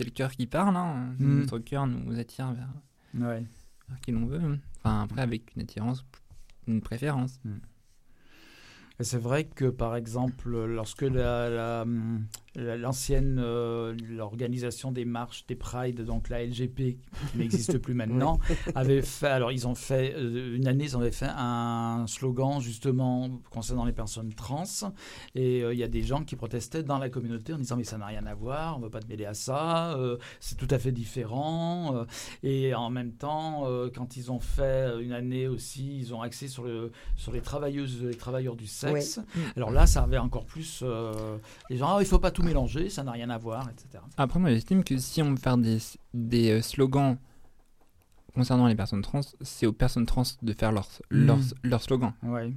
le 0.00 0.10
cœur 0.10 0.32
qui 0.32 0.46
parle. 0.48 0.76
Hein. 0.76 1.14
Notre 1.20 1.58
cœur 1.60 1.86
nous 1.86 2.18
attire 2.18 2.52
vers, 2.52 2.68
Ouais. 3.14 3.44
qui 4.02 4.12
l'on 4.12 4.26
veut. 4.26 4.58
Enfin, 4.82 5.02
après, 5.02 5.22
avec 5.22 5.54
une 5.54 5.62
attirance, 5.62 6.04
une 6.66 6.80
préférence. 6.80 7.38
Et 8.98 9.04
c'est 9.04 9.18
vrai 9.18 9.44
que, 9.44 9.66
par 9.66 9.94
exemple, 9.96 10.48
lorsque 10.66 11.02
la- 11.02 11.82
hum, 11.82 12.24
la- 12.24 12.24
l'ancienne 12.56 13.38
euh, 13.38 13.94
l'organisation 14.08 14.90
des 14.90 15.04
marches, 15.04 15.46
des 15.46 15.54
prides, 15.54 16.00
donc 16.02 16.28
la 16.28 16.44
LGP, 16.44 16.76
qui 16.76 17.38
n'existe 17.38 17.78
plus 17.78 17.94
maintenant, 17.94 18.40
avait 18.74 19.02
fait. 19.02 19.28
Alors, 19.28 19.52
ils 19.52 19.66
ont 19.66 19.74
fait 19.74 20.14
euh, 20.16 20.56
une 20.56 20.66
année, 20.66 20.84
ils 20.84 20.96
avaient 20.96 21.10
fait 21.10 21.30
un 21.36 22.06
slogan 22.06 22.60
justement 22.60 23.30
concernant 23.50 23.84
les 23.84 23.92
personnes 23.92 24.32
trans. 24.32 24.64
Et 25.34 25.62
euh, 25.62 25.74
il 25.74 25.78
y 25.78 25.82
a 25.82 25.88
des 25.88 26.02
gens 26.02 26.24
qui 26.24 26.36
protestaient 26.36 26.82
dans 26.82 26.98
la 26.98 27.10
communauté 27.10 27.52
en 27.52 27.58
disant 27.58 27.76
mais 27.76 27.84
ça 27.84 27.98
n'a 27.98 28.06
rien 28.06 28.24
à 28.26 28.34
voir, 28.34 28.76
on 28.76 28.80
ne 28.80 28.84
veut 28.84 28.90
pas 28.90 29.00
te 29.00 29.08
mêler 29.08 29.26
à 29.26 29.34
ça, 29.34 29.94
euh, 29.96 30.16
c'est 30.40 30.56
tout 30.56 30.68
à 30.70 30.78
fait 30.78 30.92
différent. 30.92 32.06
et 32.42 32.74
en 32.74 32.90
même 32.90 33.12
temps, 33.12 33.64
quand 33.94 34.16
ils 34.16 34.30
ont 34.32 34.40
fait 34.40 35.02
une 35.02 35.12
année 35.12 35.48
aussi, 35.48 35.98
ils 35.98 36.14
ont 36.14 36.22
axé 36.22 36.48
sur, 36.48 36.64
le, 36.64 36.92
sur 37.16 37.32
les 37.32 37.40
travailleuses 37.40 38.02
et 38.02 38.06
les 38.06 38.14
travailleurs 38.14 38.56
du 38.56 38.66
sexe. 38.66 39.20
Alors 39.56 39.70
là, 39.70 39.86
ça 39.86 40.02
avait 40.02 40.18
encore 40.18 40.46
plus 40.46 40.82
les 41.70 41.76
gens, 41.76 41.88
ah, 41.88 41.96
il 41.98 42.04
ne 42.04 42.08
faut 42.08 42.18
pas 42.18 42.30
tout 42.30 42.42
mélanger, 42.46 42.88
ça 42.90 43.02
n'a 43.04 43.12
rien 43.12 43.28
à 43.30 43.38
voir, 43.38 43.68
etc. 43.70 44.02
Après, 44.16 44.38
moi, 44.40 44.50
j'estime 44.50 44.82
que 44.84 44.96
si 44.98 45.20
on 45.22 45.30
veut 45.30 45.36
faire 45.36 45.58
des, 45.58 45.78
des 46.14 46.50
euh, 46.50 46.62
slogans 46.62 47.16
concernant 48.34 48.66
les 48.66 48.74
personnes 48.74 49.02
trans, 49.02 49.20
c'est 49.40 49.66
aux 49.66 49.72
personnes 49.72 50.06
trans 50.06 50.22
de 50.42 50.52
faire 50.52 50.72
leur, 50.72 50.86
leur, 51.10 51.38
Mm. 51.38 51.42
leur 51.64 51.82
slogan. 51.82 52.12
Ouais. 52.22 52.52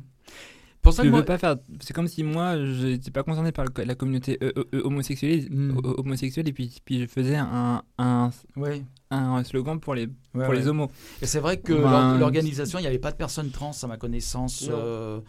Pour 0.82 0.94
ça 0.94 1.04
je 1.04 1.08
que 1.08 1.12
moi- 1.12 1.20
veux 1.20 1.26
pas 1.26 1.38
faire. 1.38 1.58
C'est 1.82 1.94
comme 1.94 2.08
si 2.08 2.24
moi, 2.24 2.56
je 2.58 2.88
n'étais 2.88 3.12
pas 3.12 3.24
concerné 3.24 3.52
par 3.52 3.66
la 3.78 3.96
communauté 3.96 4.38
euh, 4.42 4.52
euh, 4.74 4.82
homosexuelle, 4.86 5.48
Mm. 5.50 5.78
ho- 5.78 6.00
homosexuelle 6.00 6.48
et 6.48 6.54
puis, 6.54 6.74
puis 6.86 7.02
je 7.02 7.06
faisais 7.06 7.36
un, 7.36 7.82
un, 7.98 8.30
Ouais. 8.56 8.84
un 9.12 9.44
slogan 9.44 9.80
pour 9.80 9.94
les, 9.96 10.08
Ouais, 10.34 10.46
pour 10.46 10.54
les 10.54 10.68
homos. 10.68 10.90
Et 11.22 11.26
c'est 11.26 11.40
vrai 11.40 11.58
que 11.60 11.74
Ben, 11.74 11.82
l'or- 11.82 12.18
l'organisation, 12.18 12.80
il 12.80 12.84
n'y 12.84 12.88
avait 12.88 12.98
pas 13.00 13.12
de 13.12 13.18
personnes 13.18 13.52
trans, 13.52 13.72
à 13.82 13.88
ma 13.88 13.98
connaissance, 13.98 14.68
euh, 14.72 15.20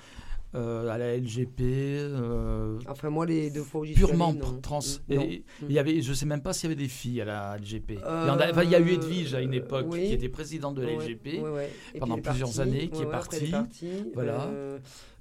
à 0.54 0.98
la 0.98 1.16
LGP. 1.16 1.60
euh, 1.60 2.78
Enfin, 2.88 3.10
moi, 3.10 3.26
les 3.26 3.50
deux 3.50 3.62
fois 3.62 3.82
où 3.82 3.84
j'y 3.84 3.94
suis 3.94 4.04
Purement 4.04 4.32
non. 4.32 4.60
trans. 4.60 4.80
Mm, 4.80 5.12
Et 5.12 5.16
non. 5.16 5.26
il 5.68 5.72
y 5.72 5.78
avait, 5.78 6.00
je 6.02 6.10
ne 6.10 6.14
sais 6.14 6.26
même 6.26 6.42
pas 6.42 6.52
s'il 6.52 6.68
y 6.70 6.72
avait 6.72 6.82
des 6.82 6.88
filles 6.88 7.20
à 7.20 7.24
la 7.24 7.56
LGP. 7.58 7.90
Il, 7.92 7.98
y 7.98 8.02
a, 8.02 8.50
enfin, 8.50 8.62
il 8.64 8.70
y 8.70 8.74
a 8.74 8.80
eu 8.80 8.90
Edwige 8.92 9.34
à 9.34 9.40
une 9.40 9.54
époque, 9.54 9.86
oui. 9.90 10.08
qui 10.08 10.14
était 10.14 10.28
présidente 10.28 10.74
de 10.76 10.82
la 10.82 10.92
LGP 10.94 11.40
ouais, 11.42 11.70
pendant 11.98 12.18
plusieurs 12.18 12.60
années, 12.60 12.88
qui 12.88 13.02
est 13.02 13.06
partie. 13.06 13.50
partie. 13.50 13.88
Voilà. 14.14 14.42
Euh, 14.46 14.78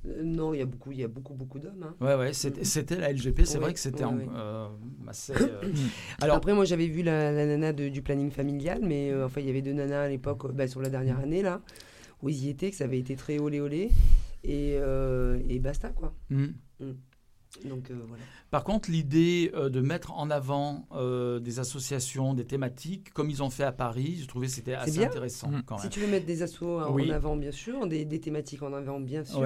euh, 0.08 0.22
non, 0.24 0.54
il 0.54 0.60
y 0.60 0.62
a 0.62 0.66
beaucoup, 0.66 0.92
il 0.94 1.00
y 1.00 1.04
a 1.04 1.08
beaucoup, 1.10 1.34
beaucoup 1.34 1.60
d'hommes. 1.60 1.84
hein. 1.84 1.94
Ouais, 2.00 2.16
ouais, 2.16 2.32
c'était 2.34 2.64
c'était 2.64 2.96
la 2.96 3.12
LGP, 3.12 3.42
c'est 3.44 3.58
vrai 3.58 3.74
que 3.74 3.80
c'était 3.82 4.06
euh, 4.06 4.68
assez. 5.08 5.34
euh, 5.42 5.62
Alors, 6.22 6.38
Après, 6.38 6.54
moi, 6.54 6.64
j'avais 6.64 6.88
vu 6.88 7.04
la, 7.04 7.32
la 7.34 7.46
nana 7.46 7.74
de- 7.74 7.90
du 7.90 8.02
planning 8.02 8.32
familial, 8.32 8.80
mais 8.82 9.12
euh, 9.12 9.26
enfin, 9.26 9.42
il 9.42 9.48
y 9.48 9.50
avait 9.50 9.62
deux 9.62 9.74
nanas 9.74 10.04
à 10.04 10.08
l'époque, 10.08 10.46
euh, 10.46 10.52
bah, 10.54 10.68
sur 10.68 10.82
la 10.82 10.90
dernière 10.90 11.20
année, 11.20 11.42
là, 11.42 11.62
où 12.24 12.30
ils 12.30 12.46
y 12.46 12.50
étaient, 12.50 12.72
que 12.72 12.78
ça 12.78 12.86
avait 12.86 12.98
été 13.00 13.16
très 13.18 13.40
olé 13.40 13.60
olé. 13.60 13.90
Et, 14.44 14.78
euh, 14.80 15.42
et 15.50 15.60
basta, 15.60 15.90
quoi. 15.90 16.14
Mm. 16.30 16.46
Mm. 16.80 16.92
Donc, 17.68 17.90
euh, 17.90 17.96
voilà. 18.08 18.24
Par 18.52 18.64
contre, 18.64 18.92
l'idée 18.92 19.52
euh, 19.56 19.70
de 19.70 19.82
mettre 19.82 20.12
en 20.14 20.30
avant 20.30 20.88
euh, 20.92 21.40
des 21.40 21.60
associations, 21.60 22.34
des 22.36 22.46
thématiques, 22.46 23.12
comme 23.12 23.30
ils 23.32 23.42
ont 23.42 23.50
fait 23.50 23.64
à 23.64 23.72
Paris, 23.72 24.20
je 24.22 24.28
trouvais 24.28 24.46
que 24.48 24.54
c'était 24.54 24.76
assez 24.76 25.00
bien. 25.00 25.08
intéressant 25.08 25.52
quand 25.66 25.78
Si 25.78 25.86
même. 25.86 25.92
tu 25.92 26.00
veux 26.00 26.08
mettre 26.08 26.28
des 26.28 26.44
assos 26.44 26.80
en 26.80 26.94
Oui. 26.94 27.12
avant, 27.12 27.36
bien 27.36 27.52
sûr, 27.52 27.88
des, 27.88 28.06
des 28.06 28.20
thématiques 28.20 28.62
en 28.62 28.72
avant, 28.74 29.00
bien 29.00 29.24
sûr, 29.24 29.44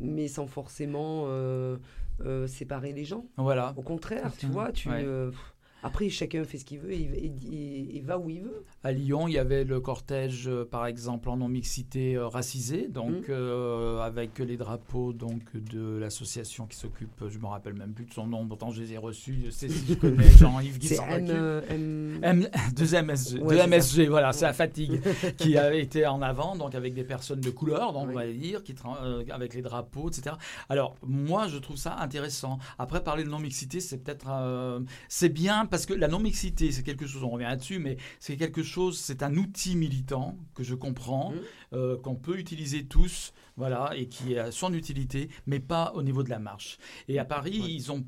mais 0.00 0.26
sans 0.26 0.46
forcément 0.46 1.24
euh, 1.28 1.76
euh, 2.24 2.46
séparer 2.46 2.92
les 2.94 3.04
gens. 3.04 3.26
Voilà. 3.36 3.74
Au 3.76 3.82
contraire, 3.82 4.32
tu 4.38 4.46
vois, 4.46 4.72
tu. 4.72 4.88
Ouais. 4.88 5.04
euh, 5.04 5.30
pff, 5.30 5.53
après, 5.84 6.08
chacun 6.08 6.42
fait 6.44 6.58
ce 6.58 6.64
qu'il 6.64 6.80
veut 6.80 6.92
et, 6.92 7.02
et- 7.02 7.32
et- 7.52 7.96
et 7.98 8.00
va 8.00 8.18
où 8.18 8.28
il 8.30 8.40
veut. 8.42 8.64
À 8.82 8.90
Lyon, 8.90 9.28
il 9.28 9.34
y 9.34 9.38
avait 9.38 9.62
le 9.64 9.78
cortège, 9.80 10.48
euh, 10.48 10.64
par 10.64 10.86
exemple, 10.86 11.28
en 11.28 11.36
non-mixité 11.36 12.16
euh, 12.16 12.26
racisée, 12.26 12.88
donc 12.88 13.12
Mhm. 13.12 13.24
euh, 13.28 14.00
avec 14.00 14.38
les 14.40 14.56
drapeaux 14.56 15.12
donc, 15.12 15.42
de 15.56 15.96
l'association 15.98 16.66
qui 16.66 16.76
s'occupe, 16.76 17.22
je 17.28 17.38
me 17.38 17.46
rappelle 17.46 17.74
même 17.74 17.92
plus 17.92 18.06
de 18.06 18.12
son 18.12 18.26
nom, 18.26 18.46
pourtant 18.46 18.70
je 18.70 18.80
les 18.82 18.92
ai 18.94 18.98
reçus, 18.98 19.38
je 19.44 19.50
sais 19.50 19.68
si 19.68 19.86
je 19.86 19.94
connais 19.94 20.24
Jean-Yves 20.38 20.82
s'en 20.96 21.06
M, 21.08 22.18
M- 22.22 22.48
deux 22.74 22.94
MSG, 22.94 23.40
Ouais, 23.40 23.56
deux 23.56 23.66
MSG, 23.66 24.08
voilà, 24.08 24.32
c'est 24.32 24.44
la 24.46 24.52
fatigue, 24.52 25.00
qui 25.36 25.56
a 25.58 25.74
été 25.74 26.06
en 26.06 26.22
avant, 26.22 26.56
donc 26.56 26.74
avec 26.74 26.94
des 26.94 27.04
personnes 27.04 27.40
de 27.40 27.50
couleur, 27.50 27.92
donc 27.92 28.08
on 28.08 28.12
va 28.14 28.26
dire, 28.26 28.62
qui 28.62 28.74
euh, 29.02 29.22
avec 29.30 29.54
les 29.54 29.62
drapeaux, 29.62 30.08
etc. 30.08 30.36
Alors, 30.68 30.96
moi, 31.06 31.46
je 31.48 31.58
trouve 31.58 31.76
ça 31.76 31.96
intéressant. 31.98 32.58
Après, 32.78 33.02
parler 33.02 33.24
de 33.24 33.28
non-mixité, 33.28 33.80
c'est 33.80 33.98
peut-être... 33.98 34.26
euh, 34.30 34.80
c'est 35.08 35.28
bien, 35.28 35.66
parce 35.74 35.86
que 35.86 35.92
la 35.94 36.06
non-mixité, 36.06 36.70
c'est 36.70 36.84
quelque 36.84 37.04
chose, 37.04 37.24
on 37.24 37.30
revient 37.30 37.46
là-dessus, 37.46 37.80
mais 37.80 37.96
c'est 38.20 38.36
quelque 38.36 38.62
chose, 38.62 38.96
c'est 38.96 39.24
un 39.24 39.34
outil 39.34 39.74
militant 39.74 40.38
que 40.54 40.62
je 40.62 40.76
comprends, 40.76 41.32
Mmh. 41.32 41.40
euh, 41.72 41.96
qu'on 41.96 42.14
peut 42.14 42.38
utiliser 42.38 42.86
tous, 42.86 43.32
voilà, 43.56 43.90
et 43.96 44.06
qui 44.06 44.38
a 44.38 44.52
son 44.52 44.72
utilité, 44.72 45.30
mais 45.46 45.58
pas 45.58 45.92
au 45.96 46.04
niveau 46.04 46.22
de 46.22 46.30
la 46.30 46.38
marche. 46.38 46.78
Et 47.08 47.18
à 47.18 47.24
Paris, 47.24 47.60
ils 47.68 47.90
ont 47.90 48.04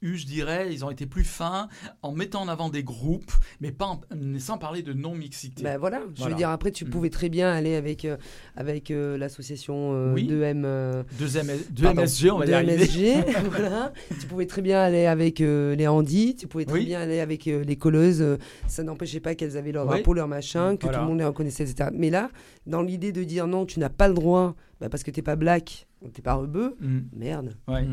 eu, 0.00 0.16
je 0.16 0.26
dirais, 0.26 0.68
ils 0.72 0.84
ont 0.84 0.90
été 0.90 1.06
plus 1.06 1.24
fins 1.24 1.68
en 2.02 2.12
mettant 2.12 2.42
en 2.42 2.48
avant 2.48 2.68
des 2.68 2.82
groupes, 2.84 3.32
mais 3.60 3.72
pas 3.72 3.86
en- 3.86 4.00
sans 4.38 4.56
parler 4.58 4.82
de 4.82 4.92
non-mixité. 4.92 5.62
Ben 5.62 5.76
voilà, 5.78 6.00
je 6.14 6.18
Voilà. 6.20 6.34
veux 6.34 6.38
dire, 6.38 6.50
après, 6.50 6.70
tu 6.70 6.84
Mm. 6.84 6.90
pouvais 6.90 7.10
très 7.10 7.28
bien 7.28 7.50
aller 7.50 7.74
avec, 7.74 8.04
euh, 8.04 8.16
avec 8.56 8.90
euh, 8.90 9.18
l'association 9.18 9.92
euh, 9.94 10.14
Oui. 10.14 10.26
2M. 10.26 10.64
euh, 10.64 11.02
Deux 11.18 11.36
MS 11.36 11.58
deux 11.70 11.82
pardon, 11.84 12.02
MSG, 12.02 12.30
on 12.30 12.38
va 12.38 12.44
y 12.44 12.48
2 12.48 12.54
arriver. 12.54 12.76
MSG, 12.76 13.24
voilà. 13.50 13.92
Tu 14.20 14.26
pouvais 14.26 14.46
très 14.46 14.62
bien 14.62 14.80
aller 14.80 15.06
avec 15.06 15.40
euh, 15.40 15.74
les 15.74 15.88
handis, 15.88 16.36
tu 16.36 16.46
pouvais 16.46 16.64
très 16.64 16.78
Oui. 16.78 16.84
bien 16.86 17.00
aller 17.00 17.20
avec 17.20 17.46
euh, 17.48 17.64
les 17.64 17.76
colleuses. 17.76 18.22
euh, 18.22 18.36
ça 18.66 18.82
n'empêchait 18.84 19.20
pas 19.20 19.34
qu'elles 19.34 19.56
avaient 19.56 19.72
leur 19.72 19.84
Oui. 19.86 19.94
drapeau, 19.96 20.14
leur 20.14 20.28
machin, 20.28 20.76
que 20.76 20.82
Voilà. 20.82 20.98
tout 20.98 21.04
le 21.04 21.08
monde 21.10 21.18
les 21.18 21.24
reconnaissait, 21.24 21.64
etc. 21.68 21.90
Mais 21.92 22.10
là, 22.10 22.30
dans 22.66 22.82
l'idée 22.82 23.10
de 23.12 23.24
dire 23.24 23.46
non, 23.46 23.66
tu 23.66 23.80
n'as 23.80 23.88
pas 23.90 24.06
le 24.08 24.14
droit, 24.14 24.54
bah, 24.80 24.88
parce 24.88 25.02
que 25.02 25.10
t'es 25.10 25.22
pas 25.22 25.34
black, 25.36 25.88
t'es 26.12 26.22
pas 26.22 26.34
rebeu, 26.34 26.76
Mm. 26.80 26.98
merde. 27.16 27.56
Ouais. 27.66 27.84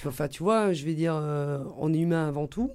Tu, 0.00 0.08
enfin, 0.08 0.28
tu 0.28 0.42
vois, 0.42 0.72
je 0.72 0.84
vais 0.84 0.94
dire, 0.94 1.14
euh, 1.14 1.62
on 1.78 1.92
est 1.92 1.98
humain 1.98 2.26
avant 2.28 2.46
tout. 2.46 2.70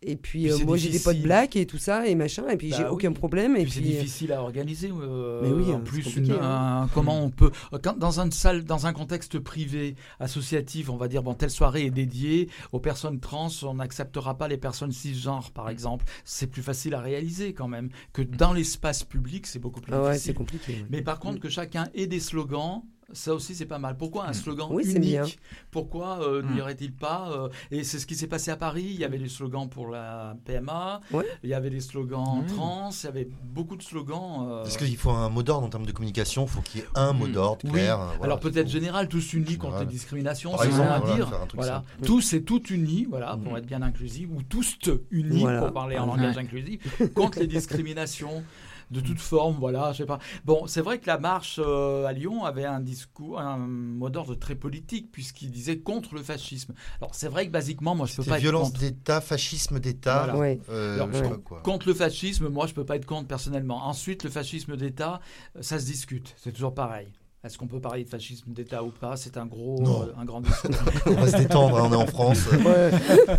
Et 0.00 0.14
puis, 0.14 0.44
Puis 0.44 0.52
euh, 0.52 0.64
moi, 0.64 0.76
j'ai 0.76 0.90
des 0.90 1.00
potes 1.00 1.18
black 1.20 1.56
et 1.56 1.66
tout 1.66 1.76
ça, 1.76 2.06
et 2.06 2.14
machin, 2.14 2.48
et 2.48 2.56
puis 2.56 2.70
Bah 2.70 2.76
j'ai 2.78 2.84
oui. 2.84 2.90
aucun 2.90 3.10
problème. 3.10 3.56
Et 3.56 3.64
Puis 3.64 3.72
c'est 3.72 3.80
euh, 3.80 3.82
difficile 3.82 4.32
à 4.32 4.40
organiser. 4.40 4.90
euh, 4.92 5.40
Mais 5.42 5.50
oui, 5.50 5.72
en 5.72 5.78
hein, 5.78 5.80
plus, 5.80 6.04
compliqué, 6.04 6.34
une- 6.34 6.38
hein. 6.40 6.82
un- 6.84 6.88
comment 6.94 7.20
on 7.20 7.30
peut, 7.30 7.50
quand, 7.82 7.98
dans 7.98 8.20
une 8.20 8.30
salle, 8.30 8.62
dans 8.62 8.86
un 8.86 8.92
contexte 8.92 9.40
privé, 9.40 9.96
associatif, 10.20 10.88
on 10.88 10.96
va 10.96 11.08
dire 11.08 11.24
bon, 11.24 11.34
telle 11.34 11.50
soirée 11.50 11.86
est 11.86 11.90
dédiée 11.90 12.48
aux 12.70 12.78
personnes 12.78 13.18
trans, 13.18 13.48
on 13.64 13.74
n'acceptera 13.74 14.38
pas 14.38 14.46
les 14.46 14.56
personnes 14.56 14.92
cisgenres, 14.92 15.48
Mm. 15.50 15.54
par 15.54 15.68
exemple. 15.68 16.04
C'est 16.24 16.46
plus 16.46 16.62
facile 16.62 16.94
à 16.94 17.00
réaliser 17.00 17.52
quand 17.52 17.66
même 17.66 17.88
que 18.12 18.22
dans 18.22 18.52
l'espace 18.52 19.02
public, 19.02 19.48
c'est 19.48 19.58
beaucoup 19.58 19.80
plus 19.80 19.92
Ah 19.92 20.00
ouais, 20.02 20.10
difficile. 20.12 20.30
c'est 20.30 20.34
compliqué, 20.38 20.72
ouais. 20.74 20.86
Mais 20.90 21.02
par 21.02 21.18
contre, 21.18 21.40
que 21.40 21.48
chacun 21.48 21.88
ait 21.94 22.06
des 22.06 22.20
slogans. 22.20 22.82
Ça 23.14 23.32
aussi, 23.34 23.54
c'est 23.54 23.64
pas 23.64 23.78
mal. 23.78 23.96
Pourquoi 23.96 24.26
un 24.28 24.34
slogan. 24.34 24.68
Oui, 24.70 24.84
unique 24.84 25.00
bien. 25.00 25.24
Pourquoi 25.70 26.20
euh, 26.22 26.42
Mm. 26.42 26.54
n'y 26.54 26.60
aurait-il 26.60 26.92
pas 26.92 27.30
euh, 27.32 27.48
Et 27.70 27.82
c'est 27.82 27.98
ce 27.98 28.04
qui 28.06 28.14
s'est 28.14 28.26
passé 28.26 28.50
à 28.50 28.56
Paris. 28.56 28.84
Il 28.86 29.00
y 29.00 29.04
avait 29.04 29.18
des 29.18 29.28
slogans 29.30 29.66
pour 29.66 29.88
la 29.88 30.36
PMA. 30.44 31.00
Ouais. 31.10 31.24
Il 31.42 31.48
y 31.48 31.54
avait 31.54 31.70
des 31.70 31.80
slogans 31.80 32.42
Mm. 32.42 32.46
trans. 32.54 32.90
Il 33.02 33.04
y 33.04 33.08
avait 33.08 33.28
beaucoup 33.44 33.76
de 33.76 33.82
slogans. 33.82 34.46
euh, 34.50 34.64
Est-ce 34.64 34.76
qu'il 34.76 34.94
faut 34.98 35.10
un 35.10 35.30
mot 35.30 35.42
d'ordre 35.42 35.66
en 35.66 35.70
termes 35.70 35.86
de 35.86 35.92
communication 35.92 36.44
Il 36.44 36.48
faut 36.50 36.60
qu'il 36.60 36.80
y 36.82 36.84
ait 36.84 36.88
un 36.96 37.14
mot 37.14 37.26
d'ordre 37.28 37.60
oui. 37.64 37.70
clair. 37.72 37.96
voilà, 37.98 38.24
Alors 38.24 38.40
peut-être 38.40 38.68
général, 38.68 39.08
tous 39.08 39.32
unis 39.32 39.56
contre 39.56 39.80
les 39.80 39.86
discriminations, 39.86 40.52
c'est 40.60 40.68
bon 40.68 40.82
à 40.82 40.98
voilà, 40.98 41.14
dire. 41.16 41.30
Voilà. 41.54 41.84
Tous 42.04 42.34
et 42.34 42.42
toutes 42.42 42.68
unis, 42.70 43.06
voilà, 43.08 43.38
pour 43.42 43.56
être 43.56 43.66
bien 43.66 43.80
inclusif, 43.80 44.28
ou 44.30 44.42
tous 44.42 44.76
unis 45.10 45.40
Voilà. 45.40 45.62
pour 45.62 45.72
parler 45.72 45.96
en 45.96 46.02
Ouais. 46.10 46.16
langage 46.18 46.36
inclusif, 46.36 46.80
contre 47.14 47.38
les 47.40 47.46
discriminations 47.46 48.44
de 48.90 49.00
toute 49.00 49.20
forme, 49.20 49.56
voilà, 49.58 49.92
je 49.92 49.98
sais 49.98 50.06
pas. 50.06 50.18
Bon, 50.44 50.66
c'est 50.66 50.80
vrai 50.80 50.98
que 50.98 51.06
la 51.06 51.18
marche 51.18 51.60
euh, 51.62 52.06
à 52.06 52.12
Lyon 52.12 52.44
avait 52.44 52.64
un 52.64 52.80
discours, 52.80 53.38
un 53.40 53.58
mot 53.58 54.08
d'ordre 54.10 54.34
très 54.34 54.54
politique, 54.54 55.10
puisqu'il 55.12 55.50
disait 55.50 55.78
contre 55.78 56.14
le 56.14 56.22
fascisme. 56.22 56.74
Alors 57.00 57.14
c'est 57.14 57.28
vrai 57.28 57.46
que 57.46 57.52
basiquement, 57.52 57.94
moi 57.94 58.06
je 58.06 58.16
peux 58.16 58.22
C'est 58.22 58.30
pas 58.30 58.36
être 58.36 58.42
violence 58.42 58.68
contre. 58.68 58.80
d'État, 58.80 59.20
fascisme 59.20 59.78
d'État. 59.80 60.24
Voilà. 60.24 60.36
Ouais. 60.38 60.60
euh, 60.70 60.94
Alors, 60.94 61.08
je. 61.12 61.24
Contre 61.62 61.88
le 61.88 61.94
fascisme, 61.94 62.48
moi, 62.48 62.66
je 62.66 62.74
peux 62.74 62.84
pas 62.84 62.96
être 62.96 63.06
contre 63.06 63.28
personnellement. 63.28 63.86
Ensuite, 63.86 64.24
le 64.24 64.30
fascisme 64.30 64.76
d'État, 64.76 65.20
euh, 65.56 65.62
ça 65.62 65.78
se 65.78 65.84
discute. 65.84 66.34
C'est 66.38 66.52
toujours 66.52 66.74
pareil. 66.74 67.08
Est-ce 67.44 67.56
qu'on 67.56 67.68
peut 67.68 67.80
parler 67.80 68.02
de 68.02 68.08
fascisme 68.08 68.52
d'État 68.52 68.82
ou 68.82 68.90
pas? 68.90 69.16
C'est 69.16 69.36
un 69.36 69.46
gros, 69.46 69.80
euh, 69.86 70.12
un 70.20 70.24
grand 70.24 70.40
discours. 70.40 70.70
On 71.06 71.12
va 71.12 71.28
se 71.28 71.36
détendre, 71.36 71.78
hein, 71.78 71.88
on 71.88 71.92
est 71.92 71.96
en 71.96 72.06
France. 72.06 72.40
Ouais. 72.52 72.90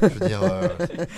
Je 0.02 0.08
veux 0.08 0.28
dire, 0.28 0.42
euh, 0.42 0.70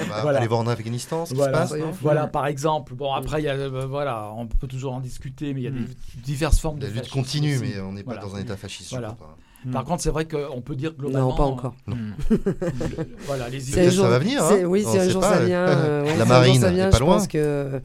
on 0.02 0.24
va 0.26 0.38
aller 0.38 0.48
voir 0.48 0.62
en 0.62 0.68
Afghanistan 0.68 1.26
ce 1.28 1.36
qui 1.36 1.40
se 1.42 1.50
passe. 1.50 1.74
non? 1.74 1.92
Voilà, 2.02 2.26
par 2.26 2.48
exemple. 2.48 2.96
Bon, 2.96 3.14
après, 3.14 3.40
il 3.42 3.46
y 3.46 3.50
a, 3.50 3.54
euh, 3.54 3.86
voilà, 3.88 4.32
on 4.36 4.48
peut 4.48 4.66
toujours 4.68 4.94
en 4.94 5.00
discuter, 5.00 5.54
mais 5.54 5.62
il 5.62 5.64
y 5.66 5.68
a 5.68 5.72
des 5.72 5.86
diverses 6.24 6.58
formes 6.60 6.80
La 6.80 6.88
de 6.88 6.92
lutte 6.94 7.02
fascisme 7.04 7.20
continue, 7.20 7.58
aussi. 7.60 7.74
mais 7.76 7.80
on 7.82 7.94
n'est 7.94 8.04
pas 8.04 8.14
Voilà. 8.16 8.28
dans 8.28 8.36
un 8.36 8.40
état 8.40 8.58
fasciste, 8.58 8.90
je 8.90 8.96
Voilà. 8.96 9.10
crois 9.14 9.28
pas. 9.28 9.38
Par 9.72 9.84
Mm. 9.84 9.86
contre, 9.86 10.02
c'est 10.02 10.10
vrai 10.10 10.26
qu'on 10.28 10.62
peut 10.62 10.76
dire 10.76 10.94
globalement. 10.98 11.30
Non, 11.30 11.36
pas 11.36 11.44
encore. 11.44 11.76
Non. 11.86 11.96
voilà, 13.28 13.48
les 13.50 13.70
idées. 13.70 13.92
ça 13.92 14.08
va 14.08 14.18
venir, 14.18 14.44
c'est- 14.44 14.64
hein. 14.64 14.68
Oui, 14.68 14.84
On 14.88 14.92
si 14.92 14.98
un 14.98 15.08
jour 15.10 15.24
ça 15.24 15.36
euh, 15.38 15.46
vient. 15.46 15.68
euh, 15.68 16.18
la 16.18 16.26
marine 16.26 16.62
ça 16.62 16.72
vient, 16.72 16.88
est 16.88 16.90
pas 16.90 16.98
je 16.98 17.04
loin. 17.04 17.18
pense 17.18 17.28
que. 17.28 17.80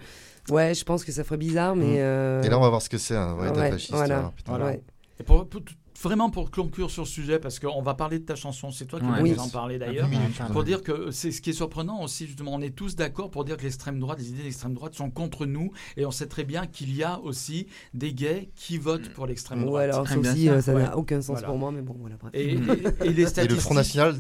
Ouais, 0.51 0.75
je 0.75 0.85
pense 0.85 1.05
que 1.05 1.13
ça 1.13 1.25
ferait 1.25 1.37
bizarre, 1.39 1.75
mais. 1.77 1.95
Mm. 1.95 1.99
euh, 1.99 2.43
Et 2.43 2.49
là, 2.49 2.59
on 2.59 2.63
va 2.63 2.69
voir 2.69 2.83
ce 2.83 2.89
que 2.89 2.99
c'est 2.99 3.17
un 3.17 3.35
vrai 3.35 3.51
ouais, 3.51 3.71
fasciste. 3.71 3.93
Voilà. 3.93 4.19
alors, 4.19 4.33
putain. 4.33 4.53
Voilà. 4.53 4.67
Ouais. 4.67 4.83
Et 5.21 5.23
pour, 5.23 5.47
pour- 5.49 5.63
vraiment 6.03 6.29
pour 6.29 6.51
conclure 6.51 6.91
sur 6.91 7.07
ce 7.07 7.13
sujet, 7.13 7.39
parce 7.39 7.59
qu'on 7.59 7.81
va 7.83 7.95
parler 7.95 8.19
de 8.19 8.25
ta 8.27 8.37
chanson, 8.37 8.71
c'est 8.71 8.85
toi 8.85 9.01
qui 9.01 9.07
Ouais. 9.07 9.13
vas 9.13 9.23
Oui. 9.23 9.31
nous 9.33 9.39
en 9.41 9.49
parler 9.49 9.79
d'ailleurs, 9.79 10.09
pour 10.53 10.63
dire 10.63 10.83
que 10.83 11.11
c'est 11.11 11.33
ce 11.33 11.41
qui 11.41 11.51
est 11.51 11.55
surprenant 11.55 12.03
aussi, 12.03 12.27
justement, 12.27 12.53
on 12.55 12.61
est 12.61 12.71
tous 12.77 12.95
d'accord 12.97 13.31
pour 13.31 13.45
dire 13.47 13.57
que 13.57 13.63
l'extrême 13.63 13.99
droite, 13.99 14.19
les 14.19 14.29
idées 14.29 14.41
de 14.41 14.45
l'extrême 14.45 14.75
droite 14.75 14.95
sont 14.95 15.09
contre 15.11 15.47
nous, 15.47 15.73
et 15.97 16.05
on 16.05 16.11
sait 16.11 16.27
très 16.27 16.45
bien 16.45 16.67
qu'il 16.67 16.95
y 16.95 17.03
a 17.03 17.19
aussi 17.21 17.67
des 17.95 18.13
gays 18.13 18.51
qui 18.55 18.77
votent 18.77 19.09
pour 19.15 19.27
l'extrême 19.27 19.61
Ouais, 19.61 19.65
droite. 19.67 19.85
alors 19.95 20.07
ça 20.09 20.19
aussi, 20.19 20.43
sûr. 20.45 20.53
euh, 20.53 20.61
ça 20.61 20.75
n'a 20.75 20.79
Ouais. 20.91 20.95
aucun 20.95 21.23
sens 21.23 21.39
Voilà. 21.39 21.47
pour 21.49 21.59
moi, 21.59 21.73
mais 21.73 21.81
bon, 21.83 21.97
voilà. 21.99 22.17
bref. 22.21 22.31
Et, 22.35 22.45
et- 22.53 23.07
et 23.07 23.13
les 23.13 23.23
Et 23.23 23.23
le 23.23 23.27
statistiques. 23.27 23.61
Front 23.63 23.75
National 23.75 24.15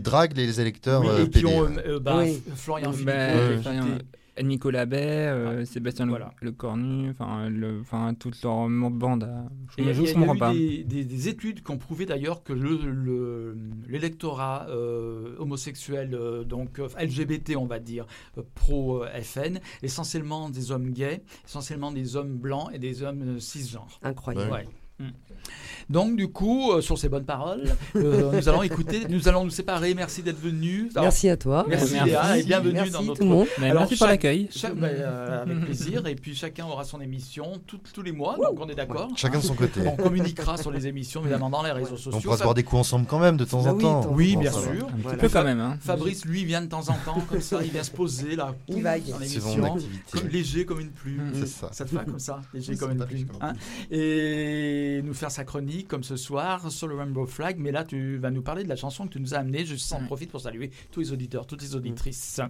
drague 0.00 0.34
les 0.34 0.60
électeurs 0.62 1.02
Oui, 1.02 1.08
euh, 1.10 1.18
et 1.24 1.30
qui 1.30 1.42
PD, 1.42 1.46
ont 1.46 1.60
ouais. 1.64 1.86
euh, 1.86 2.00
bah, 2.00 2.16
Oui. 2.20 2.40
F- 2.50 2.56
Florian 2.56 2.86
Bah, 2.90 2.92
Philippot, 2.94 3.12
euh, 3.12 3.56
qui 3.58 3.62
Florian- 3.62 3.86
était- 3.96 4.04
Nicolas 4.42 4.86
Bay, 4.86 5.26
euh, 5.28 5.64
Sébastien 5.64 6.04
Le- 6.06 6.10
Voilà. 6.10 6.32
Le 6.40 6.52
Cornu, 6.52 7.10
enfin, 7.10 7.48
le- 7.48 7.80
enfin, 7.80 8.14
toute 8.14 8.40
leur 8.42 8.68
bande. 8.90 9.24
à- 9.24 9.44
Je 9.76 9.82
a 10.10 10.14
comprends 10.14 10.34
eu 10.34 10.38
pas. 10.38 10.52
des, 10.52 10.84
des- 10.84 11.04
des 11.04 11.28
études 11.28 11.62
qui 11.62 11.70
ont 11.70 11.78
prouvé 11.78 12.06
d'ailleurs 12.06 12.42
que 12.42 12.52
le- 12.52 12.90
le- 12.90 13.56
l'électorat 13.88 14.66
euh, 14.68 15.34
homosexuel, 15.38 16.14
euh, 16.14 16.44
donc 16.44 16.78
LGBT, 16.98 17.56
on 17.56 17.66
va 17.66 17.78
dire, 17.78 18.06
euh, 18.36 18.42
pro-FN, 18.54 19.58
essentiellement 19.82 20.50
des 20.50 20.70
hommes 20.72 20.90
gays, 20.90 21.22
essentiellement 21.46 21.92
des 21.92 22.16
hommes 22.16 22.36
blancs 22.36 22.70
et 22.72 22.78
des 22.78 23.02
hommes 23.02 23.40
cisgenres. 23.40 23.98
Incroyable. 24.02 24.50
Ouais. 24.52 24.66
Mm. 25.00 25.10
Donc 25.90 26.16
du 26.16 26.28
coup, 26.28 26.72
euh, 26.72 26.80
sur 26.82 26.98
ces 26.98 27.08
bonnes 27.08 27.24
paroles, 27.24 27.62
euh, 27.96 28.30
nous 28.36 28.48
allons 28.48 28.62
écouter, 28.62 29.06
nous 29.08 29.26
allons 29.26 29.44
nous 29.44 29.50
séparer. 29.50 29.94
Merci 29.94 30.22
d'être 30.22 30.38
venu. 30.38 30.90
Alors, 30.94 31.04
Merci 31.04 31.28
à 31.30 31.36
toi. 31.38 31.64
Merci, 31.66 31.94
Merci. 31.94 32.08
Léa 32.10 32.36
et 32.38 32.42
bienvenue 32.42 32.72
Merci 32.74 32.92
dans 32.92 33.02
notre. 33.02 33.20
tout 33.20 33.24
le 33.24 33.30
monde. 33.30 33.46
Mais 33.58 33.72
merci 33.72 33.96
pour 33.96 34.06
chaque- 34.06 34.08
l'accueil. 34.10 34.48
chaque- 34.50 34.74
bah, 34.74 34.88
euh, 34.88 35.42
avec 35.42 35.60
plaisir. 35.64 36.06
Et 36.06 36.14
puis 36.14 36.34
chacun 36.34 36.66
aura 36.66 36.84
son 36.84 37.00
émission 37.00 37.52
tout- 37.66 37.80
tous 37.94 38.02
les 38.02 38.12
mois, 38.12 38.36
donc 38.36 38.58
on 38.60 38.68
est 38.68 38.74
d'accord. 38.74 39.08
Chacun 39.16 39.38
de 39.38 39.44
son 39.44 39.54
côté. 39.54 39.80
On 39.86 39.96
communiquera 39.96 40.58
sur 40.58 40.70
les 40.70 40.86
émissions, 40.86 41.22
évidemment, 41.22 41.48
dans 41.48 41.62
les 41.62 41.72
réseaux 41.72 41.96
sociaux. 41.96 42.12
On 42.14 42.20
pourra 42.20 42.36
se 42.36 42.42
boire 42.42 42.54
des 42.54 42.64
coups 42.64 42.80
ensemble 42.80 43.06
quand 43.06 43.18
même 43.18 43.38
de 43.38 43.44
temps 43.46 43.62
Bah 43.62 43.70
en 43.72 43.76
oui, 43.76 43.82
temps. 43.82 44.12
Oui, 44.12 44.36
bien 44.36 44.50
va. 44.50 44.60
sûr. 44.60 44.70
Un 44.70 44.74
petit 44.92 45.02
Voilà. 45.02 45.18
peu 45.18 45.28
quand 45.30 45.44
même. 45.44 45.60
Hein. 45.60 45.78
Fabrice, 45.80 46.26
lui, 46.26 46.44
vient 46.44 46.60
de 46.60 46.66
temps 46.68 46.86
en 46.90 46.96
temps, 47.04 47.20
comme 47.28 47.40
ça, 47.40 47.60
il 47.64 47.70
vient 47.70 47.82
se 47.82 47.90
poser 47.90 48.36
là, 48.36 48.54
Il 48.68 48.86
activité. 48.86 49.40
comme- 50.12 50.28
léger 50.28 50.66
comme 50.66 50.80
une 50.80 50.90
plume. 50.90 51.30
C'est 51.32 51.46
ça. 51.48 51.70
Ça 51.72 51.86
te 51.86 51.94
va 51.94 52.04
comme 52.04 52.18
ça, 52.18 52.40
léger 52.52 52.76
comme 52.76 52.92
une 52.92 52.98
va, 52.98 53.06
plume. 53.06 53.26
hein. 53.40 53.54
Et 53.90 55.00
nous 55.02 55.14
faire 55.14 55.30
sa 55.30 55.44
chronique 55.44 55.77
comme 55.86 56.02
ce 56.02 56.16
soir 56.16 56.70
sur 56.72 56.88
le 56.88 56.96
Rainbow 56.96 57.26
Flag. 57.26 57.58
Mais 57.58 57.70
là, 57.70 57.84
tu 57.84 58.16
vas 58.16 58.30
nous 58.30 58.42
parler 58.42 58.64
de 58.64 58.68
la 58.68 58.76
chanson 58.76 59.06
que 59.06 59.12
tu 59.12 59.20
nous 59.20 59.34
as 59.34 59.38
amenée. 59.38 59.64
Je 59.64 59.76
s'en 59.76 60.04
profite 60.04 60.30
pour 60.30 60.40
saluer 60.40 60.70
tous 60.90 61.00
les 61.00 61.12
auditeurs, 61.12 61.46
toutes 61.46 61.62
les 61.62 61.76
auditrices. 61.76 62.40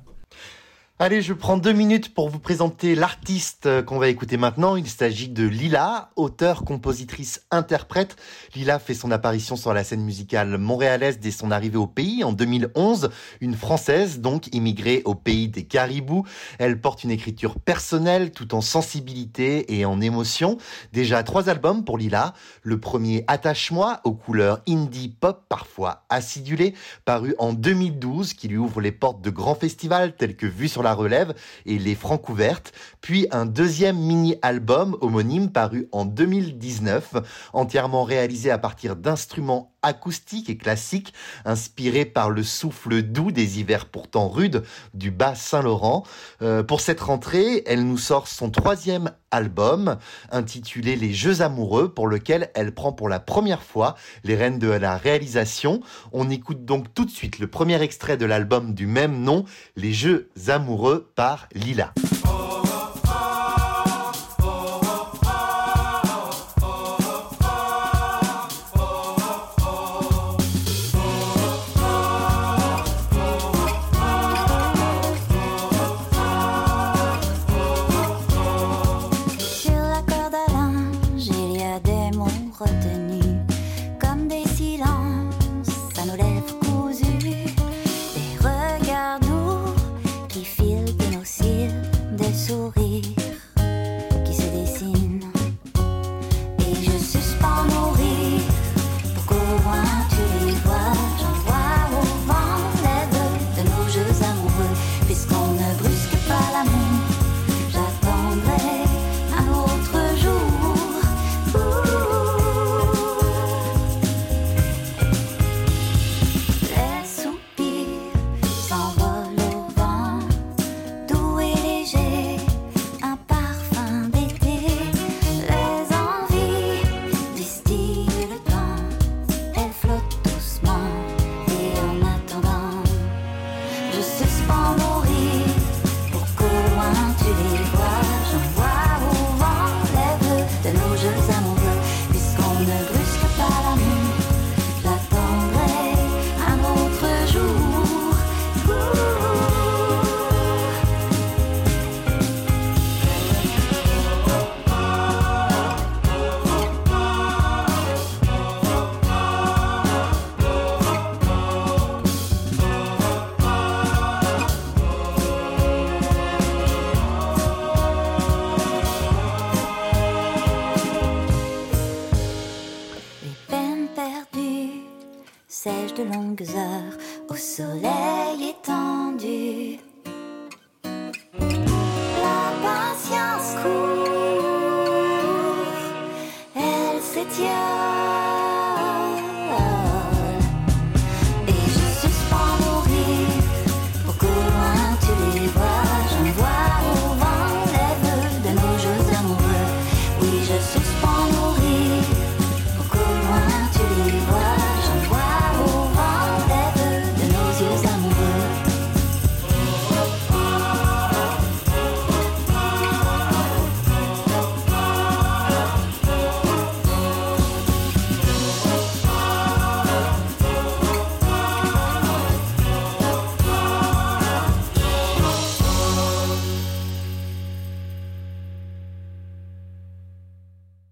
Allez, 1.01 1.23
je 1.23 1.33
prends 1.33 1.59
deux 1.59 1.73
minutes 1.73 2.13
pour 2.13 2.29
vous 2.29 2.41
présenter 2.41 2.97
l'artiste 2.97 3.67
euh, 3.67 3.85
qu'on 3.85 4.01
va 4.01 4.09
écouter 4.09 4.37
maintenant. 4.37 4.75
Il 4.75 4.89
s'agit 4.89 5.29
de 5.29 5.47
Lila, 5.47 6.11
auteure, 6.17 6.65
compositrice, 6.65 7.47
interprète. 7.53 8.17
Lila 8.57 8.81
fait 8.81 8.95
son 8.95 9.13
apparition 9.13 9.55
sur 9.55 9.73
la 9.73 9.85
scène 9.85 10.03
musicale 10.03 10.59
montréalaise 10.59 11.21
dès 11.21 11.31
son 11.31 11.53
arrivée 11.53 11.77
au 11.77 11.87
pays 11.87 12.25
en 12.25 12.33
2011. 12.33 13.11
Une 13.41 13.55
Française, 13.55 14.19
donc 14.19 14.53
immigrée 14.53 15.03
au 15.05 15.15
pays 15.15 15.47
des 15.47 15.63
Caribous. 15.67 16.25
Elle 16.59 16.81
porte 16.81 17.05
une 17.05 17.13
écriture 17.13 17.61
personnelle 17.61 18.33
tout 18.33 18.57
en 18.57 18.61
sensibilité 18.61 19.79
et 19.79 19.85
en 19.85 20.01
émotion. 20.01 20.59
Déjà 20.93 21.23
trois 21.23 21.49
albums 21.49 21.85
pour 21.85 21.97
Lila. 21.97 22.35
Le 22.65 22.81
premier 22.81 23.23
Attache-moi 23.29 24.01
aux 24.03 24.15
couleurs 24.15 24.63
indie 24.69 25.11
pop 25.11 25.45
parfois 25.49 26.07
acidulées, 26.09 26.75
paru 27.05 27.37
en 27.39 27.53
2012 27.53 28.33
qui 28.33 28.49
lui 28.49 28.57
ouvre 28.57 28.81
les 28.81 28.91
portes 28.91 29.23
de 29.23 29.31
grands 29.31 29.55
festivals 29.55 30.17
tels 30.17 30.35
que 30.35 30.47
Vue 30.47 30.67
sur 30.67 30.83
la 30.83 30.88
relève 30.95 31.35
et 31.67 31.79
Les 31.79 31.95
Francouvertes. 31.95 32.73
Puis 33.01 33.27
un 33.31 33.47
deuxième 33.47 33.99
mini-album 33.99 34.97
homonyme 35.01 35.51
paru 35.51 35.89
en 35.93 36.05
2019, 36.05 37.15
entièrement 37.53 38.05
réalisé 38.05 38.51
à 38.51 38.59
partir 38.59 38.97
d'instruments 38.97 39.73
acoustiques 39.83 40.51
et 40.51 40.57
classiques, 40.57 41.15
inspirés 41.45 42.05
par 42.05 42.31
le 42.31 42.43
souffle 42.43 43.03
doux 43.03 43.33
des 43.33 43.61
hivers 43.61 43.87
pourtant 43.87 44.29
rudes 44.29 44.65
du 44.95 45.11
bas 45.11 45.35
Saint-Laurent. 45.35 46.05
Euh, 46.43 46.63
pour 46.63 46.81
cette 46.81 47.01
rentrée, 47.01 47.63
elle 47.67 47.87
nous 47.87 47.99
sort 47.99 48.29
son 48.29 48.51
troisième 48.51 49.11
album 49.31 49.99
intitulé 50.31 50.97
Les 50.97 51.13
Jeux 51.13 51.43
amoureux 51.43 51.93
pour 51.93 52.07
lequel 52.07 52.51
elle 52.55 52.73
prend 52.73 52.93
pour 52.93 53.09
la 53.09 53.21
première 53.21 53.63
fois 53.63 53.95
les 54.25 54.37
rênes 54.37 54.59
de 54.59 54.69
la 54.69 54.97
réalisation. 54.97 55.81
On 56.13 56.31
écoute 56.31 56.65
donc 56.65 56.93
tout 56.95 57.05
de 57.05 57.11
suite 57.11 57.39
le 57.39 57.47
premier 57.47 57.81
extrait 57.83 58.17
de 58.17 58.27
l'album 58.27 58.75
du 58.75 58.87
même 58.87 59.21
nom, 59.21 59.45
Les 59.77 59.93
Jeux 59.93 60.31
amoureux 60.49 61.11
par 61.15 61.49
Lila. 61.55 61.93